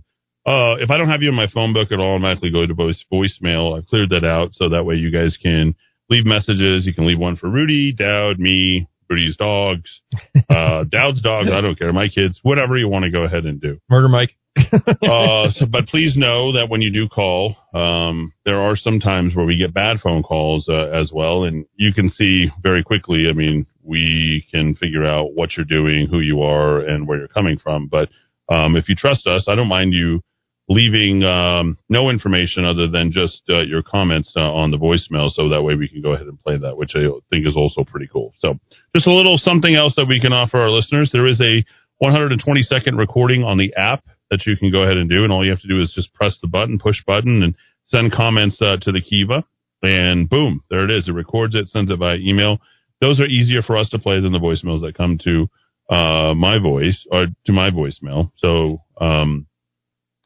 Uh, 0.45 0.79
if 0.79 0.89
I 0.89 0.97
don't 0.97 1.09
have 1.09 1.21
you 1.21 1.29
in 1.29 1.35
my 1.35 1.47
phone 1.53 1.73
book, 1.73 1.89
it'll 1.91 2.07
automatically 2.07 2.49
go 2.49 2.65
to 2.65 2.73
voice 2.73 3.03
voicemail. 3.11 3.77
I've 3.77 3.87
cleared 3.87 4.09
that 4.11 4.23
out 4.23 4.51
so 4.53 4.69
that 4.69 4.85
way 4.85 4.95
you 4.95 5.11
guys 5.11 5.37
can 5.41 5.75
leave 6.09 6.25
messages. 6.25 6.85
You 6.85 6.93
can 6.93 7.05
leave 7.05 7.19
one 7.19 7.35
for 7.35 7.49
Rudy, 7.49 7.91
Dowd, 7.91 8.39
me, 8.39 8.87
Rudy's 9.09 9.37
dogs, 9.37 9.89
uh, 10.49 10.83
Dowd's 10.83 11.21
dogs. 11.21 11.49
I 11.51 11.61
don't 11.61 11.77
care. 11.77 11.91
My 11.93 12.07
kids, 12.07 12.39
whatever 12.43 12.77
you 12.77 12.87
want 12.87 13.05
to 13.05 13.11
go 13.11 13.23
ahead 13.23 13.45
and 13.45 13.59
do. 13.59 13.79
Murder 13.89 14.09
Mike. 14.09 14.35
uh, 14.57 15.51
so, 15.51 15.65
but 15.69 15.87
please 15.87 16.15
know 16.17 16.53
that 16.53 16.67
when 16.69 16.81
you 16.81 16.91
do 16.91 17.07
call, 17.07 17.55
um, 17.73 18.33
there 18.45 18.59
are 18.59 18.75
some 18.75 18.99
times 18.99 19.35
where 19.35 19.45
we 19.45 19.57
get 19.57 19.73
bad 19.73 19.99
phone 20.01 20.23
calls 20.23 20.67
uh, 20.67 20.89
as 20.89 21.11
well, 21.13 21.43
and 21.43 21.65
you 21.75 21.93
can 21.93 22.09
see 22.09 22.47
very 22.61 22.83
quickly. 22.83 23.25
I 23.29 23.33
mean, 23.33 23.65
we 23.83 24.45
can 24.51 24.75
figure 24.75 25.05
out 25.05 25.33
what 25.33 25.55
you're 25.55 25.65
doing, 25.65 26.07
who 26.07 26.19
you 26.19 26.41
are, 26.41 26.79
and 26.79 27.07
where 27.07 27.19
you're 27.19 27.27
coming 27.27 27.57
from. 27.57 27.87
But 27.87 28.09
um, 28.49 28.75
if 28.75 28.89
you 28.89 28.95
trust 28.95 29.27
us, 29.27 29.45
I 29.47 29.55
don't 29.55 29.67
mind 29.67 29.93
you 29.93 30.21
leaving 30.69 31.23
um, 31.23 31.77
no 31.89 32.11
information 32.11 32.63
other 32.63 32.87
than 32.87 33.11
just 33.11 33.41
uh, 33.49 33.61
your 33.61 33.81
comments 33.81 34.31
uh, 34.37 34.39
on 34.39 34.69
the 34.69 34.77
voicemail, 34.77 35.31
so 35.31 35.49
that 35.49 35.63
way 35.63 35.73
we 35.73 35.89
can 35.89 36.01
go 36.01 36.13
ahead 36.13 36.27
and 36.27 36.41
play 36.41 36.57
that, 36.57 36.77
which 36.77 36.91
I 36.95 37.09
think 37.31 37.47
is 37.47 37.57
also 37.57 37.83
pretty 37.83 38.07
cool. 38.07 38.33
So, 38.39 38.53
just 38.95 39.07
a 39.07 39.13
little 39.13 39.37
something 39.37 39.75
else 39.75 39.95
that 39.97 40.05
we 40.05 40.21
can 40.21 40.31
offer 40.31 40.59
our 40.59 40.69
listeners. 40.69 41.09
There 41.11 41.25
is 41.25 41.41
a 41.41 41.65
120 41.97 42.61
second 42.63 42.97
recording 42.97 43.43
on 43.43 43.57
the 43.57 43.73
app 43.75 44.03
that 44.29 44.45
you 44.45 44.55
can 44.57 44.71
go 44.71 44.83
ahead 44.83 44.97
and 44.97 45.09
do, 45.09 45.23
and 45.23 45.33
all 45.33 45.43
you 45.43 45.51
have 45.51 45.61
to 45.61 45.67
do 45.67 45.81
is 45.81 45.91
just 45.93 46.13
press 46.13 46.37
the 46.41 46.47
button, 46.47 46.77
push 46.77 47.03
button, 47.05 47.41
and 47.41 47.55
send 47.87 48.11
comments 48.11 48.61
uh, 48.61 48.77
to 48.81 48.91
the 48.91 49.01
Kiva, 49.01 49.43
and 49.81 50.29
boom, 50.29 50.63
there 50.69 50.85
it 50.85 50.95
is. 50.95 51.07
It 51.07 51.13
records 51.13 51.55
it, 51.55 51.69
sends 51.69 51.89
it 51.89 51.97
via 51.97 52.17
email. 52.17 52.59
Those 53.01 53.19
are 53.19 53.25
easier 53.25 53.63
for 53.63 53.75
us 53.75 53.89
to 53.89 53.97
play 53.97 54.21
than 54.21 54.33
the 54.33 54.39
voicemails 54.39 54.81
that 54.81 54.93
come 54.95 55.17
to 55.23 55.47
uh, 55.89 56.35
my 56.35 56.59
voice 56.61 57.07
or 57.11 57.25
to 57.45 57.51
my 57.51 57.71
voicemail. 57.71 58.31
So 58.37 58.83
um, 59.01 59.47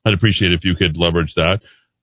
I'd 0.06 0.14
appreciate 0.14 0.51
if 0.51 0.64
you 0.64 0.75
could 0.75 0.98
leverage 0.98 1.33
that. 1.35 1.61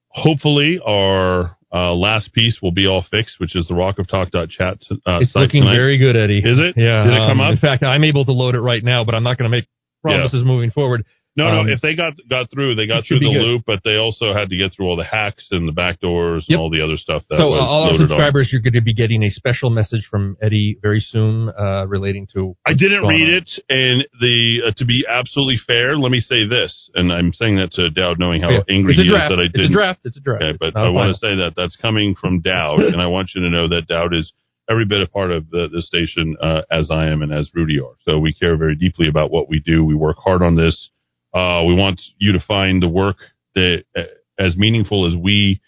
Hopefully, 0.09 0.81
our 0.85 1.57
uh, 1.73 1.95
last 1.95 2.33
piece 2.33 2.59
will 2.61 2.73
be 2.73 2.87
all 2.87 3.05
fixed, 3.11 3.37
which 3.39 3.55
is 3.55 3.69
the 3.69 3.75
Rock 3.75 3.99
of 3.99 4.07
rockoftalk.chat 4.07 4.79
uh, 4.91 5.19
it's 5.20 5.33
site 5.33 5.43
looking 5.43 5.62
tonight. 5.62 5.75
very 5.75 5.99
good, 5.99 6.17
Eddy. 6.17 6.39
Is 6.39 6.59
it? 6.59 6.75
Yeah. 6.77 7.05
Did 7.05 7.12
it 7.12 7.19
come 7.19 7.41
um, 7.41 7.47
up? 7.47 7.53
In 7.53 7.59
fact, 7.59 7.85
I'm 7.85 8.05
able 8.05 8.25
to 8.25 8.33
load 8.33 8.55
it 8.55 8.61
right 8.61 8.83
now, 8.83 9.05
but 9.05 9.15
I'm 9.15 9.23
not 9.23 9.39
going 9.39 9.51
to 9.51 9.57
make 9.57 9.67
promises 10.03 10.45
moving 10.45 10.70
forward. 10.70 11.05
No, 11.36 11.47
Um, 11.47 11.67
no. 11.67 11.73
If 11.73 11.81
they 11.81 11.94
got 11.94 12.15
got 12.28 12.50
through, 12.50 12.75
they 12.75 12.86
got 12.89 13.07
through 13.07 13.20
the 13.20 13.33
good. 13.33 13.42
loop, 13.42 13.62
but 13.65 13.81
they 13.84 13.97
also 13.97 14.33
had 14.34 14.50
to 14.50 14.57
get 14.57 14.73
through 14.73 14.86
all 14.86 14.97
the 14.97 15.05
hacks 15.05 15.47
and 15.52 15.67
the 15.68 15.73
back 15.73 16.00
doors 16.00 16.44
and 16.49 16.55
Yep. 16.55 16.60
all 16.60 16.70
the 16.70 16.83
other 16.83 16.97
stuff 16.97 17.23
that 17.31 17.39
so 17.39 17.47
uh, 17.47 17.50
was 17.50 17.60
all 17.62 17.83
our 17.84 17.91
loaded 17.92 18.02
on. 18.02 18.09
subscribers, 18.09 18.49
you're 18.50 18.60
going 18.60 18.75
to 18.75 18.81
be 18.83 18.92
getting 18.94 19.23
a 19.23 19.31
special 19.31 19.70
message 19.70 20.05
from 20.10 20.36
Eddy 20.42 20.76
very 20.83 20.99
soon 21.00 21.49
uh, 21.50 21.86
relating 21.86 22.26
to. 22.34 22.57
I 22.67 22.75
didn't 22.75 23.07
read 23.07 23.23
on. 23.31 23.34
it, 23.42 23.50
and 23.68 24.09
the 24.20 24.62
uh, 24.67 24.73
to 24.78 24.84
be 24.84 25.07
absolutely 25.09 25.59
fair, 25.65 25.97
let 25.97 26.10
me 26.10 26.18
say 26.20 26.47
this, 26.49 26.91
and 26.97 27.12
I'm 27.12 27.33
saying 27.33 27.57
that 27.57 27.70
to 27.75 27.91
Dowd, 27.91 28.18
knowing 28.18 28.42
how 28.42 28.50
Yeah. 28.50 28.62
angry 28.68 28.94
he 28.94 29.02
is 29.02 29.10
that 29.12 29.39
I 29.39 29.42
did 29.47 29.55
It's 29.55 29.70
a 29.70 29.73
draft. 29.73 30.00
It's 30.05 30.17
a 30.17 30.20
draft. 30.20 30.42
Okay, 30.42 30.57
but 30.59 30.76
I 30.76 30.89
want 30.91 31.15
to 31.15 31.18
say 31.18 31.36
that 31.36 31.52
that's 31.57 31.76
coming 31.76 32.17
from 32.20 32.41
Dowd, 32.41 32.81
and 32.92 33.00
I 33.00 33.07
want 33.07 33.31
you 33.36 33.42
to 33.42 33.50
know 33.50 33.68
that 33.68 33.86
Dowd 33.86 34.15
is 34.15 34.33
every 34.68 34.84
bit 34.84 35.00
a 35.00 35.07
part 35.07 35.31
of 35.31 35.49
the, 35.50 35.68
the 35.73 35.83
station 35.83 36.36
uh, 36.42 36.62
as 36.70 36.91
I 36.91 37.07
am 37.07 37.23
and 37.23 37.33
as 37.33 37.50
Rudy 37.55 37.78
are. 37.81 37.94
So 38.05 38.18
we 38.18 38.33
care 38.33 38.57
very 38.57 38.75
deeply 38.76 39.09
about 39.09 39.31
what 39.31 39.49
we 39.49 39.60
do. 39.60 39.84
We 39.84 39.94
work 39.94 40.17
hard 40.18 40.42
on 40.42 40.55
this. 40.57 40.91
Uh, 41.33 41.62
we 41.67 41.75
want 41.75 42.00
you 42.18 42.33
to 42.33 42.41
find 42.41 42.83
the 42.83 42.89
work 42.89 43.17
that 43.55 43.84
uh, 43.97 44.02
as 44.39 44.57
meaningful 44.57 45.07
as 45.07 45.15
we 45.17 45.60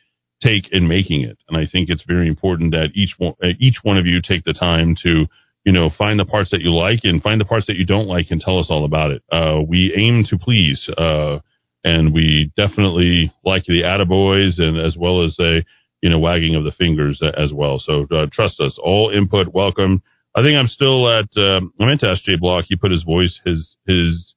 take 0.42 0.68
in 0.72 0.88
making 0.88 1.22
it. 1.22 1.38
And 1.48 1.56
I 1.56 1.66
think 1.70 1.88
it's 1.88 2.04
very 2.06 2.28
important 2.28 2.72
that 2.72 2.88
each 2.94 3.14
one, 3.18 3.34
uh, 3.42 3.48
each 3.60 3.76
one 3.82 3.98
of 3.98 4.06
you 4.06 4.20
take 4.20 4.44
the 4.44 4.52
time 4.52 4.96
to, 5.02 5.26
you 5.64 5.72
know, 5.72 5.90
find 5.96 6.18
the 6.18 6.24
parts 6.24 6.50
that 6.50 6.62
you 6.62 6.74
like 6.74 7.00
and 7.04 7.22
find 7.22 7.40
the 7.40 7.44
parts 7.44 7.66
that 7.68 7.76
you 7.76 7.86
don't 7.86 8.08
like 8.08 8.26
and 8.30 8.40
tell 8.40 8.58
us 8.58 8.66
all 8.68 8.84
about 8.84 9.12
it. 9.12 9.22
Uh, 9.30 9.60
we 9.66 9.94
aim 9.96 10.24
to 10.30 10.38
please, 10.38 10.88
uh, 10.98 11.38
and 11.84 12.12
we 12.12 12.52
definitely 12.56 13.32
like 13.44 13.64
the 13.66 13.82
attaboys 13.82 14.60
and 14.60 14.84
as 14.84 14.96
well 14.96 15.24
as 15.24 15.36
a, 15.38 15.60
you 16.00 16.10
know, 16.10 16.18
wagging 16.18 16.56
of 16.56 16.64
the 16.64 16.72
fingers 16.72 17.20
as 17.22 17.52
well. 17.52 17.78
So 17.78 18.06
trust 18.32 18.60
us. 18.60 18.76
All 18.82 19.12
input 19.14 19.54
welcome. 19.54 20.02
I 20.34 20.42
think 20.42 20.56
I'm 20.56 20.66
still 20.66 21.08
at. 21.08 21.28
Um, 21.36 21.72
I 21.78 21.84
meant 21.84 22.00
to 22.00 22.08
ask 22.08 22.22
Jay 22.22 22.36
Block. 22.40 22.64
He 22.66 22.76
put 22.76 22.90
his 22.90 23.02
voice, 23.04 23.38
his 23.44 23.76
his 23.86 24.34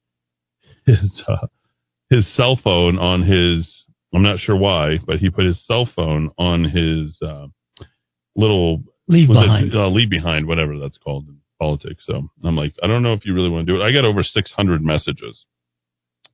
his 0.86 1.22
uh, 1.28 1.46
his 2.10 2.34
cell 2.34 2.58
phone 2.62 2.98
on 2.98 3.22
his. 3.22 3.84
I'm 4.14 4.22
not 4.22 4.38
sure 4.38 4.56
why, 4.56 4.98
but 5.04 5.18
he 5.18 5.28
put 5.28 5.44
his 5.44 5.64
cell 5.66 5.88
phone 5.94 6.30
on 6.38 6.64
his 6.64 7.18
uh, 7.20 7.48
little 8.34 8.84
Leave 9.08 9.28
behind. 9.28 9.68
It, 9.68 9.74
uh, 9.74 9.88
leave 9.88 10.10
behind, 10.10 10.46
whatever 10.46 10.78
that's 10.78 10.98
called 10.98 11.28
in 11.28 11.38
politics. 11.60 12.04
So 12.06 12.28
I'm 12.44 12.56
like, 12.56 12.74
I 12.82 12.86
don't 12.86 13.02
know 13.02 13.12
if 13.12 13.24
you 13.24 13.34
really 13.34 13.50
want 13.50 13.66
to 13.66 13.72
do 13.72 13.80
it. 13.80 13.84
I 13.84 13.92
got 13.92 14.04
over 14.04 14.22
600 14.22 14.82
messages, 14.82 15.44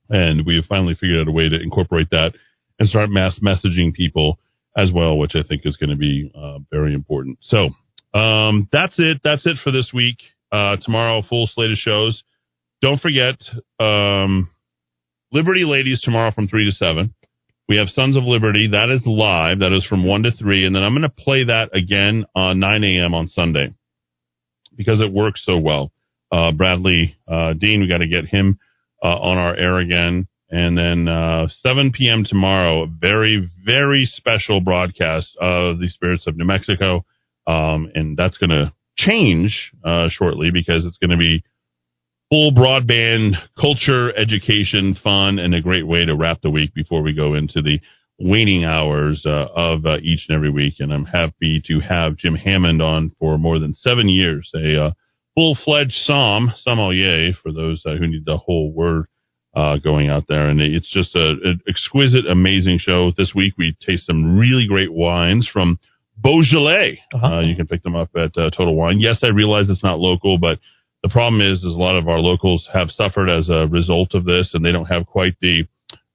and 0.09 0.45
we 0.45 0.55
have 0.55 0.65
finally 0.65 0.95
figured 0.95 1.21
out 1.21 1.27
a 1.27 1.31
way 1.31 1.49
to 1.49 1.61
incorporate 1.61 2.09
that 2.11 2.31
and 2.79 2.89
start 2.89 3.09
mass 3.11 3.39
messaging 3.43 3.93
people 3.93 4.39
as 4.75 4.91
well, 4.91 5.17
which 5.19 5.35
I 5.35 5.43
think 5.47 5.61
is 5.65 5.77
going 5.77 5.91
to 5.91 5.95
be 5.95 6.31
uh, 6.35 6.59
very 6.71 6.95
important. 6.95 7.37
So 7.41 7.69
um, 8.17 8.67
that's 8.71 8.95
it. 8.97 9.21
That's 9.23 9.45
it 9.45 9.57
for 9.63 9.71
this 9.71 9.91
week. 9.93 10.17
Uh, 10.51 10.77
tomorrow, 10.81 11.21
full 11.27 11.47
slate 11.47 11.71
of 11.71 11.77
shows. 11.77 12.23
Don't 12.83 12.99
forget 12.99 13.35
um, 13.79 14.49
Liberty 15.31 15.63
Ladies 15.63 16.01
tomorrow 16.01 16.31
from 16.31 16.49
three 16.49 16.65
to 16.65 16.75
seven. 16.75 17.15
We 17.69 17.77
have 17.77 17.87
Sons 17.87 18.17
of 18.17 18.25
Liberty. 18.25 18.67
That 18.71 18.89
is 18.89 19.01
live. 19.05 19.59
That 19.59 19.71
is 19.71 19.85
from 19.85 20.05
one 20.05 20.23
to 20.23 20.31
three, 20.31 20.65
and 20.65 20.75
then 20.75 20.83
I'm 20.83 20.91
going 20.91 21.03
to 21.03 21.09
play 21.09 21.45
that 21.45 21.69
again 21.73 22.25
on 22.35 22.59
9 22.59 22.83
a.m. 22.83 23.13
on 23.13 23.29
Sunday 23.29 23.73
because 24.75 24.99
it 24.99 25.13
works 25.13 25.43
so 25.45 25.57
well. 25.57 25.93
Uh, 26.29 26.51
Bradley 26.51 27.15
uh, 27.25 27.53
Dean, 27.53 27.79
we 27.79 27.87
got 27.87 27.99
to 27.99 28.09
get 28.09 28.25
him 28.25 28.59
uh, 29.01 29.07
on 29.07 29.37
our 29.37 29.55
air 29.55 29.77
again. 29.77 30.27
And 30.49 30.77
then 30.77 31.07
uh, 31.07 31.47
7 31.61 31.93
p.m. 31.93 32.25
tomorrow, 32.27 32.83
a 32.83 32.87
very, 32.87 33.49
very 33.65 34.11
special 34.13 34.59
broadcast 34.59 35.29
of 35.39 35.79
the 35.79 35.87
Spirits 35.87 36.27
of 36.27 36.35
New 36.35 36.45
Mexico. 36.45 37.05
Um, 37.47 37.89
and 37.95 38.17
that's 38.17 38.37
going 38.37 38.49
to 38.49 38.73
change 38.97 39.71
uh, 39.85 40.09
shortly 40.09 40.49
because 40.51 40.85
it's 40.85 40.97
going 40.97 41.11
to 41.11 41.17
be 41.17 41.45
full 42.33 42.51
broadband 42.51 43.33
culture, 43.61 44.11
education, 44.17 44.97
fun, 45.03 45.37
and 45.37 45.53
a 45.53 45.61
great 45.61 45.85
way 45.85 46.03
to 46.03 46.15
wrap 46.15 46.41
the 46.41 46.49
week 46.49 46.73
before 46.73 47.03
we 47.03 47.13
go 47.13 47.35
into 47.35 47.61
the 47.61 47.77
waning 48.19 48.65
hours 48.65 49.23
uh, 49.23 49.45
of 49.55 49.85
uh, 49.85 49.97
each 49.97 50.25
and 50.27 50.35
every 50.35 50.49
week. 50.49 50.73
And 50.79 50.91
I'm 50.91 51.05
happy 51.05 51.61
to 51.67 51.79
have 51.81 52.17
Jim 52.17 52.33
Hammond 52.33 52.81
on 52.81 53.11
for 53.19 53.37
more 53.37 53.59
than 53.59 53.75
seven 53.75 54.09
years, 54.09 54.49
a 54.55 54.85
uh, 54.85 54.91
full 55.35 55.55
fledged 55.63 55.93
psalm, 55.93 56.51
sommelier, 56.57 57.33
for 57.43 57.53
those 57.53 57.83
uh, 57.85 57.97
who 57.99 58.07
need 58.07 58.25
the 58.25 58.37
whole 58.37 58.73
word 58.73 59.05
uh, 59.55 59.77
going 59.77 60.09
out 60.09 60.23
there. 60.27 60.49
And 60.49 60.59
it's 60.59 60.91
just 60.91 61.15
a, 61.15 61.35
an 61.43 61.61
exquisite, 61.69 62.25
amazing 62.25 62.79
show. 62.79 63.11
This 63.15 63.33
week 63.35 63.53
we 63.59 63.77
taste 63.85 64.07
some 64.07 64.39
really 64.39 64.65
great 64.67 64.91
wines 64.91 65.47
from 65.53 65.77
Beaujolais. 66.17 66.99
Uh, 67.13 67.41
you 67.41 67.55
can 67.55 67.67
pick 67.67 67.83
them 67.83 67.95
up 67.95 68.09
at 68.15 68.35
uh, 68.35 68.49
Total 68.49 68.75
Wine. 68.75 68.99
Yes, 68.99 69.19
I 69.23 69.29
realize 69.29 69.69
it's 69.69 69.83
not 69.83 69.99
local, 69.99 70.39
but 70.39 70.57
the 71.03 71.09
problem 71.09 71.41
is, 71.41 71.59
is 71.59 71.65
a 71.75 71.77
lot 71.77 71.97
of 71.97 72.07
our 72.07 72.19
locals 72.19 72.67
have 72.73 72.89
suffered 72.89 73.29
as 73.29 73.49
a 73.49 73.67
result 73.67 74.15
of 74.15 74.23
this, 74.23 74.51
and 74.53 74.65
they 74.65 74.71
don't 74.71 74.85
have 74.85 75.05
quite 75.05 75.35
the 75.41 75.65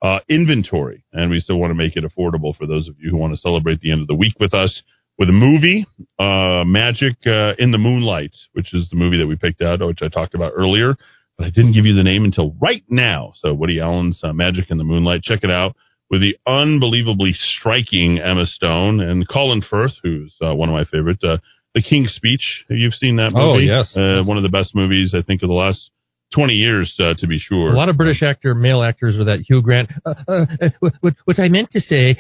uh, 0.01 0.21
inventory. 0.29 1.05
And 1.13 1.31
we 1.31 1.41
still 1.41 1.59
want 1.59 1.71
to 1.71 1.75
make 1.75 1.97
it 1.97 2.05
affordable 2.05 2.57
for 2.57 2.67
those 2.67 2.89
of 2.89 2.97
you 2.99 3.11
who 3.11 3.19
want 3.19 3.35
to 3.35 3.41
celebrate 3.41 3.81
the 3.81 3.93
end 3.93 4.01
of 4.01 4.07
the 4.07 4.15
week 4.15 4.35
with 4.41 4.55
us 4.55 4.83
with 5.19 5.29
a 5.29 5.33
movie, 5.33 5.87
uh, 6.19 6.65
Magic 6.65 7.17
uh, 7.27 7.53
in 7.59 7.73
the 7.73 7.79
Moonlight, 7.79 8.35
which 8.53 8.73
is 8.73 8.89
the 8.89 8.97
movie 8.97 9.19
that 9.19 9.27
we 9.27 9.37
picked 9.37 9.61
out, 9.61 9.85
which 9.85 10.01
I 10.01 10.09
talked 10.09 10.35
about 10.35 10.53
earlier, 10.55 10.95
but 11.37 11.47
I 11.47 11.51
didn't 11.51 11.73
give 11.73 11.85
you 11.85 11.95
the 11.95 12.05
name 12.05 12.25
until 12.25 12.55
right 12.61 12.85
now. 12.89 13.33
So 13.37 13.53
Woody 13.53 13.81
Allen's 13.81 14.21
uh, 14.23 14.33
Magic 14.33 14.71
in 14.71 14.79
the 14.79 14.85
Moonlight, 14.85 15.23
check 15.23 15.41
it 15.43 15.51
out 15.51 15.75
with 16.09 16.23
the 16.23 16.37
unbelievably 16.47 17.33
striking 17.33 18.19
Emma 18.19 18.47
Stone 18.47 19.01
and 19.01 19.29
Colin 19.29 19.61
Firth, 19.61 19.93
who's 20.03 20.35
uh, 20.41 20.55
one 20.55 20.69
of 20.69 20.73
my 20.73 20.85
favorite. 20.85 21.19
Uh, 21.75 21.81
the 21.81 21.83
King's 21.83 22.13
Speech. 22.13 22.65
You've 22.69 22.95
seen 22.95 23.17
that 23.17 23.31
movie? 23.33 23.45
Oh, 23.45 23.53
movie? 23.55 23.65
yes. 23.67 23.95
Uh, 23.97 24.23
one 24.25 24.37
of 24.37 24.43
the 24.43 24.49
best 24.49 24.75
movies 24.75 25.15
I 25.17 25.23
think 25.23 25.43
of 25.43 25.49
the 25.49 25.55
last 25.55 25.91
20 26.35 26.53
years, 26.53 26.95
uh, 27.01 27.15
to 27.17 27.27
be 27.27 27.39
sure. 27.39 27.73
A 27.73 27.75
lot 27.77 27.89
of 27.89 27.97
British 27.97 28.23
actor, 28.23 28.55
male 28.55 28.83
actors 28.83 29.17
with 29.17 29.29
that 29.29 29.41
Hugh 29.49 29.63
Grant. 29.63 29.91
Uh, 30.05 30.13
uh, 30.29 30.47
uh, 30.61 30.69
what, 31.01 31.15
what 31.25 31.39
I 31.39 31.49
meant 31.49 31.71
to 31.71 31.81
say, 31.81 32.15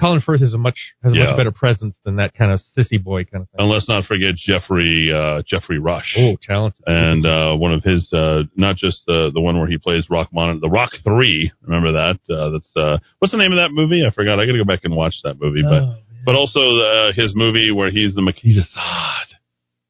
Colin 0.00 0.20
Firth 0.20 0.42
is 0.42 0.52
a 0.52 0.58
much 0.58 0.78
has 1.04 1.12
a 1.12 1.16
Yeah. 1.16 1.26
much 1.26 1.36
better 1.36 1.52
presence 1.52 1.96
than 2.04 2.16
that 2.16 2.34
kind 2.34 2.50
of 2.50 2.58
sissy 2.76 3.00
boy 3.02 3.22
kind 3.24 3.42
of 3.42 3.50
thing. 3.50 3.60
And 3.60 3.68
let's 3.70 3.88
not 3.88 4.04
forget 4.04 4.34
Jeffrey 4.34 5.12
uh, 5.14 5.42
Geoffrey 5.46 5.78
Rush. 5.78 6.16
Oh, 6.18 6.36
talented! 6.42 6.82
And 6.88 7.24
uh, 7.24 7.54
one 7.54 7.72
of 7.72 7.84
his, 7.84 8.12
uh, 8.12 8.42
not 8.56 8.76
just 8.76 9.02
the 9.06 9.30
the 9.32 9.40
one 9.40 9.56
where 9.60 9.68
he 9.68 9.78
plays 9.78 10.10
Rock 10.10 10.30
Mon, 10.32 10.58
the 10.60 10.68
Rock 10.68 10.90
Three. 11.04 11.52
Remember 11.62 11.92
that? 11.92 12.18
Uh, 12.28 12.50
that's 12.50 12.72
uh, 12.76 12.98
what's 13.20 13.30
the 13.30 13.38
name 13.38 13.52
of 13.52 13.58
that 13.58 13.70
movie? 13.70 14.02
I 14.04 14.10
forgot. 14.12 14.40
I 14.40 14.46
got 14.46 14.52
to 14.52 14.58
go 14.58 14.64
back 14.64 14.80
and 14.82 14.96
watch 14.96 15.14
that 15.22 15.40
movie. 15.40 15.62
Oh, 15.64 15.70
but 15.70 15.82
but 16.26 16.36
also 16.36 16.60
uh, 16.60 17.12
his 17.14 17.32
movie 17.34 17.70
where 17.70 17.90
he's 17.90 18.14
the 18.14 18.20
de 18.22 18.62
Sade. 18.62 19.32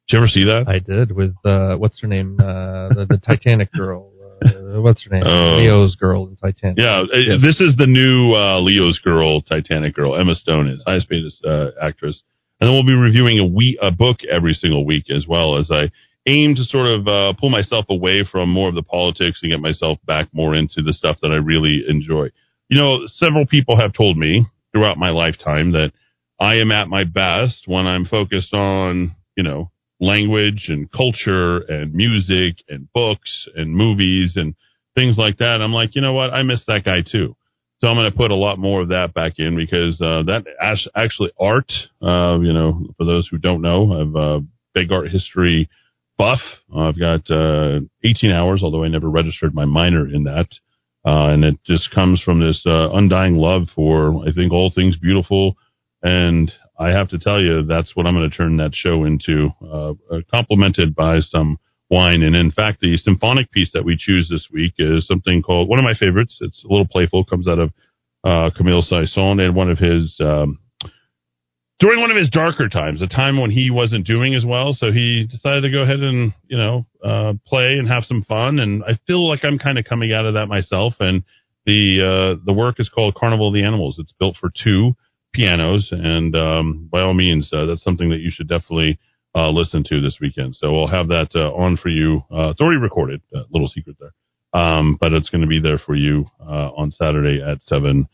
Did 0.07 0.13
you 0.13 0.19
ever 0.19 0.27
see 0.27 0.45
that? 0.45 0.65
I 0.69 0.79
did 0.79 1.11
with 1.11 1.35
uh, 1.43 1.75
what's 1.75 1.99
her 2.01 2.07
name, 2.07 2.37
uh, 2.39 2.89
the, 2.95 3.07
the 3.09 3.17
Titanic 3.17 3.73
girl. 3.73 4.13
Uh, 4.45 4.79
what's 4.79 5.03
her 5.03 5.09
name? 5.09 5.23
Oh. 5.25 5.57
Leo's 5.57 5.95
girl 5.95 6.27
in 6.27 6.35
Titanic. 6.35 6.77
Yeah, 6.77 6.99
uh, 7.01 7.05
Yes. 7.11 7.41
this 7.41 7.59
is 7.59 7.75
the 7.75 7.87
new 7.87 8.33
uh, 8.35 8.59
Leo's 8.61 8.99
girl, 8.99 9.41
Titanic 9.41 9.95
girl. 9.95 10.15
Emma 10.15 10.35
Stone 10.35 10.69
is 10.69 10.83
highest 10.85 11.09
paid 11.09 11.23
uh, 11.43 11.71
actress, 11.81 12.21
and 12.61 12.67
then 12.67 12.73
we'll 12.75 12.85
be 12.85 12.93
reviewing 12.93 13.39
a 13.39 13.45
we 13.45 13.77
a 13.81 13.91
book 13.91 14.17
every 14.31 14.53
single 14.53 14.85
week 14.85 15.05
as 15.13 15.25
well 15.27 15.57
as 15.57 15.71
I 15.71 15.91
aim 16.27 16.55
to 16.55 16.63
sort 16.65 16.87
of 16.87 17.07
uh, 17.07 17.33
pull 17.39 17.49
myself 17.49 17.85
away 17.89 18.23
from 18.29 18.49
more 18.51 18.69
of 18.69 18.75
the 18.75 18.83
politics 18.83 19.39
and 19.41 19.51
get 19.51 19.59
myself 19.59 19.97
back 20.05 20.27
more 20.33 20.53
into 20.55 20.81
the 20.83 20.93
stuff 20.93 21.17
that 21.21 21.31
I 21.31 21.35
really 21.37 21.83
enjoy. 21.89 22.29
You 22.69 22.79
know, 22.79 23.07
several 23.07 23.45
people 23.45 23.79
have 23.79 23.93
told 23.93 24.17
me 24.17 24.45
throughout 24.71 24.97
my 24.97 25.09
lifetime 25.09 25.71
that 25.71 25.91
I 26.39 26.55
am 26.55 26.71
at 26.71 26.87
my 26.87 27.03
best 27.03 27.63
when 27.65 27.87
I'm 27.87 28.05
focused 28.05 28.53
on 28.53 29.15
you 29.35 29.43
know 29.43 29.71
language 29.99 30.65
and 30.67 30.91
culture 30.91 31.57
and 31.57 31.93
music 31.93 32.63
and 32.69 32.91
books 32.93 33.47
and 33.55 33.75
movies 33.75 34.33
and 34.35 34.55
things 34.95 35.17
like 35.17 35.37
that. 35.37 35.59
I'm 35.61 35.73
like, 35.73 35.95
you 35.95 36.01
know 36.01 36.13
what? 36.13 36.33
I 36.33 36.43
miss 36.43 36.63
that 36.67 36.83
guy 36.83 37.01
too. 37.09 37.35
So 37.79 37.87
I'm 37.87 37.95
going 37.95 38.11
to 38.11 38.17
put 38.17 38.31
a 38.31 38.35
lot 38.35 38.57
more 38.57 38.81
of 38.81 38.89
that 38.89 39.13
back 39.13 39.33
in 39.37 39.55
because 39.55 40.01
uh, 40.01 40.23
that 40.23 40.45
actually 40.95 41.31
art. 41.39 41.71
Uh, 42.01 42.39
you 42.39 42.51
know, 42.51 42.87
for 42.97 43.05
those 43.05 43.27
who 43.29 43.37
don't 43.37 43.61
know, 43.61 43.93
I'm 43.93 44.15
a 44.15 44.39
big 44.73 44.91
art 44.91 45.09
history 45.09 45.69
buff. 46.17 46.39
I've 46.75 46.99
got 46.99 47.29
uh, 47.29 47.81
18 48.03 48.31
hours, 48.31 48.61
although 48.63 48.83
I 48.83 48.87
never 48.87 49.09
registered 49.09 49.53
my 49.53 49.65
minor 49.65 50.07
in 50.07 50.23
that. 50.23 50.47
Uh, 51.05 51.29
and 51.29 51.45
it 51.45 51.59
just 51.65 51.91
comes 51.93 52.21
from 52.21 52.39
this 52.39 52.63
uh, 52.65 52.89
undying 52.91 53.35
love 53.35 53.67
for, 53.75 54.27
I 54.27 54.33
think, 54.33 54.51
all 54.51 54.71
things 54.73 54.97
beautiful. 54.97 55.55
And 56.07 56.51
I 56.79 56.89
have 56.89 57.09
to 57.09 57.19
tell 57.19 57.41
you, 57.41 57.63
that's 57.63 57.95
what 57.95 58.07
I'm 58.07 58.13
going 58.13 58.29
to 58.29 58.35
turn 58.35 58.57
that 58.57 58.73
show 58.73 59.03
into, 59.03 59.49
uh, 59.61 59.91
uh, 60.09 60.21
complemented 60.33 60.95
by 60.95 61.19
some 61.19 61.59
wine. 61.89 62.23
And 62.23 62.33
in 62.33 62.51
fact, 62.51 62.79
the 62.79 62.95
symphonic 62.97 63.51
piece 63.51 63.71
that 63.73 63.83
we 63.83 63.97
choose 63.99 64.29
this 64.29 64.47
week 64.53 64.73
is 64.77 65.05
something 65.05 65.41
called 65.41 65.67
one 65.67 65.79
of 65.79 65.85
my 65.85 65.95
favorites. 65.95 66.37
It's 66.39 66.63
a 66.63 66.67
little 66.67 66.87
playful, 66.87 67.25
comes 67.25 67.47
out 67.47 67.59
of 67.59 67.71
uh, 68.23 68.51
Camille 68.55 68.83
Saint-Saëns 68.83 69.41
and 69.41 69.55
one 69.55 69.69
of 69.69 69.79
his 69.79 70.15
um, 70.21 70.59
during 71.79 71.99
one 71.99 72.09
of 72.09 72.17
his 72.17 72.29
darker 72.29 72.69
times, 72.69 73.01
a 73.01 73.07
time 73.07 73.39
when 73.39 73.51
he 73.51 73.69
wasn't 73.69 74.07
doing 74.07 74.33
as 74.33 74.43
well. 74.45 74.73
So 74.73 74.91
he 74.91 75.27
decided 75.29 75.61
to 75.61 75.69
go 75.69 75.81
ahead 75.81 75.99
and 75.99 76.33
you 76.47 76.57
know 76.57 76.85
uh, 77.03 77.33
play 77.45 77.75
and 77.77 77.87
have 77.87 78.03
some 78.05 78.23
fun. 78.23 78.59
And 78.59 78.83
I 78.83 78.97
feel 79.07 79.27
like 79.27 79.43
I'm 79.43 79.59
kind 79.59 79.77
of 79.77 79.85
coming 79.85 80.13
out 80.13 80.25
of 80.25 80.35
that 80.35 80.47
myself. 80.47 80.93
And 80.99 81.23
the 81.65 82.37
uh, 82.39 82.43
the 82.45 82.53
work 82.53 82.79
is 82.79 82.89
called 82.89 83.15
Carnival 83.15 83.49
of 83.49 83.53
the 83.53 83.63
Animals. 83.63 83.97
It's 83.99 84.13
built 84.13 84.37
for 84.39 84.49
two 84.63 84.95
pianos, 85.37 85.89
and 85.91 86.35
um, 86.35 86.89
by 86.91 87.01
all 87.01 87.13
means, 87.13 87.49
uh, 87.53 87.65
that's 87.65 87.83
something 87.83 88.09
that 88.09 88.19
you 88.19 88.31
should 88.31 88.49
definitely 88.49 88.99
uh, 89.35 89.49
listen 89.49 89.83
to 89.87 90.01
this 90.01 90.17
weekend. 90.19 90.55
So 90.55 90.71
we'll 90.71 90.87
have 90.87 91.07
that 91.09 91.29
uh, 91.35 91.53
on 91.53 91.77
for 91.77 91.89
you. 91.89 92.21
Uh, 92.31 92.49
it's 92.49 92.61
already 92.61 92.81
recorded. 92.81 93.21
Uh, 93.33 93.43
little 93.51 93.69
secret 93.69 93.97
there, 93.99 94.13
um, 94.59 94.97
but 94.99 95.13
it's 95.13 95.29
going 95.29 95.41
to 95.41 95.47
be 95.47 95.59
there 95.61 95.77
for 95.77 95.95
you 95.95 96.25
uh, 96.41 96.71
on 96.75 96.91
Saturday 96.91 97.41
at 97.41 97.61
seven 97.63 98.07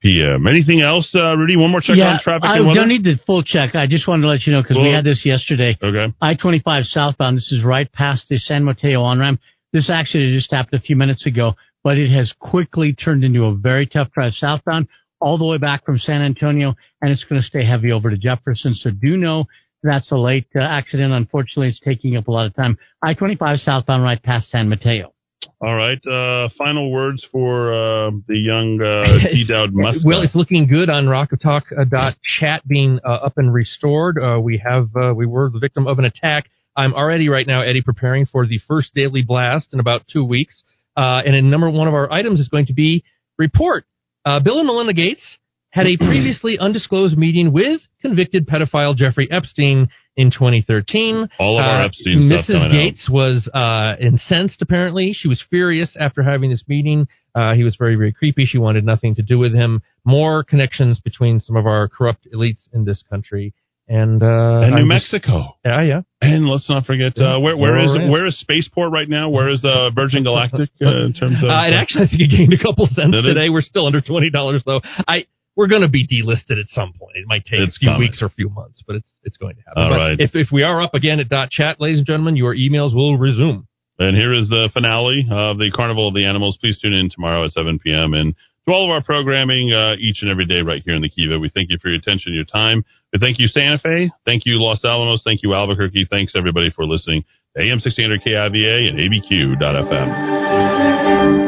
p.m. 0.00 0.46
Anything 0.46 0.82
else, 0.82 1.10
uh, 1.14 1.36
Rudy? 1.36 1.56
One 1.56 1.70
more 1.70 1.80
check 1.80 1.96
yeah, 1.98 2.14
on 2.14 2.20
traffic 2.22 2.44
I 2.44 2.58
and 2.58 2.74
don't 2.74 2.88
need 2.88 3.04
the 3.04 3.18
full 3.26 3.42
check. 3.42 3.74
I 3.74 3.86
just 3.86 4.06
wanted 4.06 4.22
to 4.22 4.28
let 4.28 4.46
you 4.46 4.52
know 4.52 4.62
because 4.62 4.76
we 4.76 4.92
had 4.92 5.04
this 5.04 5.22
yesterday. 5.24 5.76
Okay. 5.82 6.14
I-25 6.20 6.84
southbound. 6.84 7.36
This 7.36 7.52
is 7.52 7.64
right 7.64 7.90
past 7.90 8.26
the 8.28 8.38
San 8.38 8.64
Mateo 8.64 9.02
on 9.02 9.18
ramp. 9.18 9.40
This 9.72 9.90
actually 9.90 10.34
just 10.34 10.50
happened 10.50 10.80
a 10.80 10.82
few 10.82 10.96
minutes 10.96 11.26
ago, 11.26 11.54
but 11.84 11.98
it 11.98 12.10
has 12.10 12.32
quickly 12.38 12.94
turned 12.94 13.24
into 13.24 13.44
a 13.44 13.54
very 13.54 13.86
tough 13.86 14.10
drive 14.12 14.32
southbound 14.34 14.88
all 15.20 15.38
the 15.38 15.44
way 15.44 15.58
back 15.58 15.84
from 15.84 15.98
San 15.98 16.22
Antonio, 16.22 16.74
and 17.02 17.10
it's 17.10 17.24
going 17.24 17.40
to 17.40 17.46
stay 17.46 17.64
heavy 17.64 17.92
over 17.92 18.10
to 18.10 18.16
Jefferson. 18.16 18.74
So 18.74 18.90
do 18.90 19.16
know 19.16 19.44
that's 19.82 20.10
a 20.10 20.16
late 20.16 20.48
uh, 20.54 20.60
accident. 20.60 21.12
Unfortunately, 21.12 21.68
it's 21.68 21.80
taking 21.80 22.16
up 22.16 22.28
a 22.28 22.30
lot 22.30 22.46
of 22.46 22.54
time. 22.54 22.78
I-25 23.02 23.60
southbound 23.60 24.02
right 24.02 24.22
past 24.22 24.50
San 24.50 24.68
Mateo. 24.68 25.12
All 25.60 25.74
right. 25.74 25.98
Uh, 26.06 26.48
final 26.56 26.90
words 26.90 27.24
for 27.30 27.72
uh, 27.72 28.10
the 28.26 28.36
young 28.36 28.80
uh, 28.80 29.28
D 29.32 29.46
Dowd 29.46 29.72
Musk. 29.72 30.00
Well, 30.04 30.22
it's 30.22 30.34
looking 30.34 30.66
good 30.66 30.90
on 30.90 31.06
rockoftalk.chat 31.06 32.66
being 32.66 32.98
uh, 33.04 33.08
up 33.08 33.34
and 33.36 33.52
restored. 33.52 34.18
Uh, 34.18 34.40
we 34.40 34.62
have 34.64 34.88
uh, 34.96 35.14
we 35.14 35.26
were 35.26 35.50
the 35.50 35.58
victim 35.58 35.86
of 35.86 35.98
an 35.98 36.04
attack. 36.04 36.48
I'm 36.76 36.94
already 36.94 37.28
right 37.28 37.46
now, 37.46 37.60
Eddy, 37.60 37.82
preparing 37.82 38.26
for 38.26 38.46
the 38.46 38.60
first 38.68 38.94
daily 38.94 39.22
blast 39.22 39.72
in 39.72 39.80
about 39.80 40.02
two 40.12 40.24
weeks. 40.24 40.62
Uh, 40.96 41.22
and 41.24 41.34
in 41.34 41.50
number 41.50 41.70
one 41.70 41.88
of 41.88 41.94
our 41.94 42.10
items 42.12 42.40
is 42.40 42.48
going 42.48 42.66
to 42.66 42.72
be 42.72 43.04
report. 43.36 43.84
Uh, 44.28 44.40
Bill 44.40 44.58
and 44.58 44.66
Melinda 44.66 44.92
Gates 44.92 45.38
had 45.70 45.86
a 45.86 45.96
previously 45.96 46.58
undisclosed 46.60 47.16
meeting 47.16 47.50
with 47.52 47.80
convicted 48.02 48.46
pedophile 48.46 48.94
Jeffrey 48.94 49.26
Epstein 49.30 49.88
in 50.16 50.30
2013. 50.30 51.28
All 51.38 51.58
of 51.58 51.66
our 51.66 51.82
Uh, 51.82 51.86
Epstein 51.86 52.28
Mrs. 52.28 52.66
out. 52.66 52.72
Gates 52.72 53.08
was 53.10 53.48
uh, 53.54 53.96
incensed. 54.00 54.60
Apparently, 54.60 55.12
she 55.14 55.28
was 55.28 55.42
furious 55.48 55.96
after 55.98 56.22
having 56.22 56.50
this 56.50 56.64
meeting. 56.68 57.08
Uh, 57.34 57.54
he 57.54 57.64
was 57.64 57.76
very, 57.76 57.94
very 57.96 58.12
creepy. 58.12 58.44
She 58.44 58.58
wanted 58.58 58.84
nothing 58.84 59.14
to 59.14 59.22
do 59.22 59.38
with 59.38 59.54
him. 59.54 59.80
More 60.04 60.44
connections 60.44 61.00
between 61.00 61.40
some 61.40 61.56
of 61.56 61.66
our 61.66 61.88
corrupt 61.88 62.26
elites 62.34 62.68
in 62.72 62.84
this 62.84 63.02
country 63.08 63.54
and 63.88 64.22
uh, 64.22 64.26
and 64.62 64.74
New 64.74 64.82
I'm 64.82 64.90
just- 64.90 65.12
Mexico. 65.12 65.56
yeah, 65.64 65.82
yeah. 65.82 66.00
And 66.20 66.46
let's 66.46 66.68
not 66.68 66.84
forget 66.84 67.16
uh, 67.16 67.38
where 67.38 67.56
where 67.56 67.72
We're 67.72 67.84
is 67.84 67.90
all 67.90 68.00
in. 68.00 68.10
where 68.10 68.26
is 68.26 68.38
Spaceport 68.40 68.92
right 68.92 69.08
now? 69.08 69.30
Where 69.30 69.48
is 69.50 69.64
uh, 69.64 69.90
Virgin 69.94 70.24
Galactic 70.24 70.70
uh, 70.82 71.06
in 71.06 71.12
terms 71.14 71.36
of? 71.42 71.48
Uh, 71.50 71.64
and 71.66 71.74
actually, 71.76 72.04
I 72.04 72.08
think 72.08 72.22
it 72.22 72.30
gained 72.36 72.52
a 72.52 72.58
couple 72.62 72.86
cents 72.86 73.12
Did 73.12 73.24
it? 73.24 73.34
today. 73.34 73.48
We're 73.50 73.62
still 73.62 73.86
under 73.86 74.00
twenty 74.00 74.28
dollars 74.30 74.62
though. 74.66 74.80
I 75.06 75.26
we're 75.56 75.68
going 75.68 75.82
to 75.82 75.88
be 75.88 76.06
delisted 76.06 76.58
at 76.60 76.68
some 76.70 76.92
point. 76.92 77.16
It 77.16 77.26
might 77.26 77.44
take 77.44 77.60
It's 77.60 77.76
a 77.76 77.78
few 77.80 77.88
coming. 77.88 78.00
weeks 78.00 78.22
or 78.22 78.26
a 78.26 78.30
few 78.30 78.48
months, 78.50 78.82
but 78.86 78.96
it's 78.96 79.08
it's 79.24 79.36
going 79.36 79.54
to 79.56 79.62
happen. 79.66 79.82
All 79.84 79.90
But 79.90 79.96
right. 79.96 80.16
If 80.20 80.30
if 80.34 80.48
we 80.52 80.62
are 80.64 80.82
up 80.82 80.94
again 80.94 81.20
at 81.20 81.28
dot 81.28 81.50
chat, 81.50 81.80
ladies 81.80 81.98
and 81.98 82.06
gentlemen, 82.06 82.34
your 82.36 82.54
emails 82.56 82.94
will 82.94 83.16
resume. 83.16 83.67
And 83.98 84.16
here 84.16 84.32
is 84.32 84.48
the 84.48 84.70
finale 84.72 85.26
of 85.30 85.58
the 85.58 85.70
Carnival 85.74 86.08
of 86.08 86.14
the 86.14 86.24
Animals. 86.24 86.56
Please 86.60 86.78
tune 86.78 86.92
in 86.92 87.10
tomorrow 87.10 87.44
at 87.44 87.50
7 87.52 87.80
p.m. 87.80 88.14
and 88.14 88.36
to 88.66 88.72
all 88.72 88.84
of 88.84 88.90
our 88.90 89.02
programming 89.02 89.72
uh, 89.72 89.94
each 89.98 90.22
and 90.22 90.30
every 90.30 90.46
day 90.46 90.60
right 90.60 90.82
here 90.84 90.94
in 90.94 91.02
the 91.02 91.08
Kiva. 91.08 91.36
We 91.38 91.48
thank 91.48 91.70
you 91.70 91.78
for 91.80 91.88
your 91.88 91.98
attention, 91.98 92.34
your 92.34 92.44
time. 92.44 92.84
We 93.12 93.18
thank 93.18 93.40
you, 93.40 93.48
Santa 93.48 93.78
Fe. 93.78 94.10
Thank 94.26 94.46
you, 94.46 94.62
Los 94.62 94.84
Alamos. 94.84 95.22
Thank 95.24 95.42
you, 95.42 95.54
Albuquerque. 95.54 96.06
Thanks, 96.10 96.34
everybody, 96.36 96.70
for 96.70 96.86
listening 96.86 97.24
to 97.56 97.62
AM 97.62 97.80
1600 97.80 98.22
KIVA 98.22 98.88
and 98.88 98.98
ABQ.FM. 99.00 101.47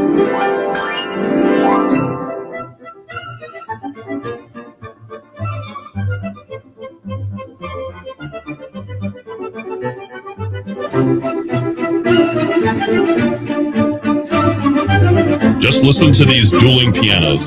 Just 15.61 15.85
listen 15.85 16.15
to 16.15 16.25
these 16.25 16.51
dueling 16.61 16.93
pianos. 16.95 17.41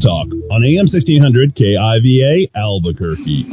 Talk 0.00 0.28
on 0.50 0.64
AM 0.64 0.86
1600 0.86 1.54
KIVA 1.54 2.48
Albuquerque. 2.54 3.44